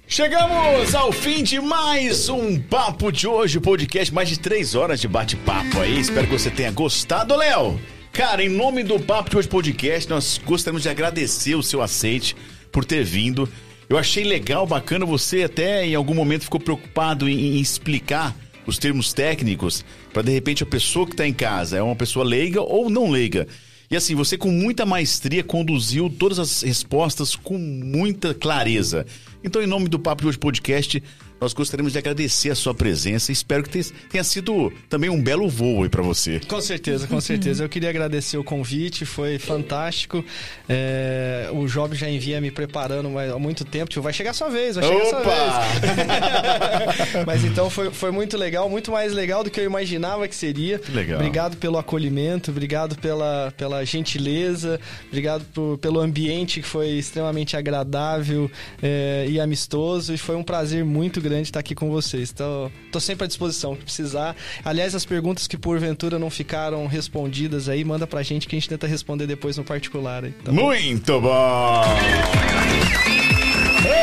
Chegamos 0.05 0.95
ao 0.95 1.13
fim 1.13 1.43
de 1.43 1.61
mais 1.61 2.27
um 2.27 2.59
Papo 2.59 3.09
de 3.09 3.25
Hoje, 3.25 3.57
podcast, 3.59 4.13
mais 4.13 4.27
de 4.27 4.37
três 4.37 4.75
horas 4.75 4.99
de 4.99 5.07
bate-papo 5.07 5.79
aí. 5.79 5.97
Espero 5.97 6.27
que 6.27 6.33
você 6.33 6.49
tenha 6.49 6.71
gostado, 6.71 7.35
Léo. 7.37 7.79
Cara, 8.11 8.43
em 8.43 8.49
nome 8.49 8.83
do 8.83 8.99
Papo 8.99 9.29
de 9.29 9.37
Hoje 9.37 9.47
Podcast, 9.47 10.09
nós 10.09 10.39
gostaríamos 10.43 10.83
de 10.83 10.89
agradecer 10.89 11.55
o 11.55 11.63
seu 11.63 11.81
aceite 11.81 12.35
por 12.71 12.83
ter 12.83 13.03
vindo. 13.03 13.47
Eu 13.87 13.97
achei 13.97 14.23
legal, 14.23 14.67
bacana, 14.67 15.05
você 15.05 15.43
até 15.43 15.85
em 15.85 15.95
algum 15.95 16.13
momento 16.13 16.43
ficou 16.43 16.59
preocupado 16.59 17.29
em, 17.29 17.57
em 17.57 17.59
explicar 17.59 18.35
os 18.67 18.77
termos 18.77 19.13
técnicos 19.13 19.85
para 20.13 20.21
de 20.21 20.31
repente 20.31 20.63
a 20.63 20.65
pessoa 20.65 21.05
que 21.05 21.13
está 21.13 21.27
em 21.27 21.33
casa 21.33 21.77
é 21.77 21.81
uma 21.81 21.95
pessoa 21.95 22.25
leiga 22.25 22.61
ou 22.61 22.89
não 22.89 23.09
leiga. 23.09 23.47
E 23.89 23.95
assim, 23.95 24.13
você 24.13 24.37
com 24.37 24.51
muita 24.51 24.85
maestria 24.85 25.43
conduziu 25.43 26.09
todas 26.09 26.37
as 26.37 26.61
respostas 26.61 27.35
com 27.35 27.57
muita 27.57 28.35
clareza. 28.35 29.05
Então, 29.43 29.63
em 29.63 29.67
nome 29.67 29.87
do 29.87 29.97
Papo 29.97 30.21
de 30.21 30.27
Hoje 30.27 30.37
Podcast, 30.37 31.01
nós 31.39 31.53
gostaríamos 31.53 31.93
de 31.93 31.99
agradecer 31.99 32.49
a 32.49 32.55
sua 32.55 32.73
presença. 32.73 33.31
Espero 33.31 33.63
que 33.63 33.69
te- 33.69 33.93
tenha 34.09 34.23
sido 34.23 34.71
também 34.89 35.09
um 35.09 35.21
belo 35.21 35.47
voo 35.49 35.83
aí 35.83 35.89
para 35.89 36.01
você. 36.01 36.39
Com 36.47 36.59
certeza, 36.61 37.07
com 37.07 37.21
certeza. 37.21 37.63
Eu 37.63 37.69
queria 37.69 37.89
agradecer 37.89 38.37
o 38.37 38.43
convite, 38.43 39.05
foi 39.05 39.39
fantástico. 39.39 40.23
É, 40.67 41.49
o 41.53 41.65
Job 41.67 41.95
já 41.95 42.09
envia 42.09 42.41
me 42.41 42.51
preparando 42.51 43.17
há 43.17 43.39
muito 43.39 43.63
tempo. 43.63 43.89
Tipo, 43.89 44.01
vai 44.01 44.11
chegar 44.13 44.31
a 44.31 44.33
sua 44.33 44.49
vez, 44.49 44.75
vai 44.75 44.83
chegar 44.85 45.01
a 45.01 45.05
sua 45.05 45.19
vez. 45.21 47.23
Mas 47.25 47.43
então 47.45 47.69
foi, 47.69 47.91
foi 47.91 48.11
muito 48.11 48.37
legal, 48.37 48.69
muito 48.69 48.91
mais 48.91 49.13
legal 49.13 49.43
do 49.43 49.49
que 49.49 49.59
eu 49.59 49.65
imaginava 49.65 50.27
que 50.27 50.35
seria. 50.35 50.81
legal. 50.89 51.19
Obrigado 51.19 51.57
pelo 51.57 51.77
acolhimento, 51.77 52.51
obrigado 52.51 52.95
pela, 52.97 53.53
pela 53.57 53.83
gentileza, 53.85 54.79
obrigado 55.07 55.45
por- 55.53 55.77
pelo 55.77 55.99
ambiente 55.99 56.61
que 56.61 56.67
foi 56.67 56.89
extremamente 56.89 57.55
agradável 57.55 58.49
é, 58.81 59.25
e 59.29 59.39
amistoso. 59.39 60.13
E 60.13 60.17
foi 60.17 60.35
um 60.35 60.43
prazer 60.43 60.83
muito 60.83 61.21
grande 61.21 61.28
estar 61.37 61.59
aqui 61.59 61.75
com 61.75 61.89
vocês. 61.89 62.31
Então, 62.33 62.71
tô 62.91 62.99
sempre 62.99 63.25
à 63.25 63.27
disposição, 63.27 63.75
que 63.75 63.83
precisar. 63.83 64.35
Aliás, 64.63 64.95
as 64.95 65.05
perguntas 65.05 65.47
que 65.47 65.57
porventura 65.57 66.17
não 66.19 66.29
ficaram 66.29 66.85
respondidas 66.87 67.69
aí, 67.69 67.83
manda 67.83 68.05
pra 68.07 68.23
gente 68.23 68.47
que 68.47 68.55
a 68.55 68.59
gente 68.59 68.69
tenta 68.69 68.87
responder 68.87 69.27
depois 69.27 69.57
no 69.57 69.63
particular. 69.63 70.23
Aí, 70.23 70.31
tá? 70.31 70.51
Muito 70.51 71.21
bom! 71.21 71.83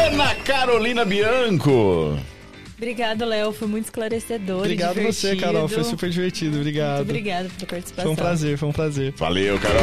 Ana 0.06 0.34
Carolina 0.36 1.04
Bianco. 1.04 2.18
Obrigado, 2.76 3.24
Léo. 3.24 3.52
Foi 3.52 3.66
muito 3.66 3.86
esclarecedor. 3.86 4.58
e 4.58 4.60
Obrigado 4.60 5.00
você. 5.02 5.34
Carol. 5.36 5.68
Foi 5.68 5.82
super 5.84 6.10
divertido. 6.10 6.58
Obrigado. 6.58 6.98
Muito 6.98 7.10
obrigada 7.10 7.48
pela 7.48 7.66
participação. 7.66 8.04
Foi 8.04 8.12
um 8.12 8.16
prazer, 8.16 8.58
foi 8.58 8.68
um 8.68 8.72
prazer. 8.72 9.14
Valeu, 9.16 9.58
Carol. 9.58 9.82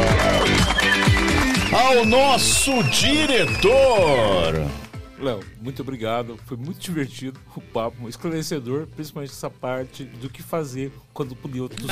Ao 1.72 2.04
nosso 2.04 2.82
diretor. 2.84 4.64
Léo, 5.24 5.40
muito 5.60 5.82
obrigado. 5.82 6.38
Foi 6.46 6.56
muito 6.56 6.78
divertido 6.84 7.40
o 7.56 7.60
papo, 7.60 8.08
esclarecedor, 8.08 8.86
principalmente 8.94 9.30
essa 9.30 9.50
parte 9.50 10.04
do 10.04 10.28
que 10.28 10.42
fazer 10.42 10.92
quando 11.12 11.32
o 11.32 11.36
piloto 11.36 11.76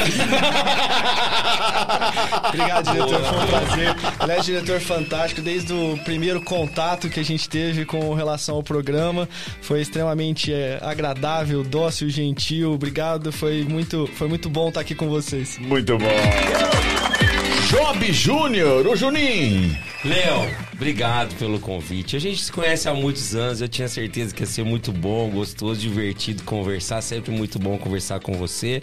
Obrigado, 2.48 2.92
diretor. 2.92 3.20
Foi 3.20 3.38
um 3.38 3.46
prazer. 3.46 3.96
Aliás, 4.18 4.44
diretor 4.44 4.80
fantástico. 4.80 5.40
Desde 5.40 5.72
o 5.72 5.96
primeiro 6.04 6.42
contato 6.42 7.08
que 7.08 7.20
a 7.20 7.24
gente 7.24 7.48
teve 7.48 7.84
com 7.84 8.12
relação 8.14 8.56
ao 8.56 8.62
programa, 8.62 9.28
foi 9.60 9.80
extremamente 9.80 10.52
é, 10.52 10.78
agradável, 10.82 11.62
dócil, 11.62 12.10
gentil. 12.10 12.72
Obrigado. 12.72 13.32
Foi 13.32 13.64
muito, 13.64 14.08
foi 14.14 14.28
muito 14.28 14.50
bom 14.50 14.68
estar 14.68 14.80
aqui 14.80 14.94
com 14.94 15.08
vocês. 15.08 15.58
Muito 15.58 15.96
bom. 15.98 17.01
Job 17.73 18.12
Júnior, 18.12 18.86
o 18.86 18.94
Juninho. 18.94 19.75
Léo, 20.05 20.47
obrigado 20.75 21.34
pelo 21.36 21.59
convite. 21.59 22.15
A 22.15 22.18
gente 22.18 22.42
se 22.42 22.52
conhece 22.52 22.86
há 22.86 22.92
muitos 22.92 23.34
anos, 23.34 23.62
eu 23.62 23.68
tinha 23.68 23.89
certeza 23.89 24.34
que 24.34 24.42
ia 24.42 24.47
ser 24.47 24.62
muito 24.62 24.92
bom, 24.92 25.31
gostoso, 25.31 25.81
divertido 25.81 26.42
conversar, 26.42 27.01
sempre 27.01 27.31
muito 27.31 27.59
bom 27.59 27.78
conversar 27.78 28.20
com 28.20 28.34
você. 28.34 28.83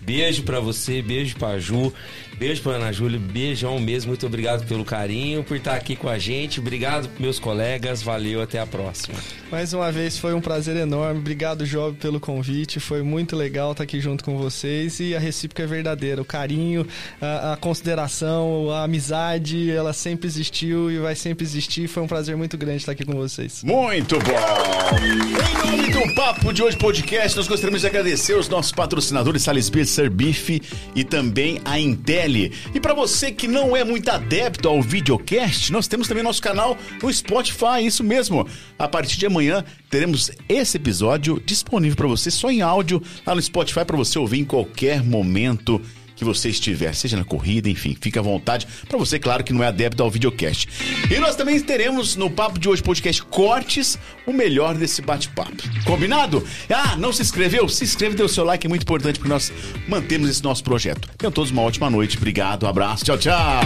Beijo 0.00 0.44
pra 0.44 0.60
você, 0.60 1.02
beijo 1.02 1.36
pra 1.36 1.58
Ju, 1.58 1.92
Beijo 2.42 2.60
pra 2.60 2.72
Ana 2.72 2.92
Júlia, 2.92 3.20
beijão 3.20 3.78
mesmo. 3.78 4.08
Muito 4.08 4.26
obrigado 4.26 4.66
pelo 4.66 4.84
carinho, 4.84 5.44
por 5.44 5.56
estar 5.56 5.76
aqui 5.76 5.94
com 5.94 6.08
a 6.08 6.18
gente. 6.18 6.58
Obrigado 6.58 7.08
meus 7.20 7.38
colegas, 7.38 8.02
valeu, 8.02 8.42
até 8.42 8.58
a 8.58 8.66
próxima. 8.66 9.16
Mais 9.48 9.72
uma 9.72 9.92
vez 9.92 10.18
foi 10.18 10.34
um 10.34 10.40
prazer 10.40 10.76
enorme. 10.76 11.20
Obrigado, 11.20 11.64
Job, 11.64 11.96
pelo 11.98 12.18
convite. 12.18 12.80
Foi 12.80 13.00
muito 13.00 13.36
legal 13.36 13.70
estar 13.70 13.84
aqui 13.84 14.00
junto 14.00 14.24
com 14.24 14.36
vocês 14.36 14.98
e 14.98 15.14
a 15.14 15.20
recíproca 15.20 15.62
é 15.62 15.66
verdadeira. 15.68 16.20
O 16.20 16.24
carinho, 16.24 16.84
a, 17.20 17.52
a 17.52 17.56
consideração, 17.56 18.72
a 18.72 18.82
amizade, 18.82 19.70
ela 19.70 19.92
sempre 19.92 20.26
existiu 20.26 20.90
e 20.90 20.98
vai 20.98 21.14
sempre 21.14 21.44
existir. 21.44 21.86
Foi 21.86 22.02
um 22.02 22.08
prazer 22.08 22.36
muito 22.36 22.58
grande 22.58 22.78
estar 22.78 22.90
aqui 22.90 23.04
com 23.04 23.12
vocês. 23.12 23.62
Muito 23.62 24.18
bom! 24.18 24.96
Em 25.00 25.70
nome 25.70 25.92
do 25.92 26.14
Papo 26.16 26.52
de 26.52 26.60
Hoje 26.60 26.76
Podcast, 26.76 27.36
nós 27.36 27.46
gostaríamos 27.46 27.82
de 27.82 27.86
agradecer 27.86 28.34
os 28.34 28.48
nossos 28.48 28.72
patrocinadores 28.72 29.42
Salisbury 29.44 29.86
Serbife 29.86 30.60
e 30.96 31.04
também 31.04 31.60
a 31.64 31.78
Intel. 31.78 32.31
E 32.74 32.80
para 32.80 32.94
você 32.94 33.30
que 33.30 33.46
não 33.46 33.76
é 33.76 33.84
muito 33.84 34.08
adepto 34.08 34.68
ao 34.68 34.82
videocast, 34.82 35.70
nós 35.70 35.86
temos 35.86 36.08
também 36.08 36.22
nosso 36.22 36.42
canal 36.42 36.76
no 37.02 37.12
Spotify, 37.12 37.84
isso 37.84 38.02
mesmo. 38.02 38.46
A 38.78 38.88
partir 38.88 39.18
de 39.18 39.26
amanhã 39.26 39.64
teremos 39.90 40.30
esse 40.48 40.76
episódio 40.76 41.42
disponível 41.44 41.96
para 41.96 42.06
você 42.06 42.30
só 42.30 42.50
em 42.50 42.62
áudio 42.62 43.02
lá 43.26 43.34
no 43.34 43.42
Spotify 43.42 43.84
para 43.84 43.96
você 43.96 44.18
ouvir 44.18 44.40
em 44.40 44.44
qualquer 44.44 45.02
momento 45.02 45.80
que 46.22 46.24
você 46.24 46.50
estiver, 46.50 46.94
seja 46.94 47.16
na 47.16 47.24
corrida, 47.24 47.68
enfim, 47.68 47.96
fique 48.00 48.16
à 48.16 48.22
vontade. 48.22 48.66
Para 48.88 48.96
você, 48.96 49.18
claro, 49.18 49.42
que 49.42 49.52
não 49.52 49.62
é 49.62 49.66
adepto 49.66 50.02
ao 50.02 50.10
videocast. 50.10 50.68
E 51.10 51.18
nós 51.18 51.34
também 51.34 51.58
teremos 51.60 52.14
no 52.14 52.30
Papo 52.30 52.60
de 52.60 52.68
Hoje 52.68 52.80
Podcast 52.80 53.20
Cortes 53.24 53.98
o 54.24 54.32
melhor 54.32 54.76
desse 54.76 55.02
bate-papo. 55.02 55.62
Combinado? 55.84 56.46
Ah, 56.70 56.96
não 56.96 57.12
se 57.12 57.22
inscreveu? 57.22 57.68
Se 57.68 57.82
inscreve, 57.82 58.14
dê 58.14 58.22
o 58.22 58.28
seu 58.28 58.44
like, 58.44 58.64
é 58.64 58.68
muito 58.68 58.82
importante 58.82 59.18
para 59.18 59.28
nós 59.28 59.52
mantermos 59.88 60.30
esse 60.30 60.44
nosso 60.44 60.62
projeto. 60.62 61.08
Tenham 61.18 61.32
todos 61.32 61.50
uma 61.50 61.62
ótima 61.62 61.90
noite. 61.90 62.16
Obrigado, 62.16 62.64
um 62.64 62.68
abraço, 62.68 63.04
tchau, 63.04 63.18
tchau. 63.18 63.60